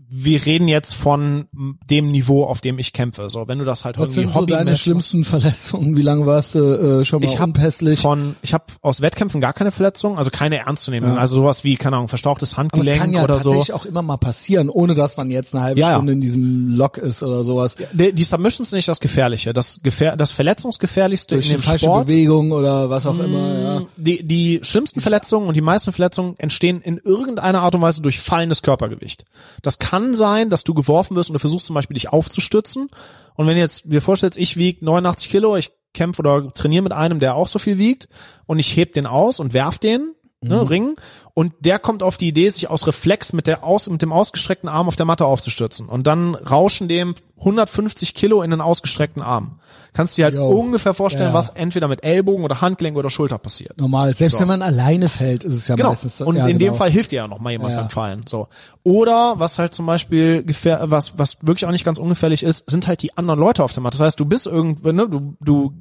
Wir 0.07 0.45
reden 0.45 0.68
jetzt 0.68 0.94
von 0.94 1.48
dem 1.90 2.11
Niveau, 2.11 2.44
auf 2.45 2.61
dem 2.61 2.77
ich 2.80 2.94
kämpfe. 2.94 3.30
So, 3.30 3.48
wenn 3.48 3.57
du 3.60 3.65
das 3.65 3.86
halt 3.86 3.98
Was 3.98 4.15
irgendwie 4.15 4.32
sind 4.34 4.34
so 4.41 4.45
deine 4.45 4.76
schlimmsten 4.76 5.23
Verletzungen? 5.23 5.98
Wie 5.98 6.02
lange 6.03 6.26
warst 6.26 6.53
du 6.56 6.60
äh, 6.99 7.06
schon 7.06 7.22
mal 7.22 7.26
Ich 7.27 7.40
hab 7.40 7.48
unpässlich? 7.48 7.99
von, 8.02 8.36
ich 8.44 8.53
habe 8.53 8.65
aus 8.82 9.02
Wettkämpfen 9.02 9.41
gar 9.41 9.53
keine 9.53 9.72
Verletzungen, 9.72 10.18
also 10.18 10.30
keine 10.30 10.57
ernstzunehmenden, 10.60 11.15
Ja. 11.15 11.22
also 11.22 11.38
sowas 11.38 11.64
wie, 11.64 11.76
keine 11.76 11.95
Ahnung, 11.95 12.07
verstauchtes 12.07 12.53
Aber 12.53 12.68
es 12.68 12.73
Handgelenk 12.73 12.99
kann 12.99 13.14
ja 13.14 13.23
oder 13.23 13.40
so. 13.40 13.49
tatsächlich 13.52 13.73
auch 13.73 13.86
immer 13.86 14.02
mal 14.03 14.18
passieren, 14.18 14.69
ohne 14.69 14.94
dass 14.94 15.18
man 15.18 15.32
jetzt 15.32 15.56
eine 15.56 15.64
halbe 15.64 15.80
Ja, 15.80 15.90
ja. 15.90 15.95
Stunde 15.95 16.14
in 16.14 16.22
diesem 16.22 16.76
Lock 16.76 16.98
ist 16.98 17.23
oder 17.23 17.44
sowas. 17.44 17.76
Die, 17.94 18.14
die 18.14 18.23
Submissions 18.23 18.69
sind 18.69 18.77
nicht 18.77 18.88
das 18.88 18.99
Gefährliche. 18.99 19.53
Das, 19.53 19.80
Gefähr 19.82 20.15
das 20.15 20.32
Verletzungsgefährlichste 20.32 21.36
Durch 21.36 21.48
in 21.49 21.57
dem 21.57 21.61
falsche 21.61 21.86
Sport 21.86 22.07
Bewegung 22.07 22.52
oder 22.52 22.90
was 22.90 23.06
auch 23.07 23.18
immer. 23.19 23.60
Ja. 23.60 23.82
Die, 23.98 24.26
die 24.26 24.60
schlimmsten 24.64 25.02
Verletzungen 25.02 25.48
und 25.48 25.56
die 25.56 25.61
meisten 25.61 25.91
Verletzungen 25.91 26.36
entstehen 26.38 26.82
in 26.82 26.99
irgendeiner 27.03 27.61
Art 27.61 27.76
und 27.76 27.82
Weise 27.82 28.02
durch 28.02 28.19
fallendes 28.19 28.61
Körpergewicht. 28.61 29.26
Das 29.61 29.80
kann 29.80 29.95
sein, 30.14 30.50
dass 30.50 30.64
du 30.64 30.74
geworfen 30.74 31.16
wirst 31.16 31.30
und 31.30 31.36
du 31.36 31.40
versuchst 31.40 31.66
zum 31.66 31.74
Beispiel 31.74 31.96
dich 31.96 32.10
aufzustützen. 32.10 32.90
Und 33.36 33.48
wenn 33.48 33.58
jetzt 33.58 33.92
dir 33.92 34.02
vorstellst, 34.02 34.38
ich 34.38 34.58
wiege 34.58 34.84
89 34.84 35.30
Kilo, 35.30 35.56
ich 35.56 35.72
kämpfe 35.94 36.20
oder 36.22 36.54
trainiere 36.54 36.84
mit 36.84 36.94
einem, 36.94 37.20
der 37.20 37.36
auch 37.36 37.48
so 37.48 37.60
viel 37.60 37.78
wiegt 37.78 38.08
und 38.46 38.60
ich 38.60 38.76
heb 38.76 38.94
den 38.94 39.06
aus 39.06 39.40
und 39.40 39.54
werf 39.54 39.80
den, 39.80 40.14
ne, 40.42 40.70
Ring, 40.70 40.96
und 41.36 41.53
der 41.60 41.78
kommt 41.78 42.02
auf 42.02 42.18
die 42.18 42.30
Idee, 42.30 42.49
sich 42.49 42.70
aus 42.70 42.88
Reflex 42.88 43.32
mit 43.34 43.45
der 43.45 43.64
aus, 43.64 43.88
mit 43.90 44.02
dem 44.02 44.12
ausgestreckten 44.12 44.68
Arm 44.70 44.88
auf 44.88 44.95
der 44.95 45.06
Matte 45.06 45.26
aufzustützen. 45.26 45.88
Und 45.88 46.07
dann 46.07 46.34
rauschen 46.34 46.88
dem 46.88 47.14
150 47.40 48.14
Kilo 48.16 48.41
in 48.41 48.49
den 48.52 48.62
ausgestreckten 48.62 49.22
Arm. 49.22 49.60
Kannst 49.91 50.18
dir 50.18 50.26
halt 50.26 50.36
Jo. 50.36 50.48
ungefähr 50.48 50.94
vorstellen, 50.94 51.30
Ja. 51.30 51.34
was 51.34 51.49
entweder 51.52 51.88
mit 51.90 52.03
Ellbogen 52.03 52.44
oder 52.44 52.60
Handgelenk 52.62 52.98
oder 52.98 53.10
Schulter 53.10 53.38
passiert. 53.38 53.78
Normal. 53.78 54.14
Selbst 54.16 54.36
So. 54.36 54.40
wenn 54.41 54.48
man 54.48 54.62
alleine 54.62 55.07
fällt, 55.10 55.44
ist 55.44 55.53
es 55.53 55.68
ja 55.68 55.76
Genau. 55.76 55.90
meistens 55.90 56.18
so. 56.18 56.26
Und 56.26 56.38
ja, 56.38 56.48
in 56.48 56.57
genau. 56.57 56.72
dem 56.72 56.78
Fall 56.78 56.90
hilft 56.90 57.12
dir 57.12 57.18
ja 57.18 57.28
noch 57.28 57.40
mal 57.40 57.52
jemand 57.52 57.72
Ja. 57.74 57.82
beim 57.82 57.90
Fallen. 57.90 58.22
So. 58.28 58.48
Oder 58.84 59.36
was 59.38 59.57
halt 59.60 59.74
zum 59.74 59.86
Beispiel 59.86 60.44
gefähr 60.44 60.80
was 60.90 61.18
was 61.18 61.38
wirklich 61.41 61.66
auch 61.66 61.72
nicht 61.72 61.86
ganz 61.86 61.98
ungefährlich 61.98 62.44
ist, 62.44 62.70
sind 62.70 62.88
halt 62.88 63.02
die 63.02 63.18
anderen 63.18 63.40
Leute 63.40 63.64
auf 63.64 63.74
der 63.74 63.84
Matte. 63.84 63.98
Das 63.98 64.06
heißt, 64.06 64.20
du 64.20 64.26
bist 64.26 64.48
irgendwo, 64.48 64.91
ne, 64.91 65.07
du 65.07 65.36
du 65.41 65.74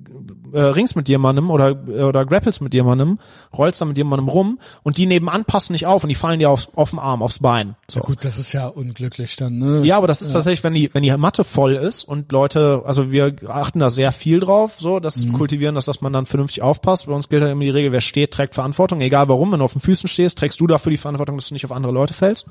äh, 0.55 0.61
ringst 0.61 0.97
mit 0.97 1.09
jemandem 1.09 1.51
oder 1.51 1.77
oder 1.87 2.25
grapples 2.25 2.61
mit 2.61 2.73
jemandem, 2.73 3.19
rollst 3.57 3.81
da 3.81 3.85
mit 3.85 3.97
jemandem 3.99 4.29
rum 4.29 4.59
und 4.83 4.97
die 4.97 5.07
nebenan 5.07 5.45
passen 5.45 5.73
nicht 5.73 5.87
auf 5.87 6.03
und 6.05 6.09
die 6.09 6.15
fallen 6.15 6.39
dir 6.39 6.49
aufs, 6.51 6.69
auf 6.75 6.91
den 6.91 6.99
Arm, 6.99 7.23
aufs 7.23 7.41
Bein. 7.41 7.77
So. 7.89 8.01
Ja, 8.01 8.07
gut, 8.07 8.25
das 8.25 8.39
ist 8.39 8.53
ja 8.53 8.69
unglücklich 8.69 9.37
dann, 9.37 9.59
ne? 9.59 9.83
Ja, 9.85 9.97
aber 9.97 10.07
das 10.07 10.23
ist 10.23 10.33
tatsächlich, 10.33 10.65
wenn 10.65 10.75
die, 10.75 10.93
wenn 10.95 11.03
die 11.03 11.15
Matte 11.17 11.45
voll 11.45 11.75
ist 11.75 12.05
und 12.05 12.31
Leute, 12.33 12.83
also 12.87 13.11
wir 13.13 13.35
achten 13.49 13.81
da 13.81 13.91
sehr 13.91 14.13
viel 14.13 14.41
drauf, 14.41 14.77
so, 14.79 15.01
das 15.01 15.17
Mhm. 15.25 15.33
kultivieren, 15.35 15.75
dass, 15.75 15.85
dass 15.87 16.01
man 16.01 16.13
dann 16.13 16.27
vernünftig 16.27 16.63
aufpasst. 16.63 17.07
Bei 17.07 17.13
uns 17.13 17.29
gilt 17.29 17.43
halt 17.43 17.53
immer 17.53 17.63
die 17.65 17.71
Regel, 17.71 17.93
wer 17.93 18.01
steht, 18.01 18.33
trägt 18.33 18.55
Verantwortung, 18.55 19.01
egal 19.01 19.29
warum. 19.29 19.53
Wenn 19.53 19.59
du 19.59 19.65
auf 19.65 19.73
den 19.73 19.81
Füßen 19.83 20.09
stehst, 20.09 20.39
trägst 20.39 20.61
du 20.61 20.67
dafür 20.67 20.91
die 20.91 20.97
Verantwortung, 20.97 21.37
dass 21.37 21.49
du 21.49 21.55
nicht 21.55 21.65
auf 21.65 21.73
andere 21.73 21.93
Leute 21.93 22.15
fällst. 22.15 22.47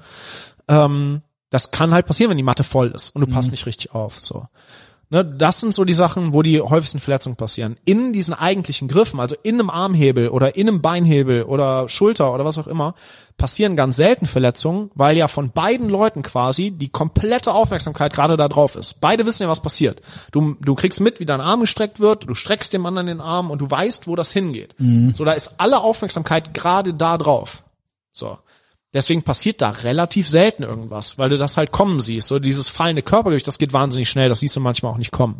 Ähm, 0.67 1.21
das 1.49 1.71
kann 1.71 1.93
halt 1.93 2.05
passieren, 2.07 2.31
wenn 2.31 2.38
die 2.38 2.43
Matte 2.43 2.63
voll 2.63 2.89
ist 2.89 3.09
und 3.15 3.21
du 3.21 3.27
passt 3.27 3.51
nicht 3.51 3.65
richtig 3.65 3.93
auf, 3.93 4.19
so. 4.19 4.47
Ne, 5.14 5.23
das 5.23 5.60
sind 5.60 5.76
so 5.76 5.85
die 5.85 5.94
Sachen, 5.94 6.34
wo 6.34 6.41
die 6.41 6.60
häufigsten 6.60 6.99
Verletzungen 6.99 7.35
passieren. 7.35 7.77
In 7.85 8.14
diesen 8.14 8.34
eigentlichen 8.34 8.88
Griffen, 8.88 9.19
also 9.19 9.35
in 9.44 9.60
einem 9.60 9.69
Armhebel 9.69 10.30
oder 10.30 10.56
in 10.56 10.68
einem 10.68 10.81
Beinhebel 10.81 11.44
oder 11.44 11.88
Schulter 11.88 12.34
oder 12.34 12.45
was 12.45 12.57
auch 12.57 12.65
immer, 12.65 12.95
passieren 13.38 13.76
ganz 13.76 13.95
selten 13.98 14.26
Verletzungen, 14.26 14.90
weil 14.95 15.15
ja 15.15 15.27
von 15.27 15.52
beiden 15.52 15.88
Leuten 15.88 16.23
quasi 16.23 16.72
die 16.72 16.90
komplette 16.90 17.53
Aufmerksamkeit 17.53 18.11
gerade 18.11 18.38
da 18.38 18.48
drauf 18.48 18.76
ist. 18.76 19.02
Beide 19.02 19.27
wissen 19.27 19.44
ja, 19.44 19.49
was 19.49 19.61
passiert. 19.61 20.02
Du, 20.31 20.56
du 20.60 20.73
kriegst 20.73 20.99
mit, 20.99 21.19
wie 21.19 21.27
dein 21.27 21.41
Arm 21.41 21.60
gestreckt 21.60 21.99
wird, 21.99 22.27
du 22.27 22.34
streckst 22.34 22.73
dem 22.73 22.88
anderen 22.88 23.06
den 23.06 23.22
Arm 23.22 23.52
und 23.52 23.60
du 23.61 23.69
weißt, 23.69 24.07
wo 24.07 24.15
das 24.15 24.34
hingeht. 24.34 24.73
So, 25.15 25.26
da 25.26 25.34
ist 25.34 25.60
alle 25.60 25.81
Aufmerksamkeit 25.81 26.56
gerade 26.56 26.95
da 26.95 27.19
drauf. 27.19 27.61
So. 28.14 28.40
Deswegen 28.94 29.24
passiert 29.24 29.61
da 29.61 29.72
relativ 29.72 30.30
selten 30.30 30.64
irgendwas, 30.64 31.18
weil 31.18 31.30
du 31.30 31.38
das 31.38 31.57
halt 31.57 31.72
kommen 31.72 31.99
siehst. 31.99 32.28
So 32.28 32.38
dieses 32.38 32.70
fallende 32.70 33.02
Körpergewicht, 33.02 33.48
das 33.48 33.57
geht 33.57 33.74
wahnsinnig 33.74 34.10
schnell, 34.10 34.30
das 34.30 34.40
siehst 34.40 34.56
du 34.56 34.60
manchmal 34.60 34.91
auch 34.91 34.98
nicht 34.98 35.11
kommen. 35.11 35.40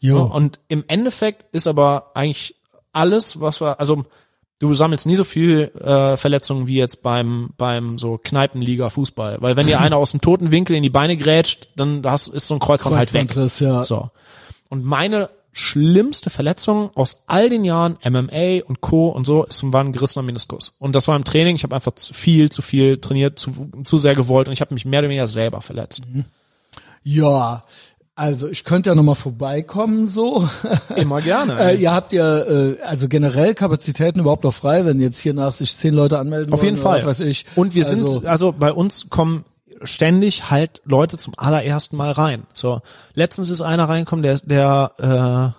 Jo. 0.00 0.22
Und 0.24 0.58
im 0.68 0.84
Endeffekt 0.86 1.46
ist 1.54 1.66
aber 1.66 2.10
eigentlich 2.14 2.56
alles, 2.92 3.40
was 3.40 3.62
wir, 3.62 3.80
also 3.80 4.04
du 4.58 4.74
sammelst 4.74 5.06
nie 5.06 5.14
so 5.14 5.24
viel 5.24 5.72
äh, 5.80 6.18
Verletzungen 6.18 6.66
wie 6.66 6.76
jetzt 6.76 7.02
beim 7.02 7.50
beim 7.56 7.98
so 7.98 8.18
Kneipenliga 8.22 8.90
Fußball, 8.90 9.38
weil 9.40 9.56
wenn 9.56 9.66
dir 9.66 9.80
einer 9.80 9.96
aus 9.96 10.10
dem 10.10 10.20
toten 10.20 10.50
Winkel 10.50 10.76
in 10.76 10.82
die 10.82 10.90
Beine 10.90 11.16
grätscht, 11.16 11.68
dann 11.76 12.02
das 12.02 12.28
ist 12.28 12.48
so 12.48 12.54
ein 12.54 12.60
Kreuzband 12.60 12.96
halt 12.96 13.14
weg. 13.14 13.34
Ja. 13.60 13.82
So. 13.82 14.10
Und 14.68 14.84
meine 14.84 15.30
schlimmste 15.54 16.30
Verletzung 16.30 16.90
aus 16.94 17.22
all 17.26 17.48
den 17.48 17.64
Jahren 17.64 17.96
MMA 18.04 18.64
und 18.66 18.80
Co. 18.80 19.08
und 19.08 19.24
so 19.24 19.44
ist 19.44 19.62
war 19.72 19.82
ein 19.82 19.92
gerissener 19.92 20.24
Meniskus. 20.24 20.74
Und 20.78 20.94
das 20.94 21.08
war 21.08 21.16
im 21.16 21.24
Training. 21.24 21.56
Ich 21.56 21.62
habe 21.62 21.74
einfach 21.74 21.94
zu 21.94 22.12
viel, 22.12 22.50
zu 22.50 22.60
viel 22.60 22.98
trainiert, 22.98 23.38
zu, 23.38 23.70
zu 23.84 23.96
sehr 23.96 24.14
gewollt 24.14 24.48
und 24.48 24.52
ich 24.52 24.60
habe 24.60 24.74
mich 24.74 24.84
mehr 24.84 24.98
oder 24.98 25.08
weniger 25.08 25.26
selber 25.26 25.62
verletzt. 25.62 26.02
Ja, 27.04 27.62
also 28.16 28.48
ich 28.48 28.64
könnte 28.64 28.90
ja 28.90 28.94
nochmal 28.94 29.14
vorbeikommen 29.14 30.06
so. 30.06 30.48
Immer 30.96 31.20
gerne. 31.22 31.58
äh, 31.58 31.76
ihr 31.76 31.92
habt 31.92 32.12
ja 32.12 32.40
äh, 32.40 32.76
also 32.82 33.08
generell 33.08 33.54
Kapazitäten 33.54 34.20
überhaupt 34.20 34.44
noch 34.44 34.54
frei, 34.54 34.84
wenn 34.84 35.00
jetzt 35.00 35.18
hier 35.18 35.34
nach 35.34 35.52
sich 35.52 35.76
zehn 35.76 35.94
Leute 35.94 36.18
anmelden 36.18 36.52
Auf 36.52 36.60
wollen 36.60 36.74
jeden 36.74 36.80
oder 36.80 36.90
Fall. 36.90 37.06
was 37.06 37.20
weiß 37.20 37.26
ich. 37.26 37.46
Und 37.56 37.74
wir 37.74 37.86
also, 37.86 38.06
sind, 38.06 38.26
also 38.26 38.52
bei 38.52 38.72
uns 38.72 39.08
kommen 39.10 39.44
ständig 39.84 40.50
halt 40.50 40.82
Leute 40.84 41.18
zum 41.18 41.34
allerersten 41.36 41.96
Mal 41.96 42.12
rein. 42.12 42.46
So, 42.54 42.80
letztens 43.14 43.50
ist 43.50 43.60
einer 43.62 43.88
reingekommen, 43.88 44.22
der, 44.22 44.38
der 44.40 45.54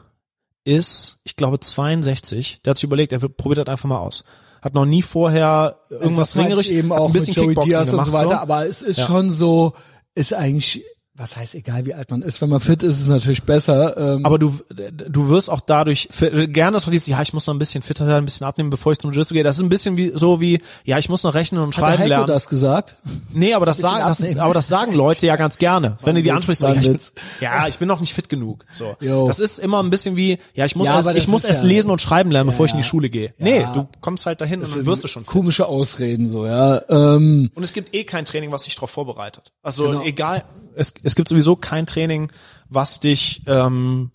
äh, 0.65 0.71
ist, 0.77 1.21
ich 1.23 1.35
glaube, 1.35 1.59
62. 1.59 2.61
Der 2.63 2.71
hat 2.71 2.77
sich 2.77 2.83
überlegt, 2.85 3.13
er 3.13 3.19
probiert 3.19 3.59
das 3.59 3.71
einfach 3.71 3.89
mal 3.89 3.99
aus. 3.99 4.25
Hat 4.61 4.73
noch 4.73 4.85
nie 4.85 5.03
vorher 5.03 5.77
irgendwas 5.89 6.31
ich 6.31 6.41
ringerisch, 6.41 6.69
eben 6.69 6.91
auch 6.91 7.07
ein 7.07 7.13
bisschen 7.13 7.45
mit 7.45 7.55
Joey 7.55 7.65
Diaz 7.65 7.89
gemacht, 7.89 8.07
und 8.07 8.11
so 8.13 8.17
weiter, 8.17 8.29
so. 8.29 8.35
aber 8.35 8.65
es 8.65 8.81
ist 8.81 8.97
Ja. 8.97 9.05
schon 9.05 9.31
so, 9.31 9.73
ist 10.15 10.33
eigentlich, 10.33 10.83
was 11.17 11.37
heißt 11.37 11.55
egal 11.55 11.85
wie 11.85 11.93
alt 11.93 12.11
man 12.11 12.21
ist, 12.21 12.41
wenn 12.41 12.49
man 12.49 12.59
fit 12.59 12.83
ist, 12.83 12.95
ist 12.97 13.01
es 13.03 13.07
natürlich 13.07 13.43
besser. 13.43 13.95
Ähm, 14.15 14.25
Aber 14.25 14.37
du, 14.37 14.57
du 14.69 15.29
wirst 15.29 15.49
auch 15.49 15.61
dadurch, 15.61 16.09
gerne 16.49 16.75
das 16.75 16.85
dieses, 16.85 17.07
ja, 17.07 17.21
ich 17.21 17.31
muss 17.33 17.47
noch 17.47 17.53
ein 17.53 17.59
bisschen 17.59 17.81
fitter 17.83 18.05
werden, 18.05 18.23
ein 18.23 18.25
bisschen 18.25 18.45
abnehmen, 18.45 18.69
bevor 18.69 18.91
ich 18.91 18.97
zum 18.99 19.11
Jiu-Jitsu 19.11 19.33
gehe. 19.33 19.43
Das 19.45 19.55
ist 19.55 19.61
ein 19.63 19.69
bisschen 19.69 19.95
wie, 19.95 20.11
so 20.13 20.41
wie, 20.41 20.59
ja, 20.83 20.97
ich 20.97 21.07
muss 21.07 21.23
noch 21.23 21.33
rechnen 21.33 21.61
und 21.61 21.69
hat 21.69 21.75
der 21.77 21.81
schreiben 21.87 21.99
Heiko 22.03 22.09
lernen. 22.09 22.27
das 22.27 22.49
gesagt? 22.49 22.97
Nee, 23.31 23.53
aber 23.53 23.65
das 23.65 23.77
sagen, 23.77 23.99
das, 24.05 24.23
aber 24.37 24.53
das 24.53 24.67
sagen 24.67 24.93
Leute 24.93 25.25
ja 25.25 25.37
ganz 25.37 25.57
gerne. 25.57 25.97
Wenn 26.03 26.15
du 26.15 26.21
die 26.21 26.27
Witz, 26.29 26.35
ansprichst, 26.35 26.59
so, 26.61 26.67
war 26.67 26.75
ja, 26.75 26.81
ich 26.81 27.41
ja, 27.41 27.67
ich 27.69 27.77
bin 27.79 27.87
noch 27.87 28.01
nicht 28.01 28.13
fit 28.13 28.27
genug. 28.27 28.65
So. 28.73 28.97
Jo. 28.99 29.27
Das 29.27 29.39
ist 29.39 29.57
immer 29.57 29.81
ein 29.81 29.89
bisschen 29.89 30.17
wie, 30.17 30.37
ja, 30.53 30.65
ich 30.65 30.75
muss 30.75 30.87
Ja, 30.87 30.95
erst, 30.95 31.07
ich 31.11 31.15
das 31.15 31.27
muss 31.27 31.45
erst 31.45 31.61
ja- 31.61 31.67
lesen 31.67 31.91
und 31.91 32.01
schreiben 32.01 32.29
lernen, 32.31 32.49
bevor 32.49 32.65
ich 32.65 32.71
in 32.73 32.77
die. 32.79 32.83
Schule 32.85 33.09
gehe. 33.09 33.33
Nee, 33.39 33.65
du 33.73 33.87
kommst 34.01 34.25
halt 34.27 34.41
dahin 34.41 34.61
und 34.61 34.75
dann 34.75 34.85
wirst 34.85 35.03
du 35.03 35.07
schon 35.07 35.23
fit. 35.23 35.31
Komische 35.31 35.65
Ausreden 35.67 36.29
so, 36.29 36.45
ja. 36.45 36.81
Ähm, 36.89 37.49
Und 37.55 37.63
es 37.63 37.73
gibt 37.73 37.95
eh 37.95 38.03
kein 38.03 38.25
Training, 38.25 38.51
was 38.51 38.63
dich 38.63 38.75
darauf 38.75 38.91
vorbereitet. 38.91 39.53
Also 39.63 39.85
Genau. 39.87 40.03
egal, 40.03 40.43
es, 40.75 40.93
es 41.03 41.15
gibt 41.15 41.29
sowieso 41.29 41.55
kein 41.55 41.85
Training, 41.85 42.31
was 42.69 42.99
dich 42.99 43.43
ähm, 43.47 44.11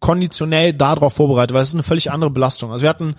konditionell 0.00 0.72
darauf 0.72 1.14
vorbereitet, 1.14 1.54
weil 1.54 1.62
es 1.62 1.68
ist 1.68 1.74
eine 1.74 1.82
völlig 1.82 2.10
andere 2.10 2.30
Belastung. 2.30 2.72
Also 2.72 2.82
wir 2.82 2.88
hatten 2.88 3.16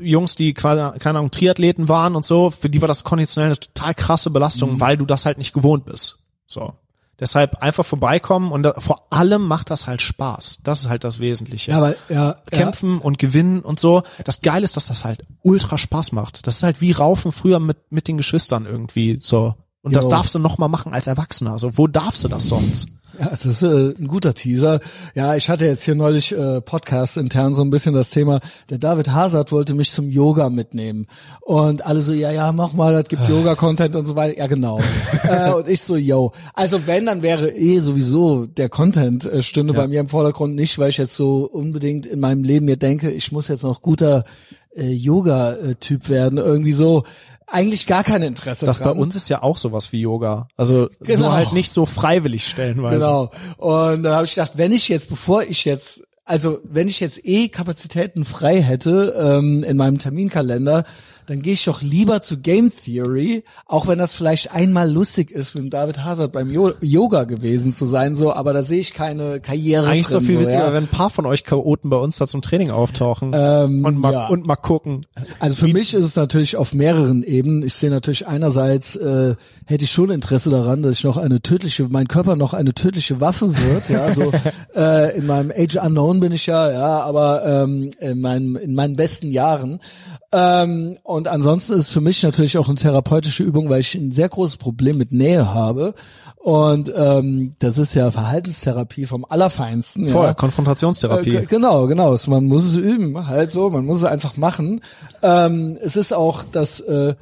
Jungs, 0.00 0.34
die 0.34 0.54
quasi, 0.54 0.98
keine 0.98 1.18
Ahnung, 1.18 1.30
Triathleten 1.30 1.88
waren 1.88 2.16
und 2.16 2.24
so, 2.24 2.50
für 2.50 2.68
die 2.68 2.80
war 2.80 2.88
das 2.88 3.04
konditionell 3.04 3.50
eine 3.50 3.58
total 3.60 3.94
krasse 3.94 4.30
Belastung, 4.30 4.74
Mhm. 4.74 4.80
weil 4.80 4.96
du 4.96 5.06
das 5.06 5.24
halt 5.24 5.38
nicht 5.38 5.52
gewohnt 5.54 5.84
bist. 5.86 6.18
So. 6.46 6.74
Deshalb 7.20 7.62
einfach 7.62 7.86
vorbeikommen 7.86 8.50
und 8.50 8.64
da, 8.64 8.74
vor 8.78 9.06
allem 9.10 9.46
macht 9.46 9.70
das 9.70 9.86
halt 9.86 10.02
Spaß. 10.02 10.58
Das 10.64 10.80
ist 10.80 10.88
halt 10.88 11.04
das 11.04 11.20
Wesentliche 11.20 11.70
ja, 11.70 11.78
aber 11.78 11.94
ja, 12.08 12.36
kämpfen 12.50 12.98
und 12.98 13.20
gewinnen 13.20 13.60
und 13.60 13.78
so. 13.78 14.02
Das 14.24 14.40
Geile 14.40 14.64
ist, 14.64 14.76
dass 14.76 14.86
das 14.86 15.04
halt 15.04 15.24
ultra 15.42 15.78
Spaß 15.78 16.10
macht. 16.10 16.44
Das 16.48 16.56
ist 16.56 16.62
halt 16.64 16.80
wie 16.80 16.90
Raufen 16.90 17.30
früher 17.30 17.60
mit, 17.60 17.78
mit 17.90 18.08
den 18.08 18.16
Geschwistern 18.16 18.66
irgendwie 18.66 19.20
so. 19.22 19.54
Und 19.84 19.94
das 19.94 20.04
Jo. 20.06 20.10
darfst 20.10 20.34
du 20.34 20.38
noch 20.40 20.58
mal 20.58 20.68
machen 20.68 20.92
als 20.92 21.06
Erwachsener. 21.06 21.52
Also 21.52 21.76
wo 21.78 21.86
darfst 21.86 22.24
du 22.24 22.28
das 22.28 22.48
sonst? 22.48 22.88
Ja, 23.20 23.28
das 23.30 23.44
ist 23.44 23.62
äh, 23.62 23.94
ein 23.96 24.08
guter 24.08 24.34
Teaser. 24.34 24.80
Ja, 25.14 25.36
ich 25.36 25.48
hatte 25.48 25.66
jetzt 25.66 25.84
hier 25.84 25.94
neulich 25.94 26.32
äh, 26.36 26.60
Podcast 26.60 27.16
intern 27.16 27.54
so 27.54 27.62
ein 27.62 27.70
bisschen 27.70 27.94
das 27.94 28.10
Thema, 28.10 28.40
der 28.70 28.78
David 28.78 29.12
Hazard 29.12 29.52
wollte 29.52 29.74
mich 29.74 29.92
zum 29.92 30.08
Yoga 30.08 30.50
mitnehmen. 30.50 31.06
Und 31.40 31.86
alle 31.86 32.00
so, 32.00 32.12
ja, 32.12 32.32
ja, 32.32 32.50
mach 32.50 32.72
mal, 32.72 32.92
das 32.92 33.04
gibt 33.08 33.22
Yoga-Content 33.28 33.94
und 33.94 34.06
so 34.06 34.16
weiter. 34.16 34.36
Ja, 34.36 34.48
genau. 34.48 34.80
äh, 35.22 35.52
und 35.52 35.68
ich 35.68 35.82
so, 35.82 35.94
yo. 35.94 36.32
Also 36.54 36.88
wenn, 36.88 37.06
dann 37.06 37.22
wäre 37.22 37.50
eh 37.50 37.78
sowieso 37.78 38.46
der 38.46 38.68
Content 38.68 39.26
äh, 39.26 39.42
stünde 39.42 39.74
Ja. 39.74 39.80
bei 39.82 39.86
mir 39.86 40.00
im 40.00 40.08
Vordergrund 40.08 40.56
nicht, 40.56 40.76
weil 40.80 40.90
ich 40.90 40.96
jetzt 40.96 41.14
so 41.14 41.44
unbedingt 41.44 42.06
in 42.06 42.18
meinem 42.18 42.42
Leben 42.42 42.64
mir 42.66 42.78
denke, 42.78 43.12
ich 43.12 43.30
muss 43.30 43.46
jetzt 43.46 43.62
noch 43.62 43.80
guter 43.80 44.24
äh, 44.74 44.90
Yoga-Typ 44.90 46.08
werden. 46.08 46.38
Irgendwie 46.38 46.72
so. 46.72 47.04
Eigentlich 47.46 47.86
gar 47.86 48.02
kein 48.04 48.22
Interesse 48.22 48.66
Das 48.66 48.78
bei 48.78 48.86
dran. 48.86 48.98
uns 48.98 49.14
ist 49.16 49.28
ja 49.28 49.42
auch 49.42 49.56
sowas 49.58 49.92
wie 49.92 50.00
Yoga. 50.00 50.48
Also 50.56 50.88
Genau. 51.00 51.24
nur 51.26 51.32
halt 51.32 51.52
nicht 51.52 51.70
so 51.70 51.86
freiwillig 51.86 52.46
stellenweise. 52.46 52.98
Genau. 52.98 53.30
Und 53.58 54.02
da 54.02 54.16
habe 54.16 54.24
ich 54.24 54.34
gedacht, 54.34 54.52
wenn 54.56 54.72
ich 54.72 54.88
jetzt, 54.88 55.08
bevor 55.08 55.42
ich 55.42 55.64
jetzt, 55.64 56.02
also 56.24 56.58
wenn 56.64 56.88
ich 56.88 57.00
jetzt 57.00 57.20
eh 57.24 57.48
Kapazitäten 57.48 58.24
frei 58.24 58.62
hätte 58.62 59.14
ähm, 59.18 59.62
in 59.62 59.76
meinem 59.76 59.98
Terminkalender, 59.98 60.84
dann 61.26 61.42
gehe 61.42 61.54
ich 61.54 61.64
doch 61.64 61.80
lieber 61.82 62.20
zu 62.22 62.38
Game 62.38 62.72
Theory, 62.74 63.44
auch 63.66 63.86
wenn 63.86 63.98
das 63.98 64.14
vielleicht 64.14 64.52
einmal 64.52 64.90
lustig 64.90 65.30
ist, 65.30 65.54
mit 65.54 65.72
David 65.72 66.04
Hazard 66.04 66.32
beim 66.32 66.50
Jo- 66.50 66.74
Yoga 66.80 67.24
gewesen 67.24 67.72
zu 67.72 67.86
sein, 67.86 68.14
so, 68.14 68.32
aber 68.32 68.52
da 68.52 68.62
sehe 68.62 68.80
ich 68.80 68.92
keine 68.92 69.40
Karriere 69.40 69.86
Eigentlich 69.88 70.06
so 70.08 70.18
drin. 70.18 70.26
viel 70.26 70.40
witziger, 70.40 70.66
ja. 70.66 70.72
wenn 70.74 70.84
ein 70.84 70.88
paar 70.88 71.10
von 71.10 71.26
euch 71.26 71.44
Chaoten 71.44 71.90
bei 71.90 71.96
uns 71.96 72.16
da 72.18 72.26
zum 72.26 72.42
Training 72.42 72.70
auftauchen 72.70 73.32
Ähm, 73.34 73.84
und 73.84 73.98
mal 73.98 74.12
ja. 74.12 74.26
und 74.28 74.46
mal 74.46 74.56
gucken. 74.56 75.00
Also 75.40 75.56
für 75.66 75.72
mich 75.72 75.94
ist 75.94 76.04
es 76.04 76.16
natürlich 76.16 76.56
auf 76.56 76.72
mehreren 76.74 77.22
Ebenen. 77.22 77.62
Ich 77.64 77.74
sehe 77.74 77.90
natürlich 77.90 78.26
einerseits 78.26 78.96
äh, 78.96 79.34
hätte 79.66 79.84
ich 79.84 79.90
schon 79.90 80.10
Interesse 80.10 80.50
daran, 80.50 80.82
dass 80.82 80.98
ich 80.98 81.04
noch 81.04 81.16
eine 81.16 81.40
tödliche, 81.40 81.86
mein 81.88 82.06
Körper 82.08 82.36
noch 82.36 82.52
eine 82.52 82.74
tödliche 82.74 83.20
Waffe 83.20 83.56
wird. 83.56 83.88
Ja, 83.88 84.12
so 84.12 84.30
äh, 84.76 85.16
in 85.16 85.26
meinem 85.26 85.50
Age 85.56 85.76
Unknown 85.76 86.20
bin 86.20 86.32
ich 86.32 86.46
ja, 86.46 86.70
ja, 86.70 87.00
aber 87.00 87.44
ähm, 87.46 87.90
in 87.98 88.20
meinem 88.20 88.56
in 88.56 88.74
meinen 88.74 88.96
besten 88.96 89.30
Jahren. 89.30 89.80
Ähm, 90.36 90.98
und 91.04 91.28
ansonsten 91.28 91.74
ist 91.74 91.78
es 91.80 91.88
für 91.90 92.00
mich 92.00 92.20
natürlich 92.24 92.58
auch 92.58 92.68
eine 92.68 92.76
therapeutische 92.76 93.44
Übung, 93.44 93.70
weil 93.70 93.80
ich 93.80 93.94
ein 93.94 94.10
sehr 94.10 94.28
großes 94.28 94.56
Problem 94.56 94.98
mit 94.98 95.12
Nähe 95.12 95.54
habe. 95.54 95.94
Und 96.36 96.92
ähm, 96.94 97.52
das 97.60 97.78
ist 97.78 97.94
ja 97.94 98.10
Verhaltenstherapie 98.10 99.06
vom 99.06 99.24
Allerfeinsten. 99.24 100.08
Voll, 100.08 100.26
ja. 100.26 100.34
Konfrontationstherapie. 100.34 101.36
Äh, 101.36 101.46
genau, 101.46 101.86
genau. 101.86 102.16
Man 102.26 102.46
muss 102.46 102.64
es 102.64 102.76
üben, 102.76 103.28
halt 103.28 103.52
so. 103.52 103.70
Man 103.70 103.86
muss 103.86 103.98
es 103.98 104.04
einfach 104.04 104.36
machen. 104.36 104.80
Ähm, 105.22 105.78
es 105.80 105.94
ist 105.94 106.12
auch 106.12 106.42
das, 106.50 106.80
äh, 106.80 107.14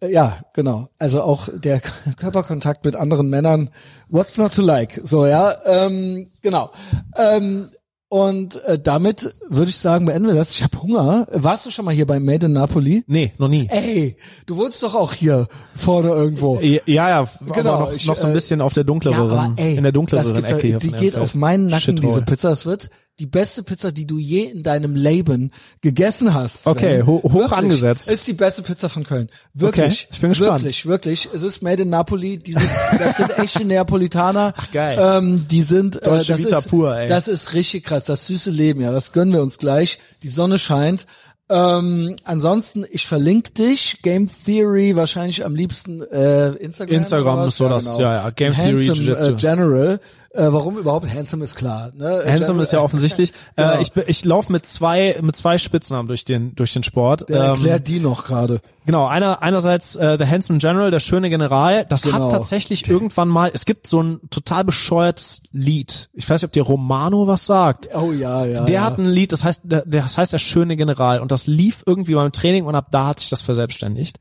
ja, 0.00 0.38
genau. 0.52 0.88
Also 0.98 1.22
auch 1.22 1.48
der 1.52 1.80
Körperkontakt 2.16 2.84
mit 2.84 2.96
anderen 2.96 3.28
Männern. 3.28 3.70
What's 4.08 4.36
not 4.36 4.52
to 4.54 4.62
like? 4.62 5.00
So, 5.04 5.26
ja, 5.26 5.54
ähm, 5.64 6.26
genau. 6.42 6.70
Ähm, 7.16 7.68
und 8.10 8.62
äh, 8.64 8.78
damit 8.78 9.34
würde 9.48 9.68
ich 9.70 9.76
sagen, 9.76 10.06
beenden 10.06 10.28
wir 10.28 10.34
das. 10.34 10.50
Ich 10.52 10.62
habe 10.62 10.80
Hunger. 10.82 11.26
Warst 11.30 11.66
du 11.66 11.70
schon 11.70 11.84
mal 11.84 11.94
hier 11.94 12.06
bei 12.06 12.18
Made 12.20 12.46
in 12.46 12.52
Napoli? 12.54 13.04
nee, 13.06 13.32
noch 13.38 13.48
nie. 13.48 13.66
Ey, 13.70 14.16
du 14.46 14.56
wohnst 14.56 14.82
doch 14.82 14.94
auch 14.94 15.12
hier 15.12 15.46
vorne 15.74 16.08
irgendwo. 16.08 16.58
Ja, 16.60 16.80
ja, 16.86 17.28
Genau, 17.54 17.72
aber 17.74 17.84
noch, 17.86 17.92
ich, 17.92 18.06
noch 18.06 18.16
so 18.16 18.24
ein 18.26 18.30
äh, 18.30 18.34
bisschen 18.34 18.60
auf 18.62 18.72
der 18.72 18.84
dunkleren, 18.84 19.30
aber 19.30 19.52
ey, 19.56 19.76
in 19.76 19.82
der 19.82 19.92
dunkleren 19.92 20.42
ja- 20.42 20.56
Ecke 20.56 20.78
Die 20.78 20.92
geht 20.92 21.16
auf 21.16 21.34
meinen 21.34 21.66
Nacken, 21.66 21.80
Shithole. 21.96 22.08
diese 22.08 22.22
Pizza. 22.22 22.48
Das 22.50 22.64
wird 22.66 22.88
die 23.18 23.26
beste 23.26 23.62
Pizza, 23.62 23.90
die 23.92 24.06
du 24.06 24.18
je 24.18 24.42
in 24.44 24.62
deinem 24.62 24.94
Leben 24.94 25.50
gegessen 25.80 26.34
hast. 26.34 26.62
Sven. 26.62 26.72
Okay, 26.72 27.02
ho- 27.02 27.22
hoch 27.22 27.32
Wirklich. 27.34 27.52
angesetzt. 27.52 28.10
Ist 28.10 28.26
die 28.26 28.32
beste 28.32 28.62
Pizza 28.62 28.88
von 28.88 29.04
Köln. 29.04 29.28
Wirklich. 29.54 29.84
Okay, 30.02 30.08
ich 30.12 30.20
bin 30.20 30.30
gespannt. 30.30 30.62
Wirklich, 30.62 30.86
wirklich. 30.86 31.28
Es 31.34 31.42
ist 31.42 31.62
made 31.62 31.82
in 31.82 31.90
Napoli. 31.90 32.38
Diese, 32.38 32.60
das 32.98 33.16
sind 33.16 33.38
echte 33.38 33.64
Neapolitaner. 33.64 34.54
Ach, 34.56 34.70
geil. 34.72 34.98
Ähm, 35.00 35.46
die 35.50 35.62
sind, 35.62 35.96
äh, 35.96 36.00
Deutsche 36.00 36.32
das 36.32 36.40
Vita 36.44 36.58
ist, 36.58 36.68
pur, 36.68 36.96
ey. 36.96 37.08
Das 37.08 37.28
ist 37.28 37.54
richtig 37.54 37.84
krass. 37.84 38.04
Das 38.04 38.26
süße 38.26 38.50
Leben, 38.50 38.80
ja. 38.80 38.92
Das 38.92 39.12
gönnen 39.12 39.32
wir 39.32 39.42
uns 39.42 39.58
gleich. 39.58 39.98
Die 40.22 40.28
Sonne 40.28 40.58
scheint. 40.58 41.06
Ähm, 41.50 42.14
ansonsten, 42.24 42.84
ich 42.90 43.06
verlinke 43.06 43.52
dich, 43.52 44.00
Game 44.02 44.28
Theory, 44.44 44.96
wahrscheinlich 44.96 45.46
am 45.46 45.54
liebsten 45.54 46.02
äh, 46.02 46.48
Instagram. 46.56 46.96
Instagram 46.96 47.48
ist 47.48 47.56
so 47.56 47.68
das- 47.70 47.96
ja, 47.98 48.14
ja, 48.24 48.30
Game 48.30 48.54
Theory 48.54 48.86
Handsome, 48.86 49.06
Jiu-Jitsu. 49.08 49.30
Äh, 49.30 49.34
General. 49.34 50.00
Äh, 50.30 50.52
warum 50.52 50.76
überhaupt? 50.76 51.08
Handsome 51.12 51.42
ist 51.42 51.54
klar. 51.56 51.90
Ne? 51.96 52.04
Äh, 52.04 52.30
Handsome 52.30 52.38
General- 52.38 52.62
ist 52.62 52.72
ja 52.72 52.80
offensichtlich. 52.80 53.32
Genau. 53.56 53.72
äh, 53.72 53.82
ich 53.82 53.92
bin- 53.92 54.04
ich 54.06 54.24
laufe 54.26 54.52
mit 54.52 54.66
zwei 54.66 55.16
mit 55.22 55.34
zwei 55.36 55.56
Spitznamen 55.56 56.06
durch 56.06 56.24
den 56.26 56.54
durch 56.54 56.72
den 56.74 56.82
Sport. 56.82 57.28
Der 57.30 57.36
Ähm, 57.44 57.50
erklärt 57.50 57.88
die 57.88 57.98
noch 57.98 58.24
gerade. 58.26 58.60
Genau, 58.84 59.06
einer 59.06 59.42
einerseits 59.42 59.96
äh, 59.96 60.16
The 60.18 60.26
Handsome 60.26 60.58
General, 60.58 60.90
der 60.90 61.00
schöne 61.00 61.30
General. 61.30 61.86
Das 61.88 62.02
Genau. 62.02 62.24
hat 62.26 62.30
tatsächlich 62.32 62.88
irgendwann 62.88 63.28
mal. 63.28 63.50
Es 63.54 63.64
gibt 63.64 63.86
so 63.86 64.02
ein 64.02 64.20
total 64.30 64.64
bescheuertes 64.64 65.42
Lied. 65.50 66.10
Ich 66.12 66.28
weiß 66.28 66.42
nicht, 66.42 66.48
ob 66.48 66.52
dir 66.52 66.62
Romano 66.62 67.26
was 67.26 67.46
sagt. 67.46 67.88
Oh 67.94 68.12
ja, 68.12 68.44
ja. 68.44 68.64
Der 68.64 68.74
ja. 68.74 68.80
hat 68.82 68.98
ein 68.98 69.08
Lied, 69.08 69.32
das 69.32 69.44
heißt, 69.44 69.62
der, 69.64 69.82
das 69.86 70.18
heißt 70.18 70.32
der 70.34 70.38
schöne 70.38 70.76
General 70.76 71.20
und 71.20 71.32
das 71.32 71.46
lief 71.46 71.82
irgendwie 71.86 72.14
beim 72.14 72.32
Training 72.32 72.66
und 72.66 72.74
ab 72.74 72.88
da 72.90 73.06
hat 73.08 73.20
sich 73.20 73.30
das 73.30 73.40
verselbstständigt. 73.40 74.18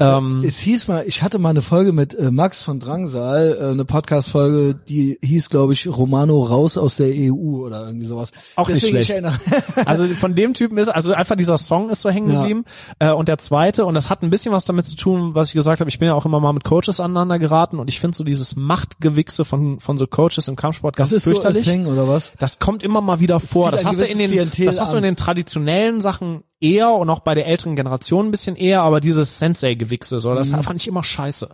Ähm, 0.00 0.44
Es 0.46 0.58
hieß 0.58 0.88
mal, 0.88 1.04
ich 1.06 1.22
hatte 1.22 1.38
mal 1.38 1.50
eine 1.50 1.62
Folge 1.62 1.92
mit 1.92 2.14
äh, 2.14 2.30
Max 2.30 2.62
von 2.62 2.78
Drangsal, 2.78 3.58
äh, 3.60 3.64
eine 3.72 3.84
Podcast-Folge, 3.84 4.74
die 4.88 5.18
hieß, 5.22 5.50
glaube 5.50 5.72
ich, 5.72 5.86
Romano 5.88 6.42
raus 6.44 6.78
aus 6.78 6.96
der 6.96 7.08
EU 7.12 7.64
oder 7.66 7.86
irgendwie 7.86 8.06
sowas. 8.06 8.30
Auch 8.56 8.68
nicht 8.68 8.82
Deswegen, 8.82 8.98
ich 8.98 9.06
schlecht. 9.08 9.24
Also 9.86 10.06
von 10.08 10.34
dem 10.34 10.54
Typen 10.54 10.78
ist, 10.78 10.88
also 10.88 11.12
einfach 11.12 11.36
dieser 11.36 11.58
Song 11.58 11.90
ist 11.90 12.00
so 12.02 12.10
hängen 12.10 12.30
Ja. 12.30 12.40
geblieben. 12.40 12.64
Äh, 12.98 13.12
und 13.12 13.28
der 13.28 13.38
zweite, 13.38 13.84
und 13.86 13.94
das 13.94 14.08
hat 14.10 14.22
ein 14.22 14.30
bisschen 14.30 14.52
was 14.52 14.64
damit 14.64 14.86
zu 14.86 14.96
tun, 14.96 15.34
was 15.34 15.48
ich 15.48 15.54
gesagt 15.54 15.80
habe, 15.80 15.90
ich 15.90 15.98
bin 15.98 16.06
ja 16.06 16.14
auch 16.14 16.26
immer 16.26 16.40
mal 16.40 16.52
mit 16.52 16.64
Coaches 16.64 17.00
aneinander 17.00 17.38
geraten 17.38 17.78
und 17.78 17.88
ich 17.88 17.98
finde 18.00 18.16
so 18.16 18.24
dieses 18.24 18.56
Machtgewichse 18.56 19.44
von, 19.44 19.80
von 19.80 19.98
so 19.98 20.06
Coaches 20.06 20.48
im 20.48 20.56
Kampfsport 20.56 20.96
ganz 20.96 21.10
das 21.10 21.18
ist 21.18 21.24
so 21.24 21.30
fürchterlich. 21.32 21.64
thing, 21.64 21.86
oder 21.86 22.06
was? 22.08 22.32
Das 22.38 22.58
kommt 22.58 22.82
immer 22.82 23.00
mal 23.00 23.20
wieder 23.20 23.40
vor. 23.40 23.70
Das 23.70 23.84
hast 23.84 24.00
du 24.00 24.04
in 24.04 24.18
den, 24.18 24.50
das 24.64 24.78
hast 24.80 24.92
du 24.92 24.96
in 24.96 25.02
den 25.02 25.16
traditionellen 25.16 26.00
Sachen 26.00 26.42
eher 26.60 26.90
und 26.92 27.08
auch 27.10 27.20
bei 27.20 27.34
der 27.34 27.46
älteren 27.46 27.76
Generation 27.76 28.26
ein 28.26 28.30
bisschen 28.30 28.56
eher, 28.56 28.82
aber 28.82 29.00
dieses 29.00 29.38
Sensei-Gewichse, 29.38 30.20
so, 30.20 30.30
Mhm. 30.30 30.36
das 30.36 30.50
fand 30.50 30.80
ich 30.80 30.88
immer 30.88 31.04
scheiße. 31.04 31.48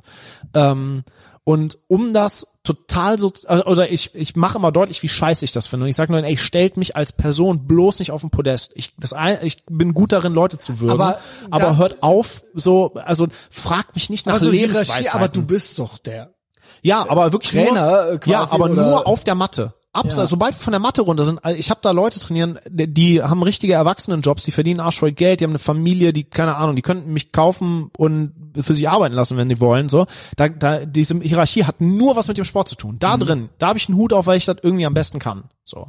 Ähm, 0.55 1.05
und 1.47 1.77
um 1.89 2.15
das 2.15 2.47
total 2.63 3.19
so, 3.19 3.31
äh, 3.49 3.59
oder 3.59 3.91
ich, 3.91 4.15
ich 4.15 4.35
mache 4.35 4.57
immer 4.57 4.73
deutlich, 4.73 5.03
wie 5.03 5.11
scheiße 5.11 5.45
ich 5.45 5.53
das 5.53 5.67
finde. 5.67 5.85
Und 5.85 5.91
ich 5.91 5.97
sage 5.97 6.11
nur, 6.11 6.25
ey, 6.25 6.39
stellt 6.39 6.79
mich 6.79 6.97
als 6.97 7.13
Person 7.13 7.67
bloß 7.67 7.99
nicht 7.99 8.13
auf 8.13 8.23
den 8.23 8.31
Podest. 8.31 8.73
Ich, 8.77 8.95
das, 8.97 9.13
ein- 9.13 9.39
ich 9.43 9.63
bin 9.67 9.93
gut 9.93 10.13
darin, 10.13 10.33
Leute 10.33 10.57
zu 10.57 10.81
würgen. 10.81 10.93
Aber 10.93 11.19
Aber, 11.51 11.65
da- 11.67 11.77
hört 11.77 12.03
auf, 12.03 12.43
so, 12.55 12.95
also 12.95 13.27
fragt 13.51 13.95
mich 13.95 14.09
nicht 14.09 14.25
nach 14.25 14.35
Also 14.35 14.49
Lebensweisheiten. 14.51 15.11
aber 15.13 15.29
du 15.29 15.43
bist 15.43 15.79
doch 15.79 15.99
der. 15.99 16.33
ja, 16.81 17.07
aber 17.07 17.33
wirklich 17.33 17.53
Trainer, 17.53 18.05
nur, 18.07 18.13
äh, 18.15 18.19
quasi, 18.19 18.31
ja, 18.31 18.49
aber 18.51 18.69
nur 18.71 19.07
auf 19.07 19.23
der 19.25 19.35
Matte. 19.35 19.75
Abseits, 19.95 20.17
Ja. 20.17 20.27
sobald 20.27 20.55
wir 20.55 20.61
von 20.63 20.73
der 20.73 20.81
Matte 20.81 21.03
runter 21.03 21.25
sind, 21.25 21.43
also 21.45 21.57
ich 21.59 21.71
habe 21.71 21.81
da 21.83 21.93
Leute 21.93 22.21
trainieren, 22.21 22.59
die, 22.69 22.93
die 22.93 23.23
haben 23.23 23.43
richtige 23.43 23.73
Erwachsenenjobs, 23.75 24.43
die 24.43 24.51
verdienen 24.53 24.81
arschvoll 24.81 25.13
Geld, 25.13 25.41
die 25.41 25.45
haben 25.45 25.53
eine 25.53 25.59
Familie, 25.61 26.13
die, 26.13 26.25
keine 26.25 26.57
Ahnung, 26.57 26.75
die 26.77 26.83
könnten 26.83 27.13
mich 27.13 27.33
kaufen 27.33 27.91
und 27.97 28.33
für 28.61 28.75
sich 28.75 28.89
arbeiten 28.89 29.15
lassen, 29.15 29.37
wenn 29.37 29.49
die 29.49 29.61
wollen, 29.61 29.89
so. 29.89 30.07
Da, 30.37 30.49
da, 30.49 30.85
diese 30.85 31.19
Hierarchie 31.21 31.65
hat 31.65 31.81
nur 31.81 32.17
was 32.17 32.29
mit 32.29 32.37
dem 32.37 32.45
Sport 32.45 32.69
zu 32.69 32.75
tun. 32.75 32.97
Mhm. 32.97 32.99
Da 32.99 33.17
drin, 33.17 33.49
da 33.59 33.69
habe 33.69 33.79
ich 33.79 33.89
einen 33.89 33.97
Hut 33.97 34.13
auf, 34.13 34.27
weil 34.27 34.37
ich 34.37 34.45
das 34.45 34.57
irgendwie 34.63 34.87
am 34.87 34.95
besten 34.95 35.19
kann, 35.21 35.45
so. 35.63 35.89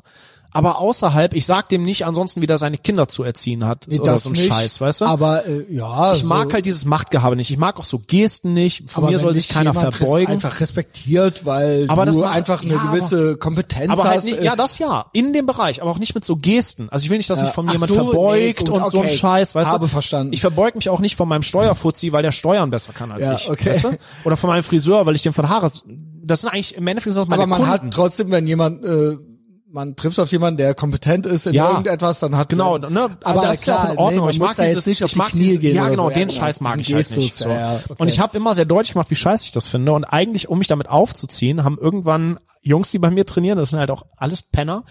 Aber 0.56 0.80
außerhalb, 0.80 1.34
ich 1.34 1.46
sag 1.46 1.70
dem 1.70 1.84
nicht 1.84 2.06
ansonsten, 2.06 2.42
wie 2.42 2.48
der 2.48 2.58
seine 2.58 2.78
Kinder 2.78 3.08
zu 3.08 3.24
erziehen 3.24 3.66
hat, 3.68 3.86
Nee, 3.88 4.00
oder 4.00 4.18
so 4.18 4.30
ein 4.30 4.36
Scheiß, 4.36 4.80
weißt 4.82 5.02
du? 5.02 5.06
Aber 5.06 5.46
äh, 5.46 5.66
ja, 5.70 6.14
ich 6.14 6.24
mag 6.24 6.48
so, 6.48 6.54
halt 6.54 6.66
dieses 6.66 6.86
Machtgehabe 6.86 7.36
nicht. 7.36 7.52
Ich 7.52 7.58
mag 7.58 7.78
auch 7.78 7.86
so 7.86 8.00
Gesten 8.00 8.54
nicht. 8.54 8.90
Von 8.90 9.04
aber 9.04 9.12
mir 9.12 9.20
soll 9.20 9.36
sich 9.36 9.50
keiner 9.50 9.72
jemand 9.72 9.88
res- 9.88 9.96
verbeugen. 9.98 10.32
Einfach 10.34 10.60
respektiert, 10.62 11.46
weil 11.46 11.86
Aber 11.90 12.06
das 12.06 12.16
du 12.16 12.24
einfach 12.24 12.64
eine 12.64 12.74
ja, 12.76 12.84
gewisse 12.86 13.38
Kompetenz 13.38 13.92
aber 13.92 14.06
halt 14.06 14.18
hast. 14.18 14.26
nicht, 14.26 14.40
äh, 14.40 14.46
ja, 14.46 14.56
das 14.56 14.80
ja, 14.80 15.06
in 15.14 15.34
dem 15.34 15.46
Bereich, 15.46 15.82
aber 15.82 15.92
auch 15.92 16.00
nicht 16.00 16.16
mit 16.16 16.24
so 16.24 16.38
Gesten. 16.38 16.88
Also 16.90 17.04
ich 17.04 17.10
will 17.10 17.18
nicht, 17.18 17.30
dass 17.30 17.40
sich 17.40 17.50
von 17.50 17.66
mir 17.66 17.74
jemand 17.74 17.92
so, 17.92 17.96
verbeugt 18.04 18.40
nee, 18.40 18.54
gut, 18.54 18.70
und 18.70 18.90
so 18.92 19.00
ein 19.00 19.06
okay. 19.08 19.18
Scheiß, 19.18 19.56
weißt 19.56 19.72
Habe 19.72 19.86
du? 19.86 19.92
verstanden. 19.92 20.32
Ich 20.34 20.42
verbeug 20.42 20.76
mich 20.76 20.90
auch 20.90 21.00
nicht 21.02 21.16
von 21.16 21.28
meinem 21.28 21.44
Steuerfuzzi, 21.44 22.12
weil 22.14 22.24
der 22.24 22.32
Steuern 22.32 22.70
besser 22.70 22.94
kann 22.94 23.12
als 23.12 23.28
Ja, 23.28 23.36
ich, 23.36 23.50
okay. 23.50 23.72
weißt 23.72 23.84
du? 23.84 23.98
Oder 24.24 24.38
von 24.38 24.50
meinem 24.50 24.64
Friseur, 24.64 25.06
weil 25.06 25.16
ich 25.16 25.22
den 25.22 25.34
von 25.34 25.50
Haare, 25.50 25.70
das 26.24 26.42
sind 26.42 26.50
eigentlich 26.50 26.76
im 26.76 26.88
Endeffekt 26.88 27.14
sind 27.14 27.22
das 27.24 27.28
meine 27.30 27.44
aber 27.44 27.48
man 27.50 27.60
Kunden. 27.60 27.74
hat 27.74 27.94
trotzdem, 27.94 28.32
wenn 28.32 28.48
jemand, 28.48 28.84
äh, 28.86 29.18
man 29.76 29.96
trifft 29.96 30.20
auf 30.20 30.32
jemanden, 30.32 30.58
der 30.58 30.74
kompetent 30.74 31.26
ist 31.26 31.46
in 31.48 31.54
Ja. 31.54 31.70
irgendetwas, 31.72 32.20
dann 32.22 32.36
hat 32.38 32.50
Genau, 32.50 32.78
ne? 32.78 33.10
aber 33.24 33.42
das 33.44 33.58
ist 33.58 33.68
ja 33.68 33.84
auch 33.84 33.92
in 33.92 33.98
Ordnung. 33.98 34.26
nee, 34.28 34.32
ich 34.32 34.40
mag 34.40 34.56
dieses, 34.56 34.86
nicht 34.88 35.04
auf 35.04 35.12
ich 35.12 35.16
mag 35.18 35.30
Knie 35.30 35.40
dieses, 35.44 35.60
gehen 35.60 35.76
Ja, 35.76 35.90
genau, 35.90 36.08
so. 36.10 36.16
den 36.16 36.30
Ja, 36.30 36.36
Scheiß 36.36 36.62
mag 36.62 36.80
ich 36.80 36.88
diesen 36.88 36.96
halt 37.04 37.10
nicht. 37.18 37.30
Gestus, 37.36 37.44
So. 37.44 37.50
ja, 37.50 37.76
okay. 37.88 37.96
Und 38.02 38.08
ich 38.08 38.20
habe 38.20 38.36
immer 38.38 38.56
sehr 38.56 38.66
deutlich 38.66 38.94
gemacht, 38.94 39.12
wie 39.12 39.16
scheiße 39.16 39.44
ich 39.44 39.52
das 39.52 39.68
finde. 39.68 39.92
Und 39.92 40.06
eigentlich, 40.06 40.48
um 40.50 40.58
mich 40.58 40.68
damit 40.68 40.90
aufzuziehen, 40.90 41.64
haben 41.66 41.78
irgendwann 41.80 42.40
Jungs, 42.66 42.90
die 42.90 42.98
bei 42.98 43.12
mir 43.12 43.26
trainieren, 43.28 43.60
das 43.60 43.70
sind 43.70 43.80
halt 43.80 43.92
auch 43.92 44.08
alles 44.18 44.42
Penner, 44.42 44.84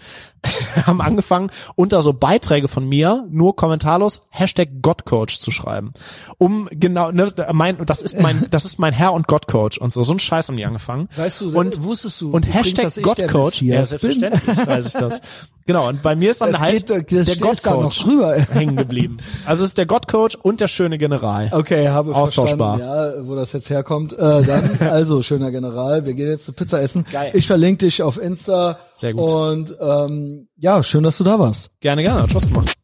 haben 0.85 1.01
angefangen, 1.01 1.51
unter 1.75 2.01
so 2.01 2.13
Beiträge 2.13 2.69
von 2.69 2.87
mir, 2.87 3.27
nur 3.29 3.57
kommentarlos, 3.57 4.27
Hashtag 4.31 4.81
Gottcoach 4.81 5.39
zu 5.39 5.51
schreiben. 5.51 5.93
Um 6.37 6.69
genau, 6.71 7.11
ne, 7.11 7.33
mein, 7.51 7.85
das 7.85 8.01
ist 8.01 8.19
mein, 8.19 8.47
das 8.51 8.63
ist 8.63 8.79
mein 8.79 8.93
Herr 8.93 9.11
und 9.11 9.27
Gottcoach 9.27 9.77
und 9.79 9.91
so. 9.91 10.03
So 10.03 10.13
ein 10.13 10.19
Scheiß 10.19 10.47
haben 10.47 10.55
die 10.55 10.65
angefangen. 10.65 11.09
Weißt 11.17 11.41
du, 11.41 11.57
und, 11.57 11.83
wusstest 11.83 12.21
du 12.21 12.31
und 12.31 12.43
Hashtag 12.43 12.93
Gottcoach, 13.01 13.61
ja, 13.61 13.79
Messias 13.79 14.01
bin? 14.01 14.19
selbstverständlich 14.19 14.67
weiß 14.67 14.85
ich 14.87 14.93
das. 14.93 15.21
Genau, 15.67 15.89
und 15.89 16.03
bei 16.03 16.15
mir 16.15 16.29
ist 16.29 16.41
dann 16.41 16.51
Das 16.51 16.61
halt 16.61 17.07
geht 17.07 17.27
der 17.27 17.35
Gottcoach 17.37 18.05
hängen 18.51 18.75
geblieben. 18.75 19.17
Also 19.45 19.63
es 19.63 19.71
ist 19.71 19.79
der 19.79 19.87
Gottcoach 19.87 20.37
und 20.41 20.61
der 20.61 20.67
schöne 20.67 20.99
General. 20.99 21.49
Okay, 21.51 21.89
habe 21.89 22.13
Austauschbar. 22.13 22.77
verstanden, 22.77 23.19
ja, 23.19 23.27
wo 23.27 23.35
das 23.35 23.51
jetzt 23.51 23.71
herkommt. 23.71 24.13
Äh, 24.13 24.43
dann, 24.43 24.77
also, 24.81 25.23
schöner 25.23 25.49
General, 25.49 26.05
wir 26.05 26.13
gehen 26.13 26.29
jetzt 26.29 26.45
zu 26.45 26.53
Pizza 26.53 26.81
essen. 26.81 27.03
Geil. 27.11 27.31
Ich 27.33 27.47
verlinke 27.47 27.64
dich 27.73 28.01
auf 28.01 28.17
Insta. 28.17 28.79
Sehr 28.93 29.13
gut. 29.13 29.29
Und 29.29 29.75
ähm, 29.79 30.47
ja, 30.57 30.83
schön, 30.83 31.03
dass 31.03 31.17
du 31.17 31.23
da 31.23 31.39
warst. 31.39 31.71
Gerne, 31.79 32.01
gerne, 32.01 32.23
hat 32.23 32.29
Spaß 32.29 32.47
gemacht. 32.47 32.75